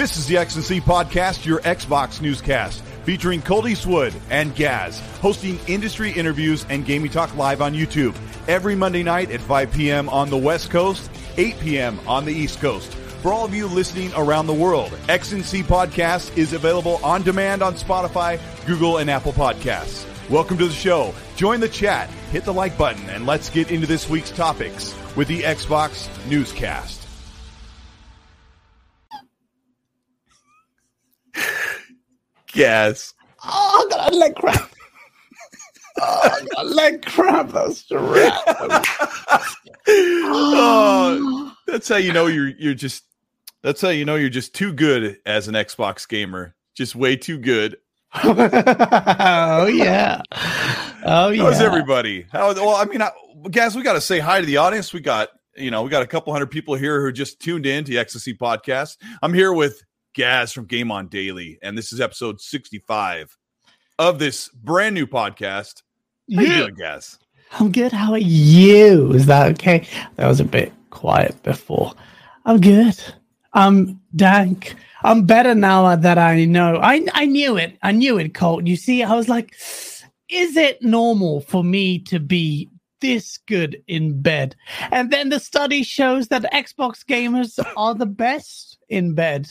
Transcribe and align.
This 0.00 0.16
is 0.16 0.26
the 0.26 0.38
X&C 0.38 0.80
Podcast, 0.80 1.44
your 1.44 1.60
Xbox 1.60 2.22
newscast, 2.22 2.82
featuring 3.04 3.42
Colt 3.42 3.68
Eastwood 3.68 4.14
and 4.30 4.56
Gaz, 4.56 4.98
hosting 5.20 5.60
industry 5.66 6.10
interviews 6.10 6.64
and 6.70 6.86
gaming 6.86 7.10
talk 7.10 7.36
live 7.36 7.60
on 7.60 7.74
YouTube 7.74 8.16
every 8.48 8.74
Monday 8.74 9.02
night 9.02 9.30
at 9.30 9.42
5 9.42 9.70
p.m. 9.70 10.08
on 10.08 10.30
the 10.30 10.38
West 10.38 10.70
Coast, 10.70 11.10
8 11.36 11.60
p.m. 11.60 12.00
on 12.06 12.24
the 12.24 12.32
East 12.32 12.62
Coast. 12.62 12.94
For 13.20 13.30
all 13.30 13.44
of 13.44 13.54
you 13.54 13.66
listening 13.66 14.10
around 14.16 14.46
the 14.46 14.54
world, 14.54 14.98
X&C 15.10 15.62
Podcast 15.64 16.34
is 16.34 16.54
available 16.54 16.98
on 17.04 17.22
demand 17.22 17.62
on 17.62 17.74
Spotify, 17.74 18.40
Google, 18.64 18.96
and 18.96 19.10
Apple 19.10 19.34
Podcasts. 19.34 20.06
Welcome 20.30 20.56
to 20.56 20.66
the 20.66 20.72
show. 20.72 21.14
Join 21.36 21.60
the 21.60 21.68
chat, 21.68 22.08
hit 22.32 22.46
the 22.46 22.54
like 22.54 22.78
button, 22.78 23.06
and 23.10 23.26
let's 23.26 23.50
get 23.50 23.70
into 23.70 23.86
this 23.86 24.08
week's 24.08 24.30
topics 24.30 24.96
with 25.14 25.28
the 25.28 25.42
Xbox 25.42 26.08
Newscast. 26.26 26.99
Yes. 32.60 33.14
Oh, 33.42 33.86
I 33.86 33.90
got 33.90 34.12
a 34.12 34.16
leg 34.16 34.34
cramp. 34.34 34.70
oh, 35.98 36.20
I 36.24 36.44
got 36.44 36.66
a 36.66 36.68
leg 36.68 37.06
cramp. 37.06 37.52
That's 37.52 37.84
direct. 37.84 38.36
oh, 39.88 41.56
that's 41.66 41.88
how 41.88 41.96
you 41.96 42.12
know 42.12 42.26
you're 42.26 42.50
you're 42.50 42.74
just. 42.74 43.04
That's 43.62 43.80
how 43.80 43.88
you 43.88 44.04
know 44.04 44.16
you're 44.16 44.28
just 44.28 44.54
too 44.54 44.74
good 44.74 45.18
as 45.24 45.48
an 45.48 45.54
Xbox 45.54 46.06
gamer. 46.06 46.54
Just 46.74 46.94
way 46.94 47.16
too 47.16 47.38
good. 47.38 47.78
oh 48.24 49.66
yeah. 49.66 50.20
Oh 51.06 51.30
yeah. 51.30 51.42
How's 51.42 51.62
everybody? 51.62 52.26
How? 52.30 52.52
Well, 52.52 52.76
I 52.76 52.84
mean, 52.84 53.00
I, 53.00 53.10
guys, 53.50 53.74
we 53.74 53.82
got 53.82 53.94
to 53.94 54.02
say 54.02 54.18
hi 54.18 54.40
to 54.40 54.46
the 54.46 54.58
audience. 54.58 54.92
We 54.92 55.00
got 55.00 55.30
you 55.56 55.70
know 55.70 55.82
we 55.82 55.88
got 55.88 56.02
a 56.02 56.06
couple 56.06 56.30
hundred 56.34 56.50
people 56.50 56.74
here 56.74 57.00
who 57.00 57.10
just 57.10 57.40
tuned 57.40 57.64
in 57.64 57.84
to 57.84 57.90
the 57.90 57.96
XNC 57.96 58.36
podcast. 58.36 58.98
I'm 59.22 59.32
here 59.32 59.54
with 59.54 59.82
Gaz 60.14 60.52
from 60.52 60.66
Game 60.66 60.90
On 60.90 61.06
Daily, 61.08 61.58
and 61.62 61.76
this 61.76 61.92
is 61.92 62.00
episode 62.00 62.40
65 62.40 63.36
of 63.98 64.18
this 64.18 64.48
brand 64.48 64.94
new 64.94 65.06
podcast. 65.06 65.82
How 66.34 66.42
Yeah. 66.42 66.48
you 66.50 66.56
doing, 66.64 66.74
Gaz? 66.74 67.18
I'm 67.52 67.70
good. 67.72 67.92
How 67.92 68.12
are 68.12 68.18
you? 68.18 69.12
Is 69.12 69.26
that 69.26 69.50
okay? 69.52 69.86
That 70.16 70.26
was 70.28 70.40
a 70.40 70.44
bit 70.44 70.72
quiet 70.90 71.40
before. 71.42 71.92
I'm 72.44 72.60
good. 72.60 72.98
I'm 73.52 74.00
dank. 74.14 74.74
I'm 75.02 75.24
better 75.26 75.54
now 75.54 75.96
that 75.96 76.18
I 76.18 76.44
know. 76.44 76.76
I 76.82 77.04
I 77.14 77.26
knew 77.26 77.56
it. 77.56 77.76
I 77.82 77.92
knew 77.92 78.18
it, 78.18 78.34
Colt. 78.34 78.66
You 78.66 78.76
see, 78.76 79.02
I 79.02 79.14
was 79.14 79.28
like, 79.28 79.54
is 80.28 80.56
it 80.56 80.80
normal 80.82 81.40
for 81.42 81.64
me 81.64 81.98
to 82.00 82.20
be 82.20 82.68
this 83.00 83.38
good 83.38 83.82
in 83.88 84.20
bed? 84.22 84.54
And 84.92 85.10
then 85.10 85.30
the 85.30 85.40
study 85.40 85.82
shows 85.82 86.28
that 86.28 86.52
Xbox 86.52 87.04
gamers 87.04 87.58
are 87.76 87.94
the 87.94 88.06
best 88.06 88.78
in 88.88 89.14
bed 89.14 89.48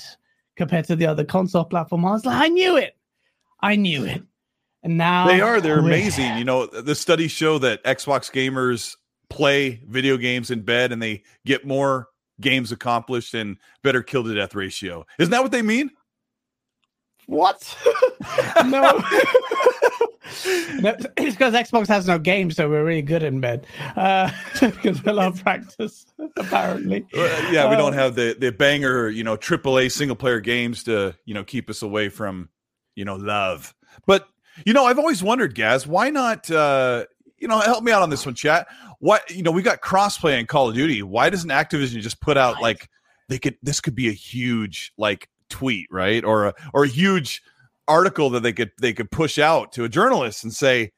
compared 0.60 0.84
to 0.84 0.96
the 0.96 1.06
other 1.06 1.24
console 1.24 1.64
platform. 1.64 2.04
I 2.04 2.12
was 2.12 2.26
like, 2.26 2.36
I 2.36 2.50
knew 2.50 2.76
it. 2.76 2.98
I 3.62 3.78
knew 3.78 4.04
it. 4.04 4.22
And 4.84 4.98
now 4.98 5.26
They 5.26 5.40
are. 5.40 5.62
They're 5.62 5.80
amazing. 5.80 6.38
You 6.38 6.44
know, 6.44 6.66
the 6.66 6.96
studies 6.96 7.32
show 7.32 7.60
that 7.60 7.82
Xbox 7.86 8.30
gamers 8.30 8.98
play 9.30 9.82
video 9.88 10.18
games 10.18 10.52
in 10.52 10.62
bed 10.62 10.92
and 10.92 11.02
they 11.02 11.24
get 11.46 11.66
more 11.66 12.10
games 12.42 12.74
accomplished 12.74 13.34
and 13.34 13.56
better 13.84 14.04
kill 14.04 14.26
to 14.26 14.36
death 14.36 14.54
ratio. 14.54 15.06
Isn't 15.18 15.32
that 15.32 15.42
what 15.42 15.54
they 15.54 15.62
mean? 15.62 15.92
What? 17.26 17.78
no. 18.66 19.02
no. 20.80 20.96
It's 21.18 21.36
because 21.36 21.54
Xbox 21.54 21.88
has 21.88 22.08
no 22.08 22.20
games, 22.20 22.56
so 22.56 22.70
we're 22.70 22.84
really 22.84 23.02
good 23.02 23.24
in 23.24 23.40
bed. 23.40 23.66
Uh, 23.96 24.32
because 24.60 25.04
we 25.04 25.12
love 25.12 25.42
practice, 25.42 26.06
apparently. 26.38 27.06
Uh, 27.16 27.50
yeah, 27.52 27.70
we 27.70 27.76
don't 27.76 27.94
Uh, 27.94 27.98
have 27.98 28.16
the 28.16 28.36
the 28.40 28.52
banger, 28.52 29.10
you 29.10 29.24
know, 29.24 29.38
AAA 29.38 29.92
single 29.92 30.16
player 30.16 30.40
games 30.40 30.84
to, 30.84 31.16
you 31.26 31.34
know, 31.34 31.44
keep 31.44 31.70
us 31.70 31.82
away 31.82 32.10
from, 32.10 32.50
you 32.96 33.06
know, 33.06 33.16
love. 33.16 33.74
But 34.06 34.28
you 34.66 34.74
know, 34.74 34.86
I've 34.86 35.00
always 35.00 35.24
wondered, 35.24 35.56
Gaz, 35.56 35.88
why 35.88 36.10
not 36.10 36.50
uh, 36.52 37.06
you 37.40 37.48
know, 37.48 37.60
help 37.60 37.84
me 37.84 37.92
out 37.92 38.02
on 38.02 38.10
this 38.10 38.26
one, 38.26 38.36
chat. 38.36 38.68
What 39.00 39.30
you 39.32 39.44
know, 39.44 39.52
we 39.52 39.62
got 39.62 39.82
crossplay 39.82 40.40
in 40.40 40.46
Call 40.46 40.70
of 40.70 40.76
Duty. 40.76 41.04
Why 41.04 41.30
doesn't 41.30 41.50
Activision 41.50 42.02
just 42.02 42.22
put 42.22 42.38
out 42.38 42.62
like 42.62 42.90
they 43.30 43.40
could 43.40 43.58
this 43.64 43.80
could 43.80 43.96
be 43.96 44.10
a 44.10 44.14
huge 44.14 44.92
like 44.98 45.30
tweet, 45.50 45.88
right? 45.92 46.24
Or 46.24 46.48
a 46.48 46.54
or 46.74 46.84
a 46.84 46.88
huge 46.88 47.42
article 47.90 48.30
that 48.32 48.44
they 48.44 48.54
could 48.54 48.72
they 48.80 48.94
could 48.94 49.12
push 49.12 49.38
out 49.38 49.72
to 49.74 49.84
a 49.84 49.90
journalist 49.90 50.44
and 50.44 50.54
say, 50.54 50.92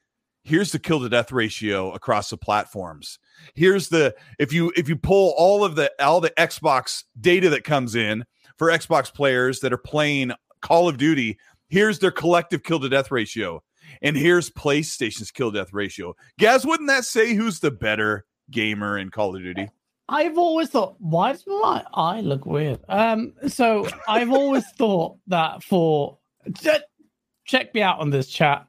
here's 0.43 0.71
the 0.71 0.79
kill 0.79 0.99
to 0.99 1.09
death 1.09 1.31
ratio 1.31 1.91
across 1.93 2.29
the 2.29 2.37
platforms. 2.37 3.17
Here's 3.55 3.89
the 3.89 4.13
if 4.37 4.53
you 4.53 4.71
if 4.75 4.87
you 4.87 4.95
pull 4.95 5.33
all 5.37 5.63
of 5.63 5.75
the 5.75 5.91
all 5.99 6.21
the 6.21 6.31
xbox 6.31 7.03
data 7.19 7.49
that 7.49 7.63
comes 7.63 7.95
in 7.95 8.25
for 8.57 8.67
xbox 8.67 9.11
players 9.13 9.61
that 9.61 9.73
are 9.73 9.77
playing 9.77 10.31
call 10.61 10.87
of 10.87 10.97
duty 10.97 11.39
here's 11.71 11.99
their 11.99 12.11
collective 12.11 12.61
kill 12.61 12.79
to 12.81 12.89
death 12.89 13.09
ratio. 13.09 13.63
And 14.03 14.15
here's 14.15 14.51
playstation's 14.51 15.31
kill 15.31 15.49
death 15.49 15.73
ratio. 15.73 16.13
Guys, 16.39 16.65
wouldn't 16.65 16.89
that 16.89 17.05
say 17.05 17.33
who's 17.33 17.59
the 17.59 17.71
better 17.71 18.25
gamer 18.51 18.97
in 18.97 19.09
call 19.09 19.35
of 19.35 19.41
duty? 19.41 19.69
I've 20.07 20.37
always 20.37 20.69
thought, 20.69 20.95
why 20.99 21.31
does 21.31 21.45
my 21.47 21.83
eye 21.93 22.19
look 22.19 22.45
weird? 22.45 22.81
Um, 22.89 23.33
so 23.47 23.87
I've 24.07 24.31
always 24.31 24.65
thought 24.77 25.17
that 25.27 25.63
for 25.63 26.17
check 27.45 27.73
me 27.73 27.81
out 27.81 27.99
on 27.99 28.09
this 28.09 28.27
chat. 28.27 28.65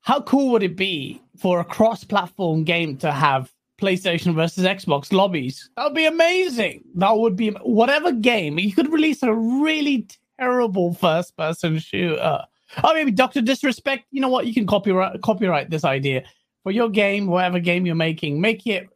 How 0.00 0.20
cool 0.22 0.50
would 0.50 0.62
it 0.62 0.76
be 0.76 1.22
for 1.36 1.60
a 1.60 1.64
cross-platform 1.64 2.64
game 2.64 2.96
to 2.98 3.12
have 3.12 3.52
PlayStation 3.80 4.34
versus 4.34 4.64
Xbox 4.64 5.12
lobbies? 5.12 5.70
That 5.76 5.84
would 5.84 5.94
be 5.94 6.06
amazing. 6.06 6.84
That 6.96 7.16
would 7.16 7.36
be 7.36 7.50
whatever 7.62 8.12
game 8.12 8.58
you 8.58 8.72
could 8.72 8.92
release 8.92 9.22
a 9.22 9.32
really 9.32 10.08
terrible 10.38 10.94
first-person 10.94 11.78
shooter. 11.78 12.40
Oh, 12.82 12.94
maybe 12.94 13.10
Doctor 13.10 13.40
Disrespect. 13.40 14.06
You 14.10 14.20
know 14.20 14.28
what? 14.28 14.46
You 14.46 14.54
can 14.54 14.66
copyright 14.66 15.20
copyright 15.22 15.70
this 15.70 15.84
idea 15.84 16.24
for 16.62 16.72
your 16.72 16.88
game, 16.88 17.26
whatever 17.26 17.60
game 17.60 17.86
you're 17.86 17.94
making. 17.94 18.40
Make 18.40 18.66
it 18.66 18.88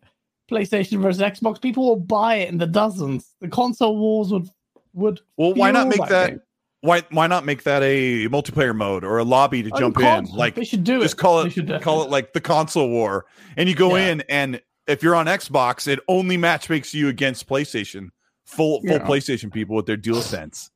PlayStation 0.50 1.00
versus 1.00 1.22
Xbox, 1.22 1.60
people 1.60 1.86
will 1.86 2.00
buy 2.00 2.36
it 2.36 2.48
in 2.48 2.58
the 2.58 2.66
dozens. 2.66 3.34
The 3.40 3.48
console 3.48 3.96
wars 3.96 4.32
would 4.32 4.48
would. 4.94 5.20
well 5.36 5.54
why 5.54 5.70
not 5.70 5.88
make 5.88 6.06
that 6.08 6.30
game. 6.30 6.40
Why 6.86 7.02
why 7.10 7.26
not 7.26 7.44
make 7.44 7.64
that 7.64 7.82
a 7.82 8.28
multiplayer 8.28 8.74
mode 8.74 9.04
or 9.04 9.18
a 9.18 9.24
lobby 9.24 9.62
to 9.62 9.70
Oh, 9.74 9.78
jump 9.78 9.98
in? 10.00 10.24
like 10.26 10.54
they 10.54 10.64
should 10.64 10.84
do 10.84 11.02
just 11.02 11.14
it. 11.14 11.18
call 11.18 11.40
it 11.40 11.82
call 11.82 12.02
it 12.04 12.10
like 12.10 12.32
the 12.32 12.40
console 12.40 12.88
war. 12.88 13.26
And 13.56 13.68
you 13.68 13.74
go 13.74 13.96
Yeah. 13.96 14.08
in 14.08 14.20
and 14.28 14.60
if 14.86 15.02
you're 15.02 15.16
on 15.16 15.26
xbox 15.26 15.88
it 15.88 15.98
only 16.08 16.36
match 16.36 16.70
makes 16.70 16.94
you 16.94 17.08
against 17.08 17.48
playstation. 17.48 18.10
Full 18.44 18.80
full 18.82 18.90
Yeah. 18.90 18.98
playstation 19.06 19.52
people 19.52 19.74
with 19.74 19.86
their 19.86 19.96
dual 19.96 20.22
sense. 20.22 20.70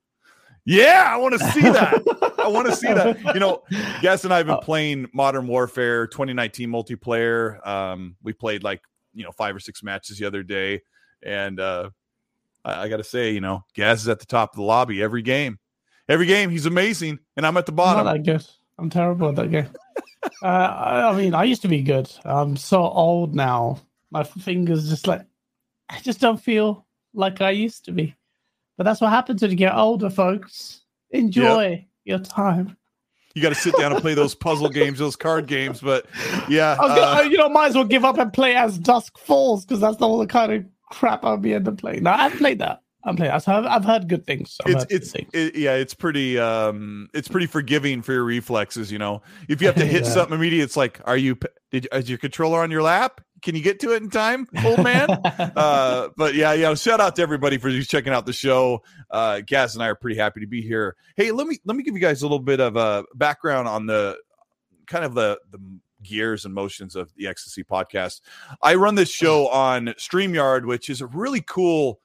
Yeah 0.66 1.06
i 1.08 1.16
want 1.16 1.38
to 1.38 1.50
see 1.52 1.62
that. 1.62 2.02
I 2.38 2.48
want 2.48 2.66
to 2.68 2.76
see 2.76 2.88
that. 2.92 3.18
You 3.34 3.40
know 3.40 3.62
Gaz 4.02 4.24
and 4.24 4.34
i 4.34 4.38
have 4.38 4.46
been 4.46 4.56
Oh. 4.56 4.60
playing 4.60 5.08
modern 5.14 5.46
warfare 5.46 6.06
2019 6.08 6.68
multiplayer. 6.68 7.64
Um 7.66 8.16
we 8.22 8.32
played 8.32 8.62
like 8.62 8.80
you 9.14 9.24
know 9.24 9.32
five 9.32 9.54
or 9.56 9.60
six 9.60 9.82
matches 9.82 10.18
the 10.18 10.26
other 10.26 10.42
day. 10.42 10.80
And 11.22 11.60
uh 11.60 11.90
i, 12.64 12.82
I 12.82 12.88
gotta 12.88 13.04
say 13.04 13.30
you 13.32 13.40
know 13.40 13.64
Gaz 13.74 14.02
is 14.02 14.08
at 14.08 14.18
the 14.20 14.26
top 14.26 14.50
of 14.52 14.56
the 14.56 14.62
lobby 14.62 15.02
every 15.02 15.22
game 15.22 15.58
every 16.10 16.26
game 16.26 16.50
he's 16.50 16.66
amazing 16.66 17.18
and 17.36 17.46
i'm 17.46 17.56
at 17.56 17.64
the 17.64 17.72
I'm 17.72 17.76
bottom 17.76 18.04
not 18.04 18.12
that 18.12 18.24
good. 18.24 18.46
I'm 18.80 18.88
terrible 18.88 19.28
at 19.28 19.36
that 19.36 19.50
game. 19.50 19.68
uh, 20.42 20.46
I, 20.46 21.10
I 21.10 21.16
mean, 21.16 21.34
I 21.34 21.44
used 21.44 21.60
to 21.62 21.68
be 21.68 21.82
good. 21.82 22.10
I'm 22.24 22.56
so 22.56 22.82
old 22.82 23.34
now. 23.34 23.78
My 24.10 24.24
fingers 24.24 24.88
just 24.88 25.06
like 25.06 25.26
I 25.90 26.00
just 26.00 26.18
don't 26.18 26.40
feel 26.40 26.86
like 27.12 27.40
I 27.42 27.50
used 27.50 27.84
to 27.84 27.92
be. 27.92 28.14
But 28.78 28.84
that's 28.84 29.02
what 29.02 29.10
happens 29.10 29.42
when 29.42 29.50
you 29.50 29.56
get 29.56 29.74
older, 29.74 30.08
folks. 30.08 30.80
Enjoy 31.10 31.86
your 32.04 32.20
time. 32.20 32.76
you 33.34 33.42
got 33.42 33.50
to 33.50 33.54
sit 33.54 33.76
down 33.76 33.92
and 33.92 34.00
play 34.00 34.14
those 34.14 34.34
puzzle 34.46 34.70
games, 34.70 34.98
those 34.98 35.16
card 35.16 35.46
games. 35.46 35.80
But 35.80 36.06
yeah, 36.48 36.78
I 36.80 36.88
gonna, 36.88 37.00
uh, 37.00 37.20
you 37.22 37.36
know, 37.36 37.50
might 37.50 37.66
as 37.66 37.74
well 37.74 37.84
give 37.84 38.06
up 38.06 38.16
and 38.16 38.32
play 38.32 38.56
as 38.56 38.78
Dusk 38.78 39.18
Falls 39.18 39.66
because 39.66 39.80
that's 39.80 40.00
all 40.00 40.16
the 40.18 40.26
kind 40.26 40.52
of 40.52 40.64
crap 40.90 41.24
I'll 41.24 41.36
be 41.36 41.52
able 41.52 41.72
to 41.72 41.76
play. 41.76 42.00
No, 42.00 42.12
I've 42.12 42.32
played 42.38 42.60
that. 42.60 42.80
I'm 43.04 43.16
playing. 43.16 43.32
I've, 43.32 43.46
I've 43.48 43.84
heard 43.84 44.08
good 44.08 44.26
things. 44.26 44.58
I've 44.64 44.72
it's 44.74 44.86
it's 44.90 45.10
things. 45.12 45.30
it, 45.32 45.56
yeah, 45.56 45.74
it's 45.74 45.94
pretty 45.94 46.38
um, 46.38 47.08
it's 47.14 47.28
pretty 47.28 47.46
forgiving 47.46 48.02
for 48.02 48.12
your 48.12 48.24
reflexes. 48.24 48.92
You 48.92 48.98
know, 48.98 49.22
if 49.48 49.60
you 49.60 49.66
have 49.68 49.76
to 49.76 49.86
hit 49.86 50.04
Yeah. 50.04 50.10
something 50.10 50.36
immediate, 50.36 50.64
it's 50.64 50.76
like, 50.76 51.00
are 51.04 51.16
you 51.16 51.38
did 51.70 51.88
is 51.92 52.08
your 52.08 52.18
controller 52.18 52.60
on 52.60 52.70
your 52.70 52.82
lap? 52.82 53.20
Can 53.42 53.54
you 53.56 53.62
get 53.62 53.80
to 53.80 53.94
it 53.94 54.02
in 54.02 54.10
time, 54.10 54.46
old 54.66 54.82
man? 54.84 55.08
uh, 55.56 56.08
but 56.18 56.34
yeah, 56.34 56.52
yeah. 56.52 56.74
Shout 56.74 57.00
out 57.00 57.16
to 57.16 57.22
everybody 57.22 57.56
for 57.56 57.70
just 57.70 57.90
checking 57.90 58.12
out 58.12 58.26
the 58.26 58.34
show. 58.34 58.82
Uh, 59.10 59.40
Gaz 59.46 59.74
and 59.74 59.82
I 59.82 59.86
are 59.88 59.94
pretty 59.94 60.18
happy 60.18 60.40
to 60.40 60.46
be 60.46 60.60
here. 60.60 60.94
Hey, 61.16 61.32
let 61.32 61.46
me 61.46 61.58
let 61.64 61.76
me 61.76 61.82
give 61.82 61.94
you 61.94 62.00
guys 62.00 62.20
a 62.20 62.26
little 62.26 62.38
bit 62.38 62.60
of 62.60 62.76
a 62.76 63.04
background 63.14 63.66
on 63.66 63.86
the 63.86 64.18
kind 64.86 65.06
of 65.06 65.14
the 65.14 65.40
the 65.50 65.58
gears 66.02 66.44
and 66.44 66.52
motions 66.54 66.96
of 66.96 67.14
the 67.14 67.24
XNC 67.24 67.64
podcast. 67.64 68.20
I 68.62 68.74
run 68.74 68.94
this 68.94 69.10
show 69.10 69.48
on 69.48 69.86
StreamYard, 69.98 70.66
which 70.66 70.90
is 70.90 71.00
a 71.00 71.06
really 71.06 71.40
cool 71.40 72.00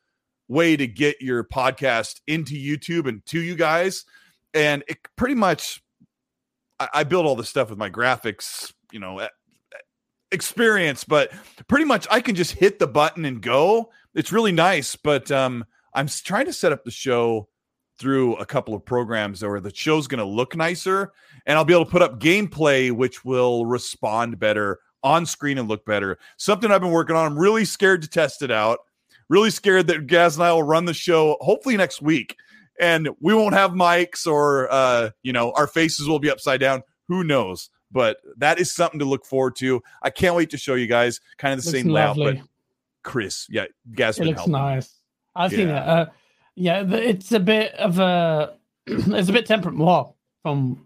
way 0.48 0.78
to 0.78 0.88
get 0.88 1.22
your 1.22 1.44
podcast 1.44 2.22
into 2.28 2.56
YouTube 2.56 3.08
and 3.08 3.26
to 3.28 3.42
you 3.42 3.56
guys. 3.56 4.06
And 4.54 4.84
it 4.88 4.98
pretty 5.16 5.36
much, 5.36 5.82
I, 6.80 6.90
I 6.94 7.04
build 7.04 7.26
all 7.26 7.36
this 7.36 7.50
stuff 7.50 7.70
with 7.70 7.80
my 7.80 7.90
graphics, 7.90 8.74
you 8.92 9.00
know, 9.00 9.28
experience, 10.32 11.04
but 11.04 11.32
pretty 11.68 11.86
much 11.86 12.08
I 12.12 12.22
can 12.22 12.36
just 12.36 12.54
hit 12.54 12.80
the 12.80 12.88
button 12.88 13.26
and 13.26 13.42
go. 13.42 13.92
It's 14.14 14.32
really 14.32 14.52
nice, 14.52 14.96
but 14.96 15.32
um, 15.32 15.66
I'm 15.94 16.08
trying 16.08 16.46
to 16.46 16.54
set 16.54 16.72
up 16.72 16.84
the 16.84 16.92
show 16.92 17.50
through 17.98 18.36
a 18.36 18.46
couple 18.46 18.74
of 18.74 18.86
programs 18.86 19.42
where 19.42 19.62
the 19.62 19.74
show's 19.74 20.08
going 20.08 20.20
to 20.20 20.26
look 20.26 20.56
nicer 20.56 21.14
and 21.46 21.58
I'll 21.58 21.66
be 21.66 21.74
able 21.74 21.86
to 21.86 21.92
put 21.92 22.02
up 22.02 22.20
gameplay 22.20 22.92
which 22.92 23.24
will 23.24 23.66
respond 23.66 24.38
better 24.38 24.80
on 25.02 25.26
screen 25.26 25.58
and 25.58 25.70
look 25.70 25.86
better. 25.86 26.18
Something 26.38 26.72
I've 26.72 26.82
been 26.82 26.92
working 26.92 27.16
on. 27.16 27.26
I'm 27.26 27.40
really 27.40 27.64
scared 27.64 28.02
to 28.02 28.10
test 28.10 28.42
it 28.42 28.52
out. 28.52 28.80
Really 29.30 29.50
scared 29.50 29.88
that 29.88 30.08
Gaz 30.08 30.36
and 30.36 30.44
I 30.44 30.54
will 30.54 30.64
run 30.64 30.86
the 30.86 30.94
show 30.94 31.38
hopefully 31.42 31.78
next 31.78 32.02
week 32.02 32.36
and 32.80 33.10
we 33.20 33.34
won't 33.34 33.54
have 33.54 33.72
mics 33.72 34.28
or 34.28 34.72
uh 34.72 35.10
you 35.24 35.34
know 35.34 35.52
our 35.54 35.68
faces 35.68 36.08
will 36.08 36.20
be 36.20 36.30
upside 36.30 36.60
down. 36.60 36.84
Who 37.08 37.24
knows? 37.24 37.70
But 37.92 38.18
that 38.38 38.60
is 38.60 38.74
something 38.74 39.00
to 39.00 39.06
look 39.06 39.26
forward 39.26 39.56
to. 39.58 39.82
I 40.02 40.10
can't 40.10 40.36
wait 40.36 40.50
to 40.50 40.58
show 40.58 40.76
you 40.76 40.88
guys 40.88 41.20
kind 41.38 41.58
of 41.58 41.64
the 41.64 41.70
Looks 41.72 41.82
same 41.84 41.92
layout 41.92 42.18
but 42.18 42.38
Chris, 43.04 43.48
yeah, 43.50 43.66
Gaz 43.94 44.20
It 44.20 44.26
looks 44.26 44.38
helping. 44.38 44.54
nice. 44.54 45.00
I've 45.36 45.52
seen 45.52 45.68
that. 45.68 45.86
Yeah. 45.86 45.94
Uh, 45.94 46.06
yeah, 46.56 46.84
it's 46.90 47.32
a 47.32 47.40
bit 47.40 47.74
of 47.76 48.00
a 48.00 48.56
it's 48.88 49.30
a 49.30 49.34
bit 49.34 49.46
temperate 49.46 49.78
well 49.78 50.18
from 50.42 50.86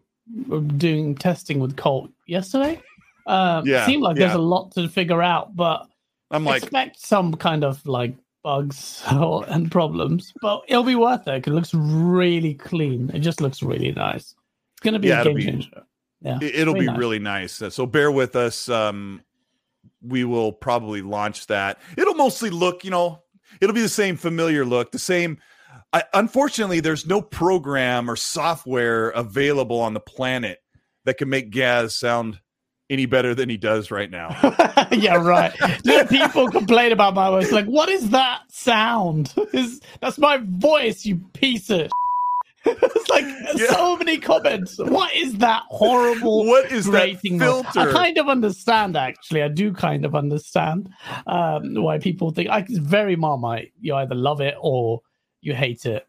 doing 0.77 1.15
testing 1.15 1.59
with 1.59 1.75
Colt 1.77 2.11
yesterday. 2.27 2.81
Um, 3.25 3.65
Yeah, 3.65 3.85
seemed 3.85 4.03
like 4.03 4.17
there's 4.17 4.33
a 4.33 4.39
lot 4.39 4.71
to 4.73 4.87
figure 4.89 5.21
out, 5.21 5.55
but 5.55 5.87
I'm 6.31 6.43
like 6.43 6.63
expect 6.63 6.99
some 6.99 7.33
kind 7.35 7.63
of 7.63 7.85
like 7.87 8.13
bugs 8.43 9.03
and 9.07 9.71
problems, 9.71 10.33
but 10.41 10.61
it'll 10.67 10.83
be 10.83 10.95
worth 10.95 11.27
it. 11.27 11.47
it 11.47 11.51
looks 11.51 11.73
really 11.73 12.53
clean. 12.53 13.09
It 13.13 13.19
just 13.19 13.41
looks 13.41 13.61
really 13.61 13.91
nice. 13.91 14.33
It's 14.73 14.81
gonna 14.81 14.99
be 14.99 15.09
Yeah, 15.09 15.21
a 15.21 15.25
game 15.25 15.35
be- 15.35 15.45
changer. 15.45 15.83
Yeah, 16.21 16.39
It- 16.41 16.55
it'll 16.55 16.73
be 16.73 16.85
nice. 16.85 16.97
really 16.97 17.19
nice. 17.19 17.61
Uh, 17.61 17.69
So 17.69 17.85
bear 17.85 18.11
with 18.11 18.35
us. 18.35 18.67
Um, 18.69 19.21
we 20.01 20.23
will 20.23 20.51
probably 20.53 21.01
launch 21.01 21.47
that. 21.47 21.79
It'll 21.97 22.13
mostly 22.15 22.49
look, 22.49 22.83
you 22.85 22.91
know, 22.91 23.23
it'll 23.61 23.75
be 23.75 23.81
the 23.81 23.89
same 23.89 24.15
familiar 24.17 24.63
look, 24.65 24.91
the 24.91 24.99
same. 24.99 25.37
I, 25.91 26.03
unfortunately, 26.13 26.79
there's 26.81 27.05
no 27.07 27.21
program 27.21 28.09
or 28.09 28.15
software 28.15 29.09
available 29.09 29.79
on 29.79 29.93
the 29.93 29.99
planet 29.99 30.59
that 31.05 31.17
can 31.17 31.29
make 31.29 31.49
Gaz 31.51 31.95
sound 31.95 32.39
any 32.89 33.05
better 33.05 33.35
than 33.35 33.49
he 33.49 33.57
does 33.57 33.91
right 33.91 34.09
now. 34.09 34.29
yeah, 34.91 35.15
right. 35.15 35.53
People 36.09 36.49
complain 36.49 36.91
about 36.91 37.13
my 37.13 37.29
voice. 37.29 37.51
Like, 37.51 37.65
what 37.65 37.89
is 37.89 38.09
that 38.09 38.41
sound? 38.49 39.33
Is 39.53 39.81
that's 40.01 40.17
my 40.17 40.37
voice, 40.43 41.05
you 41.05 41.17
piece 41.33 41.69
of. 41.69 41.89
it's 42.65 43.09
like 43.09 43.23
Yeah. 43.55 43.67
so 43.71 43.95
many 43.97 44.17
comments. 44.17 44.77
What 44.79 45.13
is 45.15 45.35
that 45.37 45.63
horrible? 45.69 46.45
what 46.45 46.71
is 46.71 46.85
that 46.85 46.91
grating 46.91 47.37
noise? 47.37 47.63
filter? 47.71 47.89
I 47.89 47.93
kind 47.93 48.17
of 48.17 48.27
understand, 48.27 48.97
actually. 48.97 49.43
I 49.43 49.47
do 49.47 49.71
kind 49.73 50.03
of 50.05 50.13
understand 50.15 50.89
um, 51.27 51.75
why 51.75 51.99
people 51.99 52.31
think 52.31 52.49
I, 52.49 52.59
it's 52.59 52.77
very 52.77 53.15
Marmite. 53.15 53.71
You 53.79 53.95
either 53.95 54.15
love 54.15 54.41
it 54.41 54.55
or 54.59 55.01
you 55.41 55.53
hate 55.53 55.85
it. 55.85 56.05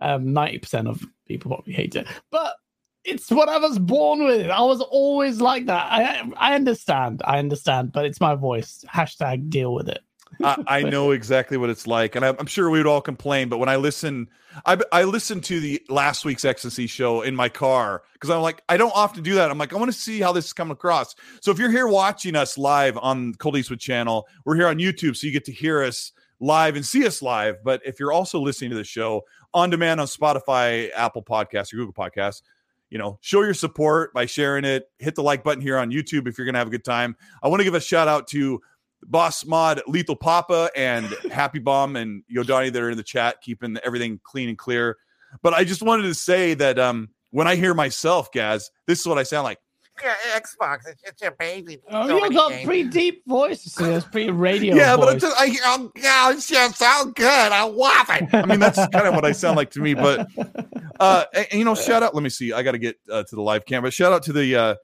Um, 0.00 0.32
Ninety 0.32 0.58
percent 0.58 0.88
of 0.88 1.00
people 1.28 1.50
probably 1.54 1.74
hate 1.74 1.94
it, 1.94 2.06
but 2.32 2.56
it's 3.04 3.30
what 3.30 3.48
I 3.48 3.58
was 3.58 3.78
born 3.78 4.24
with. 4.24 4.50
I 4.50 4.60
was 4.62 4.80
always 4.80 5.40
like 5.40 5.66
that. 5.66 5.86
I 5.90 6.22
I 6.36 6.54
understand. 6.54 7.22
I 7.24 7.38
understand, 7.38 7.92
but 7.92 8.04
it's 8.04 8.20
my 8.20 8.34
voice. 8.34 8.84
Hashtag 8.88 9.50
deal 9.50 9.74
with 9.74 9.88
it. 9.88 10.02
I, 10.42 10.64
I 10.66 10.82
know 10.88 11.10
exactly 11.10 11.56
what 11.56 11.70
it's 11.70 11.86
like, 11.86 12.16
and 12.16 12.24
I'm, 12.24 12.36
I'm 12.38 12.46
sure 12.46 12.70
we 12.70 12.78
would 12.78 12.86
all 12.86 13.00
complain. 13.00 13.48
But 13.48 13.58
when 13.58 13.68
I 13.68 13.76
listen, 13.76 14.28
I 14.66 14.78
I 14.92 15.04
listened 15.04 15.44
to 15.44 15.60
the 15.60 15.82
last 15.88 16.24
week's 16.24 16.44
XNC 16.44 16.88
show 16.88 17.22
in 17.22 17.34
my 17.34 17.48
car 17.48 18.02
because 18.14 18.30
I'm 18.30 18.42
like, 18.42 18.62
I 18.68 18.76
don't 18.76 18.94
often 18.94 19.22
do 19.22 19.34
that. 19.34 19.50
I'm 19.50 19.58
like, 19.58 19.72
I 19.72 19.76
want 19.76 19.92
to 19.92 19.98
see 19.98 20.20
how 20.20 20.32
this 20.32 20.46
is 20.46 20.52
coming 20.52 20.72
across. 20.72 21.14
So 21.40 21.50
if 21.50 21.58
you're 21.58 21.70
here 21.70 21.88
watching 21.88 22.36
us 22.36 22.56
live 22.56 22.96
on 22.98 23.34
Colt 23.34 23.56
Eastwood 23.56 23.80
channel, 23.80 24.28
we're 24.44 24.56
here 24.56 24.68
on 24.68 24.78
YouTube, 24.78 25.16
so 25.16 25.26
you 25.26 25.32
get 25.32 25.44
to 25.46 25.52
hear 25.52 25.82
us 25.82 26.12
live 26.40 26.76
and 26.76 26.84
see 26.84 27.06
us 27.06 27.22
live. 27.22 27.56
But 27.64 27.82
if 27.84 27.98
you're 28.00 28.12
also 28.12 28.40
listening 28.40 28.70
to 28.70 28.76
the 28.76 28.84
show 28.84 29.24
on 29.54 29.70
demand 29.70 30.00
on 30.00 30.06
Spotify, 30.06 30.90
Apple 30.94 31.22
Podcasts, 31.22 31.72
or 31.72 31.76
Google 31.76 31.92
Podcasts. 31.92 32.42
You 32.92 32.98
know, 32.98 33.18
show 33.22 33.40
your 33.40 33.54
support 33.54 34.12
by 34.12 34.26
sharing 34.26 34.66
it. 34.66 34.90
Hit 34.98 35.14
the 35.14 35.22
like 35.22 35.42
button 35.42 35.62
here 35.62 35.78
on 35.78 35.90
YouTube 35.90 36.28
if 36.28 36.36
you're 36.36 36.44
going 36.44 36.52
to 36.52 36.58
have 36.58 36.66
a 36.66 36.70
good 36.70 36.84
time. 36.84 37.16
I 37.42 37.48
want 37.48 37.60
to 37.60 37.64
give 37.64 37.72
a 37.72 37.80
shout 37.80 38.06
out 38.06 38.28
to 38.28 38.60
Boss 39.04 39.46
Mod, 39.46 39.80
Lethal 39.86 40.14
Papa, 40.14 40.70
and 40.76 41.06
Happy 41.32 41.58
Bomb 41.58 41.96
and 41.96 42.22
Udani 42.30 42.70
that 42.70 42.82
are 42.82 42.90
in 42.90 42.98
the 42.98 43.02
chat, 43.02 43.40
keeping 43.40 43.78
everything 43.82 44.20
clean 44.24 44.50
and 44.50 44.58
clear. 44.58 44.98
But 45.42 45.54
I 45.54 45.64
just 45.64 45.80
wanted 45.80 46.02
to 46.02 46.12
say 46.12 46.52
that 46.52 46.78
um, 46.78 47.08
when 47.30 47.48
I 47.48 47.56
hear 47.56 47.72
myself, 47.72 48.30
Gaz, 48.30 48.70
this 48.86 49.00
is 49.00 49.06
what 49.06 49.16
I 49.16 49.22
sound 49.22 49.44
like. 49.44 49.58
Yeah, 50.02 50.14
Xbox. 50.36 50.80
It's, 50.88 51.02
it's 51.04 51.22
your 51.22 51.32
baby. 51.32 51.78
Oh, 51.90 52.08
So 52.08 52.24
you 52.24 52.30
got 52.32 52.50
games. 52.50 52.64
pretty 52.64 52.88
deep 52.88 53.22
voice. 53.26 53.62
So 53.62 53.84
it's 53.84 54.06
pretty 54.06 54.30
radio. 54.30 54.74
yeah, 54.74 54.96
but 54.96 55.08
I'm 55.08 55.18
just, 55.18 55.38
I 55.40 55.46
hear, 55.48 55.60
I'm, 55.64 55.90
Yeah, 55.96 56.32
it's 56.32 56.48
just 56.48 56.76
so 56.78 57.04
good. 57.14 57.26
I 57.28 57.62
love 57.64 58.06
it. 58.10 58.34
I 58.34 58.46
mean, 58.46 58.58
that's 58.60 58.78
kind 58.88 59.06
of 59.06 59.14
what 59.14 59.24
I 59.24 59.32
sound 59.32 59.56
like 59.56 59.70
to 59.72 59.80
me. 59.80 59.94
But 59.94 60.28
uh, 60.98 61.24
and, 61.34 61.46
and, 61.50 61.58
you 61.58 61.64
know, 61.64 61.74
shout 61.74 62.02
out. 62.02 62.14
Let 62.14 62.22
me 62.22 62.30
see. 62.30 62.52
I 62.52 62.62
got 62.62 62.72
to 62.72 62.78
get 62.78 62.98
uh, 63.10 63.22
to 63.24 63.34
the 63.36 63.42
live 63.42 63.66
camera. 63.66 63.90
Shout 63.90 64.12
out 64.12 64.22
to 64.24 64.32
the 64.32 64.56
uh, 64.56 64.74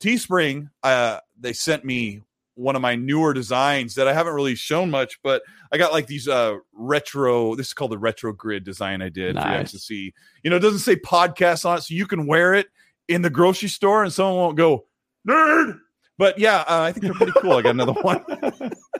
Teespring. 0.00 0.70
Uh, 0.82 1.18
they 1.38 1.52
sent 1.52 1.84
me 1.84 2.22
one 2.56 2.76
of 2.76 2.82
my 2.82 2.94
newer 2.94 3.34
designs 3.34 3.96
that 3.96 4.06
I 4.06 4.12
haven't 4.12 4.34
really 4.34 4.54
shown 4.54 4.88
much, 4.90 5.20
but 5.22 5.42
I 5.72 5.78
got 5.78 5.92
like 5.92 6.06
these 6.06 6.28
uh 6.28 6.58
retro. 6.72 7.56
This 7.56 7.66
is 7.68 7.74
called 7.74 7.90
the 7.90 7.98
retro 7.98 8.32
grid 8.32 8.62
design 8.64 9.02
I 9.02 9.08
did 9.08 9.34
Nice. 9.34 9.72
for 9.72 9.78
see. 9.78 10.14
You 10.44 10.50
know, 10.50 10.56
it 10.56 10.60
doesn't 10.60 10.78
say 10.78 10.94
podcast 10.94 11.64
on 11.66 11.78
it, 11.78 11.82
so 11.82 11.94
you 11.94 12.06
can 12.06 12.26
wear 12.26 12.54
it 12.54 12.68
in 13.08 13.22
the 13.22 13.30
grocery 13.30 13.68
store, 13.68 14.02
and 14.04 14.12
someone 14.12 14.36
won't 14.36 14.56
go 14.56 14.86
nerd. 15.28 15.78
But 16.16 16.38
yeah, 16.38 16.58
uh, 16.68 16.82
I 16.82 16.92
think 16.92 17.04
they're 17.06 17.14
pretty 17.14 17.32
cool. 17.40 17.52
I 17.54 17.62
got 17.62 17.70
another 17.70 17.92
one. 17.92 18.24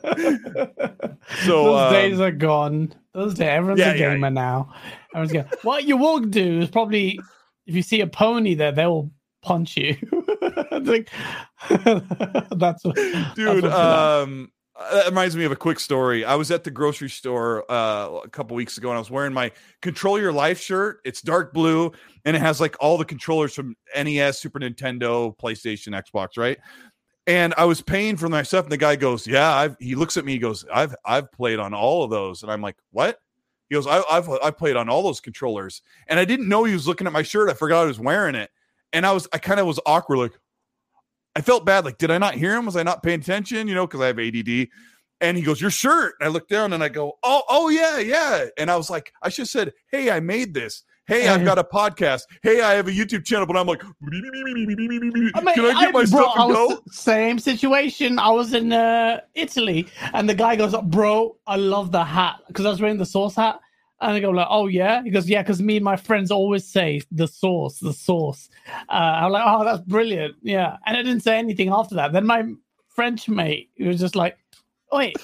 So, 1.46 1.64
those 1.64 1.80
um, 1.80 1.92
days 1.92 2.20
are 2.20 2.30
gone. 2.30 2.94
Those 3.14 3.34
days, 3.34 3.48
everyone's 3.48 3.80
Yeah, 3.80 3.92
a 3.92 3.96
yeah, 3.96 4.14
gamer 4.14 4.30
now. 4.30 4.74
Everyone's 5.14 5.32
going. 5.32 5.46
What 5.62 5.84
you 5.84 5.96
will 5.96 6.20
do 6.20 6.60
is 6.60 6.70
probably, 6.70 7.18
if 7.66 7.74
you 7.74 7.80
see 7.82 8.00
a 8.02 8.06
pony 8.06 8.54
there, 8.54 8.72
they 8.72 8.86
will 8.86 9.10
punch 9.42 9.76
you. 9.76 9.96
Like, 10.70 11.08
that's 11.70 12.84
what, 12.84 12.94
dude 13.34 13.62
gonna- 13.62 14.22
um 14.22 14.52
that 14.76 15.06
reminds 15.06 15.36
me 15.36 15.44
of 15.44 15.52
a 15.52 15.56
quick 15.56 15.78
story. 15.78 16.24
I 16.24 16.34
was 16.34 16.50
at 16.50 16.64
the 16.64 16.70
grocery 16.70 17.10
store 17.10 17.70
uh 17.70 18.20
a 18.24 18.28
couple 18.28 18.56
weeks 18.56 18.76
ago 18.76 18.88
and 18.88 18.96
i 18.96 18.98
was 18.98 19.10
wearing 19.10 19.32
my 19.32 19.52
control 19.82 20.18
your 20.18 20.32
life 20.32 20.60
shirt. 20.60 21.00
It's 21.04 21.22
dark 21.22 21.52
blue 21.52 21.92
and 22.24 22.36
it 22.36 22.40
has 22.40 22.60
like 22.60 22.76
all 22.80 22.98
the 22.98 23.04
controllers 23.04 23.54
from 23.54 23.76
nes 23.96 24.40
super 24.40 24.58
nintendo 24.58 25.36
playstation 25.36 26.00
xbox 26.02 26.36
right? 26.36 26.58
And 27.26 27.54
i 27.56 27.64
was 27.64 27.80
paying 27.82 28.16
for 28.16 28.28
my 28.28 28.42
stuff 28.42 28.64
and 28.64 28.72
the 28.72 28.76
guy 28.76 28.96
goes 28.96 29.26
yeah 29.26 29.54
i've 29.54 29.76
he 29.78 29.94
looks 29.94 30.16
at 30.16 30.24
me 30.24 30.32
he 30.32 30.38
goes 30.38 30.64
i've 30.72 30.94
i've 31.04 31.30
played 31.32 31.58
on 31.58 31.72
all 31.72 32.02
of 32.02 32.10
those. 32.10 32.42
And 32.42 32.50
i'm 32.50 32.60
like 32.60 32.76
what? 32.90 33.18
He 33.68 33.76
goes 33.76 33.86
I, 33.86 34.02
i've 34.10 34.28
i've 34.42 34.58
played 34.58 34.76
on 34.76 34.88
all 34.88 35.02
those 35.02 35.20
controllers. 35.20 35.82
And 36.08 36.18
i 36.18 36.24
didn't 36.24 36.48
know 36.48 36.64
he 36.64 36.74
was 36.74 36.88
looking 36.88 37.06
at 37.06 37.12
my 37.12 37.22
shirt. 37.22 37.48
I 37.48 37.54
forgot 37.54 37.82
i 37.82 37.86
was 37.86 38.00
wearing 38.00 38.34
it. 38.34 38.50
And 38.92 39.06
i 39.06 39.12
was 39.12 39.28
i 39.32 39.38
kind 39.38 39.60
of 39.60 39.66
was 39.66 39.78
awkward 39.86 40.18
like 40.18 40.32
I 41.36 41.40
felt 41.40 41.64
bad. 41.64 41.84
Like, 41.84 41.98
did 41.98 42.10
I 42.10 42.18
not 42.18 42.34
hear 42.34 42.54
him? 42.54 42.66
Was 42.66 42.76
I 42.76 42.82
not 42.82 43.02
paying 43.02 43.20
attention? 43.20 43.68
You 43.68 43.74
know, 43.74 43.86
because 43.86 44.00
I 44.00 44.06
have 44.08 44.18
ADD. 44.18 44.68
And 45.20 45.36
he 45.36 45.42
goes, 45.42 45.60
"Your 45.60 45.70
shirt." 45.70 46.14
And 46.20 46.28
I 46.28 46.30
look 46.30 46.48
down 46.48 46.72
and 46.72 46.82
I 46.82 46.88
go, 46.88 47.18
"Oh, 47.22 47.42
oh 47.48 47.68
yeah, 47.68 47.98
yeah." 47.98 48.46
And 48.58 48.70
I 48.70 48.76
was 48.76 48.90
like, 48.90 49.12
I 49.22 49.28
should 49.28 49.42
have 49.42 49.48
said, 49.48 49.72
"Hey, 49.90 50.10
I 50.10 50.20
made 50.20 50.54
this. 50.54 50.84
Hey, 51.06 51.28
I've 51.28 51.44
got 51.44 51.58
a 51.58 51.64
podcast. 51.64 52.22
Hey, 52.42 52.62
I 52.62 52.74
have 52.74 52.88
a 52.88 52.90
YouTube 52.90 53.24
channel." 53.24 53.46
But 53.46 53.56
I'm 53.56 53.66
like, 53.66 53.82
I 53.84 53.90
mean, 54.02 55.32
"Can 55.32 55.64
I 55.64 55.80
get 55.80 55.94
my 55.94 56.04
bro, 56.04 56.04
stuff 56.04 56.34
and 56.36 56.52
go?" 56.52 56.80
Same 56.90 57.38
situation. 57.38 58.18
I 58.18 58.30
was 58.30 58.52
in 58.54 58.72
uh, 58.72 59.20
Italy, 59.34 59.86
and 60.12 60.28
the 60.28 60.34
guy 60.34 60.56
goes, 60.56 60.74
"Bro, 60.84 61.36
I 61.46 61.56
love 61.56 61.90
the 61.90 62.04
hat 62.04 62.40
because 62.48 62.66
I 62.66 62.70
was 62.70 62.80
wearing 62.80 62.98
the 62.98 63.06
sauce 63.06 63.36
hat." 63.36 63.60
And 64.00 64.12
I 64.12 64.20
go 64.20 64.30
like, 64.30 64.48
"Oh 64.50 64.66
yeah," 64.66 65.02
he 65.02 65.10
goes, 65.10 65.28
"Yeah," 65.28 65.42
because 65.42 65.62
me 65.62 65.76
and 65.76 65.84
my 65.84 65.96
friends 65.96 66.30
always 66.30 66.66
say 66.66 67.00
the 67.10 67.28
sauce, 67.28 67.78
the 67.78 67.92
sauce. 67.92 68.48
Uh, 68.88 68.92
I'm 68.92 69.32
like, 69.32 69.44
"Oh, 69.46 69.64
that's 69.64 69.82
brilliant." 69.82 70.34
Yeah, 70.42 70.76
and 70.86 70.96
I 70.96 71.02
didn't 71.02 71.22
say 71.22 71.38
anything 71.38 71.70
after 71.70 71.94
that. 71.94 72.12
Then 72.12 72.26
my 72.26 72.44
French 72.88 73.28
mate, 73.28 73.70
he 73.74 73.84
was 73.84 74.00
just 74.00 74.16
like, 74.16 74.36
"Wait, 74.92 75.16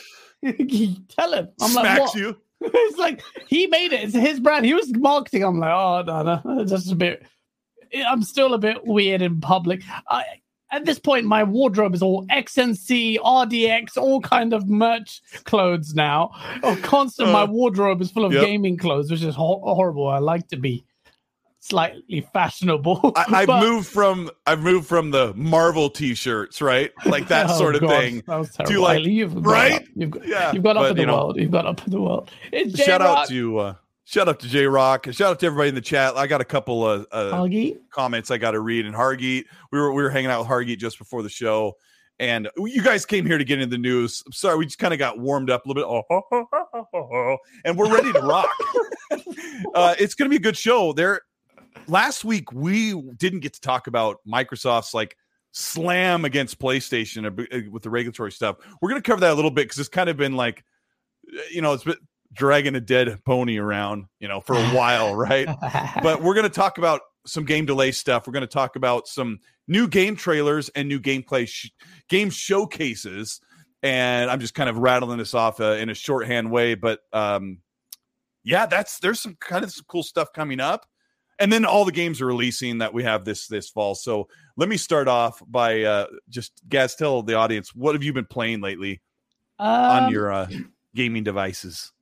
tell 1.08 1.32
him." 1.34 1.48
I'm 1.60 1.74
like, 1.74 1.84
Smacks 1.84 2.00
"What?" 2.00 2.14
you. 2.14 2.36
it's 2.60 2.98
like 2.98 3.22
he 3.48 3.66
made 3.66 3.92
it. 3.92 4.04
It's 4.04 4.14
his 4.14 4.38
brand. 4.38 4.66
He 4.66 4.74
was 4.74 4.94
marketing. 4.94 5.44
I'm 5.44 5.58
like, 5.58 5.72
oh 5.72 6.02
no, 6.06 6.42
no, 6.44 6.64
just 6.64 6.92
a 6.92 6.94
bit. 6.94 7.26
I'm 8.06 8.22
still 8.22 8.52
a 8.52 8.58
bit 8.58 8.86
weird 8.86 9.22
in 9.22 9.40
public. 9.40 9.82
I, 10.08 10.24
at 10.72 10.84
this 10.84 10.98
point, 10.98 11.26
my 11.26 11.42
wardrobe 11.44 11.94
is 11.94 12.02
all 12.02 12.24
XNC, 12.26 13.18
RDX, 13.18 13.96
all 13.96 14.20
kind 14.20 14.52
of 14.52 14.68
merch 14.68 15.20
clothes 15.44 15.94
now. 15.94 16.30
Oh, 16.62 16.78
constant. 16.82 17.30
my 17.32 17.42
Uh, 17.42 17.46
wardrobe 17.46 18.00
is 18.00 18.10
full 18.10 18.24
of 18.24 18.32
yep. 18.32 18.44
gaming 18.44 18.76
clothes, 18.76 19.10
which 19.10 19.22
is 19.22 19.34
ho- 19.34 19.60
horrible. 19.64 20.06
I 20.08 20.18
like 20.18 20.48
to 20.48 20.56
be 20.56 20.84
slightly 21.58 22.26
fashionable. 22.32 23.12
I, 23.16 23.24
I've 23.42 23.46
but- 23.46 23.60
moved 23.60 23.86
from 23.88 24.30
I've 24.46 24.60
moved 24.62 24.86
from 24.86 25.10
the 25.10 25.34
Marvel 25.34 25.90
T-shirts, 25.90 26.60
right, 26.62 26.90
like 27.04 27.28
that 27.28 27.46
Oh, 27.50 27.58
sort 27.58 27.74
of 27.74 27.82
God, 27.82 27.90
thing. 28.00 28.22
To, 28.66 28.80
like- 28.80 29.04
you've 29.04 29.34
right? 29.44 29.72
up. 29.72 29.82
You've 29.94 30.10
got, 30.10 30.26
Yeah, 30.26 30.52
you've 30.52 30.62
got 30.62 30.76
up 30.76 30.82
but, 30.84 30.90
in 30.92 30.96
the 30.96 31.00
you 31.02 31.06
know, 31.06 31.14
world. 31.16 31.36
You've 31.36 31.50
got 31.50 31.66
up 31.66 31.84
in 31.84 31.90
the 31.92 32.00
world. 32.00 32.30
It's 32.52 32.82
Shout 32.82 33.02
out 33.02 33.28
to 33.28 33.58
uh, 33.58 33.74
shout 34.10 34.28
out 34.28 34.40
to 34.40 34.48
J 34.48 34.66
Rock. 34.66 35.06
Shout 35.12 35.30
out 35.30 35.40
to 35.40 35.46
everybody 35.46 35.68
in 35.68 35.74
the 35.76 35.80
chat. 35.80 36.16
I 36.16 36.26
got 36.26 36.40
a 36.40 36.44
couple 36.44 36.86
of 36.86 37.06
uh, 37.12 37.46
comments 37.90 38.30
I 38.30 38.38
got 38.38 38.50
to 38.52 38.60
read. 38.60 38.84
And 38.84 38.94
Hargeet, 38.94 39.44
we 39.70 39.78
were 39.78 39.92
we 39.92 40.02
were 40.02 40.10
hanging 40.10 40.30
out 40.30 40.40
with 40.40 40.48
Hargeet 40.48 40.78
just 40.78 40.98
before 40.98 41.22
the 41.22 41.28
show, 41.28 41.74
and 42.18 42.48
you 42.56 42.82
guys 42.82 43.06
came 43.06 43.24
here 43.24 43.38
to 43.38 43.44
get 43.44 43.60
into 43.60 43.70
the 43.70 43.78
news. 43.78 44.22
I'm 44.26 44.32
sorry, 44.32 44.58
we 44.58 44.66
just 44.66 44.78
kind 44.78 44.92
of 44.92 44.98
got 44.98 45.18
warmed 45.20 45.48
up 45.48 45.64
a 45.64 45.68
little 45.68 46.02
bit, 46.02 46.12
oh, 46.12 47.36
and 47.64 47.78
we're 47.78 47.92
ready 47.92 48.12
to 48.12 48.20
rock. 48.20 48.50
uh, 49.74 49.94
it's 49.98 50.14
going 50.14 50.28
to 50.28 50.30
be 50.30 50.36
a 50.36 50.40
good 50.40 50.56
show. 50.56 50.92
There, 50.92 51.20
last 51.86 52.24
week 52.24 52.52
we 52.52 53.00
didn't 53.16 53.40
get 53.40 53.54
to 53.54 53.60
talk 53.60 53.86
about 53.86 54.18
Microsoft's 54.26 54.92
like 54.92 55.16
slam 55.52 56.24
against 56.24 56.58
PlayStation 56.58 57.26
uh, 57.26 57.70
with 57.70 57.84
the 57.84 57.90
regulatory 57.90 58.32
stuff. 58.32 58.56
We're 58.82 58.90
going 58.90 59.00
to 59.00 59.08
cover 59.08 59.20
that 59.20 59.32
a 59.32 59.34
little 59.34 59.50
bit 59.52 59.66
because 59.66 59.78
it's 59.78 59.88
kind 59.88 60.10
of 60.10 60.16
been 60.16 60.34
like, 60.34 60.64
you 61.52 61.62
know, 61.62 61.72
it's 61.74 61.84
been 61.84 61.96
dragging 62.32 62.74
a 62.74 62.80
dead 62.80 63.22
pony 63.24 63.58
around, 63.58 64.06
you 64.18 64.28
know, 64.28 64.40
for 64.40 64.54
a 64.54 64.68
while, 64.68 65.14
right? 65.14 65.48
but 66.02 66.22
we're 66.22 66.34
going 66.34 66.44
to 66.44 66.50
talk 66.50 66.78
about 66.78 67.00
some 67.26 67.44
game 67.44 67.66
delay 67.66 67.92
stuff. 67.92 68.26
We're 68.26 68.32
going 68.32 68.42
to 68.42 68.46
talk 68.46 68.76
about 68.76 69.08
some 69.08 69.38
new 69.68 69.88
game 69.88 70.16
trailers 70.16 70.68
and 70.70 70.88
new 70.88 71.00
gameplay 71.00 71.46
sh- 71.48 71.70
game 72.08 72.30
showcases. 72.30 73.40
And 73.82 74.30
I'm 74.30 74.40
just 74.40 74.54
kind 74.54 74.68
of 74.68 74.78
rattling 74.78 75.18
this 75.18 75.34
off 75.34 75.60
uh, 75.60 75.72
in 75.72 75.88
a 75.90 75.94
shorthand 75.94 76.50
way, 76.50 76.74
but 76.74 77.00
um, 77.12 77.58
yeah, 78.42 78.66
that's 78.66 78.98
there's 79.00 79.20
some 79.20 79.36
kind 79.40 79.64
of 79.64 79.72
some 79.72 79.84
cool 79.88 80.02
stuff 80.02 80.32
coming 80.34 80.60
up, 80.60 80.86
and 81.38 81.52
then 81.52 81.64
all 81.64 81.84
the 81.84 81.92
games 81.92 82.20
are 82.20 82.26
releasing 82.26 82.78
that 82.78 82.92
we 82.92 83.02
have 83.04 83.24
this 83.24 83.46
this 83.48 83.70
fall. 83.70 83.94
So 83.94 84.28
let 84.56 84.68
me 84.68 84.76
start 84.76 85.08
off 85.08 85.42
by 85.46 85.82
uh, 85.82 86.06
just 86.28 86.60
Gaz, 86.68 86.94
tell 86.94 87.22
the 87.22 87.34
audience 87.34 87.74
what 87.74 87.94
have 87.94 88.02
you 88.02 88.12
been 88.12 88.26
playing 88.26 88.60
lately 88.60 89.00
on 89.58 90.04
Um, 90.04 90.12
your 90.12 90.32
uh, 90.32 90.48
gaming 90.94 91.24
devices. 91.24 91.92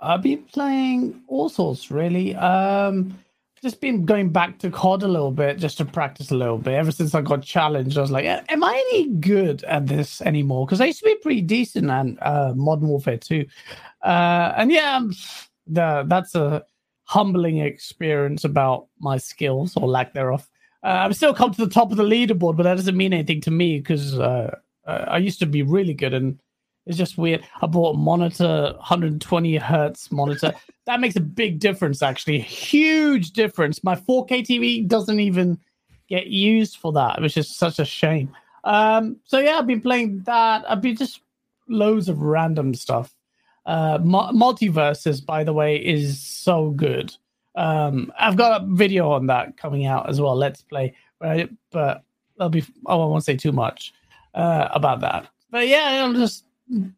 I've 0.00 0.22
been 0.22 0.44
playing 0.44 1.22
all 1.26 1.48
sorts, 1.48 1.90
really. 1.90 2.34
Um, 2.36 3.18
just 3.62 3.80
been 3.80 4.04
going 4.04 4.30
back 4.30 4.58
to 4.60 4.70
COD 4.70 5.02
a 5.02 5.08
little 5.08 5.32
bit, 5.32 5.58
just 5.58 5.78
to 5.78 5.84
practice 5.84 6.30
a 6.30 6.36
little 6.36 6.58
bit. 6.58 6.74
Ever 6.74 6.92
since 6.92 7.14
I 7.14 7.22
got 7.22 7.42
challenged, 7.42 7.98
I 7.98 8.00
was 8.00 8.10
like, 8.10 8.24
"Am 8.24 8.62
I 8.62 8.84
any 8.92 9.08
good 9.08 9.64
at 9.64 9.86
this 9.86 10.20
anymore?" 10.22 10.66
Because 10.66 10.80
I 10.80 10.86
used 10.86 11.00
to 11.00 11.06
be 11.06 11.16
pretty 11.16 11.40
decent 11.40 11.90
at 11.90 12.06
uh, 12.22 12.52
Modern 12.54 12.88
Warfare 12.88 13.18
too. 13.18 13.46
Uh, 14.04 14.52
and 14.56 14.70
yeah, 14.70 15.00
the, 15.66 16.04
that's 16.06 16.34
a 16.36 16.64
humbling 17.04 17.58
experience 17.58 18.44
about 18.44 18.86
my 19.00 19.16
skills 19.16 19.76
or 19.76 19.88
lack 19.88 20.12
thereof. 20.12 20.48
Uh, 20.84 20.86
I'm 20.86 21.12
still 21.12 21.34
come 21.34 21.52
to 21.52 21.64
the 21.64 21.72
top 21.72 21.90
of 21.90 21.96
the 21.96 22.04
leaderboard, 22.04 22.56
but 22.56 22.62
that 22.62 22.76
doesn't 22.76 22.96
mean 22.96 23.12
anything 23.12 23.40
to 23.42 23.50
me 23.50 23.78
because 23.78 24.18
uh, 24.18 24.54
uh, 24.86 25.04
I 25.08 25.18
used 25.18 25.40
to 25.40 25.46
be 25.46 25.62
really 25.62 25.94
good 25.94 26.14
and 26.14 26.38
it's 26.88 26.96
just 26.96 27.18
weird. 27.18 27.44
I 27.60 27.66
bought 27.66 27.94
a 27.94 27.98
monitor, 27.98 28.72
120 28.78 29.56
hertz 29.56 30.10
monitor. 30.10 30.54
that 30.86 31.00
makes 31.00 31.16
a 31.16 31.20
big 31.20 31.60
difference, 31.60 32.02
actually. 32.02 32.40
Huge 32.40 33.32
difference. 33.32 33.84
My 33.84 33.94
4K 33.94 34.40
TV 34.40 34.88
doesn't 34.88 35.20
even 35.20 35.58
get 36.08 36.28
used 36.28 36.78
for 36.78 36.90
that, 36.94 37.20
which 37.20 37.36
is 37.36 37.54
such 37.54 37.78
a 37.78 37.84
shame. 37.84 38.34
Um, 38.64 39.18
so 39.24 39.38
yeah, 39.38 39.58
I've 39.58 39.66
been 39.66 39.82
playing 39.82 40.22
that. 40.22 40.64
I've 40.68 40.80
been 40.80 40.96
just 40.96 41.20
loads 41.68 42.08
of 42.08 42.22
random 42.22 42.74
stuff. 42.74 43.14
Uh, 43.66 43.98
Mu- 44.02 44.32
MultiVersus, 44.32 45.24
by 45.24 45.44
the 45.44 45.52
way, 45.52 45.76
is 45.76 46.22
so 46.22 46.70
good. 46.70 47.14
Um, 47.54 48.10
I've 48.18 48.36
got 48.36 48.62
a 48.62 48.66
video 48.66 49.10
on 49.10 49.26
that 49.26 49.58
coming 49.58 49.84
out 49.84 50.08
as 50.08 50.22
well. 50.22 50.34
Let's 50.34 50.62
play, 50.62 50.94
right? 51.20 51.50
But 51.70 52.02
I'll 52.40 52.48
be. 52.48 52.64
Oh, 52.86 53.02
I 53.02 53.06
won't 53.06 53.24
say 53.24 53.36
too 53.36 53.52
much 53.52 53.92
uh, 54.34 54.68
about 54.70 55.00
that. 55.00 55.28
But 55.50 55.68
yeah, 55.68 56.02
I'm 56.02 56.14
just 56.14 56.44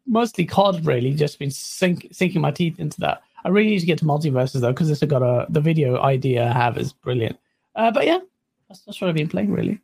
mostly 0.05 0.45
COD 0.45 0.85
really. 0.85 1.13
Just 1.13 1.39
been 1.39 1.51
sink, 1.51 2.07
sinking 2.11 2.41
my 2.41 2.51
teeth 2.51 2.79
into 2.79 2.99
that. 3.01 3.23
I 3.43 3.49
really 3.49 3.71
need 3.71 3.79
to 3.79 3.85
get 3.85 3.97
to 3.99 4.05
MultiVersus 4.05 4.61
though, 4.61 4.71
because 4.71 4.87
this 4.87 4.99
has 4.99 5.09
got 5.09 5.23
a 5.23 5.45
the 5.49 5.61
video 5.61 5.99
idea 6.01 6.47
I 6.47 6.53
have 6.53 6.77
is 6.77 6.93
brilliant. 6.93 7.39
Uh, 7.75 7.91
but 7.91 8.05
yeah, 8.05 8.19
that's, 8.67 8.81
that's 8.81 9.01
what 9.01 9.09
I've 9.09 9.15
been 9.15 9.29
playing 9.29 9.51
really. 9.51 9.79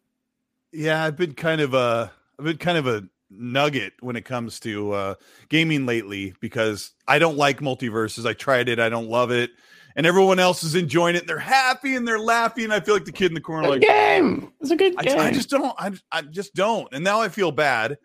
Yeah, 0.71 1.03
I've 1.03 1.17
been 1.17 1.33
kind 1.33 1.61
of 1.61 1.73
a 1.73 2.11
I've 2.37 2.45
been 2.45 2.57
kind 2.57 2.77
of 2.77 2.87
a 2.87 3.07
nugget 3.29 3.93
when 3.99 4.15
it 4.15 4.23
comes 4.23 4.57
to 4.57 4.93
uh 4.93 5.15
gaming 5.49 5.85
lately 5.85 6.33
because 6.39 6.91
I 7.07 7.19
don't 7.19 7.37
like 7.37 7.59
MultiVersus. 7.59 8.25
I 8.25 8.33
tried 8.33 8.69
it, 8.69 8.79
I 8.79 8.89
don't 8.89 9.09
love 9.09 9.31
it. 9.31 9.51
And 9.95 10.05
everyone 10.05 10.37
else 10.37 10.63
is 10.63 10.75
enjoying 10.75 11.15
it. 11.15 11.21
And 11.21 11.29
they're 11.29 11.39
happy 11.39 11.95
and 11.95 12.07
they're 12.07 12.19
laughing. 12.19 12.71
I 12.71 12.79
feel 12.79 12.93
like 12.93 13.05
the 13.05 13.11
kid 13.11 13.31
in 13.31 13.33
the 13.33 13.41
corner, 13.41 13.67
like 13.67 13.81
game. 13.81 14.51
It's 14.61 14.69
a 14.69 14.75
good 14.75 14.93
I, 14.95 15.03
game. 15.03 15.19
I 15.19 15.31
just 15.31 15.49
don't. 15.49 15.73
I, 15.79 15.91
I 16.11 16.21
just 16.21 16.53
don't. 16.53 16.87
And 16.93 17.03
now 17.03 17.19
I 17.19 17.29
feel 17.29 17.51
bad 17.51 17.97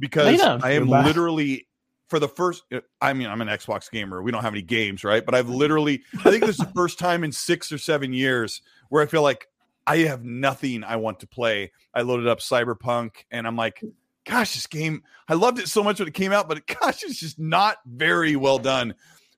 because 0.00 0.38
don't 0.38 0.64
I 0.64 0.72
am 0.72 0.84
feel 0.86 0.90
bad. 0.92 1.06
literally 1.06 1.68
for 2.08 2.18
the 2.18 2.28
first. 2.28 2.64
uh, 2.72 2.80
I 3.00 3.12
mean, 3.12 3.28
I'm 3.28 3.40
an 3.40 3.48
Xbox 3.48 3.88
gamer. 3.90 4.20
We 4.22 4.32
don't 4.32 4.42
have 4.42 4.52
any 4.54 4.62
games, 4.62 5.04
right? 5.04 5.24
But 5.24 5.34
I've 5.36 5.48
literally. 5.48 6.02
I 6.24 6.30
think 6.30 6.40
this 6.44 6.58
is 6.58 6.66
the 6.66 6.72
first 6.74 6.98
time 6.98 7.22
in 7.22 7.30
six 7.30 7.70
or 7.70 7.78
seven 7.78 8.12
years 8.12 8.62
where 8.88 9.02
I 9.02 9.06
feel 9.06 9.22
like 9.22 9.46
I 9.86 9.98
have 9.98 10.24
nothing 10.24 10.82
I 10.82 10.96
want 10.96 11.20
to 11.20 11.26
play. 11.28 11.70
I 11.94 12.02
loaded 12.02 12.26
up 12.26 12.40
Cyberpunk, 12.40 13.10
and 13.30 13.46
I'm 13.46 13.56
like, 13.56 13.80
gosh, 14.24 14.54
this 14.54 14.66
game. 14.66 15.02
I 15.28 15.34
loved 15.34 15.58
it 15.60 15.68
so 15.68 15.84
much 15.84 15.98
when 16.00 16.08
it 16.08 16.14
came 16.14 16.32
out, 16.32 16.48
but 16.48 16.66
gosh, 16.80 17.02
it's 17.04 17.20
just 17.20 17.38
not 17.38 17.76
very 17.86 18.34
well 18.36 18.58
done. 18.58 18.94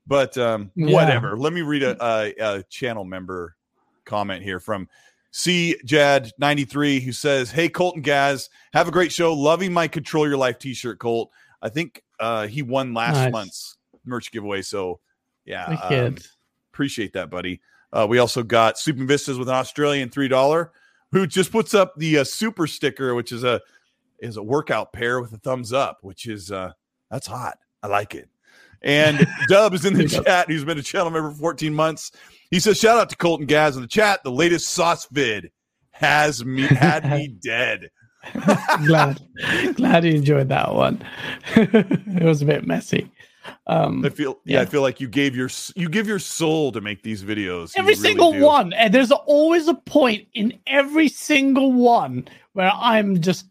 But 0.07 0.37
um, 0.37 0.71
Yeah. 0.75 0.93
whatever. 0.93 1.37
Let 1.37 1.53
me 1.53 1.61
read 1.61 1.83
a, 1.83 1.95
a, 2.03 2.33
a 2.57 2.63
channel 2.63 3.05
member 3.05 3.55
comment 4.05 4.43
here 4.43 4.59
from 4.59 4.89
C 5.35 5.75
Jad 5.83 6.31
93 6.37 6.99
who 6.99 7.11
says, 7.11 7.49
Hey 7.49 7.67
Colt 7.67 7.95
and 7.95 8.03
Gaz, 8.03 8.49
have 8.71 8.87
a 8.87 8.91
great 8.91 9.11
show. 9.11 9.33
Loving 9.33 9.73
my 9.73 9.87
control 9.87 10.27
your 10.27 10.37
life 10.37 10.59
t-shirt, 10.59 10.99
Colt. 10.99 11.31
I 11.61 11.69
think 11.69 12.03
uh 12.19 12.45
he 12.47 12.61
won 12.61 12.93
last 12.93 13.15
Nice. 13.15 13.31
month's 13.31 13.77
merch 14.05 14.31
giveaway. 14.31 14.61
So 14.61 14.99
yeah, 15.45 15.65
um, 15.65 16.17
appreciate 16.71 17.13
that, 17.13 17.29
buddy. 17.29 17.61
Uh, 17.91 18.05
we 18.07 18.19
also 18.19 18.43
got 18.43 18.77
Super 18.79 19.05
Vistas 19.05 19.37
with 19.37 19.49
an 19.49 19.55
Australian 19.55 20.09
three 20.09 20.27
dollar 20.27 20.71
who 21.11 21.25
just 21.27 21.51
puts 21.51 21.73
up 21.73 21.93
the 21.97 22.19
uh, 22.19 22.23
super 22.23 22.67
sticker, 22.67 23.15
which 23.15 23.31
is 23.31 23.43
a 23.43 23.59
is 24.19 24.37
a 24.37 24.43
workout 24.43 24.93
pair 24.93 25.19
with 25.19 25.33
a 25.33 25.37
thumbs 25.37 25.73
up, 25.73 25.97
which 26.01 26.27
is 26.27 26.51
uh 26.51 26.71
that's 27.09 27.27
hot. 27.27 27.57
I 27.81 27.87
like 27.87 28.13
it. 28.13 28.29
And 28.83 29.27
Dub 29.47 29.73
is 29.73 29.85
in 29.85 29.93
the 29.93 30.07
chat. 30.25 30.49
He's 30.49 30.65
been 30.65 30.77
a 30.77 30.83
channel 30.83 31.09
member 31.09 31.31
for 31.31 31.37
14 31.37 31.73
months. 31.73 32.11
He 32.51 32.59
says, 32.59 32.77
"Shout 32.77 32.97
out 32.97 33.09
to 33.09 33.15
Colt 33.15 33.39
and 33.39 33.49
Gaz 33.49 33.75
in 33.75 33.81
the 33.81 33.87
chat. 33.87 34.21
The 34.23 34.31
latest 34.31 34.69
sauce 34.69 35.07
vid 35.11 35.51
has 35.91 36.43
me 36.43 36.63
had 36.63 37.09
me 37.09 37.27
dead." 37.43 37.89
glad, 38.85 39.19
glad 39.75 40.05
you 40.05 40.13
enjoyed 40.13 40.47
that 40.49 40.73
one. 40.73 41.01
it 41.55 42.23
was 42.23 42.41
a 42.41 42.45
bit 42.45 42.65
messy. 42.65 43.11
Um, 43.67 44.03
I 44.05 44.09
feel, 44.09 44.39
yeah, 44.45 44.61
I 44.61 44.65
feel 44.65 44.81
like 44.81 45.01
you 45.01 45.07
gave 45.07 45.35
your 45.35 45.49
you 45.75 45.89
give 45.89 46.07
your 46.07 46.19
soul 46.19 46.71
to 46.71 46.81
make 46.81 47.03
these 47.03 47.23
videos. 47.23 47.73
Every 47.75 47.93
really 47.93 48.09
single 48.09 48.33
do. 48.33 48.41
one, 48.41 48.73
and 48.73 48.93
there's 48.93 49.11
always 49.11 49.67
a 49.67 49.73
point 49.73 50.27
in 50.33 50.57
every 50.67 51.09
single 51.09 51.71
one 51.71 52.27
where 52.53 52.71
I'm 52.73 53.19
just 53.21 53.45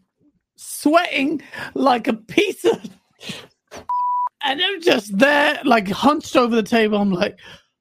sweating 0.55 1.41
like 1.73 2.07
a 2.07 2.13
piece 2.13 2.65
of, 2.65 2.81
and 4.43 4.61
I'm 4.61 4.81
just 4.81 5.17
there, 5.17 5.59
like 5.63 5.87
hunched 5.89 6.35
over 6.35 6.55
the 6.55 6.63
table. 6.63 6.97
I'm 6.97 7.11
like, 7.11 7.39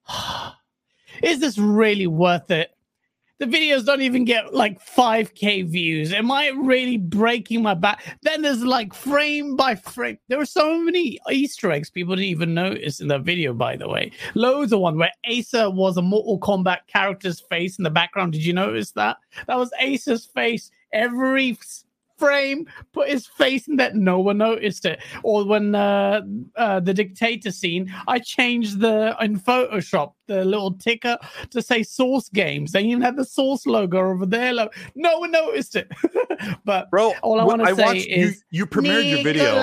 is 1.23 1.41
this 1.41 1.59
really 1.59 2.07
worth 2.07 2.51
it? 2.51 2.71
The 3.39 3.47
videos 3.49 3.85
don't 3.85 4.03
even 4.03 4.25
get 4.25 4.55
like 4.55 4.81
5k 4.81 5.67
views. 5.67 6.13
Am 6.13 6.31
I 6.31 6.51
really 6.51 6.97
breaking 6.97 7.61
my 7.61 7.75
back? 7.75 8.17
Then 8.23 8.43
there's 8.43 8.63
like 8.63 8.95
frame 8.95 9.57
by 9.57 9.75
frame. 9.75 10.17
There 10.29 10.39
were 10.39 10.47
so 10.47 10.79
many 10.79 11.19
Easter 11.29 11.73
eggs 11.73 11.91
people 11.91 12.15
didn't 12.15 12.29
even 12.29 12.55
notice 12.55 13.01
in 13.01 13.09
that 13.09 13.23
video, 13.23 13.53
by 13.53 13.75
the 13.77 13.89
way. 13.89 14.13
Loads 14.37 14.73
of 14.73 14.79
one 14.79 14.97
where 14.97 15.11
Acer 15.25 15.69
was 15.71 15.97
a 15.97 16.03
Mortal 16.03 16.39
Kombat 16.39 16.87
character's 16.87 17.41
face 17.41 17.79
in 17.79 17.83
the 17.83 17.91
background. 17.91 18.33
Did 18.33 18.45
you 18.45 18.53
notice 18.53 18.93
that? 18.93 19.17
That 19.49 19.59
was 19.59 19.73
Acer's 19.81 20.25
face. 20.25 20.71
Every 20.93 21.59
frame 22.23 22.67
put 22.93 23.09
his 23.09 23.27
face 23.27 23.67
in 23.67 23.77
that. 23.77 23.97
No 23.97 24.21
one 24.21 24.39
noticed 24.39 24.85
it. 24.87 25.03
Or 25.25 25.45
when 25.45 25.75
uh, 25.75 26.21
uh, 26.57 26.79
the 26.81 26.95
dictator 26.95 27.51
scene, 27.51 27.93
I 28.07 28.21
changed 28.21 28.79
the 28.79 29.17
in 29.21 29.41
Photoshop 29.41 30.13
the 30.29 30.45
little 30.45 30.73
ticker 30.75 31.19
to 31.51 31.61
say 31.61 31.83
Source 31.83 32.29
Games. 32.29 32.71
They 32.73 32.83
even 32.83 33.03
had 33.03 33.17
the 33.17 33.25
Source 33.25 33.67
logo 33.67 33.99
over 33.99 34.25
there. 34.25 34.53
Lo- 34.53 34.69
No 34.95 35.19
one 35.19 35.33
noticed 35.33 35.75
it. 35.75 35.91
but 36.65 36.89
bro. 36.91 37.13
All 37.23 37.41
I 37.41 37.45
wanna 37.45 37.67
say 37.75 37.83
watched- 37.83 38.07
you, 38.07 38.27
is 38.27 38.45
you 38.51 38.67
premiered 38.67 39.11
your 39.11 39.25
video. 39.25 39.57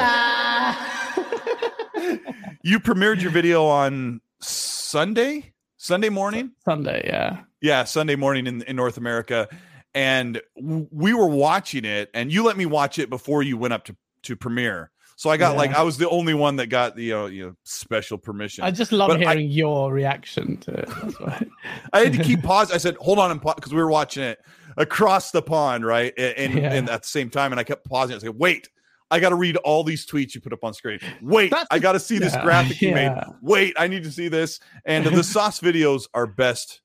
You 2.61 2.79
premiered 2.79 3.21
your 3.21 3.31
video 3.31 3.65
on 3.65 4.19
Sunday, 4.41 5.53
Sunday 5.77 6.09
morning. 6.09 6.51
Sunday, 6.65 7.03
yeah. 7.05 7.41
Yeah, 7.61 7.85
Sunday 7.85 8.15
morning 8.17 8.47
in, 8.47 8.63
in 8.63 8.75
North 8.75 8.97
America. 8.97 9.47
And 9.95 10.41
we 10.55 11.13
were 11.13 11.27
watching 11.27 11.83
it, 11.85 12.09
and 12.13 12.31
you 12.31 12.43
let 12.43 12.57
me 12.57 12.65
watch 12.65 12.99
it 12.99 13.09
before 13.09 13.41
you 13.43 13.57
went 13.57 13.73
up 13.73 13.85
to 13.85 13.95
to 14.23 14.35
premiere. 14.35 14.91
So 15.15 15.29
I 15.29 15.37
got 15.37 15.51
Yeah. 15.53 15.57
like 15.57 15.73
I 15.73 15.81
was 15.81 15.97
the 15.97 16.07
only 16.09 16.33
one 16.33 16.57
that 16.57 16.67
got 16.67 16.95
the 16.95 17.03
you 17.05 17.13
know, 17.13 17.25
you 17.25 17.45
know 17.47 17.55
special 17.63 18.17
permission. 18.17 18.63
I 18.63 18.71
just 18.71 18.91
love 18.91 19.09
But 19.09 19.17
I- 19.25 19.33
hearing 19.33 19.49
your 19.49 19.91
reaction 19.91 20.57
to 20.57 20.71
it. 20.71 20.87
That's 21.01 21.19
why. 21.19 21.45
I 21.93 21.99
had 22.01 22.13
to 22.13 22.23
keep 22.23 22.43
pause. 22.43 22.71
I 22.71 22.77
said, 22.77 22.95
"Hold 22.97 23.17
on," 23.19 23.37
because 23.39 23.73
we 23.73 23.81
were 23.81 23.89
watching 23.89 24.23
it 24.23 24.39
across 24.77 25.31
the 25.31 25.41
pond, 25.41 25.85
right? 25.85 26.13
And, 26.17 26.53
Yeah. 26.53 26.73
and 26.73 26.89
at 26.89 27.01
the 27.03 27.07
same 27.07 27.29
time, 27.29 27.51
and 27.51 27.59
I 27.59 27.63
kept 27.63 27.85
pausing. 27.85 28.15
I 28.15 28.19
said, 28.19 28.37
"Wait, 28.37 28.69
I 29.11 29.19
got 29.19 29.29
to 29.29 29.35
read 29.35 29.57
all 29.57 29.83
these 29.83 30.05
tweets 30.05 30.35
you 30.35 30.41
put 30.41 30.53
up 30.53 30.63
on 30.63 30.73
screen. 30.73 30.99
Wait, 31.21 31.49
That's- 31.49 31.67
I 31.71 31.79
got 31.79 31.93
to 31.93 31.99
see 31.99 32.19
this 32.19 32.33
yeah, 32.33 32.43
graphic 32.43 32.79
you 32.81 32.93
made. 32.93 33.11
Wait, 33.41 33.73
I 33.79 33.87
need 33.87 34.03
to 34.03 34.11
see 34.11 34.27
this." 34.27 34.59
And 34.85 35.05
the 35.05 35.23
sauce 35.35 35.59
videos 35.59 36.03
are 36.13 36.27
best 36.27 36.81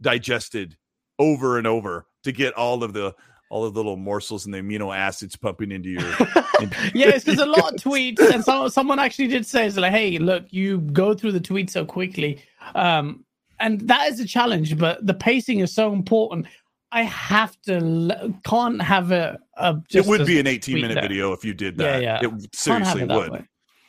digested 0.00 0.76
over 1.18 1.58
and 1.58 1.66
over 1.66 2.06
to 2.24 2.32
get 2.32 2.54
all 2.54 2.82
of 2.82 2.92
the 2.92 3.14
all 3.50 3.64
of 3.64 3.72
the 3.72 3.78
little 3.78 3.96
morsels 3.96 4.44
and 4.44 4.54
the 4.54 4.58
amino 4.58 4.94
acids 4.94 5.36
pumping 5.36 5.72
into 5.72 5.88
your. 5.88 6.02
yeah, 6.94 7.08
it's 7.08 7.24
because 7.24 7.40
a 7.40 7.46
lot 7.46 7.74
of 7.74 7.80
tweets, 7.82 8.20
and 8.20 8.44
some, 8.44 8.68
someone 8.68 8.98
actually 8.98 9.28
did 9.28 9.46
say, 9.46 9.66
"It's 9.66 9.76
like, 9.76 9.92
hey, 9.92 10.18
look, 10.18 10.44
you 10.50 10.78
go 10.80 11.14
through 11.14 11.32
the 11.32 11.40
tweets 11.40 11.70
so 11.70 11.84
quickly, 11.84 12.42
um, 12.74 13.24
and 13.60 13.80
that 13.88 14.10
is 14.10 14.20
a 14.20 14.26
challenge. 14.26 14.76
But 14.78 15.06
the 15.06 15.14
pacing 15.14 15.60
is 15.60 15.74
so 15.74 15.92
important. 15.92 16.46
I 16.92 17.02
have 17.02 17.60
to 17.62 18.34
can't 18.44 18.80
have 18.82 19.12
a. 19.12 19.38
a 19.56 19.76
it 19.92 20.06
would 20.06 20.26
be 20.26 20.40
an 20.40 20.46
18 20.46 20.74
minute 20.74 20.94
there. 20.94 21.02
video 21.02 21.32
if 21.32 21.44
you 21.44 21.54
did 21.54 21.76
that. 21.78 22.02
yeah. 22.02 22.18
yeah. 22.22 22.28
It 22.28 22.54
seriously 22.54 23.02
it 23.02 23.08
would. 23.08 23.32
way. 23.32 23.44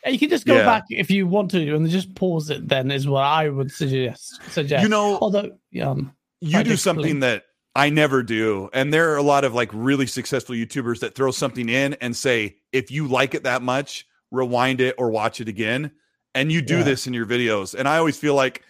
You 0.06 0.18
can 0.18 0.30
just 0.30 0.46
go 0.46 0.56
Yeah. 0.56 0.66
back 0.66 0.84
if 0.90 1.12
you 1.12 1.28
want 1.28 1.52
to, 1.52 1.76
and 1.76 1.90
just 1.90 2.16
pause 2.16 2.50
it. 2.50 2.68
Then 2.68 2.92
is 2.92 3.08
what 3.08 3.24
I 3.24 3.50
would 3.50 3.72
suggest. 3.72 4.42
Suggest. 4.52 4.84
You 4.84 4.90
know, 4.90 5.18
although 5.20 5.52
um, 5.82 6.14
you 6.40 6.64
do 6.64 6.78
something 6.78 7.20
that 7.20 7.44
I 7.76 7.90
never 7.90 8.24
do. 8.24 8.70
And 8.74 8.94
there 8.94 9.12
are 9.14 9.18
a 9.18 9.22
lot 9.24 9.44
of 9.44 9.54
like 9.54 9.70
really 9.74 10.08
successful 10.08 10.56
YouTubers 10.56 11.00
that 11.00 11.16
throw 11.16 11.32
something 11.32 11.70
in 11.70 11.94
and 11.96 12.16
say, 12.16 12.58
if 12.72 12.92
you 12.92 13.08
like 13.08 13.36
it 13.36 13.44
that 13.44 13.62
much, 13.62 14.06
rewind 14.32 14.82
it 14.82 14.96
or 14.98 15.10
watch 15.12 15.40
it 15.40 15.48
again. 15.48 15.92
And 16.36 16.52
you 16.52 16.62
do 16.62 16.78
Yeah. 16.80 16.84
this 16.84 17.08
in 17.08 17.14
your 17.14 17.26
videos. 17.26 17.76
And 17.76 17.88
I 17.88 17.98
always 17.98 18.18
feel 18.18 18.36
like 18.36 18.64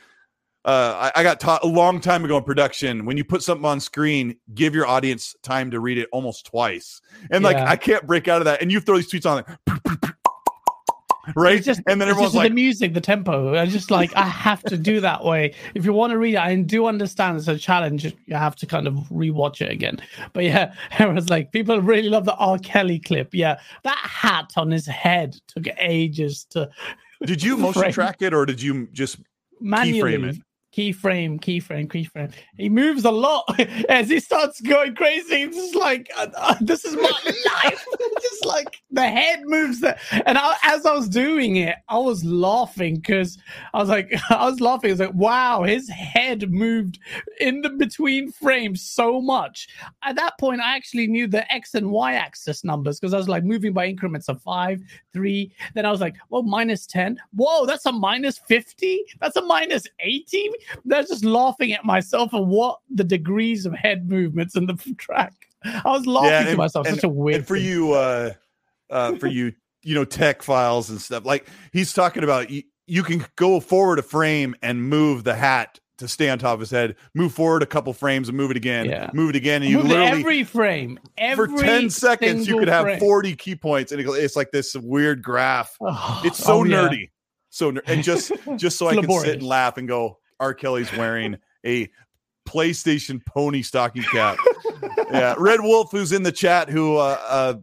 uh, 0.66 1.10
I, 1.16 1.22
I 1.22 1.24
got 1.24 1.40
taught 1.40 1.64
a 1.64 1.68
long 1.68 2.02
time 2.02 2.26
ago 2.26 2.38
in 2.38 2.44
production 2.44 3.06
when 3.06 3.16
you 3.18 3.24
put 3.24 3.42
something 3.42 3.66
on 3.66 3.80
screen, 3.80 4.36
give 4.54 4.76
your 4.76 4.86
audience 4.86 5.36
time 5.42 5.72
to 5.72 5.80
read 5.80 5.98
it 5.98 6.10
almost 6.12 6.46
twice. 6.46 7.02
And 7.32 7.44
like, 7.44 7.56
I 7.58 7.78
can't 7.78 8.06
break 8.06 8.28
out 8.28 8.42
of 8.42 8.46
that. 8.46 8.62
And 8.62 8.72
you 8.72 8.80
throw 8.82 8.98
these 8.98 9.12
tweets 9.12 9.26
on 9.30 9.44
like, 9.68 10.12
right? 11.36 11.64
Just, 11.64 11.82
and 11.88 12.00
then 12.00 12.10
everyone's 12.10 12.36
like, 12.36 12.50
the 12.50 12.56
music, 12.56 12.94
the 12.94 13.02
tempo. 13.02 13.58
I 13.58 13.66
just 13.66 13.92
like 13.92 14.16
I 14.16 14.26
have 14.26 14.64
to 14.64 14.78
do 14.78 15.00
that 15.02 15.24
way. 15.24 15.54
If 15.76 15.86
you 15.86 15.94
want 15.94 16.12
to 16.12 16.18
read 16.18 16.36
it, 16.36 16.40
I 16.40 16.56
do 16.56 16.86
understand 16.86 17.38
it's 17.38 17.48
a 17.48 17.58
challenge. 17.58 18.06
You 18.06 18.36
have 18.36 18.56
to 18.58 18.66
kind 18.66 18.88
of 18.88 18.94
rewatch 19.10 19.62
it 19.62 19.72
again. 19.72 20.00
But 20.34 20.44
yeah, 20.44 20.74
everyone's 20.92 21.30
like, 21.30 21.52
people 21.52 21.82
really 21.82 22.10
love 22.10 22.26
the 22.26 22.36
R. 22.36 22.58
Kelly 22.60 23.00
clip. 23.00 23.34
Yeah, 23.34 23.60
that 23.84 23.98
hat 23.98 24.54
on 24.58 24.72
his 24.72 24.86
head 24.86 25.36
took 25.48 25.66
ages 25.80 26.46
to 26.52 26.70
did 27.26 27.44
you 27.44 27.58
motion 27.58 27.82
frame. 27.82 27.94
track 27.94 28.22
it 28.22 28.34
or 28.34 28.46
did 28.46 28.62
you 28.62 28.88
just 28.94 29.18
manually 29.60 30.30
it. 30.30 30.38
Keyframe, 30.76 31.40
keyframe, 31.40 31.88
keyframe. 31.88 32.32
He 32.58 32.70
moves 32.70 33.06
a 33.06 33.12
lot 33.12 33.44
as 33.90 34.10
he 34.10 34.20
starts 34.20 34.62
going 34.62 34.96
crazy. 34.96 35.44
It's 35.44 35.58
just 35.58 35.76
like 35.76 36.10
uh, 36.18 36.28
uh, 36.36 36.56
this 36.62 36.86
is 36.86 36.96
my 36.96 37.02
life. 37.64 37.86
just 38.22 38.46
like 38.46 38.82
the 38.92 39.08
head 39.08 39.42
moves 39.46 39.80
there. 39.80 40.00
And 40.26 40.38
I, 40.38 40.56
as 40.64 40.86
I 40.86 40.94
was 40.94 41.10
doing 41.10 41.58
it, 41.58 41.76
I 41.88 41.98
was 41.98 42.24
laughing 42.24 42.96
because 42.96 43.38
I 43.74 43.80
was 43.80 43.90
like, 43.90 44.14
I 44.30 44.46
was 44.46 44.60
laughing. 44.60 44.90
I 44.90 44.94
was 44.94 45.00
like, 45.00 45.14
wow, 45.14 45.64
his 45.64 45.90
head 45.90 46.52
moved 46.52 47.00
in 47.40 47.62
the 47.62 47.70
between 47.70 48.32
frames 48.32 48.82
so 48.82 49.22
much. 49.22 49.68
At 50.04 50.16
that 50.18 50.38
point, 50.40 50.62
I 50.62 50.76
actually 50.76 51.08
knew 51.08 51.28
the 51.28 51.52
X 51.52 51.74
and 51.74 51.92
Y 51.92 52.14
axis 52.14 52.64
numbers 52.64 53.00
because 53.00 53.14
I 53.14 53.18
was 53.18 53.30
like 53.30 53.44
moving 53.44 53.74
by 53.74 53.86
increments 53.86 54.30
of 54.30 54.42
five, 54.42 54.82
three. 55.14 55.52
Then 55.74 55.86
I 55.86 55.92
was 55.92 56.02
like, 56.02 56.16
well, 56.30 56.44
minus 56.44 56.86
10. 56.86 57.20
Whoa, 57.34 57.66
that's 57.66 57.86
a 57.86 57.92
minus 57.92 58.38
50. 58.38 59.04
That's 59.20 59.36
a 59.36 59.42
minus 59.42 59.86
80. 60.00 60.50
They're 60.86 61.04
just 61.04 61.26
laughing 61.26 61.74
at 61.74 61.84
myself 61.86 62.34
and 62.34 62.48
what 62.48 62.80
the 62.94 63.04
degrees 63.04 63.66
of 63.66 63.74
head 63.74 64.10
movements 64.10 64.56
in 64.56 64.66
the 64.66 64.74
track. 64.98 65.34
I 65.64 65.82
was 65.86 66.06
laughing 66.06 66.30
to 66.46 66.50
and- 66.50 66.58
myself. 66.58 66.88
and- 66.88 66.96
Such 66.96 67.04
a 67.04 67.10
weird 67.10 67.38
and 67.38 67.48
for 67.48 67.58
thing. 67.58 67.66
you 67.66 67.94
uh 67.94 68.32
uh 68.90 69.16
for 69.16 69.28
you 69.28 69.54
you 69.84 69.96
know 69.96 70.06
tech 70.06 70.42
files 70.42 70.90
and 70.90 71.00
stuff 71.02 71.26
like 71.26 71.48
he's 71.74 71.94
talking 71.94 72.24
about 72.24 72.50
you, 72.50 72.64
you 72.88 73.04
can 73.04 73.26
go 73.36 73.60
forward 73.60 74.00
a 74.00 74.02
frame 74.02 74.56
and 74.62 74.82
move 74.84 75.24
the 75.24 75.36
hat 75.36 75.80
to 76.00 76.08
stay 76.08 76.30
on 76.30 76.40
top 76.40 76.54
of 76.56 76.60
his 76.62 76.72
head 76.72 76.96
move 77.14 77.34
forward 77.34 77.62
a 77.62 77.66
couple 77.66 77.92
frames 77.94 78.30
and 78.30 78.38
move 78.38 78.52
it 78.52 78.58
again 78.58 78.86
Yeah. 78.86 79.10
move 79.14 79.30
it 79.32 79.36
again 79.36 79.62
and 79.62 79.70
you 79.70 79.78
Moved 79.78 79.90
literally 79.90 80.20
every 80.22 80.44
frame. 80.44 80.98
for 81.36 81.48
10 81.48 81.90
seconds 81.90 82.48
you 82.48 82.58
could 82.58 82.68
have 82.70 82.84
frame. 82.84 83.00
40 83.00 83.36
key 83.36 83.56
points 83.56 83.92
and 83.92 84.02
it's 84.02 84.36
like 84.36 84.52
this 84.52 84.76
weird 84.76 85.22
graph 85.22 85.76
Oh, 85.82 86.22
it's 86.26 86.38
so 86.40 86.60
oh, 86.60 86.64
yeah. 86.64 86.88
nerdy 86.88 87.10
so 87.50 87.72
ner- 87.72 87.84
and 87.86 88.04
just 88.04 88.32
just 88.56 88.78
so 88.78 88.88
i 88.88 88.96
can 88.96 89.10
sit 89.20 89.36
and 89.36 89.44
laugh 89.44 89.78
and 89.78 89.88
go 89.88 90.18
r 90.40 90.54
kelly's 90.54 90.92
wearing 90.94 91.38
a 91.66 91.90
playstation 92.48 93.24
pony 93.26 93.62
stocking 93.62 94.04
cap 94.04 94.38
yeah, 95.12 95.36
Red 95.38 95.62
Wolf, 95.62 95.92
who's 95.92 96.12
in 96.12 96.24
the 96.24 96.32
chat, 96.32 96.70
who 96.70 96.98
uh, 96.98 97.20
uh 97.28 97.54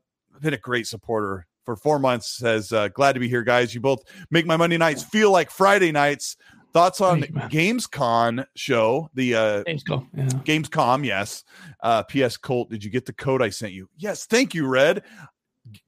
been 0.41 0.55
a 0.55 0.59
great 0.59 0.87
supporter 0.87 1.47
for 1.65 1.77
four 1.77 1.99
months, 1.99 2.37
says, 2.37 2.73
uh, 2.73 2.89
"Glad 2.89 3.15
to 3.15 3.21
be 3.21 3.29
here, 3.29 3.43
guys. 3.43 3.75
You 3.75 3.81
both 3.81 4.03
make 4.31 4.47
my 4.47 4.57
Monday 4.57 4.79
nights 4.79 5.03
feel 5.03 5.31
like 5.31 5.51
Friday 5.51 5.93
nights." 5.93 6.37
Thoughts 6.73 7.01
on 7.01 7.23
Thank 7.23 7.35
you. 7.35 7.59
Gamescom 7.59 8.45
show? 8.55 9.09
The 9.15 9.35
uh, 9.35 9.65
Gamescom, 9.65 10.09
yeah. 10.15 10.25
Gamescom, 10.25 11.07
yes. 11.07 11.43
Uh, 11.83 12.03
P.S. 12.03 12.37
Colt, 12.37 12.69
did 12.69 12.85
you 12.85 12.91
get 12.91 13.07
the 13.07 13.15
code 13.15 13.41
I 13.41 13.49
sent 13.49 13.73
you? 13.73 13.89
Yes, 13.97 14.27
thank 14.27 14.53
you, 14.53 14.67
Red. 14.67 15.03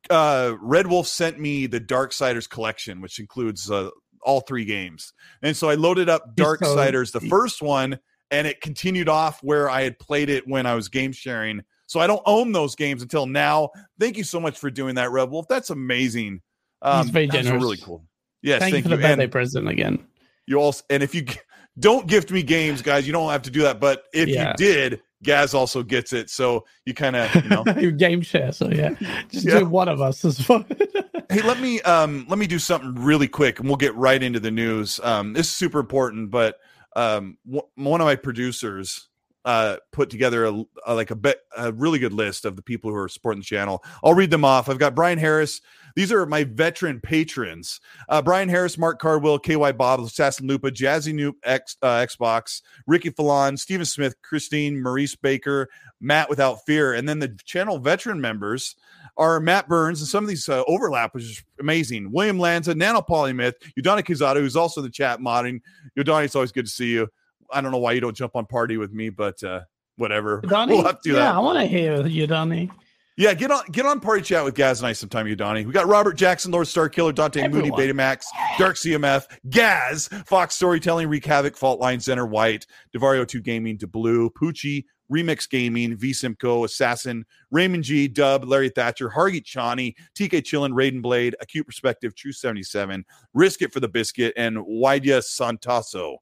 Uh, 0.08 0.54
Red 0.58 0.86
Wolf 0.86 1.06
sent 1.06 1.38
me 1.38 1.66
the 1.66 1.78
Dark 1.78 2.12
Darksiders 2.12 2.48
collection, 2.48 3.02
which 3.02 3.18
includes 3.18 3.70
uh, 3.70 3.90
all 4.22 4.40
three 4.40 4.64
games, 4.64 5.12
and 5.42 5.56
so 5.56 5.68
I 5.68 5.74
loaded 5.74 6.08
up 6.08 6.34
Dark 6.36 6.60
Darksiders, 6.60 7.12
the 7.12 7.20
first 7.20 7.62
one, 7.62 7.98
and 8.30 8.46
it 8.46 8.60
continued 8.60 9.08
off 9.08 9.42
where 9.42 9.70
I 9.70 9.82
had 9.82 9.98
played 9.98 10.28
it 10.30 10.46
when 10.46 10.66
I 10.66 10.74
was 10.74 10.88
game 10.88 11.12
sharing. 11.12 11.62
So 11.86 12.00
I 12.00 12.06
don't 12.06 12.22
own 12.26 12.52
those 12.52 12.74
games 12.74 13.00
until 13.02 13.24
now. 13.26 13.70
Thank 13.98 14.18
you 14.18 14.24
so 14.24 14.38
much 14.38 14.58
for 14.58 14.70
doing 14.70 14.96
that, 14.96 15.10
Red 15.10 15.30
Wolf. 15.30 15.46
That's 15.48 15.70
amazing. 15.70 16.42
Um, 16.82 17.04
He's 17.06 17.10
very 17.10 17.26
that's 17.26 17.44
generous. 17.44 17.62
really 17.62 17.76
cool. 17.78 18.04
Yes, 18.42 18.60
thank, 18.60 18.74
thank, 18.74 18.84
you 18.84 18.90
for 18.90 18.96
the 18.96 19.06
And- 19.06 19.16
birthday 19.18 19.26
present 19.30 19.68
again. 19.68 20.06
you 20.46 20.58
also 20.58 20.84
and 20.90 21.02
if 21.02 21.14
you 21.14 21.24
don't 21.78 22.06
gift 22.06 22.30
me 22.30 22.42
games 22.42 22.82
guys 22.82 23.06
you 23.06 23.12
don't 23.12 23.30
have 23.30 23.42
to 23.42 23.50
do 23.50 23.62
that 23.62 23.78
but 23.80 24.04
if 24.12 24.28
Yeah. 24.28 24.48
you 24.50 24.54
did 24.56 25.02
gaz 25.22 25.52
also 25.54 25.82
gets 25.82 26.12
it 26.12 26.30
so 26.30 26.64
you 26.86 26.94
kind 26.94 27.16
of 27.16 27.30
you 27.42 27.48
know 27.50 27.64
Game 27.96 28.22
share, 28.22 28.52
so 28.52 28.70
yeah. 28.70 28.90
Just 29.28 29.46
Yeah. 29.46 29.58
do 29.60 29.66
one 29.66 29.88
of 29.88 30.00
us 30.00 30.24
as 30.24 30.48
well. 30.48 30.64
hey 31.30 31.42
let 31.42 31.60
me 31.60 31.80
um 31.82 32.24
let 32.28 32.38
me 32.38 32.46
do 32.46 32.58
something 32.58 32.94
really 32.94 33.28
quick 33.28 33.58
and 33.58 33.68
we'll 33.68 33.76
get 33.76 33.94
right 33.94 34.22
into 34.22 34.40
the 34.40 34.50
news 34.50 34.98
um 35.02 35.32
this 35.34 35.46
is 35.48 35.54
super 35.54 35.78
important 35.80 36.30
but 36.30 36.56
um 36.96 37.36
w- 37.46 37.66
one 37.74 38.00
of 38.00 38.06
my 38.06 38.16
producers 38.16 39.08
uh 39.44 39.76
put 39.92 40.10
together 40.10 40.46
a, 40.46 40.64
a 40.86 40.94
like 40.94 41.10
a 41.10 41.16
bit 41.16 41.40
a 41.56 41.72
really 41.72 41.98
good 41.98 42.12
list 42.12 42.44
of 42.44 42.56
the 42.56 42.62
people 42.62 42.90
who 42.90 42.96
are 42.96 43.08
supporting 43.08 43.40
the 43.40 43.44
channel 43.44 43.82
i'll 44.04 44.14
read 44.14 44.30
them 44.30 44.44
off 44.44 44.68
i've 44.68 44.78
got 44.78 44.94
brian 44.94 45.18
harris 45.18 45.60
these 45.94 46.12
are 46.12 46.26
my 46.26 46.44
veteran 46.44 47.00
patrons 47.00 47.80
uh 48.08 48.20
brian 48.20 48.48
harris 48.48 48.76
mark 48.76 48.98
cardwell 48.98 49.38
ky 49.38 49.56
bob 49.72 50.00
assassin 50.00 50.46
lupa 50.46 50.70
jazzy 50.70 51.14
Noob, 51.14 51.34
x 51.44 51.76
uh, 51.82 52.04
xbox 52.06 52.62
ricky 52.86 53.10
Fallon, 53.10 53.56
stephen 53.56 53.86
smith 53.86 54.20
christine 54.22 54.82
maurice 54.82 55.14
baker 55.14 55.68
matt 56.00 56.28
without 56.28 56.64
fear 56.66 56.94
and 56.94 57.08
then 57.08 57.18
the 57.18 57.28
channel 57.44 57.78
veteran 57.78 58.20
members 58.20 58.76
are 59.18 59.40
Matt 59.40 59.68
Burns, 59.68 60.00
and 60.00 60.08
some 60.08 60.22
of 60.22 60.28
these 60.28 60.48
uh, 60.48 60.62
overlap, 60.68 61.12
which 61.12 61.24
is 61.24 61.44
amazing. 61.58 62.12
William 62.12 62.38
Lanza, 62.38 62.74
Nano 62.74 63.00
Polymyth, 63.00 63.54
Udani 63.78 64.04
Kizado, 64.04 64.36
who's 64.36 64.54
also 64.54 64.80
in 64.80 64.84
the 64.86 64.92
chat 64.92 65.18
modding. 65.18 65.60
Udani, 65.98 66.24
it's 66.24 66.36
always 66.36 66.52
good 66.52 66.66
to 66.66 66.70
see 66.70 66.92
you. 66.92 67.08
I 67.52 67.60
don't 67.60 67.72
know 67.72 67.78
why 67.78 67.92
you 67.92 68.00
don't 68.00 68.16
jump 68.16 68.36
on 68.36 68.46
party 68.46 68.76
with 68.76 68.92
me, 68.92 69.10
but 69.10 69.42
uh, 69.42 69.60
whatever. 69.96 70.40
Donnie? 70.40 70.74
We'll 70.74 70.84
have 70.84 71.00
to 71.02 71.08
do 71.08 71.14
yeah, 71.16 71.20
that. 71.20 71.34
I 71.34 71.38
want 71.38 71.58
to 71.58 71.66
hear 71.66 72.06
you, 72.06 72.26
Donnie. 72.26 72.70
Yeah, 73.18 73.34
get 73.34 73.50
on 73.50 73.64
get 73.72 73.84
on 73.84 73.98
party 73.98 74.22
chat 74.22 74.44
with 74.44 74.54
Gaz 74.54 74.78
and 74.78 74.86
I 74.86 74.92
sometime, 74.92 75.26
Udani. 75.26 75.66
We 75.66 75.72
got 75.72 75.88
Robert 75.88 76.12
Jackson, 76.12 76.52
Lord 76.52 76.68
Star 76.68 76.88
Killer, 76.88 77.12
Dante 77.12 77.48
Moody, 77.48 77.72
Betamax, 77.72 78.22
Dark 78.58 78.76
CMF, 78.76 79.26
Gaz, 79.50 80.06
Fox 80.24 80.54
Storytelling, 80.54 81.08
Wreak 81.08 81.24
Havoc, 81.24 81.56
Fault 81.56 81.80
Line 81.80 81.98
Center, 81.98 82.26
White, 82.26 82.64
Devario 82.96 83.26
2 83.26 83.40
Gaming, 83.40 83.76
DeBlue, 83.76 84.30
Poochie, 84.40 84.84
Remix 85.12 85.50
Gaming, 85.50 85.96
V 85.96 86.12
Simcoe, 86.12 86.62
Assassin, 86.62 87.24
Raymond 87.50 87.82
G, 87.82 88.06
Dub, 88.06 88.44
Larry 88.44 88.68
Thatcher, 88.68 89.08
Hargeet 89.08 89.44
Chani, 89.44 89.94
TK 90.16 90.42
Chillin, 90.42 90.72
Raiden 90.72 91.02
Blade, 91.02 91.34
Acute 91.40 91.66
Perspective, 91.66 92.14
True 92.14 92.30
77, 92.30 93.04
Risk 93.34 93.62
It 93.62 93.72
for 93.72 93.80
the 93.80 93.88
Biscuit, 93.88 94.32
and 94.36 94.58
Waidia 94.58 95.18
Santaso. 95.18 96.18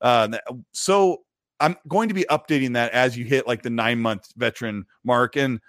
Uh, 0.00 0.38
so 0.72 1.22
I'm 1.60 1.76
going 1.88 2.08
to 2.08 2.14
be 2.14 2.24
updating 2.30 2.74
that 2.74 2.92
as 2.92 3.16
you 3.16 3.24
hit 3.24 3.46
like 3.46 3.62
the 3.62 3.70
nine 3.70 4.00
month 4.00 4.26
veteran 4.36 4.86
mark. 5.04 5.36
And 5.36 5.60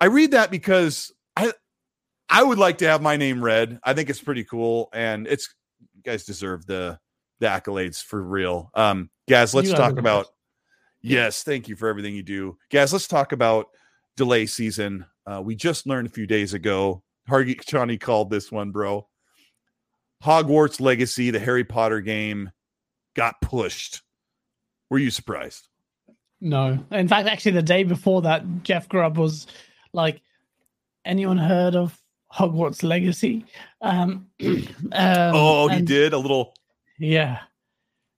I 0.00 0.06
read 0.06 0.32
that 0.32 0.50
because 0.50 1.12
I 1.36 1.52
I 2.28 2.42
would 2.42 2.58
like 2.58 2.78
to 2.78 2.88
have 2.88 3.02
my 3.02 3.16
name 3.16 3.42
read. 3.42 3.78
I 3.84 3.94
think 3.94 4.10
it's 4.10 4.20
pretty 4.20 4.44
cool, 4.44 4.88
and 4.92 5.26
it's 5.26 5.54
you 5.94 6.02
guys 6.02 6.24
deserve 6.24 6.66
the 6.66 6.98
the 7.40 7.46
accolades 7.46 8.02
for 8.02 8.22
real. 8.22 8.70
Um, 8.74 9.10
guys, 9.28 9.54
let's 9.54 9.68
You 9.68 9.74
talk 9.74 9.98
about. 9.98 10.26
Yes, 11.02 11.44
thank 11.44 11.68
you 11.68 11.76
for 11.76 11.88
everything 11.88 12.16
you 12.16 12.24
do, 12.24 12.58
guys. 12.70 12.92
Let's 12.92 13.06
talk 13.06 13.30
about 13.30 13.68
delay 14.16 14.46
season. 14.46 15.06
Uh, 15.24 15.40
we 15.44 15.54
just 15.54 15.86
learned 15.86 16.08
a 16.08 16.10
few 16.10 16.26
days 16.26 16.52
ago 16.52 17.04
Hargeet 17.28 17.64
Chani 17.64 18.00
called 18.00 18.30
this 18.30 18.50
one, 18.50 18.70
bro. 18.70 19.06
Hogwarts 20.24 20.80
Legacy, 20.80 21.30
the 21.30 21.38
Harry 21.38 21.64
Potter 21.64 22.00
game, 22.00 22.50
got 23.16 23.40
pushed. 23.40 24.02
Were 24.90 24.98
you 24.98 25.10
surprised? 25.10 25.66
No. 26.40 26.78
In 26.92 27.08
fact, 27.08 27.28
actually, 27.28 27.52
the 27.52 27.62
day 27.62 27.82
before 27.82 28.22
that, 28.22 28.62
Jeff 28.62 28.88
Grubb 28.88 29.16
was 29.16 29.46
like, 29.92 30.20
anyone 31.04 31.38
heard 31.38 31.74
of 31.74 31.98
Hogwarts 32.32 32.82
Legacy? 32.82 33.46
Um, 33.80 34.28
um, 34.42 34.66
oh, 34.92 35.68
he 35.68 35.78
and- 35.78 35.86
did 35.86 36.12
a 36.12 36.18
little. 36.18 36.54
Yeah. 36.98 37.40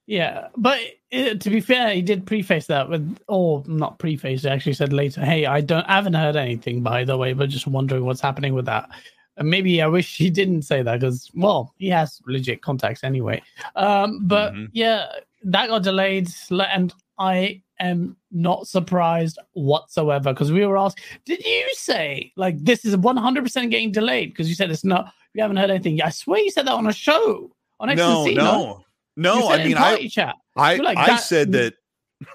Yeah. 0.07 0.49
But 0.57 0.81
uh, 1.13 1.35
to 1.35 1.51
be 1.51 1.61
fair, 1.61 1.95
he 1.95 2.03
did 2.03 2.27
preface 2.27 2.67
that 2.67 2.89
with, 2.89 3.19
or 3.29 3.63
not 3.67 3.99
preface, 3.99 4.43
he 4.43 4.49
actually 4.49 4.73
said 4.73 4.93
later, 4.93 5.25
hey, 5.25 5.47
I 5.47 5.61
don't, 5.61 5.85
I 5.85 5.95
haven't 5.95 6.15
heard 6.15 6.37
anything, 6.37 6.83
by 6.83 7.05
the 7.05 7.17
way, 7.17 7.33
but 7.33 7.49
just 7.49 7.67
wondering 7.67 8.05
what's 8.05 8.21
happening 8.21 8.55
with 8.55 8.67
that. 8.67 8.89
And 9.39 9.49
maybe 9.49 9.81
I 9.81 9.87
wish 9.87 10.17
he 10.17 10.31
didn't 10.31 10.63
say 10.63 10.83
that 10.83 11.01
because, 11.01 11.31
well, 11.35 11.73
he 11.79 11.89
has 11.89 12.21
legit 12.27 12.61
contacts 12.63 13.05
anyway. 13.05 13.41
Um, 13.77 14.27
but 14.27 14.53
Mhm. 14.53 14.69
yeah, 14.73 15.07
that 15.45 15.69
got 15.69 15.83
delayed. 15.83 16.29
And 16.51 16.93
I 17.19 17.63
am 17.81 18.17
not 18.33 18.67
surprised 18.67 19.39
whatsoever 19.53 20.33
because 20.33 20.51
we 20.53 20.67
were 20.67 20.77
asked, 20.77 21.01
did 21.25 21.45
you 21.45 21.69
say 21.75 22.33
like 22.37 22.57
this 22.65 22.85
is 22.85 22.97
100% 22.97 23.71
getting 23.71 23.93
delayed? 23.93 24.31
Because 24.31 24.49
you 24.49 24.55
said 24.55 24.71
it's 24.71 24.85
not, 24.85 25.13
we 25.35 25.41
haven't 25.41 25.57
heard 25.57 25.71
anything. 25.71 26.03
I 26.03 26.11
swear 26.11 26.41
you 26.41 26.51
said 26.51 26.67
that 26.67 26.73
on 26.75 26.87
a 26.87 26.93
show 26.93 27.51
on 27.81 27.89
No, 27.95 28.25
XNC, 28.25 28.35
no, 28.37 28.85
You 29.17 29.23
no. 29.23 29.49
I 29.51 29.65
mean, 29.65 29.77
I, 29.77 30.09
chat. 30.09 30.35
I, 30.57 30.77
like, 30.77 30.99
I 30.99 31.07
that- 31.07 31.21
said 31.23 31.53
that. 31.53 31.75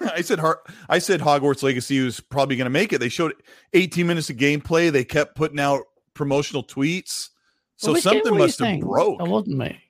I 0.00 0.22
said, 0.22 0.40
I 0.88 0.98
said 0.98 1.20
Hogwarts 1.20 1.62
Legacy 1.62 2.00
was 2.00 2.18
probably 2.18 2.56
going 2.56 2.64
to 2.64 2.70
make 2.70 2.94
it. 2.94 3.00
They 3.00 3.10
showed 3.10 3.34
18 3.74 4.06
minutes 4.06 4.30
of 4.30 4.36
gameplay. 4.36 4.90
They 4.90 5.04
kept 5.04 5.34
putting 5.36 5.60
out 5.60 5.82
promotional 6.14 6.64
tweets. 6.64 7.30
So 7.76 7.92
Well, 7.92 8.00
something 8.00 8.36
must 8.38 8.58
have 8.60 8.66
saying? 8.66 8.80
broke. 8.80 9.18
That 9.18 9.28
wasn't 9.28 9.58
me. 9.58 9.80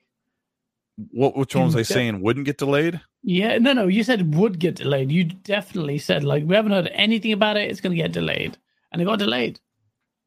What? 1.11 1.35
Which 1.37 1.55
one 1.55 1.65
was 1.65 1.75
I 1.75 1.81
saying 1.81 2.21
wouldn't 2.21 2.45
get 2.45 2.57
delayed? 2.57 3.01
Yeah, 3.21 3.57
no, 3.57 3.73
no. 3.73 3.87
You 3.87 4.03
said 4.03 4.21
it 4.21 4.27
would 4.27 4.59
get 4.59 4.75
delayed. 4.75 5.11
You 5.11 5.25
definitely 5.25 5.97
said 5.97 6.23
like 6.23 6.45
we 6.45 6.55
haven't 6.55 6.71
heard 6.71 6.89
anything 6.93 7.31
about 7.31 7.57
it. 7.57 7.69
It's 7.69 7.81
going 7.81 7.95
to 7.95 8.01
get 8.01 8.11
delayed, 8.11 8.57
and 8.91 9.01
it 9.01 9.05
got 9.05 9.19
delayed. 9.19 9.59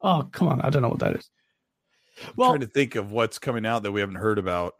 Oh 0.01 0.27
come 0.31 0.47
on! 0.47 0.61
I 0.61 0.69
don't 0.69 0.81
know 0.81 0.89
what 0.89 0.99
that 0.99 1.15
is. 1.15 1.29
Well, 2.35 2.51
trying 2.51 2.61
to 2.61 2.67
think 2.67 2.95
of 2.95 3.11
what's 3.11 3.39
coming 3.39 3.65
out 3.65 3.83
that 3.83 3.91
we 3.91 3.99
haven't 4.01 4.15
heard 4.15 4.37
about. 4.37 4.75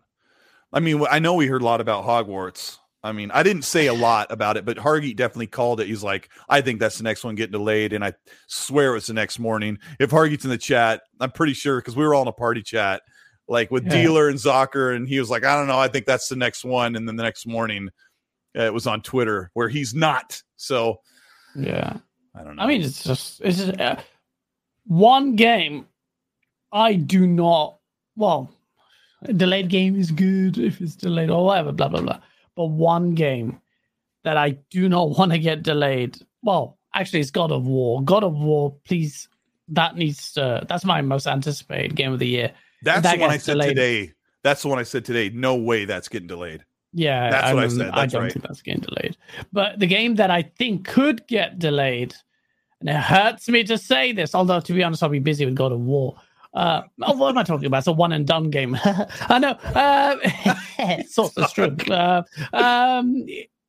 I 0.71 0.79
mean, 0.79 1.03
I 1.09 1.19
know 1.19 1.33
we 1.33 1.47
heard 1.47 1.61
a 1.61 1.65
lot 1.65 1.81
about 1.81 2.05
Hogwarts. 2.05 2.77
I 3.01 3.13
mean, 3.13 3.31
I 3.31 3.43
didn't 3.43 3.61
say 3.61 3.87
a 3.87 3.93
lot 3.93 4.29
about 4.29 4.57
it, 4.57 4.65
but 4.65 4.75
Hargeet 4.77 5.15
definitely 5.15 5.47
called 5.47 5.79
it. 5.79 5.87
He's 5.87 6.03
like, 6.03 6.29
I 6.49 6.59
think 6.59 6.79
that's 6.81 6.97
the 6.97 7.03
next 7.03 7.23
one 7.23 7.35
getting 7.35 7.53
delayed, 7.53 7.93
and 7.93 8.03
I 8.03 8.13
swear 8.47 8.91
it 8.91 8.95
was 8.95 9.07
the 9.07 9.13
next 9.13 9.39
morning. 9.39 9.77
If 9.99 10.11
Hargeet's 10.11 10.43
in 10.43 10.49
the 10.49 10.57
chat, 10.57 11.01
I'm 11.21 11.31
pretty 11.31 11.53
sure 11.53 11.79
because 11.79 11.95
we 11.95 12.03
were 12.03 12.13
all 12.13 12.23
in 12.23 12.27
a 12.27 12.33
party 12.33 12.61
chat, 12.61 13.01
like 13.47 13.71
with 13.71 13.85
Yeah. 13.85 14.01
Dealer 14.01 14.27
and 14.27 14.37
Zocker, 14.37 14.95
and 14.95 15.07
he 15.07 15.17
was 15.19 15.29
like, 15.29 15.45
I 15.45 15.55
don't 15.55 15.67
know, 15.67 15.79
I 15.79 15.87
think 15.87 16.05
that's 16.05 16.27
the 16.27 16.35
next 16.35 16.65
one, 16.65 16.97
and 16.97 17.07
then 17.07 17.15
the 17.15 17.23
next 17.23 17.47
morning, 17.47 17.87
uh, 18.57 18.63
it 18.63 18.73
was 18.73 18.85
on 18.85 19.01
Twitter 19.01 19.49
where 19.53 19.69
he's 19.69 19.93
not. 19.93 20.41
So 20.57 20.99
yeah. 21.55 21.97
I 22.35 22.43
don't 22.43 22.57
know. 22.57 22.63
I 22.63 22.67
mean, 22.67 22.81
it's 22.81 23.03
just 23.03 23.41
it's 23.41 23.57
just, 23.57 23.79
uh, 23.79 23.95
one 24.85 25.35
game. 25.35 25.87
I 26.71 26.93
do 26.93 27.25
not. 27.25 27.77
Well, 28.15 28.53
a 29.23 29.33
delayed 29.33 29.69
game 29.69 29.95
is 29.95 30.11
good 30.11 30.57
if 30.57 30.81
it's 30.81 30.95
delayed 30.95 31.29
or 31.29 31.45
whatever. 31.45 31.71
Blah 31.71 31.87
blah 31.87 32.01
blah. 32.01 32.19
But 32.59 32.71
one 32.71 33.15
game 33.15 33.61
that 34.25 34.35
I 34.35 34.57
do 34.69 34.89
not 34.89 35.11
want 35.17 35.31
to 35.31 35.39
get 35.39 35.63
delayed. 35.63 36.17
Well, 36.43 36.77
actually, 36.93 37.21
it's 37.21 37.31
God 37.31 37.53
of 37.53 37.65
War. 37.65 38.03
God 38.03 38.25
of 38.25 38.33
War, 38.33 38.75
please. 38.83 39.29
That 39.69 39.95
needs 39.95 40.33
to. 40.33 40.65
That's 40.67 40.83
my 40.83 40.99
most 41.01 41.25
anticipated 41.25 41.95
game 41.95 42.11
of 42.11 42.19
the 42.19 42.27
year. 42.27 42.51
that's 42.83 43.03
that 43.03 43.15
the 43.15 43.21
one 43.21 43.29
I 43.31 43.37
said 43.37 43.53
delayed. 43.53 43.69
today. 43.69 44.13
That's 44.43 44.61
the 44.63 44.67
one 44.67 44.77
I 44.77 44.83
said 44.83 45.05
today. 45.05 45.29
No 45.29 45.55
way 45.55 45.85
that's 45.85 46.09
getting 46.09 46.27
delayed. 46.27 46.65
Yeah, 46.91 47.29
That's 47.29 47.53
what 47.53 47.59
I 47.59 47.67
don't- 47.67 47.77
said. 47.77 47.89
I 47.91 47.95
That's 48.01 48.13
don't 48.13 48.23
right. 48.23 48.33
think 48.33 48.45
that's 48.45 48.61
getting 48.61 48.81
delayed. 48.81 49.15
But 49.53 49.79
the 49.79 49.87
game 49.87 50.15
that 50.15 50.31
I 50.31 50.41
think 50.41 50.85
could 50.85 51.25
get 51.27 51.59
delayed, 51.59 52.13
and 52.81 52.89
it 52.89 52.95
hurts 52.95 53.47
me 53.47 53.63
to 53.65 53.77
say 53.77 54.11
this, 54.11 54.35
although 54.35 54.59
to 54.59 54.73
be 54.73 54.83
honest, 54.83 55.01
I'll 55.03 55.09
be 55.09 55.19
busy 55.19 55.45
with 55.45 55.55
God 55.55 55.71
of 55.71 55.79
War. 55.79 56.17
Uh, 56.53 56.81
oh, 57.03 57.13
what 57.13 57.29
am 57.29 57.37
I 57.37 57.43
talking 57.43 57.67
about? 57.67 57.79
It's 57.79 57.87
a 57.87 57.91
one 57.91 58.11
and 58.11 58.25
done 58.25 58.49
game. 58.49 58.75
I 58.83 59.39
know. 59.39 59.51
Uh, 59.51 61.03
Sorcerer 61.07 61.45
Stroke. 61.47 61.87
Uh, 61.89 62.23
um, 62.53 63.25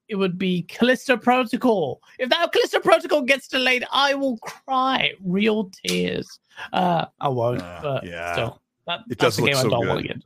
it 0.09 0.16
would 0.16 0.38
be 0.38 0.62
Callisto 0.62 1.16
Protocol. 1.16 2.01
If 2.19 2.31
that 2.31 2.51
Callisto 2.53 2.81
Protocol 2.81 3.23
gets 3.23 3.49
delayed, 3.49 3.85
I 3.93 4.14
will 4.14 4.38
cry 4.38 5.12
real 5.23 5.71
tears. 5.85 6.40
Uh, 6.73 7.07
I 7.21 7.29
won't, 7.29 7.62
Uh, 7.62 7.81
but 7.83 8.05
yeah. 8.07 8.33
still, 8.33 8.62
that, 8.87 9.01
It 9.11 9.19
that's 9.19 9.21
does 9.21 9.37
the 9.37 9.43
look 9.45 9.55
so 9.55 9.59
I 9.61 9.62
don't 9.71 9.81
good. 9.83 9.88
want 9.88 10.03
to 10.03 10.09
get. 10.09 10.23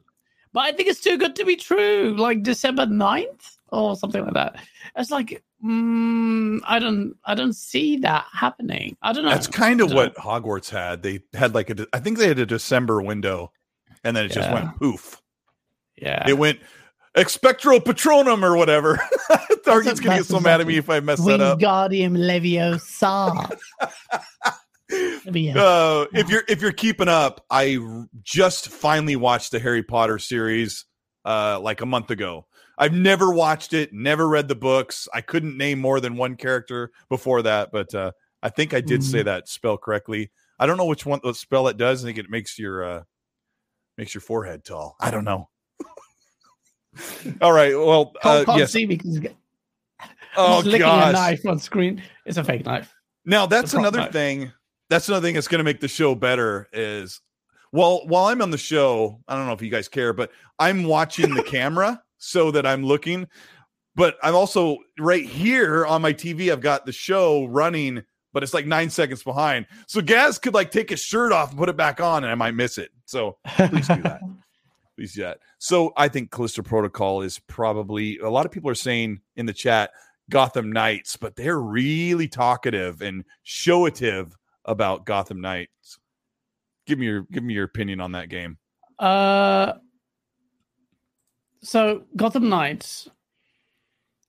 But 0.53 0.61
I 0.61 0.73
think 0.73 0.88
it's 0.88 1.01
too 1.01 1.19
good 1.19 1.35
to 1.37 1.45
be 1.45 1.57
true. 1.57 2.14
Like 2.17 2.43
December 2.45 2.87
9th 2.87 3.54
or 3.75 3.97
something 3.97 4.25
like 4.25 4.35
that. 4.35 4.57
It's 4.97 5.11
like 5.11 5.43
mm, 5.65 6.61
I 6.65 6.79
don't 6.79 7.17
I 7.25 7.35
don't 7.35 7.55
see 7.55 7.99
that 7.99 8.27
happening. 8.33 8.97
I 9.03 9.13
don't 9.13 9.25
know. 9.25 9.31
That's 9.31 9.47
kind 9.47 9.81
of 9.81 9.93
what 9.93 10.15
Hogwarts 10.17 10.71
had. 10.71 11.03
They 11.03 11.21
had 11.33 11.55
like 11.55 11.71
a 11.71 11.87
I 11.93 12.01
think 12.01 12.19
they 12.19 12.29
had 12.29 12.39
a 12.39 12.47
December 12.47 13.03
window, 13.03 13.53
and 14.03 14.17
then 14.17 14.27
it 14.27 14.33
just 14.33 14.51
went 14.51 14.77
poof. 14.79 15.21
yeah. 15.97 16.29
It 16.29 16.39
went 16.39 16.61
Expectro 17.17 17.79
Patronum 17.79 18.43
or 18.43 18.57
whatever. 18.57 19.01
Target's 19.65 20.01
gonna 20.01 20.17
get 20.17 20.27
so 20.27 20.41
mad 20.41 20.61
at 20.61 20.67
me 20.67 20.79
if 20.79 20.91
I 20.91 21.01
mess 21.01 21.25
that 21.25 21.41
up. 21.41 21.61
Wingardium 21.61 22.17
Leviosa. 22.19 23.57
Leviosa. 24.91 25.57
Uh, 25.57 26.07
if 26.13 26.29
you're 26.29 26.43
if 26.49 26.61
you're 26.61 26.73
keeping 26.73 27.09
up, 27.09 27.45
I 27.51 27.79
just 28.23 28.69
finally 28.69 29.15
watched 29.15 29.53
the 29.53 29.61
Harry 29.61 29.85
Potter 29.85 30.19
series 30.19 30.87
uh, 31.25 31.61
like 31.61 31.83
a 31.83 31.87
month 31.87 32.11
ago. 32.11 32.47
I've 32.79 32.93
never 32.93 33.33
watched 33.33 33.73
it, 33.73 33.93
never 33.93 34.29
read 34.29 34.49
the 34.49 34.55
books. 34.55 35.09
I 35.15 35.21
couldn't 35.21 35.57
name 35.57 35.79
more 35.79 36.01
than 36.01 36.17
one 36.17 36.37
character 36.37 36.91
before 37.09 37.43
that, 37.43 37.71
but 37.73 37.95
uh, 37.95 38.13
I 38.43 38.49
think 38.51 38.75
I 38.75 38.81
did 38.81 39.03
say 39.03 39.21
Mhm. 39.21 39.25
that 39.27 39.49
spell 39.49 39.77
correctly. 39.79 40.31
I 40.59 40.67
don't 40.67 40.77
know 40.77 40.85
which 40.87 41.07
one 41.07 41.21
the 41.23 41.35
spell 41.35 41.69
it 41.69 41.77
does. 41.77 42.05
I 42.05 42.09
think 42.09 42.19
it 42.19 42.31
makes 42.31 42.59
your 42.59 42.85
uh, 42.85 43.03
makes 43.97 44.15
your 44.15 44.21
forehead 44.23 44.65
tall. 44.65 44.97
I 45.01 45.11
don't 45.11 45.25
know. 45.25 45.49
All 47.41 47.53
right. 47.53 47.77
Well, 47.77 48.13
Cole 48.23 48.33
uh, 48.33 48.45
can't 48.45 48.59
yes. 48.59 48.73
see 48.73 48.87
me 48.87 48.97
because 48.97 49.19
Oh 50.37 50.63
licking 50.65 50.83
a 50.83 51.13
knife 51.13 51.47
on 51.47 51.59
screen. 51.59 52.03
It's 52.27 52.39
a 52.39 52.45
fake 52.45 52.65
knife. 52.65 52.93
Now 53.25 53.47
that's 53.47 53.75
another 53.75 54.01
knife. 54.01 54.13
thing. 54.13 54.53
That's 54.91 55.09
another 55.09 55.27
thing 55.27 55.35
that's 55.35 55.49
going 55.49 55.59
to 55.61 55.65
make 55.65 55.81
the 55.81 55.89
show 55.89 56.15
better. 56.15 56.69
Is 56.73 57.21
well, 57.73 58.07
while 58.07 58.27
I'm 58.27 58.43
on 58.43 58.51
the 58.51 58.59
show, 58.59 59.21
I 59.29 59.37
don't 59.37 59.47
know 59.47 59.53
if 59.53 59.63
you 59.63 59.71
guys 59.71 59.89
care, 59.89 60.13
but 60.13 60.31
I'm 60.59 60.85
watching 60.85 61.35
the 61.35 61.43
camera 61.43 62.03
so 62.25 62.51
that 62.51 62.67
I'm 62.67 62.85
looking. 62.85 63.29
But 63.95 64.17
I'm 64.23 64.35
also 64.35 64.79
right 64.99 65.25
here 65.25 65.87
on 65.87 66.03
my 66.03 66.13
TV. 66.13 66.51
I've 66.51 66.61
got 66.61 66.85
the 66.85 66.93
show 66.93 67.45
running, 67.47 68.03
but 68.33 68.43
it's 68.43 68.55
like 68.55 68.67
nine 68.67 68.91
seconds 68.91 69.23
behind. 69.23 69.67
So 69.87 70.01
Gaz 70.01 70.39
could 70.39 70.55
like 70.55 70.71
take 70.71 70.91
his 70.91 71.01
shirt 71.01 71.33
off 71.33 71.51
and 71.51 71.59
put 71.59 71.69
it 71.69 71.77
back 71.77 72.01
on, 72.01 72.25
and 72.25 72.31
I 72.31 72.35
might 72.35 72.55
miss 72.55 72.79
it. 72.79 72.91
So 73.05 73.39
Please 73.57 73.87
do 73.87 74.03
that. 74.03 74.21
please 74.97 75.15
do 75.15 75.23
that. 75.23 75.39
So 75.59 75.93
I 75.97 76.09
think 76.09 76.31
Callisto 76.31 76.63
Protocol 76.63 77.23
is 77.23 77.39
probably 77.41 78.19
a 78.19 78.29
lot 78.29 78.47
of 78.47 78.53
people 78.53 78.71
are 78.71 78.75
saying 78.75 79.21
in 79.37 79.47
the 79.47 79.53
chat 79.53 79.91
Gotham 80.31 80.73
Knights, 80.73 81.17
but 81.17 81.37
they're 81.37 81.61
really 81.61 82.29
talkative 82.29 83.03
and 83.03 83.25
showative 83.47 84.33
about 84.65 85.05
Gotham 85.05 85.41
Knights. 85.41 85.99
Give 86.87 86.99
me 86.99 87.07
your 87.07 87.23
give 87.31 87.45
me 87.45 87.55
your 87.55 87.65
opinion 87.65 88.01
on 88.01 88.13
that 88.13 88.29
game. 88.29 88.59
Uh, 88.99 89.75
so 91.64 92.03
Gotham 92.16 92.48
Knights, 92.48 93.09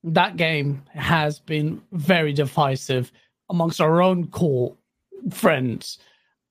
that 0.04 0.38
game 0.38 0.84
has 0.94 1.40
been 1.40 1.82
very 1.92 2.34
divisive 2.34 3.12
amongst 3.50 3.82
our 3.82 4.02
own 4.02 4.28
core 4.28 4.76
friends, 5.32 6.00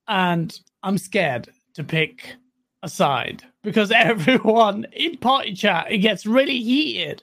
and 0.08 0.58
I'm 0.82 0.98
scared 0.98 1.48
to 1.74 1.84
pick 1.84 2.34
a 2.82 2.88
side 2.88 3.42
because 3.62 3.90
everyone 3.94 4.86
in 4.92 5.16
party 5.16 5.54
chat 5.54 5.90
it 5.90 5.98
gets 5.98 6.26
really 6.26 6.60
heated. 6.60 7.22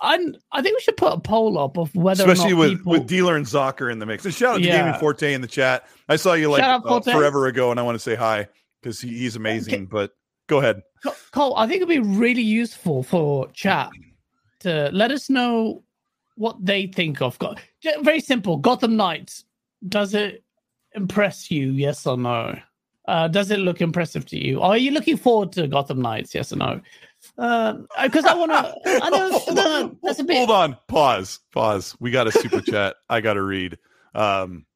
And 0.00 0.38
I 0.52 0.62
think 0.62 0.76
we 0.76 0.80
should 0.80 0.96
put 0.96 1.12
a 1.12 1.20
poll 1.20 1.58
up 1.58 1.76
of 1.76 1.94
whether 1.94 2.24
Especially 2.24 2.52
or 2.52 2.56
not 2.56 2.60
with, 2.60 2.78
people, 2.78 2.92
with 2.92 3.06
Dealer 3.06 3.36
and 3.36 3.44
Zocker 3.44 3.92
in 3.92 3.98
the 3.98 4.06
mix. 4.06 4.24
And 4.24 4.32
shout 4.32 4.54
out 4.54 4.58
to 4.58 4.64
Yeah. 4.64 4.84
Gaming 4.84 4.98
Forte 4.98 5.34
in 5.34 5.42
the 5.42 5.46
chat. 5.46 5.86
I 6.08 6.16
saw 6.16 6.32
you 6.32 6.50
like 6.50 6.62
uh, 6.62 7.00
forever 7.00 7.46
ago, 7.46 7.70
and 7.70 7.78
I 7.78 7.82
want 7.82 7.96
to 7.96 7.98
say 7.98 8.14
hi 8.14 8.48
because 8.80 9.02
he, 9.02 9.10
he's 9.10 9.36
amazing. 9.36 9.86
But 9.86 10.12
go 10.48 10.60
ahead. 10.60 10.82
Co- 11.02 11.14
Cole, 11.32 11.56
I 11.56 11.66
think 11.66 11.76
it'd 11.78 11.88
be 11.88 11.98
really 11.98 12.42
useful 12.42 13.02
for 13.02 13.48
chat 13.52 13.90
to 14.60 14.90
let 14.92 15.10
us 15.10 15.28
know 15.28 15.82
what 16.36 16.56
they 16.64 16.86
think 16.86 17.20
of. 17.20 17.38
Go- 17.38 17.54
J- 17.82 18.00
Very 18.02 18.20
simple. 18.20 18.56
Gotham 18.56 18.96
Knights. 18.96 19.44
Does 19.88 20.14
it 20.14 20.44
impress 20.94 21.50
you? 21.50 21.70
Yes 21.72 22.06
or 22.06 22.16
no? 22.16 22.58
Uh, 23.08 23.26
does 23.26 23.50
it 23.50 23.58
look 23.58 23.80
impressive 23.80 24.24
to 24.26 24.38
you? 24.38 24.60
Are 24.62 24.78
you 24.78 24.92
looking 24.92 25.16
forward 25.16 25.50
to 25.52 25.66
Gotham 25.66 26.00
Knights? 26.00 26.34
Yes 26.34 26.52
or 26.52 26.56
no? 26.56 26.80
Because 27.36 28.24
I 28.24 28.34
want 28.34 28.52
to. 28.52 28.74
I 29.02 29.10
know 29.10 29.30
hold, 29.38 29.56
no, 29.56 29.82
on, 29.84 29.98
that's 30.02 30.20
a 30.20 30.24
bit. 30.24 30.36
hold 30.36 30.50
on. 30.50 30.76
Pause. 30.88 31.40
Pause. 31.52 31.96
We 31.98 32.10
got 32.12 32.28
a 32.28 32.32
super 32.32 32.60
chat. 32.70 32.94
I 33.08 33.20
got 33.20 33.34
to 33.34 33.42
read. 33.42 33.76
Um, 34.14 34.66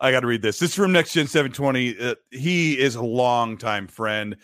I 0.00 0.10
got 0.10 0.20
to 0.20 0.26
read 0.26 0.42
this. 0.42 0.58
This 0.58 0.70
is 0.70 0.76
from 0.76 0.92
Next 0.92 1.12
Gen 1.12 1.26
720. 1.26 1.98
Uh, 1.98 2.14
he 2.30 2.78
is 2.78 2.94
a 2.96 3.02
longtime 3.02 3.86
friend. 3.88 4.36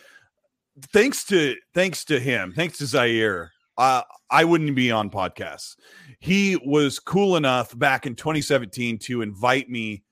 Thanks 0.92 1.24
to 1.26 1.56
thanks 1.74 2.04
to 2.06 2.18
him, 2.20 2.52
thanks 2.54 2.78
to 2.78 2.86
Zaire, 2.86 3.52
uh, 3.80 4.02
I 4.30 4.44
wouldn't 4.44 4.74
be 4.76 4.90
on 4.90 5.10
podcasts. 5.10 5.74
He 6.20 6.56
was 6.64 6.98
cool 6.98 7.36
enough 7.36 7.76
back 7.78 8.06
in 8.06 8.14
2017 8.14 8.98
to 8.98 9.22
invite 9.22 9.70
me 9.70 10.02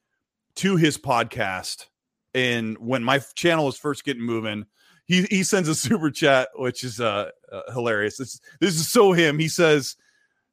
to 0.57 0.77
his 0.77 0.97
podcast. 0.97 1.87
And 2.35 2.79
when 2.79 3.05
my 3.05 3.21
channel 3.35 3.67
was 3.67 3.77
first 3.77 4.05
getting 4.05 4.23
moving, 4.23 4.65
he 5.05 5.23
he 5.25 5.43
sends 5.43 5.69
a 5.69 5.75
super 5.75 6.11
chat, 6.11 6.49
which 6.55 6.83
is 6.83 7.01
uh, 7.01 7.31
uh 7.53 7.73
hilarious. 7.73 8.17
This 8.17 8.41
this 8.61 8.75
is 8.75 8.91
so 8.91 9.13
him. 9.13 9.39
He 9.39 9.49
says, 9.49 9.97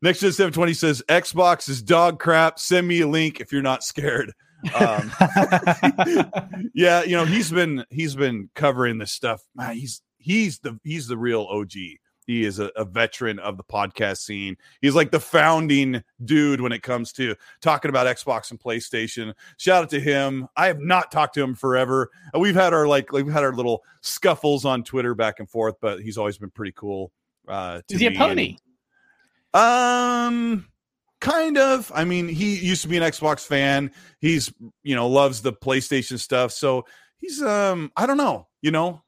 "Next 0.01 0.19
Gen 0.19 0.31
720 0.31 0.73
says 0.73 1.03
Xbox 1.09 1.69
is 1.69 1.81
dog 1.81 2.19
crap. 2.19 2.59
Send 2.59 2.87
me 2.87 3.01
a 3.01 3.07
link 3.07 3.39
if 3.39 3.51
you're 3.51 3.61
not 3.61 3.83
scared." 3.83 4.33
Um, 4.73 5.11
yeah, 6.73 7.03
you 7.03 7.15
know 7.15 7.25
he's 7.25 7.51
been 7.51 7.85
he's 7.89 8.15
been 8.15 8.49
covering 8.55 8.97
this 8.97 9.11
stuff. 9.11 9.41
Man, 9.55 9.75
he's 9.75 10.01
he's 10.25 10.57
the 10.59 10.79
he's 10.83 11.07
the 11.07 11.17
real 11.17 11.43
OG. 11.43 11.73
He 12.27 12.43
is 12.43 12.57
a, 12.57 12.71
a, 12.75 12.83
veteran 12.83 13.37
of 13.37 13.55
the 13.55 13.63
podcast 13.63 14.17
scene. 14.17 14.57
He's 14.81 14.95
like 14.95 15.11
the 15.11 15.19
founding 15.19 16.03
dude 16.23 16.59
when 16.59 16.71
it 16.71 16.81
comes 16.81 17.11
to 17.13 17.35
talking 17.61 17.89
about 17.89 18.07
Xbox 18.07 18.49
and 18.49 18.59
PlayStation. 18.59 19.35
Shout 19.57 19.83
out 19.83 19.89
to 19.91 19.99
him. 19.99 20.47
I 20.57 20.65
have 20.65 20.79
not 20.79 21.11
talked 21.11 21.35
to 21.35 21.43
him 21.43 21.53
forever. 21.53 22.09
We've 22.35 22.55
had 22.55 22.73
our 22.73 22.87
like, 22.87 23.13
like 23.13 23.25
we've 23.25 23.33
had 23.33 23.43
our 23.43 23.53
little 23.53 23.83
scuffles 24.01 24.65
on 24.65 24.83
Twitter 24.83 25.13
back 25.13 25.39
and 25.39 25.47
forth, 25.47 25.75
but 25.79 26.01
he's 26.01 26.17
always 26.17 26.39
been 26.39 26.49
pretty 26.49 26.73
cool. 26.75 27.11
Uh, 27.47 27.81
is 27.91 27.99
he 27.99 28.07
a 28.07 28.11
pony? 28.11 28.57
And, 29.53 29.61
um, 29.61 30.67
kind 31.21 31.59
of. 31.59 31.91
I 31.93 32.05
mean, 32.05 32.27
he 32.27 32.55
used 32.55 32.81
to 32.81 32.87
be 32.87 32.97
an 32.97 33.03
Xbox 33.03 33.45
fan. 33.45 33.91
He's 34.19 34.51
you 34.81 34.95
know 34.95 35.07
loves 35.07 35.43
the 35.43 35.53
PlayStation 35.53 36.17
stuff. 36.17 36.51
So 36.53 36.87
he's 37.19 37.43
um, 37.43 37.91
I 37.95 38.07
don't 38.07 38.17
know. 38.17 38.47
You 38.63 38.71
know, 38.71 39.03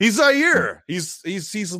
He's 0.00 0.16
Zaire. 0.16 0.82
He's 0.88 1.20
he's 1.22 1.52
he's 1.52 1.76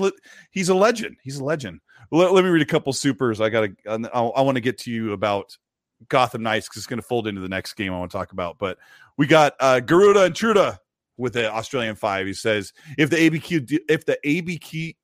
he's 0.52 0.68
a 0.68 0.74
legend. 0.74 1.16
He's 1.22 1.38
a 1.38 1.44
legend. 1.44 1.80
Let, 2.12 2.32
let 2.32 2.44
me 2.44 2.50
read 2.50 2.62
a 2.62 2.66
couple 2.66 2.92
supers. 2.92 3.40
I 3.40 3.48
got 3.48 3.62
to. 3.62 4.10
I, 4.14 4.20
I 4.20 4.42
want 4.42 4.56
to 4.56 4.60
get 4.60 4.78
to 4.78 4.90
you 4.90 5.12
about 5.12 5.56
Gotham 6.08 6.42
Knights 6.42 6.68
because 6.68 6.80
it's 6.80 6.86
going 6.86 7.00
to 7.00 7.06
fold 7.06 7.26
into 7.26 7.40
the 7.40 7.48
next 7.48 7.74
game 7.74 7.94
I 7.94 7.98
want 7.98 8.10
to 8.10 8.16
talk 8.16 8.32
about. 8.32 8.58
But 8.58 8.78
we 9.16 9.26
got 9.26 9.54
uh, 9.58 9.80
Garuda 9.80 10.24
and 10.24 10.34
Truda 10.34 10.78
with 11.16 11.32
the 11.32 11.50
Australian 11.50 11.94
five. 11.94 12.26
He 12.26 12.34
says 12.34 12.74
if 12.98 13.08
the 13.08 13.16
ABQ 13.16 13.78
if 13.88 14.04
the 14.04 14.18
ABK 14.24 14.96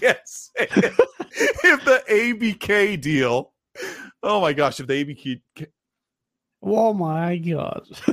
yes 0.00 0.50
if 0.56 1.84
the 1.84 2.02
ABK 2.08 2.98
deal. 3.00 3.52
Oh 4.22 4.40
my 4.40 4.52
gosh! 4.52 4.80
If 4.80 4.86
the 4.86 5.04
ABK 5.04 5.40
Oh 6.62 6.92
my 6.92 7.36
god! 7.36 7.86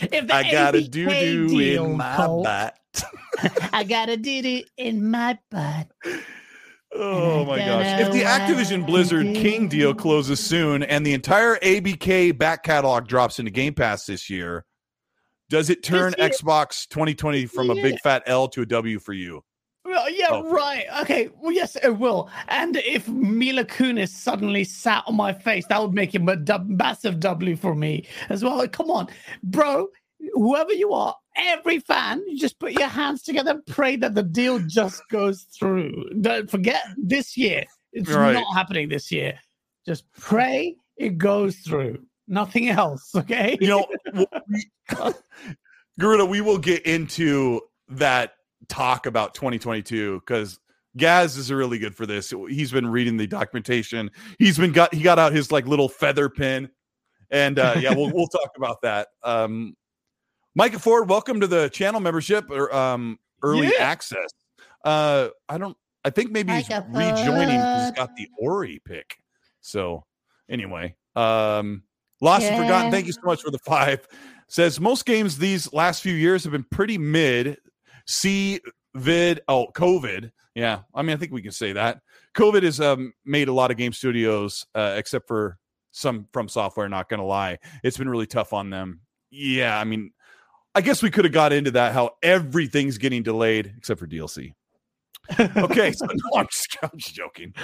if 0.00 0.30
I 0.30 0.50
got 0.50 0.74
a 0.74 0.82
doo 0.82 1.06
doo 1.48 1.58
in 1.58 1.96
my 1.96 2.16
butt. 2.16 2.78
Oh 3.02 3.50
I 3.72 3.84
got 3.84 4.08
a 4.08 4.16
doo 4.16 4.42
doo 4.42 4.62
in 4.76 5.10
my 5.10 5.38
butt. 5.50 5.88
Oh 6.94 7.44
my 7.44 7.58
gosh. 7.58 8.00
If 8.00 8.12
the 8.12 8.22
Activision 8.22 8.86
Blizzard 8.86 9.34
King 9.34 9.68
deal 9.68 9.94
closes 9.94 10.38
soon 10.38 10.82
and 10.84 11.04
the 11.04 11.12
entire 11.12 11.56
ABK 11.56 12.38
back 12.38 12.62
catalog 12.62 13.08
drops 13.08 13.38
into 13.38 13.50
Game 13.50 13.74
Pass 13.74 14.06
this 14.06 14.30
year, 14.30 14.64
does 15.50 15.70
it 15.70 15.82
turn 15.82 16.14
Xbox 16.14 16.88
2020 16.88 17.46
from 17.46 17.70
a 17.70 17.74
big 17.74 17.98
fat 18.00 18.22
L 18.26 18.48
to 18.48 18.62
a 18.62 18.66
W 18.66 18.98
for 18.98 19.12
you? 19.12 19.42
Well, 19.94 20.10
yeah, 20.10 20.26
oh. 20.32 20.50
right. 20.50 20.86
Okay. 21.02 21.28
Well, 21.40 21.52
yes, 21.52 21.76
it 21.76 21.98
will. 21.98 22.28
And 22.48 22.76
if 22.78 23.06
Mila 23.08 23.64
Kunis 23.64 24.08
suddenly 24.08 24.64
sat 24.64 25.04
on 25.06 25.14
my 25.14 25.32
face, 25.32 25.66
that 25.68 25.80
would 25.80 25.94
make 25.94 26.12
him 26.12 26.28
a 26.28 26.36
massive 26.66 27.20
W 27.20 27.54
for 27.54 27.76
me 27.76 28.04
as 28.28 28.42
well. 28.42 28.66
Come 28.66 28.90
on, 28.90 29.08
bro. 29.44 29.86
Whoever 30.32 30.72
you 30.72 30.92
are, 30.92 31.14
every 31.36 31.78
fan, 31.78 32.24
you 32.26 32.36
just 32.36 32.58
put 32.58 32.72
your 32.72 32.88
hands 32.88 33.22
together 33.22 33.52
and 33.52 33.66
pray 33.66 33.94
that 33.94 34.16
the 34.16 34.24
deal 34.24 34.58
just 34.58 35.00
goes 35.10 35.46
through. 35.56 36.10
Don't 36.20 36.50
forget 36.50 36.82
this 36.96 37.36
year. 37.36 37.64
It's 37.92 38.10
right. 38.10 38.32
not 38.32 38.52
happening 38.52 38.88
this 38.88 39.12
year. 39.12 39.38
Just 39.86 40.10
pray 40.18 40.74
it 40.96 41.18
goes 41.18 41.56
through. 41.58 41.98
Nothing 42.26 42.68
else. 42.68 43.14
Okay. 43.14 43.56
You 43.60 43.68
know, 43.68 44.26
Garuda, 46.00 46.24
we 46.26 46.40
will 46.40 46.58
get 46.58 46.84
into 46.84 47.60
that 47.90 48.32
talk 48.68 49.06
about 49.06 49.34
2022 49.34 50.20
because 50.20 50.58
Gaz 50.96 51.36
is 51.36 51.52
really 51.52 51.78
good 51.78 51.94
for 51.94 52.06
this. 52.06 52.32
He's 52.48 52.70
been 52.70 52.86
reading 52.86 53.16
the 53.16 53.26
documentation. 53.26 54.10
He's 54.38 54.58
been 54.58 54.72
got 54.72 54.94
he 54.94 55.02
got 55.02 55.18
out 55.18 55.32
his 55.32 55.50
like 55.50 55.66
little 55.66 55.88
feather 55.88 56.28
pin, 56.28 56.70
and 57.30 57.58
uh, 57.58 57.76
yeah, 57.78 57.94
we'll 57.94 58.12
we'll 58.12 58.28
talk 58.28 58.50
about 58.56 58.82
that. 58.82 59.08
Um, 59.22 59.76
Micah 60.54 60.78
Ford, 60.78 61.08
welcome 61.08 61.40
to 61.40 61.46
the 61.46 61.68
channel 61.70 62.00
membership 62.00 62.48
or 62.50 62.72
um, 62.74 63.18
early 63.42 63.68
yeah. 63.68 63.82
access. 63.82 64.30
Uh, 64.84 65.28
I 65.48 65.58
don't. 65.58 65.76
I 66.04 66.10
think 66.10 66.30
maybe 66.30 66.52
he's 66.52 66.68
Micah 66.68 66.86
rejoining. 66.90 67.60
He's 67.60 67.92
got 67.92 68.14
the 68.16 68.28
Ori 68.38 68.80
pick. 68.84 69.16
So 69.62 70.04
anyway, 70.48 70.94
um, 71.16 71.82
lost 72.20 72.42
yeah. 72.42 72.50
and 72.50 72.62
forgotten. 72.62 72.92
Thank 72.92 73.06
you 73.06 73.12
so 73.12 73.22
much 73.24 73.42
for 73.42 73.50
the 73.50 73.58
five. 73.58 74.06
Says 74.46 74.78
most 74.78 75.06
games 75.06 75.38
these 75.38 75.72
last 75.72 76.02
few 76.02 76.14
years 76.14 76.44
have 76.44 76.52
been 76.52 76.66
pretty 76.70 76.98
mid. 76.98 77.58
See 78.06 78.60
vid 78.94 79.40
oh 79.48 79.68
COVID. 79.74 80.30
Yeah, 80.54 80.80
I 80.94 81.02
mean 81.02 81.14
I 81.14 81.18
think 81.18 81.32
we 81.32 81.42
can 81.42 81.52
say 81.52 81.72
that. 81.72 82.00
COVID 82.34 82.62
has 82.62 82.80
um, 82.80 83.12
made 83.24 83.48
a 83.48 83.52
lot 83.52 83.70
of 83.70 83.76
game 83.76 83.92
studios, 83.92 84.66
uh, 84.74 84.94
except 84.96 85.28
for 85.28 85.58
some 85.92 86.26
from 86.32 86.48
software. 86.48 86.88
Not 86.88 87.08
going 87.08 87.20
to 87.20 87.26
lie, 87.26 87.58
it's 87.82 87.96
been 87.96 88.08
really 88.08 88.26
tough 88.26 88.52
on 88.52 88.70
them. 88.70 89.00
Yeah, 89.30 89.78
I 89.78 89.84
mean, 89.84 90.12
I 90.74 90.80
guess 90.80 91.02
we 91.02 91.10
could 91.10 91.24
have 91.24 91.34
got 91.34 91.52
into 91.52 91.70
that 91.72 91.92
how 91.92 92.10
everything's 92.22 92.98
getting 92.98 93.22
delayed 93.22 93.72
except 93.76 94.00
for 94.00 94.06
DLC. 94.06 94.52
okay, 95.40 95.90
so 95.92 96.04
no, 96.06 96.38
I'm, 96.38 96.46
just, 96.46 96.76
I'm 96.82 96.98
just 96.98 97.14
joking. 97.14 97.54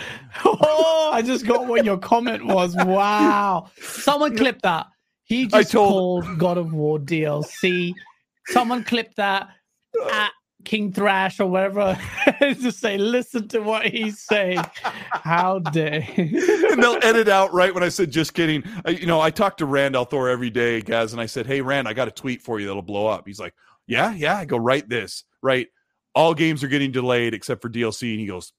oh, 0.44 1.10
I 1.12 1.20
just 1.22 1.46
got 1.46 1.66
what 1.66 1.84
your 1.84 1.98
comment 1.98 2.46
was. 2.46 2.74
Wow, 2.76 3.70
someone 3.80 4.36
clipped 4.36 4.62
that. 4.62 4.86
He 5.24 5.46
just 5.46 5.70
told... 5.70 6.24
called 6.24 6.38
God 6.38 6.58
of 6.58 6.72
War 6.72 6.98
DLC. 6.98 7.92
Someone 8.46 8.82
clipped 8.82 9.16
that 9.16 9.50
at 10.10 10.32
King 10.64 10.92
Thrash 10.92 11.40
or 11.40 11.46
whatever, 11.46 11.98
just 12.40 12.80
say, 12.80 12.98
listen 12.98 13.48
to 13.48 13.60
what 13.60 13.86
he's 13.86 14.20
saying. 14.20 14.60
How 14.82 15.58
dare. 15.58 16.06
and 16.16 16.82
they'll 16.82 16.98
edit 17.02 17.28
out 17.28 17.52
right 17.52 17.72
when 17.74 17.82
I 17.82 17.88
said, 17.88 18.10
just 18.10 18.34
kidding. 18.34 18.62
I, 18.84 18.90
you 18.90 19.06
know, 19.06 19.20
I 19.20 19.30
talk 19.30 19.56
to 19.58 19.66
Rand 19.66 19.94
Althor 19.94 20.30
every 20.30 20.50
day, 20.50 20.80
Gaz, 20.80 21.12
and 21.12 21.20
I 21.20 21.26
said, 21.26 21.46
hey, 21.46 21.60
Rand, 21.60 21.88
I 21.88 21.92
got 21.92 22.08
a 22.08 22.12
tweet 22.12 22.42
for 22.42 22.60
you 22.60 22.66
that'll 22.66 22.82
blow 22.82 23.06
up. 23.06 23.26
He's 23.26 23.40
like, 23.40 23.54
yeah, 23.86 24.12
yeah. 24.14 24.36
I 24.36 24.44
go, 24.44 24.56
write 24.56 24.88
this, 24.88 25.24
right? 25.42 25.68
All 26.14 26.34
games 26.34 26.62
are 26.62 26.68
getting 26.68 26.92
delayed 26.92 27.34
except 27.34 27.62
for 27.62 27.70
DLC. 27.70 28.10
And 28.10 28.20
he 28.20 28.26
goes, 28.26 28.52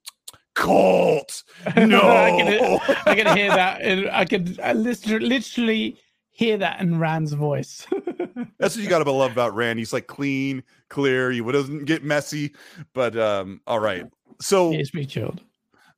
Colt, 0.53 1.43
no. 1.77 2.01
I, 2.01 2.29
can, 2.31 2.97
I 3.05 3.15
can 3.15 3.37
hear 3.37 3.49
that. 3.49 3.81
And 3.81 4.09
I 4.09 4.25
can 4.25 4.57
I 4.61 4.73
literally 4.73 5.97
hear 6.41 6.57
that 6.57 6.81
in 6.81 6.97
Rand's 6.97 7.33
voice. 7.33 7.85
That's 8.57 8.75
what 8.75 8.83
you 8.83 8.89
got 8.89 9.03
to 9.03 9.11
love 9.11 9.31
about 9.31 9.55
Rand. 9.55 9.77
He's 9.77 9.93
like 9.93 10.07
clean, 10.07 10.63
clear. 10.89 11.29
He 11.31 11.39
doesn't 11.39 11.85
get 11.85 12.03
messy. 12.03 12.55
But 12.93 13.15
um, 13.15 13.61
all 13.67 13.79
right. 13.79 14.05
So 14.41 14.71
be 14.91 15.05
chilled. 15.05 15.41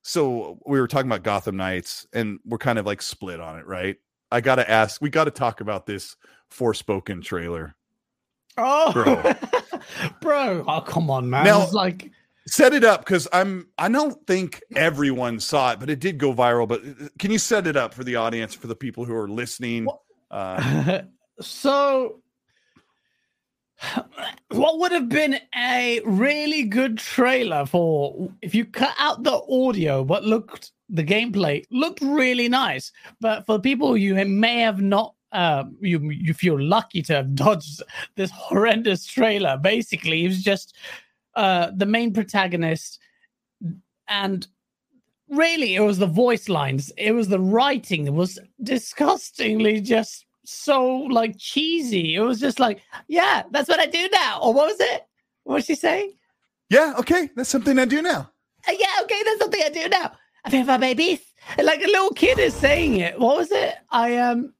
So 0.01 0.59
we 0.65 0.81
were 0.81 0.87
talking 0.87 1.07
about 1.07 1.23
Gotham 1.23 1.55
Knights, 1.55 2.05
and 2.11 2.39
we're 2.43 2.57
kind 2.57 2.77
of 2.77 2.85
like 2.85 3.01
split 3.01 3.39
on 3.39 3.57
it, 3.57 3.65
right? 3.65 3.95
I 4.31 4.41
got 4.41 4.55
to 4.55 4.69
ask. 4.69 5.01
We 5.01 5.09
got 5.09 5.25
to 5.25 5.31
talk 5.31 5.61
about 5.61 5.85
this 5.85 6.17
Forspoken 6.51 7.23
trailer. 7.23 7.75
Oh, 8.57 8.91
bro, 8.91 9.33
bro! 10.21 10.65
Oh, 10.67 10.81
come 10.81 11.09
on, 11.09 11.29
man! 11.29 11.45
Now, 11.45 11.63
it's 11.63 11.71
like 11.73 12.11
set 12.47 12.73
it 12.73 12.83
up 12.83 13.05
because 13.05 13.29
I'm. 13.31 13.69
I 13.77 13.87
don't 13.87 14.27
think 14.27 14.61
everyone 14.75 15.39
saw 15.39 15.71
it, 15.71 15.79
but 15.79 15.89
it 15.89 15.99
did 16.01 16.17
go 16.17 16.33
viral. 16.33 16.67
But 16.67 16.81
uh, 16.81 17.07
can 17.17 17.31
you 17.31 17.39
set 17.39 17.65
it 17.65 17.77
up 17.77 17.93
for 17.93 18.03
the 18.03 18.17
audience, 18.17 18.53
for 18.53 18.67
the 18.67 18.75
people 18.75 19.05
who 19.05 19.15
are 19.15 19.29
listening? 19.29 19.87
Uh, 20.33 21.03
so 21.39 22.19
what 24.49 24.79
would 24.79 24.91
have 24.91 25.09
been 25.09 25.39
a 25.55 26.01
really 26.05 26.63
good 26.63 26.97
trailer 26.97 27.65
for 27.65 28.31
if 28.41 28.55
you 28.55 28.65
cut 28.65 28.95
out 28.97 29.23
the 29.23 29.41
audio 29.49 30.03
but 30.03 30.23
looked 30.23 30.71
the 30.89 31.03
gameplay 31.03 31.63
looked 31.71 32.01
really 32.01 32.49
nice 32.49 32.91
but 33.21 33.45
for 33.45 33.59
people 33.59 33.95
you 33.95 34.13
may 34.25 34.59
have 34.59 34.81
not 34.81 35.13
uh, 35.31 35.63
you 35.79 36.11
you 36.11 36.33
feel 36.33 36.59
lucky 36.59 37.01
to 37.01 37.13
have 37.13 37.35
dodged 37.35 37.81
this 38.15 38.31
horrendous 38.31 39.05
trailer 39.05 39.57
basically 39.57 40.25
it 40.25 40.29
was 40.29 40.43
just 40.43 40.75
uh, 41.35 41.71
the 41.75 41.85
main 41.85 42.13
protagonist 42.13 42.99
and 44.07 44.47
really 45.35 45.75
it 45.75 45.81
was 45.81 45.99
the 45.99 46.07
voice 46.07 46.49
lines 46.49 46.91
it 46.97 47.11
was 47.11 47.27
the 47.27 47.39
writing 47.39 48.07
it 48.07 48.13
was 48.13 48.39
disgustingly 48.61 49.81
just 49.81 50.25
so 50.45 50.85
like 50.85 51.35
cheesy. 51.37 52.15
It 52.15 52.21
was 52.21 52.39
just 52.39 52.59
like, 52.59 52.81
yeah, 53.07 53.43
that's 53.51 53.69
what 53.69 53.79
I 53.79 53.85
do 53.85 54.07
now. 54.11 54.39
Or 54.41 54.53
what 54.53 54.67
was 54.67 54.79
it? 54.79 55.05
What 55.43 55.55
was 55.55 55.65
she 55.65 55.75
saying? 55.75 56.13
Yeah, 56.69 56.93
okay, 56.99 57.29
that's 57.35 57.49
something 57.49 57.77
I 57.77 57.85
do 57.85 58.01
now. 58.01 58.29
Uh, 58.67 58.73
yeah, 58.77 59.03
okay, 59.03 59.21
that's 59.25 59.39
something 59.39 59.61
I 59.63 59.69
do 59.69 59.89
now. 59.89 60.11
I 60.45 60.49
have 60.49 60.67
my 60.67 60.77
babies. 60.77 61.19
Like 61.61 61.81
a 61.81 61.87
little 61.87 62.11
kid 62.11 62.39
is 62.39 62.53
saying 62.53 62.97
it. 62.97 63.19
What 63.19 63.37
was 63.37 63.51
it? 63.51 63.75
I 63.89 64.17
um 64.17 64.53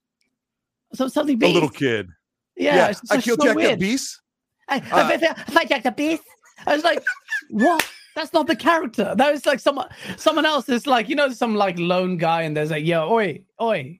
So 0.94 1.08
something 1.08 1.42
A 1.42 1.48
little 1.48 1.70
kid. 1.70 2.10
Yeah, 2.56 2.90
it's 2.90 3.12
I 3.12 3.20
killed 3.20 3.40
so 3.42 3.48
Jack 3.48 3.56
weird. 3.56 3.72
that 3.72 3.80
beast. 3.80 4.22
I, 4.68 4.78
Uh, 4.78 4.82
I, 4.92 5.14
I, 5.14 5.60
I 5.62 5.66
Jack 5.66 5.84
the 5.84 5.92
Beast. 5.92 6.24
I 6.66 6.76
was 6.76 6.84
like, 6.84 7.04
what? 7.50 7.86
That's 8.16 8.34
not 8.34 8.48
the 8.48 8.56
character. 8.56 9.14
That 9.16 9.32
was 9.32 9.46
like 9.46 9.60
someone 9.60 9.90
someone 10.18 10.46
else 10.46 10.70
is 10.70 10.86
like, 10.88 11.10
you 11.10 11.16
know, 11.16 11.30
some 11.30 11.56
like 11.56 11.78
lone 11.80 12.18
guy, 12.18 12.44
and 12.44 12.56
there's 12.56 12.72
like, 12.72 12.86
yo, 12.86 13.12
oi, 13.12 13.42
oi, 13.60 14.00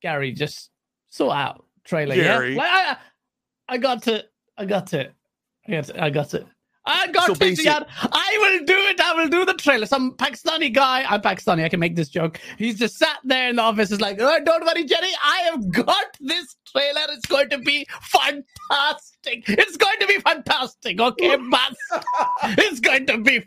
Gary, 0.00 0.32
just 0.32 0.70
sort 1.08 1.36
out 1.36 1.64
trailer. 1.84 2.14
Gary. 2.14 2.54
Yeah. 2.54 2.58
Like 2.58 2.70
I, 2.70 2.96
I 3.68 3.78
got 3.78 4.02
to 4.04 4.24
I 4.56 4.64
got 4.64 4.92
it. 4.94 5.12
I 5.66 5.70
got 5.70 5.88
it. 5.90 6.00
I 6.00 6.10
got 6.10 6.34
it. 6.34 6.46
I 6.88 7.06
got 7.08 7.26
So 7.26 7.32
it. 7.32 7.38
basic- 7.38 7.64
yeah. 7.66 7.82
I 8.02 8.36
will 8.40 8.64
do 8.64 8.74
it. 8.76 9.00
I 9.00 9.12
will 9.14 9.28
do 9.28 9.44
the 9.44 9.54
trailer. 9.54 9.86
Some 9.86 10.14
Pakistani 10.16 10.72
guy. 10.72 11.04
I'm 11.08 11.20
Pakistani. 11.20 11.64
I 11.64 11.68
can 11.68 11.80
make 11.80 11.96
this 11.96 12.08
joke. 12.08 12.40
He's 12.56 12.78
just 12.78 12.96
sat 12.98 13.18
there 13.24 13.48
in 13.50 13.56
the 13.56 13.62
office. 13.62 13.90
Is 13.90 14.00
like, 14.00 14.16
oh, 14.20 14.38
don't 14.44 14.64
worry, 14.64 14.84
Jerry. 14.84 15.10
I 15.24 15.50
have 15.52 15.70
got 15.70 16.06
this 16.20 16.56
trailer. 16.72 17.00
It's 17.10 17.26
going 17.26 17.50
to 17.50 17.58
be 17.58 17.86
fantastic. 18.02 19.44
It's 19.48 19.76
going 19.76 19.98
to 20.00 20.06
be 20.06 20.18
fantastic. 20.20 21.00
Okay, 21.00 21.36
boss. 21.50 21.74
it's 22.42 22.80
going 22.80 23.06
to 23.06 23.18
be 23.18 23.44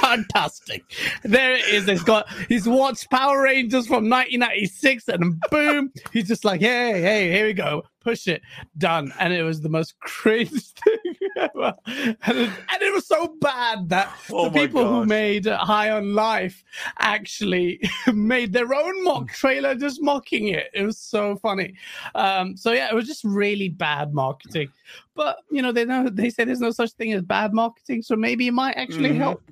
fantastic. 0.00 0.84
There 1.22 1.52
it 1.56 1.64
is. 1.68 1.86
He's 1.86 2.02
got 2.02 2.28
he's 2.48 2.68
watched 2.68 3.10
Power 3.10 3.42
Rangers 3.42 3.86
from 3.86 4.08
1996, 4.10 5.08
and 5.08 5.40
boom, 5.50 5.92
he's 6.12 6.28
just 6.28 6.44
like, 6.44 6.60
hey, 6.60 7.00
hey, 7.00 7.30
here 7.32 7.46
we 7.46 7.52
go. 7.52 7.82
Push 8.04 8.28
it, 8.28 8.42
done. 8.78 9.12
And 9.18 9.32
it 9.32 9.42
was 9.42 9.60
the 9.62 9.68
most 9.68 9.98
cringe 10.00 10.50
thing 10.50 11.14
ever. 11.38 11.74
And 11.86 12.38
it, 12.38 12.50
and 12.72 12.82
it 12.82 12.92
was 12.92 13.06
so 13.08 13.34
bad 13.40 13.88
that 13.88 14.12
Oh 14.30 14.44
the 14.44 14.50
people 14.60 14.86
who 14.86 15.06
made 15.06 15.46
High 15.46 15.90
on 15.90 16.14
Life 16.14 16.62
actually 16.98 17.80
made 18.12 18.52
their 18.52 18.72
own 18.74 19.04
mock 19.04 19.32
trailer 19.32 19.74
just 19.74 20.02
mocking 20.02 20.48
it. 20.48 20.66
It 20.74 20.84
was 20.84 20.98
so 20.98 21.36
funny. 21.36 21.74
Um, 22.14 22.56
so 22.56 22.72
yeah, 22.72 22.88
it 22.90 22.94
was 22.94 23.06
just 23.06 23.24
really 23.24 23.70
bad 23.70 24.12
marketing. 24.12 24.68
But 25.14 25.38
you 25.50 25.62
know, 25.62 25.72
they 25.72 25.84
know 25.84 26.08
they 26.10 26.28
say 26.30 26.44
there's 26.44 26.60
no 26.60 26.70
such 26.70 26.90
thing 26.92 27.12
as 27.12 27.22
bad 27.22 27.52
marketing, 27.54 28.02
so 28.02 28.16
maybe 28.16 28.46
it 28.48 28.52
might 28.52 28.76
actually 28.76 29.10
Mhm. 29.10 29.16
help. 29.16 29.42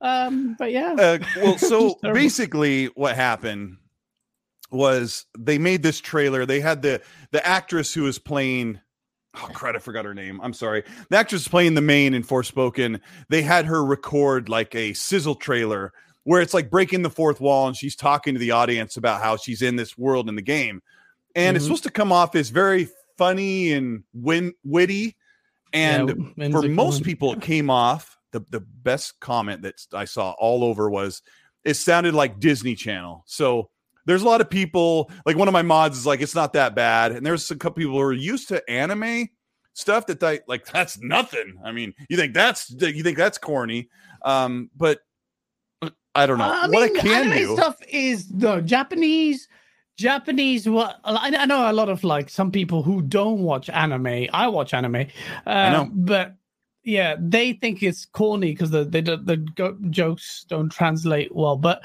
Um, 0.00 0.56
but 0.58 0.72
yeah, 0.72 0.94
Uh, 0.98 1.18
well, 1.36 1.56
so 1.72 1.96
basically, 2.02 2.86
what 2.86 3.14
happened 3.14 3.76
was 4.72 5.26
they 5.38 5.58
made 5.58 5.82
this 5.82 6.00
trailer. 6.00 6.46
They 6.46 6.60
had 6.60 6.82
the 6.82 7.00
the 7.30 7.46
actress 7.46 7.92
who 7.94 8.02
was 8.04 8.18
playing. 8.18 8.80
Oh 9.34 9.48
crap! 9.54 9.74
I 9.74 9.78
forgot 9.78 10.04
her 10.04 10.14
name. 10.14 10.40
I'm 10.42 10.52
sorry. 10.52 10.82
The 11.08 11.16
actress 11.16 11.48
playing 11.48 11.74
the 11.74 11.80
main 11.80 12.12
in 12.14 12.22
Forspoken. 12.22 13.00
They 13.28 13.42
had 13.42 13.64
her 13.66 13.84
record 13.84 14.48
like 14.48 14.74
a 14.74 14.92
sizzle 14.92 15.34
trailer 15.36 15.92
where 16.24 16.40
it's 16.42 16.54
like 16.54 16.70
breaking 16.70 17.02
the 17.02 17.10
fourth 17.10 17.40
wall, 17.40 17.66
and 17.66 17.76
she's 17.76 17.96
talking 17.96 18.34
to 18.34 18.40
the 18.40 18.50
audience 18.50 18.96
about 18.96 19.22
how 19.22 19.36
she's 19.36 19.62
in 19.62 19.76
this 19.76 19.96
world 19.98 20.28
in 20.28 20.36
the 20.36 20.42
game, 20.42 20.82
and 21.34 21.56
it's 21.56 21.64
Mhm. 21.64 21.68
supposed 21.68 21.82
to 21.84 21.90
come 21.90 22.12
off 22.12 22.34
as 22.36 22.50
very 22.50 22.88
funny 23.18 23.72
and 23.72 24.04
win- 24.14 24.54
witty. 24.64 25.16
And 25.72 26.32
Yeah, 26.36 26.50
for 26.50 26.62
most 26.68 26.96
and- 26.98 27.04
people, 27.06 27.32
it 27.32 27.40
came 27.40 27.70
off. 27.70 28.18
The 28.32 28.44
the 28.50 28.60
best 28.60 29.18
comment 29.20 29.62
that 29.62 29.74
I 29.94 30.04
saw 30.04 30.32
all 30.38 30.62
over 30.64 30.90
was 30.90 31.22
it 31.64 31.74
sounded 31.74 32.12
like 32.14 32.38
Disney 32.40 32.74
Channel. 32.74 33.24
So 33.26 33.70
there's 34.04 34.22
a 34.22 34.26
lot 34.26 34.40
of 34.40 34.50
people 34.50 35.10
like 35.26 35.36
one 35.36 35.48
of 35.48 35.52
my 35.52 35.62
mods 35.62 35.98
is 35.98 36.06
like 36.06 36.20
it's 36.20 36.34
not 36.34 36.52
that 36.54 36.74
bad, 36.74 37.12
and 37.12 37.24
there's 37.24 37.50
a 37.50 37.56
couple 37.56 37.80
people 37.80 37.92
who 37.92 38.00
are 38.00 38.12
used 38.12 38.48
to 38.48 38.68
anime 38.70 39.28
stuff 39.74 40.06
that 40.06 40.20
they 40.20 40.40
like 40.48 40.66
that's 40.66 40.98
nothing. 41.00 41.58
I 41.64 41.72
mean, 41.72 41.94
you 42.08 42.16
think 42.16 42.34
that's 42.34 42.70
you 42.70 43.02
think 43.02 43.16
that's 43.16 43.38
corny, 43.38 43.88
um, 44.22 44.70
but 44.76 45.00
I 46.14 46.26
don't 46.26 46.38
know 46.38 46.44
I 46.44 46.68
what 46.68 46.70
mean, 46.70 46.98
I 46.98 47.00
can 47.00 47.26
anime 47.26 47.38
do. 47.38 47.56
stuff 47.56 47.76
is 47.88 48.28
the 48.28 48.60
Japanese. 48.60 49.48
Japanese, 49.98 50.66
what 50.68 51.00
I 51.04 51.34
I 51.36 51.44
know 51.44 51.70
a 51.70 51.72
lot 51.72 51.90
of 51.90 52.02
like 52.02 52.30
some 52.30 52.50
people 52.50 52.82
who 52.82 53.02
don't 53.02 53.40
watch 53.40 53.68
anime. 53.68 54.26
I 54.32 54.48
watch 54.48 54.72
anime, 54.72 55.06
uh, 55.46 55.70
know. 55.70 55.90
but 55.92 56.34
yeah, 56.82 57.16
they 57.20 57.52
think 57.52 57.82
it's 57.82 58.06
corny 58.06 58.52
because 58.52 58.70
the 58.70 58.84
they 58.84 59.02
the 59.02 59.36
jokes 59.90 60.46
don't 60.48 60.70
translate 60.70 61.34
well. 61.34 61.56
But 61.56 61.82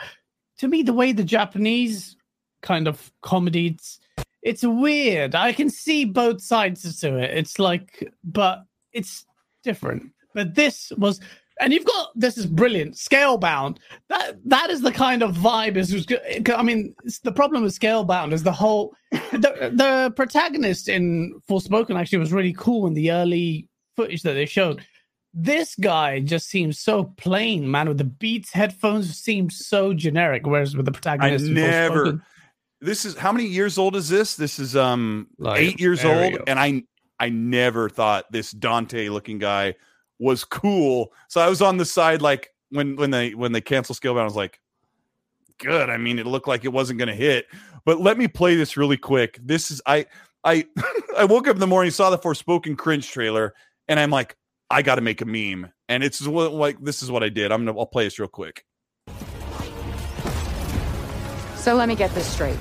to 0.59 0.67
me, 0.67 0.83
the 0.83 0.93
way 0.93 1.11
the 1.11 1.23
Japanese 1.23 2.15
kind 2.61 2.87
of 2.87 3.11
comedy, 3.21 3.67
it's 3.67 3.99
it's 4.41 4.63
weird. 4.63 5.35
I 5.35 5.51
can 5.51 5.69
see 5.69 6.05
both 6.05 6.41
sides 6.41 6.99
to 7.01 7.17
it. 7.17 7.37
It's 7.37 7.59
like, 7.59 8.11
but 8.23 8.63
it's 8.93 9.25
different. 9.63 10.11
But 10.33 10.55
this 10.55 10.91
was, 10.97 11.19
and 11.59 11.73
you've 11.73 11.85
got 11.85 12.11
this 12.15 12.37
is 12.37 12.45
brilliant, 12.45 12.95
scalebound. 12.95 13.77
That 14.09 14.37
that 14.45 14.69
is 14.69 14.81
the 14.81 14.91
kind 14.91 15.23
of 15.23 15.35
vibe. 15.35 15.75
Is. 15.75 16.05
I 16.55 16.63
mean, 16.63 16.95
the 17.23 17.31
problem 17.31 17.63
with 17.63 17.77
scalebound 17.77 18.31
is 18.31 18.43
the 18.43 18.51
whole 18.51 18.95
the 19.11 19.71
the 19.73 20.13
protagonist 20.15 20.87
in 20.87 21.41
Forspoken 21.49 21.99
actually 21.99 22.19
was 22.19 22.31
really 22.31 22.53
cool 22.53 22.87
in 22.87 22.93
the 22.93 23.11
early 23.11 23.67
footage 23.95 24.21
that 24.21 24.33
they 24.33 24.45
showed. 24.45 24.85
This 25.39 25.75
guy 25.75 26.19
just 26.19 26.47
seems 26.49 26.79
so 26.79 27.03
plain, 27.17 27.69
man. 27.69 27.87
With 27.87 27.99
the 27.99 28.03
Beats 28.03 28.51
headphones, 28.51 29.15
seems 29.15 29.67
so 29.67 29.93
generic. 29.93 30.47
Whereas 30.47 30.75
with 30.75 30.87
the 30.87 30.91
protagonist, 30.91 31.45
in 31.45 31.53
never- 31.53 32.23
This 32.81 33.05
is 33.05 33.15
how 33.15 33.31
many 33.31 33.45
years 33.45 33.77
old 33.77 33.95
is 33.95 34.09
this? 34.09 34.35
This 34.35 34.57
is 34.57 34.75
um 34.75 35.27
Like, 35.37 35.61
eight 35.61 35.79
years 35.79 36.03
old, 36.03 36.39
and 36.47 36.59
I 36.59 36.83
I 37.19 37.29
never 37.29 37.87
thought 37.87 38.31
this 38.31 38.51
Dante 38.51 39.09
looking 39.09 39.37
guy 39.37 39.75
was 40.17 40.43
cool. 40.43 41.13
So 41.29 41.39
I 41.39 41.49
was 41.49 41.61
on 41.61 41.77
the 41.77 41.85
side 41.85 42.21
like 42.23 42.49
when 42.69 42.95
when 42.95 43.11
they 43.11 43.35
when 43.35 43.51
they 43.51 43.61
cancel 43.61 43.93
Scalebound, 43.93 44.21
I 44.21 44.25
was 44.25 44.35
like, 44.35 44.59
good. 45.59 45.89
I 45.91 45.97
mean, 45.97 46.17
it 46.17 46.25
looked 46.25 46.47
like 46.47 46.65
it 46.65 46.73
wasn't 46.73 46.97
going 46.99 47.09
to 47.09 47.15
hit. 47.15 47.45
But 47.85 48.01
let 48.01 48.17
me 48.17 48.27
play 48.27 48.55
this 48.55 48.75
really 48.75 48.97
quick. 48.97 49.39
This 49.43 49.69
is 49.69 49.81
I 49.85 50.07
I 50.43 50.65
I 51.17 51.25
woke 51.25 51.47
up 51.47 51.55
in 51.55 51.59
the 51.59 51.67
morning, 51.67 51.91
saw 51.91 52.09
the 52.09 52.17
Forspoken 52.17 52.75
cringe 52.77 53.09
trailer, 53.09 53.53
and 53.87 53.99
I'm 53.99 54.09
like, 54.11 54.35
I 54.69 54.81
got 54.81 54.95
to 54.95 55.01
make 55.01 55.21
a 55.21 55.25
meme. 55.25 55.71
And 55.87 56.03
it's 56.03 56.25
what 56.27 56.51
like 56.53 56.81
this 56.81 57.01
is 57.01 57.09
what 57.09 57.23
I 57.23 57.29
did. 57.29 57.51
I'm 57.51 57.65
gonna 57.65 57.79
I'll 57.79 57.85
play 57.85 58.03
this 58.03 58.19
real 58.19 58.27
quick. 58.27 58.63
So 61.55 61.75
let 61.75 61.87
me 61.87 61.95
get 61.95 62.11
this 62.11 62.27
straight. 62.27 62.59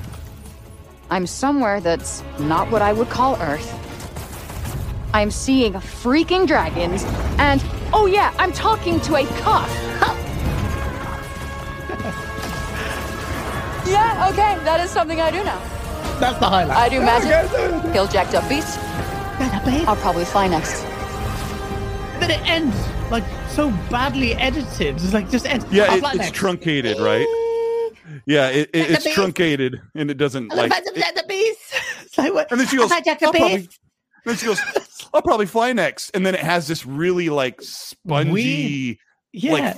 I'm 1.09 1.27
somewhere 1.27 1.79
that's 1.79 2.23
not 2.39 2.69
what 2.71 2.81
I 2.81 2.93
would 2.93 3.09
call 3.09 3.35
Earth. 3.41 3.73
I'm 5.13 5.31
seeing 5.31 5.73
freaking 5.73 6.45
dragons, 6.47 7.03
and 7.39 7.63
oh 7.93 8.05
yeah, 8.05 8.33
I'm 8.37 8.51
talking 8.51 8.99
to 9.01 9.15
a 9.15 9.25
cop. 9.39 9.69
yeah, 13.87 14.29
okay, 14.31 14.63
that 14.65 14.81
is 14.81 14.91
something 14.91 15.21
I 15.21 15.31
do 15.31 15.43
now. 15.43 15.59
that's 16.19 16.37
the 16.39 16.45
highlight. 16.47 16.77
I 16.77 16.89
do 16.89 16.99
magic, 16.99 17.93
kill 17.93 18.07
jacked 18.07 18.35
up 18.35 18.47
beasts. 18.49 18.77
I'll 19.87 19.95
probably 19.95 20.25
fly 20.25 20.47
next. 20.47 20.83
Then 22.21 22.31
it 22.31 22.41
ends 22.47 22.75
like 23.11 23.23
so 23.49 23.71
badly 23.89 24.33
edited. 24.35 24.95
It's 24.95 25.13
like 25.13 25.29
just 25.29 25.45
ends. 25.45 25.65
Yeah, 25.71 25.93
it, 25.95 26.03
it's 26.15 26.31
truncated, 26.31 26.99
right? 26.99 27.25
Yeah, 28.25 28.49
it, 28.49 28.69
it, 28.73 28.91
it's 28.91 29.13
truncated 29.13 29.81
and 29.95 30.09
it 30.09 30.17
doesn't 30.17 30.49
like. 30.49 30.71
it- 30.73 30.85
the 31.15 31.23
beast. 31.27 31.59
It's 32.05 32.17
like 32.17 32.33
what? 32.33 32.51
and 32.51 32.59
then 32.59 32.67
she 32.67 32.77
goes, 32.77 32.91
I 32.91 33.01
Jack 33.01 33.19
the 33.19 33.25
I'll 33.27 33.33
probably, 33.33 33.69
then 34.25 34.35
she 34.37 34.45
goes, 34.45 34.59
I'll 35.13 35.21
probably 35.21 35.45
fly 35.45 35.73
next. 35.73 36.09
And 36.11 36.25
then 36.25 36.33
it 36.35 36.39
has 36.41 36.67
this 36.67 36.85
really 36.85 37.29
like 37.29 37.61
spongy, 37.61 38.99
Yeah. 39.33 39.51
like 39.51 39.77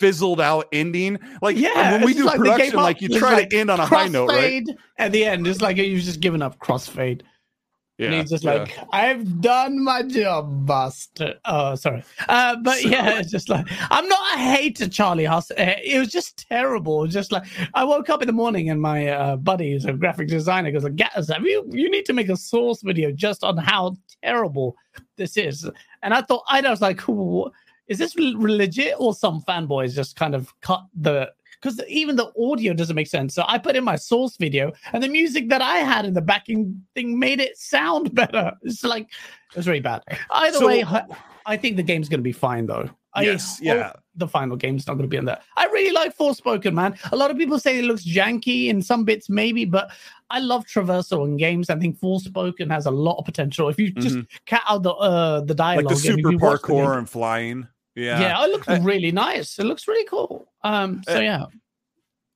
fizzled 0.00 0.40
out 0.40 0.66
ending. 0.72 1.18
Like 1.42 1.56
yeah, 1.58 1.92
when 1.92 2.04
we 2.04 2.14
do 2.14 2.24
like 2.24 2.38
production, 2.38 2.76
like 2.76 3.00
you 3.02 3.08
try 3.10 3.34
like 3.34 3.50
to 3.50 3.56
end 3.58 3.70
on 3.70 3.80
a 3.80 3.86
high 3.86 4.08
note, 4.08 4.28
right? 4.28 4.64
At 4.96 5.12
the 5.12 5.24
end, 5.26 5.46
it's 5.46 5.60
like 5.60 5.76
you've 5.76 6.02
just 6.02 6.20
given 6.20 6.40
up 6.42 6.58
crossfade. 6.58 7.22
And 7.98 8.14
he's 8.14 8.30
just 8.30 8.44
yeah. 8.44 8.54
like, 8.54 8.78
I've 8.92 9.40
done 9.40 9.82
my 9.82 10.02
job, 10.02 10.66
Buster. 10.66 11.34
Oh, 11.44 11.74
sorry. 11.74 12.04
Uh, 12.28 12.56
but 12.62 12.78
So- 12.78 12.88
yeah, 12.88 13.18
it's 13.18 13.30
just 13.30 13.48
like, 13.48 13.66
I'm 13.90 14.06
not 14.08 14.36
a 14.36 14.38
hater, 14.38 14.88
Charlie 14.88 15.24
Huss. 15.24 15.50
Uh, 15.50 15.74
It 15.82 15.98
was 15.98 16.08
just 16.08 16.48
terrible. 16.48 17.00
Was 17.00 17.12
just 17.12 17.32
like, 17.32 17.44
I 17.74 17.84
woke 17.84 18.08
up 18.08 18.22
in 18.22 18.26
the 18.26 18.32
morning 18.32 18.70
and 18.70 18.80
my 18.80 19.08
uh, 19.08 19.36
buddy, 19.36 19.72
who's 19.72 19.84
a 19.84 19.92
graphic 19.92 20.28
designer, 20.28 20.70
goes, 20.70 20.84
like, 20.84 20.96
Gaz, 20.96 21.28
have 21.28 21.44
you, 21.44 21.64
you 21.70 21.90
need 21.90 22.04
to 22.06 22.12
make 22.12 22.28
a 22.28 22.36
source 22.36 22.82
video 22.82 23.10
just 23.10 23.42
on 23.42 23.56
how 23.56 23.96
terrible 24.22 24.76
this 25.16 25.36
is. 25.36 25.68
And 26.02 26.14
I 26.14 26.22
thought, 26.22 26.44
I 26.48 26.60
was 26.60 26.80
like, 26.80 27.00
is 27.88 27.98
this 27.98 28.14
legit 28.16 28.94
or 28.98 29.14
some 29.14 29.42
fanboys 29.42 29.94
just 29.94 30.14
kind 30.14 30.34
of 30.34 30.52
cut 30.60 30.82
the 30.94 31.32
because 31.60 31.80
even 31.88 32.16
the 32.16 32.32
audio 32.40 32.72
doesn't 32.72 32.96
make 32.96 33.06
sense. 33.08 33.34
So 33.34 33.44
I 33.46 33.58
put 33.58 33.76
in 33.76 33.84
my 33.84 33.96
source 33.96 34.36
video, 34.36 34.72
and 34.92 35.02
the 35.02 35.08
music 35.08 35.48
that 35.48 35.62
I 35.62 35.78
had 35.78 36.04
in 36.04 36.14
the 36.14 36.22
backing 36.22 36.82
thing 36.94 37.18
made 37.18 37.40
it 37.40 37.56
sound 37.58 38.14
better. 38.20 38.52
It's 38.62 38.84
like 38.84 39.04
it 39.50 39.56
was 39.56 39.66
really 39.68 39.80
bad. 39.80 40.02
Either 40.30 40.58
So- 40.58 40.66
way, 40.66 40.84
I, 40.84 41.04
I 41.46 41.56
think 41.56 41.76
the 41.76 41.82
game's 41.82 42.08
going 42.08 42.20
to 42.20 42.24
be 42.24 42.32
fine 42.32 42.66
though. 42.66 42.90
I 43.14 43.22
Yes, 43.22 43.58
hope 43.58 43.64
yeah. 43.66 43.92
The 44.16 44.28
final 44.28 44.56
game's 44.56 44.86
not 44.86 44.94
going 44.94 45.04
to 45.04 45.08
be 45.08 45.16
in 45.16 45.24
there. 45.24 45.40
I 45.56 45.64
really 45.66 45.92
like 45.92 46.16
Forspoken, 46.16 46.74
man. 46.74 46.96
A 47.10 47.16
lot 47.16 47.30
of 47.30 47.38
people 47.38 47.58
say 47.58 47.78
it 47.78 47.84
looks 47.84 48.04
janky 48.04 48.68
in 48.68 48.82
some 48.82 49.04
bits, 49.04 49.30
maybe, 49.30 49.64
but 49.64 49.90
I 50.28 50.40
love 50.40 50.66
traversal 50.66 51.24
in 51.24 51.36
games. 51.36 51.70
I 51.70 51.76
think 51.78 51.98
Forspoken 51.98 52.70
has 52.70 52.84
a 52.86 52.90
lot 52.90 53.16
of 53.18 53.24
potential. 53.24 53.68
If 53.70 53.78
you 53.78 53.92
just 53.92 54.18
cut 54.46 54.60
out 54.68 54.82
the 54.82 54.90
uh, 54.92 55.40
the 55.40 55.54
Mm-hmm. 55.54 55.76
like 55.78 55.88
the 55.88 55.96
super 55.96 56.32
you 56.32 56.38
watch 56.38 56.60
the 56.62 56.68
game- 56.68 56.76
parkour 56.76 56.98
and 56.98 57.08
flying. 57.08 57.66
Yeah. 57.98 58.20
yeah, 58.20 58.44
it 58.44 58.50
looks 58.50 58.68
Uh, 58.68 58.78
really 58.82 59.10
nice. 59.12 59.58
It 59.58 59.64
looks 59.64 59.88
really 59.88 60.06
cool. 60.06 60.46
Um, 60.62 61.02
so 61.08 61.16
Uh, 61.16 61.20
yeah, 61.20 61.44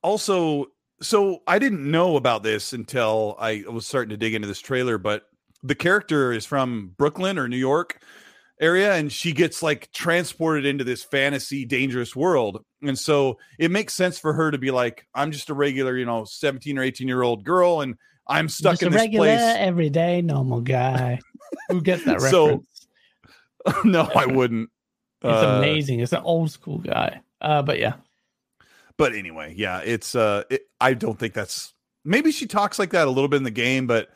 Also, 0.03 0.67
so 1.01 1.43
I 1.47 1.59
didn't 1.59 1.89
know 1.91 2.17
about 2.17 2.43
this 2.43 2.73
until 2.73 3.37
I 3.39 3.65
was 3.71 3.87
starting 3.87 4.11
to 4.11 4.17
dig 4.17 4.35
into 4.35 4.49
this 4.49 4.61
trailer, 4.61 4.99
but 4.99 5.23
the 5.63 5.75
character 5.75 6.33
is 6.33 6.45
from 6.45 6.93
Brooklyn 6.99 7.39
or 7.39 7.49
New 7.49 7.57
York 7.57 8.01
area 8.61 8.95
and 8.95 9.11
she 9.13 9.33
gets 9.33 9.63
like 9.63 9.91
transported 9.93 10.65
into 10.67 10.85
this 10.85 11.03
fantasy 11.03 11.65
dangerous 11.65 12.15
world. 12.15 12.65
And 12.83 12.99
so 12.99 13.39
it 13.59 13.71
makes 13.71 13.95
sense 13.95 14.19
for 14.19 14.33
her 14.33 14.51
to 14.51 14.59
be 14.59 14.71
like 14.71 15.07
I'm 15.15 15.33
just 15.33 15.51
a 15.51 15.55
regular, 15.55 15.97
you 15.97 16.05
know, 16.05 16.25
17 16.25 16.79
or 16.79 16.83
18 16.83 17.09
year 17.09 17.23
old 17.23 17.45
girl 17.45 17.81
and 17.81 17.97
I'm 18.29 18.49
stuck 18.49 18.75
Just 18.75 18.83
in 18.83 18.89
a 18.89 18.91
this 18.93 19.01
regular, 19.01 19.27
place. 19.27 19.41
everyday, 19.59 20.23
normal 20.23 20.61
guy. 20.61 21.19
Who 21.71 21.81
gets 21.83 22.05
that 22.05 22.21
So, 22.31 22.65
no, 23.85 24.03
I 24.15 24.27
wouldn't. 24.39 24.71
It's 25.25 25.43
Uh, 25.45 25.57
amazing. 25.59 26.01
It's 26.01 26.12
an 26.12 26.23
old 26.25 26.51
school 26.51 26.79
guy. 26.79 27.20
Uh, 27.41 27.62
but 27.62 27.79
yeah, 27.79 27.95
but 28.97 29.14
anyway, 29.14 29.55
yeah, 29.57 29.81
it's 29.85 30.14
uh 30.14 30.45
it, 30.51 30.62
I 30.81 30.95
don't 30.95 31.18
think 31.18 31.35
that's 31.35 31.75
maybe 32.05 32.31
she 32.33 32.47
talks 32.47 32.79
like 32.79 32.91
that 32.91 33.07
a 33.07 33.11
little 33.11 33.29
bit 33.29 33.39
in 33.39 33.43
the 33.45 33.51
game, 33.51 33.87
but 33.87 34.11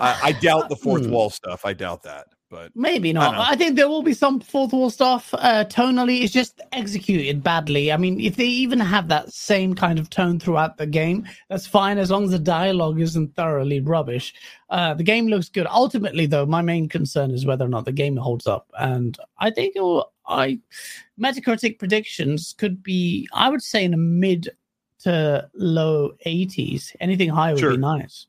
I, 0.00 0.18
I 0.24 0.32
doubt 0.32 0.68
the 0.68 0.76
fourth 0.76 1.04
Hmm. 1.06 1.12
wall 1.12 1.30
stuff. 1.30 1.64
I 1.64 1.72
doubt 1.72 2.02
that. 2.02 2.26
But 2.50 2.72
maybe 2.74 3.12
not. 3.12 3.34
know. 3.34 3.42
I, 3.46 3.56
think 3.56 3.76
there 3.76 3.90
will 3.90 4.02
be 4.02 4.14
some 4.14 4.40
fourth 4.40 4.72
wall 4.72 4.88
stuff. 4.88 5.34
Uh, 5.34 5.66
tonally, 5.66 6.22
it's 6.22 6.32
just 6.32 6.62
executed 6.72 7.42
badly. 7.42 7.92
I 7.92 7.98
mean, 7.98 8.18
if 8.18 8.36
they 8.36 8.46
even 8.46 8.80
have 8.80 9.08
that 9.08 9.30
same 9.34 9.74
kind 9.74 9.98
of 9.98 10.08
tone 10.08 10.40
throughout 10.40 10.78
the 10.78 10.86
game, 10.86 11.28
that's 11.50 11.66
fine 11.66 11.98
as 11.98 12.10
long 12.10 12.24
as 12.24 12.30
the 12.30 12.38
dialogue 12.38 13.02
isn't 13.02 13.36
thoroughly 13.36 13.80
rubbish. 13.80 14.32
Uh, 14.70 14.94
the 14.94 15.02
game 15.02 15.26
looks 15.26 15.50
good. 15.50 15.66
Ultimately, 15.70 16.24
though, 16.24 16.46
my 16.46 16.62
main 16.62 16.88
concern 16.88 17.32
is 17.32 17.44
whether 17.44 17.66
or 17.66 17.68
not 17.68 17.84
the 17.84 17.92
game 17.92 18.16
holds 18.16 18.46
up, 18.46 18.66
and 18.78 19.18
I 19.38 19.50
think 19.50 19.76
it 19.76 19.82
will. 19.82 20.10
I 20.28 20.58
Metacritic 21.20 21.78
predictions 21.78 22.54
could 22.58 22.82
be, 22.82 23.28
I 23.32 23.48
would 23.48 23.62
say, 23.62 23.84
in 23.84 23.90
the 23.92 23.96
mid 23.96 24.50
to 25.00 25.48
low 25.54 26.12
80s. 26.26 26.94
Anything 27.00 27.28
higher 27.30 27.52
would 27.54 27.60
Sure. 27.60 27.70
be 27.72 27.76
nice. 27.78 28.26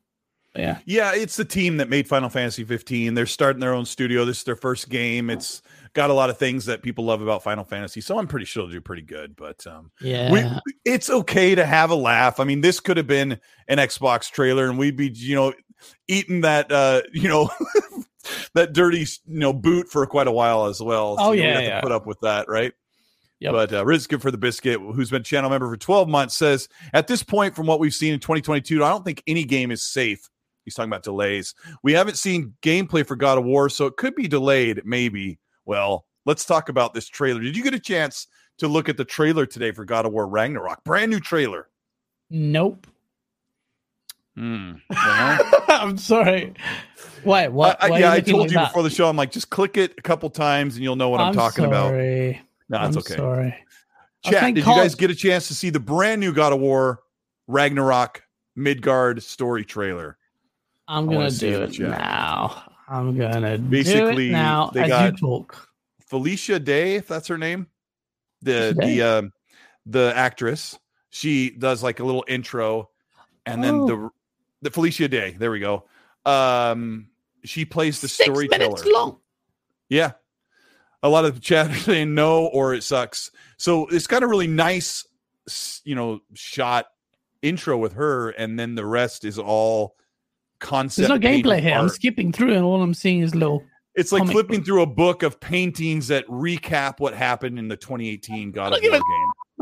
But 0.52 0.62
yeah. 0.62 0.78
yeah, 0.84 1.12
it's 1.14 1.36
the 1.36 1.44
team 1.44 1.76
that 1.76 1.88
made 1.88 2.08
Final 2.08 2.28
Fantasy 2.28 2.64
15. 2.64 3.14
They're 3.14 3.26
starting 3.26 3.60
their 3.60 3.72
own 3.74 3.84
studio. 3.84 4.24
This 4.24 4.38
is 4.38 4.44
their 4.44 4.56
first 4.56 4.88
game. 4.88 5.30
It's 5.30 5.62
got 5.92 6.10
a 6.10 6.12
lot 6.12 6.28
of 6.28 6.38
things 6.38 6.66
that 6.66 6.82
people 6.82 7.04
love 7.04 7.22
about 7.22 7.44
Final 7.44 7.62
Fantasy. 7.62 8.00
So 8.00 8.18
I'm 8.18 8.26
pretty 8.26 8.46
sure 8.46 8.64
they'll 8.64 8.72
do 8.72 8.80
pretty 8.80 9.02
good. 9.02 9.36
But 9.36 9.64
um 9.66 9.92
Yeah. 10.00 10.32
we, 10.32 10.42
it's 10.84 11.08
okay 11.08 11.54
to 11.54 11.64
have 11.64 11.90
a 11.90 11.94
laugh. 11.94 12.40
I 12.40 12.44
mean, 12.44 12.62
this 12.62 12.80
could 12.80 12.96
have 12.96 13.06
been 13.06 13.38
an 13.68 13.78
Xbox 13.78 14.28
trailer, 14.30 14.68
and 14.68 14.76
we'd 14.76 14.96
be, 14.96 15.08
you 15.08 15.36
know, 15.36 15.52
eating 16.08 16.40
that, 16.42 16.70
uh, 16.72 17.02
you 17.12 17.28
know, 17.28 17.48
that 18.54 18.72
dirty, 18.72 19.06
you 19.26 19.38
know, 19.38 19.52
boot 19.52 19.88
for 19.88 20.06
quite 20.06 20.26
a 20.26 20.32
while 20.32 20.66
as 20.66 20.80
well. 20.80 21.16
Oh, 21.18 21.32
you 21.32 21.42
know, 21.42 21.48
we 21.48 21.48
yeah, 21.48 21.52
have 21.52 21.60
to 21.60 21.66
yeah. 21.66 21.80
put 21.80 21.92
up 21.92 22.06
with 22.06 22.20
that, 22.20 22.48
right? 22.48 22.72
Yep. 23.40 23.52
But 23.52 23.72
uh, 23.72 23.86
Riz 23.86 24.06
Good 24.06 24.20
for 24.20 24.30
the 24.30 24.38
Biscuit, 24.38 24.80
who's 24.80 25.10
been 25.10 25.22
channel 25.22 25.48
member 25.48 25.68
for 25.68 25.76
12 25.76 26.08
months, 26.08 26.36
says 26.36 26.68
at 26.92 27.06
this 27.06 27.22
point, 27.22 27.56
from 27.56 27.66
what 27.66 27.80
we've 27.80 27.94
seen 27.94 28.12
in 28.12 28.20
2022, 28.20 28.84
I 28.84 28.90
don't 28.90 29.04
think 29.04 29.22
any 29.26 29.44
game 29.44 29.70
is 29.70 29.82
safe. 29.82 30.28
He's 30.64 30.74
talking 30.74 30.90
about 30.90 31.02
delays. 31.02 31.54
We 31.82 31.94
haven't 31.94 32.18
seen 32.18 32.54
gameplay 32.62 33.04
for 33.06 33.16
God 33.16 33.38
of 33.38 33.44
War, 33.44 33.70
so 33.70 33.86
it 33.86 33.96
could 33.96 34.14
be 34.14 34.28
delayed, 34.28 34.82
maybe. 34.84 35.38
Well, 35.64 36.04
let's 36.26 36.44
talk 36.44 36.68
about 36.68 36.92
this 36.92 37.08
trailer. 37.08 37.40
Did 37.40 37.56
you 37.56 37.62
get 37.62 37.72
a 37.72 37.80
chance 37.80 38.26
to 38.58 38.68
look 38.68 38.90
at 38.90 38.98
the 38.98 39.04
trailer 39.06 39.46
today 39.46 39.72
for 39.72 39.86
God 39.86 40.04
of 40.04 40.12
War 40.12 40.28
Ragnarok? 40.28 40.84
Brand 40.84 41.10
new 41.10 41.20
trailer. 41.20 41.68
Nope. 42.28 42.86
Hmm. 44.40 44.72
Well, 44.88 45.52
I'm 45.68 45.98
sorry. 45.98 46.54
Wait, 47.24 47.48
what? 47.50 47.76
I- 47.82 47.88
I- 47.94 47.98
yeah, 47.98 48.12
I 48.12 48.20
told 48.20 48.40
like 48.42 48.50
you 48.50 48.56
that? 48.56 48.68
before 48.68 48.82
the 48.82 48.88
show. 48.90 49.06
I'm 49.06 49.16
like, 49.16 49.30
just 49.32 49.50
click 49.50 49.76
it 49.76 49.92
a 49.98 50.02
couple 50.02 50.30
times 50.30 50.76
and 50.76 50.82
you'll 50.82 50.96
know 50.96 51.10
what 51.10 51.20
I'm, 51.20 51.34
talking 51.34 51.66
about. 51.66 51.88
sorry. 51.88 52.40
No, 52.70 52.78
it's 52.86 52.96
I'm 52.96 53.00
okay. 53.00 53.16
Sorry. 53.16 53.54
I 54.24 54.30
Chat, 54.30 54.54
did 54.54 54.56
you 54.58 54.64
guys 54.64 54.94
get 54.94 55.10
a 55.10 55.14
chance 55.14 55.48
to 55.48 55.54
see 55.54 55.68
the 55.68 55.80
brand 55.80 56.20
new 56.20 56.32
God 56.32 56.52
of 56.54 56.60
War 56.60 57.00
Ragnarok 57.48 58.22
Midgard 58.56 59.22
story 59.22 59.64
trailer? 59.64 60.16
I'm 60.88 61.06
gonna 61.06 61.30
see 61.30 61.48
it 61.48 61.72
do 61.72 61.84
it 61.86 61.88
now. 61.90 62.62
I'm 62.88 63.16
gonna 63.18 63.58
do 63.58 63.64
Basically, 63.68 64.28
it 64.30 64.32
now 64.32 64.70
they 64.72 64.82
as 64.84 64.88
got- 64.88 65.12
you 65.12 65.18
talk. 65.18 65.68
Felicia 66.06 66.58
Day, 66.58 66.94
if 66.96 67.06
that's 67.06 67.28
her 67.28 67.38
name, 67.38 67.66
the 68.42 68.74
the 68.78 69.02
um 69.02 69.32
the 69.86 70.12
actress, 70.16 70.78
she 71.10 71.50
does 71.50 71.82
like 71.82 72.00
a 72.00 72.04
little 72.04 72.24
intro, 72.26 72.88
and 73.46 73.62
then 73.62 73.74
Oh. 73.74 73.86
the 73.86 74.10
the 74.62 74.70
Felicia 74.70 75.08
Day. 75.08 75.36
There 75.38 75.50
we 75.50 75.60
go. 75.60 75.84
Um, 76.24 77.08
she 77.44 77.64
plays 77.64 78.00
the 78.00 78.08
Six 78.08 78.24
storyteller. 78.30 78.58
minutes 78.58 78.84
long. 78.84 79.18
Yeah. 79.88 80.12
A 81.02 81.08
lot 81.08 81.24
of 81.24 81.34
the 81.34 81.40
chat 81.40 81.70
are 81.70 81.74
saying 81.78 82.14
no 82.14 82.46
or 82.46 82.74
it 82.74 82.82
sucks. 82.82 83.30
So 83.56 83.86
it's 83.88 84.06
got 84.06 84.22
a 84.22 84.26
really 84.26 84.46
nice, 84.46 85.06
you 85.84 85.94
know, 85.94 86.20
shot 86.34 86.86
intro 87.42 87.78
with 87.78 87.94
her, 87.94 88.30
and 88.30 88.58
then 88.58 88.74
the 88.74 88.84
rest 88.84 89.24
is 89.24 89.38
all 89.38 89.96
concept. 90.58 91.08
There's 91.08 91.20
no 91.20 91.28
gameplay 91.28 91.60
here. 91.60 91.74
I'm 91.74 91.88
skipping 91.88 92.32
through, 92.32 92.54
and 92.54 92.64
all 92.64 92.82
I'm 92.82 92.94
seeing 92.94 93.20
is 93.20 93.34
little. 93.34 93.64
It's 93.94 94.12
like 94.12 94.20
comic 94.20 94.32
flipping 94.32 94.58
book. 94.58 94.66
through 94.66 94.82
a 94.82 94.86
book 94.86 95.22
of 95.22 95.40
paintings 95.40 96.08
that 96.08 96.26
recap 96.28 97.00
what 97.00 97.14
happened 97.14 97.58
in 97.58 97.68
the 97.68 97.76
2018 97.76 98.52
God 98.52 98.72
of 98.72 98.80
War 98.82 98.90
game. 98.92 99.00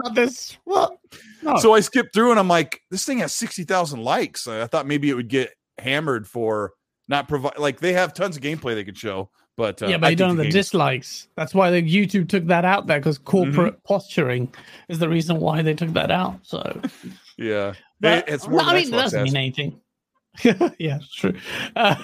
Not 0.04 0.14
this. 0.14 0.56
What? 0.64 0.96
No. 1.42 1.56
So 1.58 1.74
I 1.74 1.80
skipped 1.80 2.14
through 2.14 2.30
and 2.30 2.38
I'm 2.40 2.48
like, 2.48 2.80
this 2.90 3.04
thing 3.04 3.18
has 3.18 3.32
60,000 3.34 4.02
likes. 4.02 4.46
I 4.48 4.66
thought 4.66 4.86
maybe 4.86 5.10
it 5.10 5.14
would 5.14 5.28
get 5.28 5.50
hammered 5.78 6.26
for 6.26 6.72
not 7.08 7.26
provide 7.28 7.58
like 7.58 7.80
they 7.80 7.92
have 7.94 8.12
tons 8.14 8.36
of 8.36 8.42
gameplay 8.42 8.74
they 8.74 8.84
could 8.84 8.96
show, 8.98 9.30
but 9.56 9.80
uh, 9.82 9.86
yeah, 9.86 9.96
I 9.96 9.98
but 9.98 10.06
you 10.06 10.10
think 10.10 10.18
don't 10.18 10.28
have 10.30 10.36
the 10.38 10.42
game- 10.44 10.52
dislikes. 10.52 11.28
That's 11.36 11.54
why 11.54 11.70
the 11.70 11.82
YouTube 11.82 12.28
took 12.28 12.46
that 12.46 12.64
out 12.64 12.86
there 12.86 12.98
because 13.00 13.18
corporate 13.18 13.74
Mm-hmm. 13.74 13.86
posturing 13.86 14.52
is 14.88 14.98
the 14.98 15.08
reason 15.08 15.40
why 15.40 15.62
they 15.62 15.74
took 15.74 15.92
that 15.94 16.10
out. 16.10 16.38
So 16.42 16.80
yeah, 17.38 17.74
But, 18.00 18.28
It- 18.28 18.34
it's 18.34 18.46
more 18.48 18.60
no, 18.62 18.68
I 18.68 18.74
mean, 18.74 18.90
that 18.90 18.96
doesn't 19.02 19.22
mean 19.24 19.36
anything. 19.36 19.80
yeah, 20.78 20.96
it's 21.00 21.14
true. 21.14 21.34
Uh, 21.74 21.94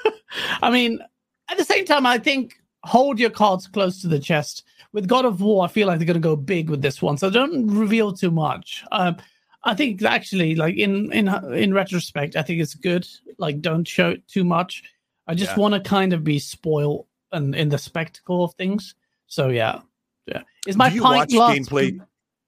I 0.62 0.70
mean, 0.70 1.00
at 1.48 1.56
the 1.58 1.64
same 1.64 1.84
time, 1.84 2.06
I 2.06 2.18
think 2.18 2.59
hold 2.84 3.18
your 3.18 3.30
cards 3.30 3.66
close 3.66 4.00
to 4.02 4.08
the 4.08 4.18
chest. 4.18 4.64
With 4.92 5.06
God 5.06 5.24
of 5.24 5.40
War, 5.40 5.64
I 5.64 5.68
feel 5.68 5.86
like 5.86 5.98
they're 5.98 6.06
going 6.06 6.14
to 6.14 6.20
go 6.20 6.36
big 6.36 6.68
with 6.68 6.82
this 6.82 7.00
one, 7.00 7.16
so 7.16 7.30
don't 7.30 7.68
reveal 7.68 8.12
too 8.12 8.30
much. 8.30 8.84
Um, 8.90 9.16
I 9.62 9.74
think 9.74 10.02
actually, 10.02 10.54
like 10.56 10.76
in 10.76 11.12
in 11.12 11.28
in 11.54 11.72
retrospect, 11.74 12.34
I 12.34 12.42
think 12.42 12.60
it's 12.60 12.74
good. 12.74 13.06
Like, 13.38 13.60
don't 13.60 13.86
show 13.86 14.10
it 14.10 14.26
too 14.26 14.42
much. 14.44 14.82
I 15.26 15.34
just 15.34 15.52
Yeah. 15.56 15.60
want 15.60 15.74
to 15.74 15.80
kind 15.80 16.12
of 16.12 16.24
be 16.24 16.38
spoiled 16.38 17.06
and 17.30 17.54
in 17.54 17.68
the 17.68 17.78
spectacle 17.78 18.42
of 18.42 18.54
things. 18.54 18.94
So 19.26 19.48
yeah, 19.48 19.80
yeah. 20.26 20.42
Is 20.66 20.76
my 20.76 20.90
pint 20.90 21.30
glass? 21.30 21.56
gameplay? 21.56 22.00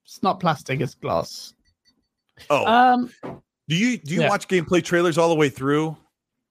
It's 0.05 0.23
not 0.23 0.41
plastic; 0.41 0.81
it's 0.81 0.95
glass. 0.95 1.55
Oh, 2.51 2.67
Um, 2.67 3.13
do 3.69 3.77
you 3.77 3.99
do 3.99 4.15
you 4.15 4.23
yeah. 4.23 4.29
watch 4.29 4.49
gameplay 4.49 4.83
trailers 4.83 5.17
all 5.19 5.29
the 5.29 5.37
way 5.37 5.49
through, 5.49 5.97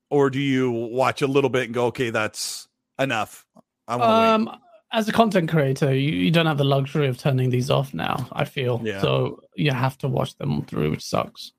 or 0.10 0.30
do 0.30 0.40
you 0.40 0.72
watch 0.72 1.22
a 1.22 1.28
little 1.28 1.50
bit 1.50 1.66
and 1.66 1.74
go, 1.74 1.88
okay, 1.88 2.12
that's 2.12 2.70
enough? 2.98 3.46
I 3.88 3.96
wait. 3.98 4.06
Um, 4.06 4.58
as 4.94 5.08
a 5.08 5.12
content 5.12 5.50
creator, 5.50 5.94
you, 5.96 6.12
you 6.12 6.32
don't 6.32 6.46
have 6.46 6.58
the 6.58 6.66
luxury 6.66 7.08
of 7.08 7.18
turning 7.18 7.50
these 7.50 7.70
off 7.70 7.94
now. 7.94 8.28
I 8.34 8.44
feel 8.46 8.82
Yeah. 8.84 9.02
so 9.02 9.42
you 9.56 9.72
have 9.72 9.98
to 10.00 10.08
watch 10.08 10.36
them 10.38 10.64
through, 10.66 10.92
which 10.92 11.04
sucks. 11.04 11.54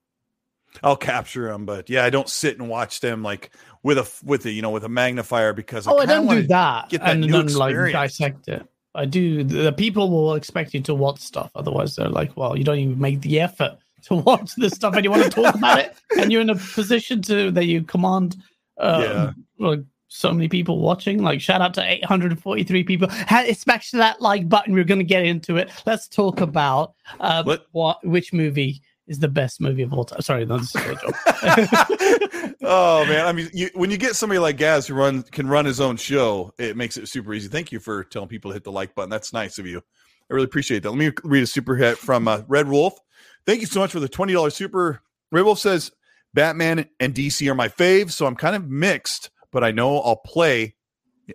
I'll 0.83 0.97
capture 0.97 1.49
them, 1.49 1.66
but 1.66 1.91
yeah, 1.91 2.05
I 2.05 2.11
don't 2.11 2.29
sit 2.29 2.59
and 2.59 2.68
watch 2.68 3.01
them 3.01 3.23
like 3.23 3.51
with 3.83 3.99
a 3.99 4.11
with 4.25 4.47
a 4.47 4.51
you 4.51 4.62
know 4.62 4.70
with 4.70 4.85
a 4.85 4.89
magnifier 4.89 5.53
because 5.53 5.87
oh, 5.87 5.99
I 5.99 6.07
don't 6.07 6.27
do 6.29 6.43
that, 6.47 6.89
get 6.89 7.01
that 7.03 7.11
and 7.11 7.20
new 7.20 7.33
then 7.33 7.55
like 7.55 7.75
dissect 7.93 8.49
it. 8.49 8.66
I 8.95 9.05
do. 9.07 9.45
The 9.45 9.73
people 9.73 10.11
will 10.11 10.35
expect 10.35 10.73
you 10.75 10.81
to 10.83 10.95
watch 10.95 11.20
stuff, 11.20 11.51
otherwise 11.55 11.97
they're 11.97 12.09
like, 12.09 12.37
"Well, 12.37 12.57
you 12.57 12.64
don't 12.64 12.79
even 12.79 12.99
make 12.99 13.20
the 13.20 13.41
effort 13.41 13.77
to 14.05 14.14
watch 14.14 14.55
this 14.57 14.73
stuff, 14.73 14.95
and 14.95 15.05
you 15.05 15.11
want 15.11 15.25
to 15.25 15.31
talk 15.31 15.55
about 15.55 15.79
it, 15.79 15.95
and 16.18 16.33
you're 16.33 16.41
in 16.43 16.51
a 16.51 16.57
position 16.57 17.20
to 17.23 17.51
that 17.51 17.66
you 17.66 17.83
command." 17.83 18.37
Uh, 18.79 19.33
Yeah. 19.59 19.66
Like 19.68 19.81
so 20.12 20.32
many 20.32 20.48
people 20.48 20.78
watching. 20.78 21.22
Like 21.22 21.40
shout 21.40 21.60
out 21.60 21.74
to 21.74 21.82
843 21.82 22.84
people. 22.84 23.08
Ha- 23.10 23.52
Smash 23.54 23.90
that 23.92 24.20
like 24.20 24.48
button. 24.48 24.74
We're 24.74 24.84
going 24.84 24.98
to 24.98 25.04
get 25.04 25.24
into 25.24 25.56
it. 25.56 25.70
Let's 25.86 26.08
talk 26.08 26.40
about 26.40 26.94
uh, 27.20 27.42
Let- 27.46 27.62
what 27.72 28.04
which 28.06 28.32
movie 28.32 28.82
is 29.06 29.18
the 29.18 29.28
best 29.28 29.60
movie 29.60 29.82
of 29.82 29.92
all 29.92 30.04
time. 30.04 30.20
Sorry, 30.20 30.44
is 30.44 30.74
a 30.74 30.94
joke. 30.94 32.54
oh 32.62 33.04
man, 33.06 33.26
I 33.26 33.32
mean, 33.32 33.50
you, 33.52 33.68
when 33.74 33.90
you 33.90 33.96
get 33.96 34.14
somebody 34.14 34.38
like 34.38 34.56
Gaz 34.56 34.86
who 34.86 34.94
run 34.94 35.22
can 35.24 35.48
run 35.48 35.64
his 35.64 35.80
own 35.80 35.96
show, 35.96 36.52
it 36.58 36.76
makes 36.76 36.96
it 36.96 37.08
super 37.08 37.34
easy. 37.34 37.48
Thank 37.48 37.72
you 37.72 37.80
for 37.80 38.04
telling 38.04 38.28
people 38.28 38.50
to 38.50 38.54
hit 38.54 38.64
the 38.64 38.72
like 38.72 38.94
button. 38.94 39.10
That's 39.10 39.32
nice 39.32 39.58
of 39.58 39.66
you. 39.66 39.78
I 39.78 40.34
really 40.34 40.44
appreciate 40.44 40.82
that. 40.82 40.90
Let 40.90 40.98
me 40.98 41.12
read 41.24 41.42
a 41.42 41.46
super 41.46 41.74
hit 41.74 41.98
from 41.98 42.28
uh, 42.28 42.42
Red 42.48 42.68
Wolf. 42.68 42.98
Thank 43.44 43.60
you 43.60 43.66
so 43.66 43.80
much 43.80 43.90
for 43.92 44.00
the 44.00 44.08
twenty 44.08 44.32
dollars 44.32 44.54
super. 44.54 45.02
Red 45.32 45.42
Wolf 45.42 45.58
says 45.58 45.90
Batman 46.32 46.88
and 47.00 47.14
DC 47.14 47.50
are 47.50 47.54
my 47.54 47.68
faves, 47.68 48.12
so 48.12 48.26
I'm 48.26 48.36
kind 48.36 48.54
of 48.56 48.68
mixed, 48.68 49.30
but 49.53 49.62
I 49.62 49.70
know 49.70 50.00
I'll 50.00 50.16
play 50.16 50.74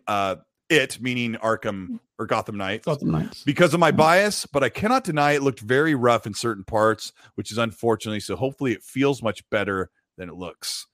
uh, 0.07 0.35
it, 0.69 0.99
meaning 1.01 1.35
Arkham 1.35 1.99
or 2.19 2.25
Gotham 2.25 2.57
Knights 2.57 2.85
Gotham 2.85 3.11
Knights. 3.11 3.43
because 3.43 3.73
of 3.73 3.79
my 3.79 3.91
bias, 3.91 4.45
but 4.45 4.63
I 4.63 4.69
cannot 4.69 5.03
deny 5.03 5.33
it 5.33 5.43
looked 5.43 5.59
very 5.59 5.95
rough 5.95 6.25
in 6.25 6.33
certain 6.33 6.63
parts, 6.63 7.13
which 7.35 7.51
is 7.51 7.57
unfortunately. 7.57 8.19
So 8.19 8.35
hopefully 8.35 8.73
it 8.73 8.83
feels 8.83 9.21
much 9.23 9.47
better 9.49 9.89
than 10.17 10.27
it 10.29 10.35
looks. 10.35 10.87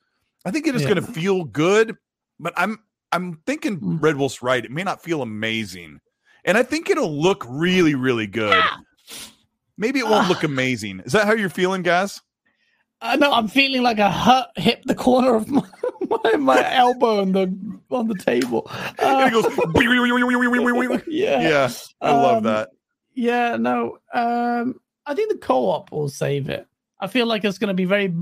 I 0.45 0.51
think 0.51 0.67
it 0.67 0.75
is 0.75 0.81
Yeah. 0.83 0.89
going 0.93 1.05
to 1.05 1.11
feel 1.13 1.43
good, 1.45 1.95
but 2.39 2.53
I'm 2.57 2.79
I'm 3.11 3.39
thinking 3.45 3.79
Mm. 3.79 4.01
Red 4.03 4.17
Wolf's 4.17 4.41
right. 4.41 4.63
It 4.65 4.71
may 4.71 4.83
not 4.83 5.01
feel 5.01 5.21
amazing, 5.21 6.01
and 6.43 6.57
I 6.57 6.63
think 6.63 6.89
it'll 6.89 7.21
look 7.21 7.45
really 7.47 7.95
really 7.95 8.27
good. 8.27 8.61
Maybe 9.77 9.99
it 9.99 10.07
won't 10.07 10.27
look 10.27 10.43
amazing. 10.43 11.01
Is 11.05 11.13
that 11.13 11.25
how 11.25 11.33
you're 11.33 11.49
feeling, 11.49 11.81
guys? 11.83 12.21
I 13.01 13.15
know 13.15 13.31
I'm 13.33 13.47
feeling 13.47 13.81
like 13.81 13.99
I 13.99 14.09
hurt, 14.11 14.47
hit 14.55 14.81
the 14.85 14.95
corner 14.95 15.35
of 15.35 15.49
my, 15.49 15.61
my, 16.23 16.35
my 16.37 16.73
elbow 16.75 17.21
on 17.21 17.31
the 17.31 17.55
on 17.91 18.07
the 18.07 18.15
table. 18.15 18.67
Uh, 18.99 19.29
goes. 19.29 19.45
yeah, 21.07 21.41
yeah, 21.41 21.69
I 22.01 22.11
love 22.11 22.37
Um, 22.37 22.43
that. 22.43 22.69
yeah. 23.13 23.55
No, 23.57 23.97
um, 24.13 24.79
I 25.05 25.13
think 25.15 25.31
the 25.31 25.37
co-op 25.37 25.91
will 25.91 26.09
save 26.09 26.49
it. 26.49 26.67
I 26.99 27.07
feel 27.07 27.25
like 27.25 27.43
it's 27.43 27.57
going 27.57 27.67
to 27.67 27.73
be 27.73 27.85
very 27.85 28.13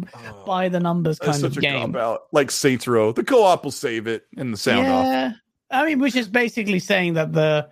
by 0.46 0.70
the 0.70 0.80
numbers 0.80 1.20
kind 1.20 1.44
of 1.44 1.56
game. 1.60 1.96
out. 1.96 2.22
Like 2.32 2.50
Saints 2.50 2.88
Row, 2.88 3.12
the 3.12 3.24
co-op 3.24 3.64
will 3.64 3.72
save 3.72 4.08
it 4.08 4.26
in 4.38 4.52
the 4.52 4.58
sound 4.58 4.88
off. 4.88 5.06
yeah, 5.06 5.32
I 5.70 5.86
mean, 5.86 6.00
which 6.00 6.16
is 6.16 6.28
basically 6.28 6.80
saying 6.80 7.14
that 7.14 7.32
the 7.34 7.70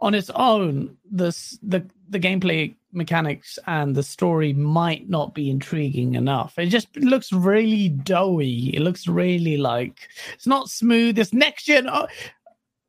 on 0.00 0.14
its 0.14 0.30
own, 0.30 0.96
this 1.10 1.58
the 1.62 1.86
the 2.08 2.18
gameplay 2.18 2.74
mechanics 2.92 3.58
and 3.66 3.94
the 3.94 4.02
story 4.02 4.52
might 4.52 5.08
not 5.08 5.34
be 5.34 5.50
intriguing 5.50 6.14
enough. 6.14 6.58
It 6.58 6.66
just 6.66 6.94
looks 6.96 7.32
really 7.32 7.88
doughy. 7.88 8.70
It 8.74 8.80
looks 8.80 9.06
really 9.06 9.56
like 9.56 10.08
it's 10.34 10.46
not 10.46 10.68
smooth. 10.70 11.18
It's 11.18 11.32
next 11.32 11.64
gen. 11.64 11.88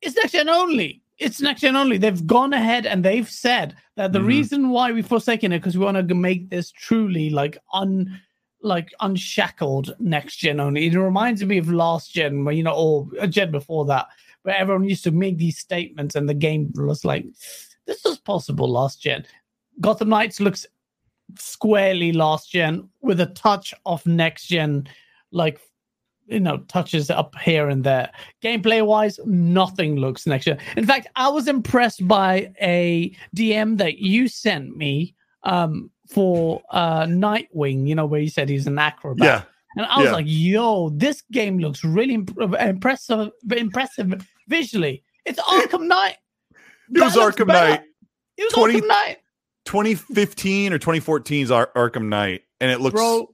It's 0.01 0.15
next 0.15 0.31
gen 0.31 0.49
only. 0.49 1.01
It's 1.17 1.39
next 1.39 1.61
gen 1.61 1.75
only. 1.75 1.97
They've 1.97 2.25
gone 2.25 2.53
ahead 2.53 2.85
and 2.87 3.05
they've 3.05 3.29
said 3.29 3.75
that 3.95 4.11
the 4.11 4.19
Mhm. 4.19 4.25
reason 4.27 4.69
why 4.69 4.91
we've 4.91 5.05
forsaken 5.05 5.51
it 5.51 5.59
because 5.59 5.77
we 5.77 5.85
want 5.85 6.07
to 6.07 6.15
make 6.15 6.49
this 6.49 6.71
truly 6.71 7.29
like 7.29 7.57
un 7.73 8.19
like 8.63 8.93
unshackled 8.99 9.95
next 9.99 10.37
gen 10.37 10.59
only. 10.59 10.85
It 10.85 10.95
reminds 10.95 11.43
me 11.43 11.57
of 11.57 11.71
last 11.71 12.13
gen, 12.13 12.45
where 12.45 12.53
you 12.53 12.61
know, 12.63 12.73
or 12.73 13.07
a 13.19 13.27
gen 13.27 13.51
before 13.51 13.85
that, 13.85 14.07
where 14.43 14.55
everyone 14.55 14.87
used 14.87 15.03
to 15.05 15.11
make 15.11 15.37
these 15.37 15.57
statements 15.57 16.15
and 16.15 16.29
the 16.29 16.35
game 16.35 16.71
was 16.75 17.03
like, 17.03 17.25
this 17.87 18.03
was 18.03 18.19
possible 18.19 18.69
last 18.71 19.01
gen. 19.01 19.25
Gotham 19.81 20.09
Knights 20.09 20.39
looks 20.39 20.65
squarely 21.37 22.11
last 22.11 22.51
gen 22.51 22.89
with 23.01 23.19
a 23.21 23.27
touch 23.27 23.73
of 23.85 24.05
next 24.05 24.47
gen, 24.47 24.87
like 25.31 25.59
you 26.27 26.39
know, 26.39 26.57
touches 26.69 27.09
up 27.09 27.35
here 27.39 27.67
and 27.67 27.83
there. 27.83 28.09
Gameplay 28.41 28.85
wise, 28.85 29.19
nothing 29.25 29.97
looks 29.97 30.25
next 30.25 30.45
gen. 30.45 30.59
In 30.77 30.85
fact, 30.85 31.07
I 31.17 31.27
was 31.27 31.47
impressed 31.47 32.07
by 32.07 32.53
a 32.61 33.13
DM 33.35 33.77
that 33.79 33.97
you 33.97 34.27
sent 34.27 34.77
me 34.77 35.15
um 35.43 35.89
for 36.09 36.61
uh 36.71 37.03
Nightwing, 37.03 37.87
you 37.87 37.95
know, 37.95 38.05
where 38.05 38.21
you 38.21 38.29
said 38.29 38.47
he's 38.49 38.67
an 38.67 38.77
acrobat. 38.77 39.25
Yeah, 39.25 39.41
And 39.77 39.85
I 39.87 39.97
was 39.97 40.05
Yeah. 40.07 40.11
like, 40.13 40.25
yo, 40.27 40.89
this 40.89 41.23
game 41.31 41.57
looks 41.57 41.83
really 41.83 42.13
imp- 42.13 42.37
impressive 42.59 43.31
impressive 43.51 44.25
visually. 44.47 45.03
It's 45.25 45.39
Arkham 45.55 45.87
Knight. 45.87 46.17
it 46.93 47.01
was 47.01 47.13
That 47.15 47.33
Arkham 47.35 47.47
better. 47.47 47.69
Knight. 47.71 47.81
It 48.37 48.43
was 48.43 48.53
20 48.53 48.81
Arkham 48.81 48.87
Knight. 48.87 49.17
2015 49.65 50.73
or 50.73 50.79
2014's 50.79 51.51
Ar- 51.51 51.71
Arkham 51.75 52.07
Knight, 52.07 52.43
and 52.59 52.71
it 52.71 52.81
looks 52.81 52.93
Bro, 52.93 53.33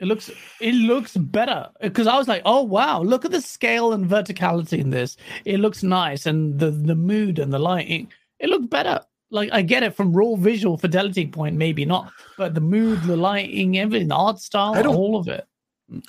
it 0.00 0.06
looks 0.06 0.30
it 0.60 0.74
looks 0.74 1.16
better 1.16 1.68
because 1.80 2.06
I 2.06 2.16
was 2.16 2.28
like, 2.28 2.42
oh 2.44 2.62
wow, 2.62 3.02
look 3.02 3.24
at 3.24 3.30
the 3.30 3.40
scale 3.40 3.92
and 3.92 4.08
verticality 4.08 4.78
in 4.78 4.90
this. 4.90 5.16
It 5.44 5.60
looks 5.60 5.82
nice, 5.82 6.26
and 6.26 6.58
the 6.58 6.70
the 6.70 6.94
mood 6.94 7.38
and 7.38 7.52
the 7.52 7.58
lighting. 7.58 8.12
It 8.38 8.48
looks 8.48 8.66
better. 8.66 9.00
Like 9.30 9.50
I 9.52 9.62
get 9.62 9.82
it 9.82 9.94
from 9.94 10.12
raw 10.12 10.36
visual 10.36 10.78
fidelity 10.78 11.26
point, 11.26 11.56
maybe 11.56 11.84
not, 11.84 12.12
but 12.38 12.54
the 12.54 12.60
mood, 12.60 13.02
the 13.02 13.16
lighting, 13.16 13.78
everything, 13.78 14.08
the 14.08 14.14
art 14.14 14.38
style, 14.38 14.74
all 14.86 15.16
of 15.16 15.28
it. 15.28 15.46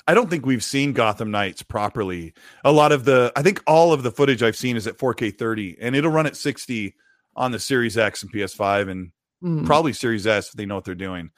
I 0.08 0.14
don't 0.14 0.30
think 0.30 0.46
we've 0.46 0.64
seen 0.64 0.94
Gotham 0.94 1.32
Knights 1.32 1.64
properly. 1.64 2.34
A 2.64 2.72
lot 2.72 2.92
of 2.92 3.06
the, 3.06 3.32
I 3.36 3.42
think 3.42 3.64
all 3.66 3.94
of 3.94 4.04
the 4.04 4.12
footage 4.12 4.44
I've 4.44 4.56
seen 4.56 4.76
is 4.76 4.88
at 4.88 4.98
4K 4.98 5.38
30, 5.38 5.78
and 5.80 5.96
it'll 5.96 6.12
run 6.12 6.26
at 6.26 6.36
60 6.36 6.96
on 7.36 7.52
the 7.52 7.60
Series 7.60 7.98
X 7.98 8.22
and 8.22 8.32
PS5, 8.32 8.90
and 8.90 9.12
Mm. 9.44 9.66
probably 9.66 9.94
Series 9.94 10.28
S 10.28 10.48
if 10.50 10.54
they 10.54 10.66
know 10.66 10.76
what 10.76 10.84
they're 10.86 10.96
doing. 10.96 11.32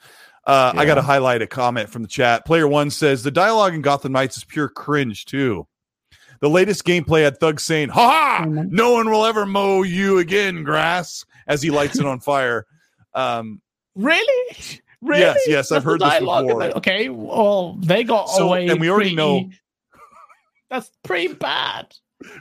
Uh, 0.44 0.72
I 0.74 0.86
got 0.86 0.96
to 0.96 1.02
highlight 1.02 1.40
a 1.40 1.46
comment 1.46 1.88
from 1.88 2.02
the 2.02 2.08
chat. 2.08 2.44
Player 2.44 2.66
one 2.66 2.90
says 2.90 3.22
the 3.22 3.30
dialogue 3.30 3.74
in 3.74 3.80
Gotham 3.82 4.10
Knights 4.12 4.36
is 4.38 4.44
pure 4.44 4.68
cringe 4.68 5.24
too. 5.24 5.68
The 6.40 6.50
latest 6.50 6.84
gameplay 6.84 7.22
had 7.22 7.38
Thug 7.38 7.60
saying, 7.60 7.90
"Ha 7.90 8.00
ha! 8.40 8.44
Mhm. 8.44 8.70
No 8.72 8.90
one 8.94 9.08
will 9.08 9.24
ever 9.24 9.46
mow 9.46 9.82
you 9.84 10.18
again, 10.18 10.64
grass," 10.64 11.24
as 11.46 11.62
he 11.62 11.70
lights 11.70 11.96
it 12.00 12.06
on 12.06 12.18
fire. 12.20 12.66
Um, 13.14 13.60
Really? 13.94 14.56
Really? 15.00 15.20
Yes, 15.20 15.38
yes, 15.46 15.70
I've 15.72 15.84
That's 15.84 15.84
heard 15.84 16.00
this 16.00 16.18
before. 16.20 16.62
Okay, 16.78 17.08
well, 17.08 17.74
they 17.80 18.02
got 18.02 18.28
So- 18.30 18.48
away. 18.48 18.66
and 18.68 18.80
we 18.80 18.88
already 18.90 19.10
pretty- 19.10 19.16
know- 19.16 19.50
That's 20.70 20.90
pretty 21.04 21.34
bad. 21.34 21.94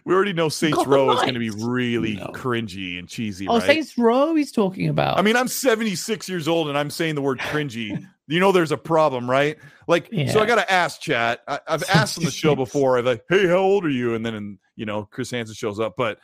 We 0.06 0.14
already 0.14 0.34
know 0.34 0.50
Saints 0.50 0.78
Gotham 0.78 0.92
Row 0.94 1.12
is 1.12 1.22
going 1.22 1.34
to 1.34 1.40
be 1.40 1.50
really 1.50 2.16
No. 2.16 2.28
cringy 2.28 3.00
and 3.00 3.08
cheesy. 3.08 3.48
Oh, 3.48 3.60
right? 3.60 3.64
Saints 3.64 3.98
Row 3.98 4.36
he's 4.36 4.52
talking 4.52 4.90
about. 4.90 5.18
I 5.18 5.22
mean, 5.22 5.36
I'm 5.36 5.48
76 5.48 6.28
years 6.30 6.48
old 6.48 6.70
and 6.70 6.78
I'm 6.78 6.90
saying 6.90 7.16
the 7.16 7.22
word 7.22 7.40
cringy. 7.52 8.06
you 8.28 8.40
know, 8.40 8.52
there's 8.52 8.72
a 8.72 8.78
problem, 8.78 9.30
right? 9.30 9.58
Like, 9.88 10.10
so 10.32 10.40
I 10.42 10.46
got 10.46 10.56
to 10.56 10.72
ask 10.72 11.02
chat. 11.02 11.42
I, 11.48 11.60
I've 11.68 11.84
asked 11.90 12.18
on 12.18 12.24
the 12.24 12.32
show 12.32 12.56
before, 12.66 12.98
I'm 12.98 13.06
like, 13.06 13.24
hey, 13.30 13.48
how 13.48 13.58
old 13.58 13.86
are 13.86 13.90
you? 13.90 14.16
And 14.16 14.26
then, 14.26 14.36
and, 14.36 14.58
you 14.76 14.86
know, 14.86 15.04
Chris 15.12 15.32
Hansen 15.32 15.56
shows 15.56 15.80
up. 15.80 15.96
But 15.98 16.20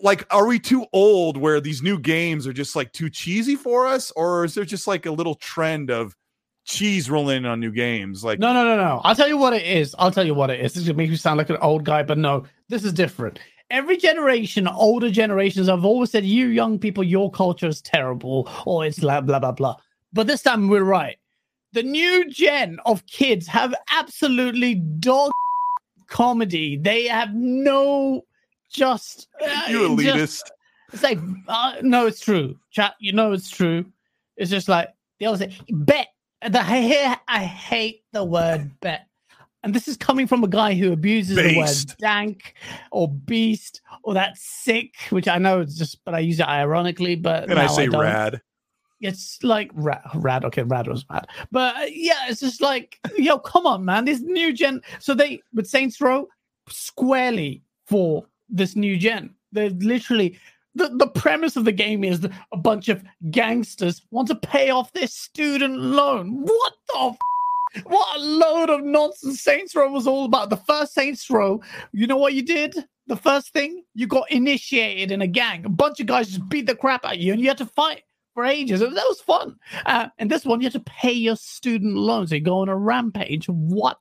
like, 0.00 0.26
are 0.32 0.46
we 0.46 0.58
too 0.58 0.86
old 0.92 1.36
where 1.36 1.60
these 1.60 1.82
new 1.82 1.98
games 1.98 2.46
are 2.46 2.52
just 2.52 2.76
like 2.76 2.92
too 2.92 3.10
cheesy 3.10 3.56
for 3.56 3.86
us? 3.86 4.10
Or 4.12 4.44
is 4.44 4.54
there 4.54 4.64
just 4.64 4.86
like 4.86 5.06
a 5.06 5.10
little 5.10 5.34
trend 5.34 5.90
of 5.90 6.14
cheese 6.68 7.08
rolling 7.10 7.38
in 7.38 7.46
on 7.46 7.60
new 7.60 7.72
games? 7.72 8.22
Like, 8.22 8.38
no, 8.38 8.52
no, 8.52 8.62
no, 8.64 8.76
no. 8.76 9.00
I'll 9.02 9.14
tell 9.16 9.28
you 9.28 9.38
what 9.38 9.54
it 9.54 9.62
is. 9.64 9.94
I'll 9.98 10.10
tell 10.10 10.26
you 10.26 10.34
what 10.34 10.50
it 10.50 10.60
is. 10.60 10.74
This 10.74 10.82
is 10.82 10.88
gonna 10.88 10.98
make 10.98 11.10
me 11.10 11.16
sound 11.16 11.38
like 11.38 11.50
an 11.50 11.56
old 11.56 11.84
guy, 11.84 12.02
but 12.02 12.18
no, 12.18 12.44
this 12.68 12.84
is 12.84 12.92
different. 12.92 13.38
Every 13.70 13.96
generation, 13.96 14.68
older 14.68 15.10
generations, 15.10 15.68
I've 15.68 15.84
always 15.84 16.10
said, 16.10 16.24
you 16.24 16.48
young 16.48 16.78
people, 16.78 17.04
your 17.04 17.30
culture 17.30 17.66
is 17.66 17.80
terrible, 17.82 18.48
or 18.66 18.84
it's 18.86 18.98
blah 18.98 19.20
blah 19.20 19.38
blah 19.38 19.52
blah. 19.52 19.76
But 20.12 20.26
this 20.26 20.42
time 20.42 20.68
we're 20.68 20.84
right. 20.84 21.16
The 21.72 21.82
new 21.82 22.30
gen 22.30 22.78
of 22.86 23.04
kids 23.06 23.46
have 23.46 23.74
absolutely 23.92 24.76
dog 24.76 25.32
comedy. 26.06 26.76
They 26.76 27.06
have 27.08 27.34
no 27.34 28.24
just 28.70 29.28
uh, 29.42 29.64
you 29.68 29.96
just- 30.02 30.44
elitist. 30.44 30.50
It's 30.90 31.02
like, 31.02 31.18
uh, 31.48 31.74
no, 31.82 32.06
it's 32.06 32.20
true. 32.20 32.58
Chat, 32.70 32.94
you 32.98 33.12
know 33.12 33.32
it's 33.32 33.50
true. 33.50 33.84
It's 34.38 34.50
just 34.50 34.68
like 34.70 34.88
they 35.20 35.26
always 35.26 35.40
say, 35.40 35.54
bet. 35.68 36.08
The 36.42 36.60
I 36.60 36.80
hate, 36.80 37.18
I 37.26 37.44
hate 37.44 38.04
the 38.12 38.24
word 38.24 38.70
bet. 38.80 39.08
And 39.64 39.74
this 39.74 39.88
is 39.88 39.96
coming 39.96 40.28
from 40.28 40.44
a 40.44 40.48
guy 40.48 40.74
who 40.74 40.92
abuses 40.92 41.36
the 41.36 41.58
word 41.58 41.94
dank 41.98 42.54
or 42.92 43.08
beast 43.08 43.80
or 44.04 44.14
that 44.14 44.38
sick, 44.38 44.94
which 45.10 45.26
I 45.26 45.38
know 45.38 45.60
it's 45.60 45.76
just, 45.76 46.04
but 46.04 46.14
I 46.14 46.20
use 46.20 46.38
it 46.38 46.46
ironically. 46.46 47.16
But 47.16 47.50
and 47.50 47.58
I 47.58 47.66
say 47.66 47.86
don't. 47.86 48.00
rad. 48.00 48.40
It's 49.00 49.42
like 49.42 49.70
rad, 49.74 50.02
rad. 50.14 50.44
Okay, 50.44 50.62
rad 50.62 50.88
was 50.88 51.04
bad, 51.04 51.28
but 51.52 51.76
uh, 51.76 51.86
yeah, 51.90 52.28
it's 52.28 52.40
just 52.40 52.60
like, 52.60 52.98
yo, 53.16 53.38
come 53.38 53.66
on, 53.66 53.84
man. 53.84 54.04
This 54.04 54.20
new 54.20 54.52
gen. 54.52 54.80
So 54.98 55.14
they 55.14 55.40
with 55.52 55.66
Saints 55.66 56.00
Row 56.00 56.28
squarely 56.68 57.62
for 57.86 58.26
this 58.48 58.76
new 58.76 58.96
gen. 58.96 59.34
They're 59.52 59.70
literally 59.70 60.38
the, 60.78 60.88
the 60.96 61.08
premise 61.08 61.56
of 61.56 61.64
the 61.64 61.72
game 61.72 62.04
is 62.04 62.26
a 62.52 62.56
bunch 62.56 62.88
of 62.88 63.02
gangsters 63.30 64.02
want 64.10 64.28
to 64.28 64.34
pay 64.34 64.70
off 64.70 64.92
their 64.92 65.06
student 65.06 65.78
loan. 65.78 66.42
What 66.42 66.72
the 66.88 66.98
f- 66.98 67.84
what 67.84 68.16
a 68.16 68.20
load 68.20 68.70
of 68.70 68.82
nonsense 68.82 69.42
Saints 69.42 69.74
Row 69.74 69.90
was 69.90 70.06
all 70.06 70.24
about. 70.24 70.48
The 70.50 70.56
first 70.56 70.94
Saints 70.94 71.28
Row, 71.28 71.60
you 71.92 72.06
know 72.06 72.16
what 72.16 72.32
you 72.32 72.42
did? 72.42 72.74
The 73.08 73.16
first 73.16 73.52
thing, 73.52 73.82
you 73.94 74.06
got 74.06 74.30
initiated 74.30 75.10
in 75.10 75.20
a 75.20 75.26
gang. 75.26 75.66
A 75.66 75.68
bunch 75.68 76.00
of 76.00 76.06
guys 76.06 76.28
just 76.28 76.48
beat 76.48 76.66
the 76.66 76.74
crap 76.74 77.04
out 77.04 77.14
of 77.14 77.20
you 77.20 77.32
and 77.32 77.40
you 77.42 77.48
had 77.48 77.58
to 77.58 77.66
fight 77.66 78.02
for 78.34 78.44
ages. 78.44 78.80
And 78.80 78.96
that 78.96 79.04
was 79.08 79.20
fun. 79.20 79.56
Uh, 79.84 80.08
and 80.18 80.30
this 80.30 80.44
one, 80.44 80.60
you 80.60 80.66
had 80.66 80.72
to 80.72 80.80
pay 80.80 81.12
your 81.12 81.36
student 81.36 81.94
loans. 81.94 82.32
You 82.32 82.40
go 82.40 82.60
on 82.60 82.68
a 82.68 82.76
rampage. 82.76 83.48
What? 83.48 83.98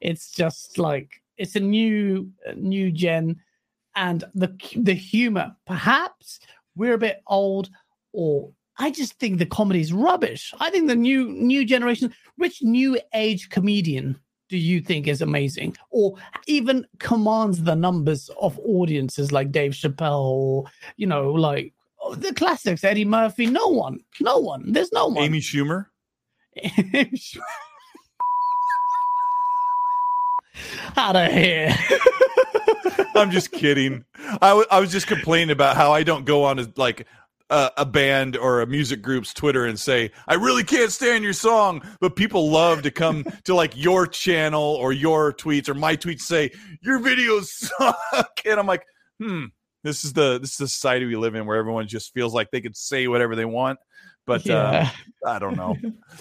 It's 0.00 0.30
just 0.30 0.78
like 0.78 1.10
it's 1.38 1.56
a 1.56 1.60
new, 1.60 2.30
new 2.54 2.90
gen, 2.92 3.36
and 3.96 4.24
the 4.34 4.54
the 4.76 4.94
humor. 4.94 5.54
Perhaps 5.66 6.40
we're 6.76 6.94
a 6.94 6.98
bit 6.98 7.22
old, 7.26 7.70
or 8.12 8.52
I 8.78 8.90
just 8.90 9.18
think 9.18 9.38
the 9.38 9.46
comedy 9.46 9.80
is 9.80 9.92
rubbish. 9.92 10.54
I 10.60 10.70
think 10.70 10.88
the 10.88 10.96
new 10.96 11.28
new 11.28 11.64
generation. 11.64 12.14
Which 12.36 12.62
new 12.62 12.98
age 13.14 13.50
comedian 13.50 14.18
do 14.48 14.56
you 14.56 14.80
think 14.80 15.06
is 15.06 15.22
amazing, 15.22 15.76
or 15.90 16.16
even 16.46 16.86
commands 16.98 17.62
the 17.62 17.76
numbers 17.76 18.30
of 18.40 18.58
audiences 18.64 19.32
like 19.32 19.52
Dave 19.52 19.72
Chappelle, 19.72 20.20
or 20.20 20.64
you 20.96 21.06
know, 21.06 21.32
like 21.32 21.72
oh, 22.02 22.14
the 22.14 22.34
classics, 22.34 22.84
Eddie 22.84 23.04
Murphy? 23.04 23.46
No 23.46 23.68
one, 23.68 24.00
no 24.20 24.38
one. 24.38 24.72
There's 24.72 24.92
no 24.92 25.08
one. 25.08 25.24
Amy 25.24 25.40
Schumer. 25.40 25.86
Out 30.96 31.16
of 31.16 31.32
here. 31.32 31.74
I'm 33.14 33.30
just 33.30 33.52
kidding. 33.52 34.04
I, 34.40 34.48
w- 34.50 34.66
I 34.70 34.80
was 34.80 34.90
just 34.92 35.06
complaining 35.06 35.50
about 35.50 35.76
how 35.76 35.92
I 35.92 36.02
don't 36.02 36.24
go 36.24 36.44
on 36.44 36.56
to 36.56 36.72
like 36.76 37.06
a, 37.50 37.70
a 37.78 37.86
band 37.86 38.36
or 38.36 38.60
a 38.60 38.66
music 38.66 39.02
group's 39.02 39.34
Twitter 39.34 39.66
and 39.66 39.78
say 39.78 40.10
I 40.26 40.34
really 40.34 40.64
can't 40.64 40.92
stand 40.92 41.24
your 41.24 41.32
song, 41.32 41.82
but 42.00 42.16
people 42.16 42.50
love 42.50 42.82
to 42.82 42.90
come 42.90 43.24
to 43.44 43.54
like 43.54 43.76
your 43.76 44.06
channel 44.06 44.62
or 44.62 44.92
your 44.92 45.32
tweets 45.32 45.68
or 45.68 45.74
my 45.74 45.96
tweets 45.96 46.22
say 46.22 46.50
your 46.82 47.00
videos 47.00 47.46
suck, 47.46 48.40
and 48.44 48.58
I'm 48.58 48.66
like, 48.66 48.84
hmm. 49.18 49.46
This 49.82 50.04
is 50.04 50.12
the 50.12 50.38
this 50.38 50.50
is 50.50 50.56
the 50.58 50.68
society 50.68 51.06
we 51.06 51.16
live 51.16 51.34
in 51.34 51.46
where 51.46 51.56
everyone 51.56 51.88
just 51.88 52.12
feels 52.12 52.34
like 52.34 52.50
they 52.50 52.60
could 52.60 52.76
say 52.76 53.08
whatever 53.08 53.34
they 53.34 53.46
want. 53.46 53.78
But 54.26 54.44
yeah. 54.44 54.90
uh, 55.24 55.30
I 55.30 55.38
don't 55.38 55.56
know. 55.56 55.74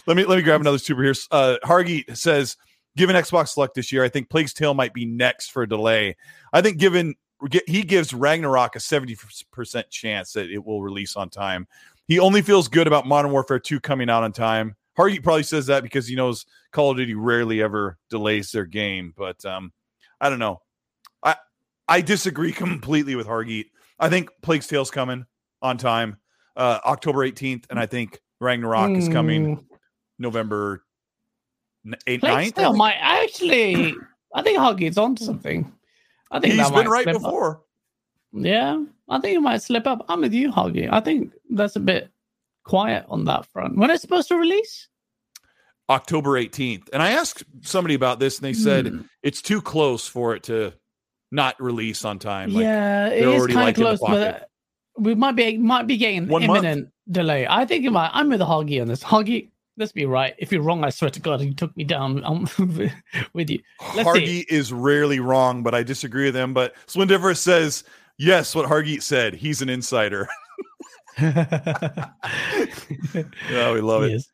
let 0.08 0.16
me 0.16 0.24
let 0.24 0.38
me 0.38 0.44
grab 0.44 0.62
another 0.62 0.78
super 0.78 1.04
here. 1.04 1.14
Uh, 1.30 1.58
Hargy 1.66 2.16
says, 2.16 2.56
given 2.98 3.16
Xbox 3.16 3.58
luck 3.58 3.74
this 3.74 3.92
year, 3.92 4.04
I 4.04 4.10
think 4.10 4.30
Plague's 4.30 4.54
Tale 4.54 4.74
might 4.74 4.94
be 4.94 5.06
next 5.06 5.52
for 5.52 5.64
a 5.64 5.70
delay. 5.70 6.16
I 6.54 6.62
think 6.62 6.78
given 6.78 7.16
he 7.68 7.84
gives 7.84 8.14
Ragnarok 8.14 8.76
a 8.76 8.80
seventy 8.80 9.18
percent 9.52 9.90
chance 9.90 10.34
that 10.34 10.50
it 10.50 10.64
will 10.64 10.82
release 10.82 11.16
on 11.16 11.30
time. 11.30 11.68
He 12.08 12.20
only 12.20 12.42
feels 12.42 12.68
good 12.68 12.88
about 12.88 13.06
Modern 13.06 13.32
Warfare 13.32 13.60
2 13.60 13.80
coming 13.80 14.10
out 14.10 14.24
on 14.24 14.32
time. 14.32 14.76
Hargy 14.98 15.22
probably 15.22 15.44
says 15.44 15.68
that 15.68 15.84
because 15.84 16.08
he 16.08 16.16
knows 16.16 16.48
Call 16.72 16.90
of 16.90 16.98
Duty 16.98 17.14
rarely 17.14 17.62
ever 17.62 17.98
delays 18.10 18.52
their 18.52 18.66
game, 18.66 19.14
but 19.16 19.46
um, 19.46 19.72
I 20.20 20.30
don't 20.30 20.40
know. 20.40 20.62
I 21.24 21.36
I 21.88 22.02
disagree 22.02 22.52
completely 22.66 23.16
with 23.16 23.28
Hargeet. 23.28 23.66
I 24.00 24.10
think 24.10 24.30
Plague's 24.42 24.68
Tale's 24.68 24.92
coming 24.92 25.26
on 25.62 25.78
time, 25.78 26.18
uh, 26.56 26.80
October 26.86 27.20
18th, 27.20 27.66
and 27.70 27.80
I 27.80 27.86
think 27.86 28.20
Ragnarok 28.40 28.92
is 28.98 29.08
coming 29.08 29.56
Hmm. 29.56 29.64
November 30.18 30.84
n- 31.86 31.96
8th, 32.08 32.20
Plague 32.22 32.56
9th. 32.56 32.78
Might 32.78 32.98
actually. 33.00 33.94
I 34.34 34.42
think 34.44 34.60
Huggy's 34.60 34.98
onto 34.98 35.24
something. 35.26 35.72
I 36.32 36.40
think 36.40 36.54
He's 36.54 36.64
that 36.64 36.74
been 36.74 36.86
might 36.86 36.88
right 36.90 37.04
slip 37.04 37.16
up. 37.16 37.22
before. 37.24 37.62
Yeah, 38.32 38.84
I 39.10 39.20
think 39.20 39.32
he 39.32 39.38
might 39.40 39.62
slip 39.64 39.88
up. 39.88 40.06
I'm 40.08 40.22
with 40.22 40.34
you, 40.34 40.52
Huggy. 40.52 40.88
I 40.92 41.00
think 41.00 41.34
that's 41.50 41.76
a 41.76 41.80
bit 41.80 42.12
quiet 42.64 43.06
on 43.10 43.26
that 43.26 43.48
front. 43.48 43.76
When 43.78 43.90
it's 43.90 44.02
supposed 44.02 44.28
to 44.28 44.36
release? 44.36 44.88
October 45.90 46.32
18th. 46.40 46.90
And 46.94 47.02
I 47.02 47.12
asked 47.12 47.44
somebody 47.62 47.96
about 47.96 48.20
this 48.20 48.38
and 48.38 48.46
they 48.46 48.54
said 48.54 48.88
Hmm. 48.88 49.02
it's 49.24 49.42
too 49.42 49.60
close 49.62 50.08
for 50.08 50.36
it 50.36 50.44
to 50.44 50.74
not 51.32 51.60
release 51.60 52.06
on 52.06 52.20
time. 52.20 52.52
Like, 52.54 52.64
yeah, 52.64 53.08
it 53.08 53.28
is 53.28 53.46
kind 53.48 53.56
like, 53.56 53.78
of 53.80 53.84
close, 53.84 54.00
but 54.00 54.50
we 54.98 55.16
might 55.16 55.32
be 55.36 55.58
might 55.58 55.88
be 55.88 55.98
getting 55.98 56.28
One 56.28 56.46
month. 56.46 56.60
imminent 56.64 56.90
delay. 57.10 57.48
I 57.50 57.66
think 57.66 57.86
it 57.86 57.92
might. 57.92 58.12
I'm 58.14 58.30
with 58.30 58.42
Huggy 58.42 58.80
on 58.80 58.88
this. 58.88 59.04
Huggy, 59.04 59.50
let's 59.80 59.92
be 59.94 60.06
right. 60.06 60.36
If 60.38 60.52
you're 60.52 60.62
wrong, 60.62 60.84
I 60.84 60.90
swear 60.90 61.10
to 61.10 61.20
God, 61.20 61.40
he 61.40 61.54
took 61.54 61.76
me 61.76 61.86
down 61.86 62.24
um, 62.26 62.48
with 63.34 63.50
you. 63.50 63.60
Let's 63.96 64.08
Hargy 64.08 64.46
is 64.50 64.72
rarely 64.72 65.20
wrong, 65.20 65.64
but 65.64 65.74
I 65.74 65.82
disagree 65.82 66.26
with 66.26 66.36
him. 66.36 66.54
But 66.54 66.76
Swindiver 66.86 67.36
says, 67.36 67.86
yes, 68.18 68.54
what 68.54 68.70
Hargeet 68.70 69.02
said. 69.02 69.34
He's 69.34 69.62
an 69.62 69.70
insider. 69.70 70.28
yeah, 71.20 72.12
we 73.50 73.82
love 73.82 74.04
it. 74.04 74.12
Yes. 74.12 74.30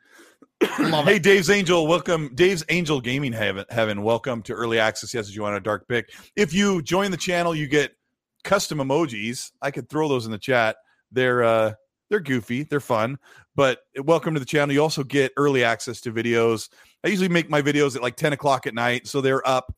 hey, 1.06 1.20
Dave's 1.20 1.50
Angel, 1.50 1.88
welcome. 1.88 2.32
Dave's 2.36 2.66
Angel 2.70 3.00
Gaming 3.00 3.34
Heaven, 3.34 3.66
Heaven, 3.70 4.02
welcome 4.02 4.42
to 4.44 4.54
early 4.54 4.80
access. 4.80 5.14
Yes, 5.14 5.28
as 5.28 5.36
you 5.36 5.44
want 5.44 5.56
a 5.56 5.60
dark 5.60 5.88
pick. 5.88 6.12
If 6.36 6.54
you 6.54 6.82
join 6.82 7.12
the 7.12 7.18
channel, 7.18 7.56
you 7.56 7.68
get 7.68 7.96
custom 8.44 8.80
emojis. 8.80 9.52
I 9.62 9.72
could 9.72 9.90
throw 9.90 10.08
those 10.08 10.26
in 10.26 10.32
the 10.32 10.38
chat. 10.38 10.78
They're 11.12 11.44
uh 11.44 11.74
they're 12.10 12.20
goofy, 12.20 12.64
they're 12.64 12.80
fun, 12.80 13.18
but 13.56 13.80
welcome 14.04 14.34
to 14.34 14.40
the 14.40 14.46
channel. 14.46 14.74
You 14.74 14.82
also 14.82 15.04
get 15.04 15.32
early 15.38 15.64
access 15.64 16.02
to 16.02 16.12
videos. 16.12 16.70
I 17.04 17.08
usually 17.10 17.30
make 17.30 17.50
my 17.50 17.62
videos 17.62 17.96
at 17.96 18.02
like 18.02 18.16
10 18.16 18.34
o'clock 18.34 18.68
at 18.68 18.74
night, 18.74 19.08
so 19.08 19.22
they're 19.22 19.48
up, 19.48 19.76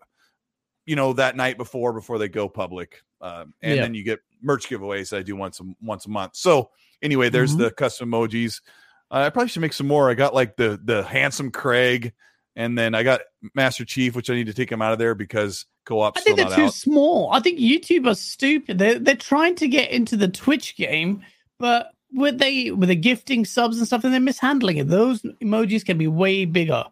you 0.86 0.96
know, 0.96 1.14
that 1.14 1.36
night 1.36 1.58
before 1.58 1.94
before 1.94 2.18
they 2.18 2.30
go 2.30 2.48
public. 2.50 3.02
Um, 3.22 3.54
and 3.62 3.76
Yeah. 3.76 3.82
then 3.84 3.94
you 3.94 4.04
get 4.04 4.20
merch 4.42 4.68
giveaways 4.70 5.10
that 5.10 5.18
I 5.20 5.24
do 5.24 5.36
once 5.36 5.60
a 5.60 5.64
once 5.82 6.06
a 6.06 6.10
month. 6.10 6.36
So 6.36 6.70
anyway, 7.02 7.30
there's 7.30 7.56
Mhm. 7.56 7.60
the 7.60 7.72
custom 7.72 8.12
emojis. 8.12 8.62
Uh, 9.10 9.24
I 9.26 9.30
probably 9.30 9.50
should 9.50 9.62
make 9.62 9.74
some 9.74 9.88
more. 9.88 10.10
I 10.10 10.14
got 10.14 10.34
like 10.34 10.56
the 10.58 10.80
the 10.84 11.04
handsome 11.04 11.50
Craig, 11.52 12.14
and 12.56 12.78
then 12.78 12.94
I 12.96 13.04
got 13.04 13.22
Master 13.56 13.86
Chief, 13.86 14.16
which 14.16 14.30
I 14.30 14.36
need 14.36 14.48
to 14.48 14.54
take 14.54 14.72
him 14.72 14.82
out 14.82 14.94
of 14.94 15.00
there 15.00 15.16
because 15.16 15.66
co-op. 15.86 16.18
I 16.18 16.22
think 16.22 16.38
they're 16.38 16.46
too 16.50 16.64
out. 16.64 16.74
small. 16.74 17.32
I 17.32 17.40
think 17.40 17.60
YouTube 17.60 18.08
are 18.08 18.16
stupid. 18.16 18.78
They're 18.78 19.00
they're 19.00 19.16
trying 19.16 19.56
to 19.56 19.68
get 19.68 19.90
into 19.92 20.16
the 20.18 20.28
Twitch 20.28 20.76
game, 20.76 21.24
but 21.58 21.92
with 22.18 22.40
they 22.40 22.72
with 22.72 22.90
the 22.90 22.96
gifting 22.96 23.46
subs 23.46 23.78
and 23.78 23.88
stuff, 23.88 24.04
and 24.04 24.14
they're 24.14 24.20
mishandling 24.20 24.78
it. 24.78 24.88
Those 24.90 25.22
emojis 25.22 25.86
can 25.86 25.98
be 25.98 26.08
way 26.08 26.44
bigger. 26.46 26.84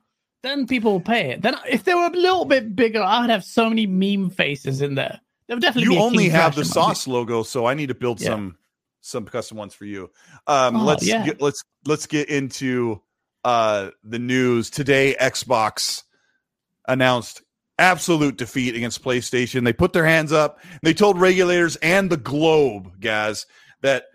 Then 0.44 0.68
people 0.68 0.92
will 0.94 1.02
pay 1.02 1.32
it. 1.32 1.42
Then 1.42 1.56
if 1.68 1.84
they 1.84 1.96
were 1.96 2.06
a 2.06 2.10
little 2.12 2.46
bit 2.46 2.76
bigger, 2.76 3.02
I 3.02 3.20
would 3.22 3.30
have 3.32 3.44
so 3.44 3.68
many 3.68 3.88
meme 3.88 4.30
faces 4.30 4.82
in 4.82 4.96
there. 4.96 5.20
There 5.48 5.56
would 5.58 5.62
definitely 5.62 5.94
You 5.96 6.00
only 6.02 6.30
have 6.30 6.56
the 6.56 6.62
emoji. 6.62 6.74
sauce 6.74 7.08
logo, 7.08 7.44
so 7.44 7.66
I 7.66 7.74
need 7.74 7.88
to 7.90 7.96
build 7.96 8.22
Yeah. 8.22 8.30
some 8.30 8.58
some 9.02 9.26
custom 9.26 9.58
ones 9.58 9.74
for 9.74 9.86
you. 9.86 10.10
Um, 10.48 10.76
Oh, 10.78 10.84
let's 10.86 11.06
yeah. 11.06 11.26
get, 11.26 11.42
let's 11.42 11.64
let's 11.86 12.06
get 12.08 12.30
into 12.30 13.02
uh, 13.44 13.90
the 14.04 14.20
news 14.20 14.70
today. 14.70 15.16
Xbox 15.20 16.04
announced 16.88 17.42
absolute 17.78 18.38
defeat 18.38 18.76
against 18.76 19.04
PlayStation. 19.04 19.64
They 19.66 19.74
put 19.74 19.94
their 19.94 20.06
hands 20.06 20.32
up. 20.32 20.60
They 20.82 20.94
told 20.94 21.20
regulators 21.20 21.76
and 21.78 22.10
the 22.10 22.18
globe, 22.18 23.00
guys, 23.02 23.46
that 23.82 24.06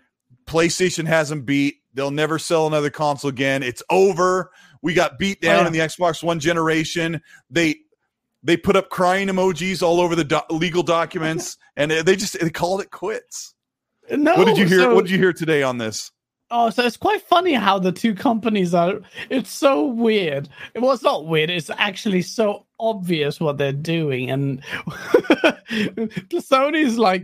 PlayStation 0.51 1.05
has 1.07 1.29
them 1.29 1.41
beat. 1.41 1.77
They'll 1.93 2.11
never 2.11 2.37
sell 2.39 2.67
another 2.67 2.89
console 2.89 3.29
again. 3.29 3.63
It's 3.63 3.83
over. 3.89 4.51
We 4.81 4.93
got 4.93 5.17
beat 5.19 5.39
Oh, 5.43 5.47
down 5.47 5.61
yeah. 5.61 5.67
in 5.67 5.73
the 5.73 5.79
Xbox 5.79 6.23
One 6.23 6.39
generation. 6.39 7.21
They 7.49 7.75
they 8.43 8.57
put 8.57 8.75
up 8.75 8.89
crying 8.89 9.27
emojis 9.27 9.83
all 9.83 10.01
over 10.01 10.15
the 10.15 10.23
do- 10.23 10.41
legal 10.49 10.83
documents, 10.83 11.57
and 11.77 11.91
they 11.91 12.15
just 12.15 12.39
they 12.39 12.49
called 12.49 12.81
it 12.81 12.91
quits. 12.91 13.53
No, 14.09 14.35
what 14.35 14.45
did 14.45 14.57
you 14.57 14.65
hear? 14.65 14.79
so- 14.79 14.95
what 14.95 15.05
did 15.05 15.11
you 15.11 15.17
hear 15.19 15.33
today 15.33 15.63
on 15.63 15.77
this? 15.77 16.11
Oh, 16.53 16.69
so 16.69 16.85
it's 16.85 16.97
quite 16.97 17.21
funny 17.21 17.53
how 17.53 17.79
the 17.79 17.93
two 17.93 18.13
companies 18.13 18.73
are. 18.73 18.99
It's 19.29 19.49
so 19.49 19.85
weird. 19.85 20.49
Well, 20.75 20.91
it's 20.91 21.01
not 21.01 21.25
weird. 21.25 21.49
It's 21.49 21.69
actually 21.69 22.23
so 22.23 22.65
obvious 22.77 23.39
what 23.39 23.57
they're 23.57 23.71
doing. 23.71 24.29
And 24.29 24.61
Sony's 25.71 26.97
like, 26.97 27.23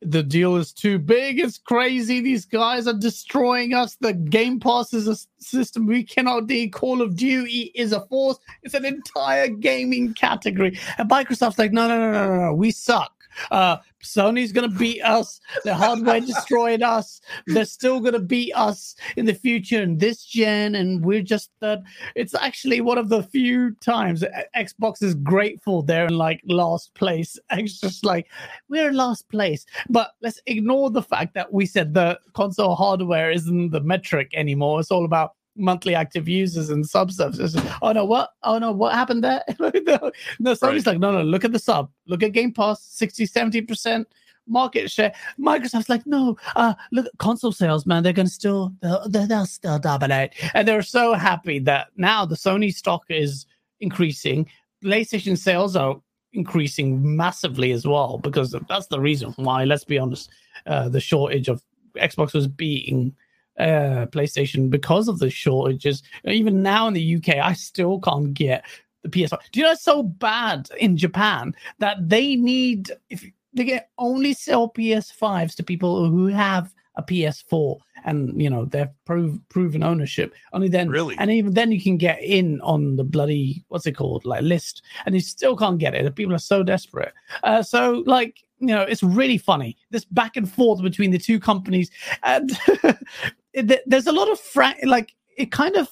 the 0.00 0.22
deal 0.22 0.56
is 0.56 0.72
too 0.72 0.98
big. 0.98 1.40
It's 1.40 1.58
crazy. 1.58 2.20
These 2.20 2.44
guys 2.44 2.86
are 2.86 2.92
destroying 2.92 3.74
us. 3.74 3.96
The 4.00 4.12
Game 4.12 4.60
Pass 4.60 4.94
is 4.94 5.08
a 5.08 5.16
system 5.42 5.86
we 5.86 6.04
cannot 6.04 6.46
do. 6.46 6.70
Call 6.70 7.02
of 7.02 7.16
Duty 7.16 7.72
is 7.74 7.92
a 7.92 8.06
force. 8.06 8.38
It's 8.62 8.74
an 8.74 8.84
entire 8.84 9.48
gaming 9.48 10.14
category. 10.14 10.78
And 10.98 11.10
Microsoft's 11.10 11.58
like, 11.58 11.72
no, 11.72 11.88
no, 11.88 11.98
no, 11.98 12.12
no, 12.12 12.28
no, 12.28 12.46
no. 12.46 12.54
We 12.54 12.70
suck. 12.70 13.12
Uh, 13.50 13.78
Sony's 14.02 14.52
gonna 14.52 14.68
beat 14.68 15.02
us. 15.02 15.40
The 15.64 15.74
hardware 15.74 16.20
destroyed 16.20 16.82
us. 16.82 17.20
They're 17.46 17.64
still 17.64 18.00
gonna 18.00 18.20
beat 18.20 18.52
us 18.54 18.94
in 19.16 19.26
the 19.26 19.34
future 19.34 19.82
and 19.82 19.98
this 19.98 20.24
gen, 20.24 20.74
and 20.74 21.04
we're 21.04 21.22
just 21.22 21.50
that. 21.60 21.82
It's 22.14 22.34
actually 22.34 22.80
one 22.80 22.98
of 22.98 23.08
the 23.08 23.22
few 23.22 23.74
times 23.76 24.22
uh, 24.22 24.28
Xbox 24.56 25.02
is 25.02 25.14
grateful 25.14 25.82
they're 25.82 26.06
in 26.06 26.16
like 26.16 26.40
last 26.46 26.94
place. 26.94 27.38
It's 27.58 27.80
just 27.80 28.04
like 28.04 28.28
we're 28.68 28.88
in 28.88 28.96
last 28.96 29.28
place, 29.28 29.66
but 29.88 30.12
let's 30.22 30.40
ignore 30.46 30.90
the 30.90 31.02
fact 31.02 31.34
that 31.34 31.52
we 31.52 31.66
said 31.66 31.92
the 31.92 32.18
console 32.34 32.76
hardware 32.76 33.30
isn't 33.30 33.70
the 33.70 33.80
metric 33.80 34.30
anymore. 34.34 34.80
It's 34.80 34.90
all 34.90 35.04
about 35.04 35.32
monthly 35.58 35.94
active 35.94 36.28
users 36.28 36.70
and 36.70 36.86
sub 36.86 37.10
subs. 37.12 37.40
Oh 37.82 37.92
no, 37.92 38.04
what? 38.04 38.30
Oh 38.42 38.58
no, 38.58 38.72
what 38.72 38.94
happened 38.94 39.24
there? 39.24 39.42
no, 39.60 39.70
no, 40.38 40.52
Sony's 40.52 40.62
Right. 40.62 40.86
like, 40.86 40.98
no, 40.98 41.12
no, 41.12 41.22
look 41.22 41.44
at 41.44 41.52
the 41.52 41.58
sub. 41.58 41.90
Look 42.06 42.22
at 42.22 42.32
Game 42.32 42.52
Pass, 42.52 42.82
60, 42.82 43.26
70% 43.26 44.04
market 44.46 44.90
share. 44.90 45.12
Microsoft's 45.38 45.88
like, 45.88 46.06
no, 46.06 46.36
uh, 46.56 46.74
look 46.92 47.06
at 47.06 47.12
console 47.18 47.52
sales, 47.52 47.84
man. 47.86 48.02
They're 48.02 48.12
going 48.12 48.28
to 48.28 48.32
still, 48.32 48.72
they'll, 48.80 49.06
they'll 49.08 49.26
they'll 49.26 49.46
still 49.46 49.78
dominate. 49.78 50.32
And 50.54 50.66
they're 50.66 50.82
so 50.82 51.14
happy 51.14 51.58
that 51.60 51.88
now 51.96 52.24
the 52.24 52.36
Sony 52.36 52.72
stock 52.72 53.02
is 53.10 53.46
increasing. 53.80 54.48
PlayStation 54.82 55.36
sales 55.36 55.76
are 55.76 56.00
increasing 56.32 57.16
massively 57.16 57.72
as 57.72 57.86
well 57.86 58.18
because 58.18 58.54
that's 58.68 58.86
the 58.86 59.00
reason 59.00 59.32
why, 59.36 59.64
let's 59.64 59.84
be 59.84 59.98
honest, 59.98 60.30
uh, 60.66 60.88
the 60.88 61.00
shortage 61.00 61.48
of 61.48 61.62
Xbox 61.96 62.32
was 62.32 62.46
beating 62.46 63.14
uh 63.58 64.06
PlayStation 64.06 64.70
because 64.70 65.08
of 65.08 65.18
the 65.18 65.30
shortages. 65.30 66.02
Even 66.24 66.62
now 66.62 66.88
in 66.88 66.94
the 66.94 67.16
UK, 67.16 67.36
I 67.36 67.52
still 67.54 68.00
can't 68.00 68.34
get 68.34 68.64
the 69.02 69.08
PS5. 69.08 69.38
Do 69.52 69.60
you 69.60 69.66
know 69.66 69.72
it's 69.72 69.82
so 69.84 70.02
bad 70.02 70.68
in 70.78 70.96
Japan 70.96 71.54
that 71.78 71.96
they 72.08 72.36
need 72.36 72.90
if 73.10 73.24
they 73.54 73.64
can 73.64 73.80
only 73.98 74.32
sell 74.34 74.70
PS5s 74.70 75.54
to 75.56 75.62
people 75.62 76.08
who 76.08 76.26
have 76.26 76.72
a 76.96 77.02
PS4 77.02 77.78
and 78.04 78.40
you 78.40 78.50
know 78.50 78.64
they've 78.64 78.88
prove, 79.04 79.38
proven 79.48 79.82
ownership. 79.82 80.34
Only 80.52 80.68
then, 80.68 80.88
Really? 80.88 81.16
and 81.18 81.30
even 81.30 81.54
then 81.54 81.72
you 81.72 81.80
can 81.80 81.96
get 81.96 82.22
in 82.22 82.60
on 82.60 82.96
the 82.96 83.04
bloody 83.04 83.64
what's 83.68 83.86
it 83.86 83.92
called 83.96 84.24
like 84.24 84.42
list, 84.42 84.82
and 85.06 85.14
you 85.14 85.20
still 85.20 85.56
can't 85.56 85.78
get 85.78 85.94
it. 85.94 86.04
The 86.04 86.10
people 86.10 86.34
are 86.34 86.38
so 86.38 86.62
desperate. 86.62 87.12
Uh, 87.42 87.62
so 87.62 88.02
like 88.06 88.44
you 88.60 88.68
know, 88.68 88.82
it's 88.82 89.04
really 89.04 89.38
funny 89.38 89.76
this 89.90 90.04
back 90.04 90.36
and 90.36 90.50
forth 90.50 90.82
between 90.82 91.10
the 91.12 91.18
two 91.18 91.38
companies, 91.40 91.90
and 92.24 92.50
there's 93.86 94.06
a 94.06 94.12
lot 94.12 94.30
of 94.30 94.40
like 94.84 95.12
it 95.36 95.52
kind 95.52 95.76
of 95.76 95.88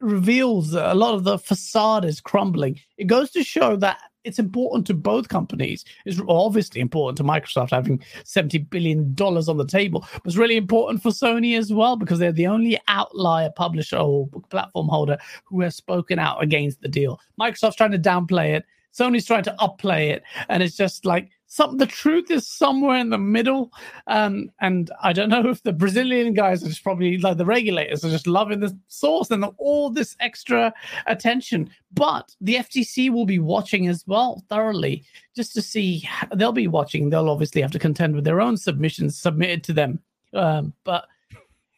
reveals 0.00 0.74
a 0.74 0.94
lot 0.94 1.14
of 1.14 1.24
the 1.24 1.38
facade 1.38 2.04
is 2.04 2.20
crumbling. 2.20 2.78
It 2.98 3.06
goes 3.06 3.30
to 3.32 3.44
show 3.44 3.76
that 3.76 4.00
it's 4.24 4.38
important 4.38 4.86
to 4.86 4.94
both 4.94 5.28
companies. 5.28 5.84
It's 6.04 6.20
obviously 6.28 6.80
important 6.80 7.16
to 7.18 7.24
Microsoft 7.24 7.70
having 7.70 7.98
$70 8.24 8.68
billion 8.70 9.14
on 9.20 9.56
the 9.56 9.66
table, 9.66 10.06
but 10.12 10.22
it's 10.26 10.36
really 10.36 10.56
important 10.56 11.02
for 11.02 11.10
Sony 11.10 11.58
as 11.58 11.72
well 11.72 11.96
because 11.96 12.18
they're 12.18 12.32
the 12.32 12.46
only 12.46 12.78
outlier 12.88 13.50
publisher 13.50 13.96
or 13.96 14.28
platform 14.50 14.88
holder 14.88 15.18
who 15.44 15.60
has 15.62 15.76
spoken 15.76 16.18
out 16.18 16.42
against 16.42 16.80
the 16.82 16.88
deal. 16.88 17.18
Microsoft's 17.40 17.76
trying 17.76 17.92
to 17.92 17.98
downplay 17.98 18.54
it. 18.54 18.64
Sony's 18.92 19.24
trying 19.24 19.42
to 19.44 19.56
upplay 19.58 20.10
it, 20.10 20.22
and 20.50 20.62
it's 20.62 20.76
just 20.76 21.06
like 21.06 21.30
some 21.54 21.76
the 21.76 21.84
truth 21.84 22.30
is 22.30 22.48
somewhere 22.48 22.96
in 22.96 23.10
the 23.10 23.18
middle. 23.18 23.70
Um, 24.06 24.50
and 24.62 24.90
I 25.02 25.12
don't 25.12 25.28
know 25.28 25.50
if 25.50 25.62
the 25.62 25.72
Brazilian 25.74 26.32
guys 26.32 26.64
are 26.64 26.68
just 26.68 26.82
probably 26.82 27.18
like 27.18 27.36
the 27.36 27.44
regulators 27.44 28.02
are 28.06 28.08
just 28.10 28.26
loving 28.26 28.60
the 28.60 28.74
source 28.88 29.30
and 29.30 29.44
all 29.58 29.90
this 29.90 30.16
extra 30.20 30.72
attention. 31.06 31.68
But 31.92 32.34
the 32.40 32.54
FTC 32.54 33.10
will 33.10 33.26
be 33.26 33.38
watching 33.38 33.86
as 33.88 34.02
well 34.06 34.42
thoroughly 34.48 35.04
just 35.36 35.52
to 35.52 35.60
see. 35.60 36.08
They'll 36.34 36.52
be 36.52 36.68
watching. 36.68 37.10
They'll 37.10 37.28
obviously 37.28 37.60
have 37.60 37.72
to 37.72 37.78
contend 37.78 38.14
with 38.14 38.24
their 38.24 38.40
own 38.40 38.56
submissions 38.56 39.18
submitted 39.18 39.62
to 39.64 39.74
them. 39.74 39.98
Um, 40.32 40.72
but 40.84 41.04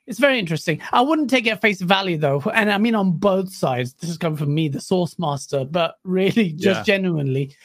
it's 0.07 0.21
very 0.21 0.39
interesting. 0.39 0.81
I 0.93 1.01
wouldn't 1.01 1.31
take 1.31 1.49
it 1.49 1.51
at 1.51 1.61
face 1.61 1.81
value 1.81 2.17
though, 2.17 2.41
and 2.55 2.71
I 2.71 2.79
mean 2.79 2.95
on 2.95 3.17
both 3.17 3.53
sides. 3.53 3.95
This 3.95 4.11
is 4.11 4.19
coming 4.19 4.39
from 4.39 4.55
me, 4.55 4.69
the 4.69 4.81
source 4.81 5.19
master, 5.19 5.65
but 5.65 5.97
really, 6.05 6.53
just 6.53 6.87
Yeah. 6.87 6.95
genuinely, 6.95 7.57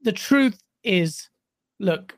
the 0.00 0.12
truth 0.12 0.58
is, 0.82 1.28
look, 1.78 2.16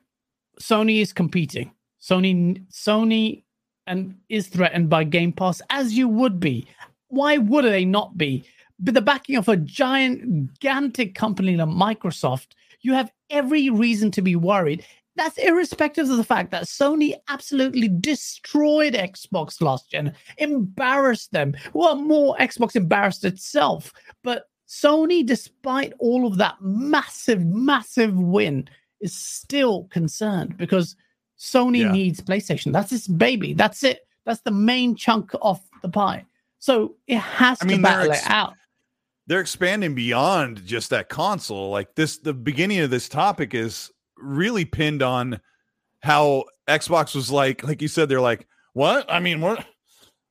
Sony 0.61 1.01
is 1.01 1.13
competing. 1.13 1.73
Sony, 2.01 2.65
Sony, 2.71 3.43
and 3.87 4.15
is 4.29 4.49
threatened 4.49 4.89
by 4.89 5.05
Game 5.05 5.33
Pass, 5.33 5.61
as 5.71 5.95
you 5.95 6.09
would 6.09 6.41
be. 6.41 6.67
Why 7.09 7.39
would 7.39 7.65
they 7.65 7.85
not 7.85 8.17
be? 8.17 8.45
But 8.79 8.95
the 8.95 9.03
backing 9.03 9.37
of 9.37 9.49
a 9.49 9.57
giant, 9.57 10.55
gigantic 10.61 11.15
company 11.15 11.57
like 11.57 11.69
Microsoft, 11.69 12.53
you 12.83 12.95
have 12.95 13.13
every 13.29 13.69
reason 13.69 14.11
to 14.13 14.23
be 14.23 14.37
worried. 14.37 14.85
That's 15.17 15.37
irrespective 15.39 16.09
of 16.09 16.17
the 16.17 16.25
fact 16.25 16.51
that 16.53 16.65
Sony 16.65 17.15
absolutely 17.29 17.89
destroyed 17.89 18.95
Xbox 18.95 19.61
last 19.61 19.91
gen, 19.91 20.15
embarrassed 20.39 21.33
them. 21.33 21.55
Well, 21.75 21.97
more 21.97 22.37
Xbox 22.39 22.77
embarrassed 22.77 23.25
itself. 23.25 23.93
But 24.23 24.45
Sony, 24.69 25.27
despite 25.27 25.93
all 25.99 26.27
of 26.27 26.39
that 26.39 26.57
massive, 26.63 27.45
massive 27.45 28.15
win, 28.15 28.69
is 29.01 29.15
still 29.15 29.85
concerned 29.91 30.57
because 30.57 30.97
Sony 31.39 31.81
Yeah. 31.81 31.93
needs 31.93 32.21
PlayStation. 32.21 32.73
That's 32.73 32.93
its 32.93 33.09
baby. 33.09 33.55
That's 33.55 33.83
it. 33.83 34.07
That's 34.27 34.41
the 34.41 34.51
main 34.51 34.95
chunk 34.95 35.31
of 35.43 35.61
the 35.83 35.89
pie. 35.89 36.25
So 36.59 36.97
it 37.07 37.19
has 37.19 37.59
I 37.61 37.65
to 37.65 37.69
mean, 37.69 37.83
they're 37.83 37.93
battle 37.93 38.13
ex- 38.13 38.27
it 38.27 38.31
out. 38.31 38.55
they're 39.27 39.41
expanding 39.41 39.95
beyond 39.95 40.65
just 40.67 40.91
that 40.91 41.09
console. 41.09 41.71
Like 41.71 41.95
this, 41.95 42.19
the 42.19 42.35
beginning 42.35 42.81
of 42.81 42.91
this 42.91 43.09
topic 43.09 43.55
is 43.55 43.91
really 44.19 44.65
pinned 44.67 45.03
on 45.03 45.41
how 46.03 46.45
Xbox 46.69 47.15
was 47.15 47.31
like, 47.31 47.65
like 47.65 47.81
you 47.81 47.89
said, 47.89 48.09
they're 48.09 48.21
like, 48.21 48.47
what? 48.75 49.11
I 49.11 49.21
mean, 49.21 49.41
we're 49.41 49.57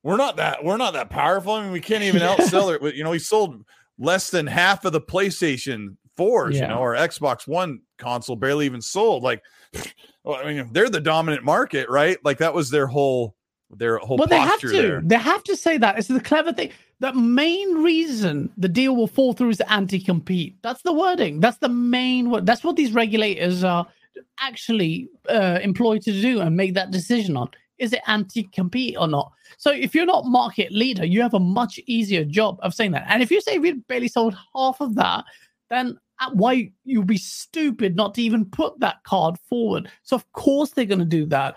we're 0.04 0.16
not 0.16 0.36
that 0.36 0.64
we're 0.64 0.76
not 0.76 0.94
that 0.94 1.10
powerful. 1.10 1.52
I 1.54 1.62
mean, 1.64 1.72
we 1.72 1.80
can't 1.80 2.04
even 2.04 2.22
outsell 2.22 2.74
it. 2.80 2.94
You 2.94 3.02
know, 3.04 3.10
we 3.10 3.18
sold 3.18 3.64
less 3.98 4.30
than 4.30 4.46
half 4.46 4.84
of 4.84 4.92
the 4.92 5.00
PlayStation 5.00 5.96
fours, 6.16 6.56
Yeah. 6.56 6.62
you 6.62 6.68
know, 6.68 6.80
or 6.80 6.94
Xbox 6.94 7.46
One 7.46 7.80
console 7.98 8.36
barely 8.36 8.66
even 8.66 8.80
sold. 8.82 9.22
Like, 9.22 9.42
well, 10.24 10.36
I 10.36 10.52
mean, 10.52 10.68
they're 10.72 10.88
the 10.90 11.00
dominant 11.00 11.44
market, 11.44 11.88
right? 11.88 12.18
Like 12.24 12.38
that 12.38 12.54
was 12.54 12.70
their 12.70 12.86
whole 12.86 13.34
their 13.76 13.98
whole 13.98 14.16
Well, 14.16 14.26
they 14.26 14.36
have 14.38 14.58
to. 14.60 14.68
there. 14.68 15.00
They 15.04 15.16
have 15.16 15.44
to 15.44 15.56
say 15.56 15.78
that. 15.78 15.96
It's 15.98 16.08
the 16.08 16.20
clever 16.20 16.52
thing. 16.52 16.72
The 16.98 17.12
main 17.14 17.82
reason 17.84 18.50
the 18.56 18.68
deal 18.68 18.96
will 18.96 19.06
fall 19.06 19.32
through 19.32 19.50
is 19.50 19.60
anti-compete. 19.62 20.56
That's 20.62 20.82
the 20.82 20.92
wording. 20.92 21.38
That's 21.38 21.58
the 21.58 21.68
main 21.68 22.30
word. 22.30 22.46
That's 22.46 22.64
what 22.64 22.74
these 22.74 22.92
regulators 22.92 23.62
are 23.62 23.86
actually 24.40 25.08
uh, 25.28 25.60
employed 25.62 26.02
to 26.02 26.12
do 26.12 26.40
and 26.40 26.56
make 26.56 26.74
that 26.74 26.90
decision 26.90 27.36
on. 27.36 27.48
Is 27.78 27.92
it 27.92 28.00
anti-compete 28.08 28.96
or 28.98 29.06
not? 29.08 29.30
So 29.56 29.70
if 29.70 29.94
you're 29.94 30.04
not 30.04 30.24
market 30.26 30.72
leader, 30.72 31.06
you 31.06 31.22
have 31.22 31.34
a 31.34 31.40
much 31.40 31.78
easier 31.86 32.24
job 32.24 32.58
of 32.62 32.74
saying 32.74 32.90
that. 32.92 33.06
And 33.08 33.22
if 33.22 33.30
you 33.30 33.40
say 33.40 33.58
we 33.58 33.74
barely 33.74 34.08
sold 34.08 34.36
half 34.54 34.80
of 34.80 34.96
that, 34.96 35.24
then 35.70 35.98
uh, 36.20 36.30
why 36.32 36.70
you'd 36.84 37.06
be 37.06 37.16
stupid 37.16 37.96
not 37.96 38.14
to 38.14 38.22
even 38.22 38.44
put 38.44 38.78
that 38.80 39.02
card 39.04 39.36
forward. 39.48 39.90
So 40.02 40.16
of 40.16 40.30
course 40.32 40.70
they're 40.70 40.84
going 40.84 40.98
to 40.98 41.04
do 41.04 41.26
that. 41.26 41.54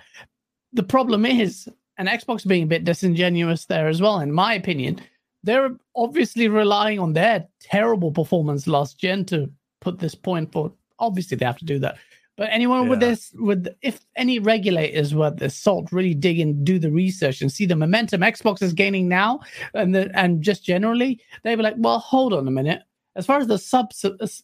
The 0.72 0.84
problem 0.84 1.26
is, 1.26 1.68
and 1.98 2.08
Xbox 2.08 2.48
being 2.48 2.64
a 2.64 2.68
bit 2.68 2.86
disingenuous 2.86 3.66
there 3.66 3.88
as 3.88 4.02
well, 4.02 4.20
in 4.20 4.32
my 4.32 4.54
opinion, 4.54 5.02
they're 5.44 5.76
obviously 5.96 6.48
relying 6.48 7.00
on 7.00 7.14
their 7.14 7.48
terrible 7.60 8.12
performance 8.12 8.66
last 8.66 8.98
gen 8.98 9.26
to 9.26 9.52
put 9.82 10.00
this 10.00 10.16
point 10.16 10.52
forward. 10.52 10.72
Obviously, 11.00 11.38
they 11.38 11.46
have 11.46 11.58
to 11.58 11.66
do 11.66 11.80
that. 11.80 11.98
But 12.36 12.50
anyone 12.52 12.90
with 12.90 13.00
this, 13.00 13.32
with 13.36 13.68
if 13.84 14.00
any 14.16 14.40
regulators 14.40 15.14
were 15.14 15.30
their 15.30 15.50
salt 15.50 15.92
really 15.92 16.16
dig 16.16 16.40
and 16.40 16.66
do 16.66 16.80
the 16.80 16.90
research 16.90 17.42
and 17.42 17.52
see 17.52 17.68
the 17.68 17.76
momentum 17.76 18.22
Xbox 18.22 18.64
is 18.64 18.74
gaining 18.74 19.08
now, 19.08 19.42
and 19.76 19.94
the, 19.94 20.10
and 20.18 20.42
just 20.42 20.64
generally, 20.64 21.22
they'd 21.44 21.58
be 21.58 21.62
like, 21.62 21.76
well, 21.78 22.00
hold 22.00 22.34
on 22.34 22.48
a 22.48 22.52
minute. 22.52 22.82
As 23.16 23.26
far 23.26 23.40
as 23.40 23.48
the 23.48 23.60
sub 23.60 23.92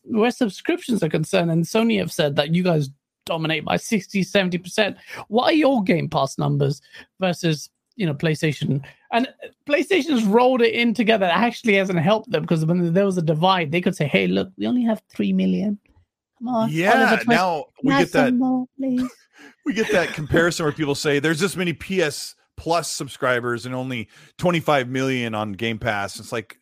where 0.04 0.32
subscriptions 0.32 1.02
are 1.02 1.10
concerned, 1.10 1.50
and 1.50 1.66
Sony 1.66 1.98
have 2.00 2.12
said 2.12 2.36
that 2.36 2.54
you 2.54 2.64
guys 2.64 2.90
dominate 3.26 3.64
by 3.64 3.78
60, 3.78 4.24
70%. 4.24 4.98
What 5.28 5.46
are 5.46 5.54
your 5.54 5.84
Game 5.84 6.10
Pass 6.10 6.38
numbers 6.38 6.82
versus 7.20 7.70
you 7.96 8.06
know 8.06 8.14
PlayStation? 8.14 8.84
And 9.12 9.28
PlayStation 9.68 10.10
has 10.10 10.24
rolled 10.24 10.62
it 10.62 10.74
in 10.74 10.94
together. 10.94 11.26
It 11.26 11.36
actually 11.36 11.76
hasn't 11.76 12.00
helped 12.00 12.32
them 12.32 12.44
because 12.44 12.66
when 12.66 12.94
there 12.94 13.06
was 13.06 13.18
a 13.18 13.22
divide, 13.22 13.72
they 13.72 13.82
could 13.82 13.96
say, 13.96 14.08
"Hey, 14.08 14.28
look, 14.28 14.50
we 14.58 14.68
only 14.68 14.84
have 14.84 15.02
three 15.10 15.34
million. 15.34 15.80
Come 16.40 16.48
on, 16.48 16.70
Yeah, 16.72 17.16
Twist, 17.16 17.28
now 17.28 17.66
we 17.84 17.92
get 17.98 18.12
that 18.14 18.34
more, 18.34 18.66
we 18.78 19.74
get 19.74 19.92
that 19.92 20.14
comparison 20.14 20.66
where 20.66 20.74
people 20.74 20.96
say 20.96 21.20
there's 21.20 21.40
this 21.40 21.56
many 21.56 21.74
PS 21.74 22.36
Plus 22.56 22.92
subscribers 22.92 23.66
and 23.66 23.74
only 23.74 24.10
25 24.38 24.90
million 24.90 25.34
on 25.34 25.54
Game 25.54 25.80
Pass. 25.80 26.20
It's 26.20 26.32
like 26.32 26.59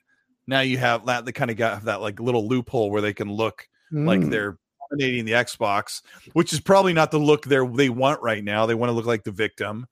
now 0.47 0.61
you 0.61 0.77
have 0.77 1.05
that 1.05 1.25
they 1.25 1.31
kind 1.31 1.51
of 1.51 1.57
got 1.57 1.83
that 1.85 2.01
like 2.01 2.19
little 2.19 2.47
loophole 2.47 2.89
where 2.89 3.01
they 3.01 3.13
can 3.13 3.31
look 3.31 3.67
like 3.91 4.19
Mm. 4.21 4.31
they're 4.31 4.57
dominating 4.89 5.25
the 5.25 5.33
Xbox, 5.33 6.01
which 6.33 6.53
is 6.53 6.59
probably 6.61 6.93
not 6.93 7.11
the 7.11 7.19
look 7.19 7.45
they 7.45 7.59
they 7.75 7.89
want 7.89 8.21
right 8.21 8.43
now. 8.43 8.65
They 8.65 8.75
want 8.75 8.89
to 8.89 8.93
look 8.93 9.05
like 9.05 9.23
the 9.23 9.31
victim. 9.31 9.85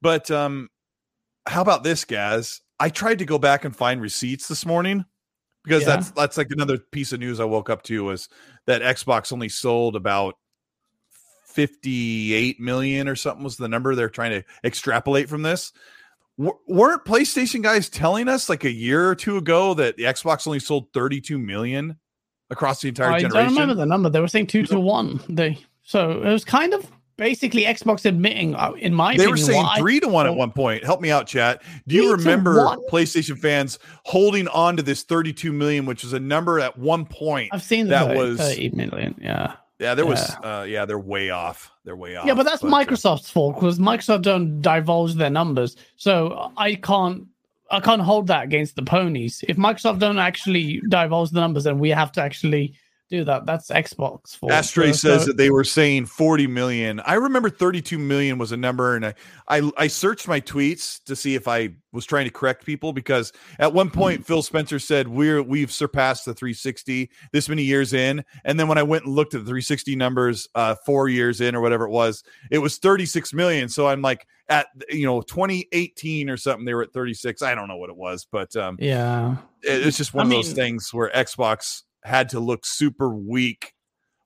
But 0.00 0.30
um 0.30 0.68
how 1.46 1.60
about 1.62 1.84
this, 1.84 2.04
Gaz? 2.04 2.60
I 2.80 2.88
tried 2.88 3.18
to 3.18 3.24
go 3.24 3.38
back 3.38 3.64
and 3.64 3.74
find 3.76 4.00
receipts 4.00 4.48
this 4.48 4.64
morning 4.66 5.04
because 5.64 5.82
Yeah. 5.82 5.88
that's 5.96 6.10
that's 6.12 6.36
like 6.36 6.50
another 6.50 6.78
piece 6.78 7.12
of 7.12 7.20
news 7.20 7.40
I 7.40 7.44
woke 7.44 7.70
up 7.70 7.82
to 7.84 8.04
was 8.04 8.28
that 8.66 8.82
Xbox 8.82 9.32
only 9.32 9.48
sold 9.48 9.94
about 9.96 10.34
58 11.46 12.58
million 12.60 13.08
or 13.08 13.14
something 13.16 13.44
was 13.44 13.56
the 13.56 13.68
number 13.68 13.94
they're 13.94 14.08
trying 14.08 14.32
to 14.32 14.44
extrapolate 14.64 15.28
from 15.28 15.42
this. 15.42 15.72
W- 16.38 16.58
weren't 16.66 17.04
PlayStation 17.04 17.62
guys 17.62 17.88
telling 17.88 18.28
us 18.28 18.48
like 18.48 18.64
a 18.64 18.70
year 18.72 19.08
or 19.08 19.14
two 19.14 19.36
ago 19.36 19.74
that 19.74 19.96
the 19.96 20.04
Xbox 20.04 20.46
only 20.46 20.58
sold 20.58 20.92
32 20.92 21.38
million 21.38 21.96
across 22.50 22.80
the 22.80 22.88
entire 22.88 23.12
I 23.12 23.20
generation? 23.20 23.38
I 23.38 23.42
don't 23.44 23.54
remember 23.54 23.74
the 23.74 23.86
number. 23.86 24.08
They 24.10 24.20
were 24.20 24.28
saying 24.28 24.48
two 24.48 24.64
to 24.66 24.80
one. 24.80 25.20
They 25.28 25.58
so 25.82 26.22
it 26.22 26.32
was 26.32 26.44
kind 26.44 26.74
of 26.74 26.90
basically 27.16 27.62
Xbox 27.64 28.04
admitting, 28.04 28.54
uh, 28.56 28.72
in 28.72 28.92
my 28.92 29.12
They 29.16 29.24
opinion, 29.24 29.30
were 29.30 29.36
saying 29.36 29.62
what 29.62 29.76
I 29.76 29.78
three 29.78 30.00
to 30.00 30.08
one 30.08 30.26
at 30.26 30.34
one 30.34 30.50
point. 30.50 30.82
Help 30.84 31.00
me 31.00 31.10
out, 31.10 31.26
chat. 31.28 31.62
Do 31.86 31.94
you 31.94 32.12
remember? 32.12 32.54
PlayStation 32.90 33.38
fans 33.38 33.78
holding 34.04 34.48
on 34.48 34.76
to 34.76 34.82
this 34.82 35.04
32 35.04 35.52
million, 35.52 35.86
which 35.86 36.02
was 36.02 36.12
a 36.12 36.20
number 36.20 36.58
at 36.58 36.76
one 36.78 37.04
point? 37.06 37.50
I've 37.52 37.62
seen 37.62 37.88
that 37.88 38.08
30 38.08 38.18
was- 38.18 38.38
30 38.40 38.70
million. 38.70 39.14
Yeah. 39.20 39.54
Yeah, 39.78 39.94
there 39.94 40.06
was. 40.06 40.30
Uh, 40.36 40.64
yeah, 40.68 40.84
they're 40.84 40.98
way 40.98 41.30
off. 41.30 41.72
They're 41.84 41.96
way 41.96 42.16
off. 42.16 42.26
Yeah, 42.26 42.34
but 42.34 42.44
that's 42.44 42.62
uh, 42.62 42.68
Microsoft's 42.68 43.30
fault 43.30 43.56
because 43.56 43.78
Microsoft 43.78 44.22
don't 44.22 44.60
divulge 44.60 45.14
their 45.14 45.30
numbers, 45.30 45.76
so 45.96 46.52
I 46.56 46.74
can't. 46.76 47.26
I 47.70 47.80
can't 47.80 48.02
hold 48.02 48.26
that 48.28 48.44
against 48.44 48.76
the 48.76 48.82
ponies. 48.82 49.42
If 49.48 49.56
Microsoft 49.56 49.98
don't 49.98 50.18
actually 50.18 50.80
divulge 50.88 51.30
the 51.30 51.40
numbers, 51.40 51.64
then 51.64 51.78
we 51.78 51.90
have 51.90 52.12
to 52.12 52.22
actually 52.22 52.74
do 53.10 53.24
that. 53.24 53.46
That's 53.46 53.70
Xbox 53.70 54.36
for 54.36 54.50
Astray 54.52 54.92
So- 54.92 55.08
says 55.08 55.20
so- 55.22 55.26
that 55.28 55.36
they 55.36 55.50
were 55.50 55.64
saying 55.64 56.06
40 56.06 56.46
million. 56.46 57.00
I 57.00 57.14
remember 57.14 57.50
32 57.50 57.98
million 57.98 58.38
was 58.38 58.50
a 58.52 58.56
number, 58.56 58.96
and 58.96 59.06
I, 59.06 59.14
I 59.48 59.70
I 59.76 59.86
searched 59.86 60.26
my 60.26 60.40
tweets 60.40 61.02
to 61.04 61.14
see 61.14 61.34
if 61.34 61.46
I 61.46 61.70
was 61.92 62.04
trying 62.06 62.24
to 62.24 62.30
correct 62.30 62.64
people 62.66 62.92
because 62.92 63.32
at 63.60 63.72
one 63.72 63.88
point 63.90 64.26
Phil 64.26 64.42
Spencer 64.42 64.78
said 64.78 65.06
we're 65.06 65.42
we've 65.42 65.70
surpassed 65.70 66.24
the 66.24 66.34
360 66.34 67.08
this 67.32 67.48
many 67.48 67.62
years 67.62 67.92
in, 67.92 68.24
and 68.44 68.58
then 68.58 68.66
when 68.68 68.78
I 68.78 68.82
went 68.82 69.04
and 69.04 69.14
looked 69.14 69.34
at 69.34 69.40
the 69.42 69.44
360 69.44 69.94
numbers 69.96 70.48
uh 70.54 70.74
four 70.86 71.08
years 71.08 71.40
in 71.40 71.54
or 71.54 71.60
whatever 71.60 71.84
it 71.84 71.90
was, 71.90 72.24
it 72.50 72.58
was 72.58 72.78
36 72.78 73.32
million. 73.32 73.68
So 73.68 73.86
I'm 73.86 74.02
like 74.02 74.26
at 74.48 74.66
you 74.90 75.06
know 75.06 75.20
2018 75.22 76.28
or 76.28 76.36
something 76.36 76.64
they 76.64 76.74
were 76.74 76.82
at 76.82 76.92
36. 76.92 77.42
I 77.42 77.54
don't 77.54 77.68
know 77.68 77.76
what 77.76 77.90
it 77.90 77.96
was, 77.96 78.26
but 78.30 78.54
um 78.56 78.76
yeah. 78.80 79.36
it- 79.62 79.86
it's 79.86 79.96
just 79.96 80.12
one 80.14 80.26
I 80.26 80.30
of 80.30 80.44
those 80.44 80.52
things 80.52 80.92
where 80.92 81.10
Xbox 81.14 81.83
had 82.04 82.28
to 82.30 82.40
look 82.40 82.64
super 82.64 83.10
weak, 83.14 83.72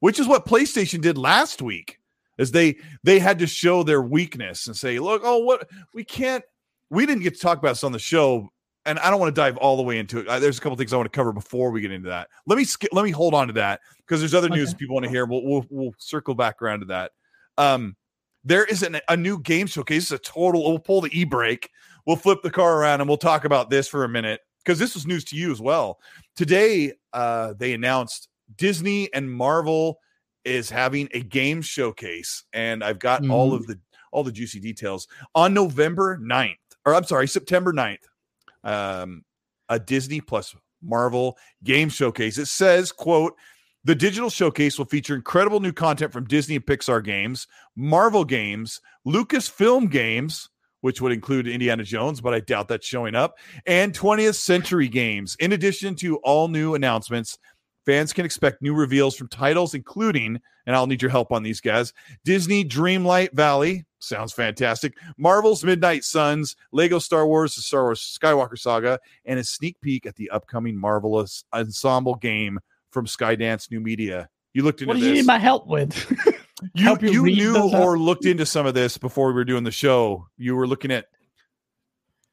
which 0.01 0.19
is 0.19 0.27
what 0.27 0.47
PlayStation 0.47 1.01
did 1.01 1.17
last 1.17 1.63
week. 1.63 1.99
Is 2.37 2.53
they 2.53 2.77
they 3.03 3.19
had 3.19 3.41
to 3.41 3.47
show 3.47 3.83
their 3.83 4.01
weakness 4.01 4.67
and 4.67 4.77
say, 4.77 4.99
"Look, 5.01 5.23
oh, 5.25 5.39
what 5.39 5.69
we 5.93 6.05
can't, 6.05 6.45
we 6.89 7.05
didn't 7.05 7.25
get 7.25 7.35
to 7.35 7.41
talk 7.41 7.59
about 7.59 7.71
this 7.71 7.85
on 7.85 7.93
the 7.93 7.99
show." 7.99 8.49
And 8.87 8.99
I 9.01 9.11
don't 9.11 9.21
want 9.21 9.35
to 9.35 9.39
dive 9.39 9.57
all 9.57 9.77
the 9.77 9.83
way 9.83 9.99
into 9.99 10.21
it. 10.21 10.29
Uh, 10.29 10.39
there's 10.39 10.57
a 10.57 10.61
couple 10.61 10.77
things 10.77 10.93
I 10.93 10.97
want 10.97 11.13
to 11.13 11.17
cover 11.17 11.33
before 11.33 11.71
we 11.71 11.81
get 11.81 11.91
into 11.91 12.09
that. 12.09 12.29
Let 12.47 12.57
me 12.57 12.65
skip, 12.65 12.91
let 12.93 13.05
me 13.05 13.11
hold 13.11 13.35
on 13.35 13.49
to 13.49 13.53
that 13.55 13.81
because 13.99 14.21
there's 14.21 14.35
other 14.35 14.49
news 14.49 14.73
people 14.73 14.95
want 14.95 15.05
to 15.05 15.11
hear. 15.11 15.27
We'll, 15.27 15.45
we'll 15.45 15.67
we'll 15.69 15.95
circle 15.99 16.35
back 16.35 16.63
around 16.63 16.81
to 16.81 16.87
that. 16.87 17.11
Um, 17.59 17.97
there 18.45 18.65
is 18.65 18.85
an, 18.85 19.01
a 19.09 19.17
new 19.17 19.41
game 19.43 19.67
showcase. 19.67 20.05
It's 20.05 20.13
a 20.13 20.19
total. 20.19 20.65
We'll 20.65 20.79
pull 20.79 21.01
the 21.01 21.19
e 21.19 21.25
brake. 21.25 21.71
We'll 22.07 22.17
flip 22.17 22.41
the 22.43 22.51
car 22.51 22.79
around 22.79 23.01
and 23.01 23.09
we'll 23.09 23.19
talk 23.19 23.45
about 23.45 23.69
this 23.69 23.89
for 23.89 24.05
a 24.05 24.09
minute 24.09 24.41
because 24.69 24.79
this 24.79 24.93
was 24.93 25.07
news 25.07 25.25
to 25.25 25.35
you 25.35 25.51
as 25.51 25.63
well. 25.63 25.99
Today, 26.37 26.93
uh, 27.15 27.55
they 27.57 27.73
announced 27.73 28.29
Disney 28.59 29.09
and 29.15 29.33
Marvel 29.33 29.99
is 30.45 30.69
having 30.69 31.09
a 31.15 31.21
game 31.21 31.63
showcase, 31.63 32.45
and 32.53 32.85
I've 32.85 32.99
got 32.99 33.27
all 33.31 33.55
of 33.55 33.67
the 33.67 33.79
all 34.13 34.23
the 34.23 34.33
juicy 34.33 34.61
details 34.61 35.09
on 35.35 35.55
November 35.55 36.19
9th, 36.19 36.57
or 36.85 36.95
I'm 36.95 37.05
sorry, 37.05 37.29
September 37.29 37.73
9th. 37.73 38.05
Um, 38.63 39.25
a 39.71 39.79
Disney 39.79 40.21
plus 40.21 40.55
Marvel 40.83 41.39
game 41.65 41.89
showcase. 41.89 42.37
It 42.37 42.47
says, 42.47 42.93
quote, 42.93 43.37
the 43.85 43.95
digital 43.95 44.29
showcase 44.29 44.77
will 44.77 44.85
feature 44.85 45.15
incredible 45.15 45.61
new 45.61 45.73
content 45.73 46.13
from 46.13 46.27
Disney 46.27 46.57
and 46.57 46.67
Pixar 46.67 47.03
games, 47.03 47.47
Marvel 47.75 48.25
games, 48.25 48.83
Lucasfilm 49.07 49.91
games, 49.91 50.51
which 50.81 51.01
would 51.01 51.13
include 51.13 51.47
Indiana 51.49 51.83
Jones, 51.85 52.21
but 52.21 52.35
I 52.35 52.41
doubt 52.41 52.69
that's 52.69 52.87
showing 52.87 53.15
up, 53.15 53.37
and 53.67 53.93
20th 53.93 54.37
Century 54.37 54.89
games. 54.89 55.37
In 55.41 55.53
addition 55.53 55.95
to 55.97 56.17
all 56.19 56.49
new 56.49 56.75
announcements, 56.75 57.39
fans 57.87 58.13
can 58.13 58.25
expect 58.25 58.63
new 58.63 58.75
reveals 58.75 59.17
from 59.17 59.29
titles, 59.29 59.75
including, 59.75 60.41
and 60.67 60.77
I'll 60.77 60.87
need 60.87 61.03
your 61.03 61.11
help 61.11 61.33
on 61.33 61.43
these 61.43 61.61
guys 61.61 61.93
Disney 62.25 62.65
Dreamlight 62.65 63.33
Valley. 63.33 63.85
Sounds 64.01 64.33
fantastic. 64.33 64.95
Marvel's 65.17 65.65
Midnight 65.65 66.05
Suns, 66.05 66.55
Lego 66.71 67.01
Star 67.01 67.27
Wars, 67.27 67.57
the 67.57 67.63
Star 67.63 67.83
Wars 67.85 68.17
Skywalker 68.23 68.57
Saga, 68.57 69.01
and 69.25 69.41
a 69.41 69.45
sneak 69.45 69.81
peek 69.81 70.07
at 70.07 70.15
the 70.15 70.31
upcoming 70.31 70.77
Marvelous 70.79 71.43
Ensemble 71.53 72.15
game 72.15 72.61
from 72.93 73.07
Skydance 73.07 73.71
New 73.73 73.81
Media. 73.81 74.29
You 74.55 74.63
looked 74.63 74.81
into 74.83 74.89
What 74.91 74.95
do 74.95 75.01
this. 75.01 75.09
you 75.09 75.15
need 75.15 75.27
my 75.27 75.39
help 75.39 75.67
with? 75.67 75.95
You 76.75 76.97
you 77.01 77.27
you, 77.27 77.53
knew 77.53 77.71
or 77.73 77.99
looked 77.99 78.25
into 78.25 78.47
some 78.47 78.67
of 78.67 78.75
this 78.75 78.99
before 78.99 79.29
we 79.29 79.35
were 79.35 79.45
doing 79.45 79.65
the 79.65 79.71
show. 79.71 80.27
You 80.37 80.57
were 80.57 80.67
looking 80.67 80.91
at 80.91 81.07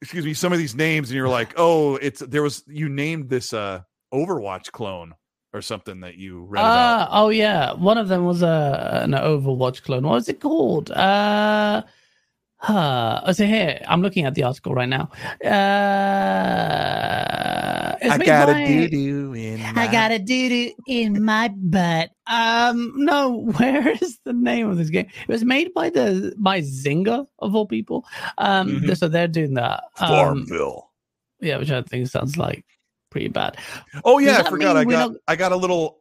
excuse 0.00 0.24
me, 0.24 0.34
some 0.34 0.52
of 0.52 0.58
these 0.58 0.74
names, 0.74 1.10
and 1.10 1.16
you're 1.16 1.28
like, 1.28 1.54
oh, 1.56 1.96
it's 1.96 2.20
there 2.20 2.42
was 2.42 2.62
you 2.66 2.88
named 2.88 3.28
this 3.28 3.52
uh 3.52 3.82
Overwatch 4.12 4.72
clone 4.72 5.14
or 5.52 5.62
something 5.62 6.00
that 6.00 6.16
you 6.16 6.44
read 6.44 6.60
about. 6.60 7.00
Uh, 7.00 7.08
oh 7.10 7.28
yeah, 7.30 7.72
one 7.72 7.98
of 7.98 8.08
them 8.08 8.24
was 8.24 8.42
a 8.42 9.00
an 9.02 9.12
Overwatch 9.12 9.82
clone. 9.82 10.04
What 10.04 10.14
was 10.14 10.28
it 10.28 10.40
called? 10.40 10.90
Uh, 10.90 11.82
huh. 12.58 13.32
So 13.32 13.46
here 13.46 13.80
I'm 13.88 14.02
looking 14.02 14.24
at 14.24 14.34
the 14.34 14.42
article 14.44 14.74
right 14.74 14.88
now. 14.88 15.10
Uh, 16.66 17.96
it's 18.00 18.18
made 18.18 18.26
by- 18.28 18.86
doo 18.90 19.34
in 19.34 19.60
I 19.76 19.90
got 19.90 20.10
a 20.12 20.18
doo 20.18 20.48
doo 20.48 20.72
in 20.86 21.22
my 21.24 21.48
butt. 21.48 22.10
Um, 22.26 22.92
no, 22.96 23.38
where 23.58 23.88
is 23.88 24.18
the 24.24 24.32
name 24.32 24.68
of 24.68 24.76
this 24.78 24.90
game? 24.90 25.06
It 25.28 25.32
was 25.32 25.44
made 25.44 25.72
by 25.74 25.90
the 25.90 26.34
by 26.38 26.60
Zynga 26.60 27.26
of 27.38 27.54
all 27.54 27.66
people. 27.66 28.04
Um, 28.38 28.80
Mhm. 28.82 28.96
so 28.96 29.08
they're 29.08 29.28
doing 29.28 29.54
that. 29.54 29.84
Um, 29.98 30.08
Farmville. 30.08 30.90
yeah, 31.40 31.56
which 31.58 31.70
I 31.70 31.82
think 31.82 32.06
sounds 32.08 32.36
like 32.36 32.64
pretty 33.10 33.28
bad. 33.28 33.56
Oh 34.04 34.18
yeah, 34.18 34.42
I 34.44 34.50
forgot. 34.50 34.76
I 34.76 34.84
got 34.84 34.90
don't- 35.08 35.20
I 35.28 35.36
got 35.36 35.52
a 35.52 35.56
little 35.56 35.95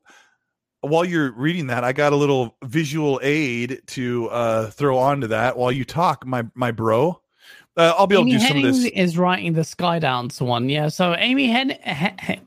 while 0.86 1.06
you're 1.06 1.32
reading 1.32 1.68
that, 1.68 1.84
I 1.84 1.94
got 1.94 2.14
a 2.14 2.16
little 2.16 2.56
visual 2.64 3.20
aid 3.24 3.82
to 3.88 4.30
uh 4.30 4.70
throw 4.72 4.98
onto 4.98 5.28
that 5.28 5.58
while 5.58 5.72
you 5.72 5.86
talk, 5.86 6.26
my 6.26 6.46
my 6.54 6.72
bro. 6.72 7.22
Uh, 7.78 7.94
I'll 7.98 8.08
be 8.08 8.16
able 8.16 8.26
to 8.26 8.32
do 8.32 8.40
some 8.40 8.58
of 8.58 8.64
this. 8.64 8.86
is 8.86 9.18
writing 9.18 9.52
the 9.52 9.62
Skydance 9.62 10.40
one. 10.40 10.70
Yeah, 10.70 10.88
so 10.88 11.14
Amy 11.16 11.48
Hen. 11.48 11.72
Hen- 11.82 12.46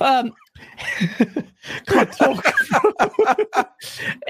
um, 0.00 0.32
can't 1.86 2.12
talk. 2.12 2.52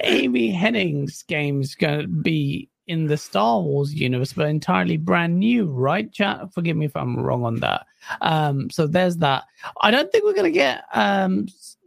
Amy 0.02 0.52
Hennig's 0.52 1.22
game's 1.22 1.74
going 1.74 2.00
to 2.02 2.08
be 2.08 2.68
in 2.86 3.06
the 3.06 3.16
Star 3.16 3.60
Wars 3.60 3.94
universe, 3.94 4.32
but 4.32 4.48
entirely 4.48 4.96
brand 4.96 5.38
new, 5.38 5.66
right? 5.66 6.12
Chat, 6.12 6.52
forgive 6.52 6.76
me 6.76 6.86
if 6.86 6.96
I'm 6.96 7.16
wrong 7.16 7.44
on 7.44 7.60
that. 7.60 7.86
Um, 8.20 8.68
so 8.70 8.86
there's 8.86 9.16
that. 9.18 9.44
I 9.80 9.90
don't 9.90 10.10
think 10.12 10.24
we're 10.24 10.34
going 10.34 10.44
to 10.44 10.58
get 10.58 10.84
um 10.92 11.46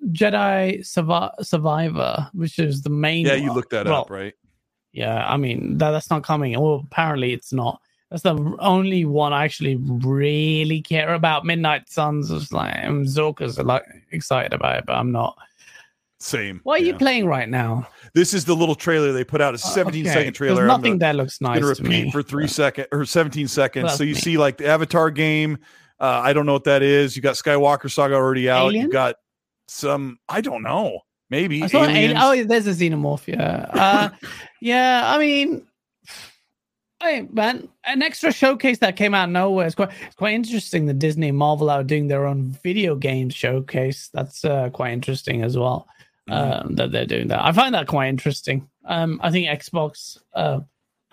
Jedi 0.10 0.80
Survi- 0.80 1.32
Survivor, 1.46 2.30
which 2.34 2.60
is 2.60 2.82
the 2.82 2.90
main. 2.90 3.26
Yeah, 3.26 3.34
you 3.36 3.48
one. 3.48 3.56
looked 3.58 3.72
that 3.72 3.86
Well, 3.86 4.02
up, 4.02 4.10
right? 4.10 4.34
yeah, 4.94 5.28
I 5.28 5.38
mean 5.38 5.78
that, 5.78 5.92
that's 5.92 6.10
not 6.10 6.24
coming. 6.24 6.60
Well, 6.60 6.84
apparently 6.86 7.34
it's 7.34 7.52
not. 7.54 7.82
That's 8.10 8.24
the 8.24 8.56
only 8.60 9.04
one 9.04 9.34
I 9.34 9.44
actually 9.44 9.76
really 9.76 10.82
care 10.82 11.14
about. 11.14 11.46
Midnight 11.46 11.90
Suns 11.90 12.32
is 12.32 12.54
like 12.54 12.74
Zorka's 13.04 13.60
like 13.60 13.84
excited 14.12 14.54
about 14.54 14.78
it, 14.78 14.86
but 14.86 14.94
I'm 14.94 15.12
not. 15.12 15.36
Same. 16.20 16.62
What 16.64 16.82
are 16.82 16.84
you 16.84 16.96
playing 16.96 17.28
right 17.28 17.48
now? 17.48 17.88
This 18.16 18.34
is 18.34 18.44
the 18.46 18.56
little 18.56 18.74
trailer 18.76 19.12
they 19.12 19.24
put 19.24 19.40
out, 19.40 19.54
a 19.54 19.56
Uh, 19.56 19.58
17 19.60 20.06
okay, 20.08 20.14
second 20.14 20.34
trailer. 20.34 20.62
I'm 20.64 20.68
Nothing 20.68 20.98
that 21.00 21.16
looks 21.16 21.42
nice 21.42 21.60
gonna 21.60 21.76
to 21.76 21.84
repeat 21.84 22.06
me. 22.06 22.12
for 22.12 22.24
three 22.24 22.46
but- 22.46 22.52
second 22.52 22.88
or 22.92 23.06
17 23.06 23.48
seconds. 23.48 23.86
That's 23.88 23.98
so 23.98 24.04
you 24.04 24.16
me. 24.16 24.20
see 24.22 24.38
like 24.38 24.58
the 24.58 24.68
Avatar 24.68 25.12
game. 25.12 25.60
Uh, 26.00 26.22
I 26.24 26.34
don't 26.34 26.46
know 26.48 26.54
what 26.54 26.64
that 26.64 26.82
is. 26.82 27.16
You 27.16 27.22
got 27.22 27.36
Skywalker 27.36 27.92
Saga 27.92 28.16
already 28.16 28.50
out. 28.50 28.74
You 28.74 28.88
got 28.88 29.16
some. 29.68 30.20
I 30.30 30.42
don't 30.42 30.64
know. 30.64 31.02
Maybe 31.30 31.62
alien- 31.62 32.18
Oh, 32.18 32.44
there's 32.44 32.68
a 32.68 32.72
xenomorph. 32.72 33.28
Yeah, 33.28 33.66
uh, 33.74 34.10
yeah. 34.62 35.02
I 35.06 35.18
mean, 35.18 35.68
hey 37.02 37.28
man, 37.32 37.68
an 37.86 38.02
extra 38.02 38.32
showcase 38.32 38.80
that 38.80 38.96
came 38.96 39.14
out 39.14 39.26
of 39.26 39.34
nowhere. 39.34 39.66
It's 39.66 39.76
quite, 39.76 39.92
it's 40.06 40.16
quite 40.16 40.34
interesting. 40.34 40.86
The 40.86 40.94
Disney 40.94 41.30
and 41.30 41.38
Marvel 41.38 41.70
are 41.70 41.84
doing 41.84 42.08
their 42.08 42.26
own 42.26 42.58
video 42.64 42.96
game 42.96 43.30
showcase. 43.30 44.10
That's 44.14 44.46
uh, 44.46 44.70
quite 44.70 44.94
interesting 44.94 45.42
as 45.44 45.58
well. 45.58 45.88
Mm-hmm. 46.30 46.68
Um, 46.68 46.76
that 46.76 46.92
they're 46.92 47.06
doing 47.06 47.30
that. 47.30 47.44
I 47.44 47.54
find 47.54 47.74
that 47.74 47.88
quite 47.88 48.10
interesting. 48.10 48.70
Um, 48.86 49.20
I 49.24 49.32
think 49.32 49.48
Xbox 49.48 50.18
uh, 50.34 50.60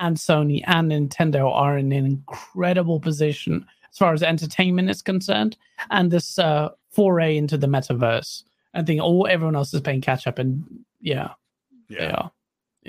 and 0.00 0.16
Sony 0.16 0.62
and 0.66 0.90
Nintendo 0.90 1.52
are 1.52 1.78
in 1.78 1.92
an 1.92 2.04
incredible 2.04 2.98
position 2.98 3.64
as 3.94 3.98
far 3.98 4.12
as 4.12 4.24
entertainment 4.24 4.90
is 4.90 5.02
concerned, 5.02 5.56
and 5.90 6.10
this 6.10 6.36
uh, 6.36 6.70
foray 6.90 7.36
into 7.36 7.56
the 7.56 7.68
metaverse. 7.68 8.42
I 8.74 8.82
think 8.82 9.00
all 9.00 9.28
everyone 9.28 9.54
else 9.54 9.72
is 9.72 9.82
playing 9.82 10.00
catch 10.00 10.26
up, 10.26 10.40
and 10.40 10.64
yeah, 11.00 11.30
yeah. 11.88 12.28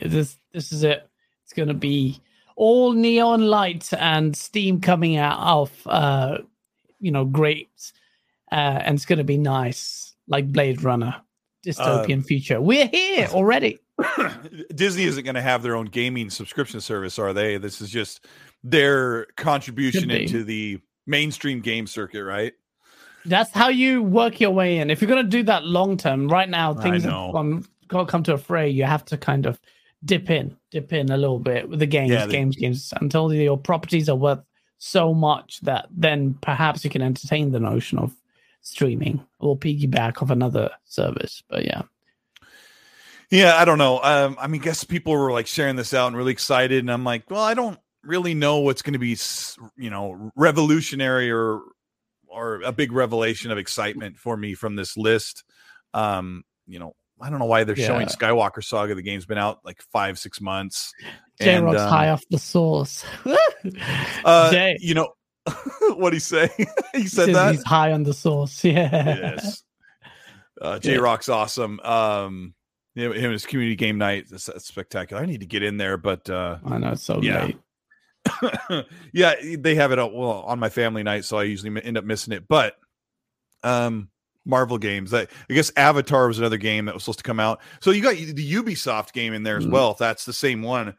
This 0.02 0.40
this 0.52 0.72
is 0.72 0.84
it. 0.84 1.08
It's 1.44 1.54
gonna 1.54 1.76
be 1.76 2.20
all 2.56 2.94
neon 2.94 3.42
lights 3.48 3.94
and 3.94 4.36
steam 4.36 4.82
coming 4.82 5.18
out 5.18 5.38
of 5.40 5.72
uh, 5.86 6.40
you 7.00 7.12
know 7.12 7.24
grapes, 7.24 7.94
uh, 8.52 8.82
and 8.84 8.96
it's 8.96 9.06
gonna 9.06 9.24
be 9.24 9.38
nice, 9.38 10.16
like 10.28 10.52
Blade 10.52 10.82
Runner, 10.82 11.22
dystopian 11.64 12.26
future. 12.26 12.60
We're 12.60 12.88
here 12.88 13.28
already. 13.28 13.78
Disney 14.76 15.04
isn't 15.04 15.24
going 15.24 15.36
to 15.36 15.42
have 15.42 15.64
their 15.64 15.76
own 15.76 15.86
gaming 15.86 16.30
subscription 16.30 16.82
service, 16.82 17.18
are 17.18 17.32
they? 17.32 17.58
This 17.58 17.80
is 17.80 17.90
just 17.90 18.26
their 18.62 19.28
contribution 19.38 20.12
into 20.12 20.44
the 20.44 20.82
mainstream 21.06 21.62
game 21.62 21.88
circuit, 21.88 22.24
right? 22.24 22.54
That's 23.26 23.52
how 23.52 23.70
you 23.70 24.04
work 24.04 24.40
your 24.40 24.52
way 24.52 24.78
in. 24.78 24.90
If 24.90 25.02
you're 25.02 25.10
gonna 25.10 25.24
do 25.24 25.44
that 25.44 25.66
long 25.66 25.98
term, 25.98 26.28
right 26.28 26.50
now 26.50 26.74
things 26.74 27.04
have 27.04 27.12
gone, 27.32 27.66
come 27.90 28.24
to 28.24 28.34
a 28.34 28.38
fray. 28.38 28.70
You 28.70 28.84
have 28.84 29.04
to 29.06 29.18
kind 29.18 29.46
of 29.46 29.60
dip 30.04 30.30
in, 30.30 30.56
dip 30.70 30.94
in 30.94 31.12
a 31.12 31.18
little 31.18 31.40
bit 31.40 31.68
with 31.68 31.80
the 31.80 31.88
games, 31.88 32.12
Yeah, 32.12 32.26
they- 32.28 32.32
games, 32.34 32.56
games, 32.56 32.94
until 33.02 33.34
your 33.34 33.58
properties 33.58 34.10
are 34.10 34.16
worth 34.16 34.42
so 34.78 35.14
much 35.14 35.62
that 35.62 35.88
then 35.90 36.36
perhaps 36.42 36.84
you 36.84 36.92
can 36.92 37.02
entertain 37.02 37.52
the 37.52 37.60
notion 37.60 37.98
of 37.98 38.14
streaming 38.62 39.26
or 39.40 39.58
piggyback 39.58 40.22
of 40.22 40.30
another 40.30 40.70
service. 40.86 41.42
But 41.50 41.66
yeah, 41.66 41.84
Yeah, 43.32 43.56
I 43.56 43.66
don't 43.66 43.80
know. 43.80 44.00
Um, 44.04 44.38
I 44.40 44.46
mean, 44.48 44.62
guess 44.62 44.84
people 44.84 45.14
were 45.14 45.32
like 45.32 45.48
sharing 45.48 45.76
this 45.76 45.94
out 45.96 46.08
and 46.08 46.16
really 46.16 46.32
excited, 46.34 46.80
and 46.80 46.92
I'm 46.92 47.04
like, 47.04 47.30
well, 47.32 47.42
I 47.42 47.56
don't 47.56 47.80
really 48.06 48.34
know 48.34 48.60
what's 48.60 48.82
going 48.82 48.94
to 48.94 49.00
be, 49.00 49.18
you 49.78 49.90
know, 49.90 50.32
revolutionary 50.36 51.32
or 51.32 51.62
or 52.28 52.62
a 52.66 52.72
big 52.72 52.92
revelation 52.92 53.52
of 53.52 53.58
excitement 53.58 54.18
for 54.18 54.36
me 54.36 54.54
from 54.54 54.76
this 54.76 54.98
list. 54.98 55.44
Um, 55.94 56.44
you 56.68 56.80
know, 56.80 56.94
I 57.22 57.30
don't 57.30 57.40
know 57.40 57.46
why 57.46 57.64
they're 57.64 57.76
showing 57.78 58.08
Skywalker 58.08 58.62
Saga. 58.64 58.94
The 58.96 59.02
game's 59.02 59.26
been 59.26 59.38
out 59.38 59.60
like 59.64 59.82
five, 59.94 60.20
six 60.20 60.42
months. 60.42 60.92
J 61.40 61.56
And, 61.56 61.66
Rock's 61.66 61.80
um, 61.80 61.90
high 61.90 62.10
off 62.10 62.24
the 62.30 62.40
source. 62.40 63.06
Uh, 64.24 64.74
you 64.80 64.94
know, 64.94 65.14
what 65.96 66.14
he 66.14 66.20
say? 66.20 66.50
he 66.94 67.08
said 67.08 67.26
says 67.26 67.34
that. 67.34 67.52
he's 67.56 67.64
high 67.64 67.92
on 67.94 68.04
the 68.04 68.14
sauce. 68.14 68.64
Yeah. 68.64 68.90
yes. 68.92 69.64
Uh, 70.62 70.78
J 70.78 70.94
Yeah. 70.94 70.98
Rock's 71.00 71.30
awesome. 71.30 71.80
Um, 71.80 72.54
him, 72.96 73.12
his 73.14 73.46
community 73.46 73.76
game 73.76 73.98
night, 73.98 74.26
that's, 74.30 74.46
that's 74.46 74.68
spectacular. 74.68 75.22
I 75.22 75.26
need 75.26 75.40
to 75.42 75.46
get 75.48 75.64
in 75.64 75.78
there, 75.78 75.98
but 75.98 76.30
uh, 76.30 76.58
I 76.66 76.78
know 76.78 76.92
it's 76.92 77.04
so 77.04 77.22
Yeah. 77.22 77.46
late. 77.46 77.58
yeah, 79.14 79.36
they 79.58 79.76
have 79.76 79.92
it 79.92 80.00
out 80.00 80.14
well 80.14 80.42
on 80.44 80.60
my 80.60 80.70
family 80.70 81.04
night, 81.04 81.26
so 81.26 81.38
I 81.38 81.44
usually 81.44 81.84
end 81.84 81.98
up 81.98 82.04
missing 82.06 82.34
it. 82.34 82.48
But 82.48 82.76
um, 83.64 84.10
Marvel 84.46 84.78
games, 84.78 85.14
I, 85.14 85.22
I 85.22 85.54
guess 85.54 85.72
Avatar 85.76 86.28
was 86.28 86.40
another 86.40 86.58
game 86.58 86.86
that 86.86 86.94
was 86.94 87.04
supposed 87.04 87.20
to 87.20 87.24
come 87.24 87.40
out. 87.40 87.62
So 87.82 87.92
you 87.92 88.02
got 88.02 88.16
the 88.16 88.54
Ubisoft 88.54 89.14
game 89.14 89.34
in 89.34 89.44
there 89.44 89.58
as 89.58 89.66
Mm. 89.66 89.72
well. 89.72 89.92
If 89.92 89.98
that's 89.98 90.26
the 90.26 90.34
same 90.34 90.62
one 90.62 90.96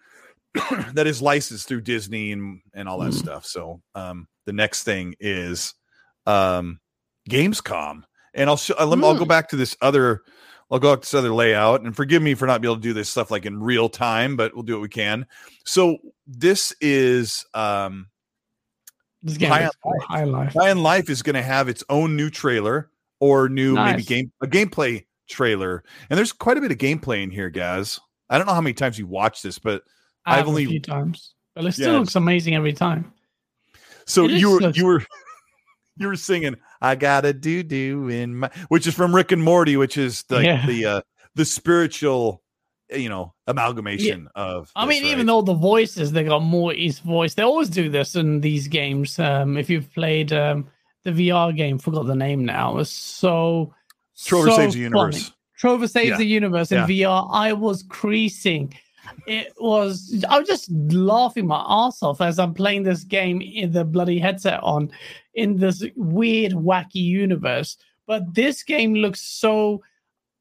that 0.94 1.06
is 1.06 1.22
licensed 1.22 1.68
through 1.68 1.82
Disney 1.82 2.32
and 2.32 2.60
and 2.74 2.88
all 2.88 2.98
that 3.00 3.10
Mm. 3.12 3.18
stuff. 3.18 3.44
So 3.46 3.82
um, 3.94 4.26
the 4.46 4.52
next 4.52 4.82
thing 4.84 5.14
is 5.20 5.74
um, 6.26 6.80
Gamescom, 7.30 8.02
and 8.34 8.50
I'll 8.50 8.56
show, 8.56 8.74
uh, 8.78 8.86
let 8.86 8.98
me, 8.98 9.06
I'll 9.06 9.14
go 9.14 9.24
Mm. 9.24 9.28
back 9.28 9.48
to 9.50 9.56
this 9.56 9.76
other. 9.80 10.22
I'll 10.70 10.78
go 10.80 10.92
up 10.92 11.02
to 11.02 11.06
this 11.06 11.14
other 11.14 11.32
layout 11.32 11.82
and 11.82 11.94
forgive 11.94 12.22
me 12.22 12.34
for 12.34 12.46
not 12.46 12.60
being 12.60 12.72
able 12.72 12.80
to 12.80 12.88
do 12.88 12.92
this 12.92 13.08
stuff 13.08 13.30
like 13.30 13.46
in 13.46 13.60
real 13.62 13.88
time, 13.88 14.36
but 14.36 14.52
we'll 14.54 14.64
do 14.64 14.72
what 14.74 14.82
we 14.82 14.88
can. 14.88 15.26
So 15.64 15.98
this 16.26 16.74
is 16.80 17.44
um 17.54 18.08
This 19.22 19.36
game 19.36 19.50
High 19.50 19.64
on 19.66 19.70
cool. 19.82 19.92
High 20.08 20.24
life. 20.24 20.52
High 20.54 20.70
on 20.70 20.82
Life 20.82 21.08
is 21.08 21.22
going 21.22 21.34
to 21.34 21.42
have 21.42 21.68
its 21.68 21.84
own 21.88 22.16
new 22.16 22.30
trailer 22.30 22.90
or 23.20 23.48
new 23.48 23.74
maybe 23.74 24.02
game 24.02 24.32
a 24.42 24.46
gameplay 24.46 25.06
trailer, 25.28 25.82
and 26.10 26.18
there's 26.18 26.32
quite 26.32 26.56
a 26.58 26.60
bit 26.60 26.70
of 26.72 26.78
gameplay 26.78 27.22
in 27.22 27.30
here, 27.30 27.48
guys. 27.50 27.98
I 28.28 28.36
don't 28.38 28.46
know 28.46 28.54
how 28.54 28.60
many 28.60 28.74
times 28.74 28.98
you 28.98 29.06
watched 29.06 29.42
this, 29.44 29.58
but 29.58 29.82
I 30.24 30.38
I've 30.40 30.48
only- 30.48 30.64
a 30.64 30.68
few 30.68 30.80
times, 30.80 31.34
but 31.54 31.64
it 31.64 31.72
still 31.72 31.92
Yeah. 31.92 31.98
looks 32.00 32.16
amazing 32.16 32.54
every 32.56 32.72
time. 32.72 33.12
so 34.04 34.24
you 34.26 34.50
were 34.50 34.60
such- 34.60 34.76
you 34.76 34.86
were 34.86 35.02
you 35.96 36.08
were 36.08 36.16
singing 36.16 36.56
"I 36.80 36.94
got 36.94 37.24
a 37.24 37.32
doo 37.32 37.62
doo 37.62 38.08
in 38.08 38.36
my," 38.36 38.50
which 38.68 38.86
is 38.86 38.94
from 38.94 39.14
Rick 39.14 39.32
and 39.32 39.42
Morty, 39.42 39.76
which 39.76 39.96
is 39.96 40.22
the 40.28 40.42
Yeah. 40.44 40.66
the 40.66 40.84
uh, 40.86 41.00
the 41.34 41.44
spiritual, 41.44 42.42
you 42.90 43.08
know, 43.08 43.34
amalgamation 43.46 44.28
of. 44.34 44.70
I 44.76 44.86
this, 44.86 44.88
mean, 45.02 45.12
even 45.12 45.26
though 45.26 45.42
the 45.42 45.54
voices 45.54 46.12
they 46.12 46.24
got 46.24 46.42
Morty's 46.42 46.98
voice, 47.00 47.34
they 47.34 47.42
always 47.42 47.68
do 47.68 47.88
this 47.88 48.14
in 48.16 48.40
these 48.40 48.68
games. 48.68 49.18
Um, 49.18 49.56
if 49.56 49.68
you've 49.68 49.92
played 49.92 50.32
um, 50.32 50.68
the 51.04 51.10
VR 51.12 51.54
game, 51.56 51.78
forgot 51.78 52.06
the 52.06 52.14
name 52.16 52.44
now, 52.44 52.78
it's 52.78 52.90
so 52.90 53.74
Trover 54.18 54.50
so 54.50 54.56
saves 54.56 54.74
the 54.74 54.80
funny. 54.88 54.94
universe. 55.16 55.32
Trover 55.58 55.88
saves 55.88 56.10
Yeah. 56.10 56.16
the 56.18 56.26
universe 56.26 56.70
in 56.72 56.78
Yeah. 56.78 56.86
VR. 56.86 57.28
I 57.32 57.52
was 57.54 57.82
creasing. 57.82 58.74
It 59.26 59.52
was 59.58 60.24
I 60.28 60.38
was 60.38 60.48
just 60.48 60.70
laughing 60.70 61.46
my 61.46 61.64
ass 61.66 62.02
off 62.02 62.20
as 62.20 62.38
I'm 62.38 62.54
playing 62.54 62.84
this 62.84 63.04
game 63.04 63.40
in 63.40 63.72
the 63.72 63.84
bloody 63.84 64.18
headset 64.18 64.62
on 64.62 64.90
in 65.34 65.56
this 65.56 65.84
weird, 65.96 66.52
wacky 66.52 66.94
universe. 66.94 67.76
But 68.06 68.34
this 68.34 68.62
game 68.62 68.94
looks 68.94 69.20
so 69.20 69.82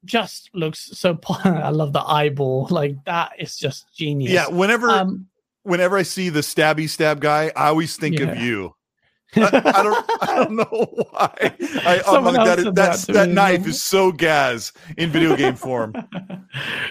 just 0.04 0.50
looks 0.54 0.90
so 0.98 1.18
I 1.44 1.70
love 1.70 1.92
the 1.92 2.02
eyeball. 2.02 2.68
Like 2.70 3.04
that 3.04 3.32
is 3.38 3.56
just 3.56 3.86
genius. 3.94 4.32
Yeah, 4.32 4.48
whenever 4.48 4.88
Um, 4.88 5.26
whenever 5.62 5.96
I 5.96 6.02
see 6.02 6.28
the 6.28 6.40
stabby 6.40 6.88
stab 6.88 7.20
guy, 7.20 7.52
I 7.56 7.68
always 7.68 7.96
think 7.96 8.20
of 8.20 8.36
you. 8.38 8.74
I, 9.36 9.42
I 9.42 9.82
don't 9.82 10.06
I 10.22 10.34
don't 10.36 10.56
know 10.56 10.86
why. 11.10 11.34
I, 11.40 12.02
I'm 12.06 12.24
like 12.24 12.56
that. 12.56 12.74
That's 12.74 13.06
that 13.06 13.12
that 13.12 13.28
knife 13.28 13.66
is 13.66 13.82
so 13.82 14.12
Gaz 14.12 14.72
in 14.96 15.10
video 15.10 15.36
game 15.36 15.56
form. 15.56 15.94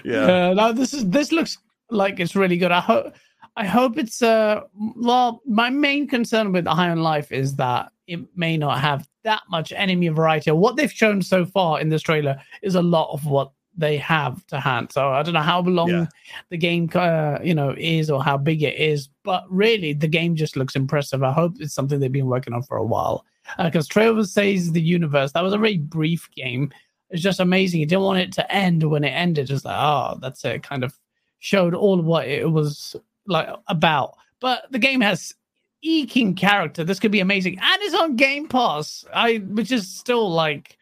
Yeah. 0.03 0.49
Uh, 0.49 0.53
no, 0.53 0.71
this 0.73 0.93
is 0.93 1.09
this 1.09 1.31
looks 1.31 1.57
like 1.89 2.19
it's 2.19 2.35
really 2.35 2.57
good. 2.57 2.71
I 2.71 2.79
hope 2.79 3.13
I 3.55 3.65
hope 3.65 3.97
it's 3.97 4.21
uh 4.21 4.61
well 4.95 5.41
my 5.45 5.69
main 5.69 6.07
concern 6.07 6.51
with 6.51 6.65
High 6.67 6.89
on 6.89 7.01
Life 7.01 7.31
is 7.31 7.55
that 7.55 7.91
it 8.07 8.19
may 8.35 8.57
not 8.57 8.79
have 8.79 9.07
that 9.23 9.41
much 9.49 9.71
enemy 9.71 10.07
variety. 10.09 10.51
What 10.51 10.75
they've 10.75 10.91
shown 10.91 11.21
so 11.21 11.45
far 11.45 11.79
in 11.79 11.89
this 11.89 12.01
trailer 12.03 12.37
is 12.61 12.75
a 12.75 12.81
lot 12.81 13.11
of 13.11 13.25
what 13.25 13.51
they 13.77 13.97
have 13.97 14.45
to 14.47 14.59
hand. 14.59 14.91
So 14.91 15.09
I 15.09 15.21
don't 15.23 15.33
know 15.33 15.41
how 15.41 15.59
long 15.61 15.89
Yeah. 15.89 16.05
the 16.49 16.57
game 16.57 16.89
uh, 16.93 17.39
you 17.43 17.53
know 17.55 17.73
is 17.77 18.09
or 18.09 18.23
how 18.23 18.37
big 18.37 18.63
it 18.63 18.75
is, 18.75 19.09
but 19.23 19.43
really 19.49 19.93
the 19.93 20.07
game 20.07 20.35
just 20.35 20.55
looks 20.55 20.75
impressive. 20.75 21.23
I 21.23 21.31
hope 21.31 21.55
it's 21.59 21.73
something 21.73 21.99
they've 21.99 22.11
been 22.11 22.27
working 22.27 22.53
on 22.53 22.63
for 22.63 22.77
a 22.77 22.85
while. 22.85 23.25
Because 23.59 23.87
Trailer 23.87 24.23
says 24.23 24.71
the 24.71 24.81
universe 24.81 25.31
that 25.33 25.43
was 25.43 25.53
a 25.53 25.57
very 25.57 25.77
brief 25.77 26.29
game. 26.31 26.71
It's 27.11 27.21
just 27.21 27.39
amazing. 27.39 27.79
You 27.79 27.85
didn't 27.85 28.03
want 28.03 28.19
it 28.19 28.31
to 28.33 28.51
end 28.51 28.83
when 28.83 29.03
it 29.03 29.09
ended. 29.09 29.47
Just 29.47 29.65
like, 29.65 29.77
oh, 29.77 30.17
that's 30.21 30.43
it. 30.45 30.63
Kind 30.63 30.83
of 30.83 30.97
showed 31.45 31.75
all 31.75 31.99
of 31.99 32.05
what 32.05 32.27
it 32.27 32.49
was 32.51 32.95
like 33.27 33.47
about. 33.67 34.15
But 34.39 34.65
the 34.71 34.79
game 34.79 34.99
has 35.01 35.35
eking 35.83 36.33
character. 36.33 36.83
This 36.83 36.99
could 36.99 37.11
be 37.11 37.19
amazing, 37.19 37.59
and 37.61 37.81
it's 37.83 37.93
on 37.93 38.15
Game 38.15 38.47
Pass. 38.47 39.05
I, 39.13 39.35
which 39.37 39.71
is 39.71 39.87
still 39.87 40.29
like, 40.31 40.77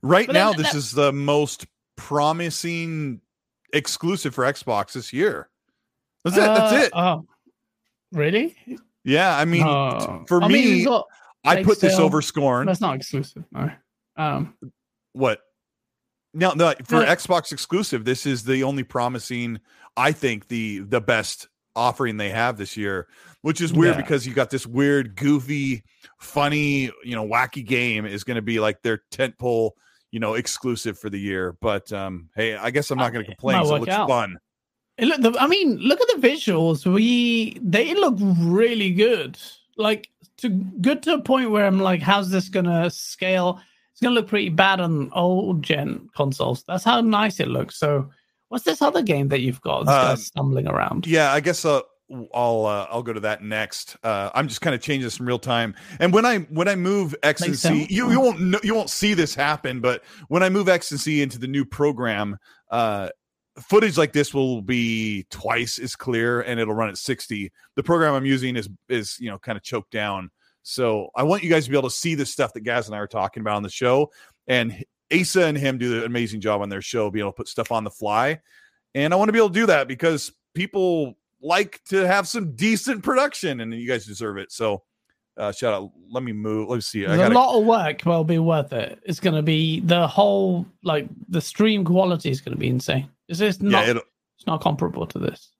Right 0.00 0.26
But 0.26 0.32
now, 0.32 0.52
that- 0.52 0.58
this 0.62 0.74
is 0.74 0.92
the 0.92 1.12
most 1.12 1.66
promising 1.96 3.20
exclusive 3.72 4.34
for 4.34 4.44
Xbox 4.44 4.92
this 4.92 5.12
year. 5.12 5.48
That's 6.24 6.36
it. 6.36 6.40
That's 6.40 6.72
uh, 6.72 6.76
it. 6.86 6.90
Oh, 6.94 7.26
really? 8.12 8.56
Yeah, 9.04 9.36
I 9.36 9.44
mean, 9.44 9.64
Oh. 9.66 10.24
for 10.28 10.42
I 10.42 10.48
mean, 10.48 10.78
me, 10.78 10.84
not- 10.84 11.06
I 11.44 11.56
like 11.56 11.66
put 11.66 11.80
this 11.80 11.98
over 11.98 12.22
Scorn. 12.22 12.66
that's 12.66 12.80
not 12.80 12.96
exclusive. 12.96 13.44
No. 13.52 13.70
Um, 14.16 14.54
What? 15.12 15.40
No, 16.34 16.52
no. 16.52 16.72
For. 16.84 17.04
Xbox 17.04 17.52
exclusive, 17.52 18.04
this 18.04 18.26
is 18.26 18.44
the 18.44 18.62
only 18.62 18.82
promising. 18.84 19.60
I 19.96 20.12
think 20.12 20.48
the 20.48 20.80
the 20.80 21.00
best 21.00 21.48
offering 21.74 22.16
they 22.16 22.30
have 22.30 22.56
this 22.58 22.76
year, 22.76 23.06
which 23.42 23.60
is 23.60 23.72
weird 23.72 23.94
Yeah. 23.96 24.02
because 24.02 24.26
you 24.26 24.34
got 24.34 24.50
this 24.50 24.66
weird, 24.66 25.16
goofy, 25.16 25.82
funny, 26.18 26.90
you 27.04 27.14
know, 27.14 27.26
wacky 27.26 27.64
game 27.64 28.04
is 28.04 28.24
going 28.24 28.34
to 28.36 28.42
be 28.42 28.58
like 28.60 28.82
their 28.82 29.02
tentpole, 29.12 29.70
you 30.10 30.20
know, 30.20 30.34
exclusive 30.34 30.98
for 30.98 31.08
the 31.10 31.18
year. 31.20 31.56
But 31.60 31.92
um, 31.92 32.28
hey, 32.36 32.56
I 32.56 32.70
guess 32.70 32.90
I'm 32.90 32.98
not 32.98 33.12
going 33.12 33.24
to 33.24 33.30
complain. 33.30 33.58
'cause 33.58 33.70
It 33.70 33.80
looks 33.80 33.92
out. 33.92 34.08
fun. 34.08 34.38
It 34.98 35.06
look, 35.06 35.20
the, 35.20 35.36
I 35.40 35.46
mean, 35.46 35.76
look 35.78 36.00
at 36.00 36.08
the 36.20 36.28
visuals. 36.28 36.84
We 36.84 37.58
they 37.62 37.94
look 37.94 38.16
really 38.18 38.92
good. 38.92 39.38
Like 39.76 40.08
to 40.38 40.48
good 40.48 41.02
to 41.04 41.14
a 41.14 41.20
point 41.22 41.50
where 41.52 41.64
I'm 41.66 41.78
like, 41.80 42.02
how's 42.02 42.30
this 42.30 42.48
gonna 42.48 42.90
scale? 42.90 43.60
It's 43.98 44.04
gonna 44.04 44.14
look 44.14 44.28
pretty 44.28 44.48
bad 44.48 44.78
on 44.78 45.10
old 45.12 45.60
gen 45.60 46.08
consoles. 46.14 46.62
That's 46.68 46.84
how 46.84 47.00
nice 47.00 47.40
it 47.40 47.48
looks. 47.48 47.80
So, 47.80 48.08
what's 48.48 48.62
this 48.62 48.80
other 48.80 49.02
game 49.02 49.26
that 49.26 49.40
you've 49.40 49.60
got? 49.60 49.88
Um, 49.88 50.16
stumbling 50.16 50.68
around. 50.68 51.04
Yeah, 51.04 51.32
I 51.32 51.40
guess 51.40 51.64
uh, 51.64 51.80
I'll 52.32 52.64
uh, 52.64 52.86
I'll 52.92 53.02
go 53.02 53.12
to 53.12 53.18
that 53.18 53.42
next. 53.42 53.96
Uh, 54.04 54.30
I'm 54.36 54.46
just 54.46 54.60
kind 54.60 54.72
of 54.72 54.80
changing 54.80 55.02
this 55.02 55.18
in 55.18 55.26
real 55.26 55.40
time. 55.40 55.74
And 55.98 56.12
when 56.12 56.24
I 56.24 56.38
when 56.38 56.68
I 56.68 56.76
move 56.76 57.16
XNC, 57.24 57.56
sense. 57.56 57.90
you 57.90 58.08
you 58.08 58.20
won't 58.20 58.40
know, 58.40 58.60
you 58.62 58.72
won't 58.72 58.88
see 58.88 59.14
this 59.14 59.34
happen. 59.34 59.80
But 59.80 60.04
when 60.28 60.44
I 60.44 60.48
move 60.48 60.68
XNC 60.68 61.20
into 61.20 61.40
the 61.40 61.48
new 61.48 61.64
program, 61.64 62.38
uh, 62.70 63.08
footage 63.60 63.98
like 63.98 64.12
this 64.12 64.32
will 64.32 64.62
be 64.62 65.26
twice 65.28 65.80
as 65.80 65.96
clear, 65.96 66.42
and 66.42 66.60
it'll 66.60 66.72
run 66.72 66.88
at 66.88 66.98
60. 66.98 67.50
The 67.74 67.82
program 67.82 68.14
I'm 68.14 68.26
using 68.26 68.54
is 68.54 68.68
is 68.88 69.18
you 69.18 69.28
know 69.28 69.40
kind 69.40 69.56
of 69.56 69.64
choked 69.64 69.90
down. 69.90 70.30
So 70.62 71.10
I 71.14 71.22
want 71.22 71.42
you 71.42 71.50
guys 71.50 71.64
to 71.64 71.70
be 71.70 71.76
able 71.76 71.88
to 71.88 71.94
see 71.94 72.14
the 72.14 72.26
stuff 72.26 72.52
that 72.52 72.60
Gaz 72.60 72.86
and 72.86 72.94
I 72.94 72.98
are 72.98 73.06
talking 73.06 73.40
about 73.40 73.56
on 73.56 73.62
the 73.62 73.70
show. 73.70 74.10
And 74.46 74.84
Asa 75.12 75.44
and 75.44 75.56
him 75.56 75.78
do 75.78 75.98
an 75.98 76.04
amazing 76.04 76.40
job 76.40 76.60
on 76.60 76.68
their 76.68 76.82
show, 76.82 77.10
being 77.10 77.22
able 77.22 77.32
to 77.32 77.36
put 77.36 77.48
stuff 77.48 77.72
on 77.72 77.84
the 77.84 77.90
fly. 77.90 78.40
And 78.94 79.12
I 79.12 79.16
want 79.16 79.28
to 79.28 79.32
be 79.32 79.38
able 79.38 79.48
to 79.48 79.54
do 79.54 79.66
that 79.66 79.88
because 79.88 80.32
people 80.54 81.14
like 81.40 81.80
to 81.84 82.06
have 82.06 82.26
some 82.26 82.54
decent 82.54 83.02
production, 83.02 83.60
and 83.60 83.72
you 83.72 83.88
guys 83.88 84.06
deserve 84.06 84.38
it. 84.38 84.50
So, 84.50 84.82
uh, 85.36 85.52
shout 85.52 85.72
out. 85.72 85.92
Let 86.10 86.22
me 86.22 86.32
move. 86.32 86.68
Let's 86.68 86.86
see. 86.86 87.06
I 87.06 87.16
There's 87.16 87.30
a 87.30 87.34
lot 87.34 87.58
of 87.58 87.64
work, 87.64 88.02
but 88.04 88.10
it'll 88.10 88.24
be 88.24 88.38
worth 88.38 88.72
it. 88.72 88.98
It's 89.04 89.20
gonna 89.20 89.42
be 89.42 89.80
the 89.80 90.06
whole 90.06 90.66
like 90.82 91.08
the 91.28 91.40
stream 91.40 91.84
quality 91.84 92.30
is 92.30 92.40
gonna 92.40 92.56
be 92.56 92.68
insane. 92.68 93.08
Just 93.30 93.62
yeah, 93.62 93.70
not. 93.70 93.88
it'll, 93.88 94.02
it's 94.36 94.46
not 94.46 94.60
comparable 94.60 95.06
to 95.06 95.18
this. 95.18 95.52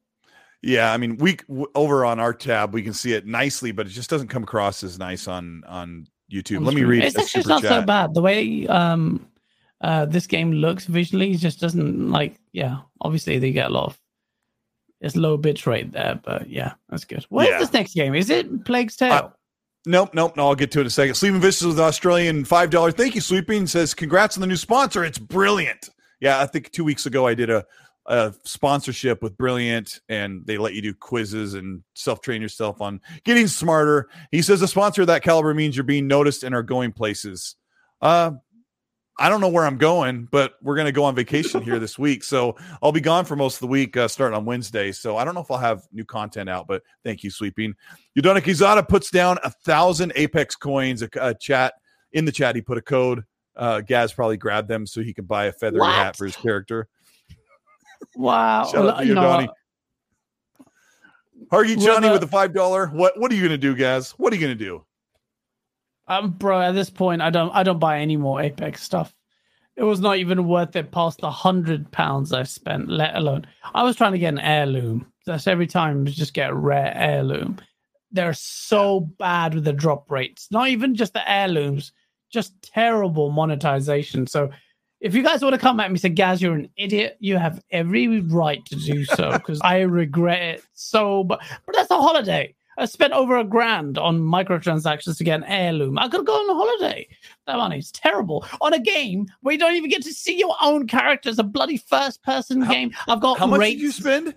Yeah. 0.63 0.93
I 0.93 0.97
mean, 0.97 1.17
we 1.17 1.39
over 1.75 2.05
on 2.05 2.19
our 2.21 2.33
tab 2.35 2.73
we 2.73 2.83
can 2.83 2.93
see 2.93 3.13
it 3.13 3.27
nicely, 3.27 3.73
but 3.73 3.87
it 3.87 3.91
just 3.91 4.11
doesn't 4.11 4.29
come 4.29 4.43
across 4.43 4.83
as 4.83 4.99
nice 4.99 5.29
on 5.29 5.63
on 5.67 6.07
YouTube. 6.33 6.65
Let 6.65 6.75
me 6.75 6.85
read 6.85 7.05
It's 7.05 7.17
actually 7.19 7.43
super 7.43 7.49
not 7.55 7.63
so 7.63 7.83
bad. 7.83 8.15
The 8.15 8.23
way 8.23 8.67
um 8.69 9.27
uh 9.81 10.05
this 10.07 10.27
game 10.27 10.53
looks 10.53 10.87
visually 10.87 11.35
just 11.37 11.61
doesn't 11.61 12.11
like 12.11 12.39
yeah. 12.53 12.79
Obviously 13.01 13.39
they 13.39 13.53
get 13.53 13.71
a 13.71 13.75
lot 13.75 13.87
of 13.87 13.99
it's 15.01 15.15
low 15.15 15.37
bit 15.37 15.65
rate 15.67 15.93
there, 15.93 16.21
but 16.25 16.51
yeah, 16.51 16.73
that's 16.89 17.05
good. 17.05 17.25
Where's 17.29 17.49
Yeah. 17.51 17.59
this 17.61 17.73
next 17.73 17.95
game? 17.95 18.15
Is 18.17 18.31
it 18.31 18.65
Plague's 18.65 18.97
Tale? 18.97 19.13
Uh, 19.13 19.29
Nope, 19.87 20.13
nope. 20.13 20.37
No, 20.37 20.49
I'll 20.49 20.55
get 20.57 20.71
to 20.73 20.81
it 20.81 20.83
in 20.83 20.87
a 20.89 20.91
second. 20.91 21.15
Sleeping 21.15 21.41
Vicious 21.41 21.65
with 21.67 21.81
Australian 21.81 22.45
five 22.45 22.69
dollars. 22.69 22.93
Thank 22.95 23.15
you, 23.15 23.23
Sleeping. 23.23 23.67
Says 23.67 23.95
congrats 23.95 24.37
on 24.37 24.43
the 24.43 24.47
new 24.47 24.57
sponsor. 24.57 25.03
It's 25.05 25.19
brilliant. 25.19 25.89
Yeah, 26.21 26.41
I 26.41 26.47
think 26.47 26.73
two 26.73 26.85
weeks 26.85 27.07
ago 27.07 27.27
I 27.27 27.33
did 27.35 27.49
a, 27.49 27.65
a 28.09 28.35
sponsorship 28.43 29.23
with 29.23 29.37
Brilliant, 29.37 30.01
and 30.09 30.45
they 30.47 30.59
let 30.59 30.73
you 30.73 30.83
do 30.83 30.95
quizzes 30.95 31.55
and 31.55 31.83
self 31.95 32.21
train 32.23 32.43
yourself 32.43 32.81
on 32.81 33.01
getting 33.25 33.47
smarter. 33.47 34.09
He 34.33 34.43
says 34.43 34.63
a 34.63 34.69
sponsor 34.69 35.03
of 35.03 35.07
that 35.09 35.23
caliber 35.23 35.55
means 35.55 35.77
you're 35.77 35.85
being 35.85 36.09
noticed 36.09 36.43
and 36.43 36.55
are 36.55 36.63
going 36.63 36.93
places. 36.93 37.55
Uh, 38.01 38.33
I 39.21 39.29
don't 39.29 39.41
know 39.41 39.49
where 39.49 39.67
I'm 39.67 39.79
going, 39.79 40.29
but 40.31 40.55
we're 40.63 40.77
going 40.77 40.87
to 40.87 40.93
go 40.93 41.05
on 41.05 41.15
vacation 41.15 41.61
here 41.61 41.79
this 41.81 41.99
week. 41.99 42.23
So 42.23 42.57
I'll 42.81 42.93
be 42.93 43.01
gone 43.01 43.25
for 43.25 43.35
most 43.35 43.57
of 43.57 43.61
the 43.61 43.67
week, 43.67 43.97
uh, 43.97 44.07
starting 44.07 44.37
on 44.37 44.45
Wednesday. 44.45 44.93
So 44.93 45.17
I 45.17 45.25
don't 45.25 45.35
know 45.35 45.41
if 45.41 45.51
I'll 45.51 45.59
have 45.59 45.83
new 45.93 46.05
content 46.05 46.49
out, 46.49 46.69
but 46.69 46.83
thank 47.05 47.25
you, 47.25 47.31
Sweeping. 47.31 47.75
Yudona 48.17 48.41
Kizada 48.41 48.89
puts 48.89 49.11
down 49.11 49.39
a 49.43 49.51
thousand 49.51 50.13
Apex 50.15 50.55
coins. 50.55 51.03
A, 51.03 51.09
a 51.21 51.35
chat 51.35 51.75
in 52.13 52.25
the 52.25 52.33
chat, 52.33 52.55
he 52.55 52.63
put 52.63 52.79
a 52.79 52.83
code. 52.83 53.25
Uh, 53.57 53.81
Gaz 53.81 54.13
probably 54.13 54.37
grabbed 54.37 54.69
them 54.69 54.87
so 54.87 55.03
he 55.03 55.13
can 55.13 55.25
buy 55.25 55.47
a 55.47 55.53
feather 55.53 55.83
hat 55.83 56.17
for 56.17 56.25
his 56.25 56.37
character. 56.37 56.89
Wow. 58.15 58.71
Shout 58.71 58.89
out 58.89 58.99
to 58.99 59.03
you 59.05 59.11
you, 59.11 59.15
Donnie. 59.15 59.49
Hargy 61.53 61.77
Well, 61.77 62.01
Chani 62.01 62.13
with 62.13 62.21
the 62.21 62.27
five 62.27 62.53
dollar. 62.53 62.89
What 62.89 63.19
what 63.19 63.33
are 63.33 63.35
you 63.35 63.43
gonna 63.43 63.59
do, 63.59 63.75
guys? 63.75 64.13
What 64.13 64.33
are 64.33 64.37
you 64.37 64.43
gonna 64.43 64.55
do? 64.55 64.85
um, 66.09 66.31
bro, 66.31 66.61
at 66.61 66.73
this 66.73 66.91
point, 66.91 67.23
I 67.23 67.31
don't, 67.31 67.51
I 67.55 67.63
don't 67.63 67.79
buy 67.79 68.01
any 68.01 68.17
more 68.17 68.41
Apex 68.41 68.83
stuff. 68.83 69.15
It 69.77 69.85
was 69.85 70.01
not 70.01 70.17
even 70.17 70.49
worth 70.49 70.75
it 70.75 70.91
past 70.91 71.21
the 71.21 71.31
hundred 71.31 71.91
pounds 71.93 72.33
I 72.33 72.43
spent. 72.43 72.89
Let 72.89 73.15
alone, 73.15 73.47
I 73.75 73.85
was 73.85 73.95
trying 73.95 74.13
to 74.13 74.19
get 74.19 74.33
an 74.33 74.41
heirloom. 74.41 75.07
That's 75.25 75.47
every 75.47 75.69
time 75.69 76.07
you 76.07 76.13
just 76.13 76.35
get 76.35 76.51
a 76.51 76.55
rare 76.55 76.93
heirloom. 76.97 77.59
They're 78.11 78.35
so 78.35 79.01
bad 79.01 79.55
with 79.55 79.65
the 79.65 79.73
drop 79.73 80.11
rates. 80.11 80.49
Not 80.51 80.69
even 80.69 80.95
just 80.95 81.13
the 81.13 81.31
heirlooms, 81.31 81.93
just 82.33 82.61
terrible 82.63 83.31
monetization. 83.31 84.27
So, 84.27 84.51
if 85.01 85.15
you 85.15 85.23
guys 85.23 85.43
want 85.43 85.55
to 85.55 85.61
come 85.61 85.79
at 85.81 85.89
me 85.91 85.95
and 85.95 86.01
say, 86.01 86.09
Gaz, 86.09 86.43
you're 86.43 86.55
an 86.55 86.69
idiot, 86.77 87.17
you 87.21 87.37
have 87.37 87.63
every 87.71 88.21
right 88.21 88.65
to 88.67 88.77
do 88.77 89.05
so 89.05 89.33
because 89.33 89.61
I 89.63 89.81
regret 89.81 90.43
it 90.43 90.65
so. 90.75 91.25
But 91.25 91.41
but 91.67 91.75
that's 91.75 91.91
a 91.91 92.01
holiday. 92.01 92.55
I 92.79 92.85
spent 92.85 93.13
over 93.13 93.37
a 93.37 93.43
grand 93.45 93.99
on 93.99 94.21
microtransactions 94.21 95.19
to 95.19 95.25
get 95.25 95.41
an 95.41 95.45
heirloom. 95.45 95.99
I 95.99 96.09
could 96.09 96.25
go 96.25 96.33
on 96.33 96.51
a 96.51 96.55
holiday. 96.55 97.09
That 97.49 97.57
money's 97.57 97.91
terrible 97.91 98.47
on 98.61 98.73
a 98.73 98.79
game 98.79 99.27
where 99.41 99.53
you 99.53 99.59
don't 99.59 99.75
even 99.75 99.91
get 99.91 100.03
to 100.05 100.15
see 100.15 100.39
your 100.39 100.55
own 100.63 100.87
characters. 100.87 101.41
A 101.41 101.43
bloody 101.43 101.77
first-person 101.77 102.61
How- 102.63 102.73
game. 102.73 102.93
I've 103.09 103.21
got 103.21 103.39
How 103.39 103.49
much 103.49 103.59
rates 103.61 103.77
did 103.81 103.83
you 103.83 103.91
spend? 103.91 104.35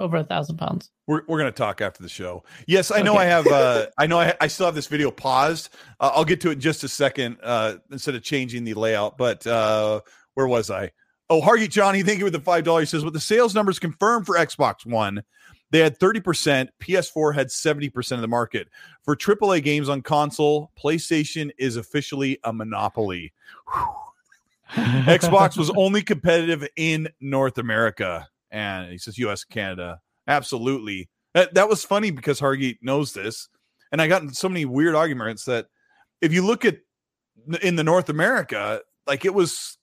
Over 0.00 0.16
a 0.16 0.24
thousand 0.24 0.56
pounds. 0.56 0.90
We're, 1.06 1.22
we're 1.28 1.38
going 1.38 1.52
to 1.52 1.56
talk 1.56 1.82
after 1.82 2.02
the 2.02 2.08
show. 2.08 2.42
Yes, 2.66 2.90
I 2.90 3.02
know 3.02 3.14
Okay. 3.14 3.22
I 3.22 3.26
have. 3.26 3.46
Uh, 3.46 3.86
I 3.98 4.06
know 4.06 4.18
I, 4.18 4.34
I 4.40 4.46
still 4.46 4.64
have 4.66 4.74
this 4.74 4.86
video 4.86 5.10
paused. 5.10 5.68
Uh, 6.00 6.10
I'll 6.14 6.24
get 6.24 6.40
to 6.40 6.48
it 6.48 6.54
in 6.54 6.60
just 6.60 6.82
a 6.84 6.88
second 6.88 7.36
uh, 7.42 7.74
instead 7.92 8.14
of 8.14 8.22
changing 8.22 8.64
the 8.64 8.72
layout. 8.74 9.18
But 9.18 9.46
uh, 9.46 10.00
where 10.34 10.46
was 10.46 10.70
I? 10.70 10.90
Oh, 11.28 11.42
Hargy 11.42 11.68
Chani, 11.68 12.04
thank 12.04 12.18
you 12.18 12.24
with 12.24 12.32
the 12.32 12.40
five 12.40 12.64
dollars. 12.64 12.88
Says 12.90 13.04
with 13.04 13.12
the 13.14 13.20
sales 13.20 13.54
numbers 13.54 13.78
confirmed 13.78 14.24
for 14.24 14.36
Xbox 14.36 14.86
One, 14.86 15.22
they 15.70 15.80
had 15.80 15.98
thirty 15.98 16.20
percent. 16.20 16.70
PS4 16.80 17.34
had 17.34 17.50
seventy 17.50 17.90
percent 17.90 18.18
of 18.18 18.22
the 18.22 18.28
market 18.28 18.68
for 19.04 19.14
AAA 19.14 19.62
games 19.62 19.90
on 19.90 20.00
console. 20.00 20.72
PlayStation 20.82 21.50
is 21.58 21.76
officially 21.76 22.38
a 22.42 22.52
monopoly. 22.54 23.34
Xbox 24.72 25.58
was 25.58 25.68
only 25.70 26.00
competitive 26.00 26.66
in 26.76 27.08
North 27.20 27.58
America, 27.58 28.28
and 28.50 28.90
he 28.90 28.98
says 28.98 29.18
U.S. 29.18 29.44
Canada. 29.44 30.00
Absolutely, 30.26 31.08
that 31.34 31.54
that 31.54 31.68
was 31.68 31.84
funny 31.84 32.10
because 32.10 32.40
Hargy 32.40 32.78
knows 32.82 33.12
this, 33.12 33.48
and 33.92 34.00
I 34.00 34.08
got 34.08 34.22
in 34.22 34.32
so 34.32 34.48
many 34.48 34.64
weird 34.64 34.94
arguments 34.94 35.44
that 35.44 35.66
if 36.20 36.32
you 36.32 36.44
look 36.44 36.64
at 36.64 36.78
in 37.62 37.76
the 37.76 37.84
North 37.84 38.08
America, 38.08 38.80
like 39.06 39.24
it 39.24 39.34
was 39.34 39.78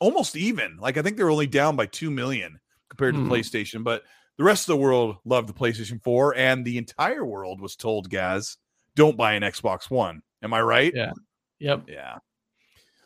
almost 0.00 0.36
even. 0.36 0.76
Like 0.78 0.96
I 0.96 1.02
think 1.02 1.16
they 1.16 1.24
were 1.24 1.30
only 1.30 1.46
down 1.46 1.76
by 1.76 1.86
two 1.86 2.10
million 2.10 2.58
compared 2.88 3.14
to 3.14 3.20
Hmm. 3.22 3.30
PlayStation, 3.32 3.84
but 3.84 4.02
the 4.36 4.44
rest 4.44 4.68
of 4.68 4.74
the 4.74 4.82
world 4.82 5.16
loved 5.24 5.48
the 5.48 5.52
PlayStation 5.52 6.02
4, 6.02 6.36
and 6.36 6.64
the 6.64 6.78
entire 6.78 7.24
world 7.24 7.60
was 7.60 7.76
told, 7.76 8.08
"Gaz, 8.10 8.56
don't 8.94 9.16
buy 9.16 9.34
an 9.34 9.42
Xbox 9.42 9.90
One." 9.90 10.22
Am 10.42 10.54
I 10.54 10.62
right? 10.62 10.92
Yeah. 10.94 11.12
Yep. 11.58 11.84
Yeah. 11.88 12.18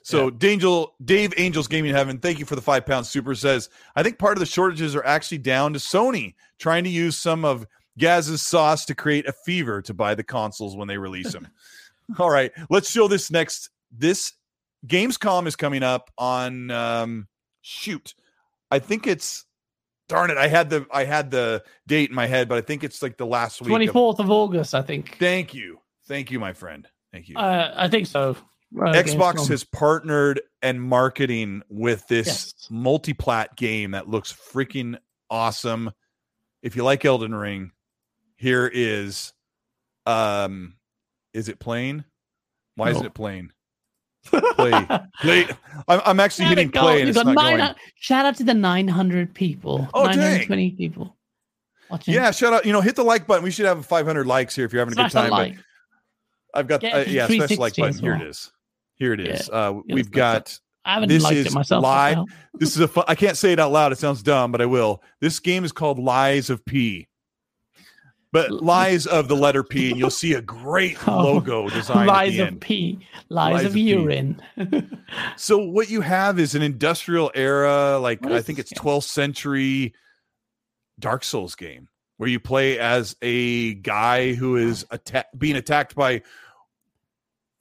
So 0.04 0.30
Dangel, 0.30 0.88
Dave 1.04 1.32
Angels 1.36 1.68
Gaming 1.68 1.92
Heaven, 1.94 2.18
thank 2.18 2.38
you 2.38 2.44
for 2.44 2.56
the 2.56 2.60
five 2.62 2.84
pound 2.86 3.06
super 3.06 3.34
says, 3.34 3.68
I 3.94 4.02
think 4.02 4.18
part 4.18 4.32
of 4.36 4.40
the 4.40 4.46
shortages 4.46 4.96
are 4.96 5.04
actually 5.04 5.38
down 5.38 5.72
to 5.74 5.78
Sony 5.78 6.34
trying 6.58 6.84
to 6.84 6.90
use 6.90 7.16
some 7.16 7.44
of 7.44 7.66
Gaz's 7.98 8.42
sauce 8.42 8.84
to 8.86 8.94
create 8.94 9.26
a 9.28 9.32
fever 9.32 9.80
to 9.82 9.94
buy 9.94 10.14
the 10.14 10.24
consoles 10.24 10.74
when 10.76 10.88
they 10.88 10.98
release 10.98 11.32
them. 11.32 11.48
All 12.18 12.30
right, 12.30 12.50
let's 12.70 12.90
show 12.90 13.06
this 13.08 13.30
next. 13.30 13.70
This 13.96 14.32
Gamescom 14.86 15.46
is 15.46 15.54
coming 15.56 15.82
up 15.82 16.10
on 16.18 16.70
um 16.70 17.28
shoot. 17.60 18.14
I 18.70 18.78
think 18.80 19.06
it's 19.06 19.44
darn 20.08 20.30
it. 20.30 20.36
I 20.38 20.48
had 20.48 20.68
the 20.70 20.86
I 20.92 21.04
had 21.04 21.30
the 21.30 21.62
date 21.86 22.10
in 22.10 22.16
my 22.16 22.26
head, 22.26 22.48
but 22.48 22.58
I 22.58 22.60
think 22.62 22.82
it's 22.82 23.02
like 23.02 23.16
the 23.18 23.26
last 23.26 23.60
week. 23.60 23.66
of- 23.66 23.70
Twenty 23.70 23.86
fourth 23.86 24.18
of 24.18 24.30
August, 24.30 24.74
I 24.74 24.82
think. 24.82 25.16
Thank 25.18 25.54
you. 25.54 25.78
Thank 26.06 26.30
you, 26.32 26.40
my 26.40 26.52
friend. 26.52 26.88
Thank 27.12 27.28
you. 27.28 27.36
Uh, 27.36 27.72
I 27.76 27.88
think 27.88 28.06
so. 28.08 28.36
Uh, 28.78 28.92
Xbox 28.92 29.48
has 29.48 29.64
partnered 29.64 30.40
and 30.62 30.80
marketing 30.82 31.62
with 31.68 32.06
this 32.08 32.26
Yes. 32.26 32.66
multi-plat 32.70 33.54
game 33.56 33.90
that 33.90 34.08
looks 34.08 34.32
freaking 34.32 34.96
awesome. 35.28 35.90
If 36.62 36.76
you 36.76 36.84
like 36.84 37.04
Elden 37.04 37.34
Ring, 37.34 37.72
here 38.36 38.70
is 38.72 39.32
um 40.06 40.74
is 41.34 41.48
it 41.48 41.58
playing? 41.58 42.04
Why 42.76 42.90
isn't 42.90 43.04
it 43.04 43.14
playing? 43.14 43.52
Play. 44.24 44.86
Play. 45.20 45.46
I'm, 45.88 46.00
I'm 46.06 46.20
actually 46.20 46.44
There 46.44 46.48
hitting 46.50 46.70
go. 46.70 46.80
play 46.82 47.00
and 47.00 47.08
You've 47.08 47.16
not 47.16 47.34
nine- 47.34 47.58
going. 47.58 47.74
Shout 47.96 48.24
out 48.24 48.36
to 48.36 48.44
the 48.44 48.54
900 48.54 49.34
people. 49.34 49.88
Oh, 49.92 50.06
dang. 50.06 50.16
920 50.18 50.70
people 50.72 51.16
watching. 51.90 52.14
Yeah, 52.14 52.30
shout 52.30 52.52
out. 52.52 52.64
You 52.64 52.72
know, 52.72 52.80
hit 52.80 52.94
the 52.94 53.02
like 53.02 53.26
button. 53.26 53.42
We 53.42 53.50
should 53.50 53.66
have 53.66 53.84
500 53.84 54.24
likes 54.26 54.54
here 54.54 54.64
if 54.64 54.72
you're 54.72 54.80
having 54.80 54.92
a 54.92 55.02
good 55.02 55.10
Smash 55.10 55.12
that 55.12 55.20
time. 55.22 55.30
like. 55.30 55.56
But 55.56 56.58
I've 56.58 56.66
got 56.68 56.84
uh, 56.84 57.04
yeah, 57.08 57.26
special 57.26 57.56
like 57.56 57.74
button. 57.74 57.88
as 57.94 57.98
Here 58.00 58.14
it 58.14 58.18
well. 58.20 58.28
is. 58.28 58.52
Here 58.96 59.12
it 59.12 59.20
is. 59.20 59.48
Uh, 59.50 59.80
we've 59.88 60.10
got 60.10 60.58
I 60.84 60.94
haven't 60.94 61.08
This 61.08 61.22
liked 61.22 61.36
is 61.36 61.46
it 61.46 61.52
myself. 61.54 61.82
the 61.84 62.26
this 62.58 62.74
is 62.74 62.80
a 62.80 62.88
fun, 62.88 63.04
I 63.08 63.14
can't 63.14 63.36
say 63.36 63.52
it 63.52 63.58
out 63.60 63.72
loud. 63.72 63.92
It 63.92 63.98
sounds 63.98 64.22
dumb, 64.22 64.50
but 64.52 64.60
I 64.60 64.66
will. 64.66 65.02
This 65.20 65.38
game 65.40 65.64
is 65.64 65.72
called 65.72 65.98
Lies 65.98 66.50
of 66.50 66.64
P. 66.64 67.08
But 68.32 68.50
lies 68.50 69.06
of 69.06 69.28
the 69.28 69.36
letter 69.36 69.62
P, 69.62 69.90
and 69.90 69.98
you'll 69.98 70.08
see 70.24 70.32
a 70.34 70.40
great 70.40 70.96
Oh. 71.06 71.22
logo 71.22 71.68
design 71.68 72.06
Lies 72.06 72.38
of 72.38 72.46
end. 72.48 72.60
pee. 72.62 72.98
Lies, 73.28 73.52
Lies 73.54 73.64
of, 73.66 73.72
of 73.72 73.76
urine. 73.76 74.40
So 75.36 75.58
what 75.58 75.90
you 75.90 76.00
have 76.00 76.38
is 76.38 76.54
an 76.54 76.62
industrial 76.62 77.30
era, 77.34 77.98
like 77.98 78.24
I 78.26 78.40
think 78.40 78.58
it's 78.58 78.72
12th 78.72 79.02
century 79.04 79.92
Dark 80.98 81.24
Souls 81.24 81.54
game 81.54 81.88
where 82.16 82.28
you 82.30 82.40
play 82.40 82.78
as 82.78 83.14
a 83.20 83.74
guy 83.74 84.32
who 84.32 84.56
is 84.56 84.86
atta- 84.90 85.26
being 85.36 85.56
attacked 85.56 85.94
by 85.94 86.22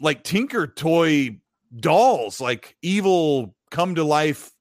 like 0.01 0.23
Tinker 0.23 0.67
Toy 0.67 1.37
dolls, 1.75 2.41
like 2.41 2.75
evil 2.81 3.55
come 3.69 3.95
to 3.95 4.03
life 4.03 4.51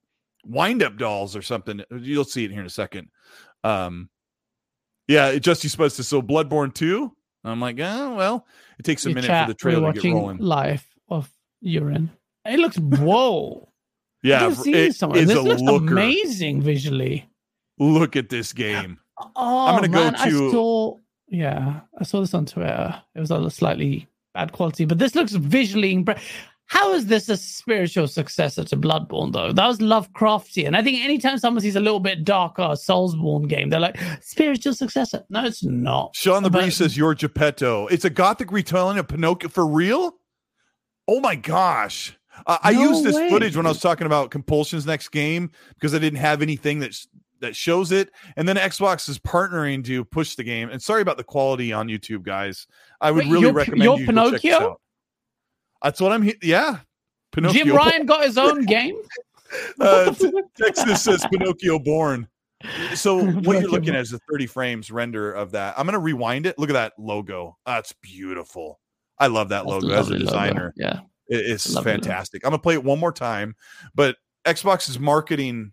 wind 0.44 0.82
up 0.82 0.96
dolls 0.96 1.34
or 1.34 1.42
something. 1.42 1.82
You'll 1.90 2.24
see 2.24 2.44
it 2.44 2.50
here 2.50 2.60
in 2.60 2.66
a 2.66 2.70
second. 2.70 3.08
Um, 3.64 4.08
yeah, 5.08 5.28
it 5.28 5.40
just 5.40 5.64
you 5.64 5.70
supposed 5.70 5.96
to 5.96 6.04
so 6.04 6.22
Bloodborne 6.22 6.72
2. 6.72 7.12
I'm 7.42 7.60
like, 7.60 7.78
oh 7.80 8.14
well, 8.14 8.46
it 8.78 8.84
takes 8.84 9.04
a 9.06 9.08
Your 9.08 9.16
minute 9.16 9.28
chat, 9.28 9.46
for 9.46 9.52
the 9.52 9.56
trailer 9.56 9.92
to 9.92 10.00
get 10.00 10.12
rolling. 10.12 10.38
Life 10.38 10.86
of 11.08 11.30
urine. 11.60 12.10
It 12.44 12.58
looks 12.58 12.78
whoa. 12.78 13.66
Yeah, 14.22 14.54
it 14.66 14.94
somewhere. 14.94 15.22
is 15.22 15.28
This 15.28 15.38
looks 15.38 15.62
looker. 15.62 15.92
amazing 15.94 16.60
visually. 16.60 17.26
Look 17.78 18.16
at 18.16 18.28
this 18.28 18.52
game. 18.52 18.98
Oh, 19.34 19.76
gonna 19.76 19.88
go 19.88 19.94
man, 19.94 20.14
I 20.16 20.28
saw. 20.28 20.98
Yeah, 21.28 21.80
I 21.98 22.04
saw 22.04 22.20
this 22.20 22.34
on 22.34 22.44
Twitter. 22.44 23.02
It 23.14 23.20
was 23.20 23.30
a 23.30 23.48
slightly 23.48 24.09
bad 24.34 24.52
quality, 24.52 24.84
but 24.84 24.98
this 24.98 25.14
looks 25.14 25.32
visually. 25.32 25.94
Impre- 25.94 26.20
How 26.66 26.92
is 26.94 27.06
this 27.06 27.28
a 27.28 27.36
spiritual 27.36 28.06
successor 28.06 28.62
to 28.64 28.76
Bloodborne, 28.76 29.32
though? 29.32 29.52
That 29.52 29.66
was 29.66 29.78
Lovecraftian. 29.78 30.76
I 30.76 30.82
think 30.82 31.04
anytime 31.04 31.38
someone 31.38 31.60
sees 31.62 31.76
a 31.76 31.80
little 31.80 31.98
bit 32.00 32.24
darker 32.24 32.62
Soulsborne 32.62 33.48
game, 33.48 33.70
they're 33.70 33.80
like 33.80 33.98
spiritual 34.22 34.74
successor. 34.74 35.24
No, 35.30 35.44
it's 35.44 35.64
not. 35.64 36.14
Sean 36.14 36.42
the 36.42 36.50
Breeze 36.50 36.76
says 36.76 36.96
you're 36.96 37.14
Geppetto. 37.14 37.86
It's 37.88 38.04
a 38.04 38.10
gothic 38.10 38.52
retelling 38.52 38.98
of 38.98 39.08
Pinocchio 39.08 39.48
for 39.50 39.66
real. 39.66 40.14
Oh 41.08 41.18
my 41.18 41.34
gosh! 41.34 42.16
Uh, 42.46 42.58
I 42.62 42.70
used 42.70 43.02
this 43.02 43.16
way. 43.16 43.28
footage 43.30 43.56
when 43.56 43.66
I 43.66 43.70
was 43.70 43.80
talking 43.80 44.06
about 44.06 44.30
Compulsion's 44.30 44.86
next 44.86 45.08
game 45.08 45.50
because 45.74 45.92
I 45.92 45.98
didn't 45.98 46.20
have 46.20 46.40
anything 46.40 46.78
that 46.80 46.94
that 47.40 47.56
shows 47.56 47.92
it, 47.92 48.10
and 48.36 48.48
then 48.48 48.56
Xbox 48.56 49.08
is 49.08 49.18
partnering 49.18 49.84
to 49.86 50.04
push 50.04 50.34
the 50.34 50.44
game. 50.44 50.68
And 50.70 50.80
sorry 50.82 51.02
about 51.02 51.16
the 51.16 51.24
quality 51.24 51.72
on 51.72 51.88
YouTube, 51.88 52.22
guys. 52.22 52.66
I 53.00 53.10
would 53.10 53.24
Wait, 53.24 53.30
really 53.30 53.40
you're- 53.42 53.52
recommend 53.52 53.82
you're 53.82 53.98
you 53.98 54.06
go 54.06 54.12
check 54.22 54.32
this 54.32 54.40
Pinocchio? 54.42 54.80
That's 55.82 56.00
what 56.00 56.12
I'm. 56.12 56.22
He- 56.22 56.36
yeah, 56.42 56.78
Pinocchio. 57.32 57.64
Jim 57.64 57.74
Ryan 57.76 58.06
got 58.06 58.24
his 58.24 58.38
own 58.38 58.64
game. 58.64 58.96
Uh, 59.80 60.14
Texas 60.56 61.02
says 61.02 61.26
Pinocchio 61.28 61.80
born. 61.80 62.28
So 62.94 63.18
what 63.24 63.60
you're 63.60 63.68
looking 63.68 63.96
at 63.96 64.02
is 64.02 64.12
a 64.12 64.20
30 64.30 64.46
frames 64.46 64.92
render 64.92 65.32
of 65.32 65.50
that. 65.50 65.74
I'm 65.76 65.86
gonna 65.86 65.98
rewind 65.98 66.46
it. 66.46 66.56
Look 66.56 66.70
at 66.70 66.74
that 66.74 66.92
logo. 67.00 67.56
That's 67.66 67.92
beautiful. 68.00 68.78
I 69.18 69.26
love 69.26 69.48
that 69.48 69.64
That's 69.66 69.68
logo 69.68 69.86
as 69.88 69.92
a 69.92 69.96
lovely 69.96 70.18
logo. 70.18 70.24
designer. 70.26 70.72
Yeah. 70.76 71.00
It- 71.26 71.50
it's 71.50 71.74
Lovely 71.74 71.90
logo. 71.94 72.02
fantastic. 72.04 72.44
I'm 72.44 72.50
gonna 72.50 72.62
play 72.62 72.74
it 72.74 72.84
one 72.84 73.00
more 73.00 73.10
time, 73.10 73.56
but 73.92 74.18
Xbox 74.44 74.88
is 74.88 75.00
marketing 75.00 75.72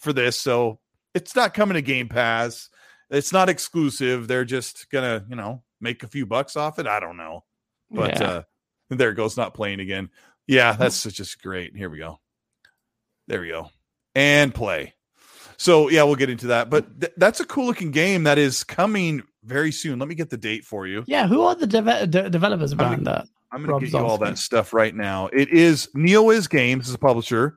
for 0.00 0.12
this, 0.12 0.36
so 0.36 0.80
it's 1.14 1.34
not 1.36 1.54
coming 1.54 1.74
to 1.74 1.82
Game 1.82 2.08
Pass. 2.08 2.68
It's 3.10 3.32
not 3.32 3.48
exclusive. 3.48 4.26
They're 4.28 4.44
just 4.44 4.90
gonna, 4.90 5.24
you 5.28 5.36
know, 5.36 5.62
make 5.80 6.02
a 6.02 6.08
few 6.08 6.26
bucks 6.26 6.56
off 6.56 6.78
it. 6.78 6.86
I 6.86 7.00
don't 7.00 7.16
know. 7.16 7.44
But 7.90 8.20
Yeah. 8.20 8.26
uh 8.28 8.42
there 8.90 9.10
it 9.10 9.14
goes, 9.14 9.36
not 9.36 9.54
playing 9.54 9.80
again. 9.80 10.10
Yeah, 10.46 10.72
that's 10.72 11.02
just 11.04 11.40
great. 11.42 11.74
Here 11.76 11.88
we 11.90 11.98
go. 11.98 12.20
There 13.28 13.40
we 13.40 13.48
go. 13.48 13.70
And 14.14 14.54
play. 14.54 14.94
So 15.56 15.88
yeah, 15.88 16.02
we'll 16.02 16.16
get 16.16 16.30
into 16.30 16.48
that. 16.48 16.68
But 16.70 17.00
th- 17.00 17.12
that's 17.16 17.40
a 17.40 17.44
cool 17.46 17.66
looking 17.66 17.90
game 17.90 18.24
that 18.24 18.38
is 18.38 18.64
coming 18.64 19.22
very 19.44 19.72
soon. 19.72 19.98
Let 19.98 20.08
me 20.08 20.14
get 20.14 20.30
the 20.30 20.36
date 20.36 20.64
for 20.64 20.86
you. 20.86 21.04
yeah, 21.06 21.26
who 21.26 21.42
are 21.42 21.54
the 21.54 21.66
deve- 21.66 22.10
de- 22.10 22.30
developers 22.30 22.74
gonna- 22.74 22.90
behind 22.90 23.06
that? 23.06 23.26
I'm 23.52 23.64
going 23.64 23.78
to 23.78 23.86
get 23.86 23.92
you 23.96 24.04
all 24.04 24.18
that 24.18 24.36
stuff 24.38 24.72
right 24.72 24.92
now. 24.94 25.28
It 25.28 25.48
is 25.50 25.88
NeoWiz 25.94 26.50
Games 26.50 26.88
is 26.88 26.94
a 26.94 26.98
publisher. 26.98 27.56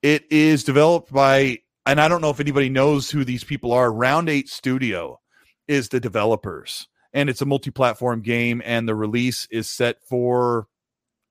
It 0.00 0.24
is 0.32 0.64
developed 0.64 1.12
by, 1.12 1.58
and 1.86 2.00
I 2.00 2.08
don't 2.08 2.20
know 2.20 2.30
if 2.30 2.40
anybody 2.40 2.68
knows 2.68 3.10
who 3.10 3.24
these 3.24 3.44
people 3.44 3.72
are. 3.72 3.92
Round 3.92 4.28
Eight 4.28 4.48
Studio 4.48 5.20
is 5.68 5.88
the 5.88 6.00
developers, 6.00 6.88
and 7.12 7.28
it's 7.30 7.40
a 7.42 7.46
multi-platform 7.46 8.22
game. 8.22 8.62
And 8.64 8.88
the 8.88 8.94
release 8.94 9.46
is 9.50 9.68
set 9.68 9.96
for, 10.08 10.66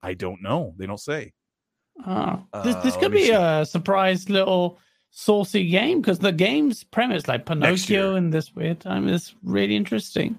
I 0.02 0.14
don't 0.14 0.42
know. 0.42 0.74
They 0.76 0.86
don't 0.86 1.00
say. 1.00 1.32
Oh. 2.06 2.42
This, 2.64 2.74
this 2.76 2.94
Uh, 2.96 3.00
could 3.00 3.12
be 3.12 3.26
see. 3.26 3.30
a 3.32 3.64
surprise 3.64 4.28
little 4.28 4.78
saucy 5.10 5.68
game 5.68 6.00
because 6.00 6.18
the 6.18 6.32
game's 6.32 6.84
premise, 6.84 7.26
like 7.28 7.46
Pinocchio 7.46 8.16
in 8.16 8.30
this 8.30 8.54
weird 8.54 8.80
time, 8.80 9.08
is 9.08 9.34
really 9.42 9.76
interesting. 9.76 10.38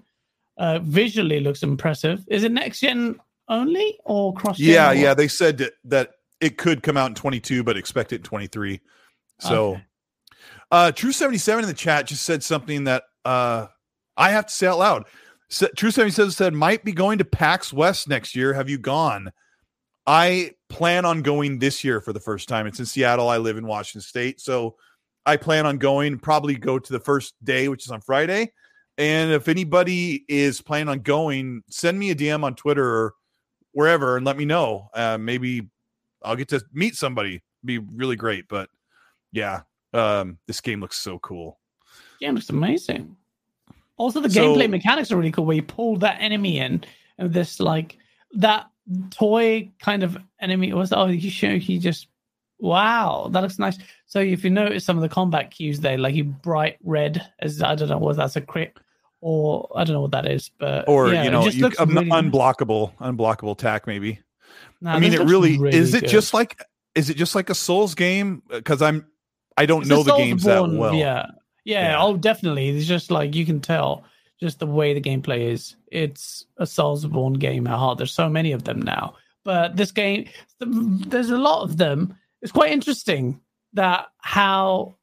Uh, 0.58 0.80
visually 0.80 1.40
looks 1.40 1.64
impressive. 1.64 2.24
Is 2.28 2.44
it 2.44 2.52
next 2.52 2.80
gen 2.82 3.20
only 3.48 3.98
or 4.06 4.34
cross? 4.34 4.60
Yeah, 4.60 4.92
yeah. 4.92 5.14
They 5.14 5.28
said 5.28 5.58
that, 5.60 5.74
that 5.86 6.12
it 6.42 6.58
could 6.58 6.84
come 6.84 6.98
out 6.98 7.08
in 7.10 7.16
22, 7.16 7.64
but 7.64 7.78
expect 7.78 8.12
it 8.14 8.18
in 8.18 8.24
23. 8.24 8.80
So, 9.40 9.72
Okay. 9.74 9.84
Uh, 10.72 10.92
True 10.92 11.12
77 11.12 11.64
in 11.64 11.68
the 11.68 11.74
chat 11.76 12.08
just 12.08 12.24
said 12.24 12.44
something 12.44 12.86
that 12.86 13.04
uh, 13.26 13.68
I 14.18 14.32
have 14.32 14.48
to 14.48 14.54
say 14.54 14.68
out 14.68 14.80
loud. 14.80 15.06
True 15.50 15.92
Seventy 15.92 16.12
Seven 16.12 16.32
said 16.32 16.54
might 16.54 16.84
be 16.84 16.92
going 16.92 17.20
to 17.20 17.26
PAX 17.26 17.72
West 17.72 18.10
next 18.10 18.36
year. 18.36 18.54
Have 18.54 18.70
you 18.70 18.78
gone? 18.78 19.32
I 20.06 20.52
plan 20.70 21.06
on 21.06 21.22
going 21.22 21.60
this 21.60 21.84
year 21.84 22.02
for 22.02 22.14
the 22.14 22.20
first 22.20 22.50
time. 22.50 22.68
It's 22.68 22.80
in 22.80 22.86
Seattle. 22.86 23.30
I 23.30 23.38
live 23.38 23.58
in 23.58 23.66
Washington 23.66 24.02
State, 24.02 24.42
so 24.42 24.76
I 25.26 25.38
plan 25.38 25.66
on 25.66 25.78
going. 25.78 26.20
Probably 26.20 26.56
go 26.56 26.80
to 26.80 26.94
the 26.94 27.00
first 27.00 27.34
day, 27.44 27.68
which 27.70 27.86
is 27.86 27.92
on 27.92 28.02
Friday. 28.02 28.52
And 28.98 29.32
if 29.32 29.48
anybody 29.48 30.26
is 30.28 30.62
planning 30.62 30.90
on 30.90 31.00
going, 31.00 31.62
send 31.70 32.00
me 32.00 32.10
a 32.10 32.16
DM 32.16 32.44
on 32.44 32.56
Twitter 32.56 32.86
or 32.86 33.14
wherever 33.74 34.18
and 34.18 34.26
let 34.26 34.38
me 34.38 34.46
know. 34.46 34.90
Uh, 34.94 35.18
maybe 35.18 35.70
I'll 36.24 36.36
get 36.36 36.48
to 36.50 36.64
meet 36.74 36.96
somebody. 36.96 37.44
Be 37.64 37.78
really 37.78 38.16
great. 38.16 38.48
But 38.48 38.70
yeah, 39.32 39.62
um, 39.94 40.38
this 40.48 40.62
game 40.62 40.80
looks 40.82 40.98
so 40.98 41.20
cool. 41.20 41.60
Game 42.20 42.36
looks 42.36 42.50
amazing. 42.50 43.16
Also, 43.98 44.20
the 44.20 44.30
So- 44.30 44.42
gameplay 44.56 44.70
mechanics 44.70 45.12
are 45.12 45.18
really 45.18 45.32
cool. 45.32 45.46
Where 45.46 45.56
you 45.56 45.64
pull 45.64 45.98
that 45.98 46.18
enemy 46.22 46.60
in, 46.60 46.84
and 47.18 47.34
this 47.34 47.60
like 47.60 47.98
that 48.34 48.68
toy 49.12 49.70
kind 49.80 50.04
of 50.04 50.18
enemy 50.40 50.74
was. 50.74 50.92
Oh, 50.94 51.08
you 51.08 51.30
show 51.30 51.58
he 51.58 51.80
just 51.80 52.08
wow, 52.60 53.30
that 53.32 53.42
looks 53.42 53.60
nice. 53.60 53.78
So 54.08 54.20
if 54.20 54.44
you 54.44 54.50
notice 54.50 54.84
some 54.84 54.98
of 54.98 55.02
the 55.02 55.10
combat 55.10 55.52
cues, 55.52 55.80
there, 55.80 55.98
like 55.98 56.16
you 56.16 56.24
bright 56.24 56.78
red 56.84 57.26
as 57.40 57.62
I 57.62 57.76
don't 57.76 57.90
know 57.90 57.98
what 57.98 58.16
that's 58.18 58.36
a 58.36 58.42
crit 58.42 58.78
or 59.22 59.68
I 59.76 59.84
don't 59.84 59.94
know 59.94 60.02
what 60.02 60.12
that 60.12 60.28
is, 60.28 60.50
but 60.60 60.88
Or 60.88 61.10
yeah, 61.10 61.24
you 61.24 61.32
know, 61.32 61.44
just 61.44 61.58
you, 61.58 61.64
looks 61.64 61.80
un- 61.80 61.90
really 61.90 62.06
nice. 62.06 62.24
unblockable, 62.24 62.96
unblockable 62.98 63.52
attack. 63.54 63.88
Maybe. 63.88 64.20
Nah, 64.82 64.94
I 64.96 65.00
mean, 65.00 65.14
it 65.14 65.20
looks 65.20 65.32
really, 65.32 65.56
is. 65.76 65.94
It 65.94 66.02
good. 66.02 66.10
just 66.10 66.34
like 66.34 66.64
is 66.96 67.10
it 67.10 67.18
just 67.18 67.36
like 67.36 67.50
a 67.50 67.56
Souls 67.56 67.94
game? 67.96 68.42
Because 68.50 68.82
I'm 68.82 69.06
I 69.58 69.66
don't 69.66 69.82
It's 69.82 69.90
know 69.90 70.04
the 70.04 70.16
games 70.16 70.44
that 70.44 70.62
Soulsborne, 70.62 70.78
well. 70.78 70.94
Yeah. 70.94 71.28
yeah, 71.66 71.92
Yeah. 71.92 72.02
Oh, 72.04 72.16
definitely. 72.18 72.70
It's 72.70 72.86
just 72.86 73.10
like 73.12 73.36
you 73.36 73.46
can 73.46 73.60
tell 73.60 74.04
just 74.40 74.60
the 74.60 74.68
way 74.68 74.94
the 74.94 75.02
gameplay 75.02 75.50
is. 75.52 75.76
It's 75.92 76.46
a 76.58 76.64
Soulsborne 76.66 77.40
game 77.40 77.66
at 77.68 77.78
heart. 77.78 77.98
There's 77.98 78.14
so 78.14 78.30
many 78.30 78.52
of 78.52 78.64
them 78.66 78.82
now, 78.82 79.16
but 79.44 79.76
this 79.76 79.92
game, 79.92 80.28
there's 80.60 81.32
a 81.32 81.38
lot 81.38 81.64
of 81.64 81.78
them. 81.78 82.16
It's 82.44 82.52
quite 82.52 82.72
interesting 82.72 83.40
that 83.74 84.08
how 84.20 84.96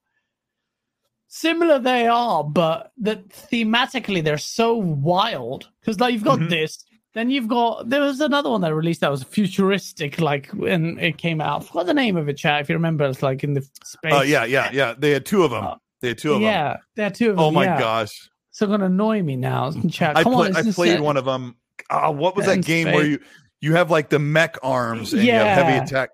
similar 1.28 1.78
they 1.80 2.06
are, 2.06 2.44
but 2.44 2.92
that 2.98 3.28
thematically 3.28 4.22
they're 4.22 4.38
so 4.38 4.76
wild. 4.76 5.68
Because 5.80 5.98
like 5.98 6.14
you've 6.14 6.22
got 6.24 6.38
Mhm. 6.38 6.48
this, 6.50 6.84
then 7.14 7.30
you've 7.30 7.48
got 7.48 7.88
there 7.88 8.00
was 8.00 8.20
another 8.20 8.50
one 8.50 8.60
that 8.62 8.74
released 8.74 9.00
that 9.00 9.10
was 9.10 9.22
futuristic, 9.22 10.20
like 10.20 10.48
when 10.48 10.98
it 10.98 11.16
came 11.18 11.40
out. 11.40 11.62
I 11.62 11.66
forgot 11.66 11.86
the 11.86 11.94
name 11.94 12.16
of 12.16 12.28
it, 12.28 12.36
chat. 12.36 12.60
If 12.60 12.68
you 12.68 12.74
remember, 12.74 13.04
it's 13.06 13.22
like 13.22 13.44
in 13.44 13.54
the 13.54 13.62
space. 13.84 14.12
Oh 14.12 14.22
yeah, 14.22 14.44
yeah, 14.44 14.70
yeah. 14.72 14.94
They 14.98 15.10
had 15.12 15.24
two 15.24 15.44
of 15.44 15.50
them. 15.52 15.64
Uh, 15.64 15.74
They 16.00 16.08
had 16.08 16.18
two 16.18 16.32
of 16.32 16.40
them. 16.40 16.42
yeah, 16.42 16.76
they 16.96 17.04
had 17.04 17.14
two 17.14 17.30
of 17.30 17.36
them. 17.36 17.44
Oh 17.44 17.50
my 17.50 17.64
yeah. 17.64 17.78
gosh. 17.78 18.28
So 18.50 18.66
gonna 18.66 18.86
annoy 18.86 19.22
me 19.22 19.36
now. 19.36 19.72
Chat. 19.90 20.16
I 20.16 20.22
Come 20.22 20.34
play, 20.34 20.48
on, 20.50 20.56
I 20.56 20.70
played 20.72 21.00
one 21.00 21.16
of 21.16 21.24
them. 21.24 21.56
Uh, 21.90 22.12
what 22.12 22.36
was 22.36 22.46
that 22.46 22.64
game 22.64 22.86
where 22.92 23.04
you 23.06 23.18
you 23.60 23.74
have 23.74 23.90
like 23.90 24.10
the 24.10 24.18
mech 24.18 24.56
arms 24.62 25.12
and 25.12 25.22
you 25.22 25.32
have 25.32 25.64
heavy 25.64 25.84
attack? 25.84 26.10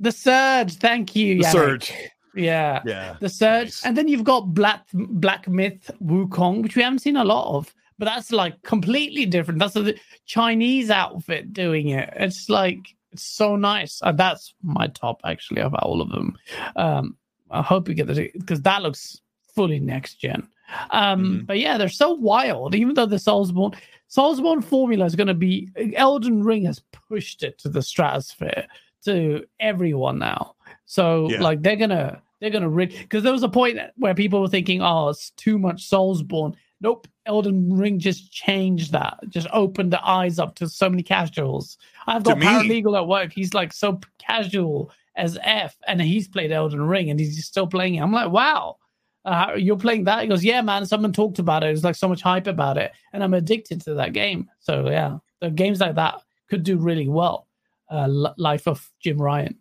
The 0.00 0.12
Surge. 0.12 0.74
Thank 0.74 1.16
you. 1.16 1.38
The 1.38 1.44
Yannick. 1.44 1.52
Surge. 1.52 1.92
Yeah. 2.34 2.82
Yeah. 2.84 3.16
The 3.20 3.28
Surge, 3.30 3.66
Nice. 3.68 3.84
and 3.84 3.96
then 3.96 4.08
you've 4.08 4.24
got 4.24 4.52
Black 4.52 4.86
Black 4.92 5.48
Myth 5.48 5.90
Wukong, 6.02 6.62
which 6.62 6.76
we 6.76 6.82
haven't 6.82 6.98
seen 6.98 7.16
a 7.16 7.24
lot 7.24 7.56
of, 7.56 7.74
but 7.98 8.04
that's 8.06 8.32
like 8.32 8.62
completely 8.62 9.26
different. 9.26 9.60
That's 9.60 9.76
a 9.76 9.94
Chinese 10.26 10.90
outfit 10.90 11.52
doing 11.52 11.88
it. 11.88 12.12
It's 12.16 12.48
like 12.48 12.78
it's 13.12 13.24
so 13.24 13.56
nice. 13.56 14.00
Uh, 14.02 14.12
that's 14.12 14.54
my 14.62 14.88
top 14.88 15.20
actually 15.24 15.62
of 15.62 15.74
all 15.74 16.00
of 16.00 16.10
them. 16.10 16.36
Um, 16.76 17.16
I 17.50 17.62
hope 17.62 17.88
you 17.88 17.94
get 17.94 18.06
the 18.08 18.30
because 18.34 18.62
that 18.62 18.82
looks 18.82 19.20
fully 19.54 19.78
next 19.80 20.16
gen. 20.16 20.48
Um, 20.90 21.42
Mhm. 21.42 21.46
but 21.46 21.58
yeah, 21.60 21.78
they're 21.78 21.88
so 21.88 22.12
wild. 22.12 22.74
Even 22.74 22.94
though 22.94 23.06
the 23.06 23.16
Soulsborne 23.16 23.76
Soulsborne 24.10 24.62
formula 24.64 25.04
is 25.04 25.14
going 25.16 25.26
to 25.28 25.34
be 25.34 25.68
Elden 25.94 26.42
Ring 26.42 26.64
has 26.64 26.80
pushed 27.08 27.42
it 27.42 27.58
to 27.58 27.68
the 27.68 27.82
stratosphere 27.82 28.66
to 29.04 29.44
everyone 29.60 30.18
now. 30.18 30.54
So 30.86 31.30
Yeah. 31.30 31.40
like 31.40 31.62
they're 31.62 31.76
gonna 31.76 32.20
they're 32.40 32.50
gonna 32.50 32.68
because 32.68 33.22
there 33.22 33.32
was 33.32 33.42
a 33.44 33.48
point 33.48 33.78
where 33.96 34.14
people 34.14 34.40
were 34.40 34.48
thinking, 34.48 34.82
oh, 34.82 35.08
it's 35.08 35.30
too 35.30 35.58
much 35.58 35.88
Soulsborne. 35.88 36.54
Nope, 36.80 37.08
Elden 37.24 37.74
Ring 37.76 37.98
just 37.98 38.30
changed 38.30 38.92
that, 38.92 39.18
just 39.28 39.48
opened 39.52 39.92
the 39.92 40.06
eyes 40.06 40.38
up 40.38 40.56
to 40.56 40.68
so 40.68 40.90
many 40.90 41.02
casuals. 41.02 41.78
I've 42.06 42.22
got 42.22 42.38
me- 42.38 42.46
paralegal 42.46 42.96
at 42.96 43.08
work. 43.08 43.32
He's 43.32 43.54
like 43.54 43.72
so 43.72 44.00
casual 44.18 44.90
as 45.16 45.38
F, 45.42 45.76
and 45.86 46.00
he's 46.00 46.28
played 46.28 46.52
Elden 46.52 46.82
Ring 46.82 47.10
and 47.10 47.18
he's 47.18 47.44
still 47.46 47.66
playing 47.66 47.94
it. 47.94 48.02
I'm 48.02 48.12
like, 48.12 48.30
wow. 48.30 48.76
Uh, 49.24 49.54
you're 49.56 49.78
playing 49.78 50.04
that? 50.04 50.22
He 50.22 50.28
goes, 50.28 50.44
yeah, 50.44 50.60
man. 50.60 50.86
Someone 50.86 51.12
talked 51.12 51.40
about 51.40 51.64
it. 51.64 51.66
There's 51.66 51.82
like 51.82 51.96
so 51.96 52.08
much 52.08 52.22
hype 52.22 52.46
about 52.46 52.78
it, 52.78 52.92
and 53.12 53.24
I'm 53.24 53.34
addicted 53.34 53.80
to 53.82 53.94
that 53.94 54.12
game. 54.12 54.48
So 54.60 54.88
yeah, 54.88 55.18
the 55.40 55.50
games 55.50 55.80
like 55.80 55.96
that 55.96 56.20
could 56.48 56.62
do 56.62 56.76
really 56.76 57.08
well. 57.08 57.48
Uh, 57.90 58.04
L- 58.04 58.34
Life 58.38 58.68
of 58.68 58.88
Jim 59.02 59.20
Ryan. 59.20 59.58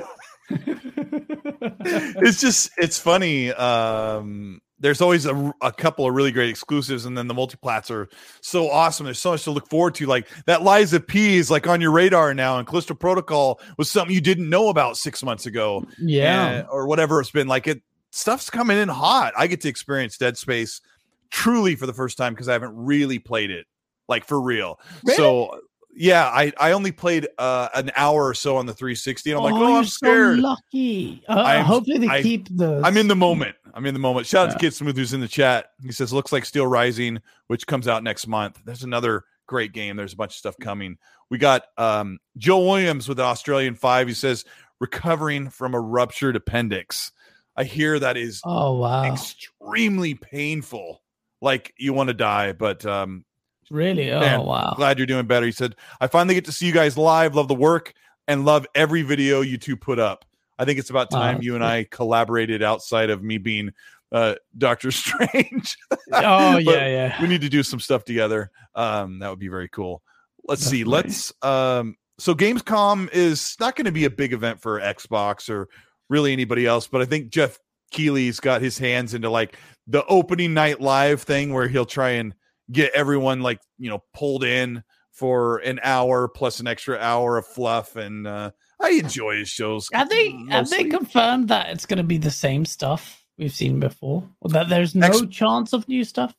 it's 0.50 2.42
just 2.42 2.72
it's 2.78 2.98
funny 2.98 3.52
um 3.52 4.62
there's 4.80 5.02
always 5.02 5.26
a, 5.26 5.54
a 5.62 5.72
couple 5.72 6.08
of 6.08 6.14
really 6.14 6.32
great 6.32 6.50
exclusives 6.50 7.06
and 7.06 7.18
then 7.18 7.28
the 7.28 7.34
multiplats 7.34 7.90
are 7.90 8.08
so 8.42 8.70
awesome. 8.70 9.06
There's 9.06 9.20
so 9.20 9.32
much 9.32 9.44
to 9.46 9.52
look 9.52 9.68
forward 9.68 9.96
to. 9.96 10.06
Like 10.06 10.28
that 10.46 10.62
Lies 10.62 10.94
of 10.94 11.08
P 11.08 11.38
is 11.38 11.50
like 11.50 11.68
on 11.68 11.82
your 11.82 11.92
radar 11.92 12.34
now 12.34 12.58
and 12.60 12.68
callisto 12.68 12.94
protocol 12.94 13.60
was 13.78 13.90
something 13.90 14.14
you 14.14 14.22
didn't 14.22 14.50
know 14.50 14.70
about 14.70 14.98
six 14.98 15.24
months 15.24 15.46
ago 15.46 15.86
yeah, 16.00 16.48
and- 16.50 16.68
or 16.70 16.88
whatever 16.88 17.20
it's 17.20 17.32
been. 17.32 17.48
Like 17.48 17.68
it 17.68 17.82
stuff's 18.12 18.50
coming 18.50 18.78
in 18.78 18.90
hot. 18.90 19.34
I 19.38 19.48
get 19.48 19.62
to 19.62 19.70
experience 19.70 20.18
dead 20.18 20.38
space 20.38 20.82
truly 21.30 21.76
for 21.76 21.86
the 21.86 21.94
first 21.94 22.18
time 22.18 22.34
because 22.34 22.48
i 22.48 22.54
haven't 22.54 22.74
really 22.74 23.20
played 23.20 23.52
it 23.52 23.66
like 24.08 24.26
for 24.26 24.40
real. 24.42 24.80
Really? 25.04 25.18
so 25.18 25.60
yeah 26.00 26.26
i 26.28 26.52
i 26.60 26.72
only 26.74 26.92
played 26.92 27.28
uh 27.40 27.68
an 27.74 27.92
hour 27.96 28.28
or 28.28 28.34
so 28.34 28.56
on 28.58 28.66
the 28.68 28.74
360 28.74 29.32
and 29.32 29.38
i'm 29.38 29.44
like 29.44 29.54
oh 29.54 29.68
you're 29.68 29.78
i'm 29.80 29.86
scared 29.86 30.38
So 30.38 30.42
lucky. 30.44 31.24
Uh, 31.28 31.34
I'm- 31.34 31.66
hopefully 31.66 31.98
they 31.98 32.08
I- 32.08 32.22
keep 32.22 32.56
the. 32.56 32.82
I'm 32.84 32.98
in 32.98 33.08
the 33.08 33.16
moment. 33.16 33.56
I'm 33.74 33.86
in 33.86 33.94
the 33.94 34.00
moment. 34.00 34.26
Shout 34.28 34.48
out 34.50 34.54
to 34.54 34.60
Kid 34.60 34.74
Smooth 34.74 34.96
who's 34.96 35.14
in 35.14 35.22
the 35.22 35.28
chat. 35.28 35.72
He 35.84 35.92
says, 35.92 36.12
looks 36.14 36.32
like 36.32 36.46
Steel 36.46 36.66
Rising, 36.66 37.20
which 37.48 37.68
comes 37.68 37.88
out 37.88 38.04
next 38.04 38.26
month. 38.28 38.60
There's 38.66 38.84
another 38.84 39.24
great 39.46 39.72
game. 39.72 39.96
There's 39.98 40.14
a 40.14 40.16
bunch 40.16 40.32
of 40.34 40.38
stuff 40.38 40.56
coming. 40.60 40.98
We 41.30 41.38
got 41.38 41.64
um, 41.78 42.18
Joe 42.38 42.60
Williams 42.66 43.08
with 43.08 43.18
the 43.18 43.24
Australian 43.24 43.76
Five. 43.76 44.08
He 44.08 44.14
says, 44.16 44.46
recovering 44.80 45.50
from 45.50 45.74
a 45.76 45.80
ruptured 45.80 46.36
appendix. 46.36 47.12
I 47.56 47.64
hear 47.66 47.98
that 48.00 48.18
is 48.18 48.42
Oh 48.46 48.78
wow! 48.80 49.12
extremely 49.12 50.14
painful. 50.16 51.02
Like 51.42 51.74
you 51.78 51.94
want 51.94 52.08
to 52.08 52.14
die, 52.16 52.54
but 52.54 52.84
um, 52.86 53.26
really? 53.70 54.12
Oh 54.12 54.20
man, 54.20 54.44
wow! 54.44 54.74
glad 54.76 54.98
you're 54.98 55.08
doing 55.08 55.28
better. 55.28 55.46
He 55.46 55.52
said, 55.52 55.76
I 56.00 56.08
finally 56.08 56.36
get 56.36 56.46
to 56.46 56.52
see 56.52 56.66
you 56.66 56.74
guys 56.74 56.98
live. 56.98 57.36
Love 57.36 57.48
the 57.48 57.56
work 57.56 57.94
and 58.28 58.46
love 58.46 58.66
every 58.76 59.02
video 59.02 59.42
you 59.42 59.58
two 59.58 59.78
put 59.78 60.00
up. 60.00 60.26
I 60.60 60.66
think 60.66 60.80
it's 60.80 60.90
about 60.90 61.12
time 61.12 61.36
that's 61.36 61.46
you 61.46 61.56
and. 61.56 61.64
I 61.64 61.86
collaborated 61.90 62.64
outside 62.64 63.10
of 63.10 63.24
me 63.24 63.38
being 63.38 63.72
uh, 64.12 64.36
Doctor 64.58 64.92
Strange. 64.92 65.78
Oh 66.12 66.58
yeah, 66.58 66.88
yeah. 66.88 67.22
we 67.22 67.28
need 67.28 67.42
to 67.42 67.50
do 67.50 67.64
some 67.64 67.80
stuff 67.80 68.04
together. 68.04 68.52
Um, 68.76 69.20
that 69.20 69.30
would 69.30 69.40
be 69.40 69.50
very 69.50 69.70
cool. 69.70 70.02
Let's 70.48 70.64
see. 70.64 70.84
Definitely. 70.84 71.10
Let's. 71.10 71.34
Um, 71.42 71.96
so 72.20 72.34
Gamescom 72.34 73.12
is 73.14 73.56
not 73.60 73.76
going 73.76 73.86
to 73.86 73.92
be 73.92 74.06
a 74.06 74.10
big 74.10 74.34
event 74.34 74.60
for 74.60 74.80
Xbox 74.80 75.50
or 75.50 75.70
really 76.10 76.34
anybody 76.34 76.66
else, 76.66 76.88
but 76.88 77.02
I 77.02 77.06
think 77.06 77.30
Geoff 77.30 77.60
Keighley's 77.92 78.40
got 78.40 78.62
his 78.62 78.78
hands 78.78 79.14
into 79.14 79.30
like 79.30 79.56
the 79.86 80.06
opening 80.06 80.54
night 80.54 80.82
live 80.82 81.22
thing 81.22 81.54
where 81.54 81.68
he'll 81.68 81.86
try 81.86 82.12
and 82.12 82.34
get 82.72 82.94
everyone 82.94 83.42
like 83.42 83.60
you 83.78 83.90
know 83.90 84.04
pulled 84.14 84.44
in 84.44 84.84
for 85.12 85.58
an 85.58 85.80
hour 85.84 86.28
plus 86.28 86.60
an 86.60 86.68
extra 86.68 86.98
hour 86.98 87.38
of 87.38 87.48
fluff 87.48 87.96
and 87.96 88.28
uh 88.28 88.52
I 88.80 88.90
enjoy 88.92 89.38
his 89.38 89.50
shows. 89.50 89.90
Have 89.92 90.10
they 90.10 90.32
have 90.50 90.70
they 90.70 90.86
confirmed 90.86 91.48
that 91.50 91.70
it's 91.70 91.86
going 91.86 91.98
to 91.98 92.04
be 92.04 92.18
the 92.18 92.32
same 92.32 92.66
stuff 92.66 93.24
we've 93.38 93.54
seen 93.54 93.80
before? 93.80 94.30
Or 94.42 94.52
that 94.52 94.70
there's 94.70 94.96
no 94.96 95.08
Ex- 95.08 95.22
chance 95.32 95.74
of 95.74 95.88
new 95.88 96.04
stuff? 96.04 96.36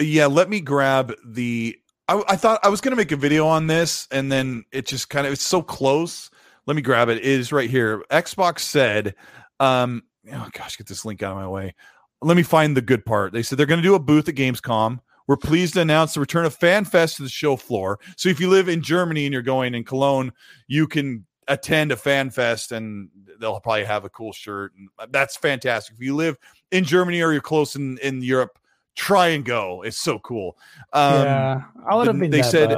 Yeah, 0.00 0.26
let 0.26 0.48
me 0.48 0.60
grab 0.60 1.14
the. 1.24 1.76
I, 2.08 2.22
I 2.28 2.36
thought 2.36 2.60
I 2.62 2.68
was 2.68 2.80
going 2.80 2.90
to 2.90 2.96
make 2.96 3.12
a 3.12 3.16
video 3.16 3.46
on 3.46 3.68
this, 3.68 4.06
and 4.10 4.30
then 4.30 4.64
it 4.72 4.86
just 4.86 5.08
kind 5.08 5.26
of 5.26 5.32
it's 5.32 5.46
so 5.46 5.62
close. 5.62 6.30
Let 6.66 6.76
me 6.76 6.82
grab 6.82 7.08
it. 7.08 7.18
It 7.18 7.24
is 7.24 7.52
right 7.52 7.70
here. 7.70 8.04
Xbox 8.10 8.60
said, 8.60 9.14
um, 9.60 10.02
"Oh 10.30 10.48
gosh, 10.52 10.76
get 10.76 10.86
this 10.86 11.04
link 11.04 11.22
out 11.22 11.32
of 11.32 11.38
my 11.38 11.48
way." 11.48 11.74
Let 12.20 12.36
me 12.36 12.42
find 12.42 12.76
the 12.76 12.82
good 12.82 13.04
part. 13.04 13.32
They 13.32 13.42
said 13.42 13.58
they're 13.58 13.66
going 13.66 13.82
to 13.82 13.88
do 13.88 13.94
a 13.94 14.00
booth 14.00 14.28
at 14.28 14.34
Gamescom. 14.34 15.00
We're 15.26 15.36
pleased 15.36 15.74
to 15.74 15.80
announce 15.80 16.14
the 16.14 16.20
return 16.20 16.44
of 16.44 16.58
FanFest 16.58 17.16
to 17.16 17.22
the 17.22 17.28
show 17.28 17.56
floor. 17.56 17.98
So 18.16 18.28
if 18.28 18.40
you 18.40 18.48
live 18.50 18.68
in 18.68 18.82
Germany 18.82 19.24
and 19.26 19.32
you're 19.32 19.42
going 19.42 19.74
in 19.74 19.84
Cologne, 19.84 20.32
you 20.66 20.86
can 20.86 21.26
attend 21.48 21.92
a 21.92 21.96
FanFest, 21.96 22.72
and 22.72 23.08
they'll 23.40 23.60
probably 23.60 23.84
have 23.84 24.04
a 24.04 24.08
cool 24.08 24.32
shirt. 24.32 24.72
And 24.76 24.88
that's 25.12 25.36
fantastic. 25.36 25.94
If 25.96 26.00
you 26.00 26.14
live 26.14 26.36
in 26.70 26.84
Germany 26.84 27.20
or 27.22 27.32
you're 27.32 27.40
close 27.40 27.76
in 27.76 27.98
in 27.98 28.22
Europe, 28.22 28.58
try 28.94 29.28
and 29.28 29.44
go. 29.44 29.82
It's 29.82 29.98
so 29.98 30.18
cool. 30.20 30.56
Um, 30.92 31.24
yeah, 31.24 31.62
I 31.88 31.94
would 31.96 32.06
have 32.06 32.18
been. 32.18 32.30
they 32.30 32.42
said- 32.42 32.76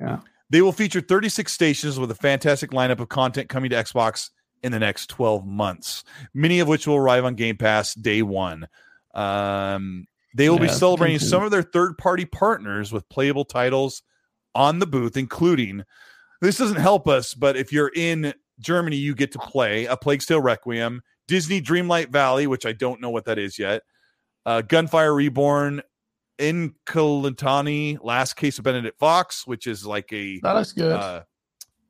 yeah. 0.00 0.20
They 0.50 0.62
will 0.62 0.72
feature 0.72 1.02
36 1.02 1.52
stations 1.52 1.98
with 1.98 2.10
a 2.10 2.14
fantastic 2.14 2.70
lineup 2.70 3.00
of 3.00 3.08
content 3.10 3.50
coming 3.50 3.68
to 3.70 3.76
Xbox 3.76 4.30
in 4.62 4.72
the 4.72 4.78
next 4.78 5.08
12 5.10 5.44
months, 5.46 6.04
many 6.32 6.60
of 6.60 6.68
which 6.68 6.86
will 6.86 6.96
arrive 6.96 7.24
on 7.24 7.34
Game 7.34 7.56
Pass 7.58 7.94
day 7.94 8.22
one. 8.22 8.66
Um, 9.14 10.06
They 10.38 10.48
will 10.48 10.58
be 10.58 10.68
celebrating 10.68 11.18
some 11.18 11.42
of 11.42 11.50
their 11.50 11.62
third 11.62 11.98
party 11.98 12.24
partners 12.24 12.92
with 12.92 13.06
playable 13.10 13.44
titles 13.44 14.02
on 14.54 14.78
the 14.78 14.86
booth, 14.86 15.16
including 15.16 15.84
this 16.40 16.56
doesn't 16.56 16.76
help 16.80 17.06
us, 17.08 17.34
but 17.34 17.56
if 17.56 17.72
you're 17.72 17.90
in 17.94 18.32
Germany, 18.60 18.96
you 18.96 19.14
get 19.14 19.32
to 19.32 19.38
play 19.38 19.84
a 19.86 19.96
Plague 19.96 20.20
Tale 20.22 20.40
Requiem, 20.40 21.02
Disney 21.26 21.60
Dreamlight 21.60 22.10
Valley, 22.10 22.46
which 22.46 22.64
I 22.64 22.72
don't 22.72 23.00
know 23.00 23.10
what 23.10 23.24
that 23.26 23.38
is 23.38 23.58
yet, 23.58 23.82
uh, 24.46 24.62
Gunfire 24.62 25.12
Reborn, 25.14 25.82
Inkulinati, 26.38 27.98
Last 28.02 28.34
Case 28.34 28.58
of 28.58 28.64
Benedict 28.64 28.98
Fox, 28.98 29.46
which 29.46 29.66
is 29.66 29.84
like 29.84 30.12
a 30.12 30.38
That 30.40 30.52
looks 30.52 30.72
good. 30.72 30.92
uh, 30.92 31.22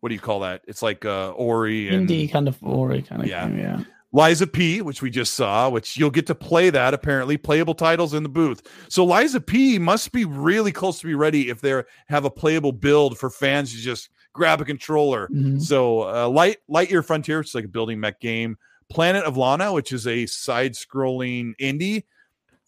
what 0.00 0.08
do 0.08 0.14
you 0.14 0.20
call 0.20 0.40
that? 0.40 0.62
It's 0.66 0.82
like 0.82 1.04
uh, 1.04 1.30
Ori 1.32 1.88
and 1.94 2.08
Indie 2.08 2.30
kind 2.30 2.48
of 2.48 2.56
Ori 2.62 3.02
kind 3.02 3.22
of 3.22 3.28
Yeah. 3.28 3.48
game, 3.48 3.58
yeah. 3.58 3.80
Lies 4.10 4.40
of 4.40 4.52
P, 4.52 4.80
which 4.80 5.02
we 5.02 5.10
just 5.10 5.34
saw, 5.34 5.68
which 5.68 5.96
you'll 5.98 6.10
get 6.10 6.26
to 6.28 6.34
play 6.34 6.70
that 6.70 6.94
apparently, 6.94 7.36
playable 7.36 7.74
titles 7.74 8.14
in 8.14 8.22
the 8.22 8.28
booth. 8.28 8.62
So 8.88 9.04
Lies 9.04 9.34
of 9.34 9.44
P 9.44 9.78
must 9.78 10.12
be 10.12 10.24
really 10.24 10.72
close 10.72 10.98
to 11.00 11.06
be 11.06 11.14
ready 11.14 11.50
if 11.50 11.60
they 11.60 11.82
have 12.08 12.24
a 12.24 12.30
playable 12.30 12.72
build 12.72 13.18
for 13.18 13.28
fans 13.28 13.72
to 13.72 13.78
just 13.78 14.08
grab 14.32 14.60
a 14.60 14.64
controller. 14.64 15.28
Mhm. 15.28 15.60
So 15.60 16.08
uh, 16.08 16.28
Light 16.28 16.58
Lightyear 16.70 17.04
Frontier, 17.04 17.38
which 17.38 17.48
is 17.48 17.54
like 17.54 17.66
a 17.66 17.68
building 17.68 18.00
mech 18.00 18.18
game. 18.20 18.56
Planet 18.88 19.24
of 19.24 19.36
Lana, 19.36 19.72
which 19.74 19.92
is 19.92 20.06
a 20.06 20.24
side-scrolling 20.24 21.52
indie. 21.60 22.04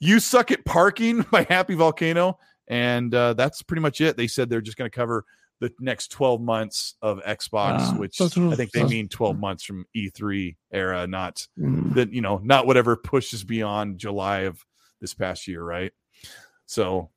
You 0.01 0.21
Suck 0.21 0.51
at 0.51 0.65
Parking 0.67 1.23
by 1.31 1.45
Happy 1.49 1.75
Volcano, 1.75 2.39
and 2.69 3.15
uh, 3.15 3.33
that's 3.35 3.63
pretty 3.63 3.81
much 3.81 4.01
it. 4.03 4.17
They 4.19 4.27
said 4.27 4.51
they're 4.51 4.61
just 4.61 4.77
going 4.77 4.91
to 4.91 4.95
cover 4.95 5.25
the 5.61 5.73
next 5.79 6.11
12 6.11 6.41
months 6.41 6.95
of 7.03 7.19
Xbox, 7.23 7.81
Ah, 7.81 7.95
which 7.97 8.21
I 8.21 8.29
think 8.57 8.73
they 8.73 8.85
mean 8.85 9.09
12 9.09 9.39
months 9.39 9.63
from 9.63 9.85
E3 9.95 10.57
era, 10.73 11.07
not 11.07 11.47
Mm. 11.59 11.95
that 11.95 12.13
you 12.13 12.21
know 12.23 12.41
not 12.43 12.67
whatever 12.67 12.97
pushes 12.97 13.45
beyond 13.45 13.99
july 13.99 14.41
of 14.41 14.65
this 15.01 15.13
past 15.15 15.47
year 15.49 15.63
right 15.63 15.93
so 16.67 17.11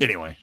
anyway 0.00 0.36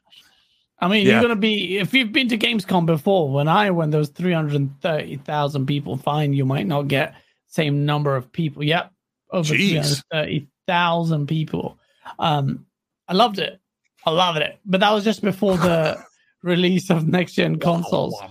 I 0.81 0.87
mean, 0.87 1.05
Yeah. 1.05 1.13
you're 1.13 1.21
gonna 1.23 1.35
be 1.35 1.77
if 1.77 1.93
you've 1.93 2.13
been 2.13 2.29
to 2.29 2.37
Gamescom 2.37 2.85
before. 2.85 3.29
When 3.29 3.49
I 3.49 3.69
went, 3.69 3.91
there 3.91 3.99
was 3.99 4.07
three 4.09 4.31
hundred 4.31 4.69
thirty 4.81 5.17
thousand 5.17 5.65
people. 5.65 5.97
Fine, 5.97 6.31
you 6.31 6.45
might 6.45 6.67
not 6.67 6.87
get 6.87 7.15
same 7.47 7.85
number 7.85 8.15
of 8.15 8.31
people. 8.31 8.63
Yep, 8.63 8.89
over 9.31 9.45
three 9.49 9.71
Jeez. 9.73 9.81
hundred 9.81 10.03
thirty 10.09 10.47
thousand 10.67 11.27
people. 11.27 11.77
Um, 12.17 12.65
I 13.09 13.13
loved 13.13 13.39
it. 13.39 13.59
I 14.05 14.11
loved 14.11 14.37
it. 14.37 14.57
But 14.65 14.79
that 14.79 14.91
was 14.91 15.03
just 15.03 15.21
before 15.21 15.57
the 15.57 16.01
release 16.43 16.89
of 16.89 17.07
next 17.07 17.33
gen 17.33 17.59
consoles. 17.59 18.21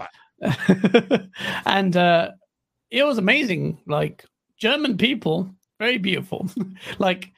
and 1.67 1.97
uh, 1.97 2.31
it 2.91 3.05
was 3.05 3.19
amazing. 3.19 3.81
Like 3.87 4.25
German 4.59 4.97
people, 4.97 5.51
very 5.79 5.99
beautiful. 5.99 6.49
like, 6.99 7.33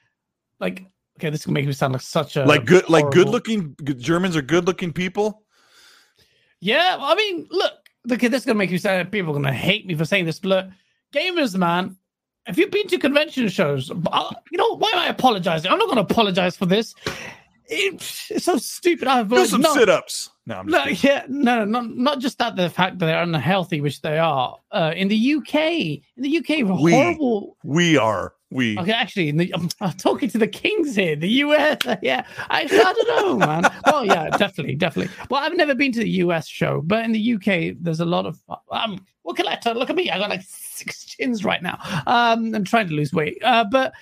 like 0.60 0.84
okay, 1.18 1.30
this 1.30 1.44
can 1.44 1.52
make 1.52 1.66
me 1.66 1.72
sound 1.72 1.92
like 1.92 2.02
such 2.02 2.36
a 2.36 2.44
like 2.44 2.64
good 2.64 2.88
like 2.88 3.10
good 3.10 3.28
looking 3.28 3.76
germans 3.98 4.34
are 4.34 4.42
good 4.42 4.66
looking 4.66 4.90
people 4.90 5.42
Yeah, 6.60 6.96
I 6.98 7.14
mean, 7.14 7.46
look, 7.50 7.72
look, 8.06 8.20
this 8.20 8.32
is 8.32 8.44
gonna 8.46 8.58
make 8.58 8.70
you 8.70 8.78
say 8.78 9.04
people 9.04 9.30
are 9.30 9.34
gonna 9.34 9.52
hate 9.52 9.86
me 9.86 9.94
for 9.94 10.04
saying 10.04 10.26
this. 10.26 10.38
But 10.38 10.48
look, 10.48 10.66
gamers, 11.14 11.56
man, 11.56 11.96
if 12.46 12.58
you've 12.58 12.70
been 12.70 12.86
to 12.88 12.98
convention 12.98 13.48
shows, 13.48 13.90
uh, 13.90 14.30
you 14.50 14.58
know 14.58 14.76
why 14.76 14.90
am 14.92 14.98
I 14.98 15.06
apologizing? 15.08 15.70
I'm 15.70 15.78
not 15.78 15.88
gonna 15.88 16.02
apologize 16.02 16.56
for 16.56 16.66
this. 16.66 16.94
It- 17.66 17.94
it's 18.30 18.44
so 18.44 18.56
stupid. 18.56 19.06
I've 19.06 19.28
do 19.28 19.46
some 19.46 19.60
no, 19.60 19.74
sit-ups 19.74 20.30
no 20.50 20.56
I'm 20.58 20.66
no, 20.66 20.84
kidding. 20.84 20.98
yeah, 21.02 21.24
no, 21.28 21.64
not 21.64 21.88
not 21.96 22.18
just 22.18 22.38
that 22.38 22.56
the 22.56 22.68
fact 22.68 22.98
that 22.98 23.06
they're 23.06 23.22
unhealthy, 23.22 23.80
which 23.80 24.00
they 24.02 24.18
are. 24.18 24.56
Uh, 24.72 24.92
in 24.96 25.08
the 25.08 25.34
UK, 25.34 25.54
in 25.54 26.02
the 26.16 26.38
UK, 26.38 26.48
We. 26.80 26.92
horrible. 26.92 27.56
we 27.64 27.96
are 27.96 28.34
we 28.52 28.76
Okay, 28.78 28.90
actually, 28.92 29.28
in 29.28 29.36
the, 29.36 29.54
I'm, 29.54 29.68
I'm 29.80 29.92
talking 29.92 30.28
to 30.30 30.38
the 30.38 30.48
kings 30.48 30.96
here, 30.96 31.14
the 31.14 31.28
US. 31.44 31.78
Yeah, 32.02 32.24
I, 32.50 32.62
I 32.62 32.66
don't 32.66 33.08
know, 33.40 33.46
man. 33.46 33.62
well, 33.86 34.04
yeah, 34.04 34.28
definitely, 34.30 34.74
definitely. 34.74 35.14
Well, 35.30 35.40
I've 35.42 35.56
never 35.56 35.74
been 35.74 35.92
to 35.92 36.00
the 36.00 36.10
US 36.24 36.48
show, 36.48 36.82
but 36.84 37.04
in 37.04 37.12
the 37.12 37.34
UK, 37.34 37.76
there's 37.80 38.00
a 38.00 38.04
lot 38.04 38.26
of. 38.26 38.40
Um, 38.72 39.06
what 39.22 39.36
can 39.36 39.46
I 39.46 39.54
tell? 39.54 39.74
Look 39.74 39.90
at 39.90 39.94
me. 39.96 40.10
I 40.10 40.18
got 40.18 40.30
like 40.30 40.42
six 40.42 41.04
chins 41.04 41.44
right 41.44 41.62
now. 41.62 41.78
Um, 42.06 42.52
I'm 42.54 42.64
trying 42.64 42.88
to 42.88 42.94
lose 42.94 43.12
weight. 43.12 43.38
Uh, 43.44 43.64
but 43.70 43.92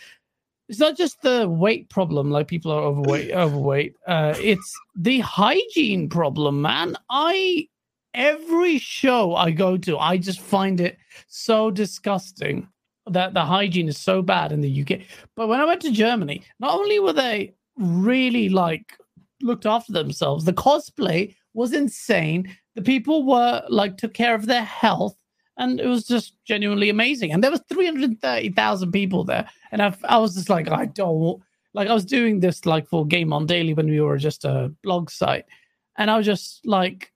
it's 0.69 0.79
not 0.79 0.97
just 0.97 1.23
the 1.23 1.49
weight 1.49 1.89
problem, 1.89 2.31
like 2.31 2.49
people 2.49 2.71
are 2.73 2.83
overweight. 2.83 3.31
Overweight. 3.35 3.95
Uh, 4.07 4.35
it's 4.39 4.79
the 4.97 5.21
hygiene 5.21 6.09
problem, 6.09 6.61
man. 6.61 6.97
I 7.11 7.69
every 8.15 8.79
show 8.79 9.35
I 9.35 9.51
go 9.51 9.77
to, 9.79 9.99
I 9.99 10.19
just 10.19 10.41
find 10.41 10.81
it 10.81 10.99
so 11.29 11.71
disgusting 11.71 12.69
that 13.07 13.33
the 13.33 13.45
hygiene 13.45 13.89
is 13.89 13.99
so 13.99 14.23
bad 14.23 14.53
in 14.53 14.61
the 14.61 14.83
UK. 14.83 15.01
But 15.37 15.49
when 15.49 15.61
I 15.61 15.65
went 15.65 15.81
to 15.83 15.93
Germany, 15.93 16.43
not 16.61 16.75
only 16.75 16.99
were 16.99 17.13
they 17.13 17.55
really 17.79 18.49
like 18.49 18.97
looked 19.41 19.67
after 19.67 19.93
themselves, 19.93 20.45
the 20.45 20.53
cosplay 20.53 21.35
was 21.55 21.73
insane. 21.73 22.55
The 22.75 22.83
people 22.83 23.25
were 23.25 23.63
like 23.69 23.97
took 23.97 24.15
care 24.15 24.35
of 24.35 24.47
their 24.47 24.65
health, 24.65 25.17
and 25.59 25.81
it 25.81 25.87
was 25.87 26.07
just 26.07 26.35
genuinely 26.45 26.89
amazing. 26.89 27.33
And 27.33 27.45
there 27.45 27.51
was 27.51 27.61
three 27.69 27.87
hundred 27.87 28.21
thirty 28.21 28.51
thousand 28.51 28.93
people 28.93 29.25
there, 29.25 29.49
and 29.71 29.83
I, 29.83 29.95
I 30.05 30.19
was 30.19 30.35
just 30.35 30.49
like, 30.49 30.71
I 30.71 30.87
don't 30.87 31.43
like. 31.75 31.89
I 31.89 31.95
was 31.95 32.05
doing 32.05 32.41
this 32.41 32.65
like 32.65 32.89
for 32.89 33.07
Game 33.07 33.33
On 33.33 33.45
Daily 33.45 33.75
when 33.75 33.91
we 33.91 34.01
were 34.01 34.17
just 34.17 34.45
a 34.45 34.73
blog 34.83 35.11
site, 35.11 35.45
and 35.97 36.11
I 36.11 36.17
was 36.17 36.27
just 36.27 36.67
like. 36.67 37.13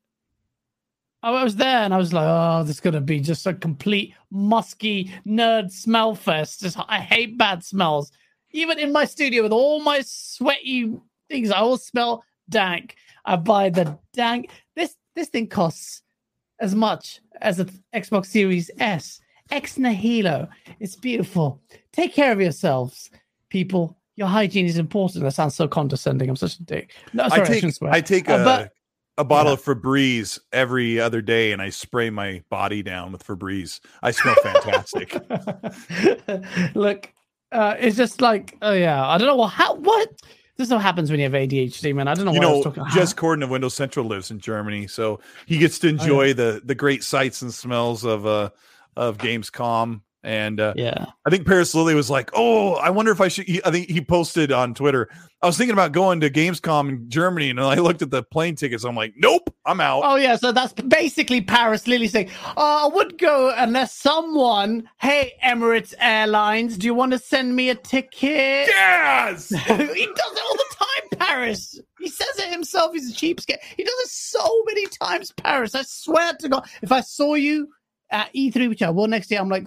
I 1.24 1.44
was 1.44 1.54
there 1.54 1.84
and 1.84 1.94
I 1.94 1.98
was 1.98 2.12
like, 2.12 2.26
oh, 2.26 2.64
this 2.64 2.74
is 2.74 2.80
going 2.80 2.94
to 2.94 3.00
be 3.00 3.20
just 3.20 3.46
a 3.46 3.54
complete 3.54 4.12
musky 4.32 5.12
nerd 5.24 5.70
smell 5.70 6.16
fest. 6.16 6.62
Just, 6.62 6.76
I 6.88 6.98
hate 6.98 7.38
bad 7.38 7.62
smells. 7.62 8.10
Even 8.50 8.76
in 8.76 8.90
my 8.90 9.04
studio 9.04 9.44
with 9.44 9.52
all 9.52 9.80
my 9.84 10.00
sweaty 10.04 10.92
things, 11.30 11.52
I 11.52 11.58
all 11.58 11.76
smell 11.76 12.24
dank. 12.48 12.96
I 13.24 13.36
buy 13.36 13.70
the 13.70 13.96
dank. 14.12 14.50
This 14.74 14.96
this 15.14 15.28
thing 15.28 15.46
costs 15.46 16.02
as 16.62 16.74
much 16.74 17.20
as 17.42 17.58
an 17.58 17.68
Xbox 17.94 18.26
Series 18.26 18.70
S. 18.78 19.20
Ex 19.50 19.76
nihilo. 19.76 20.48
It's 20.80 20.96
beautiful. 20.96 21.60
Take 21.92 22.14
care 22.14 22.32
of 22.32 22.40
yourselves, 22.40 23.10
people. 23.50 23.98
Your 24.16 24.28
hygiene 24.28 24.66
is 24.66 24.78
important. 24.78 25.24
That 25.24 25.32
sounds 25.32 25.54
so 25.56 25.66
condescending. 25.68 26.30
I'm 26.30 26.36
such 26.36 26.58
a 26.58 26.62
dick. 26.62 26.94
No, 27.12 27.28
sorry, 27.28 27.40
i 27.40 27.44
I, 27.44 27.46
take 27.60 27.72
swear. 27.74 27.90
i 27.92 28.00
take 28.00 28.28
Uh, 28.30 28.34
a 28.34 28.44
but- 28.44 28.72
a 29.18 29.24
bottle 29.24 29.50
Yeah. 29.52 29.54
of 29.58 29.62
Febreze 29.62 30.38
every 30.54 30.98
other 30.98 31.20
day, 31.20 31.52
and 31.52 31.60
I 31.60 31.68
spray 31.68 32.08
my 32.08 32.42
body 32.48 32.82
down 32.82 33.12
with 33.12 33.22
Febreze. 33.26 33.78
I 34.02 34.10
smell 34.10 34.34
fantastic. 34.42 35.14
Look, 36.74 37.12
uh, 37.50 37.74
it's 37.78 37.96
just 37.96 38.22
like, 38.22 38.56
oh 38.62 38.72
yeah, 38.72 39.06
I 39.06 39.18
don't 39.18 39.26
know 39.26 39.36
what 39.36 39.48
how 39.48 39.74
what 39.74 40.08
this 40.56 40.68
is 40.68 40.72
what 40.72 40.82
happens 40.82 41.10
when 41.10 41.18
you 41.18 41.24
have 41.24 41.32
ADHD, 41.32 41.94
man. 41.94 42.08
I 42.08 42.14
don't 42.14 42.24
know 42.24 42.32
you 42.32 42.38
what 42.38 42.46
I 42.46 42.50
know, 42.50 42.56
was 42.56 42.64
talking. 42.64 42.84
Jez 42.84 43.14
Corden 43.14 43.42
of 43.42 43.50
Windows 43.50 43.74
Central 43.74 44.06
lives 44.06 44.30
in 44.30 44.38
Germany, 44.38 44.86
so 44.86 45.20
he 45.46 45.58
gets 45.58 45.78
to 45.80 45.88
enjoy 45.88 46.34
the 46.34 46.60
the 46.64 46.74
great 46.74 47.02
sights 47.02 47.42
and 47.42 47.52
smells 47.52 48.04
of 48.04 48.26
uh 48.26 48.50
of 48.96 49.18
Gamescom. 49.18 50.02
And 50.24 50.60
uh, 50.60 50.74
yeah, 50.76 51.06
I 51.26 51.30
think 51.30 51.46
Paris 51.46 51.74
Lilly 51.74 51.96
was 51.96 52.08
like, 52.08 52.30
"Oh, 52.32 52.74
I 52.74 52.90
wonder 52.90 53.10
if 53.10 53.20
I 53.20 53.26
should." 53.26 53.46
He, 53.46 53.60
I 53.64 53.72
think 53.72 53.90
he 53.90 54.00
posted 54.00 54.52
on 54.52 54.72
Twitter. 54.72 55.08
I 55.42 55.46
was 55.46 55.58
thinking 55.58 55.72
about 55.72 55.90
going 55.90 56.20
to 56.20 56.30
Gamescom 56.30 56.88
in 56.88 57.10
Germany, 57.10 57.50
and 57.50 57.58
I 57.58 57.74
looked 57.74 58.02
at 58.02 58.12
the 58.12 58.22
plane 58.22 58.54
tickets. 58.54 58.84
I'm 58.84 58.94
like, 58.94 59.14
"Nope, 59.16 59.52
I'm 59.66 59.80
out." 59.80 60.02
Oh 60.04 60.14
yeah, 60.14 60.36
so 60.36 60.52
that's 60.52 60.74
basically 60.74 61.40
Paris 61.40 61.88
Lilly 61.88 62.06
saying, 62.06 62.30
"Oh, 62.56 62.88
I 62.88 62.94
would 62.94 63.18
go 63.18 63.52
unless 63.56 63.96
someone, 63.96 64.88
hey 65.00 65.32
Emirates 65.44 65.92
Airlines, 65.98 66.78
do 66.78 66.86
you 66.86 66.94
want 66.94 67.10
to 67.12 67.18
send 67.18 67.56
me 67.56 67.70
a 67.70 67.74
ticket?" 67.74 68.68
Yes, 68.68 69.48
he 69.48 69.56
does 69.56 69.68
it 69.76 70.42
all 70.44 70.56
the 70.56 70.76
time, 70.78 71.18
Paris. 71.18 71.80
He 71.98 72.08
says 72.08 72.38
it 72.38 72.52
himself. 72.52 72.92
He's 72.92 73.10
a 73.10 73.12
cheapskate. 73.12 73.58
He 73.76 73.82
does 73.82 73.98
it 74.00 74.08
so 74.08 74.62
many 74.66 74.86
times, 74.86 75.32
Paris. 75.32 75.74
I 75.74 75.82
swear 75.82 76.34
to 76.34 76.48
God, 76.48 76.68
if 76.80 76.92
I 76.92 77.00
saw 77.00 77.34
you 77.34 77.68
at 78.12 78.32
E3, 78.34 78.68
which 78.68 78.82
I 78.82 78.90
will 78.90 79.08
next 79.08 79.28
year, 79.30 79.40
I'm 79.40 79.48
like, 79.48 79.66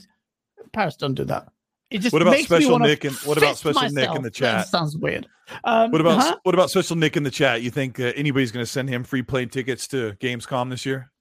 Paris, 0.73 0.95
don't 0.95 1.13
do 1.15 1.25
that. 1.25 1.47
It 1.91 1.99
just 1.99 2.13
What 2.13 2.21
about 2.21 2.37
Special 2.39 2.79
Nick 2.79 3.03
and- 3.03 3.15
what 3.17 3.37
about 3.37 3.57
Special 3.57 3.89
Nick 3.89 4.09
in 4.09 4.21
the 4.23 4.29
That 4.29 4.33
chat? 4.33 4.67
sounds 4.67 4.97
weird. 4.97 5.27
Um, 5.63 5.91
What 5.91 6.01
about 6.01 6.19
huh? 6.21 6.37
what 6.43 6.55
about 6.55 6.71
Special 6.71 6.95
Nick 6.95 7.15
in 7.15 7.23
the 7.23 7.29
chat? 7.31 7.61
You 7.61 7.69
think 7.69 7.99
uh, 7.99 8.11
anybody's 8.15 8.51
going 8.51 8.65
to 8.65 8.71
send 8.71 8.89
him 8.89 9.03
free 9.03 9.21
plane 9.21 9.49
tickets 9.49 9.87
to 9.89 10.13
Gamescom 10.19 10.71
this 10.71 10.85
year? 10.85 11.11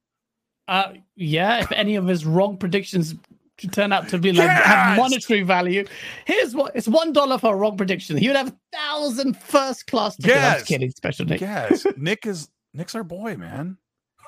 Uh, 0.66 0.95
yeah, 1.16 1.61
if 1.61 1.71
any 1.73 1.97
of 1.97 2.07
his 2.07 2.25
wrong 2.25 2.57
predictions 2.57 3.15
to 3.59 3.69
turn 3.69 3.93
out 3.93 4.09
to 4.09 4.19
be 4.19 4.33
like 4.33 4.49
have 4.49 4.97
monetary 4.97 5.43
value, 5.43 5.85
here's 6.25 6.55
what 6.55 6.75
it's 6.75 6.89
one 6.89 7.12
dollar 7.12 7.37
for 7.37 7.53
a 7.53 7.57
wrong 7.57 7.77
prediction. 7.77 8.16
He 8.16 8.27
would 8.29 8.37
have 8.37 8.49
a 8.49 8.57
thousand 8.73 9.37
first 9.37 9.87
class 9.87 10.16
tickets. 10.16 10.35
I'm 10.37 10.43
Yes! 10.43 10.55
just 10.61 10.66
kidding, 10.69 10.91
special 10.91 11.27
Nick. 11.27 11.43
Yes, 11.43 11.87
Nick 11.99 12.27
is 12.27 12.49
Nick's 12.73 12.95
our 12.95 13.05
boy, 13.05 13.37
man. 13.37 13.77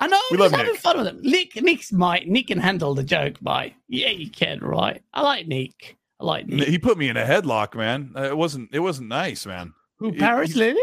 I 0.00 0.06
know. 0.06 0.20
We 0.30 0.36
love 0.36 0.50
having 0.52 0.72
Nick. 0.72 0.80
fun 0.80 0.98
with 0.98 1.06
him. 1.06 1.20
Nick, 1.22 1.56
Nick's 1.62 1.92
my 1.92 2.22
Nick 2.26 2.48
can 2.48 2.58
handle 2.58 2.94
the 2.94 3.02
joke. 3.04 3.36
By 3.40 3.74
yeah, 3.88 4.10
you 4.10 4.30
can, 4.30 4.60
right? 4.60 5.02
I 5.14 5.22
like 5.22 5.46
Nick. 5.46 5.96
I 6.20 6.24
like 6.24 6.46
Nick. 6.46 6.68
He 6.68 6.78
put 6.78 6.98
me 6.98 7.08
in 7.08 7.16
a 7.16 7.24
headlock, 7.24 7.74
man. 7.74 8.12
Uh, 8.16 8.22
it 8.24 8.36
wasn't 8.36 8.70
it 8.72 8.80
wasn't 8.80 9.08
nice, 9.08 9.46
man. 9.46 9.72
Who? 9.98 10.12
Paris 10.12 10.48
he's- 10.48 10.58
Lilly? 10.58 10.82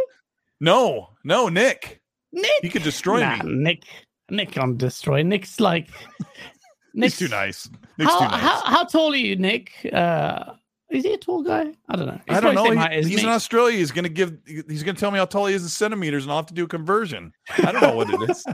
No, 0.60 1.10
no, 1.24 1.50
Nick. 1.50 2.02
Nick. 2.32 2.52
He 2.62 2.70
could 2.70 2.84
destroy 2.84 3.20
Nah, 3.20 3.44
me. 3.44 3.54
Nick. 3.54 3.84
Nick 4.30 4.52
can't 4.52 4.78
destroy. 4.78 5.22
Nick's 5.24 5.60
like. 5.60 5.90
He's 6.96 7.18
too 7.18 7.28
nice. 7.28 7.70
Nick's 7.98 8.12
how, 8.12 8.20
too 8.20 8.26
nice. 8.26 8.40
how 8.42 8.62
how 8.66 8.84
tall 8.86 9.12
are 9.14 9.16
you, 9.16 9.36
Nick? 9.36 9.72
Uh, 9.92 10.54
Is 10.94 11.04
he 11.04 11.14
a 11.14 11.18
tall 11.18 11.42
guy? 11.44 11.74
I 11.90 11.96
don't 11.96 12.06
know. 12.06 12.20
I 12.30 12.40
don't 12.40 12.54
know. 12.56 12.62
probably 12.64 12.78
He- 12.78 12.82
height 12.82 13.04
he's 13.06 13.18
me. 13.18 13.24
in 13.24 13.30
Australia. 13.30 13.78
He's 13.78 13.92
going 13.92 14.04
to 14.04 14.10
give. 14.10 14.38
He's 14.46 14.84
going 14.84 14.96
to 14.96 15.00
tell 15.00 15.12
me 15.12 15.18
how 15.18 15.26
tall 15.26 15.48
he 15.48 15.56
is 15.56 15.64
in 15.64 15.70
centimeters, 15.70 16.24
and 16.24 16.32
I'll 16.32 16.38
have 16.38 16.46
to 16.48 16.54
do 16.54 16.64
a 16.66 16.68
conversion. 16.68 17.34
I 17.58 17.72
don't 17.72 17.82
know 17.82 17.96
what 17.96 18.10
it 18.10 18.30
is. 18.30 18.46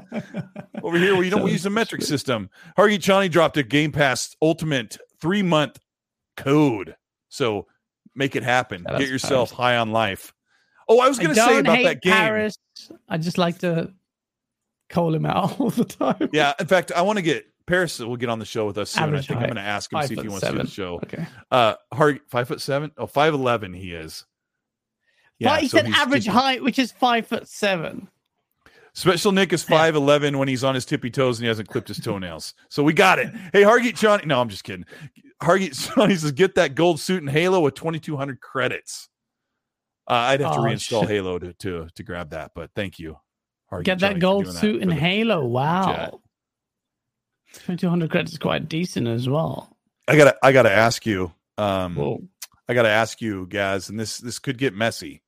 Over 0.83 0.97
here, 0.97 1.15
we 1.15 1.29
don't 1.29 1.41
Sounds 1.41 1.51
use 1.51 1.63
the 1.63 1.69
metric 1.69 2.01
stupid. 2.01 2.09
system. 2.19 2.49
Hargy 2.77 2.95
Chani 2.97 3.29
dropped 3.29 3.57
a 3.57 3.63
Game 3.63 3.91
Pass 3.91 4.35
Ultimate 4.41 4.97
three 5.19 5.43
month 5.43 5.79
code. 6.37 6.95
So 7.27 7.67
make 8.15 8.35
it 8.35 8.43
happen. 8.43 8.85
Shout 8.87 8.99
Get 8.99 9.09
yourself 9.09 9.49
Paris. 9.49 9.57
high 9.57 9.77
on 9.77 9.91
life. 9.91 10.33
Oh, 10.87 10.99
I 10.99 11.07
was 11.07 11.19
going 11.19 11.29
to 11.29 11.35
say 11.35 11.59
about 11.59 11.75
hate 11.77 11.83
that 11.83 12.01
game. 12.01 12.13
Paris. 12.13 12.57
I 13.07 13.17
just 13.17 13.37
like 13.37 13.59
to 13.59 13.93
call 14.89 15.13
him 15.13 15.25
out 15.25 15.59
all 15.59 15.69
the 15.69 15.85
time. 15.85 16.29
Yeah, 16.33 16.53
in 16.59 16.65
fact, 16.67 16.91
I 16.91 17.01
want 17.03 17.17
to 17.17 17.21
get 17.21 17.45
Paris. 17.69 17.99
Will 17.99 18.17
get 18.17 18.29
on 18.29 18.39
the 18.39 18.45
show 18.45 18.65
with 18.65 18.77
us 18.77 18.89
soon. 18.91 19.03
Average 19.03 19.25
I 19.25 19.27
think 19.27 19.39
I'm 19.39 19.45
going 19.45 19.55
to 19.55 19.61
ask 19.61 19.91
him 19.93 19.99
five 19.99 20.07
see 20.09 20.15
if 20.15 20.21
he 20.21 20.27
wants 20.27 20.45
to 20.45 20.51
do 20.51 20.57
the 20.59 20.67
show. 20.67 20.95
Okay. 21.03 21.25
Uh, 21.51 21.75
Hargy, 21.93 22.19
five 22.27 22.47
foot 22.47 22.59
seven. 22.61 22.91
Oh, 22.97 23.07
five 23.07 23.33
eleven. 23.33 23.73
He 23.73 23.93
is. 23.93 24.25
but 25.39 25.61
he 25.61 25.67
so 25.69 25.77
said 25.77 25.85
he's 25.87 25.95
average 25.97 26.25
just- 26.25 26.35
height, 26.37 26.63
which 26.63 26.79
is 26.79 26.91
five 26.91 27.27
foot 27.27 27.47
seven. 27.47 28.09
Special 28.93 29.31
Nick 29.31 29.53
is 29.53 29.63
five 29.63 29.95
eleven 29.95 30.37
when 30.39 30.47
he's 30.47 30.63
on 30.63 30.73
his 30.75 30.83
tippy 30.85 31.09
toes 31.11 31.37
and 31.39 31.43
he 31.45 31.47
hasn't 31.47 31.69
clipped 31.69 31.87
his 31.87 31.99
toenails. 31.99 32.53
So 32.69 32.83
we 32.83 32.91
got 32.91 33.19
it. 33.19 33.33
Hey, 33.53 33.61
Hargeet 33.61 33.93
Chani. 33.93 34.25
No, 34.25 34.41
I'm 34.41 34.49
just 34.49 34.63
kidding. 34.63 34.85
Hargeet 35.41 35.69
Chani 35.93 36.17
says 36.17 36.31
get 36.33 36.55
that 36.55 36.75
gold 36.75 36.99
suit 36.99 37.21
and 37.21 37.29
Halo 37.29 37.61
with 37.61 37.75
2,200 37.75 38.41
credits. 38.41 39.07
Uh, 40.07 40.13
I'd 40.13 40.41
have 40.41 40.53
to 40.53 40.59
Oh, 40.59 40.63
reinstall 40.63 41.01
shit. 41.01 41.09
Halo 41.09 41.37
to, 41.39 41.53
to 41.53 41.87
to 41.93 42.03
grab 42.03 42.31
that, 42.31 42.51
but 42.55 42.71
thank 42.75 42.97
you. 42.99 43.17
Hargeet 43.71 43.83
Get 43.83 43.97
Chani, 43.99 44.01
that 44.01 44.19
gold 44.19 44.45
that 44.47 44.53
suit 44.53 44.83
the- 44.83 44.95
Halo. 44.95 45.53
chat. 45.85 46.13
Wow. 47.53 47.59
2200 47.65 48.11
credits 48.11 48.31
is 48.33 48.37
quite 48.37 48.69
decent 48.69 49.07
as 49.07 49.27
well. 49.27 49.75
I 50.07 50.17
gotta 50.17 50.35
I 50.43 50.51
gotta 50.51 50.71
ask 50.71 51.05
you. 51.05 51.31
Um, 51.57 51.95
Whoa. 51.95 52.23
I 52.67 52.73
gotta 52.73 52.89
ask 52.89 53.21
you, 53.21 53.47
guys, 53.47 53.89
and 53.89 53.99
this 53.99 54.17
this 54.17 54.39
could 54.39 54.57
get 54.57 54.73
messy. 54.73 55.21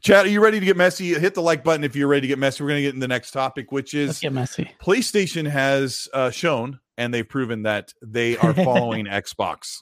Chat, 0.00 0.26
are 0.26 0.28
you 0.28 0.42
ready 0.42 0.58
to 0.58 0.66
get 0.66 0.76
messy? 0.76 1.14
Hit 1.14 1.34
the 1.34 1.42
like 1.42 1.62
button 1.62 1.84
if 1.84 1.94
you're 1.94 2.08
ready 2.08 2.22
to 2.22 2.26
get 2.26 2.38
messy. 2.38 2.62
We're 2.62 2.70
gonna 2.70 2.82
get 2.82 2.94
in 2.94 3.00
the 3.00 3.08
next 3.08 3.30
topic, 3.30 3.72
which 3.72 3.94
Let's 3.94 4.12
is 4.12 4.20
get 4.20 4.32
messy. 4.32 4.70
PlayStation 4.80 5.48
has 5.48 6.08
uh, 6.12 6.30
shown 6.30 6.80
and 6.96 7.14
they've 7.14 7.28
proven 7.28 7.62
that 7.62 7.94
they 8.02 8.36
are 8.36 8.52
following 8.64 9.06
Xbox. 9.06 9.78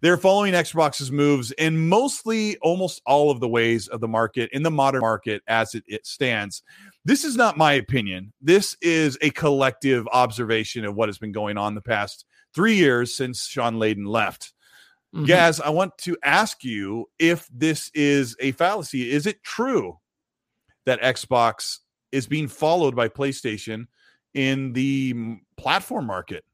They're 0.00 0.16
following 0.16 0.54
Xbox's 0.54 1.10
moves 1.10 1.50
in 1.52 1.88
mostly 1.88 2.56
almost 2.58 3.02
all 3.04 3.30
of 3.30 3.40
the 3.40 3.48
ways 3.48 3.88
of 3.88 4.00
the 4.00 4.08
market 4.08 4.50
in 4.52 4.62
the 4.62 4.70
modern 4.70 5.00
market 5.00 5.42
as 5.46 5.74
it, 5.74 5.84
it 5.86 6.06
stands. 6.06 6.62
This 7.04 7.24
is 7.24 7.36
not 7.36 7.56
my 7.56 7.72
opinion. 7.72 8.32
This 8.40 8.76
is 8.80 9.18
a 9.20 9.30
collective 9.30 10.06
observation 10.12 10.84
of 10.84 10.94
what 10.94 11.08
has 11.08 11.18
been 11.18 11.32
going 11.32 11.58
on 11.58 11.74
the 11.74 11.80
past 11.80 12.24
three 12.54 12.74
years 12.76 13.16
since 13.16 13.46
Shawn 13.46 13.76
Layden 13.76 14.06
left. 14.06 14.52
Mhm. 15.14 15.26
Gaz, 15.26 15.60
I 15.60 15.70
want 15.70 15.98
to 15.98 16.16
ask 16.22 16.64
you 16.64 17.10
if 17.18 17.48
this 17.52 17.90
is 17.92 18.36
a 18.40 18.52
fallacy. 18.52 19.10
Is 19.10 19.26
it 19.26 19.42
true 19.42 19.98
that 20.86 21.00
Xbox 21.02 21.78
is 22.12 22.26
being 22.26 22.48
followed 22.48 22.94
by 22.94 23.08
PlayStation 23.08 23.86
in 24.34 24.72
the 24.72 25.38
platform 25.56 26.06
market? 26.06 26.44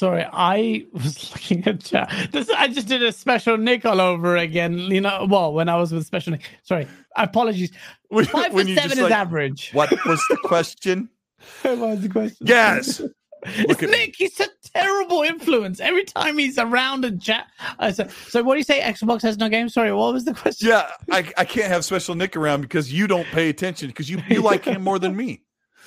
Sorry, 0.00 0.24
I 0.32 0.86
was 0.94 1.30
looking 1.34 1.62
at 1.66 1.84
chat. 1.84 2.10
This 2.32 2.48
I 2.48 2.68
just 2.68 2.88
did 2.88 3.02
a 3.02 3.12
special 3.12 3.58
Nick 3.58 3.84
all 3.84 4.00
over 4.00 4.34
again. 4.34 4.78
You 4.78 5.02
know, 5.02 5.26
well, 5.28 5.52
when 5.52 5.68
I 5.68 5.76
was 5.76 5.92
with 5.92 6.06
special 6.06 6.30
Nick. 6.30 6.48
Sorry, 6.62 6.88
apologies. 7.16 7.70
When, 8.08 8.24
Five 8.24 8.52
when 8.52 8.74
seven 8.74 8.92
is 8.92 8.98
like, 8.98 9.12
average. 9.12 9.70
What 9.72 9.90
was 10.04 10.20
the 10.28 10.36
question? 10.42 11.08
what 11.62 11.78
was 11.78 12.00
the 12.00 12.08
question? 12.08 12.44
Yes. 12.44 13.00
It's 13.44 13.68
Look 13.68 13.82
me. 13.82 13.88
Nick. 13.88 14.16
He's 14.16 14.40
a 14.40 14.48
terrible 14.74 15.22
influence. 15.22 15.78
Every 15.78 16.04
time 16.04 16.36
he's 16.38 16.58
around 16.58 17.04
and 17.04 17.22
chat. 17.22 17.46
Uh, 17.60 17.74
I 17.78 17.92
said, 17.92 18.10
so 18.10 18.42
what 18.42 18.54
do 18.54 18.58
you 18.58 18.64
say? 18.64 18.80
Xbox 18.80 19.22
has 19.22 19.38
no 19.38 19.48
game. 19.48 19.68
Sorry, 19.68 19.92
what 19.92 20.12
was 20.12 20.24
the 20.24 20.34
question? 20.34 20.70
Yeah, 20.70 20.90
I, 21.12 21.18
I 21.36 21.44
can't 21.44 21.68
have 21.68 21.84
special 21.84 22.16
Nick 22.16 22.36
around 22.36 22.62
because 22.62 22.92
you 22.92 23.06
don't 23.06 23.28
pay 23.28 23.48
attention 23.48 23.88
because 23.88 24.10
you, 24.10 24.20
you 24.28 24.42
like 24.42 24.64
him 24.64 24.82
more 24.82 24.98
than 24.98 25.14
me. 25.14 25.42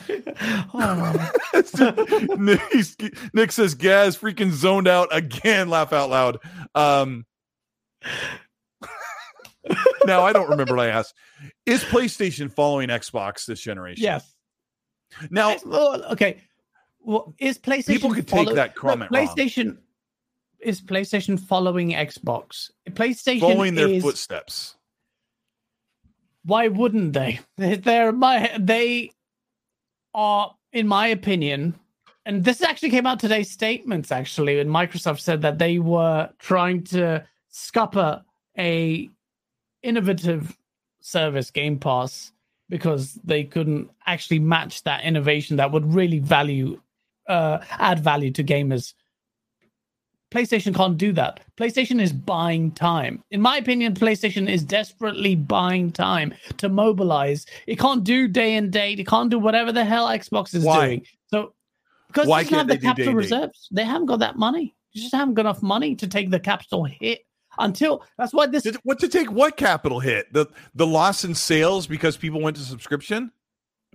Nick, 2.37 2.61
Nick 3.33 3.51
says 3.51 3.75
Gaz 3.75 4.17
freaking 4.17 4.51
zoned 4.51 4.87
out 4.87 5.09
again. 5.15 5.69
Laugh 5.69 5.93
out 5.93 6.09
loud. 6.09 6.39
Um, 6.75 7.25
now 10.05 10.23
I 10.23 10.33
don't 10.33 10.49
remember 10.49 10.75
what 10.75 10.87
I 10.87 10.89
asked. 10.89 11.13
Is 11.65 11.83
PlayStation 11.83 12.51
following 12.51 12.89
Xbox 12.89 13.45
this 13.45 13.61
generation? 13.61 14.03
yes. 14.03 14.29
Now 15.29 15.55
Well, 15.65 16.03
okay. 16.13 16.41
Well, 16.99 17.35
is 17.37 17.59
PlayStation 17.59 17.87
People 17.87 18.13
could 18.13 18.27
take 18.27 18.45
follow- 18.45 18.55
that 18.55 18.75
No, 18.75 18.81
comment 18.81 19.11
wrong. 19.11 19.27
PlayStation 19.27 19.77
is 20.59 20.81
PlayStation 20.81 21.39
following 21.39 21.89
Xbox. 21.91 22.71
PlayStation 22.89 23.39
following 23.41 23.75
their 23.75 23.89
is 23.89 24.01
footsteps. 24.03 24.75
why 26.43 26.67
wouldn't? 26.69 27.13
They- 27.13 27.39
They're 27.57 28.11
my 28.11 28.51
they 28.59 29.11
are, 30.14 30.56
in 30.72 30.88
my 30.88 31.07
opinion, 31.07 31.76
and 32.26 32.44
this 32.44 32.61
actually 32.61 32.90
came 32.90 33.06
out 33.06 33.19
today's 33.19 33.52
statements. 33.52 34.11
Actually, 34.11 34.60
and 34.60 34.69
Microsoft 34.69 35.19
said 35.19 35.41
that 35.41 35.60
they 35.60 35.80
were 35.80 36.30
trying 36.40 36.84
to 36.85 37.26
scupper 37.49 38.23
a 38.57 39.10
innovative 39.81 40.57
service, 41.02 41.52
Game 41.52 41.77
Pass, 41.77 42.31
because 42.69 43.14
they 43.23 43.44
couldn't 43.44 43.90
actually 44.07 44.40
match 44.40 44.84
that 44.84 45.03
innovation 45.03 45.57
that 45.57 45.72
would 45.72 45.94
really 45.94 46.19
value, 46.19 46.80
uh, 47.27 47.60
add 47.72 47.99
value 47.99 48.31
to 48.31 48.44
gamers. 48.44 48.94
PlayStation 50.34 50.73
can't 50.76 50.97
do 50.97 51.14
that. 51.14 51.41
PlayStation 51.57 52.01
is 52.01 52.11
buying 52.11 52.72
time. 52.72 53.23
In 53.30 53.39
my 53.39 53.57
opinion, 53.57 53.93
PlayStation 53.93 54.49
is 54.49 54.64
desperately 54.64 55.35
buying 55.35 55.91
time 55.91 56.34
to 56.57 56.69
mobilize. 56.69 57.45
It 57.68 57.77
can't 57.77 58.03
do 58.03 58.27
day 58.27 58.55
and 58.55 58.72
date. 58.72 58.99
It 58.99 59.07
can't 59.07 59.30
do 59.30 59.38
whatever 59.38 59.72
the 59.72 59.85
hell 59.85 60.07
Xbox 60.07 60.55
is 60.55 60.64
Why? 60.64 60.88
doing. 60.88 61.05
So, 61.27 61.53
because 62.07 62.27
Why 62.27 62.43
they 62.43 62.49
don't 62.49 62.60
have 62.60 62.68
the 62.68 62.77
day 62.77 62.81
capital 62.81 63.14
reserves. 63.14 63.68
They 63.72 63.84
haven't 63.84 64.07
got 64.07 64.19
that 64.19 64.35
money. 64.35 64.73
They 64.95 65.01
just 65.01 65.14
haven't 65.14 65.35
got 65.35 65.41
enough 65.41 65.61
money 65.61 65.95
to 65.95 66.07
take 66.07 66.31
the 66.31 66.39
capital 66.39 66.84
hit 66.84 67.26
until 67.60 68.03
that's 68.18 68.34
why 68.34 68.47
this 68.47 68.64
Did, 68.64 68.77
what 68.84 68.99
to 68.99 69.07
take 69.07 69.31
what 69.31 69.55
capital 69.57 69.99
hit? 69.99 70.31
The 70.34 70.47
the 70.73 70.88
loss 70.88 71.23
in 71.23 71.35
sales 71.35 71.85
because 71.85 72.18
people 72.18 72.41
went 72.41 72.57
to 72.57 72.64
subscription? 72.64 73.31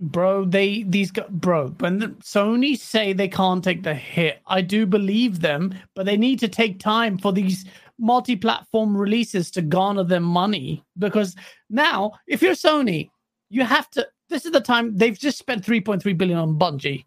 Bro 0.01 0.45
they 0.45 0.83
these 0.83 1.11
guys 1.11 1.25
bro 1.29 1.67
when 1.79 1.99
the, 1.99 2.07
sony 2.23 2.77
say 2.77 3.13
they 3.13 3.27
can't 3.27 3.63
take 3.63 3.83
the 3.83 3.93
hit 3.93 4.39
i 4.47 4.61
do 4.61 4.85
believe 4.85 5.39
them 5.41 5.73
but 5.95 6.05
they 6.05 6.17
need 6.17 6.39
to 6.39 6.47
take 6.47 6.79
time 6.79 7.17
for 7.17 7.31
these 7.31 7.65
multi-platform 7.97 8.95
releases 8.95 9.51
to 9.51 9.61
garner 9.61 10.03
them 10.03 10.23
money 10.23 10.83
because 10.97 11.35
now 11.69 12.11
if 12.27 12.41
you're 12.41 12.53
sony 12.53 13.09
you 13.49 13.63
have 13.63 13.89
to 13.89 14.07
this 14.29 14.45
is 14.45 14.51
the 14.51 14.61
time 14.61 14.95
they've 14.95 15.17
just 15.19 15.37
spent 15.37 15.65
3.3 15.65 16.17
billion 16.17 16.37
on 16.37 16.57
bungie. 16.57 17.03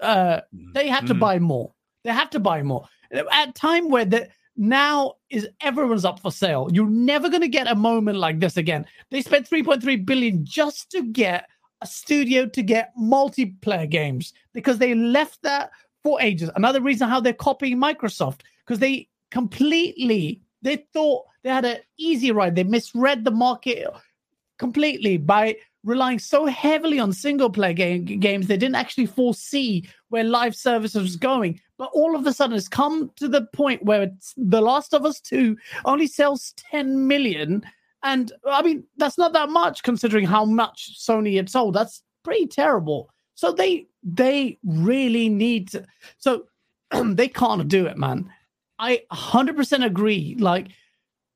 Uh 0.00 0.40
they 0.74 0.86
have 0.88 1.06
to 1.06 1.14
Mhm. 1.14 1.18
buy 1.20 1.38
more. 1.38 1.72
They 2.04 2.12
have 2.12 2.30
to 2.30 2.38
buy 2.38 2.62
more. 2.62 2.86
At 3.10 3.48
a 3.48 3.52
time 3.52 3.88
where 3.88 4.04
the 4.04 4.28
now 4.56 5.14
is 5.30 5.48
everyone's 5.60 6.04
up 6.04 6.20
for 6.20 6.30
sale. 6.30 6.68
You're 6.72 6.90
never 6.90 7.28
going 7.30 7.40
to 7.42 7.48
get 7.48 7.68
a 7.68 7.74
moment 7.74 8.18
like 8.18 8.38
this 8.40 8.56
again. 8.56 8.84
They 9.10 9.22
spent 9.22 9.48
3.3 9.48 9.96
billion 10.04 10.44
just 10.44 10.90
to 10.90 11.02
get 11.02 11.48
a 11.80 11.86
studio 11.86 12.46
to 12.46 12.62
get 12.62 12.92
multiplayer 13.00 13.88
games 13.88 14.32
because 14.52 14.78
they 14.78 14.94
left 14.94 15.42
that 15.42 15.70
for 16.02 16.20
ages. 16.20 16.50
Another 16.56 16.80
reason 16.80 17.08
how 17.08 17.20
they're 17.20 17.32
copying 17.32 17.78
Microsoft 17.78 18.40
because 18.64 18.78
they 18.78 19.08
completely 19.30 20.40
they 20.62 20.76
thought 20.92 21.24
they 21.42 21.50
had 21.50 21.64
an 21.64 21.78
easy 21.98 22.32
ride. 22.32 22.56
They 22.56 22.64
misread 22.64 23.24
the 23.24 23.30
market 23.30 23.86
completely 24.58 25.18
by 25.18 25.56
relying 25.84 26.18
so 26.18 26.46
heavily 26.46 26.98
on 26.98 27.12
single 27.12 27.48
player 27.48 27.72
game, 27.72 28.04
games 28.04 28.48
they 28.48 28.56
didn't 28.56 28.74
actually 28.74 29.06
foresee 29.06 29.88
where 30.08 30.24
live 30.24 30.56
services 30.56 31.00
was 31.00 31.16
going 31.16 31.60
but 31.78 31.90
all 31.94 32.16
of 32.16 32.26
a 32.26 32.32
sudden 32.32 32.56
it's 32.56 32.68
come 32.68 33.10
to 33.16 33.28
the 33.28 33.46
point 33.52 33.84
where 33.84 34.10
the 34.36 34.60
last 34.60 34.92
of 34.92 35.06
us 35.06 35.20
2 35.20 35.56
only 35.84 36.06
sells 36.06 36.52
10 36.56 37.06
million 37.06 37.62
and 38.02 38.32
I 38.46 38.62
mean, 38.62 38.84
that's 38.96 39.18
not 39.18 39.32
that 39.32 39.48
much 39.48 39.82
considering 39.82 40.24
how 40.24 40.44
much 40.44 40.98
Sony 40.98 41.36
had 41.36 41.50
sold. 41.50 41.74
That's 41.74 42.02
pretty 42.24 42.46
terrible. 42.46 43.10
So 43.34 43.52
they 43.52 43.86
they 44.02 44.58
really 44.64 45.28
need 45.28 45.68
to 45.70 45.84
so 46.18 46.44
they 47.04 47.28
can't 47.28 47.68
do 47.68 47.86
it, 47.86 47.96
man. 47.96 48.32
I 48.78 49.02
100% 49.12 49.84
agree. 49.84 50.36
Like 50.38 50.68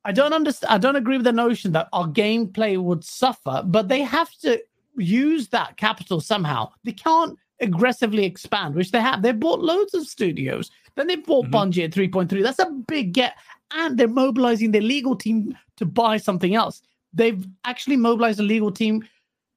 I 0.04 0.12
don't 0.12 0.32
understand 0.32 0.72
I 0.72 0.78
don't 0.78 0.96
agree 0.96 1.16
with 1.16 1.24
the 1.24 1.32
notion 1.32 1.72
that 1.72 1.88
our 1.92 2.06
gameplay 2.06 2.78
would 2.78 3.04
suffer, 3.04 3.62
but 3.64 3.88
they 3.88 4.02
have 4.02 4.30
to 4.40 4.60
use 4.96 5.48
that 5.48 5.76
capital 5.76 6.20
somehow. 6.20 6.70
They 6.84 6.92
can't 6.92 7.38
aggressively 7.60 8.24
expand, 8.24 8.74
which 8.74 8.90
they 8.90 9.00
have. 9.00 9.22
They 9.22 9.32
bought 9.32 9.60
loads 9.60 9.94
of 9.94 10.06
studios. 10.06 10.70
Then 10.96 11.06
they 11.06 11.16
bought 11.16 11.46
Mhm. 11.46 11.50
Bungie 11.52 11.84
at 11.84 11.92
3.3. 11.92 12.42
That's 12.42 12.58
a 12.58 12.70
big 12.86 13.12
get. 13.12 13.34
And 13.74 13.98
they're 13.98 14.08
mobilizing 14.08 14.70
their 14.70 14.82
legal 14.82 15.16
team 15.16 15.56
to 15.76 15.86
buy 15.86 16.16
something 16.18 16.54
else. 16.54 16.82
They've 17.14 17.46
actually 17.64 17.96
mobilized 17.96 18.40
a 18.40 18.42
legal 18.44 18.70
team 18.70 19.04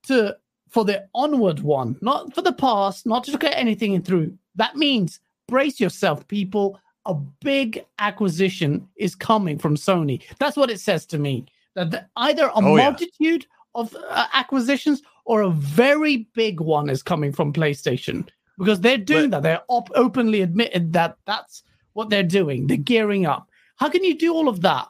to 0.08 0.38
for 0.70 0.84
the 0.84 1.08
onward 1.14 1.60
one, 1.62 1.98
not 2.02 2.34
for 2.36 2.42
the 2.42 2.52
past, 2.52 3.06
not 3.06 3.24
to 3.26 3.38
get 3.38 3.54
anything 3.58 4.02
through. 4.02 4.38
That 4.56 4.76
means 4.76 5.20
brace 5.48 5.80
yourself, 5.80 6.28
people. 6.28 6.80
a 7.08 7.14
big 7.42 7.86
acquisition 8.00 8.88
is 8.96 9.14
coming 9.14 9.60
from 9.60 9.76
Sony. 9.76 10.24
That's 10.40 10.58
what 10.58 10.72
it 10.72 10.80
says 10.80 11.06
to 11.06 11.20
me. 11.20 11.46
That 11.76 11.92
the- 11.92 12.06
either 12.18 12.48
a 12.48 12.52
Oh, 12.56 12.76
yeah. 12.76 12.90
multitude 12.90 13.46
of 13.76 13.96
uh, 14.10 14.26
acquisitions 14.34 15.04
or 15.26 15.42
a 15.42 15.52
very 15.52 16.28
big 16.34 16.60
one 16.60 16.90
is 16.90 17.04
coming 17.04 17.32
from 17.32 17.54
PlayStation 17.54 18.28
because 18.58 18.80
they're 18.82 18.98
doing 18.98 19.30
that. 19.32 19.44
They're 19.44 19.62
op- 19.68 19.92
openly 19.96 20.42
admitted 20.42 20.94
that 20.94 21.18
that's 21.26 21.64
what 21.94 22.10
they're 22.10 22.24
doing. 22.24 22.68
They're 22.68 22.78
gearing 22.78 23.26
up. 23.26 23.50
How 23.78 23.90
can 23.90 24.04
you 24.04 24.18
do 24.18 24.34
all 24.34 24.48
of 24.48 24.62
that 24.62 24.88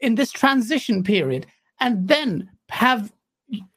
in 0.00 0.14
this 0.14 0.30
transition 0.30 1.02
period 1.02 1.46
and 1.80 2.06
then 2.08 2.48
have 2.70 3.12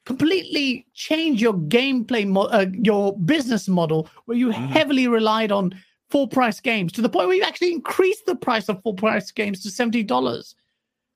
completely 0.04 0.86
change 0.94 1.40
your 1.40 1.54
gameplay, 1.54 2.26
mo- 2.26 2.42
uh, 2.42 2.66
your 2.72 3.16
business 3.18 3.68
model, 3.68 4.08
where 4.26 4.36
you 4.36 4.48
Mhm. 4.48 4.68
heavily 4.68 5.08
relied 5.08 5.50
on 5.50 5.74
full 6.10 6.28
price 6.28 6.60
games 6.60 6.92
to 6.92 7.00
the 7.02 7.08
point 7.08 7.28
where 7.28 7.36
you 7.36 7.42
actually 7.42 7.72
increased 7.72 8.26
the 8.26 8.36
price 8.36 8.68
of 8.68 8.82
full 8.82 8.94
price 8.94 9.30
games 9.30 9.60
to 9.62 9.70
seventy 9.70 10.02
dollars. 10.02 10.54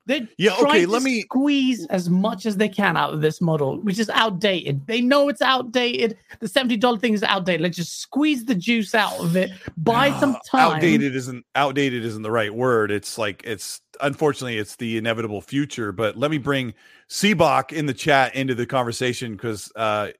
They're 0.06 0.28
Yeah, 0.38 0.54
trying 0.60 0.66
okay, 0.66 0.84
to 0.84 0.90
let 0.90 1.02
me- 1.02 1.22
squeeze 1.22 1.84
as 1.86 2.08
much 2.08 2.46
as 2.46 2.56
they 2.56 2.68
can 2.68 2.96
out 2.96 3.12
of 3.12 3.20
this 3.20 3.40
model, 3.40 3.80
which 3.80 3.98
is 3.98 4.08
outdated. 4.10 4.86
They 4.86 5.00
know 5.00 5.28
it's 5.28 5.42
outdated. 5.42 6.16
The 6.38 6.46
seventy 6.48 6.76
dollar 6.76 6.98
thing 6.98 7.12
is 7.12 7.24
outdated. 7.24 7.60
Let's 7.62 7.76
just 7.76 8.00
squeeze 8.00 8.44
the 8.44 8.54
juice 8.54 8.94
out 8.94 9.18
of 9.18 9.36
it. 9.36 9.50
Buy 9.76 10.18
some 10.20 10.36
time. 10.48 10.76
Outdated 10.76 11.16
isn't 11.16 11.44
outdated 11.56 12.04
isn't 12.04 12.22
the 12.22 12.30
right 12.30 12.54
word. 12.54 12.90
It's 12.92 13.18
like 13.18 13.42
it's 13.44 13.80
unfortunately 14.00 14.58
it's 14.58 14.76
the 14.76 14.96
inevitable 14.96 15.40
future. 15.40 15.90
But 15.90 16.16
let 16.16 16.30
me 16.30 16.38
bring 16.38 16.72
Seabach 17.10 17.72
in 17.72 17.86
the 17.86 17.94
chat 17.94 18.34
into 18.36 18.54
the 18.54 18.66
conversation 18.66 19.32
because 19.32 19.72
uh, 19.74 20.10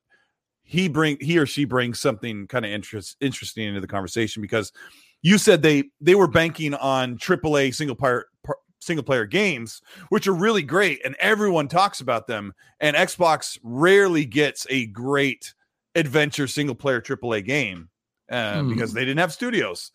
he 0.64 0.88
bring 0.88 1.16
he 1.20 1.38
or 1.38 1.46
she 1.46 1.64
brings 1.64 2.00
something 2.00 2.48
kind 2.48 2.64
of 2.64 2.72
interest 2.72 3.16
interesting 3.20 3.68
into 3.68 3.80
the 3.80 3.86
conversation 3.86 4.42
because 4.42 4.72
you 5.22 5.38
said 5.38 5.62
they 5.62 5.84
they 6.00 6.14
were 6.14 6.28
banking 6.28 6.74
on 6.74 7.16
AAA 7.18 7.74
single 7.74 7.96
player 7.96 8.12
par- 8.20 8.26
single 8.86 9.04
player 9.04 9.26
games, 9.26 9.82
which 10.08 10.26
are 10.26 10.32
really 10.32 10.62
great, 10.62 11.04
and 11.04 11.14
everyone 11.18 11.68
talks 11.68 12.00
about 12.00 12.26
them. 12.26 12.54
And 12.80 12.96
Xbox 12.96 13.58
rarely 13.62 14.24
gets 14.24 14.66
a 14.70 14.86
great 14.86 15.52
adventure 15.94 16.46
single 16.46 16.74
player 16.74 17.00
AAA 17.00 17.44
game 17.44 17.88
uh, 18.30 18.62
Hmm. 18.62 18.68
because 18.68 18.92
they 18.92 19.04
didn't 19.04 19.18
have 19.20 19.32
studios. 19.32 19.92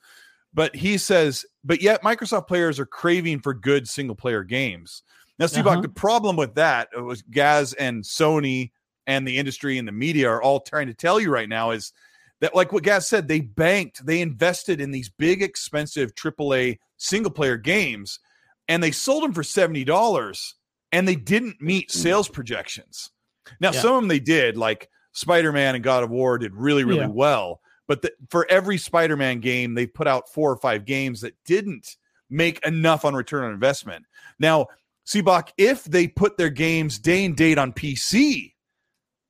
But 0.54 0.76
he 0.76 0.98
says, 0.98 1.46
but 1.64 1.82
yet 1.82 2.04
Microsoft 2.04 2.48
players 2.48 2.80
are 2.80 2.86
craving 2.86 3.40
for 3.40 3.54
good 3.54 3.88
single 3.88 4.16
player 4.16 4.44
games. 4.44 5.04
Now, 5.40 5.46
Steve, 5.48 5.66
Uh-huh. 5.66 5.82
the 5.82 5.90
problem 5.90 6.36
with 6.36 6.56
that 6.56 6.90
uh, 6.96 7.04
was 7.04 7.22
Gaz 7.22 7.74
and 7.74 8.04
Sony 8.04 8.72
and 9.08 9.26
the 9.28 9.38
industry 9.38 9.78
and 9.78 9.88
the 9.88 9.92
media 9.94 10.30
are 10.30 10.42
all 10.42 10.60
trying 10.60 10.88
to 10.88 10.94
tell 10.94 11.20
you 11.20 11.32
right 11.32 11.50
now 11.50 11.72
is 11.72 11.94
that, 12.42 12.54
like 12.56 12.72
what 12.72 12.84
Gaz 12.84 13.08
said, 13.08 13.28
they 13.28 13.40
banked, 13.40 14.06
they 14.06 14.22
invested 14.22 14.82
in 14.82 14.92
these 14.92 15.10
big, 15.10 15.42
expensive 15.42 16.14
AAA 16.16 16.80
single 16.98 17.32
player 17.32 17.58
games, 17.58 18.20
and 18.68 18.82
they 18.82 18.92
sold 18.92 19.24
them 19.24 19.34
for 19.34 19.44
seventy 19.44 19.84
dollars, 19.84 20.56
and 20.92 21.08
they 21.08 21.16
didn't 21.16 21.62
meet 21.62 21.92
hmm. 21.92 21.98
sales 21.98 22.30
projections. 22.30 23.12
Now, 23.60 23.72
Yeah. 23.72 23.82
some 23.82 23.96
of 23.96 24.02
them 24.02 24.08
they 24.08 24.20
did, 24.20 24.58
like 24.58 24.90
Spider 25.14 25.52
Man 25.52 25.76
and 25.76 25.84
God 25.84 26.04
of 26.04 26.10
War, 26.10 26.38
did 26.38 26.56
really, 26.56 26.84
really 26.84 27.02
Yeah. 27.02 27.08
well. 27.08 27.62
But 27.88 28.04
the, 28.04 28.14
for 28.30 28.48
every 28.50 28.78
Spider 28.78 29.18
Man 29.18 29.40
game, 29.40 29.74
they 29.74 29.88
put 29.88 30.08
out 30.08 30.32
four 30.34 30.52
or 30.52 30.58
five 30.58 30.86
games 30.86 31.22
that 31.22 31.36
didn't 31.46 31.98
make 32.30 32.66
enough 32.66 33.04
on 33.04 33.14
return 33.14 33.44
on 33.44 33.52
investment. 33.52 34.06
Now, 34.40 34.68
Seabach, 35.06 35.50
if 35.58 35.84
they 35.84 36.08
put 36.08 36.38
their 36.38 36.50
games 36.50 37.00
day 37.00 37.26
and 37.26 37.36
date 37.36 37.58
on 37.58 37.74
PC, 37.74 38.54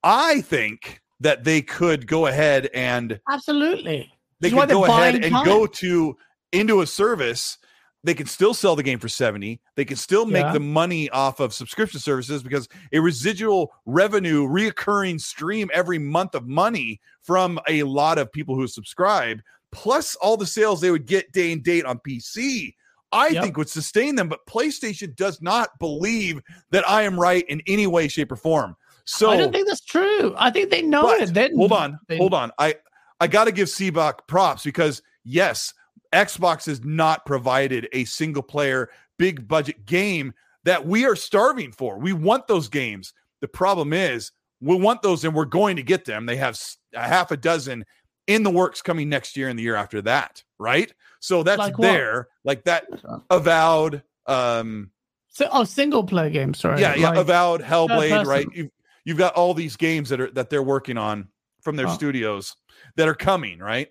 I 0.04 0.42
think 0.42 1.02
that 1.20 1.44
they 1.44 1.62
could 1.62 2.08
go 2.08 2.28
ahead 2.28 2.70
and 2.74 3.20
Absolutely. 3.30 4.12
they 4.40 4.50
could 4.50 4.70
go 4.70 4.86
ahead 4.86 5.16
and 5.16 5.34
time. 5.34 5.46
go 5.46 5.66
to 5.66 6.18
into 6.52 6.82
a 6.82 6.88
service. 6.88 7.58
They 8.04 8.14
can 8.16 8.26
still 8.26 8.54
sell 8.56 8.76
the 8.76 8.82
game 8.84 8.98
for 8.98 9.08
70. 9.10 9.62
They 9.76 9.86
can 9.86 9.96
still 9.98 10.26
make 10.26 10.44
Yeah. 10.44 10.54
the 10.54 10.60
money 10.60 11.10
off 11.12 11.40
of 11.40 11.54
subscription 11.54 12.00
services 12.00 12.42
because 12.42 12.68
a 12.92 13.00
residual 13.00 13.72
revenue, 13.86 14.48
reoccurring 14.48 15.22
stream 15.22 15.70
every 15.74 16.00
month 16.00 16.34
of 16.34 16.48
money 16.48 17.00
from 17.22 17.60
a 17.68 17.84
lot 17.84 18.18
of 18.18 18.32
people 18.32 18.56
who 18.56 18.68
subscribe, 18.68 19.42
plus 19.72 20.16
all 20.16 20.36
the 20.36 20.48
sales 20.48 20.82
they 20.82 20.90
would 20.90 21.06
get 21.06 21.32
day 21.32 21.52
and 21.52 21.64
date 21.64 21.86
on 21.86 22.00
PC. 22.00 22.76
I 23.12 23.28
Yep. 23.28 23.44
think 23.44 23.58
would 23.58 23.70
sustain 23.70 24.16
them, 24.16 24.30
but 24.30 24.46
PlayStation 24.48 25.16
does 25.16 25.42
not 25.42 25.78
believe 25.80 26.40
that 26.72 26.88
I 26.90 27.04
am 27.04 27.20
right 27.20 27.46
in 27.50 27.62
any 27.68 27.86
way, 27.86 28.08
shape, 28.08 28.32
or 28.32 28.36
form. 28.38 28.76
So 29.06 29.30
I 29.30 29.38
don't 29.38 29.52
think 29.52 29.68
that's 29.68 29.82
true. 29.82 30.34
I 30.38 30.50
think 30.50 30.70
they 30.72 30.82
know 30.82 31.04
but 31.04 31.22
it. 31.22 31.34
They, 31.34 31.50
hold 31.56 31.72
on, 31.74 32.00
they- 32.08 32.18
hold 32.18 32.34
on. 32.34 32.52
I 32.58 32.76
I 33.20 33.28
got 33.28 33.44
to 33.44 33.52
give 33.52 33.68
Seabach 33.68 34.20
props 34.28 34.64
because 34.64 35.02
yes, 35.24 35.74
Xbox 36.14 36.66
has 36.66 36.84
not 36.84 37.26
provided 37.26 37.88
a 37.94 38.04
single 38.06 38.44
player 38.44 38.90
big 39.18 39.48
budget 39.48 39.86
game 39.86 40.34
that 40.64 40.86
we 40.86 41.06
are 41.06 41.16
starving 41.16 41.72
for. 41.72 41.98
We 41.98 42.14
want 42.14 42.48
those 42.48 42.68
games. 42.68 43.14
The 43.42 43.48
problem 43.48 43.94
is 43.94 44.32
we 44.60 44.76
want 44.76 45.02
those 45.02 45.24
and 45.24 45.34
we're 45.34 45.46
going 45.46 45.76
to 45.78 45.84
get 45.84 46.06
them. 46.06 46.26
They 46.26 46.36
have 46.38 46.60
a 46.94 47.02
half 47.08 47.32
a 47.32 47.38
dozen 47.38 47.86
in 48.28 48.44
the 48.44 48.50
works 48.52 48.82
coming 48.82 49.10
next 49.10 49.36
year 49.36 49.50
and 49.50 49.58
the 49.58 49.64
year 49.64 49.76
after 49.76 50.02
that, 50.04 50.44
right? 50.60 50.94
So 51.20 51.44
that's 51.44 51.60
Like 51.60 51.78
there, 51.78 52.28
like 52.44 52.64
that 52.66 52.86
avowed 53.30 54.04
um 54.28 54.92
So, 55.30 55.48
oh, 55.52 55.64
single 55.64 56.04
player 56.04 56.30
game. 56.30 56.54
Sorry. 56.54 56.80
yeah, 56.82 56.94
yeah, 56.96 57.10
Like, 57.10 57.20
Avowed, 57.20 57.62
Hellblade, 57.62 58.10
person. 58.10 58.28
right? 58.28 58.48
You've 58.54 58.70
you've 59.06 59.18
got 59.18 59.34
all 59.34 59.54
these 59.54 59.76
games 59.76 60.10
that 60.10 60.22
are 60.22 60.30
that 60.32 60.50
they're 60.50 60.62
working 60.64 60.98
on 60.98 61.30
from 61.62 61.76
their 61.76 61.88
Oh. 61.88 61.94
studios 61.94 62.56
that 62.98 63.08
are 63.08 63.16
coming, 63.16 63.60
right? 63.60 63.90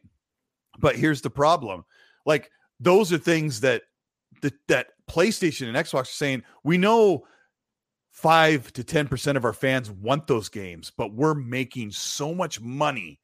But 0.79 0.97
here's 0.97 1.21
the 1.21 1.31
problem: 1.31 1.85
like 2.27 2.51
those 2.79 3.13
are 3.13 3.19
things 3.19 3.61
that 3.61 3.83
that 4.43 4.55
that 4.69 4.87
PlayStation 5.09 5.69
and 5.69 5.77
Xbox 5.77 5.95
are 5.95 6.05
saying 6.05 6.43
we 6.65 6.79
know 6.79 7.27
five 8.11 8.73
to 8.73 8.85
ten 8.85 9.09
percent 9.09 9.37
of 9.37 9.45
our 9.45 9.53
fans 9.53 9.91
want 9.91 10.27
those 10.27 10.49
games, 10.49 10.93
but 10.97 11.15
we're 11.15 11.35
making 11.35 11.91
so 11.91 12.35
much 12.35 12.61
money 12.61 13.21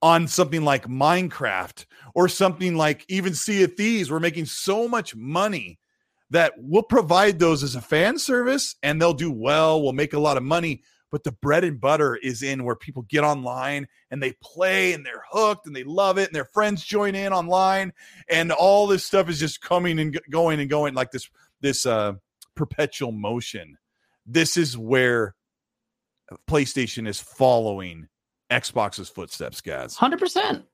on 0.00 0.28
something 0.28 0.62
like 0.62 0.86
Minecraft 0.86 1.84
or 2.14 2.28
something 2.28 2.76
like 2.76 3.04
even 3.08 3.34
Sea 3.34 3.64
of 3.64 3.74
Thieves. 3.74 4.10
We're 4.10 4.20
making 4.20 4.46
so 4.46 4.86
much 4.86 5.16
money 5.16 5.78
that 6.30 6.52
we'll 6.56 6.82
provide 6.82 7.38
those 7.38 7.62
as 7.62 7.74
a 7.74 7.80
fan 7.80 8.18
service 8.18 8.76
and 8.82 9.00
they'll 9.00 9.14
do 9.14 9.32
well. 9.32 9.82
We'll 9.82 9.92
make 9.92 10.12
a 10.12 10.20
lot 10.20 10.36
of 10.36 10.42
money. 10.42 10.82
But 11.10 11.24
the 11.24 11.32
bread 11.32 11.64
and 11.64 11.80
butter 11.80 12.16
is 12.16 12.42
in 12.42 12.64
where 12.64 12.76
people 12.76 13.02
get 13.02 13.24
online 13.24 13.88
and 14.10 14.22
they 14.22 14.34
play 14.42 14.92
and 14.92 15.06
they're 15.06 15.24
hooked 15.30 15.66
and 15.66 15.74
they 15.74 15.84
love 15.84 16.18
it 16.18 16.28
and 16.28 16.34
their 16.34 16.44
friends 16.44 16.84
join 16.84 17.14
in 17.14 17.32
online 17.32 17.92
and 18.28 18.52
all 18.52 18.86
this 18.86 19.04
stuff 19.04 19.28
is 19.30 19.40
just 19.40 19.62
coming 19.62 19.98
and 19.98 20.20
going 20.30 20.60
and 20.60 20.68
going 20.68 20.94
like 20.94 21.10
this 21.10 21.28
this 21.60 21.86
uh 21.86 22.12
perpetual 22.54 23.12
motion. 23.12 23.78
This 24.26 24.56
is 24.56 24.76
where 24.76 25.34
PlayStation 26.46 27.08
is 27.08 27.20
following 27.20 28.08
Xbox's 28.50 29.08
footsteps, 29.08 29.60
guys. 29.60 29.96
Hundred 29.96 30.18
percent. 30.18 30.64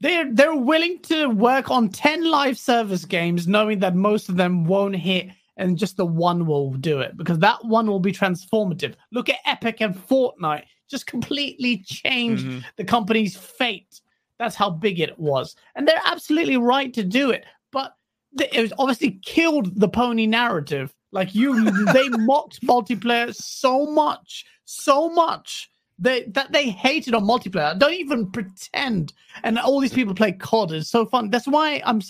They're 0.00 0.32
they're 0.32 0.54
willing 0.54 1.00
to 1.02 1.28
work 1.28 1.70
on 1.70 1.88
ten 1.90 2.24
live 2.24 2.58
service 2.58 3.04
games, 3.04 3.46
knowing 3.46 3.80
that 3.80 3.94
most 3.94 4.28
of 4.28 4.36
them 4.36 4.64
won't 4.64 4.96
hit, 4.96 5.28
and 5.56 5.78
just 5.78 5.96
the 5.96 6.06
one 6.06 6.46
will 6.46 6.72
do 6.74 7.00
it 7.00 7.16
because 7.16 7.38
that 7.38 7.64
one 7.64 7.86
will 7.86 8.00
be 8.00 8.12
transformative. 8.12 8.94
Look 9.12 9.28
at 9.28 9.38
Epic 9.46 9.80
and 9.80 9.94
Fortnite, 9.94 10.64
just 10.90 11.06
completely 11.06 11.78
changed 11.84 12.44
Mhm. 12.44 12.64
the 12.76 12.84
company's 12.84 13.36
fate. 13.36 14.00
That's 14.38 14.56
how 14.56 14.70
big 14.70 14.98
it 15.00 15.18
was, 15.18 15.54
and 15.76 15.86
they're 15.86 16.00
absolutely 16.04 16.56
right 16.56 16.92
to 16.94 17.04
do 17.04 17.30
it. 17.30 17.44
But 17.70 17.94
th- 18.36 18.50
it 18.52 18.60
was 18.60 18.72
obviously 18.78 19.20
killed 19.24 19.78
the 19.78 19.88
pony 19.88 20.26
narrative. 20.26 20.92
Like 21.12 21.34
you, 21.34 21.70
they 21.92 22.08
mocked 22.08 22.60
multiplayer 22.62 23.32
so 23.34 23.86
much, 23.86 24.44
so 24.64 25.08
much 25.08 25.70
they 26.00 26.24
that 26.24 26.50
they 26.50 26.68
hated 26.70 27.14
on 27.14 27.22
multiplayer. 27.24 27.78
Don't 27.78 27.94
even 27.94 28.28
pretend. 28.32 29.12
And 29.44 29.56
all 29.60 29.78
these 29.78 29.92
people 29.92 30.14
play 30.14 30.32
COD. 30.32 30.72
It's 30.72 30.90
so 30.90 31.06
fun. 31.06 31.30
That's 31.30 31.46
why 31.46 31.80
I'm 31.86 32.00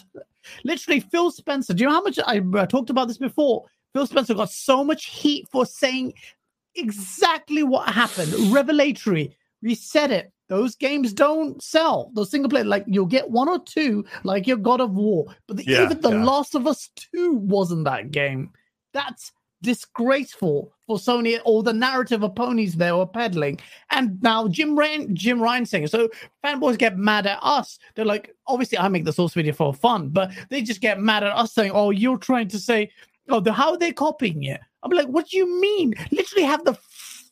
literally 0.64 1.00
Phil 1.00 1.30
Spencer. 1.30 1.74
Do 1.74 1.82
you 1.82 1.88
know 1.88 1.94
how 1.96 2.02
much 2.02 2.18
I 2.26 2.40
uh, 2.56 2.66
talked 2.66 2.90
about 2.90 3.08
this 3.08 3.18
before? 3.18 3.64
Phil 3.94 4.06
Spencer 4.06 4.34
got 4.34 4.50
so 4.50 4.82
much 4.82 5.06
heat 5.06 5.46
for 5.50 5.64
saying 5.64 6.14
exactly 6.74 7.62
what 7.62 7.88
happened. 7.88 8.32
Revelatory. 8.52 9.36
We 9.62 9.74
said 9.74 10.10
it. 10.10 10.32
Those 10.48 10.74
games 10.74 11.12
don't 11.12 11.62
sell. 11.62 12.10
Those 12.14 12.30
single 12.30 12.50
player, 12.50 12.64
like 12.64 12.84
you'll 12.86 13.06
get 13.06 13.30
one 13.30 13.48
or 13.48 13.58
two, 13.64 14.04
like 14.24 14.46
your 14.46 14.58
God 14.58 14.80
of 14.80 14.92
War. 14.94 15.26
But 15.46 15.56
the, 15.56 15.64
Yeah, 15.64 15.84
even 15.84 16.00
the 16.00 16.10
yeah. 16.10 16.24
Last 16.24 16.54
of 16.54 16.66
Us 16.66 16.90
2 17.14 17.32
wasn't 17.32 17.84
that 17.84 18.10
game. 18.10 18.50
That's 18.92 19.32
disgraceful 19.64 20.72
for 20.86 20.96
Sony 20.98 21.40
or 21.44 21.62
the 21.62 21.72
narrative 21.72 22.22
of 22.22 22.34
ponies 22.34 22.74
they 22.74 22.92
were 22.92 23.06
peddling. 23.06 23.58
And 23.90 24.22
now 24.22 24.48
Jim 24.48 24.78
Ryan, 24.78 25.14
Jim 25.16 25.40
Ryan 25.40 25.66
saying 25.66 25.86
so 25.88 26.08
fanboys 26.44 26.78
get 26.78 26.96
mad 26.98 27.26
at 27.26 27.38
us. 27.42 27.78
They're 27.94 28.04
like, 28.04 28.34
obviously 28.46 28.78
I 28.78 28.88
make 28.88 29.04
the 29.04 29.12
source 29.12 29.34
video 29.34 29.52
for 29.54 29.72
fun, 29.74 30.10
but 30.10 30.30
they 30.50 30.62
just 30.62 30.80
get 30.80 31.00
mad 31.00 31.24
at 31.24 31.32
us 31.36 31.52
saying, 31.54 31.72
Oh, 31.74 31.90
you're 31.90 32.18
trying 32.18 32.48
to 32.48 32.58
say, 32.58 32.90
Oh, 33.28 33.40
the, 33.40 33.52
how 33.52 33.70
are 33.72 33.78
they 33.78 33.92
copying 33.92 34.44
it? 34.44 34.60
I'm 34.82 34.90
like, 34.90 35.06
what 35.08 35.28
do 35.28 35.38
you 35.38 35.60
mean? 35.60 35.94
Literally 36.12 36.44
have 36.44 36.64
the 36.64 36.72
f- 36.72 37.30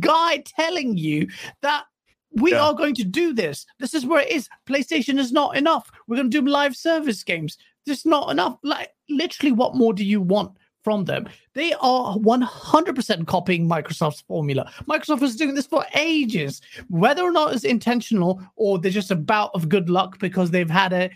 guy 0.00 0.42
telling 0.46 0.96
you 0.96 1.28
that 1.62 1.84
we 2.32 2.52
Yeah. 2.52 2.62
are 2.64 2.74
going 2.74 2.94
to 2.94 3.04
do 3.04 3.34
this. 3.34 3.66
This 3.78 3.92
is 3.92 4.06
where 4.06 4.22
it 4.22 4.30
is. 4.30 4.48
PlayStation 4.66 5.18
is 5.18 5.30
not 5.32 5.56
enough. 5.56 5.90
We're 6.08 6.16
going 6.16 6.30
to 6.30 6.40
do 6.40 6.46
live 6.48 6.74
service 6.76 7.22
games. 7.22 7.58
just 7.86 8.06
not 8.06 8.30
enough. 8.30 8.56
Like 8.62 8.90
literally, 9.08 9.52
what 9.52 9.74
more 9.74 9.92
do 9.92 10.04
you 10.04 10.20
want 10.20 10.52
from 10.82 11.04
them? 11.04 11.28
They 11.54 11.72
are 11.74 12.16
100% 12.16 13.26
copying 13.26 13.68
Microsoft's 13.68 14.22
formula. 14.22 14.70
Microsoft 14.88 15.20
was 15.20 15.36
doing 15.36 15.54
this 15.54 15.66
for 15.66 15.84
ages, 15.94 16.60
whether 16.88 17.22
or 17.22 17.32
not 17.32 17.54
it's 17.54 17.64
intentional 17.64 18.42
or 18.56 18.78
they're 18.78 18.90
just 18.90 19.10
a 19.10 19.16
bout 19.16 19.50
of 19.54 19.68
good 19.68 19.90
luck 19.90 20.18
because 20.18 20.50
they've 20.50 20.70
had 20.70 20.92
a 20.92 21.10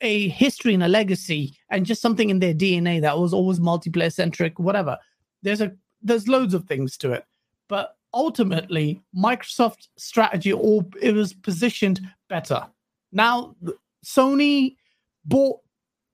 a 0.00 0.28
history 0.28 0.74
and 0.74 0.82
a 0.82 0.88
legacy 0.88 1.56
and 1.70 1.86
just 1.86 2.02
something 2.02 2.28
in 2.28 2.38
their 2.38 2.54
DNA 2.54 3.00
that 3.00 3.18
was 3.18 3.32
always 3.32 3.58
multiplayer 3.58 4.12
centric, 4.12 4.58
whatever. 4.58 4.98
There's 5.42 5.60
a 5.60 5.72
there's 6.02 6.28
loads 6.28 6.52
of 6.52 6.64
things 6.64 6.96
to 6.98 7.12
it, 7.12 7.24
but 7.68 7.96
ultimately 8.12 9.02
Microsoft's 9.16 9.88
strategy 9.96 10.52
or 10.52 10.84
it 11.00 11.14
was 11.14 11.32
positioned 11.32 12.00
better. 12.28 12.66
Now 13.12 13.56
Sony 14.04 14.76
bought 15.24 15.60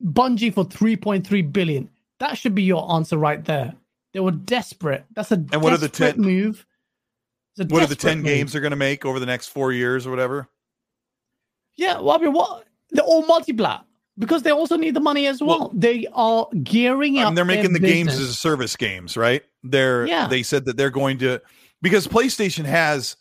Bungie 0.04 0.54
for 0.54 0.64
3.3 0.64 1.52
billion. 1.52 1.90
That 2.20 2.38
should 2.38 2.54
be 2.54 2.62
your 2.62 2.90
answer 2.92 3.18
right 3.18 3.44
there. 3.44 3.74
They 4.12 4.20
were 4.20 4.30
desperate. 4.30 5.04
That's 5.14 5.32
a 5.32 5.34
And 5.34 5.62
what 5.62 5.72
are 5.72 5.78
the 5.78 5.88
desperate 5.88 6.16
10 6.16 6.22
move. 6.22 6.66
What 7.56 7.82
are 7.82 7.86
the 7.86 7.96
10 7.96 8.18
move. 8.18 8.26
games 8.26 8.52
they're 8.52 8.60
going 8.60 8.70
to 8.70 8.76
make 8.76 9.04
over 9.04 9.18
the 9.18 9.26
next 9.26 9.48
four 9.48 9.72
years 9.72 10.06
or 10.06 10.10
whatever? 10.10 10.48
Yeah, 11.76 12.00
well, 12.00 12.16
I 12.16 12.18
mean, 12.18 12.32
what? 12.32 12.64
They're 12.90 13.04
all 13.04 13.26
multi-plat 13.26 13.84
because 14.18 14.42
they 14.42 14.50
also 14.50 14.76
need 14.76 14.94
the 14.94 15.00
money 15.00 15.26
as 15.26 15.40
well. 15.40 15.58
Well- 15.58 15.72
they 15.74 16.06
are 16.12 16.48
gearing 16.62 17.18
um, 17.18 17.24
up. 17.24 17.28
mean, 17.28 17.34
they're 17.36 17.44
making 17.44 17.72
the 17.72 17.78
their 17.78 17.90
games 17.90 18.12
as 18.12 18.20
a 18.20 18.34
service 18.34 18.76
games, 18.76 19.16
right? 19.16 19.42
They're 19.62 20.06
Yeah. 20.06 20.28
they 20.28 20.42
said 20.42 20.64
that 20.66 20.76
they're 20.76 20.90
going 20.90 21.18
to 21.18 21.40
because 21.82 22.06
PlayStation 22.06 22.64
has 22.64 23.16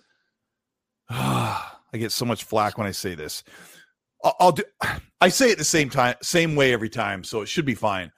I 1.10 1.72
get 1.94 2.12
so 2.12 2.26
much 2.26 2.44
flack 2.44 2.78
when 2.78 2.86
I 2.88 2.92
say 2.92 3.16
this. 3.16 3.44
I'll, 4.24 4.36
I'll 4.40 4.52
do 4.52 4.64
I 5.22 5.30
say 5.30 5.52
it 5.52 5.58
the 5.58 5.64
same 5.64 5.90
time 5.90 6.16
same 6.22 6.56
way 6.56 6.74
every 6.74 6.90
time, 6.90 7.24
so 7.24 7.42
it 7.42 7.48
should 7.48 7.66
be 7.66 7.76
fine. 7.76 8.12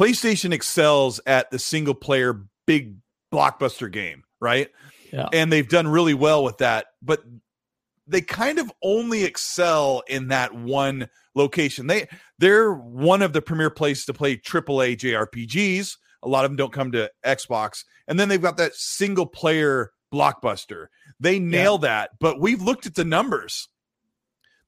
PlayStation 0.00 0.54
excels 0.54 1.20
at 1.26 1.50
the 1.50 1.58
single 1.58 1.92
player 1.92 2.46
big 2.66 2.96
blockbuster 3.30 3.92
game, 3.92 4.24
right? 4.40 4.70
Yeah. 5.12 5.28
And 5.30 5.52
they've 5.52 5.68
done 5.68 5.86
really 5.88 6.14
well 6.14 6.42
with 6.42 6.56
that, 6.58 6.86
but 7.02 7.22
they 8.06 8.22
kind 8.22 8.58
of 8.58 8.72
only 8.82 9.24
excel 9.24 10.02
in 10.08 10.28
that 10.28 10.54
one 10.54 11.10
location. 11.34 11.86
They 11.86 12.08
they're 12.38 12.72
one 12.72 13.20
of 13.20 13.34
the 13.34 13.42
premier 13.42 13.68
places 13.68 14.06
to 14.06 14.14
play 14.14 14.38
AAA 14.38 14.96
JRPGs. 14.96 15.98
A 16.22 16.28
lot 16.28 16.46
of 16.46 16.50
them 16.50 16.56
don't 16.56 16.72
come 16.72 16.92
to 16.92 17.10
Xbox, 17.22 17.84
and 18.08 18.18
then 18.18 18.30
they've 18.30 18.40
got 18.40 18.56
that 18.56 18.74
single 18.74 19.26
player 19.26 19.90
blockbuster. 20.12 20.86
They 21.20 21.38
nail 21.38 21.76
that, 21.78 22.12
but 22.18 22.40
we've 22.40 22.62
looked 22.62 22.86
at 22.86 22.94
the 22.94 23.04
numbers. 23.04 23.68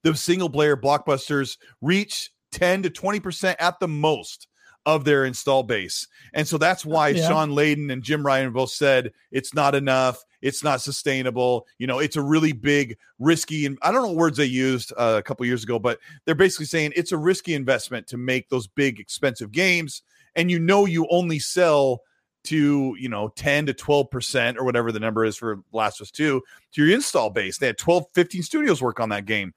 The 0.03 0.15
single 0.15 0.51
player 0.51 0.77
blockbusters 0.77 1.57
reach 1.81 2.31
10 2.51 2.83
to 2.83 2.91
20% 2.91 3.55
at 3.57 3.79
the 3.79 3.87
most 3.87 4.47
of 4.85 5.05
their 5.05 5.25
install 5.25 5.63
base. 5.63 6.07
And 6.33 6.47
so 6.47 6.57
that's 6.57 6.85
why 6.85 7.09
Yeah. 7.09 7.27
Shawn 7.27 7.51
Layden 7.51 7.91
and 7.91 8.03
Jim 8.03 8.25
Ryan 8.25 8.51
both 8.51 8.71
said 8.71 9.11
it's 9.31 9.53
not 9.53 9.75
enough. 9.75 10.23
It's 10.41 10.63
not 10.63 10.81
sustainable. 10.81 11.67
You 11.77 11.87
know, 11.87 11.99
it's 11.99 12.17
a 12.17 12.21
really 12.21 12.51
big, 12.51 12.97
risky, 13.17 13.65
and 13.65 13.77
I 13.81 13.91
don't 13.91 14.01
know 14.01 14.07
what 14.09 14.17
words 14.17 14.37
they 14.37 14.45
used 14.45 14.91
uh, 14.97 15.15
a 15.17 15.23
couple 15.23 15.45
years 15.45 15.63
ago, 15.63 15.79
but 15.79 15.99
they're 16.25 16.35
basically 16.35 16.65
saying 16.65 16.93
it's 16.95 17.13
a 17.13 17.17
risky 17.17 17.53
investment 17.53 18.07
to 18.07 18.17
make 18.17 18.49
those 18.49 18.67
big, 18.67 18.99
expensive 18.99 19.51
games. 19.51 20.01
And 20.35 20.51
you 20.51 20.59
know, 20.59 20.85
you 20.85 21.07
only 21.09 21.39
sell 21.39 22.01
to, 22.45 22.95
you 22.99 23.07
know, 23.07 23.29
10 23.29 23.67
to 23.67 23.73
12% 23.73 24.57
or 24.57 24.65
whatever 24.65 24.91
the 24.91 24.99
number 24.99 25.23
is 25.23 25.37
for 25.37 25.61
Last 25.71 26.01
of 26.01 26.05
Us 26.05 26.11
2 26.11 26.41
to 26.73 26.85
your 26.85 26.93
install 26.93 27.29
base. 27.29 27.57
They 27.57 27.67
had 27.67 27.77
12, 27.77 28.05
15 28.13 28.43
studios 28.43 28.81
work 28.81 28.99
on 28.99 29.09
that 29.09 29.25
game. 29.25 29.53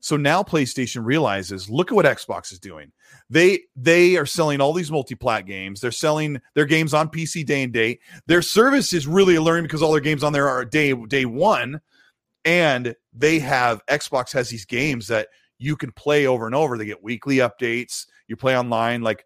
So 0.00 0.16
now 0.16 0.42
PlayStation 0.42 1.04
realizes, 1.04 1.68
look 1.68 1.90
at 1.90 1.94
what 1.94 2.06
Xbox 2.06 2.52
is 2.52 2.60
doing. 2.60 2.92
They 3.28 3.60
they 3.74 4.16
are 4.16 4.26
selling 4.26 4.60
all 4.60 4.72
these 4.72 4.90
multi-plat 4.90 5.46
games. 5.46 5.80
They're 5.80 5.90
selling 5.90 6.40
their 6.54 6.66
games 6.66 6.94
on 6.94 7.08
PC 7.08 7.44
day 7.44 7.62
and 7.64 7.72
date. 7.72 8.00
Their 8.26 8.42
service 8.42 8.92
is 8.92 9.06
really 9.06 9.34
alluring 9.36 9.64
because 9.64 9.82
all 9.82 9.90
their 9.92 10.00
games 10.00 10.22
on 10.22 10.32
there 10.32 10.48
are 10.48 10.64
day 10.64 10.92
day 11.08 11.24
one, 11.24 11.80
and 12.44 12.94
they 13.12 13.38
have 13.40 13.84
Xbox 13.86 14.32
has 14.32 14.48
these 14.48 14.64
games 14.64 15.08
that 15.08 15.28
you 15.58 15.74
can 15.76 15.90
play 15.92 16.26
over 16.26 16.46
and 16.46 16.54
over. 16.54 16.76
They 16.78 16.84
get 16.84 17.02
weekly 17.02 17.36
updates. 17.38 18.06
You 18.28 18.36
play 18.36 18.56
online. 18.56 19.02
Like 19.02 19.24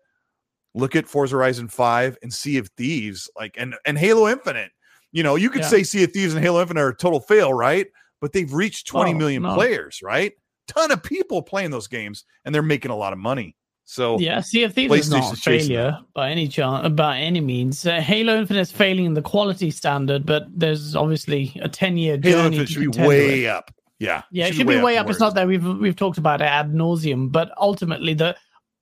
look 0.74 0.94
at 0.94 1.08
Forza 1.08 1.34
Horizon 1.34 1.68
Five 1.68 2.16
and 2.22 2.32
Sea 2.32 2.56
of 2.58 2.68
Thieves, 2.76 3.28
like 3.36 3.56
and 3.58 3.74
and 3.84 3.98
Halo 3.98 4.28
Infinite. 4.28 4.70
You 5.12 5.24
know, 5.24 5.34
you 5.34 5.50
could 5.50 5.62
Yeah. 5.62 5.68
say 5.68 5.82
Sea 5.82 6.04
of 6.04 6.12
Thieves 6.12 6.32
and 6.34 6.42
Halo 6.42 6.60
Infinite 6.62 6.80
are 6.80 6.88
a 6.90 6.96
total 6.96 7.20
fail, 7.20 7.52
right? 7.52 7.88
But 8.20 8.32
they've 8.32 8.52
reached 8.52 8.86
twenty 8.86 9.12
Oh, 9.12 9.18
million 9.18 9.42
no. 9.42 9.54
players, 9.54 10.00
right? 10.02 10.32
Ton 10.70 10.90
of 10.92 11.02
people 11.02 11.42
playing 11.42 11.70
those 11.70 11.86
games, 11.88 12.24
and 12.44 12.54
they're 12.54 12.62
making 12.62 12.90
a 12.90 12.96
lot 12.96 13.12
of 13.12 13.18
money. 13.18 13.56
So 13.84 14.20
Yeah, 14.20 14.40
Sea 14.40 14.62
of 14.62 14.74
Thieves 14.74 14.94
is 14.94 15.10
not 15.10 15.32
a 15.32 15.36
failure 15.36 15.98
by 16.14 16.30
any 16.30 16.46
chance, 16.46 16.88
by 16.94 17.18
any 17.18 17.40
means. 17.40 17.84
Uh, 17.84 18.00
Halo 18.00 18.38
Infinite 18.38 18.60
is 18.60 18.70
failing 18.70 19.04
in 19.04 19.14
the 19.14 19.22
quality 19.22 19.72
standard, 19.72 20.24
but 20.24 20.44
there's 20.54 20.94
obviously 20.94 21.58
a 21.60 21.68
ten-year 21.68 22.16
journey. 22.18 22.54
Halo 22.54 22.64
should 22.66 22.92
be 22.92 22.98
way 23.00 23.42
with. 23.42 23.46
up. 23.50 23.74
Yeah, 23.98 24.22
Yeah, 24.30 24.46
it 24.46 24.54
should 24.54 24.68
be 24.68 24.78
way 24.78 24.96
up. 24.96 25.06
from 25.06 25.10
It's 25.10 25.20
not 25.20 25.34
that 25.34 25.48
we've 25.48 25.64
we've 25.64 25.96
talked 25.96 26.18
about 26.18 26.40
it 26.40 26.44
ad 26.44 26.72
nauseum, 26.72 27.32
but 27.32 27.50
ultimately 27.58 28.14
the 28.14 28.36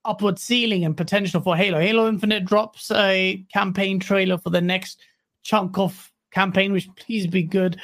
upward 0.05 0.39
ceiling 0.39 0.85
and 0.85 0.97
potential 0.97 1.40
for 1.40 1.56
Halo. 1.56 1.81
Halo 1.81 2.06
Infinite 2.06 2.44
drops 2.44 2.90
a 2.90 3.44
campaign 3.52 3.98
trailer 3.98 4.36
for 4.36 4.51
the 4.51 4.60
next 4.60 5.01
chunk 5.43 5.78
of 5.78 6.12
campaign, 6.32 6.73
which 6.73 6.89
please 6.97 7.27
be 7.27 7.43
good. 7.43 7.81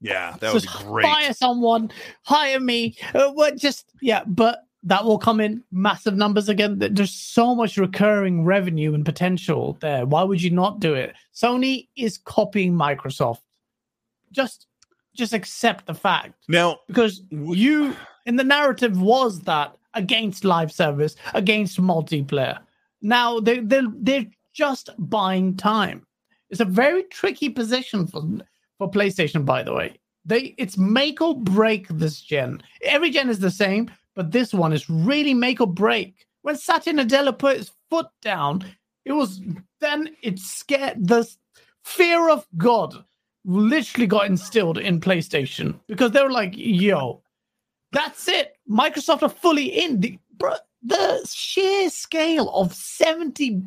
Yeah, 0.00 0.36
that 0.40 0.54
would 0.54 0.62
be 0.62 0.68
great. 0.78 1.06
Hire 1.06 1.34
someone, 1.34 1.90
hire 2.22 2.60
me. 2.60 2.96
Uh, 3.14 3.30
what? 3.32 3.56
Just 3.56 3.92
yeah, 4.00 4.24
but 4.26 4.64
that 4.82 5.04
will 5.04 5.18
come 5.18 5.40
in 5.40 5.62
massive 5.70 6.16
numbers 6.16 6.48
again. 6.48 6.78
There's 6.78 7.10
so 7.12 7.54
much 7.54 7.76
recurring 7.76 8.44
revenue 8.44 8.94
and 8.94 9.04
potential 9.04 9.76
there. 9.80 10.06
Why 10.06 10.22
would 10.22 10.42
you 10.42 10.50
not 10.50 10.80
do 10.80 10.94
it? 10.94 11.14
Sony 11.34 11.88
is 11.96 12.18
copying 12.18 12.72
Microsoft. 12.72 13.40
Just, 14.32 14.68
just 15.14 15.32
accept 15.34 15.86
the 15.86 15.94
fact 15.94 16.34
Now, 16.48 16.78
because 16.86 17.22
you 17.30 17.94
in 18.26 18.36
the 18.36 18.44
narrative 18.44 19.00
was 19.00 19.40
that 19.40 19.76
against 19.94 20.44
live 20.44 20.72
service, 20.72 21.16
against 21.34 21.80
multiplayer. 21.80 22.58
Now 23.02 23.40
they 23.40 23.58
they 23.60 23.82
they're 23.96 24.26
just 24.52 24.90
buying 24.98 25.56
time. 25.56 26.06
It's 26.48 26.60
a 26.60 26.64
very 26.64 27.02
tricky 27.04 27.48
position 27.48 28.06
for 28.06 28.22
for 28.80 28.90
PlayStation, 28.90 29.44
by 29.44 29.62
the 29.62 29.74
way. 29.74 29.94
They 30.24 30.54
it's 30.56 30.78
make 30.78 31.20
or 31.20 31.38
break 31.38 31.86
this 31.88 32.20
gen. 32.22 32.62
Every 32.82 33.10
gen 33.10 33.28
is 33.28 33.38
the 33.38 33.50
same, 33.50 33.90
but 34.16 34.32
this 34.32 34.54
one 34.54 34.72
is 34.72 34.88
really 34.88 35.34
make 35.34 35.60
or 35.60 35.66
break. 35.66 36.26
When 36.42 36.56
Satya 36.56 36.94
Nadella 36.94 37.38
put 37.38 37.58
his 37.58 37.72
foot 37.90 38.06
down, 38.22 38.64
it 39.04 39.12
was 39.12 39.42
then 39.80 40.16
it 40.22 40.38
scared 40.38 41.06
the 41.06 41.28
fear 41.84 42.30
of 42.30 42.46
God 42.56 43.04
literally 43.44 44.06
got 44.06 44.26
instilled 44.26 44.78
in 44.78 45.00
PlayStation 45.00 45.78
because 45.86 46.12
they 46.12 46.22
were 46.22 46.30
like, 46.30 46.54
yo, 46.56 47.22
that's 47.92 48.28
it. 48.28 48.56
Microsoft 48.70 49.22
are 49.22 49.28
fully 49.28 49.66
in. 49.84 50.00
The, 50.00 50.18
bro, 50.38 50.54
the 50.82 51.26
sheer 51.30 51.90
scale 51.90 52.48
of 52.50 52.72
70. 52.74 53.62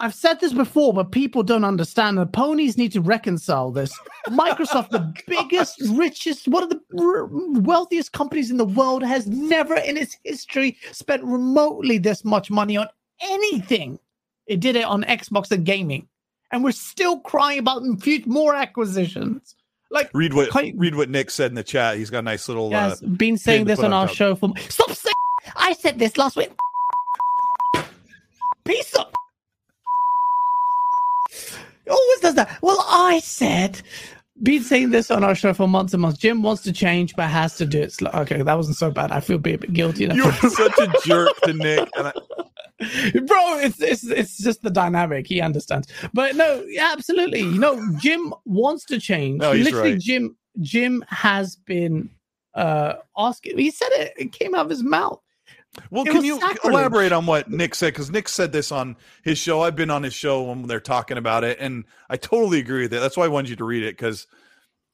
I've 0.00 0.14
said 0.14 0.38
this 0.38 0.52
before, 0.52 0.92
but 0.94 1.10
people 1.10 1.42
don't 1.42 1.64
understand. 1.64 2.18
The 2.18 2.26
ponies 2.26 2.78
need 2.78 2.92
to 2.92 3.00
reconcile 3.00 3.72
this. 3.72 3.92
Microsoft, 4.28 4.90
the 4.90 5.12
biggest, 5.26 5.80
richest, 5.90 6.46
one 6.46 6.62
of 6.62 6.70
the 6.70 6.80
r- 6.98 7.26
wealthiest 7.60 8.12
companies 8.12 8.50
in 8.52 8.58
the 8.58 8.64
world, 8.64 9.02
has 9.02 9.26
never 9.26 9.74
in 9.74 9.96
its 9.96 10.16
history 10.24 10.76
spent 10.92 11.24
remotely 11.24 11.98
this 11.98 12.24
much 12.24 12.48
money 12.48 12.76
on 12.76 12.86
anything. 13.20 13.98
It 14.46 14.60
did 14.60 14.76
it 14.76 14.84
on 14.84 15.02
Xbox 15.02 15.50
and 15.50 15.66
gaming. 15.66 16.06
And 16.52 16.62
we're 16.62 16.70
still 16.70 17.18
crying 17.20 17.58
about 17.58 17.82
more 18.26 18.54
acquisitions. 18.54 19.56
Like, 19.90 20.10
read 20.14 20.32
what 20.32 20.50
Quite- 20.50 20.74
read 20.76 20.94
what 20.94 21.10
Nick 21.10 21.30
said 21.30 21.50
in 21.50 21.54
the 21.56 21.64
chat. 21.64 21.96
He's 21.96 22.10
got 22.10 22.20
a 22.20 22.22
nice 22.22 22.46
little. 22.48 22.72
Uh, 22.74 22.94
been 23.16 23.36
saying 23.36 23.64
this 23.64 23.78
on 23.80 23.86
on 23.86 23.92
our 23.94 24.06
top. 24.06 24.16
show 24.16 24.34
for 24.34 24.52
stop 24.68 24.92
saying 24.92 25.14
I 25.56 25.72
said 25.72 25.98
this 25.98 26.16
last 26.16 26.36
week. 26.36 26.52
Peace 28.64 28.94
of 28.94 29.06
always 31.88 32.20
does 32.20 32.34
that. 32.34 32.58
Well, 32.62 32.84
I 32.88 33.20
said 33.20 33.80
been 34.42 34.62
saying 34.62 34.90
this 34.90 35.10
on 35.10 35.24
our 35.24 35.34
show 35.34 35.52
for 35.52 35.66
months 35.66 35.92
and 35.94 36.00
months. 36.02 36.18
Jim 36.18 36.42
wants 36.42 36.62
to 36.62 36.72
change, 36.72 37.16
but 37.16 37.28
has 37.28 37.56
to 37.56 37.66
do 37.66 37.80
it. 37.80 37.92
Slow. 37.92 38.10
Okay, 38.14 38.40
that 38.42 38.54
wasn't 38.56 38.76
so 38.76 38.90
bad. 38.90 39.10
I 39.10 39.18
feel 39.20 39.36
a 39.36 39.40
bit 39.40 39.72
guilty. 39.72 40.06
now. 40.06 40.14
you're 40.14 40.32
such 40.50 40.78
a 40.78 40.92
jerk 41.04 41.36
to 41.42 41.52
Nick. 41.52 41.88
And 41.96 42.08
I, 42.08 42.12
bro 43.26 43.58
it's 43.58 43.80
it's 43.80 44.04
it's 44.04 44.38
just 44.38 44.62
the 44.62 44.70
dynamic 44.70 45.26
he 45.26 45.40
understands 45.40 45.88
but 46.14 46.36
no 46.36 46.64
yeah, 46.68 46.90
absolutely 46.92 47.40
you 47.40 47.58
know 47.58 47.84
jim 47.98 48.32
wants 48.44 48.84
to 48.84 49.00
change 49.00 49.40
No, 49.40 49.50
he's 49.50 49.64
literally 49.64 49.92
right. 49.94 50.00
jim 50.00 50.36
jim 50.60 51.04
has 51.08 51.56
been 51.56 52.08
uh 52.54 52.94
asking 53.16 53.58
he 53.58 53.72
said 53.72 53.88
it 53.94 54.12
it 54.16 54.32
came 54.32 54.54
out 54.54 54.66
of 54.66 54.70
his 54.70 54.84
mouth 54.84 55.20
well, 55.90 56.04
It 56.04 56.10
can 56.12 56.24
you 56.24 56.40
sacrilege. 56.40 56.74
elaborate 56.78 57.12
on 57.12 57.26
what 57.26 57.50
Nick 57.50 57.74
said? 57.74 57.92
Because 57.92 58.10
Nick 58.10 58.28
said 58.28 58.52
this 58.52 58.72
on 58.72 58.96
his 59.22 59.38
show. 59.38 59.62
I've 59.62 59.76
been 59.76 59.90
on 59.90 60.02
his 60.02 60.14
show 60.14 60.42
when 60.42 60.66
they're 60.66 60.80
talking 60.80 61.18
about 61.18 61.44
it, 61.44 61.58
and 61.60 61.84
I 62.10 62.16
totally 62.16 62.58
agree 62.58 62.82
with 62.82 62.94
it. 62.94 63.00
That's 63.00 63.16
why 63.16 63.24
I 63.24 63.28
wanted 63.28 63.50
you 63.50 63.56
to 63.56 63.64
read 63.64 63.84
it 63.84 63.96
because 63.96 64.26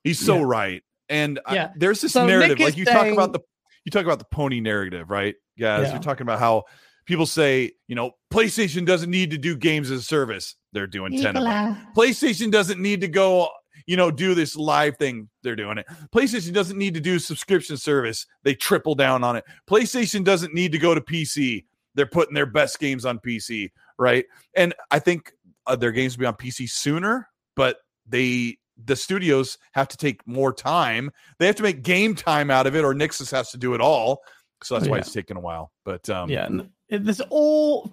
he's 0.03 0.19
so 0.19 0.37
Yeah. 0.39 0.45
right. 0.47 0.83
And 1.09 1.41
I- 1.47 1.71
there's 1.77 2.01
this 2.01 2.13
So 2.13 2.27
narrative, 2.27 2.59
like 2.59 2.77
you 2.77 2.85
talk 2.85 3.07
about 3.07 3.33
the 3.33 3.41
you 3.87 3.91
talk 3.91 4.05
about 4.05 4.19
the 4.19 4.25
pony 4.25 4.61
narrative, 4.61 5.11
right? 5.11 5.35
Guys, 5.59 5.83
Yeah. 5.89 5.93
you're 5.93 6.03
talking 6.03 6.23
about 6.23 6.39
how 6.39 6.65
people 7.05 7.27
say, 7.27 7.73
you 7.87 7.95
know, 7.95 8.13
PlayStation 8.33 8.87
doesn't 8.87 9.11
need 9.11 9.31
to 9.33 9.37
do 9.39 9.55
games 9.57 9.91
as 9.91 10.01
a 10.01 10.03
service. 10.03 10.57
They're 10.73 10.87
doing 10.87 11.21
10 11.21 11.37
of 11.37 11.45
them. 11.45 11.77
PlayStation 11.95 12.51
doesn't 12.51 12.81
need 12.81 13.03
to 13.03 13.09
go, 13.09 13.51
you 13.87 13.97
know, 13.97 14.11
do 14.11 14.35
this 14.35 14.57
live 14.57 14.97
thing. 14.97 15.29
They're 15.43 15.57
doing 15.57 15.79
it. 15.79 15.87
PlayStation 16.15 16.53
doesn't 16.53 16.79
need 16.79 16.95
to 16.95 17.01
do 17.01 17.19
subscription 17.19 17.77
service. 17.77 18.27
They 18.43 18.55
triple 18.55 18.95
down 18.95 19.25
on 19.25 19.37
it. 19.37 19.45
PlayStation 19.69 20.25
doesn't 20.25 20.55
need 20.55 20.73
to 20.73 20.79
go 20.79 20.95
to 20.95 21.01
PC. 21.01 21.65
They're 21.95 22.07
putting 22.07 22.35
their 22.35 22.47
best 22.47 22.79
games 22.81 23.05
on 23.05 23.19
PC, 23.21 23.71
right? 23.99 24.25
And 24.57 24.75
I 24.91 24.99
think 24.99 25.33
uh, 25.67 25.77
their 25.77 25.93
games 25.93 26.17
will 26.17 26.23
be 26.23 26.27
on 26.27 26.35
PC 26.35 26.69
sooner, 26.71 27.29
but 27.57 27.79
they 28.07 28.59
the 28.85 28.97
studios 28.97 29.57
have 29.73 29.87
to 29.87 29.97
take 29.97 30.27
more 30.27 30.53
time. 30.53 31.11
They 31.39 31.47
have 31.47 31.55
to 31.57 31.63
make 31.63 31.83
game 31.83 32.17
time 32.17 32.51
out 32.51 32.67
of 32.67 32.75
it, 32.75 32.85
or 32.85 32.93
Nixxes 32.93 33.31
has 33.31 33.53
to 33.53 33.57
do 33.57 33.75
it 33.75 33.81
all. 33.81 34.23
So 34.65 34.75
that's 34.75 34.89
why 34.89 34.97
Yeah. 34.97 35.01
it's 35.03 35.13
taking 35.13 35.37
a 35.37 35.41
while. 35.41 35.71
But 35.85 36.11
um, 36.11 36.29
Yeah, 36.29 36.49
this 36.89 37.21
all 37.31 37.93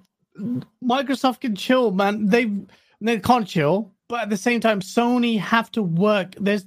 Microsoft 0.83 1.41
can 1.41 1.55
chill, 1.55 1.91
man. 1.91 2.27
They 2.27 2.51
they 2.99 3.19
can't 3.19 3.47
chill, 3.47 3.91
but 4.11 4.23
at 4.23 4.29
the 4.29 4.35
same 4.35 4.59
time, 4.59 4.81
Sony 4.81 5.39
have 5.39 5.71
to 5.71 5.81
work. 5.81 6.35
There's 6.37 6.65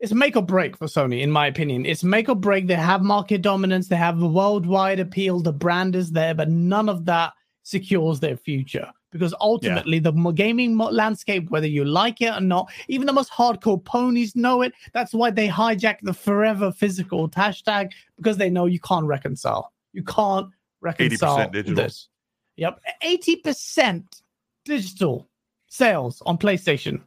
it's 0.00 0.12
make 0.12 0.34
or 0.36 0.42
break 0.42 0.76
for 0.76 0.86
Sony, 0.86 1.22
in 1.22 1.30
my 1.30 1.46
opinion. 1.46 1.86
It's 1.86 2.02
make 2.02 2.28
or 2.28 2.34
break. 2.34 2.66
They 2.66 2.74
have 2.74 3.02
market 3.02 3.40
dominance. 3.40 3.86
They 3.86 3.96
have 3.96 4.18
the 4.18 4.26
worldwide 4.26 4.98
appeal. 4.98 5.38
The 5.38 5.52
brand 5.52 5.94
is 5.94 6.10
there, 6.10 6.34
but 6.34 6.50
none 6.50 6.88
of 6.88 7.04
that 7.04 7.34
secures 7.62 8.18
their 8.18 8.36
future 8.36 8.90
because 9.12 9.32
ultimately 9.40 10.00
the 10.00 10.10
gaming 10.32 10.76
landscape, 10.76 11.48
whether 11.50 11.68
you 11.68 11.84
like 11.84 12.20
it 12.20 12.34
or 12.34 12.40
not, 12.40 12.68
even 12.88 13.06
the 13.06 13.12
most 13.12 13.30
hardcore 13.30 13.82
ponies 13.84 14.34
know 14.34 14.62
it. 14.62 14.72
That's 14.92 15.14
why 15.14 15.30
they 15.30 15.46
hijack 15.46 15.98
the 16.02 16.12
forever 16.12 16.72
physical 16.72 17.30
hashtag 17.30 17.92
because 18.16 18.38
they 18.38 18.50
know 18.50 18.66
you 18.66 18.80
can't 18.80 19.06
reconcile. 19.06 19.72
You 19.92 20.02
can't 20.02 20.48
reconcile 20.80 21.48
digital. 21.48 21.76
this. 21.76 22.08
Yep, 22.56 22.80
eighty 23.02 23.36
percent 23.36 24.22
digital 24.64 25.28
sales 25.74 26.22
on 26.24 26.38
PlayStation. 26.38 27.02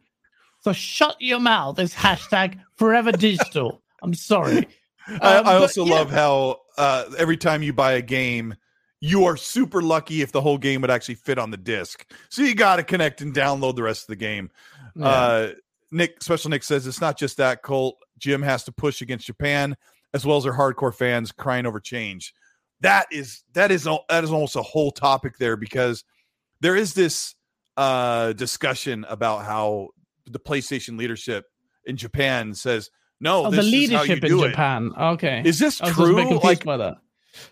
So 0.59 0.73
shut 0.73 1.15
your 1.19 1.39
mouth. 1.39 1.79
Is 1.79 1.93
hashtag 1.93 2.59
forever 2.75 3.11
digital. 3.11 3.81
I'm 4.01 4.13
sorry. 4.13 4.67
I, 5.07 5.13
Um, 5.13 5.19
I 5.21 5.41
but 5.43 5.61
also 5.61 5.85
yeah. 5.85 5.93
love 5.93 6.11
how 6.11 6.59
uh, 6.77 7.05
every 7.17 7.37
time 7.37 7.63
you 7.63 7.71
buy 7.71 7.93
a 7.93 8.01
game, 8.01 8.55
you 8.99 9.23
are 9.25 9.37
super 9.37 9.81
lucky 9.81 10.21
if 10.21 10.31
the 10.31 10.41
whole 10.41 10.57
game 10.57 10.81
would 10.81 10.91
actually 10.91 11.15
fit 11.15 11.37
on 11.37 11.49
the 11.49 11.57
disc. 11.57 12.05
So 12.29 12.41
you 12.41 12.55
got 12.55 12.75
to 12.75 12.83
connect 12.83 13.21
and 13.21 13.33
download 13.33 13.75
the 13.75 13.83
rest 13.83 14.03
of 14.03 14.07
the 14.07 14.15
game. 14.17 14.51
Yeah. 14.95 15.07
Uh, 15.07 15.51
Nick, 15.91 16.21
Special 16.21 16.49
Nick 16.49 16.63
says 16.63 16.85
it's 16.85 16.99
not 16.99 17.17
just 17.17 17.37
that 17.37 17.61
Colt. 17.61 17.95
Jim 18.17 18.41
has 18.41 18.63
to 18.65 18.71
push 18.73 19.01
against 19.01 19.25
Japan 19.25 19.77
as 20.13 20.25
well 20.25 20.37
as 20.37 20.43
their 20.43 20.53
hardcore 20.53 20.93
fans 20.93 21.31
crying 21.31 21.65
over 21.65 21.79
change. 21.79 22.33
That 22.81 23.07
is 23.11 23.43
that 23.53 23.71
is 23.71 23.87
that 24.09 24.23
is 24.23 24.31
almost 24.31 24.55
a 24.55 24.61
whole 24.61 24.91
topic 24.91 25.37
there 25.37 25.55
because 25.55 26.03
there 26.59 26.75
is 26.75 26.93
this 26.93 27.35
uh, 27.77 28.33
discussion 28.33 29.05
about 29.07 29.45
how 29.45 29.89
the 30.25 30.39
PlayStation 30.39 30.97
leadership 30.97 31.45
in 31.85 31.95
Japan 31.95 32.53
says 32.53 32.89
no, 33.19 33.45
oh, 33.45 33.49
this 33.51 33.65
the 33.71 33.77
is 33.83 33.91
how 33.91 34.01
you 34.03 34.09
leadership 34.15 34.23
in 34.25 34.29
do 34.37 34.43
it. 34.43 34.49
Japan. 34.49 34.91
Okay. 34.99 35.41
Is 35.45 35.57
this 35.59 35.81
I 35.81 35.89
true? 35.91 36.39
Like, 36.39 36.63
by 36.65 36.77
that. 36.77 36.95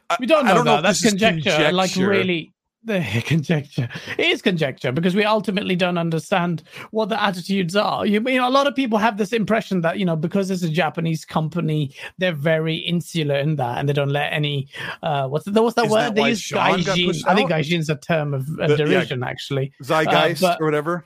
I- 0.09 0.17
We 0.19 0.25
don't 0.27 0.45
I 0.45 0.49
know 0.49 0.55
don't 0.55 0.65
that. 0.65 0.77
if 0.77 0.83
That's 0.83 1.03
is 1.05 1.11
conjecture. 1.11 1.71
Like 1.71 1.95
really, 1.95 2.53
the 2.85 3.21
conjecture. 3.25 3.89
It 4.17 4.27
is 4.27 4.41
conjecture 4.41 4.91
because 4.91 5.15
we 5.15 5.23
ultimately 5.25 5.75
don't 5.75 5.97
understand 5.97 6.63
what 6.91 7.09
the 7.09 7.21
attitudes 7.21 7.75
are. 7.75 8.05
You, 8.05 8.21
you 8.27 8.37
know, 8.39 8.47
a 8.47 8.51
lot 8.51 8.67
of 8.67 8.75
people 8.75 8.97
have 8.97 9.17
this 9.17 9.33
impression 9.33 9.81
that 9.81 9.99
you 9.99 10.05
know 10.05 10.15
because 10.15 10.51
it's 10.51 10.63
a 10.63 10.69
Japanese 10.69 11.25
company, 11.25 11.93
they're 12.17 12.33
very 12.33 12.75
insular 12.75 13.35
in 13.35 13.55
that, 13.57 13.77
and 13.79 13.89
they 13.89 13.93
don't 13.93 14.09
let 14.09 14.31
any. 14.31 14.69
Uh, 15.03 15.27
what's 15.27 15.45
the, 15.45 15.61
what's 15.61 15.75
that 15.75 15.85
Is 15.85 15.91
word? 15.91 16.01
that 16.01 16.15
they 16.15 16.29
use 16.29 16.47
gaijin. 16.49 17.23
I 17.27 17.35
think 17.35 17.51
out? 17.51 17.59
gaijin's 17.61 17.89
a 17.89 17.95
term 17.95 18.33
of, 18.33 18.41
of 18.41 18.55
The- 18.57 18.67
yeah. 18.69 18.75
derision, 18.77 19.23
actually. 19.23 19.73
Zeitgeist 19.83 20.43
Uh, 20.43 20.47
but- 20.47 20.61
or 20.61 20.65
whatever. 20.65 21.05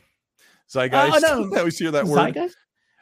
Zeitgeist. 0.71 1.15
I 1.15 1.19
know. 1.19 1.49
I 1.55 1.59
always 1.59 1.77
hear 1.79 1.91
that 1.91 2.05
word. 2.05 2.33
Zeitgeist? 2.35 2.55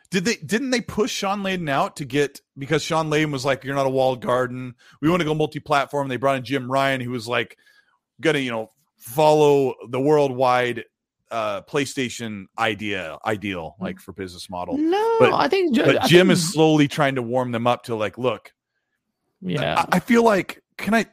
Did 0.10 0.24
they 0.24 0.36
didn't 0.36 0.70
they 0.70 0.80
push 0.80 1.12
Shawn 1.12 1.44
Layden 1.44 1.70
out 1.70 1.98
to 1.98 2.06
get 2.06 2.40
because 2.58 2.82
Shawn 2.82 3.10
Layden 3.10 3.30
was 3.32 3.44
like, 3.44 3.66
You're 3.66 3.76
not 3.76 3.86
a 3.86 3.90
walled 3.90 4.22
garden. 4.22 4.76
We 5.02 5.10
want 5.10 5.20
to 5.20 5.26
go 5.26 5.34
multi-platform. 5.34 6.08
They 6.08 6.16
brought 6.16 6.38
in 6.38 6.45
Jim 6.45 6.72
Ryan, 6.72 7.02
who 7.02 7.12
was 7.12 7.28
like 7.28 7.58
gonna, 8.22 8.39
you 8.39 8.52
know, 8.52 8.72
follow 8.98 9.76
the 9.89 9.99
worldwide 9.99 10.85
uh 11.30 11.61
PlayStation 11.64 12.45
idea 12.57 13.18
ideal, 13.26 13.76
like 13.80 13.99
for 13.99 14.14
business 14.14 14.49
model. 14.49 14.77
No, 14.77 15.18
But- 15.19 15.34
I 15.34 15.48
think. 15.48 15.76
But 15.76 16.03
I 16.03 16.07
Jim 16.07 16.27
think- 16.27 16.38
is 16.38 16.53
slowly 16.53 16.88
trying 16.88 17.15
to 17.15 17.22
warm 17.22 17.52
them 17.52 17.68
up 17.68 17.84
to 17.84 17.95
like, 17.95 18.18
look, 18.18 18.53
Yeah. 19.41 19.85
I, 19.91 19.98
I 19.98 19.99
feel 19.99 20.23
like 20.23 20.64
can 20.77 20.94
I 20.94 21.06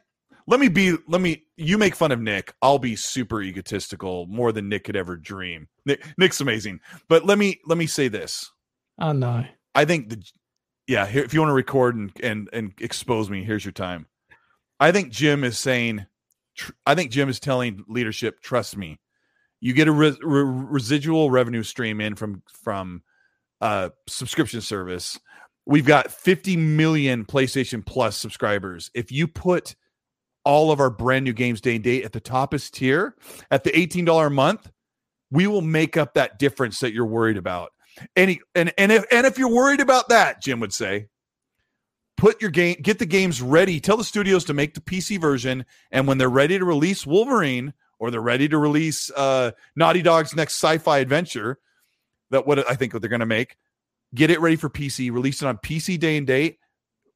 let 0.47 0.59
me 0.59 0.67
be 0.69 0.95
let 1.07 1.21
me 1.21 1.43
you 1.57 1.77
make 1.77 1.95
fun 1.95 2.11
of 2.11 2.21
Nick. 2.21 2.53
I'll 2.61 2.79
be 2.79 2.95
super 2.95 3.41
egotistical 3.41 4.25
more 4.27 4.51
than 4.51 4.69
Nick 4.69 4.83
could 4.85 4.95
ever 4.95 5.17
dream. 5.17 5.67
Nick 5.85 6.05
Nick's 6.17 6.39
amazing. 6.39 6.79
But 7.09 7.25
let 7.25 7.37
me 7.37 7.59
let 7.65 7.77
me 7.77 7.87
say 7.87 8.07
this. 8.07 8.49
Oh 8.99 9.11
no, 9.11 9.43
I 9.73 9.83
think 9.85 10.09
the 10.09 10.23
yeah, 10.87 11.05
here, 11.07 11.23
if 11.23 11.33
you 11.33 11.39
want 11.41 11.49
to 11.49 11.53
record 11.55 11.95
and 11.95 12.11
and 12.23 12.47
and 12.53 12.71
expose 12.79 13.29
me, 13.29 13.43
here's 13.43 13.65
your 13.65 13.71
time. 13.73 14.05
I 14.79 14.91
think 14.91 15.11
Jim 15.11 15.43
is 15.43 15.57
saying 15.59 16.05
tr- 16.55 16.71
I 16.85 16.95
think 16.95 17.11
Jim 17.11 17.29
is 17.29 17.39
telling 17.39 17.83
leadership, 17.87 18.41
trust 18.41 18.77
me. 18.77 18.99
You 19.61 19.73
get 19.73 19.87
a 19.87 19.91
re- 19.91 20.17
re- 20.21 20.43
residual 20.43 21.31
revenue 21.31 21.63
stream 21.63 22.01
in 22.01 22.15
from 22.15 22.43
from 22.63 23.03
uh 23.61 23.89
subscription 24.07 24.61
service. 24.61 25.19
We've 25.65 25.85
got 25.85 26.11
50 26.11 26.57
million 26.57 27.25
PlayStation 27.25 27.83
Plus 27.83 28.15
subscribers. 28.17 28.91
If 28.93 29.11
you 29.11 29.27
put 29.27 29.75
all 30.43 30.71
of 30.71 30.79
our 30.79 30.91
brand 30.91 31.25
new 31.25 31.33
games 31.33 31.59
day 31.59 31.75
and 31.75 31.83
date 31.83 32.05
at 32.05 32.13
the 32.13 32.21
toppest 32.21 32.71
tier 32.71 33.15
at 33.49 33.63
the 33.63 33.71
$18 33.71 34.27
a 34.27 34.29
month, 34.29 34.69
we 35.31 35.47
will 35.47 35.61
make 35.61 35.97
up 35.97 36.13
that 36.13 36.37
difference 36.37 36.79
that 36.79 36.93
you're 36.93 37.05
worried 37.05 37.37
about. 37.37 37.71
He, 38.15 38.41
and 38.53 38.73
and 38.77 38.91
if 38.91 39.05
and 39.11 39.25
if 39.25 39.37
you're 39.37 39.53
worried 39.53 39.79
about 39.79 40.09
that, 40.09 40.41
Jim 40.41 40.59
would 40.59 40.73
say, 40.73 41.07
put 42.17 42.41
your 42.41 42.51
game, 42.51 42.77
get 42.81 42.99
the 42.99 43.05
games 43.05 43.41
ready. 43.41 43.79
Tell 43.79 43.97
the 43.97 44.03
studios 44.03 44.45
to 44.45 44.53
make 44.53 44.73
the 44.73 44.81
PC 44.81 45.19
version, 45.19 45.65
and 45.91 46.07
when 46.07 46.17
they're 46.17 46.29
ready 46.29 46.57
to 46.57 46.65
release 46.65 47.05
Wolverine 47.05 47.73
or 47.99 48.11
they're 48.11 48.21
ready 48.21 48.47
to 48.49 48.57
release 48.57 49.09
uh, 49.11 49.51
Naughty 49.75 50.01
Dog's 50.01 50.35
next 50.35 50.53
sci-fi 50.55 50.99
adventure, 50.99 51.59
that 52.31 52.45
what 52.47 52.69
I 52.69 52.75
think 52.75 52.93
what 52.93 53.01
they're 53.01 53.09
going 53.09 53.19
to 53.21 53.25
make, 53.25 53.57
get 54.13 54.29
it 54.31 54.39
ready 54.41 54.55
for 54.55 54.69
PC, 54.69 55.11
release 55.11 55.41
it 55.41 55.47
on 55.47 55.57
PC 55.57 55.99
day 55.99 56.17
and 56.17 56.27
date, 56.27 56.57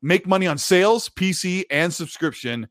make 0.02 0.28
money 0.28 0.48
on 0.48 0.58
sales, 0.58 1.10
PC, 1.10 1.66
and 1.70 1.94
subscription. 1.94 2.68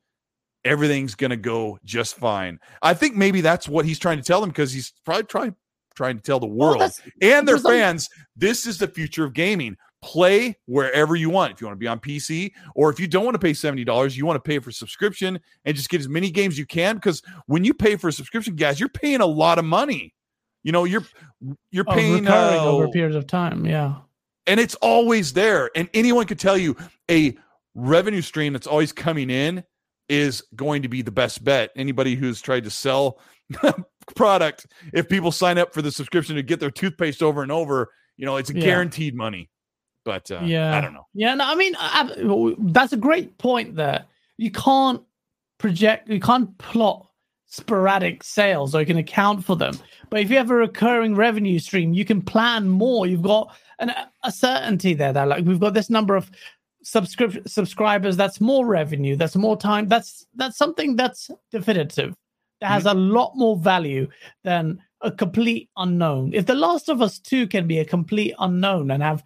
Everything's 0.65 1.15
going 1.15 1.31
to 1.31 1.37
go 1.37 1.79
just 1.85 2.17
fine. 2.17 2.59
I 2.83 2.95
think 2.95 3.15
maybe 3.15 3.41
that's 3.41 3.69
what 3.69 3.85
he's 3.85 3.99
trying 3.99 4.19
to 4.19 4.25
tell 4.25 4.41
them 4.41 4.51
because 4.51 4.73
he's 4.73 4.93
probably 5.05 5.25
trying 5.25 5.55
trying 5.95 6.17
to 6.17 6.23
tell 6.23 6.39
the 6.39 6.47
world 6.47 6.81
that's- 6.81 7.01
and 7.21 7.47
their 7.49 7.59
fans 7.59 8.09
this 8.37 8.67
is 8.67 8.79
the 8.79 8.87
future 8.87 9.25
of 9.25 9.35
gaming 9.35 9.77
play 10.01 10.57
wherever 10.67 11.17
you 11.17 11.29
want 11.29 11.53
if 11.53 11.61
you 11.61 11.67
want 11.67 11.75
to 11.77 11.79
be 11.81 11.89
on 11.89 11.99
pc 11.99 12.53
or 12.77 12.89
if 12.89 13.01
you 13.01 13.07
don't 13.09 13.25
want 13.25 13.35
to 13.35 13.39
pay 13.39 13.51
$70 13.51 14.17
you 14.17 14.25
want 14.25 14.37
to 14.37 14.49
pay 14.49 14.59
for 14.61 14.71
subscription 14.71 15.41
and 15.65 15.77
just 15.77 15.89
get 15.89 16.01
as 16.01 16.09
many 16.09 16.31
games 16.31 16.57
you 16.57 16.65
can 16.67 16.95
because 16.95 17.21
when 17.47 17.65
you 17.65 17.75
pay 17.75 17.97
for 17.97 18.07
a 18.09 18.13
subscription 18.13 18.55
guys 18.55 18.79
you're 18.79 18.89
paying 18.89 19.21
a 19.21 19.27
lot 19.27 19.59
of 19.59 19.65
money 19.65 20.15
you 20.63 20.71
know 20.71 20.85
you're 20.85 21.05
you're 21.73 21.85
Oh, 21.89 21.95
paying 21.95 22.29
uh, 22.29 22.61
over 22.65 22.89
periods 22.89 23.17
of 23.17 23.27
time. 23.27 23.65
Yeah. 23.67 23.97
and 24.47 24.61
it's 24.61 24.77
always 24.77 25.33
there 25.33 25.71
and 25.75 25.89
anyone 25.95 26.27
could 26.27 26.39
tell 26.39 26.57
you 26.57 26.77
a 27.11 27.37
revenue 27.75 28.23
stream 28.23 28.53
that's 28.53 28.67
always 28.69 28.93
coming 28.93 29.31
in 29.31 29.65
is 30.09 30.43
going 30.55 30.83
to 30.83 30.89
be 30.89 31.03
the 31.03 31.11
best 31.11 31.43
bet 31.43 31.71
anybody 31.77 32.15
who's 32.15 32.41
tried 32.41 32.65
to 32.65 32.71
sell 32.71 33.19
product 34.17 34.67
if 34.93 35.09
people 35.09 35.31
sign 35.33 35.59
up 35.59 35.75
for 35.75 35.83
the 35.83 35.91
subscription 35.91 36.37
to 36.37 36.43
get 36.43 36.61
their 36.61 36.71
toothpaste 36.71 37.23
over 37.23 37.43
and 37.43 37.53
over 37.53 37.89
you 38.17 38.25
know 38.27 38.37
it's 38.37 38.51
a 38.51 38.55
Yeah. 38.55 38.61
guaranteed 38.63 39.15
money 39.15 39.51
but 40.09 40.31
uh, 40.31 40.41
yeah. 40.43 40.75
i 40.75 40.81
don't 40.81 40.95
know. 40.95 41.07
Yeah 41.13 41.35
no 41.35 41.45
i 41.45 41.55
mean 41.55 41.75
I, 41.79 42.55
that's 42.73 42.95
a 42.95 42.97
great 42.97 43.37
point 43.37 43.77
there 43.77 44.07
you 44.39 44.51
can't 44.51 45.03
project 45.59 46.09
you 46.09 46.19
can't 46.19 46.57
plot 46.57 47.07
sporadic 47.45 48.25
sales 48.25 48.75
or 48.75 48.81
you 48.81 48.87
can 48.87 48.99
account 48.99 49.43
for 49.45 49.57
them. 49.57 49.75
But 50.11 50.21
if 50.21 50.31
you 50.31 50.37
have 50.37 50.51
a 50.51 50.55
recurring 50.55 51.15
revenue 51.15 51.59
stream 51.59 51.93
you 51.93 52.07
can 52.07 52.23
plan 52.23 52.71
more. 52.71 53.07
You've 53.07 53.23
got 53.37 53.55
an, 53.79 53.93
a 54.25 54.33
certainty 54.33 54.95
there 54.95 55.13
that 55.13 55.29
like 55.29 55.45
we've 55.45 55.61
got 55.61 55.75
this 55.75 55.91
number 55.91 56.17
of 56.17 56.31
subscription 56.83 57.47
subscribers 57.47 58.17
that's 58.17 58.41
more 58.41 58.65
revenue 58.65 59.17
that's 59.17 59.37
more 59.37 59.57
time 59.59 59.89
that's 59.89 60.27
that's 60.37 60.57
something 60.57 60.97
that's 60.97 61.31
definitive 61.51 62.15
that 62.61 62.69
has 62.69 62.87
a 62.87 62.95
lot 62.95 63.33
more 63.35 63.57
value 63.57 64.09
than 64.45 64.81
a 65.01 65.11
complete 65.11 65.71
unknown. 65.77 66.33
If 66.35 66.47
the 66.47 66.55
last 66.55 66.89
of 66.89 67.01
us 67.01 67.19
2 67.19 67.47
can 67.49 67.67
be 67.67 67.79
a 67.79 67.85
complete 67.85 68.35
unknown 68.39 68.91
and 68.91 69.03
have 69.03 69.21
uh, 69.21 69.23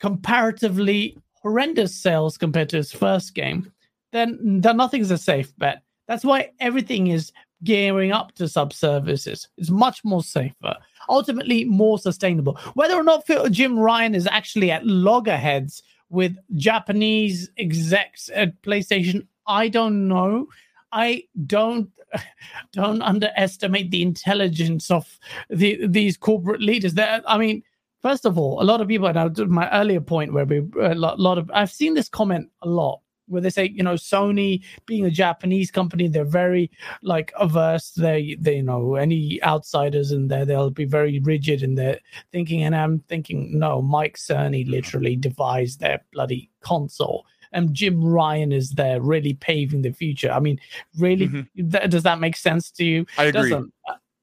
comparatively 0.00 1.16
horrendous 1.42 1.94
sales 1.94 2.36
compared 2.36 2.68
to 2.70 2.76
his 2.76 2.92
first 2.92 3.34
game, 3.34 3.72
then, 4.12 4.38
then 4.60 4.76
nothing's 4.76 5.10
a 5.10 5.18
safe 5.18 5.52
bet. 5.58 5.82
That's 6.08 6.24
why 6.24 6.50
everything 6.60 7.08
is 7.08 7.32
gearing 7.64 8.12
up 8.12 8.32
to 8.32 8.48
sub 8.48 8.72
services. 8.72 9.48
It's 9.56 9.70
much 9.70 10.04
more 10.04 10.22
safer, 10.22 10.76
ultimately 11.08 11.64
more 11.64 11.98
sustainable. 11.98 12.58
Whether 12.74 12.94
or 12.94 13.02
not 13.02 13.26
Jim 13.50 13.78
Ryan 13.78 14.14
is 14.14 14.26
actually 14.26 14.70
at 14.70 14.86
loggerheads 14.86 15.82
with 16.08 16.36
Japanese 16.54 17.50
execs 17.58 18.30
at 18.34 18.60
PlayStation, 18.62 19.26
I 19.46 19.68
don't 19.68 20.08
know. 20.08 20.48
I 20.92 21.24
don't 21.46 21.90
don't 22.72 23.02
underestimate 23.02 23.90
the 23.90 24.02
intelligence 24.02 24.90
of 24.90 25.18
the 25.50 25.86
these 25.86 26.16
corporate 26.16 26.62
leaders. 26.62 26.94
That 26.94 27.24
I 27.26 27.38
mean, 27.38 27.62
first 28.06 28.24
of 28.24 28.38
all, 28.38 28.62
a 28.62 28.64
lot 28.64 28.80
of 28.80 28.86
people. 28.86 29.08
And 29.08 29.18
I 29.18 29.28
did 29.28 29.48
my 29.48 29.68
earlier 29.70 30.00
point 30.00 30.32
where 30.32 30.44
we 30.44 30.58
a 30.80 30.94
lot, 30.94 31.18
lot 31.18 31.38
of 31.38 31.50
I've 31.52 31.72
seen 31.72 31.94
this 31.94 32.08
comment 32.08 32.48
a 32.62 32.68
lot 32.68 33.00
where 33.28 33.42
they 33.42 33.50
say, 33.50 33.64
you 33.74 33.82
know, 33.82 33.94
Sony 33.94 34.62
being 34.86 35.04
a 35.04 35.10
Japanese 35.10 35.72
company, 35.72 36.06
they're 36.06 36.24
very 36.44 36.70
like 37.02 37.32
averse. 37.36 37.90
They, 37.90 38.36
they, 38.38 38.56
you 38.56 38.62
know, 38.62 38.94
any 38.94 39.42
outsiders 39.42 40.12
in 40.12 40.28
there, 40.28 40.44
they'll 40.44 40.70
be 40.70 40.84
very 40.84 41.18
rigid 41.18 41.62
in 41.64 41.74
their 41.74 41.98
thinking. 42.30 42.62
And 42.62 42.76
I'm 42.76 43.00
thinking, 43.08 43.58
no, 43.58 43.82
Mike 43.82 44.16
Cerny 44.16 44.68
literally 44.68 45.16
devised 45.16 45.80
their 45.80 45.98
bloody 46.12 46.48
console. 46.60 47.26
And 47.50 47.74
Jim 47.74 48.04
Ryan 48.04 48.52
is 48.52 48.70
there 48.70 49.00
really 49.00 49.34
paving 49.34 49.82
the 49.82 49.92
future. 49.92 50.30
I 50.30 50.38
mean, 50.38 50.60
really, 50.96 51.28
Mhm. 51.28 51.72
th- 51.72 51.90
does 51.90 52.04
that 52.04 52.20
make 52.20 52.36
sense 52.36 52.70
to 52.72 52.84
you? 52.84 53.06
I 53.18 53.24
agree. 53.24 53.50
doesn't. 53.50 53.72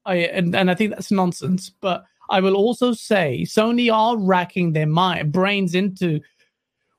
I 0.06 0.16
and, 0.16 0.54
and 0.54 0.70
I 0.70 0.74
think 0.74 0.90
that's 0.90 1.10
nonsense. 1.10 1.70
But 1.80 2.04
I 2.30 2.40
will 2.40 2.56
also 2.56 2.92
say 2.92 3.42
Sony 3.46 3.92
are 3.92 4.16
racking 4.16 4.72
their 4.72 4.86
mind 4.86 5.32
brains 5.32 5.74
into 5.74 6.20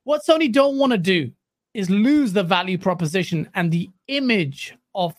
what 0.03 0.21
Sony 0.27 0.51
don't 0.51 0.77
want 0.77 0.91
to 0.91 0.97
do 0.97 1.31
is 1.73 1.89
lose 1.89 2.31
the 2.31 2.43
value 2.43 2.77
proposition 2.77 3.49
and 3.53 3.71
the 3.71 3.89
image 4.07 4.75
of 4.93 5.13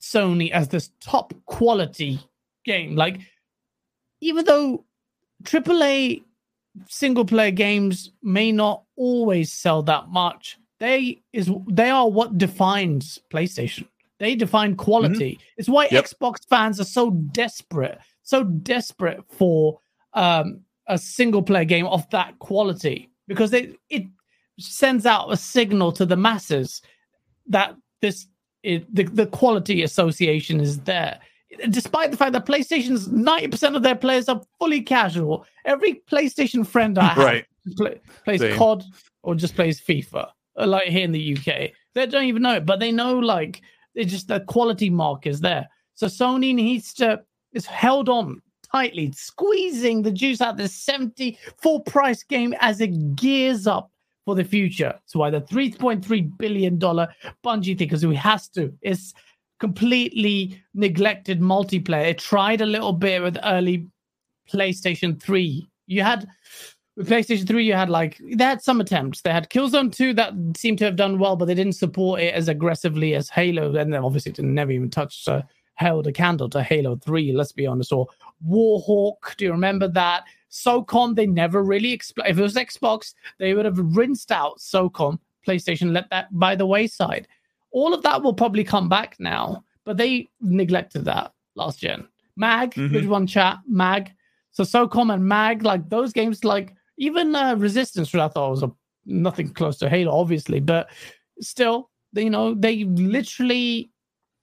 Sony 0.00 0.50
as 0.50 0.68
this 0.68 0.90
top 1.00 1.34
quality 1.46 2.20
game. 2.64 2.94
Like, 2.94 3.20
even 4.20 4.44
though 4.44 4.84
AAA 5.44 6.22
single 6.86 7.24
player 7.24 7.50
games 7.50 8.12
may 8.22 8.52
not 8.52 8.84
always 8.96 9.52
sell 9.52 9.82
that 9.84 10.08
much, 10.08 10.58
they 10.78 11.22
is 11.32 11.50
they 11.68 11.90
are 11.90 12.08
what 12.08 12.38
defines 12.38 13.18
PlayStation. 13.32 13.88
They 14.18 14.34
define 14.34 14.76
quality. 14.76 15.32
Mm-hmm. 15.32 15.58
It's 15.58 15.68
why 15.68 15.88
Yep. 15.90 16.04
Xbox 16.04 16.46
fans 16.48 16.80
are 16.80 16.84
so 16.84 17.10
desperate, 17.10 17.98
so 18.26 18.42
desperate 18.42 19.20
for 19.30 19.78
um, 20.14 20.60
a 20.88 20.98
single 20.98 21.42
player 21.42 21.64
game 21.64 21.86
of 21.86 22.08
that 22.10 22.38
quality 22.40 23.08
because 23.28 23.52
it 23.52 23.76
it 23.88 24.04
sends 24.58 25.06
out 25.06 25.32
a 25.32 25.36
signal 25.36 25.92
to 25.92 26.04
the 26.04 26.16
masses 26.16 26.82
that 27.46 27.74
this 28.02 28.26
it, 28.62 28.92
the 28.94 29.04
the 29.04 29.26
quality 29.26 29.82
association 29.82 30.60
is 30.60 30.80
there. 30.80 31.20
Despite 31.70 32.10
the 32.10 32.16
fact 32.16 32.32
that 32.32 32.44
PlayStation's 32.46 33.08
ninety 33.08 33.48
percent 33.48 33.76
of 33.76 33.82
their 33.84 33.94
players 33.94 34.28
are 34.28 34.42
fully 34.58 34.82
casual, 34.82 35.46
every 35.64 36.02
PlayStation 36.10 36.66
friend 36.66 36.98
I 36.98 37.08
have 37.08 37.16
Right. 37.18 37.44
play, 37.76 38.00
plays 38.24 38.40
Same. 38.40 38.56
COD 38.58 38.84
or 39.22 39.34
just 39.36 39.54
plays 39.54 39.80
FIFA. 39.80 40.28
uh, 40.58 40.66
Like 40.66 40.88
here 40.88 41.04
in 41.04 41.12
the 41.12 41.36
UK, 41.36 41.70
they 41.94 42.06
don't 42.06 42.24
even 42.24 42.42
know 42.42 42.56
it, 42.56 42.66
but 42.66 42.80
they 42.80 42.90
know 42.90 43.18
like 43.18 43.62
it's 43.94 44.10
just 44.10 44.26
the 44.28 44.40
quality 44.40 44.90
mark 44.90 45.26
is 45.26 45.40
there. 45.40 45.68
So 45.94 46.08
Sony 46.08 46.52
needs 46.54 46.92
to 46.94 47.22
is 47.56 47.66
held 47.66 48.08
on 48.08 48.40
tightly, 48.70 49.10
squeezing 49.12 50.02
the 50.02 50.10
juice 50.10 50.40
out 50.40 50.60
of 50.60 50.70
70 50.70 51.38
full 51.60 51.80
price 51.80 52.22
game 52.22 52.54
as 52.60 52.80
it 52.80 53.16
gears 53.16 53.66
up 53.66 53.90
for 54.24 54.34
the 54.34 54.44
future. 54.44 54.94
So 55.06 55.20
why 55.20 55.30
the 55.30 55.40
3.3 55.40 56.38
billion 56.38 56.78
dollar 56.78 57.08
Bungie 57.44 57.66
thing, 57.66 57.76
because 57.76 58.04
we 58.04 58.16
has 58.16 58.48
to. 58.50 58.72
It's 58.82 59.14
completely 59.60 60.60
neglected 60.74 61.40
multiplayer. 61.40 62.10
It 62.10 62.18
tried 62.18 62.60
a 62.60 62.66
little 62.66 62.92
bit 62.92 63.22
with 63.22 63.38
early 63.44 63.88
PlayStation 64.52 65.20
3. 65.20 65.66
You 65.86 66.02
had 66.02 66.28
with 66.96 67.08
PlayStation 67.08 67.46
3, 67.46 67.64
you 67.64 67.74
had 67.74 67.90
like 67.90 68.20
they 68.32 68.44
had 68.44 68.62
some 68.62 68.80
attempts. 68.80 69.22
They 69.22 69.30
had 69.30 69.50
Killzone 69.50 69.94
2 69.94 70.14
that 70.14 70.32
seemed 70.56 70.78
to 70.78 70.84
have 70.86 70.96
done 70.96 71.18
well, 71.18 71.36
but 71.36 71.44
they 71.44 71.54
didn't 71.54 71.74
support 71.74 72.20
it 72.20 72.34
as 72.34 72.48
aggressively 72.48 73.14
as 73.14 73.28
Halo. 73.28 73.74
And 73.76 73.92
then 73.92 74.02
obviously 74.02 74.32
it 74.32 74.38
never 74.40 74.72
even 74.72 74.90
touched 74.90 75.28
uh, 75.28 75.42
held 75.76 76.06
a 76.06 76.12
candle 76.12 76.48
to 76.50 76.62
Halo 76.62 76.96
3, 76.96 77.32
let's 77.32 77.52
be 77.52 77.66
honest, 77.66 77.92
or 77.92 78.06
Warhawk. 78.46 79.36
Do 79.36 79.44
you 79.44 79.52
remember 79.52 79.88
that? 79.88 80.24
SOCOM, 80.50 81.14
they 81.14 81.26
never 81.26 81.62
really 81.62 81.92
explained. 81.92 82.30
If 82.30 82.38
it 82.38 82.42
was 82.42 82.54
Xbox, 82.54 83.14
they 83.38 83.54
would 83.54 83.64
have 83.64 83.78
rinsed 83.78 84.32
out 84.32 84.58
SOCOM. 84.58 85.18
PlayStation 85.46 85.92
let 85.92 86.10
that 86.10 86.26
by 86.38 86.56
the 86.56 86.66
wayside. 86.66 87.28
All 87.70 87.94
of 87.94 88.02
that 88.02 88.22
will 88.22 88.34
probably 88.34 88.64
come 88.64 88.88
back 88.88 89.16
now, 89.18 89.64
but 89.84 89.96
they 89.96 90.28
neglected 90.40 91.04
that 91.04 91.32
last 91.54 91.78
gen. 91.80 92.08
Mag, 92.36 92.72
Mhm. 92.74 92.90
good 92.90 93.08
one 93.08 93.26
chat, 93.26 93.58
Mag. 93.68 94.12
So 94.50 94.64
SOCOM 94.64 95.12
and 95.12 95.24
Mag, 95.24 95.62
like 95.62 95.88
those 95.88 96.12
games, 96.12 96.42
like 96.42 96.74
even 96.96 97.34
uh, 97.34 97.54
Resistance, 97.56 98.12
which 98.12 98.20
I 98.20 98.28
thought 98.28 98.50
was 98.50 98.62
a, 98.62 98.72
nothing 99.04 99.52
close 99.52 99.76
to 99.78 99.88
Halo, 99.90 100.12
obviously, 100.12 100.60
but 100.60 100.88
still, 101.40 101.90
you 102.14 102.30
know, 102.30 102.54
they 102.54 102.84
literally 102.84 103.90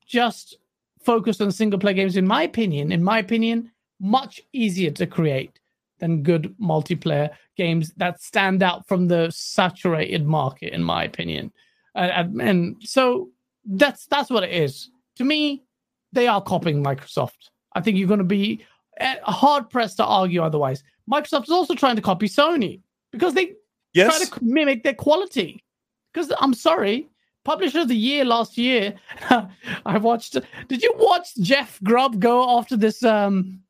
just 0.05 0.57
focused 1.05 1.41
on 1.41 1.51
single 1.51 1.79
player 1.79 1.93
games. 1.93 2.17
In 2.17 2.27
my 2.27 2.43
opinion, 2.43 2.91
in 2.91 3.03
my 3.03 3.19
opinion, 3.19 3.71
much 3.99 4.41
easier 4.53 4.91
to 4.91 5.07
create 5.07 5.59
than 5.99 6.23
good 6.23 6.53
multiplayer 6.61 7.29
games 7.55 7.93
that 7.97 8.21
stand 8.21 8.63
out 8.63 8.87
from 8.87 9.07
the 9.07 9.31
saturated 9.31 10.25
market. 10.25 10.73
In 10.73 10.83
my 10.83 11.03
opinion, 11.03 11.51
and, 11.95 12.75
so 12.81 13.29
that's 13.65 14.05
that's 14.07 14.29
what 14.29 14.43
it 14.43 14.51
is. 14.51 14.89
To 15.17 15.23
me, 15.23 15.63
they 16.11 16.27
are 16.27 16.41
copying 16.41 16.83
Microsoft. 16.83 17.49
I 17.73 17.81
think 17.81 17.97
you're 17.97 18.07
going 18.07 18.17
to 18.19 18.23
be 18.23 18.65
eh, 18.97 19.15
hard 19.23 19.69
pressed 19.69 19.97
to 19.97 20.05
argue 20.05 20.41
otherwise. 20.41 20.83
Microsoft 21.11 21.43
is 21.43 21.49
also 21.49 21.75
trying 21.75 21.95
to 21.95 22.01
copy 22.01 22.27
Sony 22.27 22.81
because 23.11 23.33
they 23.33 23.53
Yes. 23.93 24.17
try 24.17 24.25
to 24.25 24.43
mimic 24.43 24.83
their 24.83 24.95
quality. 24.95 25.63
Because 26.11 26.31
I'm 26.39 26.53
sorry, 26.53 27.07
publisher 27.43 27.79
of 27.81 27.87
the 27.87 27.95
year 27.95 28.25
last 28.25 28.57
year, 28.57 28.93
I 29.85 29.97
watched. 29.97 30.37
Did 30.67 30.81
you 30.83 30.93
watch 30.97 31.35
Jeff 31.37 31.79
Grubb 31.83 32.19
go 32.19 32.57
after 32.57 32.75
this 32.77 33.03
um 33.03 33.61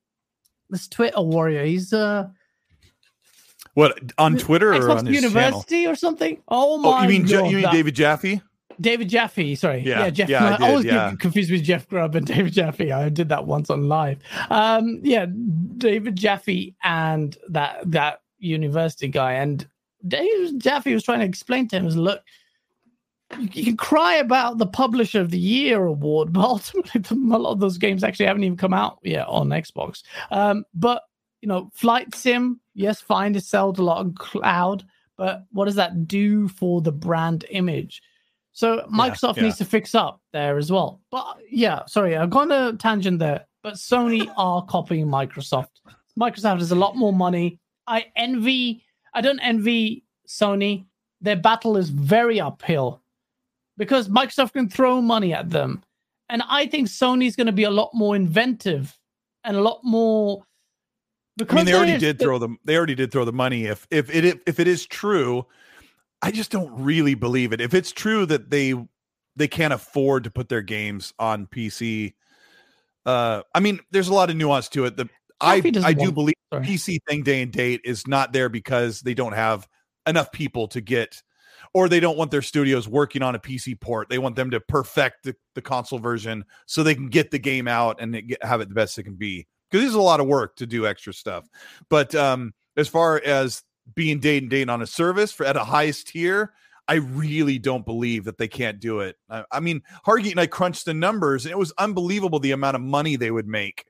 this 0.69 0.87
Twitter 0.87 1.21
warrior? 1.21 1.63
He's 1.65 1.93
uh 1.93 2.27
What 3.73 3.97
on 4.17 4.37
Twitter 4.37 4.73
or 4.73 4.79
Xbox 4.79 4.99
on 4.99 5.05
his 5.05 5.15
channel? 5.21 5.29
University 5.31 5.87
or 5.87 5.95
something. 5.95 6.41
Oh 6.47 6.77
my 6.77 6.89
Oh, 6.99 7.01
you 7.03 7.09
mean 7.09 7.25
god! 7.25 7.49
you 7.51 7.57
mean 7.57 7.71
David 7.71 7.95
Jaffe? 7.95 8.41
David 8.81 9.07
Jaffe, 9.07 9.53
sorry. 9.55 9.81
Yeah, 9.81 9.99
Yeah, 10.05 10.09
Jeff. 10.09 10.29
yeah, 10.29 10.57
I 10.59 10.65
I, 10.65 10.69
always 10.69 10.85
yeah. 10.85 11.11
get 11.11 11.19
confused 11.19 11.51
with 11.51 11.63
Jeff 11.63 11.87
Grubb 11.87 12.15
and 12.15 12.25
David 12.33 12.53
Jaffe. 12.53 12.91
I 12.91 13.09
did 13.09 13.29
that 13.29 13.45
once 13.45 13.69
on 13.69 13.87
live. 13.87 14.17
Um, 14.49 14.99
yeah, 15.03 15.27
David 15.77 16.15
Jaffe 16.15 16.75
and 16.83 17.37
that 17.49 17.79
that 17.91 18.21
university 18.39 19.07
guy. 19.07 19.33
And 19.33 19.67
David 20.07 20.59
Jaffe 20.59 20.91
was 20.93 21.03
trying 21.03 21.19
to 21.19 21.25
explain 21.25 21.67
to 21.69 21.77
him, 21.77 21.87
look, 21.87 22.21
you 23.39 23.63
can 23.63 23.77
cry 23.77 24.15
about 24.15 24.57
the 24.57 24.65
Publisher 24.65 25.21
of 25.21 25.31
the 25.31 25.39
Year 25.39 25.85
award, 25.85 26.33
but 26.33 26.41
ultimately, 26.43 27.01
the, 27.01 27.15
a 27.15 27.37
lot 27.37 27.51
of 27.51 27.59
those 27.59 27.77
games 27.77 28.03
actually 28.03 28.25
haven't 28.25 28.43
even 28.43 28.57
come 28.57 28.73
out 28.73 28.99
yet 29.03 29.27
on 29.27 29.49
Xbox. 29.49 30.03
Um, 30.31 30.65
but 30.73 31.03
you 31.41 31.47
know, 31.47 31.69
Flight 31.73 32.15
Sim, 32.15 32.61
yes, 32.73 33.01
fine, 33.01 33.35
it 33.35 33.43
sells 33.43 33.77
a 33.77 33.83
lot 33.83 33.97
on 33.97 34.13
cloud, 34.13 34.85
but 35.17 35.43
what 35.51 35.65
does 35.65 35.75
that 35.75 36.07
do 36.07 36.47
for 36.47 36.81
the 36.81 36.91
brand 36.91 37.45
image? 37.49 38.01
So 38.53 38.87
Microsoft 38.93 39.37
yeah. 39.37 39.43
needs 39.43 39.57
to 39.57 39.65
fix 39.65 39.93
up 39.93 40.21
there 40.31 40.57
as 40.57 40.71
well. 40.71 41.01
But 41.11 41.37
yeah, 41.49 41.85
sorry, 41.85 42.15
I've 42.15 42.29
gone 42.29 42.51
a 42.51 42.73
tangent 42.73 43.19
there. 43.19 43.45
But 43.61 43.73
Sony 43.73 44.31
are 44.37 44.63
copying 44.65 45.07
Microsoft. 45.07 45.67
Microsoft 46.17 46.59
has 46.59 46.71
a 46.71 46.75
lot 46.75 46.95
more 46.95 47.13
money. 47.13 47.59
I 47.87 48.05
envy. 48.15 48.83
I 49.13 49.21
don't 49.21 49.39
envy 49.39 50.05
Sony. 50.27 50.85
Their 51.19 51.35
battle 51.35 51.75
is 51.77 51.89
very 51.89 52.39
uphill 52.39 53.02
because 53.77 54.09
Microsoft 54.09 54.53
can 54.53 54.69
throw 54.69 55.01
money 55.01 55.33
at 55.33 55.49
them, 55.49 55.83
and 56.29 56.43
I 56.47 56.67
think 56.67 56.87
Sony's 56.87 57.35
going 57.35 57.47
to 57.47 57.53
be 57.53 57.63
a 57.63 57.71
lot 57.71 57.91
more 57.93 58.15
inventive 58.15 58.97
and 59.43 59.57
a 59.57 59.61
lot 59.61 59.81
more. 59.83 60.43
Because 61.37 61.53
I 61.53 61.55
mean, 61.57 61.65
they 61.65 61.73
already 61.73 61.97
did 61.97 62.19
the- 62.19 62.25
throw 62.25 62.39
them. 62.39 62.59
They 62.63 62.77
already 62.77 62.95
did 62.95 63.11
throw 63.11 63.25
the 63.25 63.33
money. 63.33 63.65
If 63.65 63.87
if 63.89 64.13
it 64.13 64.41
if 64.45 64.59
it 64.59 64.67
is 64.67 64.85
true, 64.85 65.45
I 66.21 66.31
just 66.31 66.51
don't 66.51 66.71
really 66.83 67.15
believe 67.15 67.53
it. 67.53 67.61
If 67.61 67.73
it's 67.73 67.91
true 67.91 68.25
that 68.27 68.49
they 68.49 68.75
they 69.35 69.47
can't 69.47 69.73
afford 69.73 70.23
to 70.25 70.31
put 70.31 70.49
their 70.49 70.61
games 70.61 71.13
on 71.17 71.47
PC, 71.47 72.13
uh, 73.05 73.41
I 73.53 73.59
mean, 73.59 73.79
there's 73.91 74.07
a 74.07 74.13
lot 74.13 74.29
of 74.29 74.35
nuance 74.35 74.69
to 74.69 74.85
it. 74.85 74.95
The 74.95 75.09
I 75.41 75.61
I 75.83 75.93
do 75.93 76.11
believe 76.11 76.35
sorry. 76.53 76.65
PC 76.65 76.99
thing 77.07 77.23
day 77.23 77.41
and 77.41 77.51
date 77.51 77.81
is 77.83 78.07
not 78.07 78.31
there 78.31 78.49
because 78.49 79.01
they 79.01 79.13
don't 79.13 79.33
have 79.33 79.67
enough 80.07 80.31
people 80.31 80.67
to 80.69 80.81
get 80.81 81.21
or 81.73 81.89
they 81.89 81.99
don't 81.99 82.17
want 82.17 82.31
their 82.31 82.41
studios 82.41 82.87
working 82.87 83.21
on 83.21 83.35
a 83.35 83.39
PC 83.39 83.79
port. 83.79 84.09
They 84.09 84.19
want 84.19 84.35
them 84.35 84.51
to 84.51 84.59
perfect 84.59 85.23
the, 85.23 85.35
the 85.55 85.61
console 85.61 85.99
version 85.99 86.45
so 86.65 86.83
they 86.83 86.95
can 86.95 87.07
get 87.09 87.31
the 87.31 87.39
game 87.39 87.67
out 87.67 87.97
and 87.99 88.15
it 88.15 88.21
get, 88.23 88.43
have 88.43 88.61
it 88.61 88.69
the 88.69 88.75
best 88.75 88.97
it 88.99 89.03
can 89.03 89.15
be. 89.15 89.47
Because 89.69 89.83
there's 89.83 89.95
a 89.95 90.01
lot 90.01 90.19
of 90.19 90.27
work 90.27 90.55
to 90.57 90.67
do 90.67 90.85
extra 90.85 91.13
stuff. 91.13 91.47
But 91.89 92.13
um, 92.13 92.53
as 92.77 92.87
far 92.87 93.21
as 93.25 93.63
being 93.95 94.19
day 94.19 94.37
and 94.37 94.49
date 94.49 94.69
on 94.69 94.81
a 94.83 94.87
service 94.87 95.31
for 95.31 95.45
at 95.45 95.57
a 95.57 95.63
highest 95.63 96.09
tier, 96.09 96.53
I 96.87 96.95
really 96.95 97.57
don't 97.59 97.85
believe 97.85 98.25
that 98.25 98.37
they 98.37 98.47
can't 98.47 98.79
do 98.79 98.99
it. 98.99 99.15
I, 99.29 99.43
I 99.51 99.59
mean, 99.61 99.81
Hargeet 100.05 100.31
and 100.31 100.39
I 100.39 100.45
crunched 100.47 100.85
the 100.85 100.93
numbers, 100.93 101.45
and 101.45 101.51
it 101.51 101.57
was 101.57 101.71
unbelievable 101.77 102.39
the 102.39 102.51
amount 102.51 102.75
of 102.75 102.81
money 102.81 103.15
they 103.15 103.31
would 103.31 103.47
make 103.47 103.85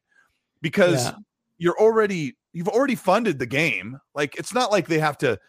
because 0.62 1.06
Yeah. 1.06 1.16
you're 1.58 1.78
already 1.80 2.38
you've 2.54 2.70
already 2.70 2.96
funded 2.96 3.40
the 3.40 3.46
game. 3.48 3.98
Like 4.16 4.36
it's 4.36 4.54
not 4.54 4.72
like 4.72 4.88
they 4.88 5.00
have 5.00 5.18
to 5.20 5.40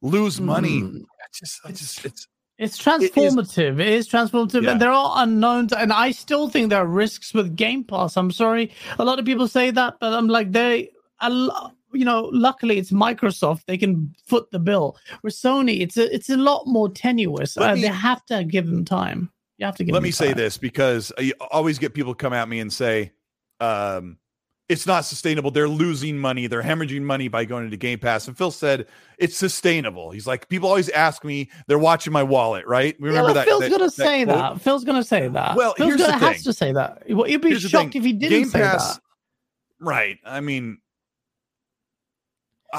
lose 0.00 0.40
money. 0.40 0.82
Mm. 0.82 1.02
It's 1.42 1.60
just, 1.60 1.60
it's 1.68 1.80
just, 1.80 2.04
it's 2.04 2.28
It's 2.58 2.78
transformative. 2.78 3.80
It 3.80 3.88
is 3.88 4.08
transformative, 4.08 4.62
Yeah. 4.62 4.72
and 4.72 4.80
there 4.80 4.90
are 4.90 5.22
unknowns. 5.22 5.72
And 5.72 5.92
I 5.92 6.10
still 6.12 6.48
think 6.48 6.70
there 6.70 6.80
are 6.82 6.86
risks 6.86 7.34
with 7.34 7.54
Game 7.56 7.84
Pass. 7.84 8.16
I'm 8.16 8.30
sorry, 8.30 8.72
a 8.98 9.04
lot 9.04 9.18
of 9.18 9.24
people 9.26 9.46
say 9.48 9.70
that, 9.70 9.96
but 10.00 10.12
I'm 10.14 10.28
like 10.28 10.52
they, 10.52 10.90
a 11.20 11.28
lo- 11.30 11.72
you 11.92 12.04
know, 12.04 12.30
luckily 12.32 12.78
it's 12.78 12.90
Microsoft. 12.92 13.64
They 13.66 13.76
can 13.78 14.14
foot 14.26 14.50
the 14.50 14.58
bill. 14.58 14.96
With 15.22 15.34
Sony, 15.34 15.80
it's 15.80 15.96
a 15.96 16.12
it's 16.14 16.30
a 16.30 16.36
lot 16.36 16.66
more 16.66 16.88
tenuous. 16.88 17.56
Uh, 17.58 17.74
me- 17.74 17.82
they 17.82 17.88
have 17.88 18.24
to 18.26 18.44
give 18.44 18.66
them 18.66 18.84
time. 18.84 19.30
You 19.58 19.66
have 19.66 19.76
to 19.76 19.84
give. 19.84 19.92
Let 19.94 20.02
me 20.02 20.10
say 20.10 20.32
this 20.34 20.58
because 20.58 21.12
I 21.18 21.32
always 21.50 21.78
get 21.78 21.94
people 21.94 22.14
come 22.14 22.32
at 22.32 22.48
me 22.48 22.60
and 22.60 22.72
say, 22.72 23.12
um, 23.60 24.18
it's 24.68 24.86
not 24.86 25.04
sustainable. 25.04 25.50
They're 25.52 25.68
losing 25.68 26.18
money. 26.18 26.48
They're 26.48 26.62
hemorrhaging 26.62 27.02
money 27.02 27.28
by 27.28 27.44
going 27.44 27.64
into 27.66 27.76
Game 27.76 27.98
Pass. 28.00 28.26
And 28.26 28.36
Phil 28.36 28.50
said 28.50 28.86
it's 29.18 29.36
sustainable. 29.36 30.10
He's 30.10 30.26
like, 30.26 30.48
people 30.48 30.68
always 30.68 30.88
ask 30.88 31.22
me, 31.24 31.50
they're 31.68 31.78
watching 31.78 32.12
my 32.12 32.22
wallet, 32.24 32.66
right? 32.66 32.96
Yeah, 32.98 33.06
Remember 33.06 33.26
well, 33.26 33.34
that? 33.34 33.46
Phil's 33.46 33.60
that- 33.60 33.70
gonna 33.70 33.90
say 33.90 34.24
quote? 34.24 34.36
that. 34.36 34.60
Phil's 34.60 34.84
gonna 34.84 35.04
say 35.04 35.28
that. 35.28 35.56
Well, 35.56 35.74
Phil's 35.74 35.88
here's 35.90 36.00
gonna 36.00 36.18
has 36.18 36.36
thing. 36.36 36.42
to 36.44 36.52
say 36.52 36.72
that. 36.72 37.02
Well, 37.08 37.28
You'd 37.28 37.42
be 37.42 37.50
Here's 37.50 37.62
shocked 37.62 37.94
if 37.94 38.02
he 38.02 38.12
didn't 38.12 38.38
Game 38.38 38.48
say 38.48 38.58
Pass, 38.60 38.94
that. 38.96 39.02
right? 39.80 40.18
I 40.24 40.40
mean, 40.40 40.78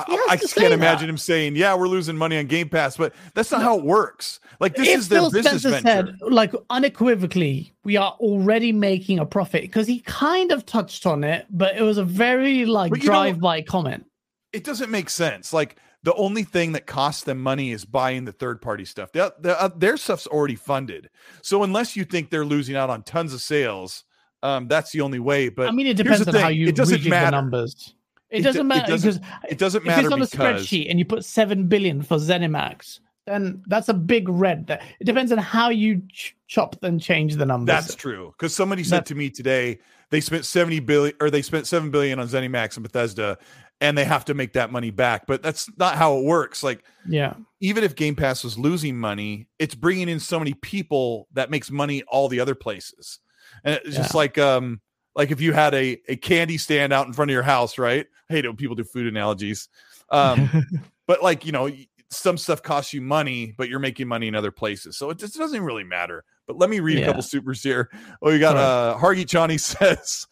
I, 0.07 0.27
I 0.31 0.35
just 0.37 0.55
can't 0.55 0.69
that. 0.69 0.73
imagine 0.73 1.09
him 1.09 1.17
saying, 1.17 1.55
"Yeah, 1.55 1.75
we're 1.75 1.87
losing 1.87 2.17
money 2.17 2.37
on 2.37 2.45
Game 2.47 2.69
Pass," 2.69 2.97
but 2.97 3.13
that's 3.33 3.51
not 3.51 3.61
how 3.61 3.77
it 3.77 3.83
works. 3.85 4.39
Like 4.59 4.75
this 4.75 4.87
if 4.87 4.99
is 4.99 5.09
their 5.09 5.19
Phil 5.21 5.31
business 5.31 5.61
Spencer 5.61 5.69
venture. 5.81 6.17
said, 6.19 6.31
like 6.31 6.53
unequivocally, 6.69 7.73
we 7.83 7.97
are 7.97 8.11
already 8.19 8.71
making 8.71 9.19
a 9.19 9.25
profit 9.25 9.61
because 9.63 9.87
he 9.87 9.99
kind 10.01 10.51
of 10.51 10.65
touched 10.65 11.05
on 11.05 11.23
it, 11.23 11.45
but 11.49 11.75
it 11.77 11.83
was 11.83 11.97
a 11.97 12.03
very 12.03 12.65
like 12.65 12.89
But 12.91 12.99
you 13.03 13.05
know- 13.09 13.13
drive-by 13.13 13.61
comment. 13.63 14.05
it 14.53 14.63
doesn't 14.63 14.89
make 14.89 15.09
sense. 15.09 15.53
Like 15.53 15.77
the 16.03 16.13
only 16.15 16.43
thing 16.43 16.71
that 16.71 16.85
costs 16.87 17.23
them 17.23 17.39
money 17.41 17.71
is 17.71 17.85
buying 17.85 18.25
the 18.25 18.31
third 18.31 18.61
party 18.61 18.85
stuff. 18.85 19.11
Their, 19.11 19.31
their, 19.39 19.59
uh, 19.61 19.69
their 19.75 19.97
stuff's 19.97 20.25
already 20.27 20.55
funded. 20.55 21.09
So 21.41 21.63
unless 21.63 21.95
you 21.95 22.05
think 22.05 22.29
they're 22.29 22.45
losing 22.45 22.75
out 22.75 22.89
on 22.89 23.03
tons 23.03 23.33
of 23.33 23.41
sales, 23.41 24.03
um, 24.43 24.67
that's 24.67 24.91
the 24.91 25.01
only 25.01 25.19
way. 25.19 25.49
But 25.49 25.67
I 25.67 25.71
mean, 25.71 25.87
it 25.87 25.97
depends 25.97 26.25
the 26.25 26.35
on 26.35 26.41
how 26.41 26.47
you 26.49 26.67
it 26.67 26.75
doesn't 26.75 26.99
rejig 26.99 27.03
the 27.05 27.09
matter. 27.09 27.31
numbers. 27.31 27.93
It, 28.29 28.39
It 28.39 28.43
doesn't 28.43 28.61
it 28.61 28.63
matter 28.65 28.91
doesn't- 28.91 29.21
because 29.21 29.29
it 29.49 29.57
doesn't 29.57 29.81
if 29.81 29.87
matter 29.87 30.07
it's 30.07 30.13
on 30.13 30.21
a 30.21 30.25
spreadsheet 30.25 30.89
and 30.89 30.99
you 30.99 31.05
put 31.05 31.23
seven 31.23 31.67
billion 31.67 32.01
for 32.01 32.17
Zenimax, 32.17 32.99
then 33.25 33.63
that's 33.67 33.89
a 33.89 33.93
big 33.93 34.27
red. 34.29 34.67
there. 34.67 34.81
It 34.99 35.05
depends 35.05 35.31
on 35.31 35.37
how 35.37 35.69
you 35.69 36.01
ch- 36.11 36.35
chop 36.47 36.81
and 36.83 37.01
change 37.01 37.35
the 37.35 37.45
numbers. 37.45 37.67
that's 37.73 37.95
true. 37.95 38.33
Because 38.37 38.53
somebody 38.55 38.83
said 38.83 38.99
That- 38.99 39.05
to 39.07 39.15
me 39.15 39.29
today 39.29 39.79
they 40.09 40.21
spent 40.21 40.45
seventy 40.45 40.79
billion 40.79 41.15
or 41.19 41.29
they 41.29 41.41
spent 41.41 41.67
seven 41.67 41.89
billion 41.91 42.19
on 42.19 42.27
ZeniMax 42.27 42.75
and 42.77 42.83
Bethesda, 42.83 43.37
and 43.81 43.97
they 43.97 44.05
have 44.05 44.23
to 44.25 44.33
make 44.33 44.53
that 44.53 44.71
money 44.71 44.89
back. 44.91 45.27
But 45.27 45.43
that's 45.43 45.69
not 45.77 45.95
how 45.95 46.17
it 46.17 46.23
works. 46.23 46.63
Like 46.63 46.83
yeah. 47.07 47.33
even 47.59 47.83
if 47.83 47.95
Game 47.95 48.15
Pass 48.15 48.43
was 48.43 48.57
losing 48.57 48.97
money, 48.97 49.47
it's 49.59 49.75
bringing 49.75 50.07
in 50.09 50.19
so 50.21 50.39
many 50.39 50.53
people 50.53 51.27
that 51.33 51.49
makes 51.51 51.69
money 51.69 52.03
all 52.07 52.27
the 52.29 52.39
other 52.39 52.55
places. 52.55 53.19
And 53.63 53.79
it's 53.85 53.95
just 53.97 54.15
like 54.15 54.37
um 54.37 54.79
like 55.17 55.31
if 55.31 55.41
you 55.41 55.51
had 55.51 55.73
a 55.73 55.99
a 56.07 56.15
candy 56.15 56.57
stand 56.57 56.93
out 56.93 57.07
in 57.07 57.11
front 57.11 57.29
of 57.29 57.33
your 57.33 57.43
house, 57.43 57.77
right? 57.77 58.05
I 58.29 58.33
hate 58.33 58.45
it 58.45 58.47
when 58.47 58.55
people 58.55 58.75
do 58.75 58.85
food 58.85 59.07
analogies. 59.07 59.67
Um 60.09 60.49
but 61.07 61.21
like, 61.21 61.45
you 61.45 61.51
know, 61.51 61.69
some 62.09 62.37
stuff 62.37 62.63
costs 62.63 62.93
you 62.93 63.01
money, 63.01 63.53
but 63.57 63.67
you're 63.67 63.79
making 63.79 64.07
money 64.07 64.29
in 64.29 64.35
other 64.35 64.51
places. 64.51 64.97
So 64.97 65.09
it 65.09 65.17
just 65.17 65.35
doesn't 65.35 65.61
really 65.61 65.83
matter. 65.83 66.23
But 66.45 66.57
let 66.57 66.69
me 66.69 66.79
read 66.79 66.99
a 66.99 67.05
couple 67.05 67.23
supers 67.23 67.61
here. 67.61 67.89
Oh, 68.21 68.29
you 68.29 68.39
got 68.39 68.55
uh 68.55 68.97
Hargy 68.97 69.25
Chani 69.25 69.59
says 69.77 70.27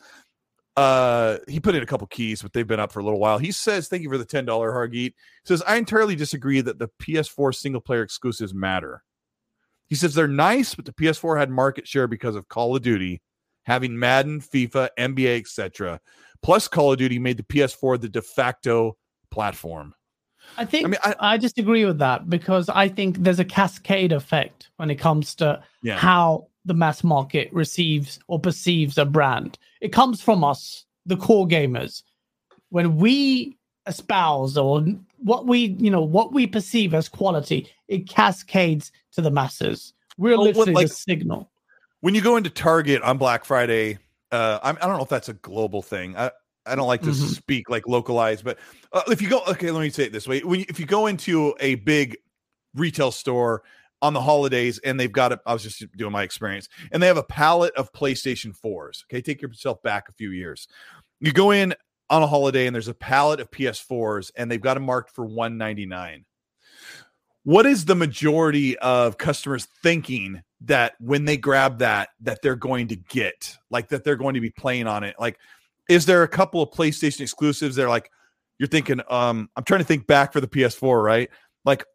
uh 0.78 1.40
he 1.48 1.60
put 1.60 1.74
in 1.74 1.82
a 1.82 1.88
couple 1.88 2.06
keys, 2.07 2.44
but 2.44 2.53
they've 2.53 2.68
been 2.68 2.80
up 2.80 2.91
for 2.91 2.99
a 2.99 3.03
little 3.03 3.20
while. 3.20 3.40
He 3.40 3.52
says, 3.52 3.88
Thank 3.88 4.03
you 4.03 4.10
for 4.10 4.20
the 4.20 4.24
ten 4.24 4.45
dollar 4.45 4.72
Hargeet. 4.72 5.16
says, 5.45 5.64
I 5.64 5.78
entirely 5.78 6.16
disagree 6.16 6.62
that 6.62 6.78
the 6.78 6.90
PS4 7.02 7.56
single 7.56 7.82
player 7.82 8.03
exclusives 8.03 8.53
matter. 8.53 9.03
He 9.88 9.95
says 9.95 10.14
they're 10.14 10.28
nice, 10.28 10.76
but 10.76 10.86
the 10.86 10.94
PS4 10.94 11.40
had 11.40 11.49
market 11.49 11.88
share 11.88 12.07
because 12.07 12.36
of 12.36 12.48
Call 12.48 12.76
of 12.76 12.82
Duty, 12.82 13.22
having 13.66 13.98
Madden, 13.98 14.42
FIFA, 14.42 14.90
NBA, 14.98 15.40
etc. 15.40 16.00
Plus, 16.42 16.68
Call 16.68 16.92
of 16.94 16.98
Duty 17.00 17.20
made 17.20 17.38
the 17.38 17.44
PS4 17.44 18.00
the 18.00 18.10
de 18.10 18.22
facto 18.22 18.98
platform. 19.32 19.94
I 20.58 20.66
think 20.66 20.86
I, 20.86 20.90
mean, 20.90 21.00
I- 21.20 21.38
disagree 21.38 21.86
with 21.86 21.98
that 22.00 22.30
because 22.30 22.70
I 22.70 22.88
think 22.88 23.18
there's 23.18 23.40
a 23.40 23.46
cascade 23.46 24.12
effect 24.12 24.70
when 24.78 24.92
it 24.92 24.96
comes 24.96 25.34
to 25.36 25.62
Yeah. 25.82 25.98
how 25.98 26.48
the 26.66 26.74
mass 26.76 27.04
market 27.04 27.52
receives 27.52 28.20
or 28.28 28.40
perceives 28.40 28.98
a 28.98 29.06
brand. 29.06 29.58
It 29.82 29.90
comes 29.92 30.22
from 30.22 30.44
us, 30.44 30.86
the 31.06 31.18
core 31.18 31.48
gamers. 31.48 32.04
When 32.70 32.98
we 32.98 33.58
espouse 33.88 34.58
or 34.58 34.86
what 35.18 35.48
we, 35.48 35.76
you 35.80 35.90
know, 35.90 36.02
what 36.02 36.32
we 36.34 36.46
perceive 36.48 36.94
as 36.94 37.10
quality, 37.10 37.68
it 37.88 38.08
cascades 38.08 38.92
to 39.14 39.22
the 39.22 39.32
masses. 39.32 39.94
We're 40.18 40.38
what, 40.38 40.44
literally 40.46 40.74
like- 40.74 40.88
the 40.90 40.94
signal. 40.94 41.52
When 42.01 42.15
you 42.15 42.22
go 42.22 42.38
into 42.38 42.49
Target 42.49 43.01
on 43.01 43.17
Black 43.17 43.45
Friday, 43.45 43.97
uh, 44.31 44.59
I'm, 44.63 44.77
I 44.81 44.88
don't 44.88 44.97
know 44.97 45.03
if 45.03 45.09
that's 45.09 45.30
a 45.30 45.34
global 45.34 45.81
thing. 45.81 46.15
I, 46.17 46.31
I 46.65 46.76
don't 46.76 46.88
like 46.88 47.01
to 47.03 47.11
Mhm. 47.11 47.35
speak 47.35 47.69
like 47.69 47.88
localized, 47.88 48.43
but 48.43 48.57
uh, 48.91 49.03
if 49.07 49.22
you 49.22 49.30
go, 49.30 49.41
okay, 49.47 49.72
let 49.72 49.81
me 49.81 49.89
say 49.89 50.05
it 50.05 50.11
this 50.11 50.27
way: 50.27 50.41
when 50.41 50.61
you, 50.61 50.65
if 50.67 50.80
you 50.80 50.85
go 50.85 51.07
into 51.07 51.55
a 51.59 51.76
big 51.76 52.17
retail 52.73 53.11
store 53.11 53.63
on 54.01 54.13
the 54.13 54.22
holidays 54.22 54.80
and 54.80 54.99
they've 54.99 55.11
got 55.11 55.31
it, 55.31 55.39
I 55.45 55.53
was 55.53 55.63
just 55.63 55.85
doing 55.95 56.11
my 56.11 56.23
experience, 56.23 56.67
and 56.91 57.01
they 57.01 57.07
have 57.07 57.17
a 57.17 57.23
pallet 57.23 57.73
of 57.76 57.93
PlayStation 57.93 58.55
fours. 58.55 59.05
Okay, 59.07 59.22
take 59.22 59.41
yourself 59.41 59.81
back 59.84 60.09
a 60.09 60.13
few 60.13 60.31
years. 60.31 60.67
You 61.19 61.31
go 61.31 61.51
in 61.51 61.73
on 62.09 62.22
a 62.22 62.27
holiday 62.27 62.67
and 62.67 62.76
there's 62.76 62.88
a 62.88 62.93
pallet 62.93 63.39
of 63.39 63.49
PS4s, 63.51 64.31
and 64.35 64.51
they've 64.51 64.61
got 64.61 64.73
them 64.76 64.84
marked 64.84 65.11
for 65.11 65.26
199 65.26 66.26
what 67.45 67.67
is 67.67 67.85
the 67.85 67.93
majority 67.95 68.76
of 68.80 69.19
customers 69.19 69.67
thinking 69.84 70.41
that 70.66 70.94
when 71.00 71.26
they 71.26 71.38
grab 71.38 71.80
that 71.80 72.10
that 72.22 72.42
they're 72.42 72.56
going 72.56 72.88
to 72.88 72.96
get 72.96 73.58
like 73.70 73.90
that 73.90 74.04
they're 74.04 74.16
going 74.16 74.34
to 74.34 74.42
be 74.42 74.50
playing 74.50 74.88
on 74.88 75.04
it. 75.04 75.16
Like 75.20 75.38
is 75.90 76.06
there 76.06 76.24
a 76.24 76.28
couple 76.28 76.62
of 76.62 76.70
playstation 76.72 77.22
exclusives 77.22 77.76
they're 77.76 77.90
like 77.90 78.10
you're 78.58 78.68
thinking 78.68 79.02
um 79.10 79.50
i'm 79.56 79.64
trying 79.64 79.82
to 79.82 79.86
think 79.86 80.08
back 80.08 80.34
for 80.34 80.42
the 80.42 80.48
ps4 80.48 81.04
right? 81.04 81.30
Like 81.64 81.86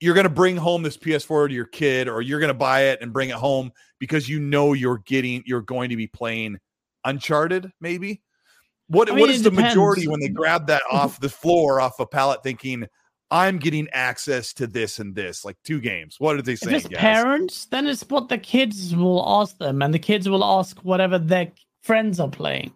you're 0.00 0.14
going 0.14 0.24
to 0.24 0.30
bring 0.30 0.56
home 0.56 0.82
this 0.82 0.96
ps4 0.96 1.48
to 1.48 1.54
your 1.54 1.66
kid 1.66 2.08
or 2.08 2.22
you're 2.22 2.40
going 2.40 2.48
to 2.48 2.54
buy 2.54 2.84
it 2.84 3.00
and 3.02 3.12
bring 3.12 3.30
it 3.30 3.36
home 3.36 3.72
because 3.98 4.28
you 4.28 4.40
know 4.40 4.72
you're 4.72 4.98
getting 4.98 5.42
you're 5.46 5.62
going 5.62 5.90
to 5.90 5.96
be 5.96 6.06
playing 6.06 6.58
uncharted 7.04 7.70
maybe? 7.80 8.22
What 8.88 9.08
I 9.08 9.12
mean, 9.12 9.20
what 9.20 9.30
is 9.30 9.42
the 9.42 9.52
majority 9.52 10.08
when 10.08 10.18
they 10.18 10.28
grab 10.28 10.66
that 10.66 10.82
off 10.90 11.20
the 11.20 11.28
floor 11.28 11.80
off 11.80 12.00
a 12.00 12.06
pallet 12.06 12.42
thinking 12.42 12.88
I'm 13.30 13.58
getting 13.58 13.88
access 13.92 14.52
to 14.54 14.66
this 14.66 14.98
and 14.98 15.14
this, 15.14 15.44
like 15.44 15.56
two 15.64 15.80
games. 15.80 16.16
What 16.18 16.34
did 16.36 16.44
they 16.46 16.54
If 16.54 16.58
say? 16.60 16.74
it's 16.76 16.88
parents, 16.88 17.66
then 17.66 17.86
it's 17.86 18.02
what 18.08 18.28
the 18.28 18.38
kids 18.38 18.94
will 18.96 19.22
ask 19.26 19.56
them, 19.58 19.82
and 19.82 19.94
the 19.94 19.98
kids 20.00 20.28
will 20.28 20.44
ask 20.44 20.78
whatever 20.80 21.18
their 21.18 21.50
friends 21.82 22.18
are 22.20 22.28
playing. 22.28 22.72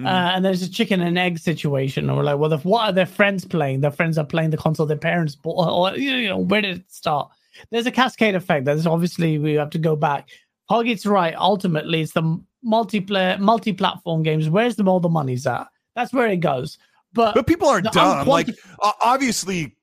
Mhm. 0.00 0.06
Uh, 0.06 0.32
and 0.34 0.44
there's 0.44 0.62
a 0.62 0.70
chicken 0.70 1.02
and 1.02 1.18
egg 1.18 1.38
situation. 1.38 2.08
And 2.08 2.16
we're 2.16 2.24
like, 2.24 2.38
well, 2.38 2.52
if, 2.54 2.64
what 2.64 2.88
are 2.88 2.92
their 2.92 3.04
friends 3.06 3.44
playing? 3.44 3.82
Their 3.82 3.90
friends 3.90 4.16
are 4.16 4.24
playing 4.24 4.48
the 4.48 4.56
console 4.56 4.86
their 4.86 4.96
parents 4.96 5.34
bought. 5.34 5.68
Or, 5.68 5.94
you 5.96 6.26
know, 6.28 6.38
where 6.38 6.62
did 6.62 6.78
it 6.78 6.90
start? 6.90 7.28
There's 7.70 7.86
a 7.86 7.90
cascade 7.90 8.34
effect. 8.34 8.64
There's 8.64 8.86
obviously, 8.86 9.36
we 9.38 9.52
have 9.54 9.68
to 9.70 9.78
go 9.78 9.94
back. 9.94 10.30
Hargeet's 10.70 11.04
right. 11.04 11.34
Ultimately, 11.36 12.00
it's 12.00 12.12
the 12.12 12.22
multiplayer, 12.64 13.38
multi 13.38 13.74
platform 13.74 14.22
games. 14.22 14.48
Where's 14.48 14.76
the 14.76 14.84
all 14.84 14.98
the 15.00 15.10
money's 15.10 15.46
at? 15.46 15.66
That's 15.94 16.12
where 16.14 16.28
it 16.28 16.38
goes. 16.38 16.78
But, 17.12 17.34
But 17.34 17.46
people 17.46 17.68
aren't 17.68 17.84
the 17.84 17.90
dumb. 17.90 18.26
Like 18.26 18.46
unquanti- 18.46 18.56
o- 18.80 18.92
obviously, 19.02 19.76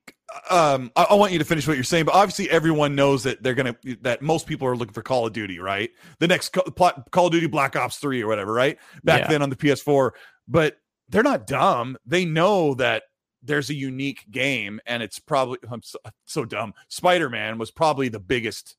um, 0.50 0.90
I, 0.96 1.06
I 1.10 1.14
want 1.14 1.32
you 1.32 1.38
to 1.38 1.44
finish 1.44 1.66
what 1.66 1.76
you're 1.76 1.84
saying, 1.84 2.04
but 2.04 2.14
obviously 2.14 2.50
everyone 2.50 2.94
knows 2.94 3.22
that 3.24 3.42
they're 3.42 3.54
gonna 3.54 3.76
that 4.02 4.22
most 4.22 4.46
people 4.46 4.66
are 4.68 4.76
looking 4.76 4.94
for 4.94 5.02
Call 5.02 5.26
of 5.26 5.32
Duty, 5.32 5.58
right? 5.58 5.90
The 6.18 6.28
next 6.28 6.50
Call, 6.50 6.64
Call 7.10 7.26
of 7.26 7.32
Duty 7.32 7.46
Black 7.46 7.76
Ops 7.76 7.96
Three 7.98 8.22
or 8.22 8.26
whatever, 8.28 8.52
right? 8.52 8.78
Back 9.04 9.22
Yeah. 9.22 9.28
then 9.28 9.42
on 9.42 9.50
the 9.50 9.56
PS4, 9.56 10.12
but 10.48 10.76
they're 11.08 11.22
not 11.22 11.46
dumb. 11.46 11.96
They 12.06 12.24
know 12.24 12.74
that 12.74 13.04
there's 13.42 13.70
a 13.70 13.74
unique 13.74 14.24
game, 14.30 14.80
and 14.86 15.02
it's 15.02 15.18
probably 15.18 15.58
I'm 15.70 15.82
so, 15.82 15.98
so 16.26 16.44
dumb. 16.44 16.74
Spider 16.88 17.28
Man 17.30 17.58
was 17.58 17.70
probably 17.70 18.08
the 18.08 18.20
biggest. 18.20 18.76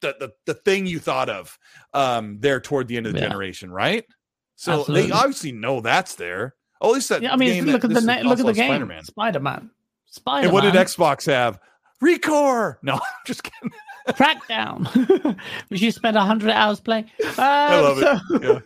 The, 0.00 0.14
the, 0.20 0.32
the 0.44 0.54
thing 0.54 0.86
you 0.86 0.98
thought 0.98 1.30
of 1.30 1.58
um 1.94 2.36
there 2.40 2.60
toward 2.60 2.88
the 2.88 2.98
end 2.98 3.06
of 3.06 3.14
the 3.14 3.20
Yeah. 3.20 3.28
generation 3.28 3.70
right 3.70 4.04
so 4.54 4.80
Absolutely. 4.80 5.06
they 5.06 5.12
obviously 5.12 5.52
know 5.52 5.80
that's 5.80 6.14
there 6.16 6.56
oh, 6.82 6.90
at 6.90 6.94
least 6.96 7.08
that 7.08 7.22
yeah, 7.22 7.32
I 7.32 7.36
mean, 7.36 7.48
game 7.54 7.64
look 7.64 7.80
that- 7.80 7.84
at 7.86 7.88
the 7.88 7.94
this 7.94 8.04
na- 8.04 8.16
is 8.18 8.24
look 8.26 8.38
at 8.40 8.44
the 8.44 8.52
game. 8.52 8.68
Spider-Man. 8.70 9.04
Spider-Man. 9.04 9.70
Spider-Man. 10.14 10.44
And 10.44 10.52
what 10.52 10.60
did 10.62 10.74
Xbox 10.74 11.26
have? 11.26 11.58
ReCore. 12.02 12.76
No, 12.82 12.94
I'm 12.94 13.00
just 13.26 13.42
kidding. 13.42 13.70
Crackdown, 14.08 15.38
which 15.68 15.80
you 15.80 15.90
spent 15.90 16.16
hundred 16.16 16.50
hours 16.50 16.78
playing. 16.80 17.10
Uh, 17.22 17.32
I 17.38 17.80
love 17.80 17.98
it. 18.32 18.42
Yeah. 18.42 18.60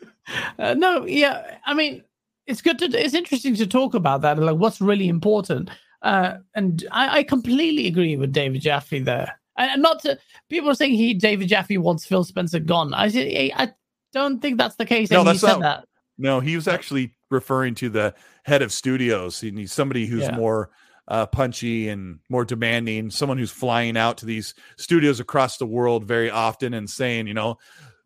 Uh, 0.58 0.74
no, 0.74 1.06
yeah. 1.06 1.58
I 1.64 1.74
mean, 1.74 2.02
it's 2.46 2.60
good 2.60 2.78
to. 2.80 2.86
It's 2.86 3.14
interesting 3.14 3.54
to 3.54 3.66
talk 3.66 3.94
about 3.94 4.22
that. 4.22 4.38
Like, 4.38 4.56
what's 4.56 4.80
really 4.80 5.08
important. 5.08 5.70
Uh, 6.02 6.38
and 6.54 6.84
I, 6.90 7.18
I 7.18 7.22
completely 7.22 7.86
agree 7.86 8.16
with 8.16 8.32
David 8.32 8.62
Jaffe 8.62 8.98
there. 9.00 9.38
And 9.56 9.70
and 9.70 9.82
not 9.82 10.00
to 10.02 10.18
people 10.48 10.70
are 10.70 10.74
saying 10.74 10.94
he 10.94 11.14
David 11.14 11.48
Jaffe 11.48 11.78
wants 11.78 12.04
Phil 12.04 12.24
Spencer 12.24 12.58
gone. 12.58 12.92
I 12.94 13.08
say 13.08 13.52
I 13.54 13.72
don't 14.12 14.40
think 14.42 14.58
that's 14.58 14.76
the 14.76 14.86
case. 14.86 15.10
No, 15.10 15.20
and 15.20 15.28
he 15.28 15.32
that's 15.34 15.40
said 15.40 15.52
not- 15.52 15.60
that. 15.60 15.84
No, 16.20 16.40
he 16.40 16.56
was 16.56 16.66
actually 16.66 17.14
referring 17.30 17.76
to 17.76 17.88
the 17.88 18.12
head 18.42 18.60
of 18.60 18.72
studios. 18.72 19.40
He 19.40 19.52
needs 19.52 19.72
somebody 19.72 20.06
who's 20.06 20.22
Yeah. 20.24 20.34
more 20.36 20.70
uh, 21.08 21.26
punchy 21.26 21.88
and 21.88 22.20
more 22.28 22.44
demanding. 22.44 23.10
Someone 23.10 23.38
who's 23.38 23.50
flying 23.50 23.96
out 23.96 24.18
to 24.18 24.26
these 24.26 24.54
studios 24.76 25.20
across 25.20 25.56
the 25.56 25.66
world 25.66 26.04
very 26.04 26.30
often 26.30 26.74
and 26.74 26.88
saying, 26.88 27.26
you 27.26 27.34
know, 27.34 27.58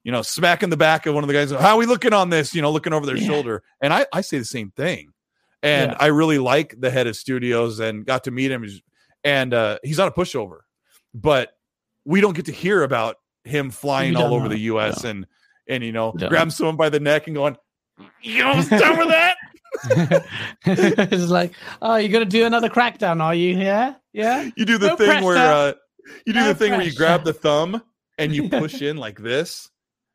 you 0.04 0.12
know, 0.12 0.22
smacking 0.22 0.70
the 0.70 0.76
back 0.76 1.06
of 1.06 1.14
one 1.14 1.22
of 1.24 1.28
the 1.28 1.34
guys. 1.34 1.50
How 1.50 1.74
are 1.74 1.76
we 1.78 1.86
looking 1.86 2.12
on 2.12 2.30
this? 2.30 2.54
You 2.54 2.62
know, 2.62 2.70
looking 2.70 2.92
over 2.92 3.04
their 3.06 3.16
Yeah. 3.16 3.26
shoulder. 3.26 3.62
And 3.80 3.92
I, 3.92 4.06
I 4.12 4.20
say 4.20 4.38
the 4.38 4.44
same 4.44 4.70
thing. 4.70 5.10
And 5.62 5.92
Yeah. 5.92 5.96
I 6.00 6.06
really 6.06 6.38
like 6.38 6.74
the 6.80 6.90
head 6.90 7.06
of 7.06 7.16
studios 7.16 7.78
and 7.80 8.04
got 8.06 8.24
to 8.24 8.30
meet 8.30 8.50
him. 8.50 8.66
And 9.24 9.54
uh, 9.54 9.78
he's 9.84 9.98
not 9.98 10.08
a 10.08 10.10
pushover, 10.10 10.58
but 11.14 11.50
we 12.04 12.20
don't 12.20 12.34
get 12.34 12.46
to 12.46 12.52
hear 12.52 12.82
about 12.82 13.16
him 13.44 13.70
flying 13.70 14.16
all 14.16 14.34
over 14.34 14.44
know. 14.44 14.48
the 14.50 14.58
U.S. 14.60 15.04
and 15.04 15.26
and 15.68 15.84
you 15.84 15.92
know 15.92 16.12
don't 16.16 16.28
grabbing 16.28 16.50
someone 16.50 16.76
by 16.76 16.88
the 16.88 16.98
neck 16.98 17.28
and 17.28 17.36
going, 17.36 17.56
"You 18.20 18.44
almost 18.44 18.70
done 18.70 18.98
with 18.98 19.08
that." 19.08 19.31
it's 20.64 21.30
like, 21.30 21.52
oh, 21.80 21.96
you're 21.96 22.12
gonna 22.12 22.24
do 22.24 22.46
another 22.46 22.68
crackdown, 22.68 23.22
are 23.22 23.34
you? 23.34 23.56
Yeah, 23.58 23.94
yeah. 24.12 24.50
You 24.56 24.64
do 24.64 24.78
the 24.78 24.88
No 24.88 24.96
thing 24.96 25.24
where 25.24 25.36
uh, 25.36 25.72
you 26.26 26.32
do 26.32 26.40
No 26.40 26.48
the 26.48 26.54
thing 26.54 26.72
where 26.72 26.82
you 26.82 26.94
grab 26.94 27.24
the 27.24 27.32
thumb 27.32 27.82
and 28.18 28.34
you 28.34 28.48
push 28.50 28.82
in 28.82 28.96
like 28.96 29.18
this. 29.18 29.68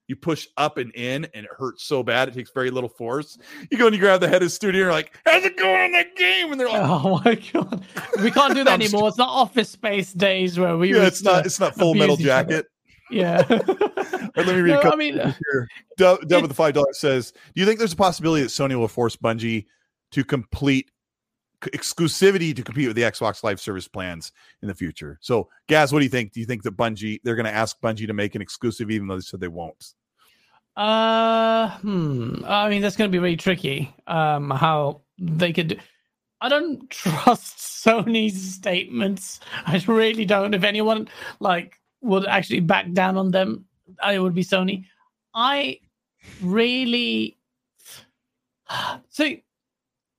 You 0.08 0.16
push 0.16 0.48
up 0.56 0.78
and 0.78 0.96
in, 0.96 1.26
and 1.34 1.46
it 1.46 1.52
hurts 1.58 1.84
so 1.84 2.02
bad. 2.02 2.30
It 2.30 2.34
takes 2.34 2.50
very 2.52 2.72
little 2.72 2.88
force. 2.90 3.38
You 3.70 3.78
go 3.78 3.88
and 3.88 3.96
you 3.96 4.00
grab 4.00 4.22
the 4.22 4.30
head 4.30 4.42
of 4.42 4.46
the 4.46 4.50
studio. 4.50 4.84
You're 4.84 4.92
like, 4.94 5.20
"How's 5.26 5.44
it 5.44 5.58
going 5.58 5.82
on 5.82 5.92
that 5.92 6.16
game?" 6.16 6.50
And 6.50 6.60
they're 6.60 6.70
like, 6.70 6.82
Oh 6.82 7.22
my 7.26 7.36
god, 7.36 7.84
we 8.24 8.32
can't 8.32 8.56
do 8.56 8.64
that 8.64 8.82
anymore. 8.82 9.10
It's 9.10 9.18
not 9.18 9.28
Office 9.28 9.70
Space 9.70 10.14
days 10.14 10.58
where 10.58 10.78
we. 10.78 10.96
"Yeah, 10.96 11.08
it's 11.08 11.24
not. 11.24 11.46
It's 11.46 11.60
not 11.60 11.76
Full 11.76 11.94
Metal 11.94 12.16
abuse 12.16 12.28
each 12.28 12.32
other. 12.32 12.50
Jacket." 12.54 12.68
Yeah. 13.10 13.44
Let 13.50 14.48
me 14.48 14.54
read 14.62 14.72
a 14.72 14.76
No, 14.76 14.82
couple 14.82 14.94
I 14.94 14.96
mean, 14.96 15.14
here. 15.16 15.68
Dub, 15.98 16.28
Dub 16.28 16.42
with 16.42 16.52
the 16.52 16.56
five 16.56 16.74
dollars 16.74 17.00
says, 17.00 17.32
"Do 17.32 17.62
you 17.62 17.66
think 17.66 17.80
there's 17.80 17.94
a 17.94 17.98
possibility 17.98 18.44
that 18.44 18.50
Sony 18.50 18.78
will 18.78 18.88
force 18.88 19.16
Bungie 19.16 19.66
to 20.12 20.24
complete 20.24 20.92
exclusivity 21.62 22.56
to 22.56 22.62
compete 22.62 22.88
with 22.88 22.96
the 22.96 23.02
Xbox 23.02 23.44
Live 23.44 23.60
Service 23.60 23.88
plans 23.88 24.32
in 24.62 24.68
the 24.68 24.76
future?" 24.76 25.18
So, 25.22 25.50
Gaz, 25.68 25.92
what 25.94 26.00
do 26.00 26.06
you 26.06 26.10
think? 26.10 26.34
Do 26.34 26.40
you 26.40 26.46
think 26.46 26.64
that 26.64 26.78
Bungie 26.78 27.20
they're 27.24 27.36
going 27.36 27.46
to 27.46 27.54
ask 27.54 27.80
Bungie 27.82 28.08
to 28.08 28.14
make 28.14 28.36
an 28.36 28.42
exclusive, 28.42 28.92
even 28.92 29.08
though 29.08 29.16
they 29.16 29.22
said 29.22 29.40
they 29.40 29.48
won't? 29.48 29.94
Uh, 30.76 31.72
hmm. 31.80 32.44
I 32.46 32.70
mean, 32.70 32.84
that's 32.84 32.96
going 32.96 33.10
to 33.10 33.16
be 33.16 33.20
really 33.20 33.38
tricky. 33.38 33.94
Um, 34.06 34.52
how 34.52 35.02
they 35.18 35.52
could. 35.52 35.82
I 36.40 36.50
don't 36.50 36.88
trust 36.92 37.58
Sony's 37.58 38.54
statements. 38.54 39.40
I 39.66 39.84
really 39.88 40.26
don't. 40.26 40.54
If 40.54 40.64
anyone 40.64 41.10
like 41.40 41.80
would 42.02 42.26
actually 42.26 42.60
back 42.60 42.92
down 42.94 43.18
on 43.18 43.32
them, 43.32 43.66
it 44.10 44.20
would 44.20 44.36
be 44.36 44.44
Sony. 44.44 44.86
I 45.34 45.80
really. 46.42 47.38
So, 49.10 49.32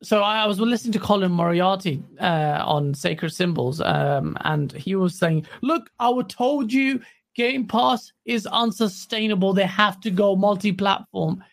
so 0.03 0.23
I 0.23 0.47
was 0.47 0.59
listening 0.59 0.93
to 0.93 0.99
Colin 0.99 1.31
Moriarty 1.33 2.03
uh, 2.21 2.63
on 2.65 2.95
Sacred 2.95 3.31
Symbols, 3.31 3.81
um, 3.81 4.37
and 4.41 4.73
he 4.73 4.95
was 4.95 5.19
saying, 5.19 5.47
"Look, 5.61 5.91
I 5.99 6.11
told 6.29 6.73
you 6.73 7.01
Game 7.35 7.67
Pass 7.67 8.13
is 8.25 8.47
unsustainable. 8.47 9.53
They 9.53 9.67
have 9.67 10.01
to 10.01 10.11
go 10.11 10.35
multi-platform." 10.35 11.45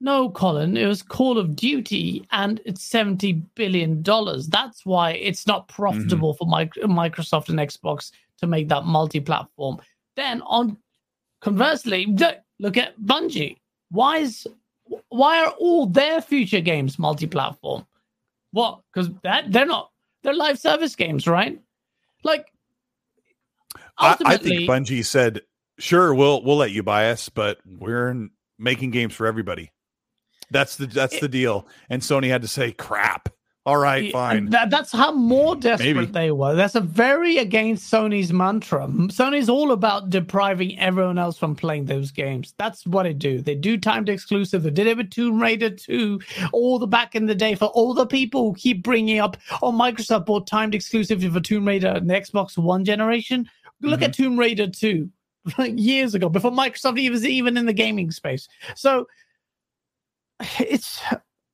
No, 0.00 0.30
Colin, 0.30 0.76
it 0.76 0.86
was 0.86 1.02
Call 1.02 1.38
of 1.38 1.56
Duty, 1.56 2.24
and 2.30 2.60
it's 2.64 2.84
seventy 2.84 3.32
billion 3.32 4.02
dollars. 4.02 4.46
That's 4.46 4.86
why 4.86 5.12
it's 5.12 5.46
not 5.46 5.66
profitable 5.68 6.34
for 6.34 6.46
mic- 6.46 6.74
Microsoft 6.74 7.48
and 7.48 7.58
Xbox 7.58 8.12
to 8.38 8.46
make 8.46 8.68
that 8.68 8.84
multi-platform. 8.84 9.80
Then, 10.16 10.42
on 10.42 10.76
conversely, 11.40 12.06
look 12.58 12.76
at 12.76 12.98
Bungie. 13.00 13.56
Why 13.90 14.18
is 14.18 14.46
why 15.08 15.44
are 15.44 15.50
all 15.58 15.86
their 15.86 16.20
future 16.20 16.60
games 16.60 16.98
multi-platform? 16.98 17.86
What? 18.52 18.80
Because 18.92 19.10
that 19.22 19.52
they're 19.52 19.66
not 19.66 19.90
they're 20.22 20.34
live 20.34 20.58
service 20.58 20.96
games, 20.96 21.26
right? 21.26 21.60
Like 22.24 22.52
I, 23.98 24.16
I 24.24 24.36
think 24.36 24.68
Bungie 24.68 25.04
said, 25.04 25.42
"Sure, 25.78 26.14
we'll 26.14 26.42
we'll 26.42 26.56
let 26.56 26.70
you 26.72 26.82
buy 26.82 27.10
us, 27.10 27.28
but 27.28 27.58
we're 27.66 28.28
making 28.58 28.90
games 28.90 29.14
for 29.14 29.26
everybody." 29.26 29.72
That's 30.50 30.76
the 30.76 30.86
that's 30.86 31.14
It- 31.14 31.20
the 31.20 31.28
deal. 31.28 31.66
And 31.90 32.02
Sony 32.02 32.28
had 32.28 32.42
to 32.42 32.48
say, 32.48 32.72
"Crap." 32.72 33.28
All 33.66 33.76
right, 33.76 34.10
fine. 34.10 34.46
That, 34.46 34.70
that's 34.70 34.92
how 34.92 35.12
more 35.12 35.54
desperate 35.60 35.94
Maybe. 35.94 36.06
they 36.06 36.30
were. 36.30 36.54
That's 36.54 36.74
a 36.74 36.80
very 36.80 37.36
against 37.36 37.92
Sony's 37.92 38.32
mantra. 38.32 38.86
Sony's 38.86 39.50
all 39.50 39.72
about 39.72 40.08
depriving 40.08 40.78
everyone 40.78 41.18
else 41.18 41.36
from 41.36 41.54
playing 41.54 41.84
those 41.84 42.10
games. 42.10 42.54
That's 42.56 42.86
what 42.86 43.02
they 43.02 43.12
do. 43.12 43.42
They 43.42 43.54
do 43.54 43.76
timed 43.76 44.08
exclusive. 44.08 44.62
They 44.62 44.70
did 44.70 44.86
it 44.86 44.96
with 44.96 45.10
Tomb 45.10 45.40
Raider 45.40 45.68
2 45.68 46.18
all 46.52 46.78
the 46.78 46.86
back 46.86 47.14
in 47.14 47.26
the 47.26 47.34
day 47.34 47.54
for 47.54 47.66
all 47.66 47.92
the 47.92 48.06
people 48.06 48.50
who 48.50 48.54
keep 48.54 48.82
bringing 48.82 49.18
up, 49.18 49.36
oh, 49.60 49.70
Microsoft 49.70 50.24
bought 50.24 50.46
timed 50.46 50.74
exclusive 50.74 51.22
for 51.22 51.40
Tomb 51.40 51.68
Raider 51.68 51.88
and 51.88 52.08
the 52.08 52.14
Xbox 52.14 52.56
One 52.56 52.86
generation. 52.86 53.50
Look 53.82 54.00
at 54.00 54.12
mm-hmm. 54.12 54.22
Tomb 54.22 54.38
Raider 54.38 54.68
2 54.68 55.10
like 55.56 55.74
years 55.76 56.14
ago 56.14 56.28
before 56.28 56.50
Microsoft 56.50 57.10
was 57.10 57.26
even 57.26 57.56
in 57.56 57.66
the 57.66 57.72
gaming 57.72 58.10
space. 58.10 58.48
So 58.74 59.06
it's 60.58 61.00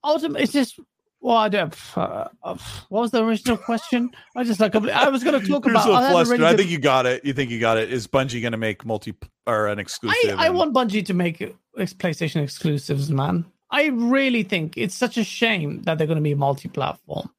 ultimately 0.03 0.45
it's 0.45 0.53
just 0.53 0.79
well, 1.25 1.39
I 1.39 1.49
don't. 1.49 1.75
Uh, 1.97 2.29
uh, 2.43 2.59
what 2.91 3.01
was 3.01 3.11
the 3.11 3.25
original 3.25 3.57
question? 3.57 4.11
I 4.37 4.45
just 4.45 4.61
like 4.61 4.77
I 4.77 5.09
was 5.09 5.25
going 5.25 5.41
to 5.41 5.49
talk 5.49 5.65
about. 5.71 5.85
so 5.85 5.95
I, 5.95 6.11
flustered. 6.11 6.43
I 6.43 6.55
think 6.55 6.69
you 6.69 6.79
got 6.79 7.07
it. 7.07 7.25
You 7.25 7.33
think 7.33 7.51
you 7.51 7.59
got 7.59 7.79
it. 7.79 7.91
Is 7.91 8.07
Bungie 8.07 8.43
going 8.43 8.53
to 8.53 8.59
make 8.59 8.85
multi 8.85 9.15
or 9.47 9.69
an 9.69 9.79
exclusive? 9.79 10.39
I, 10.39 10.49
I 10.49 10.51
want 10.51 10.75
Bungie 10.75 11.07
to 11.07 11.15
make 11.15 11.39
PlayStation 11.79 12.43
exclusives, 12.43 13.11
man. 13.11 13.47
I 13.71 13.87
really 13.87 14.43
think 14.43 14.77
it's 14.77 14.95
such 14.95 15.17
a 15.17 15.25
shame 15.25 15.81
that 15.85 15.97
they're 15.97 16.07
going 16.07 16.19
to 16.19 16.23
be 16.23 16.35
multi-platform. 16.35 17.31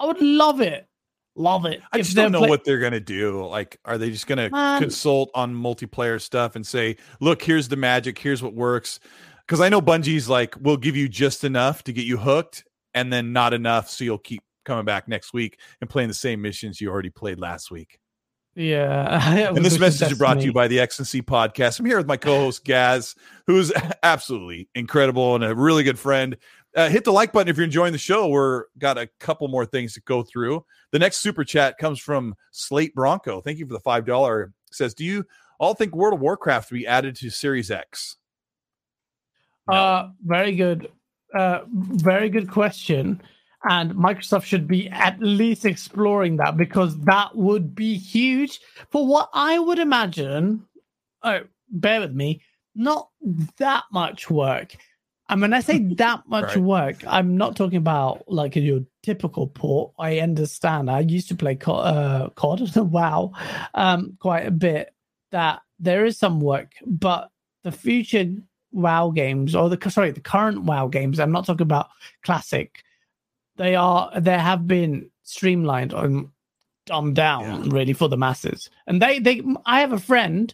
I 0.00 0.06
would 0.06 0.22
love 0.22 0.62
it, 0.62 0.88
love 1.36 1.66
it. 1.66 1.82
I 1.92 1.98
just 1.98 2.16
don't 2.16 2.32
know 2.32 2.38
play- 2.38 2.48
what 2.48 2.64
they're 2.64 2.78
going 2.78 2.92
to 2.92 3.00
do. 3.00 3.44
Like, 3.44 3.78
are 3.84 3.98
they 3.98 4.10
just 4.10 4.28
going 4.28 4.50
to 4.50 4.78
consult 4.80 5.30
on 5.34 5.54
multiplayer 5.54 6.18
stuff 6.18 6.56
and 6.56 6.66
say, 6.66 6.96
"Look, 7.20 7.42
here's 7.42 7.68
the 7.68 7.76
magic. 7.76 8.18
Here's 8.18 8.42
what 8.42 8.54
works." 8.54 8.98
Because 9.46 9.60
I 9.60 9.68
know 9.68 9.82
Bungie's 9.82 10.28
like, 10.28 10.54
we'll 10.60 10.76
give 10.76 10.96
you 10.96 11.08
just 11.08 11.42
enough 11.42 11.82
to 11.82 11.92
get 11.92 12.04
you 12.04 12.16
hooked, 12.16 12.64
and 12.94 13.12
then 13.12 13.32
not 13.32 13.54
enough, 13.54 13.88
so 13.88 14.04
you'll 14.04 14.18
keep 14.18 14.42
coming 14.64 14.84
back 14.84 15.08
next 15.08 15.32
week 15.32 15.58
and 15.80 15.88
playing 15.88 16.08
the 16.08 16.14
same 16.14 16.42
missions 16.42 16.80
you 16.80 16.90
already 16.90 17.10
played 17.10 17.38
last 17.38 17.70
week. 17.70 17.98
Yeah. 18.54 19.50
And 19.56 19.64
this 19.64 19.78
message 19.78 20.12
is 20.12 20.18
brought 20.18 20.38
to 20.38 20.44
you 20.44 20.52
by 20.52 20.68
the 20.68 20.80
X 20.80 20.98
and 20.98 21.06
C 21.06 21.22
podcast. 21.22 21.78
I'm 21.78 21.86
here 21.86 21.96
with 21.96 22.06
my 22.06 22.16
co-host 22.16 22.64
Gaz, 22.64 23.14
who's 23.46 23.72
absolutely 24.02 24.68
incredible 24.74 25.34
and 25.34 25.44
a 25.44 25.54
really 25.54 25.82
good 25.82 25.98
friend. 25.98 26.36
Uh, 26.76 26.88
hit 26.88 27.04
the 27.04 27.12
like 27.12 27.32
button 27.32 27.48
if 27.48 27.56
you're 27.56 27.64
enjoying 27.64 27.92
the 27.92 27.98
show. 27.98 28.28
We're 28.28 28.64
got 28.78 28.96
a 28.96 29.08
couple 29.18 29.48
more 29.48 29.66
things 29.66 29.94
to 29.94 30.00
go 30.02 30.22
through. 30.22 30.64
The 30.92 30.98
next 30.98 31.18
super 31.18 31.42
chat 31.42 31.78
comes 31.78 31.98
from 31.98 32.34
Slate 32.52 32.94
Bronco. 32.94 33.40
Thank 33.40 33.58
you 33.58 33.66
for 33.66 33.72
the 33.72 33.80
five 33.80 34.04
dollar. 34.06 34.52
Says, 34.70 34.94
do 34.94 35.04
you 35.04 35.24
all 35.58 35.74
think 35.74 35.96
World 35.96 36.14
of 36.14 36.20
Warcraft 36.20 36.70
will 36.70 36.78
be 36.78 36.86
added 36.86 37.16
to 37.16 37.30
Series 37.30 37.70
X? 37.70 38.16
No. 39.68 39.76
Uh, 39.76 40.10
very 40.24 40.54
good. 40.54 40.90
Uh, 41.34 41.60
very 41.70 42.28
good 42.28 42.50
question. 42.50 43.20
And 43.68 43.92
Microsoft 43.92 44.44
should 44.44 44.66
be 44.66 44.88
at 44.88 45.20
least 45.20 45.66
exploring 45.66 46.36
that 46.38 46.56
because 46.56 46.98
that 47.00 47.36
would 47.36 47.74
be 47.74 47.96
huge 47.98 48.58
for 48.90 49.06
what 49.06 49.28
I 49.34 49.58
would 49.58 49.78
imagine. 49.78 50.64
Oh, 51.22 51.40
bear 51.68 52.00
with 52.00 52.12
me. 52.12 52.42
Not 52.74 53.10
that 53.58 53.84
much 53.92 54.30
work. 54.30 54.74
And 55.28 55.42
when 55.42 55.52
I 55.52 55.60
say 55.60 55.78
that 55.96 56.22
much 56.26 56.56
Right. 56.56 56.64
work, 56.64 56.96
I'm 57.06 57.36
not 57.36 57.54
talking 57.54 57.76
about 57.76 58.24
like 58.28 58.56
your 58.56 58.80
typical 59.02 59.46
port. 59.46 59.92
I 59.98 60.20
understand. 60.20 60.90
I 60.90 61.00
used 61.00 61.28
to 61.28 61.34
play 61.36 61.54
Co- 61.54 61.74
uh, 61.74 62.30
COD, 62.30 62.74
WoW, 62.76 63.32
um, 63.74 64.16
quite 64.20 64.46
a 64.46 64.50
bit. 64.50 64.94
That 65.32 65.60
there 65.78 66.06
is 66.06 66.18
some 66.18 66.40
work, 66.40 66.72
but 66.86 67.30
the 67.62 67.70
future 67.72 68.26
WoW 68.72 69.10
games 69.10 69.54
or 69.54 69.68
the 69.68 69.90
sorry 69.90 70.10
the 70.10 70.20
current 70.20 70.62
WoW 70.62 70.88
games. 70.88 71.18
I'm 71.18 71.32
not 71.32 71.46
talking 71.46 71.62
about 71.62 71.88
classic. 72.22 72.82
They 73.56 73.74
are 73.74 74.10
they 74.18 74.38
have 74.38 74.66
been 74.66 75.10
streamlined 75.22 75.92
and 75.92 76.28
dumbed 76.86 77.14
down 77.14 77.68
really 77.70 77.92
for 77.92 78.08
the 78.08 78.16
masses. 78.16 78.70
And 78.86 79.00
they 79.00 79.18
they 79.18 79.42
I 79.66 79.80
have 79.80 79.92
a 79.92 79.98
friend 79.98 80.52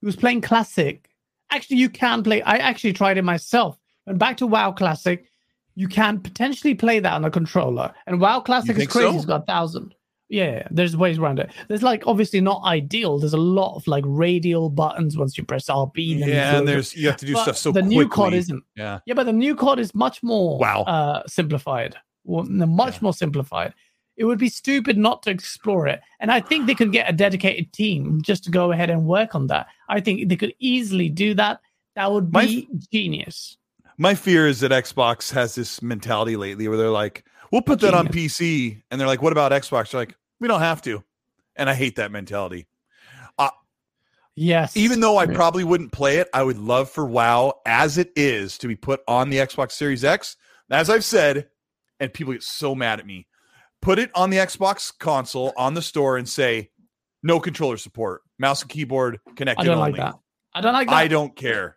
who 0.00 0.06
was 0.06 0.16
playing 0.16 0.42
classic. 0.42 1.10
Actually, 1.50 1.78
you 1.78 1.88
can 1.88 2.22
play. 2.22 2.42
I 2.42 2.56
actually 2.56 2.92
tried 2.92 3.18
it 3.18 3.22
myself. 3.22 3.78
And 4.06 4.18
back 4.18 4.36
to 4.38 4.46
WoW 4.46 4.72
Classic, 4.72 5.26
you 5.74 5.88
can 5.88 6.20
potentially 6.20 6.74
play 6.74 6.98
that 7.00 7.12
on 7.12 7.24
a 7.24 7.30
controller. 7.30 7.92
And 8.06 8.20
WoW 8.20 8.40
Classic 8.40 8.76
is 8.76 8.86
crazy. 8.86 9.10
so? 9.10 9.16
It's 9.16 9.24
got 9.24 9.42
a 9.42 9.46
thousand. 9.46 9.94
Yeah, 10.28 10.66
there's 10.72 10.96
ways 10.96 11.18
around 11.18 11.38
it. 11.38 11.50
There's 11.68 11.82
like 11.84 12.02
obviously 12.06 12.40
not 12.40 12.62
ideal. 12.64 13.18
There's 13.20 13.32
a 13.32 13.36
lot 13.38 13.76
of 13.76 13.86
like 13.86 14.04
radial 14.06 14.70
buttons 14.70 15.16
once 15.16 15.38
you 15.38 15.44
press 15.44 15.66
RB. 15.66 16.18
then 16.18 16.28
Yeah, 16.28 16.58
and 16.58 16.66
there's 16.66 16.96
you 16.96 17.06
have 17.06 17.16
to 17.18 17.26
do 17.26 17.34
but 17.34 17.42
stuff 17.42 17.56
so 17.56 17.70
the 17.70 17.80
quickly. 17.80 17.96
new 17.96 18.08
COD 18.08 18.34
isn't. 18.34 18.64
Yeah, 18.76 18.98
Yeah, 19.06 19.14
but 19.14 19.24
the 19.26 19.32
new 19.32 19.54
COD 19.54 19.78
is 19.78 19.94
much 19.94 20.22
more 20.24 20.58
Wow. 20.58 20.82
uh, 20.82 21.22
simplified. 21.28 21.94
Well, 22.24 22.42
much 22.44 22.94
Yeah. 22.94 23.00
more 23.02 23.12
simplified. 23.14 23.72
It 24.16 24.24
would 24.24 24.38
be 24.38 24.48
stupid 24.48 24.96
not 24.98 25.22
to 25.24 25.30
explore 25.30 25.86
it. 25.86 26.00
And 26.18 26.32
I 26.32 26.40
think 26.40 26.66
they 26.66 26.74
could 26.74 26.90
get 26.90 27.08
a 27.08 27.12
dedicated 27.12 27.72
team 27.72 28.20
just 28.22 28.42
to 28.44 28.50
go 28.50 28.72
ahead 28.72 28.90
and 28.90 29.04
work 29.04 29.34
on 29.36 29.46
that. 29.48 29.66
I 29.88 30.00
think 30.00 30.28
they 30.28 30.36
could 30.36 30.54
easily 30.58 31.08
do 31.08 31.34
that. 31.34 31.60
That 31.94 32.10
would 32.10 32.32
be 32.32 32.36
My 32.36 32.46
be 32.46 32.68
genius. 32.90 33.58
my 33.96 34.14
fear 34.16 34.48
is 34.48 34.58
that 34.60 34.72
Xbox 34.72 35.30
has 35.32 35.54
this 35.54 35.80
mentality 35.82 36.36
lately 36.36 36.66
where 36.66 36.76
they're 36.78 36.90
like, 36.90 37.24
We'll 37.50 37.62
put 37.62 37.80
that 37.80 37.94
on 37.94 38.08
PC, 38.08 38.82
and 38.90 39.00
they're 39.00 39.08
like, 39.08 39.22
"What 39.22 39.32
about 39.32 39.52
Xbox?" 39.52 39.92
You're 39.92 40.02
like, 40.02 40.16
"We 40.40 40.48
don't 40.48 40.60
have 40.60 40.82
to," 40.82 41.02
and 41.54 41.70
I 41.70 41.74
hate 41.74 41.96
that 41.96 42.10
mentality. 42.10 42.66
Uh, 43.38 43.50
yes. 44.34 44.76
Even 44.76 45.00
though 45.00 45.18
I 45.18 45.26
probably 45.26 45.64
wouldn't 45.64 45.92
play 45.92 46.18
it, 46.18 46.28
I 46.32 46.42
would 46.42 46.58
love 46.58 46.90
for 46.90 47.04
WoW 47.04 47.60
as 47.64 47.98
it 47.98 48.10
is 48.16 48.58
to 48.58 48.68
be 48.68 48.76
put 48.76 49.00
on 49.06 49.30
the 49.30 49.38
Xbox 49.38 49.72
Series 49.72 50.04
X. 50.04 50.36
As 50.70 50.90
I've 50.90 51.04
said, 51.04 51.48
and 52.00 52.12
people 52.12 52.32
get 52.32 52.42
so 52.42 52.74
mad 52.74 53.00
at 53.00 53.06
me, 53.06 53.26
put 53.80 53.98
it 53.98 54.10
on 54.14 54.30
the 54.30 54.38
Xbox 54.38 54.92
console 54.98 55.52
on 55.56 55.74
the 55.74 55.82
store 55.82 56.16
and 56.16 56.28
say 56.28 56.70
no 57.22 57.40
controller 57.40 57.76
support, 57.76 58.22
mouse 58.38 58.62
and 58.62 58.70
keyboard 58.70 59.20
connected 59.36 59.62
I 59.62 59.66
don't 59.66 59.78
only. 59.78 59.92
like 59.92 60.00
that. 60.00 60.18
I 60.54 60.60
don't 60.60 60.72
like 60.72 60.88
that. 60.88 60.94
I 60.94 61.08
don't 61.08 61.36
care. 61.36 61.76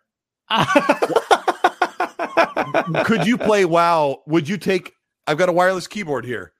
Could 3.04 3.26
you 3.26 3.38
play 3.38 3.64
WoW? 3.64 4.22
Would 4.26 4.48
you 4.48 4.56
take? 4.56 4.92
I've 5.30 5.38
got 5.38 5.48
a 5.48 5.52
wireless 5.52 5.86
keyboard 5.86 6.24
here. 6.24 6.52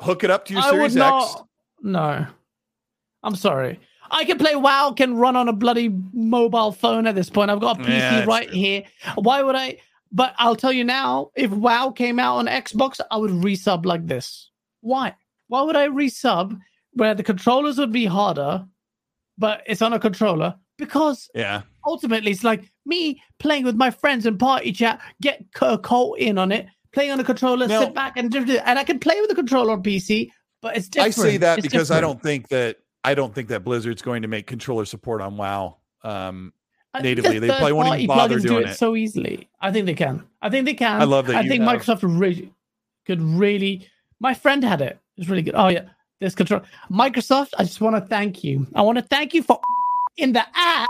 Hook 0.00 0.22
it 0.22 0.30
up 0.30 0.44
to 0.44 0.52
your 0.52 0.62
I 0.62 0.70
Series 0.70 0.94
would 0.94 1.02
X. 1.02 1.36
No. 1.82 2.24
I'm 3.24 3.34
sorry. 3.34 3.80
I 4.12 4.24
can 4.24 4.38
play 4.38 4.54
WoW, 4.54 4.92
can 4.96 5.16
run 5.16 5.34
on 5.34 5.48
a 5.48 5.52
bloody 5.52 5.88
mobile 6.12 6.70
phone 6.70 7.08
at 7.08 7.16
this 7.16 7.28
point. 7.28 7.50
I've 7.50 7.58
got 7.60 7.80
a 7.80 7.82
PC 7.82 7.88
Yeah, 7.98 8.24
right 8.24 8.46
true. 8.48 8.56
here. 8.56 8.84
Why 9.16 9.42
would 9.42 9.56
I? 9.56 9.78
But 10.12 10.34
I'll 10.38 10.54
tell 10.54 10.72
you 10.72 10.84
now, 10.84 11.30
if 11.34 11.50
WoW 11.50 11.90
came 11.90 12.20
out 12.20 12.36
on 12.36 12.46
Xbox, 12.46 13.00
I 13.10 13.16
would 13.16 13.30
resub 13.32 13.84
like 13.86 14.06
this. 14.06 14.50
Why? 14.82 15.16
Why 15.48 15.62
would 15.62 15.74
I 15.76 15.88
resub 15.88 16.56
where 16.92 17.14
the 17.16 17.24
controllers 17.24 17.76
would 17.78 17.90
be 17.92 18.04
harder, 18.06 18.64
but 19.36 19.62
it's 19.66 19.82
on 19.82 19.94
a 19.94 19.98
controller? 19.98 20.54
Because 20.78 21.28
Yeah. 21.34 21.62
ultimately 21.84 22.30
it's 22.30 22.44
like 22.44 22.70
me 22.86 23.20
playing 23.40 23.64
with 23.64 23.74
my 23.74 23.90
friends 23.90 24.26
in 24.26 24.38
party 24.38 24.70
chat, 24.70 25.00
get 25.20 25.42
c- 25.58 25.76
Colt 25.78 26.18
in 26.20 26.38
on 26.38 26.52
it, 26.52 26.66
playing 26.92 27.10
on 27.12 27.20
a 27.20 27.24
controller, 27.24 27.66
Now- 27.66 27.80
sit 27.80 27.94
back 27.94 28.16
and 28.16 28.34
and 28.34 28.78
I 28.78 28.84
can 28.84 28.98
play 28.98 29.20
with 29.20 29.30
a 29.30 29.34
controller 29.34 29.72
on 29.72 29.82
PC, 29.82 30.30
but 30.60 30.76
it's 30.76 30.88
different. 30.88 31.06
I 31.06 31.08
different. 31.10 31.30
say 31.32 31.36
that 31.38 31.58
It's 31.58 31.66
because 31.66 31.90
I 31.90 32.00
don't 32.00 32.22
think 32.22 32.48
that 32.48 32.78
I 33.04 33.14
don't 33.14 33.34
think 33.34 33.48
that 33.48 33.64
Blizzard's 33.64 34.02
going 34.02 34.22
to 34.22 34.28
make 34.28 34.46
controller 34.46 34.84
support 34.84 35.20
on 35.20 35.36
WoW. 35.36 35.76
Um, 36.04 36.52
natively. 37.02 37.34
the 37.38 37.46
They 37.46 37.48
probably 37.48 37.72
won't 37.72 37.94
even 38.00 38.06
bother 38.06 38.36
plugins 38.38 38.42
do 38.42 38.48
doing 38.48 38.62
it 38.64 38.70
it. 38.70 38.76
so 38.76 38.94
easily. 38.96 39.48
I 39.60 39.72
think 39.72 39.86
they 39.86 39.94
can. 39.94 40.24
I 40.40 40.50
think 40.50 40.66
they 40.66 40.74
can. 40.74 41.00
I 41.00 41.04
love 41.04 41.26
that 41.26 41.36
I 41.36 41.48
think 41.48 41.62
have- 41.62 41.80
Microsoft 41.80 42.00
really 42.20 42.52
could 43.06 43.20
really. 43.22 43.88
My 44.20 44.34
friend 44.34 44.62
had 44.62 44.80
it. 44.80 44.98
It's 45.16 45.28
really 45.28 45.42
good. 45.42 45.54
Oh 45.56 45.68
yeah, 45.68 45.84
this 46.20 46.34
control. 46.34 46.60
Microsoft. 46.90 47.50
I 47.58 47.64
just 47.64 47.80
want 47.80 47.96
to 47.96 48.02
thank 48.02 48.44
you. 48.44 48.66
I 48.74 48.82
want 48.82 48.98
to 48.98 49.02
thank 49.02 49.34
you 49.34 49.42
for 49.42 49.60
in 50.16 50.32
the 50.32 50.44
app 50.54 50.88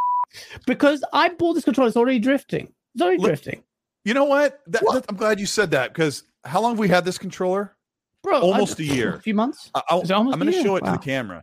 because 0.67 1.03
I 1.13 1.29
bought 1.31 1.55
this 1.55 1.65
controller. 1.65 1.89
It's 1.89 1.97
already 1.97 2.19
drifting. 2.19 2.73
It's 2.95 3.03
already 3.03 3.19
Look- 3.19 3.29
drifting, 3.29 3.63
you 4.05 4.15
know 4.15 4.25
what? 4.25 4.61
That, 4.69 4.83
What? 4.83 4.95
that- 4.95 5.05
I'm 5.09 5.17
glad 5.17 5.41
you 5.41 5.47
said 5.47 5.71
that 5.73 5.93
because 5.93 6.25
how 6.45 6.61
long 6.61 6.73
have 6.73 6.79
we 6.79 6.89
had 6.89 7.05
this 7.05 7.19
controller? 7.19 7.77
bro. 8.23 8.41
Almost 8.41 8.79
a 8.79 8.85
year. 8.85 9.15
A 9.17 9.21
few 9.21 9.35
months. 9.35 9.71
I, 9.75 9.83
I'll- 9.89 10.03
Is 10.03 10.11
it 10.11 10.15
almost 10.15 10.35
I'm 10.35 10.41
going 10.41 10.53
to 10.53 10.63
show 10.63 10.77
it 10.77 10.85
to 10.85 10.93
the 10.93 10.99
camera. 10.99 11.43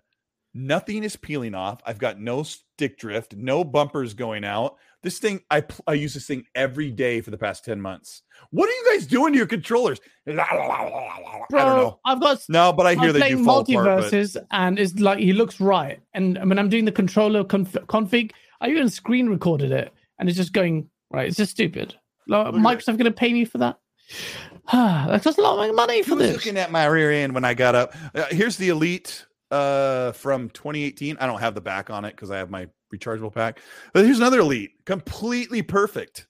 Nothing 0.53 1.03
is 1.03 1.15
peeling 1.15 1.53
off. 1.53 1.81
I've 1.85 1.99
got 1.99 2.19
no 2.19 2.41
stick 2.43 2.97
drift, 2.97 3.35
no 3.35 3.63
bumpers 3.63 4.13
going 4.13 4.43
out. 4.43 4.77
This 5.03 5.19
thing, 5.19 5.41
I 5.51 5.61
pl- 5.61 5.83
I 5.87 5.93
use 5.93 6.13
this 6.13 6.25
thing 6.25 6.45
every 6.55 6.89
day 6.91 7.21
for 7.21 7.29
the 7.31 7.37
past 7.37 7.63
ten 7.63 7.79
months. 7.79 8.23
What 8.49 8.67
are 8.67 8.71
you 8.71 8.85
guys 8.91 9.05
doing 9.05 9.33
to 9.33 9.37
your 9.37 9.45
controllers? 9.47 9.99
I 10.27 10.31
Bro, 10.31 11.65
don't 11.65 11.77
know. 11.77 11.99
I've 12.05 12.19
got 12.19 12.41
No, 12.49 12.73
but 12.73 12.85
I 12.87 12.95
hear 12.95 13.09
I'm 13.09 13.19
they 13.19 13.29
do 13.29 13.43
fall 13.45 13.59
apart. 13.59 13.85
But 13.85 14.11
MultiVersus, 14.11 14.37
and 14.51 14.79
it's 14.79 14.99
like 14.99 15.19
he 15.19 15.33
looks 15.33 15.59
right. 15.61 15.99
And 16.13 16.37
when 16.49 16.57
I'm 16.57 16.69
doing 16.69 16.85
the 16.85 16.91
controller 16.91 17.43
conf- 17.43 17.73
config, 17.87 18.31
I 18.61 18.69
even 18.69 18.89
screen 18.89 19.27
recorded 19.29 19.71
it, 19.71 19.93
and 20.17 20.27
it's 20.27 20.37
just 20.37 20.53
going 20.53 20.89
right. 21.11 21.27
It's 21.27 21.37
just 21.37 21.51
stupid. 21.51 21.95
Like, 22.29 22.47
at 22.47 22.53
Microsoft 22.53 22.97
going 22.97 23.05
to 23.05 23.11
pay 23.11 23.33
me 23.33 23.45
for 23.45 23.57
that? 23.57 23.79
that 24.71 25.23
costs 25.23 25.37
a 25.37 25.41
lot 25.41 25.67
of 25.67 25.75
money 25.75 26.03
for 26.03 26.11
Who 26.11 26.19
this. 26.19 26.33
looking 26.33 26.57
at 26.57 26.71
my 26.71 26.85
rear 26.85 27.11
end 27.11 27.33
when 27.33 27.43
I 27.43 27.53
got 27.53 27.75
up? 27.75 27.95
Uh, 28.13 28.25
here's 28.29 28.55
the 28.55 28.69
Elite 28.69 29.25
uh, 29.51 30.11
from 30.13 30.49
2018. 30.51 31.17
I 31.19 31.25
don't 31.25 31.39
have 31.39 31.55
the 31.55 31.61
back 31.61 31.89
on 31.89 32.05
it 32.05 32.11
because 32.11 32.31
I 32.31 32.37
have 32.37 32.49
my 32.49 32.67
rechargeable 32.93 33.33
pack. 33.33 33.59
But 33.93 34.05
here's 34.05 34.19
another 34.19 34.39
Elite, 34.39 34.71
completely 34.85 35.61
perfect. 35.61 36.27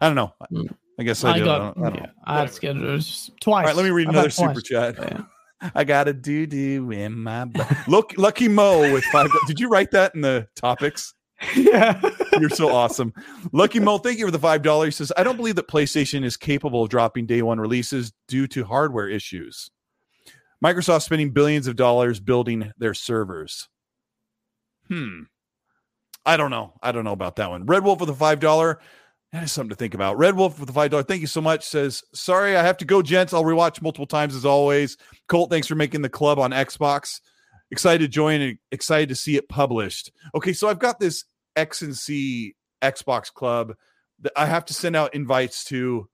I 0.00 0.06
don't 0.06 0.16
know. 0.16 0.32
Hmm. 0.48 0.66
I 0.98 1.04
guess 1.04 1.24
I, 1.24 1.32
I 1.32 1.38
did. 1.38 1.44
got. 1.44 1.60
I 1.60 1.64
don't, 1.64 1.78
I 1.78 1.82
don't 1.88 1.94
yeah, 1.94 2.00
know. 2.06 2.12
I 2.24 2.32
had 2.32 2.40
Whatever. 2.40 2.54
scared 2.54 2.76
it 2.76 2.82
was 2.82 3.30
twice. 3.40 3.62
All 3.62 3.66
right, 3.68 3.76
let 3.76 3.84
me 3.84 3.90
read 3.90 4.08
another 4.08 4.28
had 4.28 4.32
super 4.32 4.52
twice. 4.54 4.62
chat. 4.62 4.96
Yeah. 4.98 5.70
I 5.74 5.84
got 5.84 6.08
a 6.08 6.12
doo 6.12 6.46
doo 6.46 6.90
in 6.90 7.22
my 7.22 7.44
butt. 7.44 7.88
Look, 7.88 8.14
Lucky 8.16 8.48
Mo 8.48 8.92
with 8.92 9.04
five. 9.04 9.30
Did 9.46 9.60
you 9.60 9.68
write 9.68 9.92
that 9.92 10.14
in 10.14 10.20
the 10.20 10.48
topics? 10.56 11.14
yeah. 11.56 12.00
You're 12.40 12.50
so 12.50 12.70
awesome. 12.74 13.12
Lucky 13.52 13.78
Mo, 13.80 13.98
thank 13.98 14.18
you 14.18 14.26
for 14.26 14.30
the 14.30 14.38
five 14.38 14.62
dollars. 14.62 14.96
Says 14.96 15.12
I 15.16 15.22
don't 15.22 15.36
believe 15.36 15.56
that 15.56 15.68
PlayStation 15.68 16.24
is 16.24 16.36
capable 16.36 16.82
of 16.82 16.88
dropping 16.88 17.26
day 17.26 17.42
one 17.42 17.60
releases 17.60 18.12
due 18.28 18.46
to 18.48 18.64
hardware 18.64 19.08
issues. 19.08 19.70
Microsoft 20.64 21.02
spending 21.02 21.30
billions 21.30 21.66
of 21.66 21.76
dollars 21.76 22.20
building 22.20 22.72
their 22.78 22.94
servers. 22.94 23.68
Hmm. 24.88 25.22
I 26.24 26.36
don't 26.36 26.50
know. 26.50 26.74
I 26.82 26.92
don't 26.92 27.04
know 27.04 27.12
about 27.12 27.36
that 27.36 27.50
one. 27.50 27.66
Red 27.66 27.84
Wolf 27.84 28.00
with 28.00 28.08
a 28.08 28.14
five 28.14 28.40
dollar. 28.40 28.80
That 29.32 29.42
is 29.42 29.50
something 29.50 29.70
to 29.70 29.76
think 29.76 29.94
about. 29.94 30.18
Red 30.18 30.36
Wolf 30.36 30.58
with 30.58 30.68
the 30.68 30.72
five 30.72 30.90
dollar. 30.90 31.02
Thank 31.02 31.20
you 31.20 31.26
so 31.26 31.40
much. 31.40 31.64
Says 31.64 32.02
sorry, 32.14 32.56
I 32.56 32.62
have 32.62 32.76
to 32.78 32.84
go, 32.84 33.02
gents. 33.02 33.32
I'll 33.32 33.44
rewatch 33.44 33.82
multiple 33.82 34.06
times 34.06 34.34
as 34.36 34.44
always. 34.44 34.96
Colt, 35.28 35.50
thanks 35.50 35.66
for 35.66 35.74
making 35.74 36.02
the 36.02 36.08
club 36.08 36.38
on 36.38 36.52
Xbox. 36.52 37.20
Excited 37.70 38.04
to 38.04 38.08
join 38.08 38.40
and 38.40 38.58
excited 38.70 39.08
to 39.08 39.14
see 39.14 39.36
it 39.36 39.48
published. 39.48 40.12
Okay, 40.34 40.52
so 40.52 40.68
I've 40.68 40.78
got 40.78 41.00
this 41.00 41.24
X 41.56 41.82
and 41.82 41.96
C 41.96 42.54
Xbox 42.82 43.32
club 43.32 43.74
I 44.36 44.46
have 44.46 44.64
to 44.66 44.74
send 44.74 44.96
out 44.96 45.14
invites 45.14 45.64
to 45.64 46.08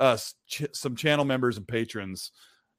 us, 0.00 0.34
ch- 0.46 0.64
some 0.72 0.96
channel 0.96 1.24
members 1.24 1.56
and 1.56 1.66
patrons, 1.66 2.30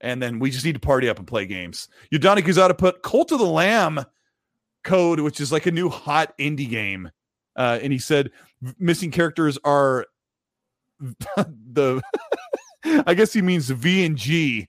and 0.02 0.22
then 0.22 0.40
we 0.40 0.52
just 0.52 0.66
need 0.66 0.74
to 0.74 0.80
party 0.80 1.10
up 1.10 1.20
and 1.20 1.28
play 1.28 1.46
games. 1.46 1.88
Udonic 2.12 2.58
out 2.58 2.70
to 2.70 2.74
put 2.74 3.04
Cult 3.04 3.32
of 3.32 3.40
the 3.40 3.46
Lamb 3.46 4.06
code, 4.84 5.20
which 5.20 5.40
is 5.40 5.52
like 5.52 5.66
a 5.66 5.72
new 5.72 5.90
hot 5.90 6.38
indie 6.38 6.70
game. 6.70 7.12
Uh, 7.56 7.80
and 7.82 7.94
he 7.94 8.00
said 8.00 8.32
missing 8.78 9.12
characters 9.12 9.58
are 9.64 10.06
the 11.00 12.02
I 13.08 13.14
guess 13.14 13.34
he 13.34 13.42
means 13.42 13.70
V 13.70 14.06
and 14.06 14.18
G. 14.18 14.68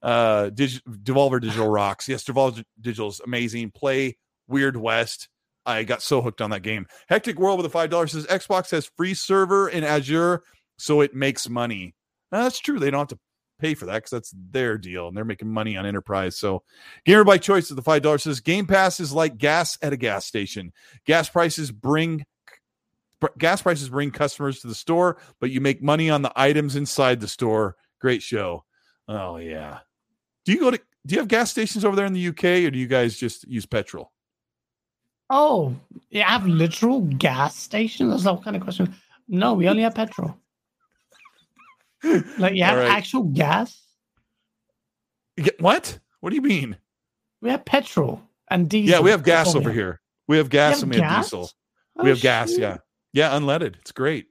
Uh, 0.00 0.50
Dig- 0.50 0.82
Devolver 0.88 1.40
Digital 1.40 1.68
rocks. 1.68 2.08
Yes, 2.08 2.24
Devolver 2.24 2.64
Digital 2.80 3.08
is 3.08 3.20
amazing. 3.24 3.72
Play 3.72 4.16
Weird 4.46 4.76
West. 4.76 5.28
I 5.68 5.84
got 5.84 6.02
so 6.02 6.22
hooked 6.22 6.40
on 6.40 6.50
that 6.50 6.62
game. 6.62 6.86
Hectic 7.08 7.38
World 7.38 7.58
with 7.58 7.66
a 7.66 7.70
five 7.70 7.90
dollars 7.90 8.12
says 8.12 8.26
Xbox 8.26 8.70
has 8.70 8.90
free 8.96 9.14
server 9.14 9.68
in 9.68 9.84
Azure, 9.84 10.42
so 10.78 11.02
it 11.02 11.14
makes 11.14 11.48
money. 11.48 11.94
Now, 12.32 12.42
that's 12.44 12.58
true. 12.58 12.78
They 12.78 12.90
don't 12.90 13.00
have 13.00 13.08
to 13.08 13.18
pay 13.58 13.74
for 13.74 13.86
that 13.86 13.96
because 13.96 14.10
that's 14.10 14.34
their 14.50 14.78
deal, 14.78 15.08
and 15.08 15.16
they're 15.16 15.24
making 15.24 15.52
money 15.52 15.76
on 15.76 15.84
enterprise. 15.84 16.38
So, 16.38 16.62
gamer 17.04 17.24
by 17.24 17.36
choice 17.36 17.70
at 17.70 17.76
the 17.76 17.82
five 17.82 18.02
dollars 18.02 18.22
says 18.22 18.40
Game 18.40 18.66
Pass 18.66 18.98
is 18.98 19.12
like 19.12 19.36
gas 19.36 19.76
at 19.82 19.92
a 19.92 19.96
gas 19.96 20.24
station. 20.24 20.72
Gas 21.04 21.28
prices 21.28 21.70
bring 21.70 22.24
gas 23.36 23.60
prices 23.60 23.90
bring 23.90 24.10
customers 24.10 24.60
to 24.60 24.68
the 24.68 24.74
store, 24.74 25.18
but 25.38 25.50
you 25.50 25.60
make 25.60 25.82
money 25.82 26.08
on 26.08 26.22
the 26.22 26.32
items 26.34 26.76
inside 26.76 27.20
the 27.20 27.28
store. 27.28 27.76
Great 28.00 28.22
show. 28.22 28.64
Oh 29.06 29.36
yeah. 29.36 29.80
Do 30.46 30.52
you 30.52 30.60
go 30.60 30.70
to 30.70 30.80
do 31.06 31.14
you 31.14 31.20
have 31.20 31.28
gas 31.28 31.50
stations 31.50 31.84
over 31.84 31.96
there 31.96 32.06
in 32.06 32.12
the 32.12 32.28
UK 32.28 32.44
or 32.44 32.70
do 32.70 32.78
you 32.78 32.86
guys 32.86 33.16
just 33.16 33.46
use 33.48 33.66
petrol? 33.66 34.12
Oh, 35.30 35.76
you 36.10 36.22
have 36.22 36.46
literal 36.46 37.02
gas 37.02 37.56
stations? 37.56 38.10
That's 38.10 38.24
what 38.24 38.44
kind 38.44 38.56
of 38.56 38.62
question. 38.62 38.94
No, 39.28 39.54
we 39.54 39.68
only 39.68 39.82
have 39.82 39.94
petrol. 39.94 40.34
Like 42.38 42.54
you 42.54 42.64
have 42.64 42.78
right. 42.78 42.90
actual 42.90 43.24
gas? 43.24 43.82
What? 45.58 45.98
What 46.20 46.30
do 46.30 46.36
you 46.36 46.42
mean? 46.42 46.76
We 47.40 47.50
have 47.50 47.64
petrol 47.64 48.22
and 48.50 48.68
diesel. 48.68 48.90
Yeah, 48.90 49.00
we 49.00 49.10
have 49.10 49.22
gas 49.22 49.54
over 49.54 49.72
here. 49.72 50.00
We 50.26 50.36
have 50.38 50.48
gas 50.48 50.76
have 50.76 50.82
and 50.84 50.94
we 50.94 51.00
have 51.00 51.22
diesel. 51.22 51.50
Oh, 51.96 52.04
we 52.04 52.10
have 52.10 52.20
gas, 52.20 52.56
yeah. 52.56 52.78
Yeah, 53.12 53.30
unleaded. 53.30 53.76
It's 53.80 53.92
great. 53.92 54.26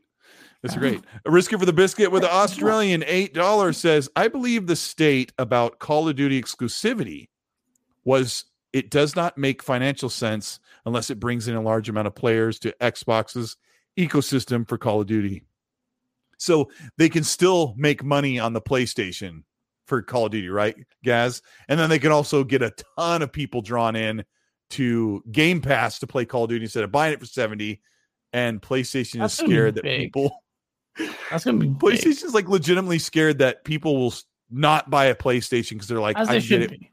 It's 0.63 0.75
Oh. 0.75 0.79
great. 0.79 1.01
A 1.25 1.29
risker 1.29 1.59
for 1.59 1.65
the 1.65 1.73
biscuit 1.73 2.11
with 2.11 2.23
the 2.23 2.33
Australian 2.33 3.03
$8 3.03 3.75
says, 3.75 4.09
I 4.15 4.27
believe 4.27 4.67
the 4.67 4.75
state 4.75 5.31
about 5.37 5.79
Call 5.79 6.07
of 6.09 6.15
Duty 6.15 6.41
exclusivity 6.41 7.27
was 8.05 8.45
it 8.73 8.89
does 8.89 9.15
not 9.15 9.37
make 9.37 9.63
financial 9.63 10.09
sense 10.09 10.59
unless 10.85 11.09
it 11.09 11.19
brings 11.19 11.47
in 11.47 11.55
a 11.55 11.61
large 11.61 11.89
amount 11.89 12.07
of 12.07 12.15
players 12.15 12.59
to 12.59 12.75
Xbox's 12.81 13.57
ecosystem 13.97 14.67
for 14.67 14.77
Call 14.77 15.01
of 15.01 15.07
Duty. 15.07 15.43
So 16.37 16.69
they 16.97 17.09
can 17.09 17.23
still 17.23 17.73
make 17.77 18.03
money 18.03 18.39
on 18.39 18.53
the 18.53 18.61
PlayStation 18.61 19.43
for 19.85 20.01
Call 20.01 20.25
of 20.25 20.31
Duty, 20.31 20.49
right, 20.49 20.75
Gaz? 21.03 21.41
And 21.67 21.79
then 21.79 21.89
they 21.89 21.99
can 21.99 22.11
also 22.11 22.43
get 22.43 22.61
a 22.61 22.73
ton 22.97 23.21
of 23.21 23.31
people 23.31 23.61
drawn 23.61 23.95
in 23.95 24.23
to 24.71 25.23
Game 25.31 25.61
Pass 25.61 25.99
to 25.99 26.07
play 26.07 26.25
Call 26.25 26.43
of 26.43 26.49
Duty 26.49 26.65
instead 26.65 26.83
of 26.83 26.91
buying 26.91 27.13
it 27.13 27.19
for 27.19 27.25
70. 27.25 27.81
And 28.33 28.61
PlayStation 28.61 29.19
That's 29.19 29.39
is 29.39 29.45
scared 29.45 29.75
that 29.75 29.83
people 29.85 30.43
That's 31.31 31.45
gonna 31.45 31.57
be 31.57 31.67
big. 31.67 31.79
PlayStation's 31.79 32.33
like 32.33 32.47
legitimately 32.47 32.99
scared 32.99 33.39
that 33.39 33.63
people 33.63 33.97
will 33.97 34.13
not 34.49 34.89
buy 34.89 35.05
a 35.05 35.15
PlayStation 35.15 35.71
because 35.71 35.87
they're 35.87 35.99
like, 35.99 36.17
as 36.17 36.29
I 36.29 36.39
they 36.39 36.47
get 36.47 36.61
it. 36.61 36.71
be. 36.71 36.91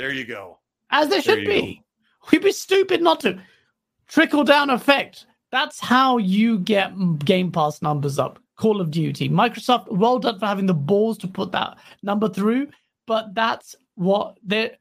There 0.00 0.14
you 0.14 0.24
go. 0.24 0.58
As 0.90 1.08
they 1.08 1.20
There 1.20 1.36
should 1.36 1.46
be. 1.46 1.84
We'd 2.32 2.42
be 2.42 2.52
stupid 2.52 3.02
not 3.02 3.20
to. 3.20 3.38
Trickle 4.08 4.44
down 4.44 4.70
effect. 4.70 5.26
That's 5.52 5.78
how 5.78 6.16
you 6.16 6.58
get 6.58 7.18
Game 7.18 7.52
Pass 7.52 7.82
numbers 7.82 8.18
up. 8.18 8.38
Call 8.56 8.80
of 8.80 8.90
Duty. 8.90 9.28
Microsoft, 9.28 9.92
well 9.92 10.18
done 10.18 10.38
for 10.38 10.46
having 10.46 10.64
the 10.64 10.72
balls 10.72 11.18
to 11.18 11.28
put 11.28 11.52
that 11.52 11.76
number 12.02 12.30
through, 12.30 12.68
but 13.06 13.34
that's 13.34 13.74
what 13.96 14.38
they 14.42 14.72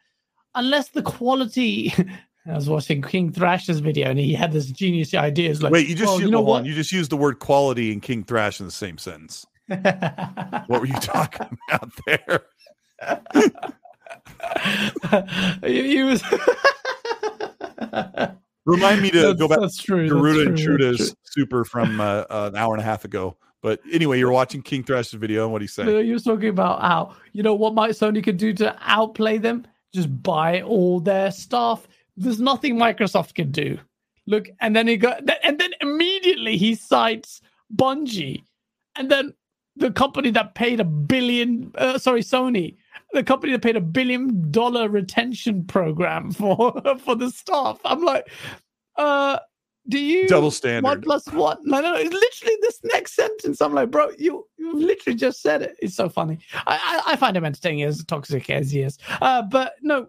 unless 0.56 0.90
the 0.90 1.02
quality 1.02 1.94
I 2.48 2.56
was 2.56 2.70
watching 2.70 3.02
King 3.02 3.34
Thrasher's 3.34 3.80
video 3.80 4.10
and 4.10 4.18
he 4.18 4.34
had 4.34 4.54
this 4.54 4.68
genius 4.68 5.14
idea. 5.14 5.54
Like, 5.56 5.74
Wait, 5.74 5.88
you 5.90 5.96
just 5.96 6.08
well, 6.08 6.22
you 6.22 6.32
know 6.32 6.42
what? 6.42 6.66
You 6.66 6.74
just 6.74 6.94
used 6.94 7.12
the 7.12 7.18
word 7.18 7.40
quality 7.40 7.92
and 7.92 8.02
King 8.02 8.24
Thrash 8.24 8.62
in 8.62 8.66
the 8.66 8.72
same 8.72 8.98
sentence. 8.98 9.46
What 9.68 10.80
were 10.80 10.88
you 10.88 10.94
talking 10.94 11.58
about 11.70 11.92
there? 12.06 12.46
he, 15.66 15.96
he 15.98 16.04
was. 16.04 16.24
Remind 18.66 19.02
me 19.02 19.10
to 19.12 19.18
That's- 19.18 19.40
go 19.40 19.48
back 19.48 19.60
That's 19.62 19.78
true. 19.78 20.08
to 20.08 20.14
Garuda 20.14 20.50
and 20.50 20.58
Truda's 20.58 21.16
super 21.24 21.66
from 21.66 22.00
uh, 22.00 22.24
uh, 22.30 22.50
an 22.54 22.58
hour 22.58 22.74
and 22.74 22.82
a 22.82 22.86
half 22.86 23.06
ago. 23.06 23.38
But 23.62 23.82
anyway, 23.92 24.20
you're 24.20 24.32
watching 24.32 24.62
King 24.62 24.84
Thrash's 24.84 25.14
video, 25.14 25.44
and 25.44 25.52
what 25.52 25.60
do 25.60 25.64
you 25.64 25.70
say? 25.70 25.84
true. 25.84 26.04
He 26.04 26.14
was 26.14 26.24
talking 26.24 26.50
about 26.50 26.82
how 26.82 27.16
you 27.34 27.44
know 27.44 27.54
what 27.54 27.74
might 27.74 27.92
Sony 27.92 28.24
could 28.24 28.38
do 28.38 28.54
to 28.54 28.76
outplay 28.82 29.38
them. 29.38 29.66
Just 29.94 30.22
buy 30.24 30.62
all 30.62 31.00
their 31.00 31.32
stuff. 31.32 31.88
There's 32.16 32.40
nothing 32.40 32.76
Microsoft 32.78 33.34
can 33.34 33.52
do. 33.52 33.78
Look, 34.28 34.50
and 34.62 34.76
then 34.76 34.88
he 34.88 34.96
got, 34.98 35.24
and 35.44 35.60
then 35.60 35.72
immediately 35.82 36.56
he 36.58 36.76
cites 36.76 37.42
Bungie, 37.76 38.44
and 38.96 39.10
then 39.10 39.34
the 39.76 39.92
company 39.92 40.30
that 40.32 40.54
paid 40.56 40.80
a 40.80 40.84
billion, 40.84 41.72
uh, 41.76 41.98
sorry, 41.98 42.22
Sony, 42.22 42.76
the 43.14 43.24
company 43.24 43.54
that 43.54 43.62
paid 43.62 43.76
a 43.76 43.82
billion 43.82 44.52
dollar 44.52 44.90
retention 44.90 45.66
program 45.66 46.32
for 46.32 46.82
for 47.00 47.16
the 47.16 47.30
staff. 47.32 47.80
I'm 47.86 48.02
like, 48.04 48.30
uh, 48.98 49.40
do 49.88 49.98
you 49.98 50.28
Double 50.28 50.44
One 50.48 50.52
standard. 50.52 51.04
plus 51.04 51.26
one. 51.28 51.38
one? 51.38 51.58
No, 51.64 51.82
no, 51.82 51.96
it's 51.96 52.14
literally 52.14 52.58
this 52.62 52.80
next 52.84 53.16
sentence. 53.16 53.60
I'm 53.62 53.74
like, 53.74 53.90
bro, 53.90 54.12
you 54.20 54.46
you 54.58 54.76
literally 54.76 55.18
just 55.18 55.42
said 55.42 55.62
it. 55.64 55.78
It's 55.82 55.96
so 55.96 56.10
funny. 56.10 56.38
I 56.68 57.02
I, 57.08 57.14
I 57.14 57.16
find 57.16 57.36
him 57.36 57.46
entertaining 57.46 57.84
as 57.84 58.04
toxic 58.06 58.50
as 58.50 58.70
he 58.72 58.82
is. 58.82 58.98
Uh, 59.22 59.42
but 59.42 59.74
no, 59.82 60.06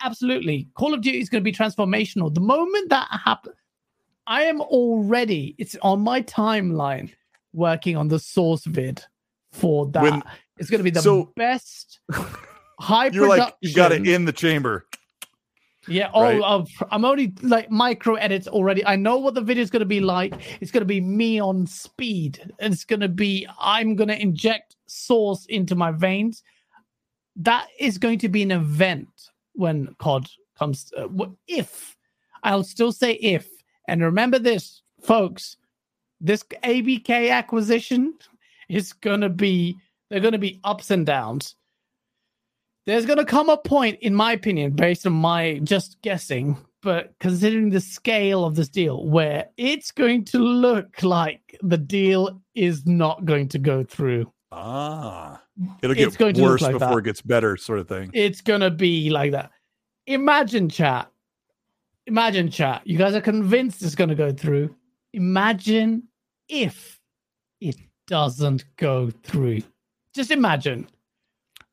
absolutely. 0.00 0.68
Call 0.74 0.92
of 0.94 1.02
Duty 1.02 1.20
is 1.20 1.28
going 1.28 1.42
to 1.42 1.44
be 1.44 1.52
transformational. 1.56 2.34
The 2.34 2.40
moment 2.40 2.88
that 2.90 3.06
happens, 3.24 3.54
I 4.26 4.42
am 4.42 4.60
already. 4.60 5.54
It's 5.58 5.76
on 5.82 6.00
my 6.00 6.22
timeline 6.22 7.12
working 7.52 7.96
on 7.96 8.08
the 8.08 8.18
source 8.18 8.64
vid 8.64 9.04
for 9.52 9.86
that. 9.90 10.02
When- 10.02 10.22
it's 10.60 10.70
going 10.70 10.78
to 10.78 10.84
be 10.84 10.90
the 10.90 11.02
so- 11.02 11.32
best. 11.36 12.00
High 12.78 13.08
You're 13.08 13.28
like 13.28 13.54
you 13.60 13.74
got 13.74 13.92
it 13.92 14.08
in 14.08 14.24
the 14.24 14.32
chamber. 14.32 14.86
yeah. 15.86 16.10
Oh, 16.14 16.22
right? 16.22 16.66
I'm 16.90 17.04
only 17.04 17.34
like 17.42 17.70
micro 17.70 18.14
edits 18.14 18.48
already. 18.48 18.84
I 18.86 18.96
know 18.96 19.18
what 19.18 19.34
the 19.34 19.42
video 19.42 19.62
is 19.62 19.70
going 19.70 19.80
to 19.80 19.86
be 19.86 20.00
like. 20.00 20.32
It's 20.62 20.70
going 20.70 20.80
to 20.80 20.86
be 20.86 21.00
me 21.00 21.38
on 21.38 21.66
speed. 21.66 22.52
It's 22.58 22.86
going 22.86 23.00
to 23.00 23.08
be 23.08 23.46
I'm 23.58 23.96
going 23.96 24.08
to 24.08 24.18
inject 24.18 24.76
sauce 24.86 25.44
into 25.46 25.74
my 25.74 25.90
veins. 25.90 26.42
That 27.36 27.66
is 27.78 27.98
going 27.98 28.18
to 28.20 28.30
be 28.30 28.42
an 28.42 28.50
event 28.50 29.08
when 29.52 29.94
COD 29.98 30.26
comes. 30.58 30.90
Uh, 30.96 31.08
if 31.46 31.96
I'll 32.44 32.64
still 32.64 32.92
say 32.92 33.12
if, 33.12 33.46
and 33.88 34.02
remember 34.02 34.38
this, 34.38 34.80
folks. 35.02 35.58
This 36.18 36.42
ABK 36.64 37.30
acquisition 37.30 38.14
is 38.70 38.94
going 38.94 39.20
to 39.20 39.28
be. 39.28 39.76
They're 40.10 40.20
going 40.20 40.32
to 40.32 40.38
be 40.38 40.60
ups 40.64 40.90
and 40.90 41.06
downs 41.06 41.54
there's 42.86 43.06
going 43.06 43.18
to 43.18 43.24
come 43.24 43.48
a 43.48 43.56
point, 43.56 43.98
in 44.00 44.14
my 44.14 44.32
opinion, 44.32 44.72
based 44.72 45.06
on 45.06 45.12
my 45.12 45.60
just 45.62 46.00
guessing, 46.02 46.56
but 46.82 47.14
considering 47.20 47.70
the 47.70 47.80
scale 47.80 48.44
of 48.44 48.56
this 48.56 48.68
deal, 48.68 49.06
where 49.06 49.48
it's 49.56 49.90
going 49.90 50.24
to 50.26 50.38
look 50.38 51.02
like 51.02 51.58
the 51.62 51.76
deal 51.76 52.40
is 52.54 52.86
not 52.86 53.24
going 53.24 53.48
to 53.48 53.58
go 53.58 53.84
through. 53.84 54.32
Ah, 54.52 55.40
it'll 55.82 55.94
get 55.94 56.16
going 56.18 56.34
to 56.34 56.40
look 56.40 56.50
worse 56.50 56.62
like 56.62 56.72
before 56.72 56.88
that. 56.88 56.98
it 56.98 57.04
gets 57.04 57.22
better, 57.22 57.56
sort 57.56 57.78
of 57.78 57.86
thing. 57.86 58.10
It's 58.12 58.40
going 58.40 58.62
to 58.62 58.70
be 58.70 59.10
like 59.10 59.32
that. 59.32 59.50
Imagine, 60.06 60.68
chat. 60.68 61.08
Imagine, 62.06 62.50
chat. 62.50 62.82
You 62.84 62.98
guys 62.98 63.14
are 63.14 63.20
convinced 63.20 63.82
it's 63.82 63.94
going 63.94 64.10
to 64.10 64.16
go 64.16 64.32
through. 64.32 64.74
Imagine 65.12 66.04
if 66.48 66.98
it 67.60 67.76
doesn't 68.08 68.64
go 68.76 69.10
through. 69.22 69.62
Just 70.14 70.30
imagine. 70.30 70.88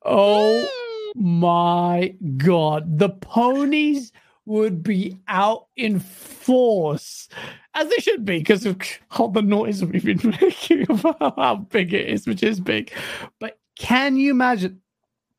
Oh 0.03 0.67
mm. 1.15 1.21
my 1.21 2.15
god, 2.37 2.99
the 2.99 3.09
ponies 3.09 4.11
would 4.45 4.81
be 4.81 5.19
out 5.27 5.67
in 5.75 5.99
force 5.99 7.27
as 7.73 7.89
they 7.89 7.97
should 7.97 8.23
be 8.23 8.39
because 8.39 8.65
of 8.65 8.81
all 9.17 9.27
the 9.27 9.41
noise 9.41 9.83
we've 9.83 10.05
been 10.05 10.35
making 10.41 10.89
about 10.89 11.35
how 11.37 11.55
big 11.55 11.93
it 11.93 12.07
is, 12.07 12.25
which 12.25 12.43
is 12.43 12.59
big. 12.59 12.91
But 13.39 13.59
can 13.77 14.15
you 14.15 14.31
imagine? 14.31 14.81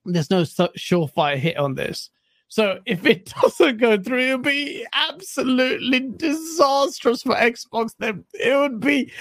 There's 0.05 0.31
no 0.31 0.43
surefire 0.43 1.37
hit 1.37 1.57
on 1.57 1.75
this. 1.75 2.11
So 2.49 2.81
if 2.87 3.05
it 3.07 3.33
doesn't 3.43 3.79
go 3.79 4.01
through, 4.01 4.21
it'll 4.21 4.39
be 4.39 4.87
absolutely 4.93 6.01
disastrous 6.01 7.23
for 7.23 7.35
Xbox. 7.35 7.95
Then 7.99 8.25
it 8.35 8.57
would 8.57 8.81
be 8.81 9.13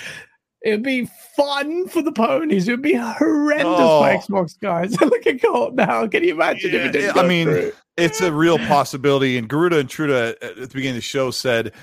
It'd 0.63 0.83
be 0.83 1.07
fun 1.35 1.87
for 1.87 2.01
the 2.01 2.11
ponies. 2.11 2.67
It 2.67 2.71
would 2.71 2.81
be 2.81 2.95
horrendous 2.95 3.65
Oh. 3.67 4.01
for 4.03 4.09
Xbox 4.45 4.59
guys. 4.59 4.99
Look 5.01 5.25
at 5.27 5.41
Colt 5.41 5.75
now. 5.75 6.07
Can 6.07 6.23
you 6.23 6.33
imagine 6.33 6.71
if 6.73 6.81
Yeah, 6.81 6.87
it 6.87 6.91
didn't 6.91 7.17
I 7.17 7.27
mean, 7.27 7.47
through? 7.47 7.71
It's 7.95 8.21
a 8.21 8.31
real 8.33 8.57
possibility. 8.59 9.37
And 9.37 9.47
Garuda 9.47 9.77
and 9.79 9.89
Truda 9.89 10.35
at 10.41 10.55
the 10.55 10.67
beginning 10.67 10.89
of 10.91 10.95
the 10.95 11.01
show 11.01 11.31
said, 11.31 11.73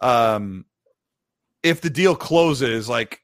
um, 0.00 0.64
if 1.62 1.80
the 1.80 1.90
deal 1.90 2.16
closes, 2.16 2.88
like 2.88 3.20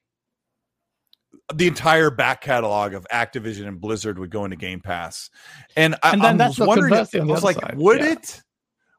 the 1.54 1.66
entire 1.66 2.10
back 2.10 2.42
catalog 2.42 2.92
of 2.92 3.06
Activision 3.12 3.66
and 3.66 3.80
Blizzard 3.80 4.18
would 4.18 4.30
go 4.30 4.44
into 4.44 4.56
Game 4.56 4.80
Pass. 4.80 5.30
And 5.76 5.94
I, 6.02 6.12
And 6.12 6.22
then 6.22 6.34
I 6.34 6.36
that's 6.48 6.58
was 6.58 6.68
wondering, 6.68 6.92
on 6.92 6.98
I 6.98 7.24
was 7.24 7.42
like, 7.42 7.58
side, 7.58 7.76
would 7.78 8.00
yeah. 8.00 8.12
it, 8.12 8.42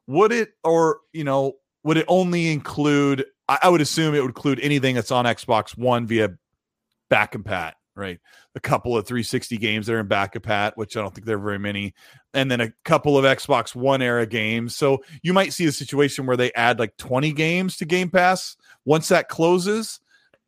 would 0.08 0.32
it, 0.32 0.50
or, 0.64 1.02
you 1.14 1.24
know, 1.24 1.54
would 1.84 1.98
it 1.98 2.06
only 2.08 2.52
include, 2.52 3.26
I, 3.50 3.58
I 3.64 3.70
would 3.70 3.82
assume 3.82 4.14
it 4.14 4.22
would 4.22 4.30
include 4.30 4.60
anything 4.62 4.96
that's 4.96 5.12
on 5.12 5.26
Xbox 5.26 5.78
One 5.78 6.06
via 6.06 6.30
back 7.10 7.34
compat, 7.34 7.74
right? 7.96 8.20
A 8.56 8.60
couple 8.60 8.96
of 8.96 9.08
360 9.08 9.58
games 9.58 9.88
that 9.88 9.96
are 9.96 10.00
in 10.00 10.08
back 10.08 10.36
compat, 10.36 10.74
which 10.76 10.96
I 10.96 11.02
don't 11.02 11.14
think 11.14 11.26
there 11.26 11.38
are 11.38 11.42
very 11.42 11.60
many, 11.60 11.94
and 12.34 12.50
then 12.50 12.62
a 12.62 12.72
couple 12.86 13.18
of 13.18 13.26
Xbox 13.26 13.76
One 13.76 14.02
era 14.02 14.28
games. 14.28 14.76
So 14.76 15.04
you 15.24 15.34
might 15.34 15.52
see 15.52 15.66
a 15.66 15.72
situation 15.72 16.28
where 16.28 16.38
they 16.38 16.54
add 16.54 16.80
like 16.80 16.96
20 16.98 17.34
games 17.34 17.76
to 17.78 17.86
Game 17.86 18.10
Pass 18.10 18.56
once 18.86 19.08
that 19.10 19.28
closes, 19.28 20.00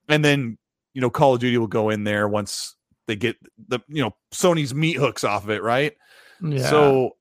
and 0.07 0.23
then 0.23 0.57
you 0.93 1.01
know 1.01 1.09
Call 1.09 1.33
of 1.33 1.39
Duty 1.39 1.57
will 1.57 1.67
go 1.67 1.89
in 1.89 2.03
there 2.03 2.27
once 2.27 2.75
they 3.07 3.15
get 3.15 3.35
the 3.67 3.79
you 3.87 4.03
know 4.03 4.15
Sony's 4.31 4.75
meat 4.75 4.97
hooks 4.97 5.23
off 5.23 5.43
of 5.43 5.49
it, 5.49 5.63
right? 5.63 5.93
Yeah. 6.39 6.69
So 6.69 7.17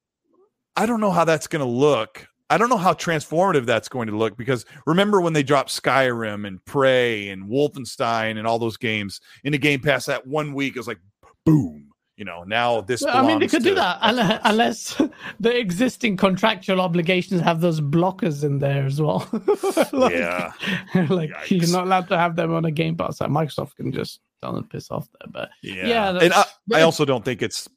I 0.77 0.87
don't 0.87 1.01
know 1.01 1.11
how 1.11 1.25
that's 1.25 1.47
going 1.47 1.65
to 1.65 1.71
look. 1.71 2.27
I 2.51 2.59
don't 2.59 2.69
know 2.69 2.77
how 2.77 2.93
transformative 2.95 3.65
that's 3.65 3.89
going 3.89 4.09
to 4.09 4.17
look 4.17 4.37
because 4.37 4.67
remember 4.85 5.21
when 5.21 5.33
they 5.33 5.45
dropped 5.45 5.71
Skyrim 5.71 6.47
and 6.47 6.63
Prey 6.65 7.29
and 7.29 7.49
Wolfenstein 7.49 8.37
and 8.39 8.47
all 8.47 8.59
those 8.59 8.77
games 8.77 9.21
into 9.45 9.57
Game 9.57 9.81
Pass 9.81 10.07
that 10.07 10.27
one 10.27 10.53
week 10.53 10.75
it 10.77 10.81
was 10.81 10.89
like 10.89 10.99
boom. 11.47 11.87
You 12.17 12.27
know, 12.27 12.43
now 12.43 12.83
this. 12.83 13.01
Well, 13.01 13.17
I 13.17 13.27
mean, 13.27 13.39
they 13.39 13.47
could 13.47 13.63
do 13.63 13.75
that 13.77 13.97
unless, 14.03 14.31
Xbox. 14.31 14.41
unless 14.45 15.03
the 15.41 15.57
existing 15.59 16.19
contractual 16.19 16.79
obligations 16.83 17.41
have 17.41 17.63
those 17.63 17.81
blockers 17.81 18.45
in 18.45 18.59
there 18.59 18.85
as 18.85 19.01
well. 19.01 19.27
Like- 19.93 20.13
Yeah. 20.13 20.53
like 21.09 21.31
you're 21.51 21.67
not 21.69 21.85
allowed 21.85 22.09
to 22.09 22.19
have 22.19 22.37
them 22.37 22.53
on 22.53 22.67
a 22.67 22.71
Game 22.71 22.95
Pass. 22.97 23.23
Like 23.23 23.31
Microsoft 23.31 23.77
can 23.77 23.91
just 23.91 24.21
tell 24.43 24.53
them 24.53 24.65
to 24.65 24.69
piss 24.69 24.91
off 24.91 25.09
there. 25.19 25.31
But 25.33 25.49
Yeah, 25.63 25.87
Yeah, 25.87 26.19
and 26.19 26.33
I, 26.35 26.45
I 26.75 26.83
also 26.83 27.07
don't 27.07 27.25
think 27.25 27.41
it's 27.41 27.69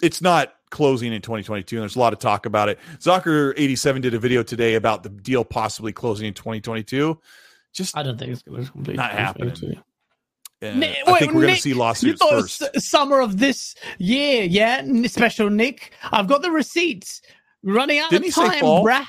it's 0.00 0.22
not 0.22 0.54
closing 0.70 1.12
in 1.12 1.20
2022. 1.22 1.76
And 1.76 1.82
there's 1.82 1.96
a 1.96 1.98
lot 1.98 2.12
of 2.12 2.18
talk 2.18 2.46
about 2.46 2.68
it. 2.68 2.78
Zocker 2.98 3.52
87 3.56 4.02
did 4.02 4.14
a 4.14 4.18
video 4.18 4.42
today 4.42 4.74
about 4.74 5.02
the 5.02 5.08
deal 5.08 5.44
possibly 5.44 5.92
closing 5.92 6.26
in 6.26 6.34
2022. 6.34 7.18
Just 7.72 7.96
I 7.96 8.02
don't 8.02 8.18
think 8.18 8.32
it's 8.32 8.42
going 8.42 8.64
to 8.64 8.70
completely 8.70 8.96
Not 8.96 9.12
happening. 9.12 9.52
uh, 10.62 10.70
Ni- 10.72 10.96
I 11.06 11.12
wait, 11.12 11.18
think 11.20 11.34
we're 11.34 11.42
going 11.42 11.54
to 11.54 11.60
see 11.60 11.74
lawsuits 11.74 12.20
first. 12.28 12.62
summer 12.80 13.20
of 13.20 13.38
this 13.38 13.74
year, 13.98 14.42
yeah? 14.44 14.84
Special 15.06 15.50
Nick, 15.50 15.92
I've 16.10 16.26
got 16.26 16.42
the 16.42 16.50
receipts. 16.50 17.22
Running 17.62 17.98
out 17.98 18.10
Didn't 18.10 18.28
of 18.28 18.34
time, 18.34 18.60
bruh. 18.62 19.04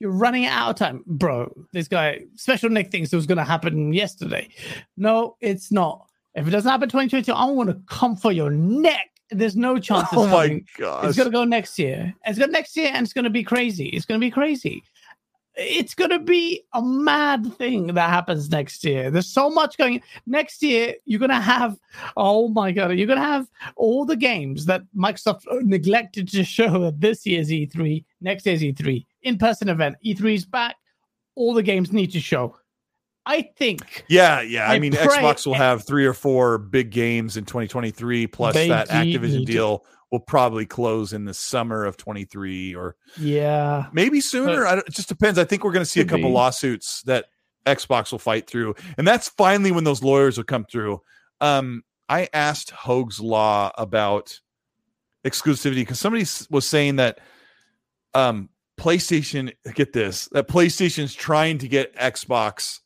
You're 0.00 0.12
running 0.12 0.46
out 0.46 0.70
of 0.70 0.76
time, 0.76 1.02
bro. 1.06 1.52
This 1.72 1.88
guy, 1.88 2.20
Special 2.36 2.70
Nick, 2.70 2.90
thinks 2.92 3.12
it 3.12 3.16
was 3.16 3.26
going 3.26 3.38
to 3.38 3.44
happen 3.44 3.92
yesterday. 3.92 4.48
No, 4.96 5.36
it's 5.40 5.72
not. 5.72 6.08
If 6.34 6.46
it 6.46 6.50
doesn't 6.50 6.70
happen 6.70 6.88
2022, 6.88 7.32
I'm 7.34 7.56
going 7.56 7.66
to 7.66 7.80
come 7.88 8.14
for 8.14 8.30
your 8.30 8.50
neck. 8.50 9.10
There's 9.30 9.56
no 9.56 9.78
chance. 9.78 10.04
It's 10.04 10.14
Oh 10.14 10.26
my 10.26 10.62
gosh! 10.78 11.06
It's 11.06 11.18
gonna 11.18 11.30
go 11.30 11.44
next 11.44 11.78
year. 11.78 12.14
It's 12.24 12.38
gonna 12.38 12.52
next 12.52 12.76
year, 12.76 12.90
and 12.92 13.04
it's 13.04 13.12
gonna 13.12 13.30
be 13.30 13.44
crazy. 13.44 13.86
It's 13.88 14.06
gonna 14.06 14.20
be 14.20 14.30
crazy. 14.30 14.82
It's 15.54 15.94
gonna 15.94 16.20
be 16.20 16.62
a 16.72 16.80
mad 16.80 17.52
thing 17.56 17.88
that 17.88 18.10
happens 18.10 18.48
next 18.48 18.84
year. 18.84 19.10
There's 19.10 19.28
so 19.28 19.50
much 19.50 19.76
going. 19.76 20.00
Next 20.26 20.62
year, 20.62 20.94
you're 21.04 21.20
gonna 21.20 21.40
have. 21.40 21.76
Oh 22.16 22.48
my 22.48 22.72
god! 22.72 22.92
You're 22.92 23.06
gonna 23.06 23.20
have 23.20 23.48
all 23.76 24.04
the 24.04 24.16
games 24.16 24.64
that 24.66 24.82
Microsoft 24.96 25.42
neglected 25.62 26.28
to 26.28 26.44
show 26.44 26.86
at 26.86 27.00
this 27.00 27.26
year's 27.26 27.50
E3, 27.50 28.04
next 28.20 28.46
year's 28.46 28.62
E3, 28.62 29.04
in-person 29.22 29.68
event. 29.68 29.96
E3 30.04 30.34
is 30.34 30.46
back. 30.46 30.76
All 31.34 31.52
the 31.52 31.62
games 31.62 31.92
need 31.92 32.12
to 32.12 32.20
show. 32.20 32.56
I 33.28 33.42
think 33.42 34.04
Yeah, 34.08 34.40
yeah. 34.40 34.68
I, 34.68 34.74
I 34.74 34.78
mean, 34.78 34.92
pray- 34.92 35.06
Xbox 35.06 35.46
will 35.46 35.54
have 35.54 35.86
three 35.86 36.06
or 36.06 36.14
four 36.14 36.56
big 36.56 36.90
games 36.90 37.36
in 37.36 37.44
2023, 37.44 38.26
plus 38.26 38.54
They 38.54 38.68
that 38.68 38.88
Activision 38.88 39.44
deal 39.44 39.84
will 40.10 40.20
probably 40.20 40.64
close 40.64 41.12
in 41.12 41.26
the 41.26 41.34
summer 41.34 41.84
of 41.84 41.98
23 41.98 42.74
or 42.74 42.96
yeah. 43.18 43.86
maybe 43.92 44.22
sooner. 44.22 44.66
I 44.66 44.76
don't, 44.76 44.88
it 44.88 44.94
just 44.94 45.08
depends. 45.08 45.38
I 45.38 45.44
think 45.44 45.62
we're 45.62 45.72
going 45.72 45.84
to 45.84 45.90
see 45.90 46.00
a 46.00 46.06
couple 46.06 46.30
be. 46.30 46.34
lawsuits 46.34 47.02
that 47.02 47.26
Xbox 47.66 48.10
will 48.10 48.18
fight 48.18 48.48
through, 48.48 48.74
and 48.96 49.06
that's 49.06 49.28
finally 49.28 49.72
when 49.72 49.84
those 49.84 50.02
lawyers 50.02 50.38
will 50.38 50.44
come 50.44 50.64
through. 50.64 51.02
Um, 51.42 51.82
I 52.08 52.28
asked 52.32 52.70
Hoeg's 52.70 53.20
Law 53.20 53.70
about 53.76 54.40
exclusivity 55.26 55.76
because 55.76 56.00
somebody 56.00 56.24
was 56.48 56.64
saying 56.64 56.96
that 56.96 57.20
um, 58.14 58.48
PlayStation, 58.78 59.52
get 59.74 59.92
this, 59.92 60.30
that 60.32 60.48
PlayStation's 60.48 61.14
trying 61.14 61.58
to 61.58 61.68
get 61.68 61.94
Xbox 61.96 62.80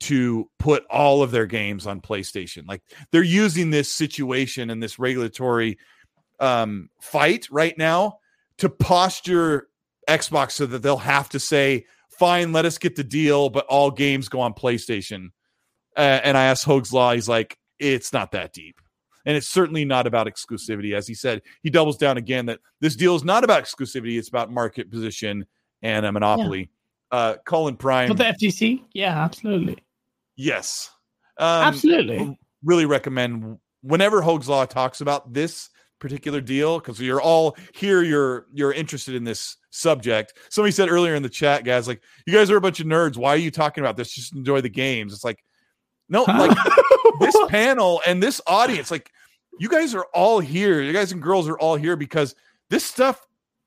to 0.00 0.48
put 0.58 0.84
all 0.88 1.22
of 1.22 1.30
their 1.30 1.46
games 1.46 1.86
on 1.86 2.00
PlayStation. 2.00 2.66
Like 2.66 2.82
they're 3.12 3.22
using 3.22 3.70
this 3.70 3.94
situation 3.94 4.70
and 4.70 4.82
this 4.82 4.98
regulatory 4.98 5.78
um, 6.40 6.88
fight 7.00 7.46
right 7.50 7.76
now 7.76 8.18
to 8.58 8.68
posture 8.68 9.68
Xbox 10.08 10.52
so 10.52 10.66
that 10.66 10.82
they'll 10.82 10.96
have 10.96 11.28
to 11.30 11.38
say, 11.38 11.86
fine, 12.10 12.52
let 12.52 12.64
us 12.64 12.78
get 12.78 12.96
the 12.96 13.04
deal, 13.04 13.50
but 13.50 13.66
all 13.66 13.90
games 13.90 14.28
go 14.28 14.40
on 14.40 14.54
PlayStation. 14.54 15.28
Uh, 15.96 16.20
and 16.24 16.36
I 16.36 16.44
asked 16.44 16.64
Hoeg's 16.64 16.92
Law, 16.92 17.12
he's 17.12 17.28
like, 17.28 17.58
it's 17.78 18.12
not 18.12 18.32
that 18.32 18.52
deep. 18.52 18.80
And 19.26 19.36
it's 19.36 19.46
certainly 19.46 19.84
not 19.84 20.06
about 20.06 20.26
exclusivity. 20.26 20.94
As 20.94 21.06
he 21.06 21.14
said, 21.14 21.42
he 21.62 21.68
doubles 21.68 21.98
down 21.98 22.16
again 22.16 22.46
that 22.46 22.60
this 22.80 22.96
deal 22.96 23.14
is 23.14 23.22
not 23.22 23.44
about 23.44 23.62
exclusivity, 23.62 24.18
it's 24.18 24.28
about 24.28 24.50
market 24.50 24.90
position 24.90 25.46
and 25.82 26.06
a 26.06 26.12
monopoly. 26.12 26.70
Uh, 27.10 27.36
Colin 27.44 27.76
Prime, 27.76 28.08
For 28.08 28.14
the 28.14 28.24
FTC? 28.24 28.82
Yeah, 28.92 29.22
absolutely. 29.22 29.78
Yes. 30.40 30.90
Um, 31.36 31.64
absolutely. 31.64 32.38
really 32.64 32.86
recommend 32.86 33.58
whenever 33.82 34.22
Hoeg's 34.22 34.48
Law 34.48 34.64
talks 34.64 35.02
about 35.02 35.34
this 35.34 35.68
particular 35.98 36.40
deal 36.40 36.78
because 36.78 36.98
you're 36.98 37.20
all 37.20 37.54
here 37.74 38.02
you're 38.02 38.46
you're 38.54 38.72
interested 38.72 39.14
in 39.14 39.22
this 39.22 39.58
subject. 39.68 40.32
Somebody 40.48 40.72
said 40.72 40.88
earlier 40.88 41.14
in 41.14 41.22
the 41.22 41.28
chat 41.28 41.64
guys 41.64 41.86
like 41.86 42.02
you 42.26 42.32
guys 42.32 42.50
are 42.50 42.56
a 42.56 42.60
bunch 42.60 42.80
of 42.80 42.86
nerds. 42.86 43.18
Why 43.18 43.34
are 43.34 43.36
you 43.36 43.50
talking 43.50 43.84
about 43.84 43.98
this? 43.98 44.12
Just 44.12 44.34
enjoy 44.34 44.62
the 44.62 44.70
games. 44.70 45.12
It's 45.12 45.24
like 45.24 45.44
no 46.08 46.22
like 46.22 46.56
this 47.20 47.36
panel 47.48 48.00
and 48.06 48.22
this 48.22 48.40
audience 48.46 48.90
like 48.90 49.10
you 49.58 49.68
guys 49.68 49.94
are 49.94 50.06
all 50.14 50.40
here. 50.40 50.80
You 50.80 50.94
guys 50.94 51.12
and 51.12 51.20
girls 51.20 51.50
are 51.50 51.58
all 51.58 51.76
here 51.76 51.96
because 51.96 52.34
this 52.70 52.84
stuff 52.84 53.20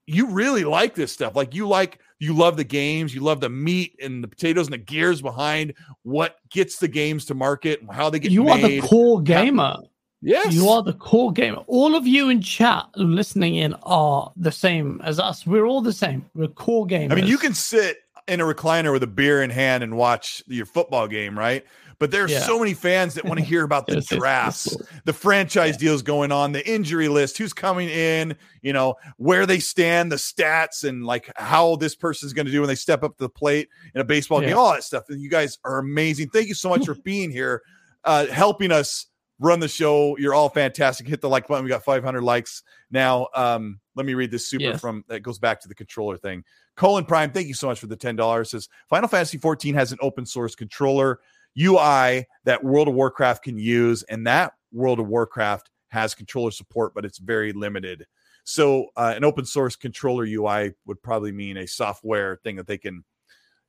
you 0.08 0.32
really 0.32 0.64
like 0.64 0.96
this 0.96 1.12
stuff. 1.12 1.36
Like 1.36 1.54
you 1.54 1.68
like 1.68 2.00
you 2.20 2.34
love 2.34 2.58
the 2.58 2.64
games 2.64 3.14
you 3.14 3.22
love 3.22 3.40
the 3.42 3.50
meat 3.50 3.96
and 4.02 4.24
the 4.24 4.28
potatoes 4.28 4.68
and 4.68 4.74
the 4.74 4.78
gears 4.78 5.22
behind 5.22 5.74
what 6.04 6.38
gets 6.50 6.78
the 6.78 6.88
games 6.88 7.26
to 7.26 7.34
market 7.34 7.82
and 7.82 7.92
how 7.92 8.10
they 8.10 8.20
get 8.20 8.32
you 8.32 8.44
made 8.44 8.64
are 8.64 8.68
the 8.68 8.82
core 8.82 9.22
gamer. 9.22 9.76
yes 10.22 10.54
You 10.54 10.70
are 10.70 10.82
the 10.82 10.94
core 10.94 11.32
gamer. 11.32 11.64
All 11.68 11.96
of 11.96 12.08
you 12.08 12.30
in 12.30 12.42
chat 12.42 12.86
listening 12.96 13.56
in 13.56 13.74
are 13.84 14.32
the 14.36 14.52
same 14.52 15.02
as 15.04 15.20
us. 15.20 15.46
We're 15.46 15.66
all 15.66 15.82
the 15.82 15.94
same. 15.94 16.26
We're 16.34 16.48
core 16.48 16.88
gamers. 16.88 17.12
I 17.12 17.16
mean, 17.16 17.28
you 17.28 17.38
can 17.38 17.54
sit 17.54 17.98
in 18.28 18.40
a 18.40 18.46
recliner 18.46 18.92
with 18.92 19.04
a 19.04 19.08
beer 19.08 19.44
in 19.44 19.50
hand 19.50 19.84
and 19.84 19.98
watch 19.98 20.42
your 20.48 20.66
football 20.66 21.08
game, 21.08 21.38
right? 21.38 21.66
But 22.04 22.12
there's 22.12 22.32
Yeah. 22.32 22.42
so 22.42 22.60
many 22.60 22.74
fans 22.74 23.14
that 23.14 23.24
want 23.24 23.40
to 23.40 23.46
hear 23.46 23.64
about 23.64 23.88
the 23.88 23.94
Yes, 23.94 24.04
yes, 24.04 24.12
yes, 24.12 24.20
drafts, 24.20 24.68
yes. 24.78 24.88
the 25.06 25.14
franchise 25.14 25.78
deals 25.78 26.02
going 26.02 26.34
on, 26.34 26.52
the 26.52 26.68
injury 26.70 27.08
list, 27.08 27.38
who's 27.38 27.54
coming 27.54 27.88
in, 27.88 28.36
you 28.62 28.74
know, 28.74 28.96
where 29.16 29.46
they 29.46 29.60
stand, 29.60 30.12
the 30.12 30.18
stats, 30.18 30.84
and 30.84 31.06
like 31.06 31.32
how 31.38 31.78
this 31.78 31.96
person's 31.96 32.34
going 32.34 32.46
to 32.46 32.52
do 32.52 32.60
when 32.60 32.68
they 32.68 32.76
step 32.76 33.04
up 33.04 33.16
to 33.20 33.24
the 33.24 33.30
plate 33.30 33.70
in 33.96 34.02
a 34.02 34.04
baseball 34.04 34.42
Yeah. 34.42 34.50
game, 34.50 34.58
all 34.58 34.74
that 34.74 34.84
stuff. 34.84 35.06
And 35.08 35.22
you 35.22 35.30
guys 35.30 35.60
are 35.64 35.78
amazing. 35.78 36.28
Thank 36.28 36.50
you 36.50 36.56
so 36.56 36.68
much 36.68 36.84
for 36.86 36.96
being 37.06 37.32
here, 37.32 37.62
uh, 38.04 38.26
helping 38.26 38.74
us 38.74 39.06
run 39.40 39.62
the 39.62 39.70
show. 39.70 40.18
You're 40.18 40.34
all 40.34 40.50
fantastic. 40.50 41.08
Hit 41.08 41.22
the 41.22 41.30
like 41.30 41.48
button. 41.48 41.64
We 41.64 41.70
got 41.70 41.86
500 41.86 42.22
likes 42.22 42.64
now. 42.92 43.30
Um, 43.34 43.80
let 43.96 44.06
me 44.06 44.14
read 44.14 44.30
this 44.30 44.46
super 44.50 44.66
Yes. 44.66 44.82
from 44.82 45.06
that 45.08 45.22
goes 45.22 45.40
back 45.40 45.62
to 45.62 45.70
the 45.70 45.76
controller 45.76 46.18
thing. 46.18 46.44
Colin 46.76 47.06
Prime, 47.06 47.32
thank 47.32 47.48
you 47.48 47.54
so 47.54 47.68
much 47.68 47.80
for 47.80 47.88
the 47.88 47.96
ten 47.96 48.18
dollars. 48.18 48.50
Says 48.52 48.68
Final 48.90 49.08
Fantasy 49.08 49.38
14 49.38 49.74
has 49.76 49.94
an 49.94 50.00
open 50.02 50.26
source 50.26 50.54
controller 50.54 51.20
UI 51.60 52.26
that 52.46 52.64
World 52.64 52.88
of 52.88 52.94
Warcraft 52.94 53.44
can 53.44 53.58
use, 53.58 54.04
and 54.04 54.26
that 54.28 54.54
World 54.72 55.00
of 55.00 55.08
Warcraft 55.08 55.70
has 55.90 56.16
controller 56.16 56.52
support, 56.52 56.94
but 56.96 57.06
it's 57.06 57.20
very 57.20 57.54
limited. 57.54 58.06
So 58.44 58.88
uh, 58.98 59.14
an 59.16 59.24
open 59.24 59.46
source 59.46 59.76
controller 59.76 60.26
UI 60.26 60.74
would 60.86 61.02
probably 61.02 61.32
mean 61.32 61.58
a 61.58 61.68
software 61.68 62.38
thing 62.44 62.56
that 62.58 62.68
they 62.68 62.78
can, 62.78 63.04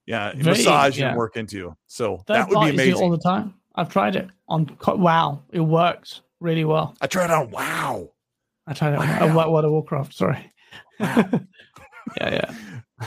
yeah, 0.07 0.33
Very- 0.33 0.45
massage 0.59 0.99
yeah. 0.99 1.09
and 1.11 1.17
work 1.19 1.37
into. 1.37 1.77
So 1.87 2.19
Third 2.27 2.35
that 2.37 2.49
would 2.49 2.65
be 2.65 2.71
amazing. 2.71 2.95
all 3.03 3.11
the 3.11 3.19
time. 3.19 3.55
I've 3.77 3.89
tried 3.89 4.17
it 4.17 4.29
on. 4.49 4.77
Wow, 4.87 5.43
it 5.51 5.61
works 5.61 6.23
really 6.41 6.65
well. 6.65 6.97
I 7.01 7.07
tried 7.07 7.27
it 7.27 7.31
on. 7.33 7.51
Wow. 7.51 8.11
I 8.67 8.73
tried 8.73 8.95
it 8.95 8.99
on 8.99 9.09
Wow. 9.35 9.47
Wo- 9.47 9.53
World 9.53 9.65
of 9.67 9.71
Warcraft. 9.73 10.15
Sorry. 10.15 10.51
Wow. 10.99 11.29
Yeah, 12.21 12.35
yeah. 12.35 12.55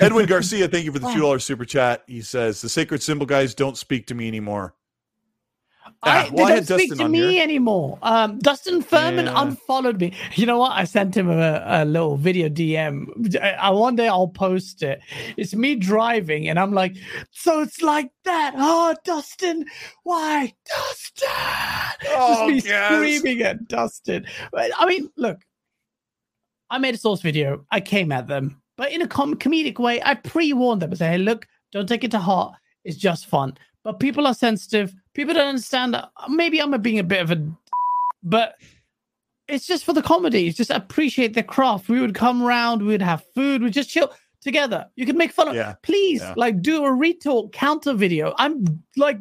Edwin 0.02 0.26
Garcia, 0.26 0.68
thank 0.68 0.86
you 0.86 0.92
for 0.92 1.00
the 1.00 1.10
two 1.14 1.22
dollars 1.22 1.44
super 1.44 1.66
chat. 1.66 2.04
He 2.08 2.22
says 2.22 2.62
the 2.62 2.70
sacred 2.70 3.02
symbol 3.02 3.26
guys 3.26 3.56
don't 3.56 3.78
speak 3.78 4.08
to 4.08 4.16
me 4.16 4.28
anymore. 4.28 4.74
I, 6.04 6.28
Ah, 6.28 6.30
well, 6.34 6.46
I 6.48 6.56
don't 6.56 6.66
speak 6.66 6.90
Dustin 6.90 6.98
to 7.06 7.10
me 7.10 7.32
here. 7.36 7.44
anymore. 7.44 7.98
Um, 8.02 8.40
Dustin 8.40 8.82
Furman 8.82 9.26
Yeah. 9.28 9.42
unfollowed 9.42 10.02
me. 10.02 10.12
You 10.36 10.46
know 10.46 10.58
what? 10.58 10.74
I 10.74 10.84
sent 10.84 11.16
him 11.16 11.30
a, 11.30 11.64
a 11.66 11.86
little 11.86 12.18
video 12.18 12.50
DM. 12.50 13.38
I, 13.42 13.52
I- 13.54 13.70
one 13.70 13.96
day 13.96 14.10
I'll 14.10 14.28
post 14.28 14.84
it. 14.84 15.00
It's 15.38 15.56
me 15.56 15.76
driving, 15.76 16.50
and 16.50 16.60
I'm 16.60 16.74
like, 16.74 16.98
"So 17.32 17.62
it's 17.62 17.82
like 17.82 18.12
that, 18.26 18.54
oh, 18.58 18.96
Dustin? 19.06 19.66
Why, 20.04 20.54
Dustin?" 20.66 21.30
Oh, 22.10 22.50
Just 22.52 22.66
me 22.66 22.70
yes. 22.70 22.94
screaming 22.94 23.42
at 23.44 23.68
Dustin. 23.70 24.26
I 24.54 24.86
mean, 24.86 25.10
look, 25.16 25.40
I 26.70 26.78
made 26.80 26.96
a 26.96 26.98
source 26.98 27.22
video. 27.22 27.66
I 27.72 27.80
came 27.80 28.12
at 28.12 28.28
them, 28.28 28.62
but 28.78 28.92
in 28.92 29.02
a 29.02 29.08
com- 29.08 29.36
comedic 29.36 29.80
way. 29.80 30.02
I 30.04 30.14
pre-warned 30.16 30.82
them. 30.82 30.92
I 30.92 30.96
said, 30.96 31.12
"Hey, 31.12 31.18
look, 31.18 31.48
don't 31.72 31.88
take 31.88 32.04
it 32.04 32.12
to 32.12 32.20
heart. 32.20 32.56
It's 32.86 32.98
just 32.98 33.26
fun." 33.26 33.58
But 33.84 34.00
people 34.00 34.28
are 34.28 34.34
sensitive. 34.34 34.94
People 35.14 35.34
don't 35.34 35.48
understand 35.48 35.94
that. 35.94 36.10
Uh, 36.18 36.28
maybe 36.30 36.62
I'm 36.62 36.80
being 36.82 37.00
a 37.00 37.04
bit 37.04 37.22
of 37.22 37.32
a, 37.32 37.52
but 38.24 38.56
it's 39.48 39.66
just 39.66 39.86
for 39.86 39.94
the 39.94 40.02
comedy. 40.02 40.48
It's 40.48 40.58
just 40.58 40.70
appreciate 40.70 41.34
the 41.34 41.44
craft. 41.44 41.88
We 41.90 42.02
would 42.02 42.14
come 42.16 42.44
around. 42.44 42.82
We 42.82 42.90
would 42.90 43.02
have 43.02 43.24
food. 43.34 43.62
We'd 43.62 43.74
just 43.74 43.90
chill 43.90 44.12
together. 44.42 44.88
You 44.96 45.06
can 45.06 45.18
make 45.18 45.32
fun 45.32 45.48
of. 45.48 45.56
Yeah. 45.56 45.76
Please, 45.84 46.22
Yeah. 46.22 46.34
like, 46.38 46.62
do 46.62 46.84
a 46.84 46.94
retort 46.94 47.54
counter 47.54 47.94
video. 47.94 48.34
I'm 48.38 48.66
like 48.98 49.20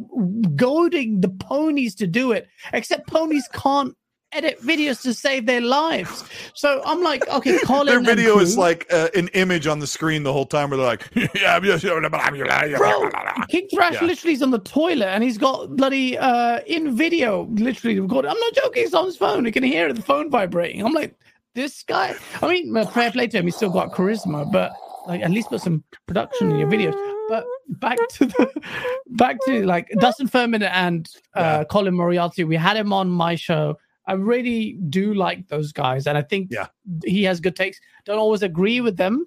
goading 0.57 1.20
the 1.20 1.28
ponies 1.31 1.95
to 1.97 2.07
do 2.07 2.33
it, 2.33 2.49
except 2.73 3.07
ponies 3.07 3.49
can't 3.53 3.95
edit 4.32 4.61
videos 4.61 5.03
to 5.03 5.15
save 5.15 5.47
their 5.47 5.61
lives. 5.61 6.24
So 6.55 6.82
I'm 6.85 7.03
like, 7.03 7.27
okay, 7.28 7.59
Colin. 7.65 7.86
Their 7.86 8.01
video 8.01 8.39
is 8.39 8.57
like 8.57 8.86
uh, 8.93 9.09
an 9.15 9.28
image 9.28 9.66
on 9.66 9.78
the 9.78 9.86
screen 9.86 10.23
the 10.23 10.32
whole 10.32 10.47
time 10.47 10.70
where 10.70 10.77
they're 10.77 10.86
like, 10.86 11.09
yeah, 11.15 11.59
yeah, 11.62 11.78
yeah, 11.82 12.77
Bro, 12.77 13.11
King 13.48 13.69
Thrash 13.73 13.94
Yeah. 13.94 14.05
literally 14.05 14.35
is 14.35 14.43
on 14.43 14.51
the 14.51 14.59
toilet 14.59 15.07
and 15.07 15.23
he's 15.23 15.39
got 15.39 15.74
bloody 15.77 16.19
uh 16.19 16.61
in 16.66 16.97
video 16.97 17.44
literally 17.53 17.98
recorded. 18.01 18.28
I'm 18.28 18.39
not 18.39 18.55
joking, 18.55 18.85
it's 18.85 18.94
on 18.94 19.07
his 19.07 19.16
phone. 19.16 19.44
You 19.44 19.53
can 19.53 19.62
hear 19.62 19.93
the 19.93 20.03
phone 20.03 20.31
vibrating. 20.31 20.85
I'm 20.85 20.93
like, 20.93 21.15
this 21.55 21.82
guy. 21.82 22.15
I 22.43 22.48
mean, 22.48 22.73
well, 22.73 22.86
fair 22.86 23.11
play 23.11 23.27
to 23.28 23.39
him, 23.39 23.44
he's 23.44 23.57
still 23.57 23.70
got 23.70 23.93
charisma, 23.93 24.51
but 24.51 24.73
like 25.07 25.23
at 25.23 25.31
least 25.31 25.48
put 25.48 25.61
some 25.62 25.85
production 26.07 26.51
in 26.51 26.59
your 26.59 26.69
videos. 26.69 26.94
But 27.28 27.44
back 27.69 27.98
to 28.15 28.27
the 28.27 28.62
back 29.11 29.36
to 29.47 29.65
like 29.65 29.89
Dustin 30.01 30.27
Furman 30.28 30.62
and 30.62 31.09
uh 31.35 31.40
Yeah. 31.40 31.65
Colin 31.65 31.94
Moriarty. 31.94 32.44
We 32.44 32.57
had 32.57 32.77
him 32.77 32.93
on 32.93 33.09
my 33.09 33.36
show. 33.36 33.78
I 34.07 34.12
really 34.15 34.74
do 34.89 35.15
like 35.15 35.49
those 35.49 35.73
guys, 35.73 36.07
and 36.07 36.16
I 36.16 36.23
think 36.23 36.49
Yeah. 36.53 36.69
he 37.05 37.24
has 37.24 37.41
good 37.41 37.57
takes. 37.57 37.81
Don't 38.05 38.19
always 38.19 38.43
agree 38.43 38.81
with 38.81 38.97
them, 38.97 39.27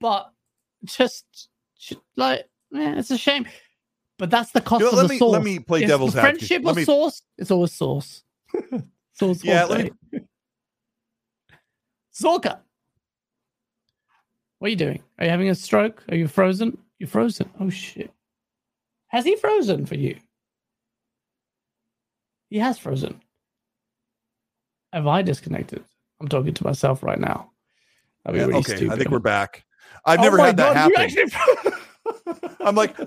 but 0.00 0.30
just 0.84 1.48
like 2.16 2.48
yeah, 2.72 2.98
it's 2.98 3.10
a 3.10 3.18
shame. 3.18 3.46
But 4.18 4.30
that's 4.30 4.50
the 4.52 4.60
cost 4.60 4.80
You 4.80 4.86
know, 4.86 4.90
of 4.92 4.96
let 4.98 5.02
the 5.08 5.08
me- 5.14 5.18
sauce. 5.18 5.32
let 5.32 5.42
me 5.44 5.58
play 5.60 5.82
It's 5.82 5.88
devil's 5.90 6.14
the 6.14 6.20
advocate. 6.20 6.38
friendship 6.48 6.66
or 6.66 6.74
me- 6.74 6.84
sauce. 6.84 7.22
It's 7.38 7.50
always 7.50 7.72
sauce. 7.72 8.24
sauce. 9.12 9.44
Yeah, 9.44 9.66
me- 10.12 10.20
Zorka. 12.14 12.60
What 14.58 14.68
are 14.68 14.70
you 14.70 14.76
doing? 14.76 15.02
Are 15.18 15.24
you 15.26 15.30
having 15.30 15.50
a 15.50 15.54
stroke? 15.54 16.02
Are 16.08 16.16
you 16.16 16.28
frozen? 16.28 16.78
You're 16.98 17.08
frozen. 17.08 17.50
Oh 17.60 17.68
shit. 17.68 18.10
Has 19.08 19.24
he 19.24 19.36
frozen 19.36 19.84
for 19.86 19.96
you? 19.96 20.18
He 22.48 22.58
has 22.58 22.78
frozen. 22.78 23.20
Have 24.96 25.06
I 25.06 25.20
disconnected? 25.20 25.84
I'm 26.22 26.28
talking 26.28 26.54
to 26.54 26.64
myself 26.64 27.02
right 27.02 27.20
now. 27.20 27.50
That'd 28.24 28.34
be 28.34 28.40
Yeah, 28.40 28.46
really 28.46 28.60
okay, 28.60 28.88
I 28.88 28.96
think 28.96 29.10
we're 29.10 29.18
back. 29.18 29.62
I've 30.06 30.20
Oh 30.20 30.22
never 30.22 30.38
had 30.38 30.56
that 30.56 30.72
God, 30.74 30.88
you 30.88 30.96
happen. 30.96 31.28
actually- 31.28 32.54
I'm 32.66 32.74
like, 32.74 32.98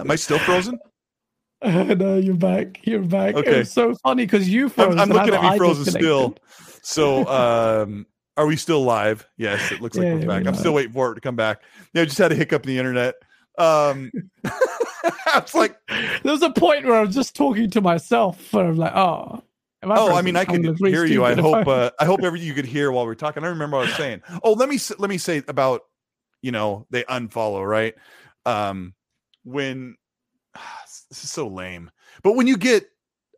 am 0.00 0.08
I 0.08 0.14
still 0.14 0.38
frozen? 0.38 0.78
no, 1.64 2.18
you're 2.18 2.36
back. 2.36 2.86
You're 2.86 3.02
back. 3.02 3.34
Okay. 3.34 3.58
was 3.58 3.72
so 3.72 3.96
funny 3.96 4.24
because 4.26 4.48
you 4.48 4.68
froze. 4.68 4.92
I'm, 4.94 5.00
I'm 5.00 5.08
looking 5.08 5.34
at 5.34 5.42
me 5.42 5.58
frozen 5.58 5.84
still. 5.86 6.36
So, 6.82 7.26
um, 7.26 8.06
are 8.36 8.46
we 8.46 8.54
still 8.54 8.82
live? 8.84 9.26
Yes, 9.36 9.72
it 9.72 9.80
looks 9.80 9.96
like 9.96 10.06
Yeah, 10.06 10.14
we're 10.14 10.26
back. 10.28 10.44
we're 10.44 10.50
I'm 10.50 10.54
still 10.54 10.72
waiting 10.74 10.92
for 10.92 11.10
it 11.10 11.14
to 11.16 11.20
come 11.20 11.34
back. 11.34 11.62
Yeah, 11.94 12.02
I 12.02 12.04
just 12.04 12.18
had 12.18 12.30
a 12.30 12.36
hiccup 12.36 12.62
in 12.62 12.68
the 12.68 12.78
internet. 12.78 13.16
Um, 13.58 14.12
it's 15.36 15.54
like, 15.54 15.78
There 15.88 16.32
was 16.32 16.42
a 16.42 16.50
point 16.50 16.84
where 16.84 16.96
I 16.96 17.02
was 17.02 17.14
just 17.14 17.34
talking 17.34 17.70
to 17.70 17.80
myself, 17.80 18.52
where 18.52 18.66
I'm 18.66 18.76
like, 18.76 18.94
oh. 18.94 19.42
am 19.82 19.92
oh, 19.92 20.14
I 20.14 20.22
mean, 20.22 20.36
I 20.36 20.40
I'm 20.40 20.46
could 20.46 20.62
gonna 20.62 20.68
look 20.70 20.80
really 20.80 20.92
hear 20.92 21.04
you. 21.06 21.24
I 21.24 21.34
hope, 21.34 21.66
uh, 21.66 21.90
I 22.00 22.04
hope 22.04 22.22
every 22.22 22.40
you 22.40 22.54
could 22.54 22.66
hear 22.66 22.90
while 22.90 23.06
we 23.06 23.12
are 23.12 23.16
talking. 23.16 23.44
I 23.44 23.48
remember 23.48 23.76
what 23.76 23.86
I 23.86 23.88
was 23.88 23.96
saying. 23.96 24.22
Oh, 24.42 24.52
let 24.52 24.68
me 24.68 24.78
let 24.98 25.10
me 25.10 25.18
say 25.18 25.42
about, 25.48 25.82
you 26.42 26.52
know, 26.52 26.86
they 26.90 27.04
unfollow 27.04 27.66
right. 27.66 27.94
Um, 28.44 28.94
when 29.44 29.96
this 31.10 31.24
is 31.24 31.30
so 31.30 31.48
lame, 31.48 31.90
but 32.22 32.32
when 32.32 32.46
you 32.46 32.56
get 32.56 32.88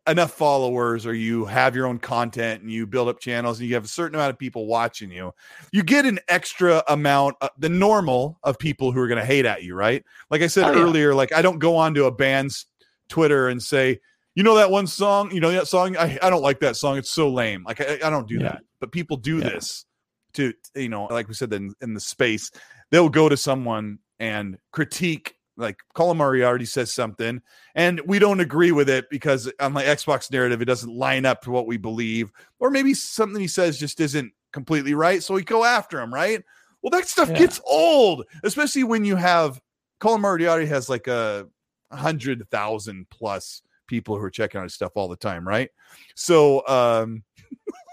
enough 0.09 0.31
followers 0.31 1.05
or 1.05 1.13
you 1.13 1.45
have 1.45 1.75
your 1.75 1.85
own 1.87 1.99
content 1.99 2.61
and 2.61 2.71
you 2.71 2.85
build 2.87 3.07
up 3.07 3.19
channels 3.19 3.59
and 3.59 3.67
you 3.69 3.75
have 3.75 3.85
a 3.85 3.89
certain 3.89 4.15
amount 4.15 4.31
of 4.31 4.37
people 4.37 4.65
watching 4.65 5.11
you, 5.11 5.33
you 5.71 5.83
get 5.83 6.05
an 6.05 6.19
extra 6.27 6.83
amount, 6.87 7.35
uh, 7.41 7.49
the 7.57 7.69
normal 7.69 8.39
of 8.43 8.57
people 8.57 8.91
who 8.91 8.99
are 8.99 9.07
going 9.07 9.19
to 9.19 9.25
hate 9.25 9.45
at 9.45 9.63
you, 9.63 9.75
right? 9.75 10.03
Like 10.29 10.41
I 10.41 10.47
said 10.47 10.65
Oh, 10.67 10.73
yeah. 10.73 10.83
earlier, 10.83 11.13
like 11.13 11.33
I 11.33 11.41
don't 11.41 11.59
go 11.59 11.75
onto 11.75 12.05
a 12.05 12.11
band's 12.11 12.65
Twitter 13.07 13.47
and 13.49 13.61
say, 13.61 13.99
you 14.35 14.43
know 14.43 14.55
that 14.55 14.71
one 14.71 14.87
song, 14.87 15.31
you 15.31 15.39
know 15.39 15.51
that 15.51 15.67
song, 15.67 15.97
I, 15.97 16.17
I 16.21 16.29
don't 16.29 16.43
like 16.43 16.59
that 16.61 16.75
song. 16.75 16.97
It's 16.97 17.09
so 17.11 17.29
lame. 17.29 17.63
Like 17.63 17.81
I, 17.81 17.99
I 18.03 18.09
don't 18.09 18.27
do 18.27 18.35
Yeah. 18.39 18.49
that, 18.49 18.61
but 18.79 18.91
people 18.91 19.17
do 19.17 19.37
Yeah. 19.39 19.49
this 19.49 19.85
to, 20.33 20.53
you 20.75 20.89
know, 20.89 21.05
like 21.05 21.27
we 21.27 21.33
said 21.33 21.51
in, 21.53 21.73
in 21.81 21.93
the 21.93 21.99
space, 21.99 22.51
they'll 22.91 23.09
go 23.09 23.27
to 23.27 23.35
someone 23.37 23.99
and 24.19 24.57
critique 24.71 25.35
like 25.59 25.79
Colin 25.93 26.17
Moriarty 26.17 26.65
says 26.65 26.91
something 26.91 27.41
and 27.75 28.01
we 28.05 28.17
don't 28.17 28.39
agree 28.39 28.71
with 28.71 28.89
it 28.89 29.09
because 29.09 29.51
on 29.59 29.73
my 29.73 29.83
Xbox 29.83 30.31
narrative 30.31 30.61
it 30.61 30.65
doesn't 30.65 30.91
line 30.93 31.25
up 31.25 31.41
to 31.43 31.51
what 31.51 31.67
we 31.67 31.77
believe, 31.77 32.31
or 32.59 32.69
maybe 32.71 32.93
something 32.93 33.39
he 33.39 33.47
says 33.47 33.77
just 33.77 33.99
isn't 33.99 34.31
completely 34.53 34.93
right, 34.93 35.21
so 35.21 35.33
we 35.33 35.43
go 35.43 35.63
after 35.63 35.99
him, 35.99 36.13
right? 36.13 36.43
Well, 36.81 36.91
that 36.91 37.07
stuff 37.07 37.29
Yeah. 37.29 37.39
gets 37.39 37.61
old, 37.65 38.25
especially 38.43 38.85
when 38.85 39.03
you 39.05 39.15
have 39.17 39.61
Colin 39.99 40.21
Moriarty 40.21 40.65
has 40.67 40.89
like 40.89 41.07
a 41.07 41.47
hundred 41.91 42.49
thousand 42.49 43.09
plus 43.09 43.61
people 43.87 44.17
who 44.17 44.23
are 44.23 44.29
checking 44.29 44.59
out 44.59 44.63
his 44.63 44.73
stuff 44.75 44.93
all 44.95 45.07
the 45.09 45.15
time, 45.17 45.45
right? 45.47 45.69
So 46.15 46.65
um 46.67 47.23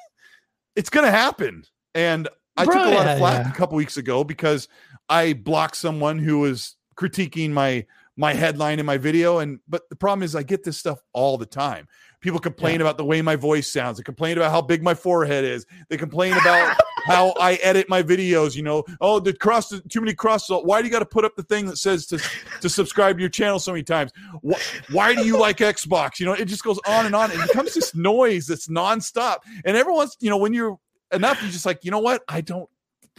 it's 0.76 0.90
gonna 0.90 1.10
happen. 1.10 1.64
And 1.94 2.28
I 2.56 2.64
Bro, 2.64 2.76
took 2.76 2.86
a 2.86 2.90
lot 2.90 3.06
yeah, 3.06 3.12
of 3.12 3.18
flack 3.18 3.46
yeah. 3.46 3.52
a 3.52 3.54
couple 3.54 3.76
weeks 3.76 3.96
ago 3.96 4.24
because 4.24 4.68
I 5.08 5.32
blocked 5.32 5.76
someone 5.76 6.18
who 6.18 6.38
was 6.38 6.75
critiquing 6.96 7.50
my 7.50 7.84
my 8.16 8.32
headline 8.32 8.78
in 8.78 8.86
my 8.86 8.96
video 8.96 9.38
and 9.38 9.60
but 9.68 9.88
the 9.90 9.96
problem 9.96 10.22
is 10.22 10.34
I 10.34 10.42
get 10.42 10.64
this 10.64 10.78
stuff 10.78 11.02
all 11.12 11.36
the 11.36 11.46
time. 11.46 11.86
People 12.20 12.40
complain 12.40 12.80
about 12.80 12.96
the 12.96 13.04
way 13.04 13.20
my 13.22 13.36
voice 13.36 13.70
sounds. 13.70 13.98
They 13.98 14.02
complain 14.02 14.38
about 14.38 14.50
how 14.50 14.62
big 14.62 14.82
my 14.82 14.94
forehead 14.94 15.44
is. 15.44 15.66
They 15.90 15.96
complain 15.98 16.32
about 16.32 16.76
how 17.06 17.34
I 17.38 17.54
edit 17.56 17.88
my 17.88 18.02
videos. 18.02 18.56
You 18.56 18.62
know, 18.62 18.84
oh, 19.00 19.20
the 19.20 19.32
cross, 19.32 19.68
too 19.88 20.00
many 20.00 20.14
crosses. 20.14 20.58
Why 20.64 20.80
do 20.80 20.86
you 20.86 20.92
got 20.92 21.00
to 21.00 21.06
put 21.06 21.24
up 21.24 21.36
the 21.36 21.42
thing 21.42 21.66
that 21.66 21.76
says 21.76 22.06
to 22.06 22.20
to 22.62 22.68
subscribe 22.68 23.16
to 23.16 23.20
your 23.20 23.30
channel 23.30 23.58
so 23.58 23.72
many 23.72 23.84
times? 23.84 24.12
Why, 24.40 24.58
why 24.90 25.14
do 25.14 25.24
you 25.24 25.38
like 25.38 25.58
Xbox? 25.58 26.18
You 26.18 26.26
know, 26.26 26.32
it 26.32 26.46
just 26.46 26.64
goes 26.64 26.80
on 26.86 27.06
and 27.06 27.14
on. 27.14 27.30
It 27.30 27.40
becomes 27.46 27.74
this 27.74 27.94
noise 27.94 28.46
that's 28.46 28.66
nonstop. 28.66 29.38
And 29.64 29.76
everyone's, 29.76 30.16
you 30.20 30.30
know, 30.30 30.38
when 30.38 30.52
you're 30.52 30.78
enough, 31.12 31.40
you're 31.42 31.52
just 31.52 31.66
like, 31.66 31.84
you 31.84 31.90
know 31.90 32.00
what? 32.00 32.22
I 32.28 32.40
don't 32.40 32.68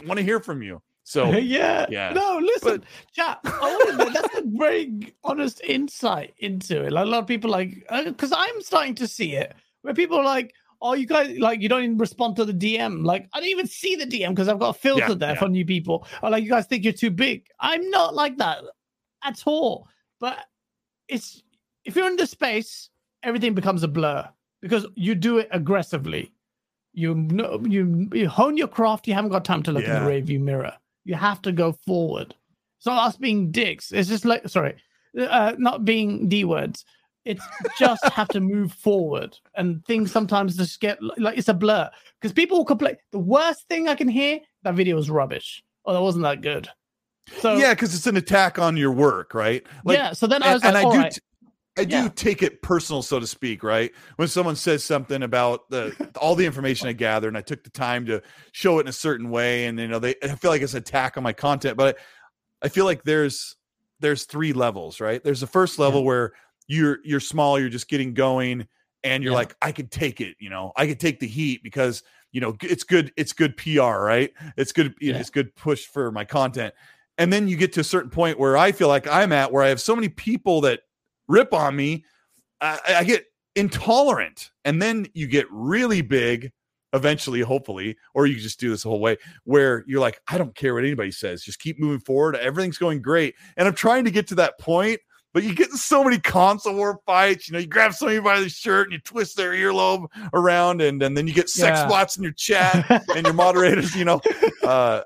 want 0.04 0.18
to 0.18 0.24
hear 0.24 0.40
from 0.40 0.60
you. 0.60 0.82
So 1.08 1.30
yeah. 1.38 1.86
yeah. 1.88 2.12
No, 2.12 2.38
listen, 2.38 2.84
chat. 3.14 3.40
I 3.44 4.10
that's 4.12 4.36
a 4.36 4.42
very 4.44 5.14
honest 5.24 5.62
insight 5.62 6.34
into 6.38 6.82
it. 6.84 6.92
Like 6.92 7.06
a 7.06 7.08
lot 7.08 7.20
of 7.20 7.26
people, 7.26 7.50
like, 7.50 7.86
uh, 7.88 8.04
because 8.04 8.30
I'm 8.30 8.60
starting 8.60 8.94
to 8.96 9.08
see 9.08 9.32
it 9.34 9.54
where 9.80 9.94
people 9.94 10.18
are 10.18 10.24
like, 10.24 10.52
"Oh, 10.82 10.92
you 10.92 11.06
guys 11.06 11.38
like 11.38 11.62
you 11.62 11.68
don't 11.70 11.82
even 11.82 11.96
respond 11.96 12.36
to 12.36 12.44
the 12.44 12.52
DM." 12.52 13.06
Like, 13.06 13.26
I 13.32 13.40
don't 13.40 13.48
even 13.48 13.66
see 13.66 13.96
the 13.96 14.04
DM 14.04 14.30
because 14.30 14.48
I've 14.48 14.58
got 14.58 14.76
a 14.76 14.78
filter 14.78 15.06
Yeah, 15.08 15.14
there 15.14 15.32
yeah. 15.32 15.38
for 15.38 15.48
new 15.48 15.64
people. 15.64 16.06
Or 16.22 16.28
like, 16.28 16.44
you 16.44 16.50
guys 16.50 16.66
think 16.66 16.84
you're 16.84 16.92
too 16.92 17.10
big. 17.10 17.46
I'm 17.58 17.88
not 17.88 18.14
like 18.14 18.36
that 18.36 18.58
at 19.24 19.42
all. 19.46 19.88
But 20.20 20.36
it's 21.08 21.42
if 21.86 21.96
you're 21.96 22.06
in 22.08 22.16
the 22.16 22.26
space, 22.26 22.90
everything 23.22 23.54
becomes 23.54 23.82
a 23.82 23.88
blur 23.88 24.28
because 24.60 24.84
you 24.94 25.14
do 25.14 25.38
it 25.38 25.48
aggressively. 25.52 26.32
You 26.92 27.14
know, 27.14 27.62
you 27.66 28.10
you 28.12 28.28
hone 28.28 28.58
your 28.58 28.68
craft. 28.68 29.08
You 29.08 29.14
haven't 29.14 29.30
got 29.30 29.46
time 29.46 29.62
to 29.62 29.72
look 29.72 29.84
in 29.84 29.88
Yeah. 29.88 30.04
the 30.04 30.10
rearview 30.10 30.38
mirror. 30.40 30.74
You 31.08 31.14
have 31.14 31.40
to 31.42 31.52
go 31.52 31.72
forward. 31.72 32.34
It's 32.76 32.84
not 32.84 33.08
us 33.08 33.16
being 33.16 33.50
dicks. 33.50 33.92
It's 33.92 34.10
just 34.10 34.26
like 34.26 34.46
sorry, 34.46 34.76
uh, 35.18 35.54
not 35.56 35.86
being 35.86 36.28
d 36.28 36.44
words. 36.44 36.84
It's 37.24 37.42
just 37.78 38.04
have 38.12 38.28
to 38.28 38.40
move 38.40 38.74
forward, 38.74 39.34
and 39.54 39.82
things 39.86 40.12
sometimes 40.12 40.54
just 40.58 40.78
get 40.82 40.98
like 41.16 41.38
it's 41.38 41.48
a 41.48 41.54
blur 41.54 41.88
because 42.20 42.34
people 42.34 42.58
will 42.58 42.66
complain. 42.66 42.98
The 43.10 43.18
worst 43.18 43.66
thing 43.68 43.88
I 43.88 43.94
can 43.94 44.06
hear 44.06 44.40
that 44.64 44.74
video 44.74 44.96
was 44.96 45.08
rubbish. 45.08 45.64
Oh, 45.86 45.94
that 45.94 46.02
wasn't 46.02 46.24
that 46.24 46.42
good. 46.42 46.68
So 47.40 47.56
yeah, 47.56 47.72
because 47.72 47.94
it's 47.94 48.06
an 48.06 48.18
attack 48.18 48.58
on 48.58 48.76
your 48.76 48.92
work, 48.92 49.32
right? 49.32 49.66
yeah. 49.86 50.12
So 50.12 50.26
then 50.26 50.42
I 50.42 50.52
was 50.52 50.62
and, 50.62 50.74
like, 50.74 50.84
and 50.84 50.92
I 50.92 50.94
do, 50.94 51.02
right. 51.04 51.12
t- 51.12 51.20
I 51.78 51.84
do 51.84 51.96
Yeah. 51.96 52.08
take 52.08 52.42
it 52.42 52.60
personal, 52.62 53.02
so 53.02 53.20
to 53.20 53.26
speak, 53.26 53.62
right? 53.62 53.92
When 54.16 54.28
someone 54.28 54.56
says 54.56 54.84
something 54.84 55.22
about 55.22 55.68
the 55.70 55.94
all 56.20 56.34
the 56.34 56.44
information 56.46 56.88
I 56.88 56.92
gather, 56.92 57.28
and 57.28 57.36
I 57.38 57.40
took 57.40 57.64
the 57.64 57.70
time 57.70 58.04
to 58.06 58.22
show 58.52 58.78
it 58.78 58.82
in 58.82 58.88
a 58.88 58.92
certain 58.92 59.30
way, 59.30 59.66
and 59.66 59.78
you 59.78 59.88
know, 59.88 59.98
they 59.98 60.14
I 60.22 60.28
feel 60.36 60.50
like 60.50 60.62
it's 60.62 60.74
an 60.74 60.78
attack 60.78 61.16
on 61.16 61.22
my 61.22 61.32
content, 61.32 61.76
but 61.76 61.98
I 62.62 62.68
feel 62.68 62.84
like 62.84 63.04
there's 63.04 63.56
there's 64.00 64.24
three 64.24 64.52
levels, 64.52 65.00
right? 65.00 65.22
There's 65.22 65.40
the 65.40 65.46
first 65.46 65.78
level 65.78 66.04
where 66.04 66.32
you're 66.66 66.98
you're 67.04 67.20
small, 67.20 67.58
you're 67.58 67.68
just 67.68 67.88
getting 67.88 68.14
going, 68.14 68.66
and 69.04 69.22
you're 69.22 69.32
Yeah. 69.32 69.38
like, 69.38 69.56
I 69.62 69.72
could 69.72 69.90
take 69.90 70.20
it, 70.20 70.36
you 70.40 70.50
know, 70.50 70.72
I 70.76 70.86
could 70.86 71.00
take 71.00 71.20
the 71.20 71.26
heat 71.28 71.62
because 71.62 72.02
you 72.32 72.40
know 72.40 72.56
it's 72.62 72.84
good, 72.84 73.12
it's 73.16 73.32
good 73.32 73.56
PR, 73.56 74.02
right? 74.02 74.32
It's 74.56 74.72
good, 74.72 74.94
Yeah. 75.00 75.16
it's 75.18 75.30
good 75.30 75.54
push 75.56 75.86
for 75.86 76.10
my 76.12 76.24
content. 76.24 76.74
And 77.16 77.32
then 77.32 77.48
you 77.48 77.56
get 77.56 77.72
to 77.72 77.80
a 77.80 77.84
certain 77.84 78.10
point 78.10 78.38
where 78.38 78.56
I 78.56 78.70
feel 78.72 78.86
like 78.88 79.08
I'm 79.08 79.32
at 79.32 79.50
where 79.50 79.64
I 79.64 79.68
have 79.68 79.80
so 79.80 79.96
many 79.96 80.08
people 80.08 80.60
that 80.60 80.80
rip 81.28 81.52
on 81.54 81.76
me, 81.76 82.04
I, 82.60 82.80
I 82.88 83.04
get 83.04 83.26
intolerant. 83.54 84.50
And 84.64 84.80
then 84.80 85.06
you 85.14 85.26
get 85.26 85.46
really 85.50 86.00
big 86.02 86.50
eventually, 86.92 87.40
hopefully, 87.40 87.96
or 88.14 88.26
you 88.26 88.36
just 88.36 88.58
do 88.58 88.70
this 88.70 88.82
the 88.82 88.88
whole 88.88 89.00
way 89.00 89.18
where 89.44 89.84
you're 89.86 90.00
like, 90.00 90.20
I 90.28 90.38
don't 90.38 90.54
care 90.54 90.74
what 90.74 90.84
anybody 90.84 91.10
says, 91.10 91.42
just 91.42 91.60
keep 91.60 91.78
moving 91.78 92.00
forward. 92.00 92.36
Everything's 92.36 92.78
going 92.78 93.02
great. 93.02 93.34
And 93.56 93.68
I'm 93.68 93.74
trying 93.74 94.04
to 94.04 94.10
get 94.10 94.26
to 94.28 94.34
that 94.36 94.58
point, 94.58 95.00
but 95.34 95.42
you 95.42 95.54
get 95.54 95.68
in 95.68 95.76
so 95.76 96.02
many 96.02 96.18
console 96.18 96.74
war 96.74 97.00
fights. 97.04 97.48
You 97.48 97.52
know, 97.52 97.58
you 97.58 97.66
grab 97.66 97.92
somebody 97.92 98.20
by 98.20 98.40
the 98.40 98.48
shirt 98.48 98.86
and 98.86 98.94
you 98.94 99.00
twist 99.00 99.36
their 99.36 99.52
earlobe 99.52 100.06
around, 100.32 100.80
and, 100.80 101.02
and 101.02 101.14
then 101.16 101.26
you 101.26 101.34
get 101.34 101.50
sex 101.50 101.80
Yeah. 101.80 101.88
bots 101.88 102.16
in 102.16 102.22
your 102.22 102.32
chat 102.32 102.86
and 103.14 103.26
your 103.26 103.34
moderators, 103.34 103.94
you 103.94 104.06
know. 104.06 104.20
Uh, 104.64 105.02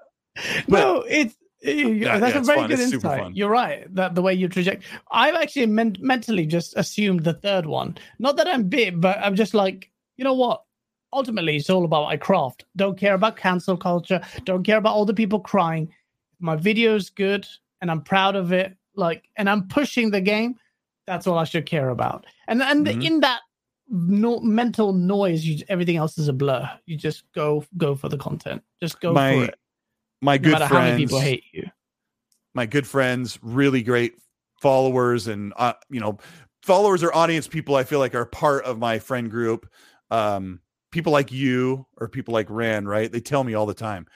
no, 0.68 1.04
it's 1.08 1.34
Yeah, 1.62 2.18
that's 2.18 2.34
yeah, 2.34 2.40
a 2.40 2.44
very 2.44 2.58
fun. 2.60 2.70
good 2.70 2.80
It's 2.80 2.92
insight. 2.92 3.36
You're 3.36 3.48
right 3.50 3.92
that 3.94 4.14
the 4.14 4.22
way 4.22 4.34
you 4.34 4.48
traject. 4.48 4.84
I've 5.12 5.34
actually 5.36 5.66
men- 5.66 5.96
mentally 6.00 6.44
just 6.46 6.76
assumed 6.76 7.24
the 7.24 7.34
third 7.34 7.66
one. 7.66 7.96
Not 8.18 8.36
that 8.36 8.48
I'm 8.48 8.64
big, 8.68 9.00
but 9.00 9.18
I'm 9.18 9.36
just 9.36 9.54
like, 9.54 9.90
you 10.16 10.24
know 10.24 10.34
what? 10.34 10.62
Ultimately, 11.12 11.56
it's 11.56 11.70
all 11.70 11.84
about 11.84 12.04
my 12.04 12.16
craft. 12.16 12.64
Don't 12.76 12.98
care 12.98 13.14
about 13.14 13.36
cancel 13.36 13.76
culture. 13.76 14.20
Don't 14.44 14.64
care 14.64 14.78
about 14.78 14.94
all 14.94 15.04
the 15.04 15.14
people 15.14 15.38
crying. 15.40 15.92
My 16.40 16.56
video's 16.56 17.10
good, 17.10 17.46
and 17.80 17.90
I'm 17.90 18.00
proud 18.02 18.34
of 18.34 18.52
it. 18.52 18.76
Like, 18.96 19.28
and 19.36 19.48
I'm 19.48 19.68
pushing 19.68 20.10
the 20.10 20.20
game. 20.20 20.56
That's 21.06 21.26
all 21.26 21.38
I 21.38 21.44
should 21.44 21.66
care 21.66 21.90
about. 21.90 22.26
And 22.48 22.62
and 22.62 22.86
Mhm. 22.86 23.04
in 23.04 23.20
that 23.20 23.40
no, 23.88 24.40
mental 24.40 24.92
noise, 24.94 25.44
you, 25.44 25.62
everything 25.68 25.96
else 25.96 26.16
is 26.16 26.26
a 26.28 26.32
blur. 26.32 26.68
You 26.86 26.96
just 26.96 27.24
go 27.34 27.64
go 27.76 27.94
for 27.94 28.08
the 28.08 28.16
content. 28.16 28.62
Just 28.82 29.00
go 29.00 29.12
my 29.12 29.32
for 29.34 29.44
it. 29.44 29.54
My 30.22 30.38
No 30.38 30.44
good 30.44 30.52
matter 30.52 30.66
friends, 30.68 30.70
how 30.70 30.90
many 30.92 31.04
people 31.04 31.20
hate 31.20 31.44
you. 31.52 31.66
my 32.54 32.64
good 32.64 32.86
friends, 32.86 33.38
really 33.42 33.82
great 33.82 34.14
followers, 34.60 35.26
and 35.26 35.52
uh, 35.56 35.74
you 35.90 36.00
know, 36.00 36.18
followers 36.62 37.02
or 37.02 37.14
audience 37.14 37.48
people. 37.48 37.74
I 37.74 37.84
feel 37.84 37.98
like 37.98 38.14
are 38.14 38.24
part 38.24 38.64
of 38.64 38.78
my 38.78 38.98
friend 38.98 39.30
group. 39.30 39.68
Um, 40.10 40.60
people 40.90 41.12
like 41.12 41.32
you 41.32 41.86
or 41.96 42.08
people 42.08 42.32
like 42.32 42.48
Rand, 42.48 42.88
right? 42.88 43.10
They 43.10 43.20
tell 43.20 43.42
me 43.44 43.54
all 43.54 43.66
the 43.66 43.74
time. 43.74 44.06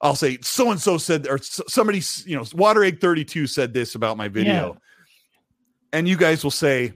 I'll 0.00 0.14
say 0.14 0.38
so 0.42 0.70
and 0.70 0.80
so 0.80 0.98
said, 0.98 1.26
or 1.26 1.38
somebody, 1.38 2.02
you 2.26 2.36
know, 2.36 2.44
Water 2.54 2.84
Egg 2.84 3.00
Thirty 3.00 3.24
Two 3.24 3.46
said 3.46 3.72
this 3.72 3.94
about 3.94 4.16
my 4.18 4.28
video, 4.28 4.76
and 5.92 6.06
you 6.06 6.16
guys 6.18 6.44
will 6.44 6.50
say, 6.50 6.92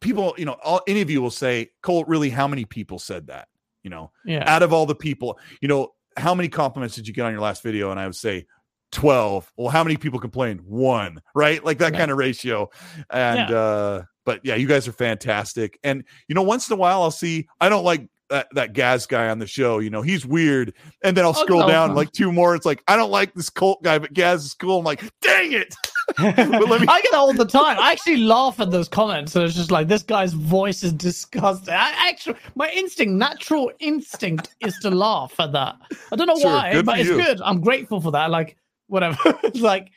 people, 0.00 0.34
you 0.38 0.44
know, 0.44 0.56
all 0.62 0.82
any 0.86 1.00
of 1.00 1.10
you 1.10 1.20
will 1.20 1.30
say, 1.30 1.70
Cole, 1.82 2.04
really, 2.04 2.30
how 2.30 2.46
many 2.46 2.64
people 2.64 3.00
said 3.00 3.26
that? 3.26 3.48
You 3.82 3.90
know, 3.90 4.12
Yeah. 4.24 4.44
out 4.46 4.62
of 4.62 4.72
all 4.72 4.86
the 4.86 4.94
people, 4.94 5.40
you 5.60 5.66
know, 5.66 5.94
how 6.16 6.34
many 6.34 6.48
compliments 6.48 6.94
did 6.94 7.06
you 7.08 7.14
get 7.14 7.24
on 7.24 7.32
your 7.32 7.40
last 7.40 7.62
video? 7.62 7.90
And 7.90 7.98
I 8.00 8.06
would 8.06 8.16
say 8.16 8.46
12. 8.92 9.52
Well, 9.56 9.68
how 9.68 9.82
many 9.82 9.96
people 9.96 10.20
complained? 10.20 10.60
One, 10.62 11.20
right? 11.34 11.64
Like 11.64 11.78
that 11.78 11.92
Yeah. 11.92 11.98
kind 11.98 12.10
of 12.10 12.18
ratio. 12.18 12.68
And 13.10 13.48
Yeah. 13.48 13.56
uh, 13.56 14.02
but 14.24 14.40
yeah, 14.44 14.54
you 14.54 14.66
guys 14.68 14.86
are 14.86 14.92
fantastic. 14.92 15.78
And 15.82 16.04
you 16.28 16.34
know, 16.34 16.42
once 16.42 16.68
in 16.68 16.74
a 16.74 16.76
while 16.76 17.02
I'll 17.02 17.10
see 17.10 17.46
I 17.60 17.68
don't 17.68 17.84
like 17.84 18.06
that, 18.32 18.48
that 18.52 18.72
Gaz 18.72 19.06
guy 19.06 19.28
on 19.28 19.38
the 19.38 19.46
show, 19.46 19.78
you 19.78 19.90
know, 19.90 20.02
he's 20.02 20.26
weird. 20.26 20.74
And 21.04 21.16
then 21.16 21.24
I'll 21.24 21.30
Oh, 21.36 21.42
scroll 21.44 21.60
no, 21.60 21.68
down 21.68 21.90
no. 21.90 21.94
like 21.96 22.10
two 22.12 22.32
more. 22.32 22.54
It's 22.54 22.66
like, 22.66 22.82
I 22.88 22.96
don't 22.96 23.10
like 23.10 23.32
this 23.34 23.48
cult 23.50 23.82
guy, 23.82 23.98
but 23.98 24.12
Gaz 24.12 24.44
is 24.44 24.54
cool. 24.54 24.78
I'm 24.80 24.84
like, 24.84 25.02
dang 25.20 25.52
it. 25.52 25.74
let 26.18 26.36
me- 26.38 26.86
I 26.88 27.00
get 27.00 27.12
that 27.12 27.18
all 27.18 27.32
the 27.32 27.44
time. 27.44 27.78
I 27.78 27.92
actually 27.92 28.18
laugh 28.18 28.58
at 28.60 28.70
those 28.70 28.88
comments. 28.88 29.32
So 29.32 29.44
it's 29.44 29.54
just 29.54 29.70
like 29.70 29.86
this 29.88 30.02
guy's 30.02 30.32
voice 30.32 30.82
is 30.82 30.92
disgusting. 30.92 31.72
I 31.74 32.08
actually, 32.10 32.36
my 32.56 32.68
instinct, 32.70 33.12
natural 33.14 33.70
instinct, 33.78 34.54
is 34.60 34.76
to 34.82 34.90
laugh 34.90 35.34
at 35.38 35.52
that. 35.52 35.76
I 36.10 36.16
don't 36.16 36.26
know 36.26 36.36
Sure, 36.38 36.50
why, 36.50 36.82
but 36.82 36.98
it's 37.00 37.08
you. 37.08 37.16
good. 37.16 37.40
I'm 37.42 37.60
grateful 37.60 38.00
for 38.00 38.10
that. 38.12 38.30
Like 38.30 38.56
whatever. 38.88 39.16
like, 39.54 39.88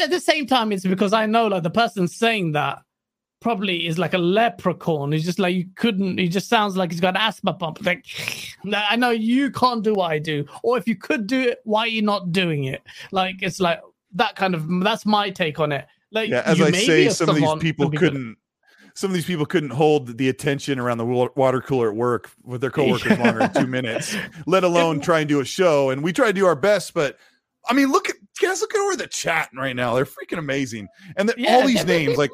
At 0.00 0.10
the 0.10 0.20
same 0.20 0.46
time, 0.46 0.72
it's 0.72 0.86
because 0.86 1.12
I 1.12 1.26
know 1.26 1.46
like 1.48 1.62
the 1.64 1.70
person 1.70 2.08
saying 2.08 2.52
that 2.52 2.78
probably 3.40 3.86
is 3.86 3.98
like 3.98 4.14
a 4.14 4.18
leprechaun. 4.18 5.12
He's 5.12 5.24
just 5.24 5.38
like 5.38 5.54
you 5.54 5.66
couldn't. 5.74 6.18
He 6.18 6.28
just 6.28 6.48
sounds 6.48 6.76
like 6.76 6.90
he's 6.90 7.00
got 7.00 7.16
asthma 7.16 7.54
pump. 7.54 7.84
Like 7.84 8.04
I 8.72 8.96
know 8.96 9.10
you 9.10 9.50
can't 9.50 9.82
do 9.82 9.94
what 9.94 10.10
I 10.10 10.18
do, 10.18 10.46
or 10.62 10.78
if 10.78 10.86
you 10.86 10.96
could 10.96 11.26
do 11.26 11.40
it, 11.40 11.60
why 11.64 11.82
are 11.82 11.88
you 11.88 12.02
not 12.02 12.32
doing 12.32 12.64
it? 12.64 12.82
Like 13.10 13.36
it's 13.42 13.60
like 13.60 13.80
that 14.14 14.36
kind 14.36 14.54
of. 14.54 14.66
That's 14.82 15.06
my 15.06 15.30
take 15.30 15.58
on 15.58 15.72
it. 15.72 15.86
Like 16.12 16.30
Yeah, 16.30 16.42
as 16.44 16.58
you 16.58 16.66
I 16.66 16.70
maybe 16.70 16.84
say, 16.84 17.08
some 17.08 17.30
of 17.30 17.36
these 17.36 17.54
people 17.60 17.86
would 17.86 17.92
be 17.92 17.98
good. 17.98 18.12
couldn't. 18.12 18.36
Some 18.94 19.10
of 19.10 19.14
these 19.14 19.24
people 19.24 19.46
couldn't 19.46 19.70
hold 19.70 20.18
the 20.18 20.28
attention 20.28 20.78
around 20.78 20.98
the 20.98 21.06
water 21.06 21.60
cooler 21.60 21.90
at 21.90 21.96
work 21.96 22.30
with 22.44 22.60
their 22.60 22.72
coworkers 22.72 23.18
longer 23.18 23.38
than 23.38 23.54
two 23.54 23.66
minutes, 23.66 24.14
let 24.46 24.64
alone 24.64 25.00
try 25.00 25.20
and 25.20 25.28
do 25.28 25.40
a 25.40 25.44
show. 25.44 25.90
And 25.90 26.02
we 26.02 26.12
try 26.12 26.26
to 26.26 26.32
do 26.32 26.44
our 26.44 26.56
best, 26.56 26.92
but 26.92 27.16
I 27.68 27.72
mean, 27.72 27.92
look 27.92 28.10
at 28.10 28.16
guys, 28.40 28.60
look 28.60 28.74
at 28.74 28.80
over 28.80 28.96
the 28.96 29.06
chat 29.06 29.48
right 29.54 29.76
now. 29.76 29.94
They're 29.94 30.04
freaking 30.04 30.38
amazing, 30.38 30.88
and 31.16 31.28
the, 31.28 31.34
Yeah, 31.38 31.54
all 31.54 31.66
these 31.66 31.86
names, 31.86 32.18
like 32.18 32.32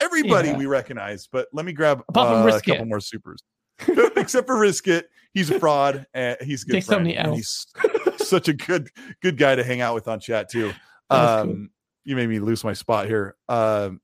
everybody 0.00 0.48
Yeah. 0.48 0.56
we 0.56 0.66
recognize. 0.66 1.28
But 1.30 1.48
let 1.52 1.64
me 1.64 1.72
grab 1.72 2.02
uh, 2.16 2.50
a 2.52 2.60
couple 2.60 2.86
more 2.86 3.00
supers, 3.00 3.42
except 4.16 4.46
for 4.46 4.58
Risk 4.58 4.88
It. 4.88 5.08
He's 5.32 5.50
a 5.50 5.58
fraud. 5.60 6.06
And 6.14 6.36
he's 6.40 6.64
good. 6.64 6.84
Friend, 6.84 7.06
and 7.08 7.34
he's 7.34 7.66
such 8.18 8.48
a 8.48 8.52
good 8.52 8.88
good 9.22 9.36
guy 9.36 9.54
to 9.54 9.64
hang 9.64 9.80
out 9.80 9.94
with 9.94 10.08
on 10.08 10.20
chat 10.20 10.50
too. 10.50 10.68
Is 10.68 10.74
cool. 11.10 11.18
Um, 11.18 11.70
you 12.04 12.16
made 12.16 12.28
me 12.28 12.40
lose 12.40 12.64
my 12.64 12.72
spot 12.72 13.06
here. 13.06 13.36
Um, 13.48 14.00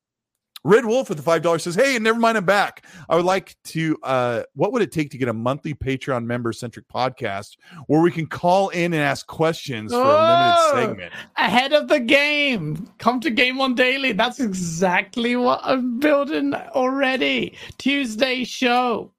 Red 0.67 0.85
Wolf 0.85 1.09
with 1.09 1.17
the 1.19 1.23
five 1.23 1.43
dollars 1.43 1.63
says, 1.63 1.77
"Hey, 1.77 1.95
and 1.95 2.03
never 2.03 2.19
mind, 2.19 2.37
I'm 2.37 2.45
back. 2.45 2.85
I 3.09 3.15
would 3.15 3.25
like 3.25 3.55
to. 3.67 3.97
Uh, 4.03 4.43
what 4.55 4.73
would 4.73 4.83
it 4.83 4.91
take 4.91 5.11
to 5.13 5.19
get 5.19 5.29
a 5.29 5.33
monthly 5.33 5.75
Patreon 5.75 6.25
member 6.25 6.53
centric 6.53 6.89
podcast 6.89 7.57
where 7.87 8.01
we 8.01 8.11
can 8.11 8.27
call 8.27 8.71
in 8.71 8.93
and 8.93 9.03
ask 9.03 9.27
questions 9.29 9.93
for 9.93 9.99
a 9.99 10.03
Oh! 10.03 10.71
limited 10.75 10.89
segment? 10.89 11.13
ahead 11.37 11.73
of 11.73 11.87
the 11.89 12.01
game. 12.01 12.89
Come 12.99 13.21
to 13.21 13.31
Game 13.31 13.61
On 13.61 13.75
Daily. 13.77 14.11
That's 14.13 14.41
exactly 14.41 15.37
what 15.37 15.61
I'm 15.63 16.01
building 16.01 16.53
already. 16.55 17.57
Tuesday 17.79 18.43
show. 18.45 19.13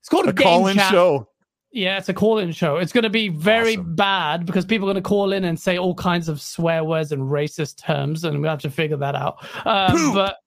It's 0.00 0.08
called 0.08 0.28
A 0.28 0.32
Game 0.32 0.44
call 0.44 0.66
in 0.68 0.78
show. 0.78 1.28
Yeah, 1.76 1.98
it's 1.98 2.08
a 2.08 2.14
call-in 2.14 2.52
show. 2.52 2.78
It's 2.78 2.90
going 2.90 3.04
to 3.04 3.10
be 3.10 3.28
very 3.28 3.72
Awesome. 3.76 3.94
bad 3.96 4.46
because 4.46 4.64
people 4.64 4.88
are 4.88 4.94
going 4.94 5.02
to 5.02 5.06
call 5.06 5.34
in 5.34 5.44
and 5.44 5.60
say 5.60 5.76
all 5.76 5.94
kinds 5.94 6.26
of 6.26 6.40
swear 6.40 6.82
words 6.84 7.12
and 7.12 7.20
racist 7.24 7.76
terms, 7.76 8.24
and 8.24 8.40
we 8.40 8.48
have 8.48 8.62
to 8.62 8.70
figure 8.70 8.96
that 8.96 9.14
out. 9.14 9.46
Um, 9.66 10.14
but 10.14 10.38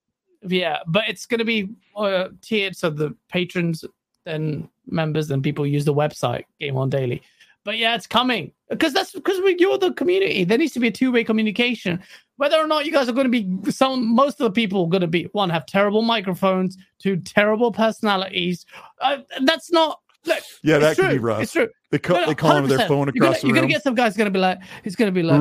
yeah, 0.41 0.79
but 0.87 1.03
it's 1.07 1.27
going 1.27 1.37
to 1.37 1.45
be 1.45 1.69
uh, 1.95 2.29
tiered 2.41 2.75
so 2.75 2.89
the 2.89 3.15
patrons 3.27 3.85
and 4.25 4.67
members 4.87 5.29
and 5.29 5.43
people 5.43 5.67
use 5.67 5.85
the 5.85 5.93
website 5.93 6.45
Game 6.59 6.77
On 6.77 6.89
Daily. 6.89 7.21
But 7.63 7.77
yeah, 7.77 7.93
it's 7.93 8.07
coming 8.07 8.51
because 8.67 8.93
that's 8.93 9.11
because 9.11 9.39
we, 9.41 9.55
you're 9.59 9.77
the 9.77 9.93
community. 9.93 10.45
There 10.45 10.57
needs 10.57 10.73
to 10.73 10.79
be 10.79 10.87
a 10.87 10.91
two-way 10.91 11.23
communication. 11.23 12.01
Whether 12.37 12.57
or 12.57 12.65
not 12.65 12.87
you 12.87 12.91
guys 12.91 13.07
are 13.07 13.11
going 13.13 13.31
to 13.31 13.43
be 13.43 13.71
some, 13.71 14.15
most 14.15 14.41
of 14.41 14.45
the 14.45 14.51
people 14.51 14.85
are 14.85 14.89
going 14.89 15.01
to 15.01 15.07
be 15.07 15.25
one 15.33 15.51
have 15.51 15.67
terrible 15.67 16.01
microphones, 16.01 16.75
two 16.97 17.17
terrible 17.17 17.71
personalities. 17.71 18.65
Uh, 18.99 19.17
that's 19.43 19.71
not. 19.71 19.99
Look, 20.25 20.39
Yeah, 20.63 20.75
it's 20.77 20.83
that 20.85 20.95
could 20.97 21.09
be 21.11 21.17
true. 21.17 21.25
rough. 21.27 21.41
It's 21.43 21.51
true. 21.53 21.69
They 21.91 21.99
call, 21.99 22.15
No, 22.17 22.21
no, 22.23 22.27
they 22.27 22.35
call 22.35 22.55
him 22.57 22.67
their 22.67 22.77
100%. 22.79 22.87
phone 22.87 22.97
You're 23.07 23.11
gonna, 23.13 23.25
across 23.31 23.43
you're 23.43 23.53
the 23.53 23.59
gonna 23.61 23.71
get 23.71 23.83
some 23.83 23.95
guys 23.95 24.15
gonna 24.17 24.29
be 24.29 24.39
like, 24.39 24.59
he's 24.83 24.95
gonna 24.95 25.11
be 25.11 25.23
like, 25.23 25.37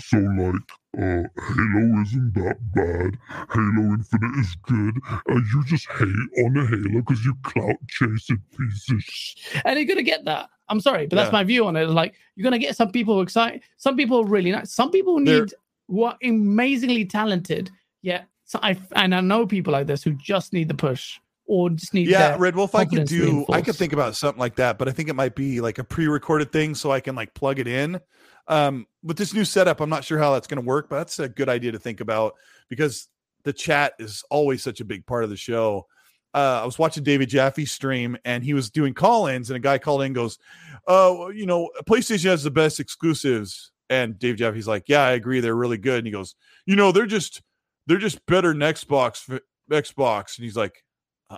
So 0.00 0.16
like, 0.18 0.54
uh, 0.96 1.00
Halo 1.00 2.02
isn't 2.02 2.32
that 2.34 2.56
bad. 2.74 3.18
Halo 3.52 3.94
Infinite 3.94 4.38
is 4.40 4.56
good. 4.62 4.94
Uh, 5.08 5.34
you 5.52 5.64
just 5.66 5.86
hate 5.88 6.44
on 6.44 6.54
the 6.54 6.66
Halo 6.70 7.00
because 7.02 7.24
you 7.24 7.34
clout 7.42 7.76
chasing 7.88 8.40
pieces. 8.56 9.34
and 9.64 9.76
you're 9.78 9.86
gonna 9.88 10.02
get 10.02 10.24
that. 10.24 10.48
I'm 10.68 10.80
sorry, 10.80 11.06
but 11.06 11.16
that's 11.16 11.28
Yeah. 11.28 11.32
my 11.38 11.44
view 11.44 11.66
on 11.66 11.76
it. 11.76 11.88
Like, 11.90 12.14
you're 12.36 12.44
gonna 12.44 12.58
get 12.58 12.76
some 12.76 12.92
people 12.92 13.20
excited. 13.22 13.62
Some 13.78 13.96
people 13.96 14.20
are 14.20 14.26
really 14.26 14.52
nice. 14.52 14.72
Some 14.72 14.90
people 14.90 15.22
They're- 15.24 15.40
need 15.42 15.54
who 15.88 16.04
are 16.04 16.16
amazingly 16.22 17.04
talented. 17.06 17.70
Yeah, 18.02 18.22
so 18.44 18.60
I 18.62 18.76
and 18.92 19.14
I 19.14 19.20
know 19.20 19.46
people 19.46 19.72
like 19.72 19.86
this 19.88 20.02
who 20.04 20.12
just 20.12 20.52
need 20.52 20.68
the 20.68 20.74
push 20.74 21.18
or 21.48 21.70
just 21.70 21.94
need. 21.94 22.08
Yeah, 22.08 22.36
Red 22.38 22.54
Wolf, 22.54 22.74
I 22.74 22.84
could 22.84 23.08
do. 23.08 23.44
I 23.50 23.62
could 23.62 23.74
think 23.74 23.92
about 23.92 24.14
something 24.14 24.38
like 24.38 24.56
that, 24.56 24.78
but 24.78 24.86
I 24.86 24.92
think 24.92 25.08
it 25.08 25.14
might 25.14 25.34
be 25.34 25.60
like 25.60 25.78
a 25.78 25.84
pre-recorded 25.84 26.52
thing, 26.52 26.74
so 26.76 26.92
I 26.92 27.00
can 27.00 27.16
like 27.16 27.34
plug 27.34 27.58
it 27.58 27.66
in. 27.66 28.00
Um, 28.46 28.86
with 29.02 29.16
this 29.16 29.34
new 29.34 29.44
setup, 29.44 29.80
I'm 29.80 29.90
not 29.90 30.04
sure 30.04 30.18
how 30.18 30.32
that's 30.32 30.46
going 30.46 30.62
to 30.62 30.66
work, 30.66 30.88
but 30.88 30.98
that's 30.98 31.18
a 31.18 31.28
good 31.28 31.48
idea 31.48 31.72
to 31.72 31.78
think 31.78 32.00
about 32.00 32.34
because 32.68 33.08
the 33.44 33.52
chat 33.52 33.94
is 33.98 34.22
always 34.30 34.62
such 34.62 34.80
a 34.80 34.84
big 34.84 35.06
part 35.06 35.24
of 35.24 35.30
the 35.30 35.36
show. 35.36 35.86
Uh, 36.34 36.60
I 36.62 36.66
was 36.66 36.78
watching 36.78 37.02
David 37.02 37.30
Jaffe 37.30 37.64
stream, 37.64 38.16
and 38.24 38.44
he 38.44 38.52
was 38.52 38.70
doing 38.70 38.92
call-ins, 38.92 39.48
and 39.48 39.56
a 39.56 39.60
guy 39.60 39.78
called 39.78 40.02
in, 40.02 40.06
and 40.06 40.14
goes, 40.14 40.38
"Oh, 40.86 41.30
you 41.30 41.46
know, 41.46 41.70
PlayStation 41.88 42.26
has 42.26 42.42
the 42.42 42.50
best 42.50 42.78
exclusives." 42.78 43.72
And 43.88 44.18
Dave 44.18 44.36
Jaffe's 44.36 44.68
like, 44.68 44.84
"Yeah, 44.86 45.02
I 45.02 45.12
agree, 45.12 45.40
they're 45.40 45.56
really 45.56 45.78
good." 45.78 45.98
And 45.98 46.06
he 46.06 46.12
goes, 46.12 46.34
"You 46.66 46.76
know, 46.76 46.92
they're 46.92 47.06
just 47.06 47.40
they're 47.86 47.96
just 47.96 48.24
better 48.26 48.52
than 48.52 48.60
Xbox 48.60 49.40
Xbox." 49.70 50.36
And 50.36 50.44
he's 50.44 50.56
like, 50.56 50.84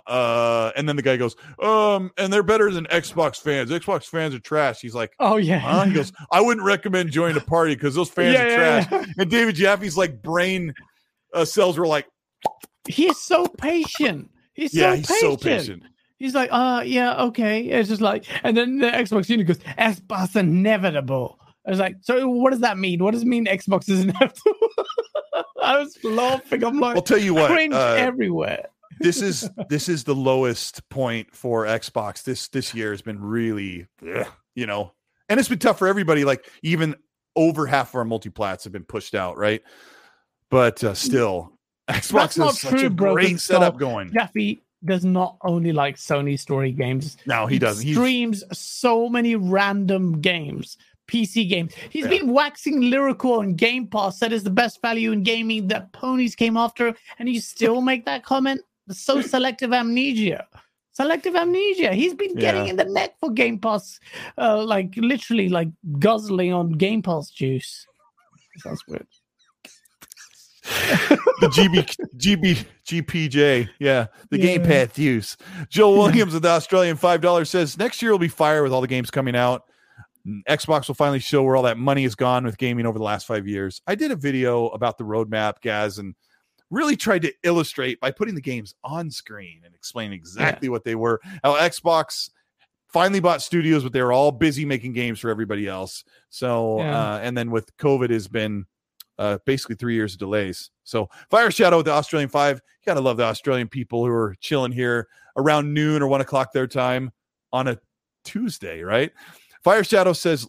uh 0.07 0.71
and 0.77 0.87
then 0.87 0.95
the 0.95 1.01
guy 1.01 1.17
goes 1.17 1.35
um 1.61 2.11
and 2.17 2.31
they're 2.31 2.43
better 2.43 2.71
than 2.71 2.85
xbox 2.85 3.35
fans 3.41 3.69
xbox 3.71 4.05
fans 4.05 4.33
are 4.33 4.39
trash 4.39 4.79
he's 4.79 4.95
like 4.95 5.11
Oh 5.19 5.35
yeah. 5.35 5.59
huh? 5.59 5.83
he 5.83 5.93
goes 5.93 6.13
i 6.31 6.39
wouldn't 6.39 6.65
recommend 6.65 7.11
joining 7.11 7.35
a 7.35 7.41
party 7.41 7.75
because 7.75 7.93
those 7.95 8.09
fans 8.09 8.33
Yeah, 8.35 8.43
are 8.43 8.47
yeah, 8.49 8.83
trash 8.85 9.07
and 9.17 9.29
david 9.29 9.55
jaffe's 9.55 9.97
like 9.97 10.21
brain 10.21 10.73
uh, 11.33 11.43
cells 11.43 11.77
were 11.77 11.87
like 11.87 12.07
he's 12.87 13.17
so 13.17 13.45
patient. 13.45 14.29
He's 14.53 14.73
yeah 14.73 14.91
so 14.91 14.95
he's 14.95 15.07
patient. 15.07 15.21
so 15.21 15.37
patient 15.37 15.83
He's 16.17 16.35
like, 16.35 16.49
uh, 16.51 16.83
yeah, 16.85 17.19
okay. 17.23 17.63
It's 17.63 17.89
just 17.89 17.99
like, 17.99 18.25
and 18.43 18.55
then 18.55 18.77
the 18.77 18.85
Xbox 18.91 19.27
unit 19.27 19.47
goes, 19.47 19.57
Xbox 19.57 20.35
inevitable. 20.35 21.39
I 21.65 21.71
was 21.71 21.79
like, 21.79 21.95
so 22.01 22.27
what 22.29 22.51
does 22.51 22.59
that 22.59 22.77
mean? 22.77 23.03
What 23.03 23.13
does 23.15 23.23
it 23.23 23.27
mean 23.27 23.47
Xbox 23.47 23.89
is 23.89 24.01
inevitable? 24.03 24.53
I 25.63 25.79
was 25.79 25.97
laughing. 26.03 26.63
I'm 26.63 26.79
like, 26.79 26.95
i'll 26.95 27.01
tell 27.01 27.17
you 27.17 27.33
what 27.33 27.49
cringe 27.49 27.73
uh, 27.73 27.95
everywhere. 27.97 28.67
This 29.01 29.21
is 29.21 29.49
this 29.69 29.89
is 29.89 30.03
the 30.03 30.15
lowest 30.15 30.87
point 30.89 31.33
for 31.35 31.65
xbox 31.65 32.23
this 32.23 32.47
this 32.49 32.73
year 32.73 32.91
has 32.91 33.01
been 33.01 33.19
really 33.21 33.87
you 34.55 34.65
know 34.67 34.93
and 35.29 35.39
it's 35.39 35.49
been 35.49 35.59
tough 35.59 35.79
for 35.79 35.87
everybody 35.87 36.23
like 36.25 36.49
even 36.63 36.95
over 37.35 37.65
half 37.65 37.89
of 37.89 37.95
our 37.95 38.05
multiplats 38.05 38.63
have 38.63 38.73
been 38.73 38.83
pushed 38.83 39.15
out 39.15 39.37
right 39.37 39.61
but 40.49 40.83
uh, 40.83 40.93
still 40.93 41.53
xbox 41.89 42.11
That's 42.11 42.37
not 42.37 42.47
has 42.47 42.59
such 42.59 42.71
true, 42.71 42.87
a 42.87 42.89
broken 42.89 43.13
great 43.15 43.39
setup 43.39 43.77
going 43.77 44.11
Jaffe 44.13 44.61
does 44.83 45.05
not 45.05 45.37
only 45.43 45.71
like 45.71 45.95
Sony 45.97 46.39
story 46.39 46.71
games. 46.71 47.17
no 47.25 47.45
he 47.47 47.59
doesn't 47.59 47.85
he's 47.85 47.95
streams 47.95 48.43
so 48.51 49.07
many 49.09 49.35
random 49.35 50.19
games, 50.21 50.77
PC 51.07 51.47
games. 51.49 51.73
He's 51.89 52.05
Yeah. 52.05 52.09
been 52.11 52.31
waxing 52.33 52.81
lyrical 52.89 53.33
on 53.33 53.55
Game 53.55 53.85
Pass. 53.85 54.17
Said 54.17 54.31
is 54.31 54.43
the 54.43 54.49
best 54.49 54.81
value 54.81 55.11
in 55.11 55.23
gaming. 55.23 55.67
That 55.67 55.91
ponies 55.91 56.35
came 56.35 56.55
after, 56.57 56.95
and 57.19 57.27
you 57.29 57.41
still 57.41 57.81
make 57.81 58.05
that 58.05 58.23
comment. 58.23 58.61
So 58.91 59.21
selective 59.21 59.73
amnesia. 59.73 60.47
Selective 60.93 61.35
amnesia. 61.35 61.93
He's 61.93 62.13
been 62.13 62.35
getting 62.35 62.65
Yeah. 62.65 62.71
in 62.71 62.75
the 62.75 62.85
neck 62.85 63.15
for 63.19 63.31
Game 63.31 63.59
Pass, 63.59 63.99
uh, 64.37 64.63
like 64.63 64.93
literally 64.97 65.47
like 65.49 65.69
guzzling 65.99 66.51
on 66.53 66.71
Game 66.73 67.01
Pass 67.01 67.29
juice. 67.29 67.85
Sounds 68.57 68.83
weird. 68.87 69.07
the 70.63 71.47
GB, 71.47 71.95
GB, 72.17 72.65
GPJ. 72.85 73.69
Yeah, 73.79 74.07
the 74.29 74.37
Game 74.37 74.61
Yeah. 74.61 74.85
Pass 74.85 74.97
use. 74.97 75.37
Joe 75.69 75.91
Williams 75.97 76.33
with 76.33 76.43
the 76.43 76.49
Australian 76.49 76.97
five 76.97 77.21
dollars 77.21 77.49
says 77.49 77.77
next 77.77 78.01
year 78.01 78.11
will 78.11 78.19
be 78.19 78.27
fire 78.27 78.61
with 78.63 78.71
all 78.71 78.81
the 78.81 78.87
games 78.87 79.09
coming 79.09 79.35
out. 79.35 79.63
Xbox 80.47 80.87
will 80.87 80.95
finally 80.95 81.19
show 81.19 81.41
where 81.41 81.55
all 81.55 81.63
that 81.63 81.79
money 81.79 82.03
has 82.03 82.13
gone 82.13 82.43
with 82.45 82.57
gaming 82.59 82.85
over 82.85 82.99
the 82.99 83.03
last 83.03 83.25
five 83.25 83.47
years. 83.47 83.81
I 83.87 83.95
did 83.95 84.11
a 84.11 84.15
video 84.15 84.67
about 84.67 84.99
the 84.99 85.03
roadmap, 85.03 85.61
Gaz, 85.61 85.97
and 85.97 86.13
really 86.71 86.95
tried 86.95 87.21
to 87.21 87.33
illustrate 87.43 87.99
by 87.99 88.09
putting 88.09 88.33
the 88.33 88.41
games 88.41 88.73
on 88.83 89.11
screen 89.11 89.61
and 89.63 89.75
explaining 89.75 90.13
exactly 90.17 90.69
what 90.69 90.83
they 90.83 90.95
were. 90.95 91.21
How 91.43 91.53
Xbox 91.55 92.31
finally 92.87 93.19
bought 93.19 93.41
studios, 93.41 93.83
but 93.83 93.93
they 93.93 94.01
were 94.01 94.11
all 94.11 94.31
busy 94.31 94.65
making 94.65 94.93
games 94.93 95.19
for 95.19 95.29
everybody 95.29 95.67
else. 95.67 96.03
So, 96.29 96.79
Yeah. 96.79 96.97
uh, 97.13 97.19
and 97.19 97.37
then 97.37 97.51
with 97.51 97.75
COVID 97.77 98.09
has 98.09 98.27
been 98.27 98.65
uh, 99.19 99.37
basically 99.45 99.75
three 99.75 99.93
years 99.93 100.13
of 100.13 100.19
delays. 100.19 100.71
So 100.83 101.07
Fire 101.29 101.51
Shadow 101.51 101.77
with 101.77 101.85
the 101.85 101.91
Australian 101.91 102.29
Five. 102.29 102.55
You 102.57 102.85
gotta 102.87 103.01
love 103.01 103.17
the 103.17 103.23
Australian 103.23 103.67
people 103.67 104.03
who 104.03 104.11
are 104.11 104.35
chilling 104.39 104.71
here 104.71 105.07
around 105.37 105.71
noon 105.73 106.01
or 106.01 106.07
one 106.07 106.21
o'clock 106.21 106.53
their 106.53 106.65
time 106.65 107.11
on 107.53 107.67
a 107.67 107.77
Tuesday, 108.23 108.81
right? 108.81 109.11
Fire 109.63 109.83
Shadow 109.83 110.13
says 110.13 110.47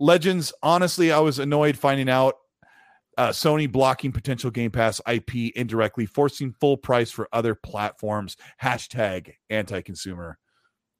Legends. 0.00 0.52
Honestly, 0.64 1.12
I 1.12 1.20
was 1.20 1.38
annoyed 1.38 1.76
finding 1.78 2.08
out 2.08 2.34
uh, 3.18 3.28
Sony 3.28 3.70
blocking 3.70 4.10
potential 4.12 4.50
Game 4.50 4.70
Pass 4.70 5.00
IP 5.06 5.52
indirectly, 5.54 6.06
forcing 6.06 6.52
full 6.52 6.76
price 6.76 7.10
for 7.10 7.28
other 7.32 7.54
platforms. 7.54 8.36
Hashtag 8.62 9.34
anti-consumer. 9.50 10.38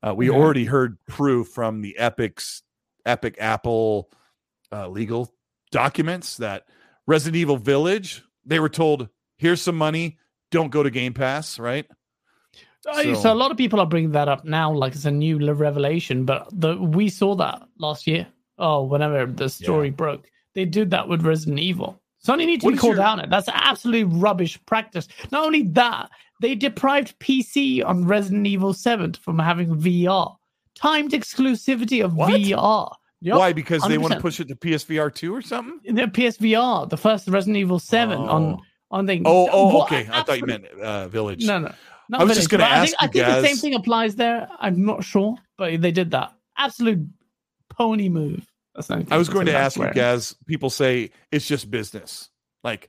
Uh, 0.03 0.15
we 0.15 0.29
Yeah. 0.29 0.35
already 0.37 0.65
heard 0.65 0.99
proof 1.07 1.49
from 1.49 1.81
the 1.81 1.97
Epic's 1.99 2.63
Epic 3.07 3.37
Apple 3.41 4.11
uh, 4.73 4.89
legal 4.89 5.33
documents 5.71 6.37
that 6.39 6.67
Resident 7.07 7.37
Evil 7.37 7.57
Village, 7.57 8.23
they 8.45 8.59
were 8.61 8.69
told, 8.69 9.09
here's 9.39 9.61
some 9.63 9.77
money, 9.77 10.19
don't 10.51 10.71
go 10.71 10.83
to 10.83 10.91
Game 10.91 11.15
Pass, 11.15 11.59
right? 11.59 11.87
So, 12.83 13.15
So- 13.15 13.33
a 13.33 13.35
lot 13.35 13.51
of 13.53 13.57
people 13.57 13.81
are 13.81 13.87
bringing 13.87 14.11
that 14.13 14.29
up 14.29 14.45
now, 14.45 14.73
like 14.73 14.95
it's 14.95 15.05
a 15.05 15.11
new 15.11 15.39
revelation. 15.53 16.25
But 16.25 16.49
the 16.53 16.77
we 16.77 17.09
saw 17.09 17.35
that 17.37 17.63
last 17.79 18.07
year. 18.07 18.27
Oh, 18.59 18.83
whenever 18.85 19.25
the 19.27 19.49
story 19.49 19.91
broke, 19.91 20.29
they 20.55 20.65
did 20.65 20.91
that 20.91 21.09
with 21.09 21.23
Resident 21.25 21.59
Evil. 21.61 22.02
Sony 22.27 22.47
need 22.47 22.61
to 22.61 22.67
What 22.67 22.73
be 22.73 22.79
called 22.79 22.97
your- 22.97 23.05
out 23.05 23.19
it. 23.19 23.31
That's 23.31 23.49
absolutely 23.53 24.05
rubbish 24.05 24.59
practice. 24.67 25.09
Not 25.33 25.45
only 25.45 25.63
that, 25.63 26.09
they 26.41 26.55
deprived 26.55 27.19
PC 27.19 27.83
on 27.85 28.05
Resident 28.07 28.47
Evil 28.47 28.73
7 28.73 29.15
from 29.15 29.39
having 29.39 29.75
VR. 29.77 30.37
Timed 30.75 31.13
exclusivity 31.13 32.05
of 32.05 32.15
What? 32.15 32.31
VR. 32.33 32.91
Yup. 33.21 33.39
Why? 33.39 33.53
Because 33.53 33.83
they 33.87 33.99
want 33.99 34.15
to 34.15 34.21
push 34.21 34.41
it 34.41 34.49
to 34.49 34.57
PSVR 34.57 35.13
two 35.15 35.35
or 35.35 35.43
something? 35.43 35.79
in 35.85 35.95
the 35.95 36.03
PSVR, 36.03 36.89
the 36.89 36.97
first 36.97 37.29
Resident 37.29 37.57
Evil 37.59 37.79
7 37.79 38.19
Oh. 38.19 38.25
on 38.29 38.59
on 38.91 39.07
thing. 39.07 39.23
Oh, 39.25 39.49
oh, 39.51 39.75
What 39.75 39.91
okay. 39.91 40.07
I 40.13 40.23
thought 40.23 40.39
you 40.39 40.45
meant 40.47 40.67
uh, 40.67 41.09
Village. 41.09 41.45
No, 41.47 41.59
no. 41.61 41.73
Not 42.11 42.21
I 42.21 42.25
was 42.25 42.37
just 42.37 42.51
gonna 42.51 42.65
but 42.65 42.73
I 42.73 42.77
ask 42.77 42.91
think, 42.91 42.97
I 43.01 43.05
you 43.07 43.11
think 43.13 43.27
the 43.43 43.49
same 43.49 43.57
thing 43.57 43.75
applies 43.75 44.17
there. 44.17 44.47
I'm 44.61 44.85
not 44.85 45.03
sure, 45.03 45.37
but 45.57 45.81
they 45.81 45.93
did 45.93 46.11
that. 46.11 46.33
Absolute 46.59 47.07
pony 47.71 48.09
move. 48.11 48.47
That's 48.75 48.87
the 48.87 48.95
only 48.95 49.05
thing 49.05 49.13
I 49.13 49.19
was 49.19 49.29
going 49.29 49.47
to 49.47 49.53
about 49.53 49.63
ask 49.63 49.77
you, 49.79 49.91
guys. 49.93 50.35
People 50.47 50.71
say 50.71 51.11
it's 51.31 51.47
just 51.47 51.71
business. 51.71 52.31
Like, 52.65 52.89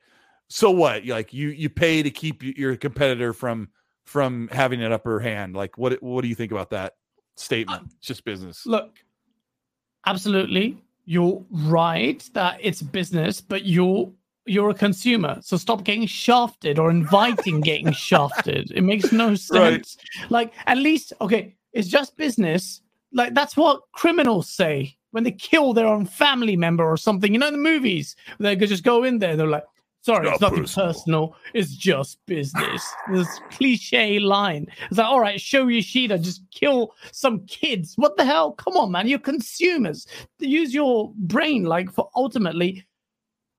so 0.49 0.71
what? 0.71 1.05
Like 1.05 1.33
you 1.33 1.49
you 1.49 1.69
pay 1.69 2.03
to 2.03 2.11
keep 2.11 2.43
your 2.43 2.75
competitor 2.75 3.33
from 3.33 3.69
from 4.05 4.49
having 4.51 4.81
an 4.81 4.91
upper 4.91 5.19
hand. 5.19 5.55
Like, 5.55 5.77
what 5.77 6.01
what 6.01 6.21
do 6.21 6.27
you 6.27 6.35
think 6.35 6.51
about 6.51 6.69
that 6.71 6.93
statement? 7.35 7.83
It's 7.97 8.07
just 8.07 8.23
business. 8.23 8.65
Look, 8.65 8.99
absolutely, 10.05 10.77
you're 11.05 11.43
right 11.51 12.23
that 12.33 12.59
it's 12.61 12.81
business, 12.81 13.41
but 13.41 13.65
you're 13.65 14.11
you're 14.45 14.69
a 14.69 14.73
consumer, 14.75 15.39
so 15.41 15.57
stop 15.57 15.83
getting 15.83 16.05
shafted 16.05 16.77
or 16.77 16.89
inviting 16.89 17.61
getting 17.61 17.91
shafted. 17.93 18.71
It 18.71 18.81
makes 18.83 19.11
no 19.11 19.35
sense. 19.35 19.97
Like, 20.29 20.53
at 20.65 20.77
least, 20.77 21.13
okay, 21.21 21.55
it's 21.71 21.87
just 21.87 22.17
business. 22.17 22.81
Like 23.13 23.33
that's 23.33 23.55
what 23.55 23.83
criminals 23.93 24.49
say 24.49 24.97
when 25.13 25.23
they 25.23 25.31
kill 25.31 25.73
their 25.73 25.85
own 25.85 26.05
family 26.05 26.57
member 26.57 26.83
or 26.83 26.97
something. 26.97 27.31
You 27.31 27.39
know, 27.39 27.47
in 27.47 27.53
the 27.53 27.59
movies, 27.59 28.15
they 28.39 28.55
could 28.55 28.69
just 28.69 28.83
go 28.83 29.03
in 29.03 29.19
there. 29.19 29.35
They're 29.35 29.47
like, 29.47 29.63
"Sorry, 30.01 30.25
Not 30.25 30.33
it's 30.33 30.41
nothing 30.41 30.61
personal." 30.61 30.87
personal. 30.87 31.35
It's 31.53 31.75
just 31.75 32.17
business." 32.25 32.83
This 33.11 33.39
cliche 33.51 34.17
line. 34.17 34.65
It's 34.89 34.97
like, 34.97 35.07
all 35.07 35.19
right, 35.19 35.39
Shu 35.39 35.69
Yoshida, 35.69 36.17
just 36.17 36.41
kill 36.49 36.95
some 37.11 37.45
kids. 37.45 37.93
What 37.95 38.17
the 38.17 38.25
hell? 38.25 38.53
Come 38.53 38.75
on, 38.75 38.91
man. 38.91 39.07
You're 39.07 39.19
consumers. 39.19 40.07
Use 40.39 40.73
your 40.73 41.13
brain. 41.15 41.63
Like 41.63 41.91
for 41.91 42.09
ultimately, 42.15 42.83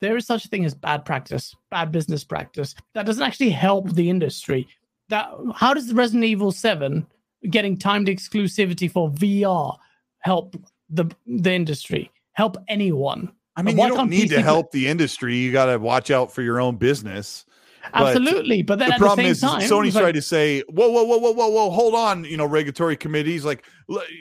there 0.00 0.16
is 0.16 0.26
such 0.26 0.44
a 0.44 0.48
thing 0.48 0.64
as 0.64 0.74
bad 0.74 1.04
practice, 1.04 1.54
bad 1.70 1.92
business 1.92 2.24
practice. 2.24 2.74
That 2.94 3.06
doesn't 3.06 3.22
actually 3.22 3.50
help 3.50 3.92
the 3.92 4.10
industry. 4.10 4.66
That 5.08 5.30
how 5.54 5.72
does 5.72 5.92
Resident 5.94 6.24
Evil 6.24 6.50
7 6.50 7.06
getting 7.48 7.76
timed 7.78 8.08
exclusivity 8.08 8.90
for 8.90 9.10
VR 9.10 9.76
help 10.18 10.56
the 10.88 11.06
the 11.26 11.52
industry? 11.52 12.10
Help 12.32 12.56
anyone? 12.68 13.32
I 13.56 13.62
mean, 13.62 13.78
you 13.78 13.88
don't 13.88 14.10
need 14.10 14.30
to 14.30 14.42
help 14.42 14.72
the 14.72 14.88
industry. 14.88 15.36
You 15.36 15.52
got 15.52 15.66
to 15.66 15.78
watch 15.78 16.10
out 16.10 16.32
for 16.32 16.42
your 16.42 16.60
own 16.60 16.76
business. 16.76 17.44
Absolutely. 17.92 18.62
But 18.62 18.78
then 18.78 18.88
the 18.88 18.94
at 18.94 18.98
the 18.98 19.04
problem 19.04 19.24
same 19.24 19.30
is, 19.32 19.40
time, 19.40 19.60
Sony's 19.60 19.94
like- 19.94 20.02
tried 20.02 20.12
to 20.12 20.22
say, 20.22 20.62
"Whoa, 20.68 20.88
whoa, 20.88 21.04
whoa, 21.04 21.18
whoa, 21.18 21.32
whoa, 21.32 21.48
whoa, 21.48 21.70
hold 21.70 21.94
on." 21.94 22.24
You 22.24 22.36
know, 22.36 22.46
regulatory 22.46 22.96
committees 22.96 23.44
like, 23.44 23.64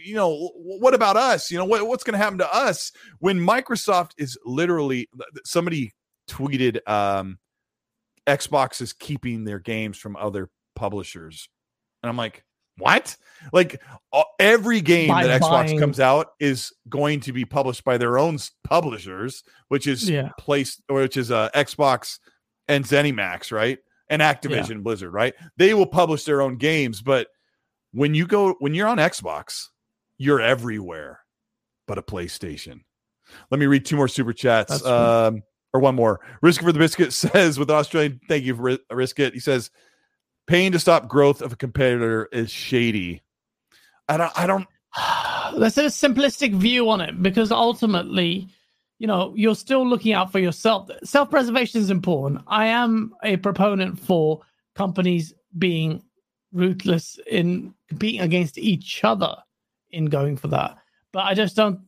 you 0.04 0.16
know, 0.16 0.52
what 0.56 0.94
about 0.94 1.16
us? 1.16 1.50
You 1.50 1.58
know, 1.58 1.66
what, 1.66 1.88
what's 1.88 2.04
going 2.04 2.14
to 2.14 2.18
happen 2.24 2.40
to 2.40 2.54
us 2.54 2.92
when 3.20 3.40
Microsoft 3.40 4.12
is 4.18 4.38
literally? 4.46 5.08
Somebody 5.46 5.94
tweeted, 6.30 6.88
um, 6.88 7.40
"Xbox 8.28 8.82
is 8.82 8.92
keeping 8.94 9.46
their 9.46 9.60
games 9.60 9.98
from 9.98 10.16
other 10.18 10.50
publishers," 10.76 11.48
and 12.04 12.10
I'm 12.10 12.18
like, 12.18 12.44
"What?" 12.78 13.16
Like 13.52 13.82
every 14.40 14.80
game 14.82 15.10
By 15.10 15.28
that 15.28 15.42
Xbox 15.42 15.50
buying- 15.68 15.80
comes 15.80 16.00
out 16.00 16.28
is 16.40 16.72
going 16.90 17.20
to 17.22 17.34
be 17.34 17.44
published 17.46 17.84
by 17.84 17.98
their 17.98 18.18
own 18.18 18.38
publishers, 18.64 19.44
which 19.68 19.86
is 19.88 20.10
Yeah. 20.10 20.30
placed, 20.40 20.82
which 20.88 21.18
is 21.18 21.30
uh, 21.32 21.50
Xbox 21.54 22.20
and 22.68 22.86
ZeniMax, 22.86 23.52
right? 23.52 23.80
And 24.10 24.22
Activision 24.22 24.84
Blizzard, 24.84 25.12
right? 25.12 25.34
They 25.58 25.74
will 25.74 25.86
publish 25.88 26.24
their 26.24 26.42
own 26.42 26.58
games, 26.58 27.02
but 27.02 27.28
when 27.92 28.14
you 28.16 28.26
go 28.28 28.56
when 28.60 28.74
you're 28.74 28.88
on 28.88 28.98
Xbox, 28.98 29.66
you're 30.18 30.42
everywhere 30.42 31.20
but 31.88 31.98
a 31.98 32.02
PlayStation. 32.02 32.82
Let 33.52 33.60
me 33.60 33.66
read 33.66 33.86
two 33.86 33.96
more 33.98 34.08
super 34.08 34.34
chats. 34.34 34.86
Um 34.86 35.44
or 35.74 35.80
one 35.80 35.96
more. 35.96 36.20
Risk 36.44 36.62
for 36.62 36.72
the 36.72 36.78
biscuit 36.80 37.12
says 37.14 37.58
with 37.58 37.70
an 37.70 37.76
Australian, 37.76 38.20
thank 38.30 38.44
you 38.46 38.56
for 38.56 38.62
Ri- 38.62 38.80
risk 38.92 39.20
it. 39.20 39.34
He 39.34 39.40
says 39.40 39.72
paying 40.48 40.72
to 40.72 40.80
stop 40.80 41.08
growth 41.08 41.42
of 41.42 41.54
a 41.54 41.56
competitor 41.56 42.28
is 42.32 42.52
shady. 42.52 43.22
I 44.08 44.18
don't 44.18 44.32
I 44.36 44.48
don't 44.48 44.68
Let's 45.54 45.78
a 45.78 45.86
simplistic 45.86 46.54
view 46.54 46.90
on 46.90 47.02
it 47.02 47.22
because 47.22 47.52
ultimately, 47.52 48.48
you 49.00 49.08
know, 49.08 49.34
you're 49.36 49.56
still 49.56 49.88
looking 49.88 50.14
out 50.14 50.32
for 50.32 50.40
yourself. 50.40 50.90
Self 51.04 51.30
preservation 51.30 51.82
is 51.82 51.90
important. 51.90 52.42
I 52.48 52.68
am 52.68 53.14
a 53.24 53.38
proponent 53.38 54.00
for 54.00 54.42
companies 54.76 55.34
being 55.58 56.04
ruthless 56.52 57.20
in 57.28 57.74
competing 57.88 58.22
against 58.22 58.58
each 58.58 59.04
other 59.04 59.36
in 59.92 60.06
going 60.06 60.38
for 60.38 60.48
that. 60.50 60.78
But 61.12 61.26
I 61.26 61.34
just 61.34 61.56
don't. 61.56 61.80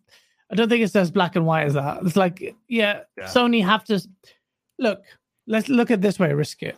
I 0.51 0.55
don't 0.55 0.69
think 0.69 0.83
it's 0.83 0.95
as 0.95 1.09
black 1.09 1.35
and 1.35 1.45
white 1.45 1.65
as 1.65 1.73
that. 1.73 2.03
It's 2.03 2.15
like, 2.15 2.55
yeah, 2.67 3.01
Yeah. 3.17 3.25
Sony 3.25 3.65
have 3.65 3.83
to 3.85 3.99
look. 4.77 5.01
Let's 5.47 5.69
look 5.69 5.89
at 5.89 6.01
this 6.01 6.19
way. 6.19 6.33
Risk 6.33 6.61
it. 6.61 6.77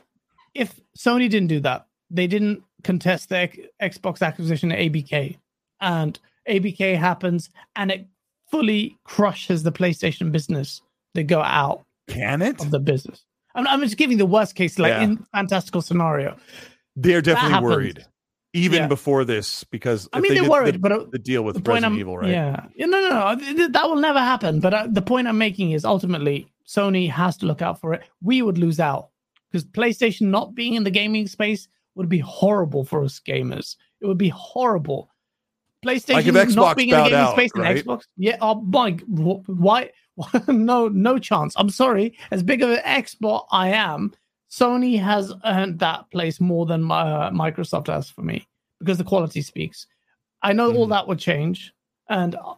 If 0.57 0.79
Sony 0.97 1.29
didn't 1.29 1.47
do 1.47 1.59
that, 1.61 1.87
they 2.09 2.27
didn't 2.27 2.63
contest 2.83 3.29
the 3.29 3.49
Xbox 3.81 4.21
acquisition 4.25 4.71
at 4.71 4.79
ABK, 4.79 5.37
and 5.81 6.19
ABK 6.49 6.97
happens, 6.97 7.49
and 7.75 7.91
it 7.91 8.07
fully 8.49 8.97
crushes 9.03 9.63
the 9.63 9.71
PlayStation 9.71 10.31
business. 10.31 10.81
They 11.13 11.23
go 11.23 11.41
out 11.41 11.85
can 12.07 12.41
it? 12.41 12.61
of 12.61 12.71
the 12.71 12.79
business. 12.79 13.23
I'm, 13.55 13.67
I'm 13.67 13.81
just 13.81 13.97
giving 13.97 14.17
the 14.17 14.25
worst 14.25 14.55
case, 14.55 14.79
like 14.79 14.91
Yeah. 14.91 15.01
in 15.03 15.25
fantastical 15.33 15.81
scenario. 15.81 16.37
They're 16.95 17.21
definitely 17.21 17.67
worried. 17.67 18.05
Even 18.53 18.83
Yeah. 18.83 18.87
before 18.87 19.25
this, 19.25 19.63
because 19.65 20.07
I 20.13 20.19
mean, 20.21 20.33
they 20.33 20.39
they're 20.39 20.49
worried, 20.49 20.75
the, 20.75 20.79
but 20.79 20.91
uh, 20.91 21.05
the 21.11 21.19
deal 21.19 21.43
with 21.43 21.55
the 21.57 21.61
Resident 21.61 21.93
I'm, 21.93 21.99
Evil, 21.99 22.17
right? 22.17 22.29
Yeah, 22.31 22.65
yeah, 22.75 22.85
no, 22.85 23.01
no, 23.01 23.09
no, 23.09 23.35
th- 23.35 23.55
th- 23.57 23.71
that 23.73 23.85
will 23.89 23.97
never 23.97 24.19
happen. 24.19 24.59
But 24.61 24.73
uh, 24.73 24.87
the 24.89 25.01
point 25.01 25.27
I'm 25.27 25.37
making 25.37 25.71
is 25.71 25.83
ultimately 25.85 26.47
Sony 26.65 27.11
has 27.11 27.37
to 27.37 27.45
look 27.45 27.61
out 27.61 27.79
for 27.81 27.93
it. 27.93 28.03
We 28.21 28.41
would 28.41 28.57
lose 28.57 28.79
out 28.79 29.09
because 29.51 29.65
PlayStation 29.65 30.27
not 30.27 30.55
being 30.55 30.73
in 30.75 30.83
the 30.83 30.91
gaming 30.91 31.27
space 31.27 31.67
would 31.95 32.09
be 32.09 32.19
horrible 32.19 32.83
for 32.85 33.03
us 33.03 33.19
gamers. 33.25 33.75
It 34.01 34.07
would 34.07 34.17
be 34.17 34.29
horrible. 34.29 35.09
PlayStation 35.85 36.33
Xbox 36.33 36.55
not 36.55 36.77
being 36.77 36.89
in 36.89 36.95
the 36.97 37.03
gaming 37.03 37.13
out, 37.19 37.31
space 37.33 37.51
right? 37.55 37.77
and 37.77 37.85
Xbox, 37.85 38.03
yeah. 38.17 38.37
Oh 38.41 38.55
my, 38.61 38.91
why? 39.47 39.91
no, 40.47 40.87
no 40.87 41.19
chance. 41.19 41.53
I'm 41.57 41.69
sorry. 41.69 42.17
As 42.31 42.41
big 42.43 42.61
of 42.63 42.71
an 42.71 42.79
expert 42.83 43.45
I 43.51 43.69
am, 43.69 44.13
Sony 44.49 44.99
has 44.99 45.31
earned 45.45 45.79
that 45.79 46.09
place 46.11 46.39
more 46.41 46.65
than 46.65 46.89
uh, 46.91 47.29
Microsoft 47.31 47.87
has 47.87 48.09
for 48.09 48.21
me 48.23 48.47
because 48.79 48.97
the 48.97 49.03
quality 49.03 49.41
speaks. 49.41 49.85
I 50.41 50.53
know 50.53 50.73
all 50.73 50.87
Mhm. 50.87 50.91
that 50.91 51.07
would 51.07 51.19
change, 51.19 51.73
and 52.09 52.35
uh, 52.35 52.53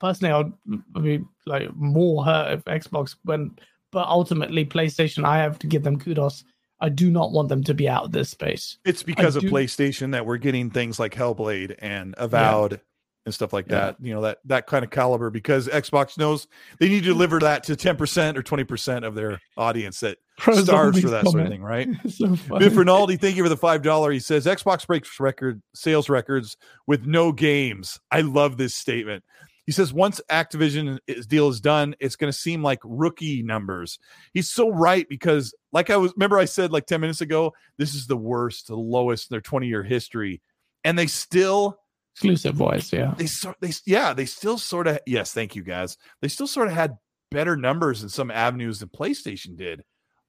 personally, 0.00 0.32
I'd 0.32 1.02
be 1.02 1.20
like 1.46 1.74
more 1.74 2.24
hurt 2.24 2.52
if 2.58 2.64
Xbox 2.64 3.16
went. 3.24 3.60
But 3.94 4.08
ultimately, 4.08 4.66
PlayStation, 4.66 5.24
I 5.24 5.38
have 5.38 5.58
to 5.60 5.66
give 5.66 5.84
them 5.84 5.98
kudos. 5.98 6.44
I 6.80 6.88
do 6.90 7.10
not 7.10 7.30
want 7.32 7.48
them 7.48 7.64
to 7.64 7.72
be 7.72 7.88
out 7.88 8.04
of 8.04 8.12
this 8.12 8.28
space. 8.28 8.76
It's 8.84 9.02
because 9.04 9.36
of 9.36 9.42
do- 9.42 9.50
PlayStation 9.50 10.10
that 10.12 10.26
we're 10.26 10.36
getting 10.36 10.68
things 10.70 10.98
like 10.98 11.14
Hellblade 11.14 11.76
and 11.78 12.14
Avowed 12.18 12.80
and 13.24 13.32
stuff 13.32 13.52
like 13.54 13.66
Yeah. 13.70 13.76
that. 13.78 13.96
You 14.00 14.12
know 14.12 14.20
that 14.22 14.38
that 14.46 14.66
kind 14.66 14.84
of 14.84 14.90
caliber 14.90 15.30
because 15.30 15.68
Xbox 15.68 16.18
knows 16.18 16.46
they 16.80 16.88
need 16.88 17.04
to 17.04 17.10
deliver 17.10 17.38
that 17.38 17.62
to 17.64 17.76
ten 17.76 17.96
percent 17.96 18.36
or 18.36 18.42
twenty 18.42 18.64
percent 18.64 19.04
of 19.06 19.14
their 19.14 19.40
audience 19.56 20.00
that 20.00 20.18
Pro 20.38 20.56
starves 20.56 21.00
for 21.00 21.10
that 21.10 21.24
sort 21.24 21.40
of 21.42 21.48
thing, 21.48 21.62
right? 21.62 21.88
so 22.10 22.34
funny. 22.36 22.64
Biff 22.68 22.76
Rinaldi, 22.76 23.16
thank 23.16 23.36
you 23.36 23.44
for 23.44 23.48
the 23.48 23.56
five 23.56 23.80
dollar. 23.82 24.10
He 24.10 24.18
says 24.18 24.44
Xbox 24.44 24.84
breaks 24.86 25.18
record 25.20 25.62
sales 25.74 26.10
records 26.10 26.56
with 26.88 27.06
no 27.06 27.30
games. 27.32 28.00
I 28.10 28.22
love 28.22 28.56
this 28.58 28.74
statement. 28.74 29.22
He 29.66 29.72
says 29.72 29.92
once 29.92 30.20
Activision 30.30 30.98
is- 31.06 31.26
deal 31.26 31.48
is 31.48 31.60
done, 31.60 31.94
it's 32.00 32.16
going 32.16 32.30
to 32.30 32.38
seem 32.38 32.62
like 32.62 32.80
rookie 32.84 33.42
numbers. 33.42 33.98
He's 34.32 34.50
so 34.50 34.68
right 34.68 35.08
because, 35.08 35.54
like 35.72 35.90
I 35.90 35.96
was, 35.96 36.12
remember 36.16 36.38
I 36.38 36.44
said 36.44 36.70
like 36.72 36.86
ten 36.86 37.00
minutes 37.00 37.20
ago, 37.20 37.52
this 37.78 37.94
is 37.94 38.06
the 38.06 38.16
worst, 38.16 38.68
the 38.68 38.76
lowest 38.76 39.30
in 39.30 39.34
their 39.34 39.40
twenty 39.40 39.66
year 39.66 39.82
history, 39.82 40.42
and 40.84 40.98
they 40.98 41.06
still 41.06 41.78
exclusive 42.14 42.54
voice, 42.54 42.92
yeah. 42.92 43.12
they 43.16 43.26
sort 43.26 43.56
they 43.60 43.72
yeah 43.86 44.12
they 44.12 44.24
still 44.24 44.56
sort 44.56 44.86
of 44.86 45.00
yes 45.04 45.32
thank 45.32 45.56
you 45.56 45.64
guys 45.64 45.98
they 46.22 46.28
still 46.28 46.46
sort 46.46 46.68
of 46.68 46.72
had 46.72 46.96
better 47.32 47.56
numbers 47.56 48.04
in 48.04 48.08
some 48.08 48.30
avenues 48.30 48.78
than 48.78 48.88
PlayStation 48.88 49.56
did. 49.56 49.82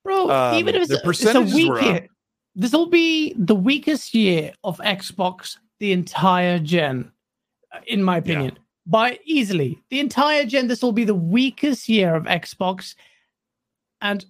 Bro, 0.03 0.31
Um, 0.31 0.55
even 0.55 0.73
if 0.73 0.83
it's, 0.83 0.91
it's 0.91 1.01
a 1.01 1.05
percentages 1.05 1.53
weak 1.53 1.69
were 1.69 1.81
year, 1.81 2.07
this 2.55 2.71
will 2.71 2.89
be 2.89 3.35
the 3.37 3.55
weakest 3.55 4.15
year 4.15 4.53
of 4.63 4.77
Xbox 4.79 5.57
the 5.79 5.91
entire 5.91 6.57
gen, 6.57 7.11
in 7.85 8.01
my 8.01 8.17
opinion. 8.17 8.57
By 8.87 9.19
easily, 9.25 9.81
the 9.89 9.99
entire 9.99 10.45
gen, 10.45 10.67
this 10.67 10.81
will 10.83 10.91
be 10.91 11.05
the 11.05 11.15
weakest 11.15 11.89
year 11.89 12.15
of 12.15 12.25
Xbox. 12.25 12.95
And 14.01 14.23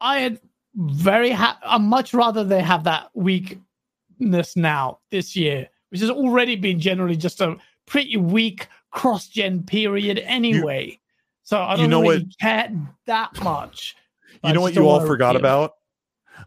I 0.00 0.20
had 0.20 0.40
very, 0.74 1.30
ha- 1.30 1.58
I 1.64 1.78
much 1.78 2.12
rather 2.12 2.44
they 2.44 2.60
have 2.62 2.84
that 2.84 3.10
weakness 3.14 4.54
now 4.56 4.98
this 5.10 5.34
year, 5.34 5.68
which 5.90 6.00
has 6.00 6.10
already 6.10 6.56
been 6.56 6.78
generally 6.78 7.16
just 7.16 7.40
a 7.40 7.56
pretty 7.86 8.16
weak 8.16 8.68
cross 8.90 9.28
gen 9.28 9.62
period 9.62 10.18
anyway. 10.18 10.98
So 11.44 11.60
I 11.60 11.72
don't 11.76 11.84
You 11.84 11.88
know 11.88 12.02
really 12.02 12.18
what- 12.24 12.38
care 12.40 12.70
that 13.06 13.42
much. 13.42 13.96
You 14.44 14.52
know 14.52 14.60
what 14.60 14.74
you 14.74 14.86
all 14.88 15.06
forgot 15.06 15.36
about? 15.36 15.74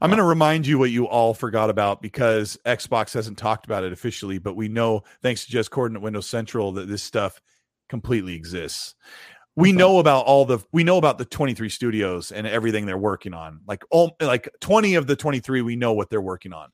I'm 0.02 0.10
going 0.10 0.18
to 0.18 0.24
remind 0.26 0.68
you 0.68 0.78
what 0.78 0.92
you 0.92 1.08
all 1.08 1.34
forgot 1.34 1.70
about 1.70 2.02
because 2.02 2.58
Xbox 2.66 3.14
hasn't 3.14 3.38
talked 3.38 3.66
about 3.66 3.84
it 3.84 3.94
officially, 3.94 4.38
but 4.40 4.56
we 4.56 4.68
know, 4.68 5.04
thanks 5.22 5.46
to 5.46 5.56
Jez 5.58 5.70
Corden 5.70 5.96
at 5.96 6.02
Windows 6.02 6.28
Central, 6.28 6.74
that 6.74 6.88
this 6.90 7.02
stuff 7.04 7.40
completely 7.90 8.36
exists. 8.36 8.96
We 9.56 9.72
know 9.72 10.00
about 10.00 10.26
all 10.26 10.46
the 10.46 10.60
we 10.74 10.84
know 10.84 10.98
about 10.98 11.18
the 11.18 11.24
23 11.24 11.70
studios 11.70 12.32
and 12.32 12.46
everything 12.46 12.86
they're 12.86 12.98
working 12.98 13.34
on. 13.34 13.62
Like 13.66 13.84
all 13.90 14.18
like 14.20 14.50
20 14.60 14.96
of 14.96 15.08
the 15.08 15.16
23 15.16 15.62
we 15.62 15.78
know 15.78 15.94
what 15.94 16.10
they're 16.10 16.22
working 16.22 16.52
on. 16.52 16.70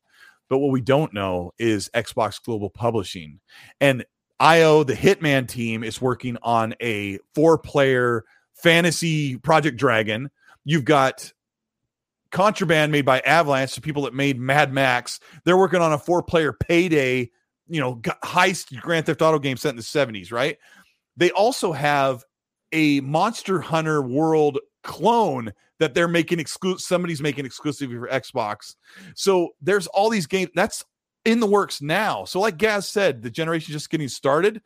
But 0.49 0.57
what 0.57 0.71
we 0.71 0.81
don't 0.81 1.13
know 1.13 1.53
is 1.57 1.89
Xbox 1.95 2.43
Global 2.43 2.69
Publishing. 2.69 3.39
And 3.79 4.03
IO 4.39 4.83
the 4.83 4.95
Hitman 4.95 5.47
team 5.47 5.83
is 5.83 6.01
working 6.01 6.37
on 6.41 6.73
a 6.81 7.19
four-player 7.35 8.25
fantasy 8.55 9.37
Project 9.37 9.77
Dragon. 9.77 10.29
You've 10.65 10.83
got 10.83 11.31
Contraband 12.31 12.91
made 12.91 13.05
by 13.05 13.19
Avalanche, 13.19 13.75
the 13.75 13.81
people 13.81 14.03
that 14.03 14.13
made 14.13 14.39
Mad 14.39 14.73
Max. 14.73 15.19
They're 15.45 15.57
working 15.57 15.81
on 15.81 15.93
a 15.93 15.97
four-player 15.97 16.53
payday, 16.53 17.29
you 17.67 17.79
know, 17.79 17.95
heist 17.95 18.77
Grand 18.81 19.05
Theft 19.05 19.21
Auto 19.21 19.39
game 19.39 19.57
set 19.57 19.69
in 19.69 19.75
the 19.75 19.81
70s, 19.83 20.31
right? 20.31 20.57
They 21.17 21.31
also 21.31 21.71
have 21.71 22.23
a 22.71 23.01
Monster 23.01 23.59
Hunter 23.61 24.01
World 24.01 24.59
clone 24.83 25.53
that 25.79 25.93
they're 25.93 26.07
making 26.07 26.39
exclusive 26.39 26.81
somebody's 26.81 27.21
making 27.21 27.45
exclusively 27.45 27.97
for 27.97 28.07
Xbox. 28.07 28.75
So 29.15 29.49
there's 29.61 29.87
all 29.87 30.09
these 30.09 30.27
games 30.27 30.51
that's 30.55 30.83
in 31.25 31.39
the 31.39 31.47
works 31.47 31.81
now. 31.81 32.23
So 32.25 32.39
like 32.39 32.57
Gaz 32.57 32.87
said, 32.87 33.21
the 33.21 33.29
generation 33.29 33.73
just 33.73 33.89
getting 33.89 34.07
started. 34.07 34.61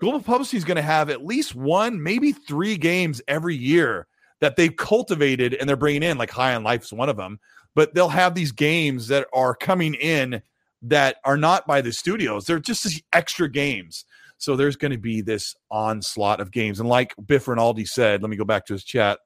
Global 0.00 0.20
Publishing 0.20 0.58
is 0.58 0.64
going 0.64 0.76
to 0.76 0.82
have 0.82 1.10
at 1.10 1.24
least 1.24 1.54
one, 1.54 2.02
maybe 2.02 2.32
three 2.32 2.76
games 2.76 3.22
every 3.28 3.56
year 3.56 4.06
that 4.40 4.56
they've 4.56 4.74
cultivated 4.74 5.54
and 5.54 5.68
they're 5.68 5.76
bringing 5.76 6.02
in. 6.02 6.18
Like 6.18 6.30
High 6.30 6.54
on 6.54 6.64
Life's 6.64 6.92
one 6.92 7.08
of 7.08 7.16
them, 7.16 7.38
but 7.74 7.94
they'll 7.94 8.08
have 8.08 8.34
these 8.34 8.52
games 8.52 9.08
that 9.08 9.28
are 9.32 9.54
coming 9.54 9.94
in 9.94 10.42
that 10.82 11.16
are 11.24 11.36
not 11.36 11.66
by 11.66 11.80
the 11.80 11.92
studios. 11.92 12.46
They're 12.46 12.58
just 12.58 13.02
extra 13.12 13.48
games. 13.48 14.04
So 14.42 14.56
there's 14.56 14.74
going 14.74 14.90
to 14.90 14.98
be 14.98 15.20
this 15.20 15.54
onslaught 15.70 16.40
of 16.40 16.50
games. 16.50 16.80
And 16.80 16.88
like 16.88 17.14
Biff 17.26 17.46
Rinaldi 17.46 17.84
said, 17.84 18.22
let 18.22 18.28
me 18.28 18.36
go 18.36 18.44
back 18.44 18.66
to 18.66 18.72
his 18.72 18.82
chat. 18.82 19.20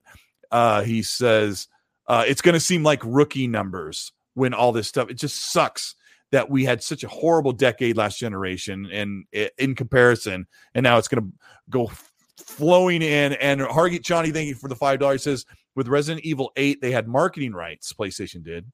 Uh, 0.50 0.82
he 0.82 1.02
says 1.02 1.68
uh, 2.06 2.22
it's 2.28 2.42
going 2.42 2.52
to 2.52 2.60
seem 2.60 2.82
like 2.82 3.00
rookie 3.02 3.46
numbers 3.46 4.12
when 4.34 4.52
all 4.52 4.72
this 4.72 4.88
stuff. 4.88 5.08
It 5.08 5.14
just 5.14 5.50
sucks 5.50 5.94
that 6.32 6.50
we 6.50 6.66
had 6.66 6.82
such 6.82 7.02
a 7.02 7.08
horrible 7.08 7.52
decade 7.52 7.96
last 7.96 8.18
generation, 8.18 8.90
and 8.92 9.24
in 9.56 9.74
comparison, 9.74 10.46
and 10.74 10.84
now 10.84 10.98
it's 10.98 11.08
going 11.08 11.22
to 11.22 11.32
go 11.70 11.90
flowing 12.36 13.00
in. 13.00 13.32
And 13.34 13.62
Hargeet 13.62 14.02
Chani, 14.02 14.34
thank 14.34 14.48
you 14.48 14.54
for 14.54 14.68
the 14.68 14.76
five 14.76 14.98
dollars. 14.98 15.22
Says 15.22 15.46
with 15.74 15.88
Resident 15.88 16.26
Evil 16.26 16.52
Eight, 16.56 16.82
they 16.82 16.90
had 16.90 17.08
marketing 17.08 17.54
rights. 17.54 17.94
PlayStation 17.94 18.44
did. 18.44 18.70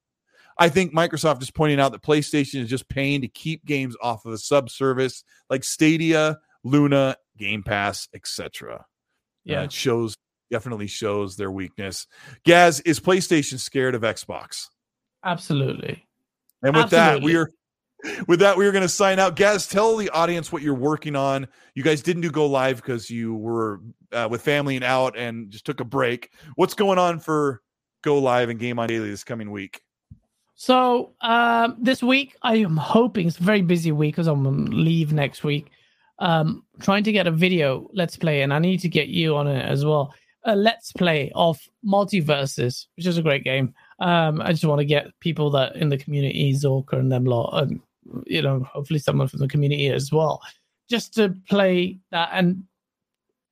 I 0.59 0.69
think 0.69 0.95
Microsoft 0.95 1.43
is 1.43 1.51
pointing 1.51 1.81
out 1.81 1.93
that 1.93 2.03
PlayStation 2.03 2.61
is 2.61 2.69
just 2.69 2.89
paying 2.89 3.21
to 3.23 3.29
keep 3.29 3.65
games 3.65 3.97
off 4.03 4.25
of 4.25 4.33
a 4.33 4.39
sub 4.39 4.71
service 4.71 5.25
like 5.51 5.65
Stadia, 5.65 6.39
Luna, 6.65 7.17
Game 7.37 7.63
Pass, 7.63 8.09
etc. 8.15 8.85
Yeah. 9.45 9.63
it 9.63 9.73
shows 9.73 10.17
definitely 10.51 10.87
shows 10.87 11.37
their 11.37 11.51
weakness. 11.51 12.07
Gaz, 12.45 12.81
is 12.81 13.01
PlayStation 13.01 13.59
scared 13.59 13.95
of 13.95 14.03
Xbox? 14.03 14.69
Absolutely. 15.25 16.07
And 16.63 16.77
with 16.77 16.91
that, 16.91 17.23
we 17.23 17.37
are 17.37 17.51
with 18.29 18.41
that 18.41 18.57
we 18.57 18.67
are 18.67 18.73
going 18.73 18.83
to 18.83 18.89
sign 18.89 19.19
out. 19.19 19.37
Gaz, 19.37 19.67
tell 19.67 19.97
the 19.97 20.11
audience 20.11 20.53
what 20.53 20.63
you're 20.63 20.75
working 20.75 21.17
on. 21.17 21.49
You 21.75 21.83
guys 21.83 22.03
didn't 22.03 22.23
do 22.23 22.31
go 22.31 22.47
live 22.47 22.77
because 22.77 23.11
you 23.11 23.35
were 23.35 23.81
uh, 24.13 24.29
with 24.31 24.43
family 24.43 24.77
and 24.77 24.85
out 24.85 25.17
and 25.17 25.51
just 25.51 25.65
took 25.65 25.81
a 25.81 25.85
break. 25.85 26.31
What's 26.55 26.75
going 26.75 26.99
on 26.99 27.19
for 27.21 27.63
go 28.03 28.19
live 28.19 28.49
and 28.49 28.59
game 28.61 28.79
on 28.79 28.89
daily 28.89 29.11
this 29.11 29.25
coming 29.25 29.51
week? 29.51 29.81
So 30.63 31.13
um, 31.23 31.77
this 31.81 32.05
week, 32.05 32.37
I 32.43 32.55
am 32.59 32.77
hoping 32.77 33.27
it's 33.27 33.41
a 33.41 33.43
very 33.43 33.63
busy 33.63 33.91
week 33.91 34.15
because 34.15 34.29
I'm 34.29 34.47
on 34.47 34.67
leave 34.67 35.13
next 35.13 35.43
week. 35.43 35.73
Um, 36.21 36.63
trying 36.79 37.03
to 37.03 37.11
get 37.11 37.27
a 37.27 37.33
video 37.33 37.91
let's 37.95 38.17
play, 38.17 38.43
and 38.43 38.55
I 38.55 38.61
need 38.61 38.79
to 38.83 38.89
get 38.89 39.09
you 39.09 39.35
on 39.35 39.49
it 39.49 39.65
as 39.65 39.85
well. 39.85 40.15
A 40.45 40.55
let's 40.55 40.93
play 40.93 41.33
of 41.35 41.59
MultiVersus, 41.85 42.87
which 42.97 43.07
is 43.07 43.19
a 43.19 43.23
great 43.23 43.43
game. 43.43 43.75
Um, 43.99 44.41
I 44.41 44.53
just 44.53 44.65
want 44.65 44.79
to 44.79 44.85
get 44.85 45.09
people 45.19 45.51
that 45.51 45.75
in 45.75 45.89
the 45.89 45.99
community, 45.99 46.53
Zorka 46.53 46.93
and 46.93 47.11
them 47.11 47.25
lot, 47.25 47.61
and 47.61 47.81
you 48.29 48.41
know, 48.41 48.63
hopefully 48.73 49.01
someone 49.01 49.27
from 49.27 49.41
the 49.41 49.49
community 49.49 49.89
as 49.89 50.13
well, 50.13 50.41
just 50.89 51.13
to 51.15 51.35
play 51.49 51.99
that 52.13 52.29
and 52.33 52.63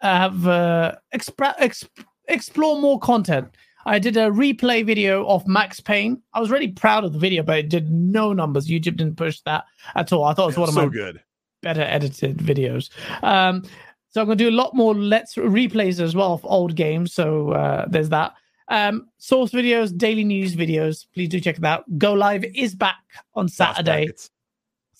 have 0.01 0.47
uh, 0.47 0.95
expre- 1.13 1.57
ex- 1.59 1.89
explore 2.29 2.81
more 2.81 3.01
content. 3.01 3.49
I 3.87 3.99
did 3.99 4.17
a 4.17 4.31
replay 4.31 4.85
video 4.85 5.27
of 5.27 5.47
Max 5.47 5.81
Payne. 5.81 6.23
I 6.35 6.41
was 6.41 6.51
really 6.51 6.69
proud 6.69 7.05
of 7.05 7.13
the 7.13 7.19
video, 7.19 7.43
but 7.43 7.59
it 7.59 7.69
did 7.69 7.91
no 7.91 8.33
numbers. 8.33 8.69
YouTube 8.69 8.97
didn't 8.97 9.17
push 9.17 9.41
that 9.43 9.65
at 9.95 10.13
all. 10.13 10.25
I 10.25 10.35
thought 10.35 10.45
it 10.45 10.59
was 10.59 10.59
one 10.59 10.69
of 10.69 10.75
so 10.75 10.83
my 10.83 10.89
good. 10.89 11.23
better 11.63 11.83
edited 11.83 12.39
videos. 12.39 12.91
Um, 13.23 13.65
so 14.11 14.21
I'm 14.21 14.27
going 14.27 14.39
to 14.39 14.45
do 14.45 14.51
a 14.51 14.53
lot 14.57 14.75
more 14.75 14.95
let's 14.95 15.37
replays 15.37 16.01
as 16.01 16.15
well 16.15 16.33
of 16.35 16.45
old 16.45 16.75
games. 16.75 17.15
So 17.15 17.53
uh, 17.53 17.87
there's 17.89 18.09
that. 18.11 18.35
Um, 18.69 19.09
source 19.19 19.51
videos, 19.51 19.97
daily 19.97 20.25
news 20.25 20.55
videos. 20.55 21.07
Please 21.13 21.29
do 21.29 21.41
check 21.41 21.59
it 21.59 21.65
out. 21.65 21.85
Go 21.99 22.13
live 22.13 22.45
is 22.45 22.75
back 22.75 22.99
on 23.35 23.49
Saturday. 23.49 24.11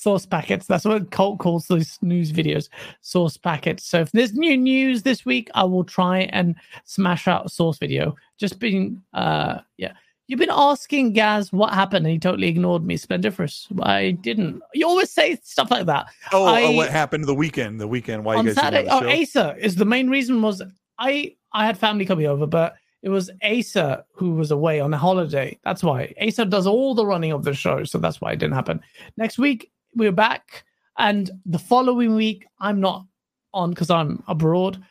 Source 0.01 0.25
packets. 0.25 0.67
That's 0.67 0.87
what 0.87 1.11
Colt 1.11 1.41
calls 1.41 1.67
those 1.67 1.99
news 2.01 2.33
videos. 2.33 2.71
Source 3.03 3.37
packets. 3.37 3.85
So 3.85 4.01
if 4.01 4.11
there's 4.13 4.33
new 4.33 4.57
news 4.57 5.03
this 5.03 5.27
week, 5.27 5.51
I 5.55 5.65
will 5.65 5.85
try 5.85 6.21
and 6.33 6.55
smash 6.85 7.29
out 7.29 7.45
a 7.45 7.49
source 7.51 7.77
video. 7.77 8.17
Just 8.39 8.59
been, 8.59 9.03
uh, 9.13 9.59
yeah. 9.77 9.93
You've 10.27 10.39
been 10.39 10.49
asking 10.51 11.13
Gaz 11.13 11.53
what 11.53 11.75
happened, 11.75 12.07
and 12.07 12.15
he 12.15 12.19
totally 12.19 12.49
ignored 12.49 12.83
me. 12.83 12.97
Splendiferous. 12.97 13.69
I 13.83 14.13
didn't. 14.13 14.63
You 14.73 14.89
always 14.89 15.11
say 15.11 15.39
stuff 15.43 15.71
like 15.71 15.85
that 15.85 16.07
Oh, 16.33 16.47
I- 16.47 16.63
oh, 16.63 16.71
what 16.71 16.89
happened 16.89 17.25
the 17.25 17.35
weekend? 17.35 17.79
The 17.79 17.87
weekend? 17.87 18.25
Why 18.25 18.37
you 18.37 18.45
guys 18.45 18.55
Saturday. 18.55 18.89
Oh? 18.91 19.07
Asa 19.07 19.55
is 19.59 19.77
the 19.77 19.85
main 19.85 20.09
reason 20.09 20.41
was 20.41 20.63
I 20.99 21.35
I 21.53 21.67
had 21.67 21.77
family 21.77 22.07
coming 22.07 22.25
over, 22.25 22.47
but 22.47 22.75
it 23.03 23.11
was 23.11 23.31
Asa 23.45 24.07
who 24.15 24.31
was 24.31 24.51
away 24.51 24.81
on 24.81 24.95
a 24.95 24.99
holiday. 24.99 25.59
That's 25.63 25.83
why 25.83 26.15
Asa 26.27 26.47
does 26.47 26.67
all 26.67 26.95
the 26.95 27.05
running 27.05 27.33
of 27.33 27.45
the 27.45 27.53
show, 27.53 27.85
so 27.85 27.99
that's 27.99 28.23
why 28.23 28.33
it 28.33 28.39
didn't 28.39 28.55
happen. 28.55 28.81
Next 29.19 29.37
week 29.39 29.71
we're 29.95 30.13
back, 30.13 30.65
and 30.99 31.31
the 31.47 31.59
following 31.59 32.15
week 32.15 32.47
I'm 32.61 32.81
not 32.81 33.05
on 33.53 33.71
because 33.71 33.91
I'm 33.91 34.23
abroad. 34.29 34.83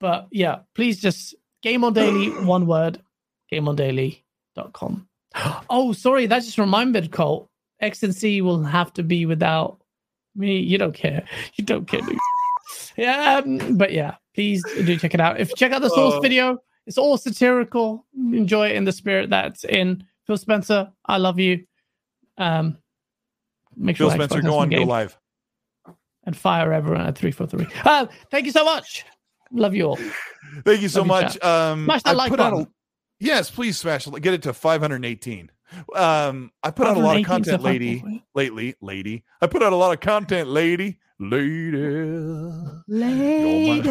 But 0.00 0.28
yeah, 0.30 0.58
please 0.74 1.00
just 1.00 1.34
game 1.62 1.84
on 1.84 1.92
daily, 1.94 2.28
one 2.44 2.66
word, 2.66 3.00
game 3.50 3.68
on 3.68 3.76
gameondaily.com. 3.76 5.08
Oh, 5.70 5.92
sorry, 5.92 6.26
that 6.26 6.42
just 6.42 6.58
remembered, 6.58 7.10
Colt. 7.10 7.48
XNC 7.82 8.42
will 8.42 8.62
have 8.62 8.92
to 8.94 9.02
be 9.02 9.26
without 9.26 9.80
me. 10.36 10.58
You 10.58 10.78
don't 10.78 10.94
care. 10.94 11.24
You 11.56 11.64
don't 11.64 11.86
care. 11.86 12.00
do 12.02 12.18
yeah, 12.96 13.38
um, 13.44 13.76
but 13.76 13.92
yeah, 13.92 14.14
please 14.34 14.62
do 14.64 14.96
check 14.96 15.14
it 15.14 15.20
out. 15.20 15.40
If 15.40 15.50
you 15.50 15.56
check 15.56 15.72
out 15.72 15.82
the 15.82 15.90
source 15.90 16.14
Oh. 16.14 16.20
video, 16.20 16.58
it's 16.86 16.98
all 16.98 17.16
satirical. 17.16 18.06
Enjoy 18.16 18.68
it 18.68 18.76
in 18.76 18.84
the 18.84 18.92
spirit 18.92 19.30
that's 19.30 19.64
in. 19.64 20.04
Phil 20.26 20.36
Spencer, 20.36 20.90
I 21.06 21.16
love 21.18 21.38
you. 21.38 21.64
Um, 22.38 22.78
make 23.76 23.96
Phil 23.96 24.08
sure 24.10 24.16
Spencer, 24.16 24.36
Xbox 24.40 24.42
has 24.42 24.50
go 24.50 24.58
on, 24.58 24.70
go 24.70 24.82
live. 24.82 25.18
and 26.24 26.36
fire 26.36 26.72
everyone 26.72 27.02
at 27.06 27.16
three 27.16 27.30
four 27.30 27.46
three. 27.46 27.66
Uh, 27.84 28.06
thank 28.30 28.46
you 28.46 28.52
so 28.52 28.64
much. 28.64 29.04
Love 29.52 29.74
you 29.74 29.84
all. 29.86 29.98
Thank 30.64 30.82
you 30.82 30.88
so 30.88 31.00
Love 31.00 31.06
much. 31.08 31.32
chat. 31.34 31.44
Um, 31.44 31.84
Smash 31.84 32.02
that 32.02 32.10
I 32.10 32.12
like 32.14 32.30
put 32.30 32.40
out 32.40 32.52
a- 32.54 32.66
yes, 33.20 33.50
please 33.50 33.78
smash. 33.78 34.06
Get 34.06 34.34
it 34.34 34.42
to 34.42 34.52
518. 34.52 35.50
Um, 35.94 36.50
I 36.62 36.70
put 36.70 36.86
out 36.86 36.96
a 36.96 37.00
lot 37.00 37.16
of 37.18 37.24
content, 37.26 37.62
lady. 37.62 38.22
Lately, 38.34 38.74
lady. 38.80 39.24
I 39.40 39.46
put 39.46 39.62
out 39.62 39.72
a 39.72 39.76
lot 39.76 39.92
of 39.92 40.00
content, 40.00 40.48
lady. 40.48 40.98
Lady. 41.18 41.76
Lady. 42.88 43.88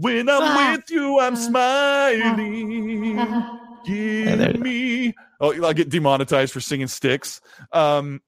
When 0.00 0.28
I'm 0.28 0.42
Ah. 0.42 0.72
with 0.76 0.90
you, 0.90 1.18
I'm 1.18 1.34
smiling. 1.36 3.16
there 3.16 3.56
Give 3.84 4.54
is. 4.56 4.60
me. 4.60 5.14
Oh, 5.40 5.52
I'll 5.64 5.72
get 5.74 5.88
demonetized 5.88 6.52
for 6.52 6.60
singing 6.60 6.88
sticks. 6.88 7.40
Um, 7.72 8.20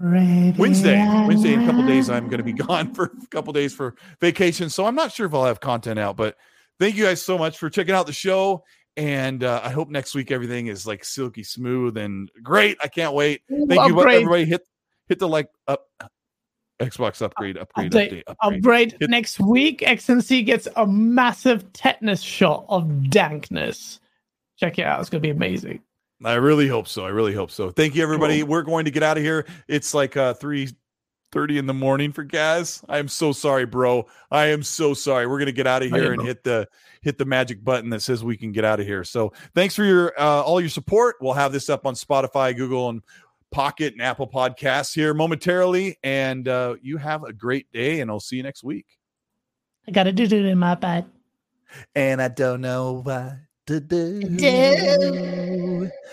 Wednesday. 0.00 1.02
Wednesday, 1.26 1.54
in 1.54 1.62
a 1.62 1.66
couple 1.66 1.86
days, 1.86 2.10
I'm 2.10 2.26
going 2.26 2.38
to 2.38 2.44
be 2.44 2.52
gone 2.52 2.92
for 2.94 3.04
a 3.22 3.26
couple 3.28 3.52
days 3.52 3.74
for 3.74 3.94
vacation. 4.20 4.68
So 4.68 4.84
I'm 4.86 4.94
not 4.94 5.12
sure 5.12 5.26
if 5.26 5.34
I'll 5.34 5.44
have 5.46 5.60
content 5.60 5.98
out, 5.98 6.16
but 6.16 6.36
thank 6.78 6.96
you 6.96 7.04
guys 7.04 7.22
so 7.22 7.38
much 7.38 7.58
for 7.58 7.70
checking 7.70 7.94
out 7.94 8.06
the 8.06 8.12
show. 8.12 8.64
And 8.96 9.44
uh, 9.44 9.60
I 9.62 9.70
hope 9.70 9.88
next 9.88 10.14
week 10.14 10.30
everything 10.30 10.68
is 10.68 10.86
like 10.86 11.04
silky 11.04 11.42
smooth 11.42 11.96
and 11.96 12.30
great. 12.42 12.78
I 12.82 12.88
can't 12.88 13.14
wait. 13.14 13.42
Thank 13.48 13.70
you, 13.72 13.98
Upgrade. 13.98 14.16
everybody. 14.16 14.44
Hit 14.46 14.62
hit 15.08 15.18
the 15.18 15.28
like 15.28 15.48
up 15.68 15.86
Xbox 16.80 17.22
upgrade, 17.22 17.56
upgrade, 17.56 17.92
Update. 17.92 18.10
update, 18.10 18.22
upgrade. 18.26 18.58
Upgrade 18.58 18.96
Hit- 19.00 19.10
next 19.10 19.40
week. 19.40 19.80
XNC 19.80 20.44
gets 20.44 20.68
a 20.76 20.86
massive 20.86 21.72
tetanus 21.72 22.20
shot 22.22 22.64
of 22.68 23.08
dankness. 23.10 24.00
Check 24.58 24.78
it 24.78 24.84
out. 24.86 25.00
It's 25.00 25.10
going 25.10 25.22
to 25.22 25.26
be 25.26 25.30
amazing. 25.30 25.80
I 26.24 26.34
really 26.34 26.68
hope 26.68 26.88
so. 26.88 27.04
I 27.04 27.10
really 27.10 27.34
hope 27.34 27.50
so. 27.50 27.70
Thank 27.70 27.94
you, 27.94 28.02
everybody. 28.02 28.42
We're 28.42 28.62
going 28.62 28.86
to 28.86 28.90
get 28.90 29.02
out 29.02 29.18
of 29.18 29.22
here. 29.22 29.46
It's 29.68 29.92
like 29.92 30.16
uh, 30.16 30.34
three 30.34 30.68
30 31.32 31.58
in 31.58 31.66
the 31.66 31.74
morning 31.74 32.12
for 32.12 32.24
Gaz. 32.24 32.82
I 32.88 32.98
am 32.98 33.08
so 33.08 33.32
sorry, 33.32 33.66
bro. 33.66 34.06
I 34.30 34.46
am 34.46 34.62
so 34.62 34.94
sorry. 34.94 35.26
We're 35.26 35.38
gonna 35.38 35.52
get 35.52 35.66
out 35.66 35.82
of 35.82 35.90
here 35.90 36.12
and 36.12 36.16
bro. 36.16 36.24
hit 36.24 36.44
the 36.44 36.68
hit 37.02 37.18
the 37.18 37.24
magic 37.24 37.62
button 37.62 37.90
that 37.90 38.00
says 38.00 38.24
we 38.24 38.36
can 38.36 38.52
get 38.52 38.64
out 38.64 38.80
of 38.80 38.86
here. 38.86 39.04
So 39.04 39.32
thanks 39.54 39.74
for 39.74 39.84
your 39.84 40.18
uh, 40.18 40.42
all 40.42 40.60
your 40.60 40.70
support. 40.70 41.16
We'll 41.20 41.34
have 41.34 41.52
this 41.52 41.68
up 41.68 41.84
on 41.84 41.94
Spotify, 41.94 42.56
Google, 42.56 42.88
and 42.88 43.02
Pocket 43.50 43.92
and 43.92 44.02
Apple 44.02 44.28
Podcasts 44.28 44.94
here 44.94 45.14
momentarily. 45.14 45.98
And 46.02 46.48
uh, 46.48 46.76
you 46.80 46.96
have 46.96 47.24
a 47.24 47.32
great 47.32 47.70
day, 47.72 48.00
and 48.00 48.10
I'll 48.10 48.20
see 48.20 48.36
you 48.36 48.42
next 48.42 48.64
week. 48.64 48.86
I 49.86 49.90
gotta 49.90 50.12
do 50.12 50.22
it 50.22 50.32
in 50.32 50.58
my 50.58 50.74
bed. 50.74 51.04
And 51.94 52.22
I 52.22 52.28
don't 52.28 52.60
know 52.60 53.02
what 53.02 53.34
to 53.66 53.80
do. 53.80 54.22
Do. 54.22 55.75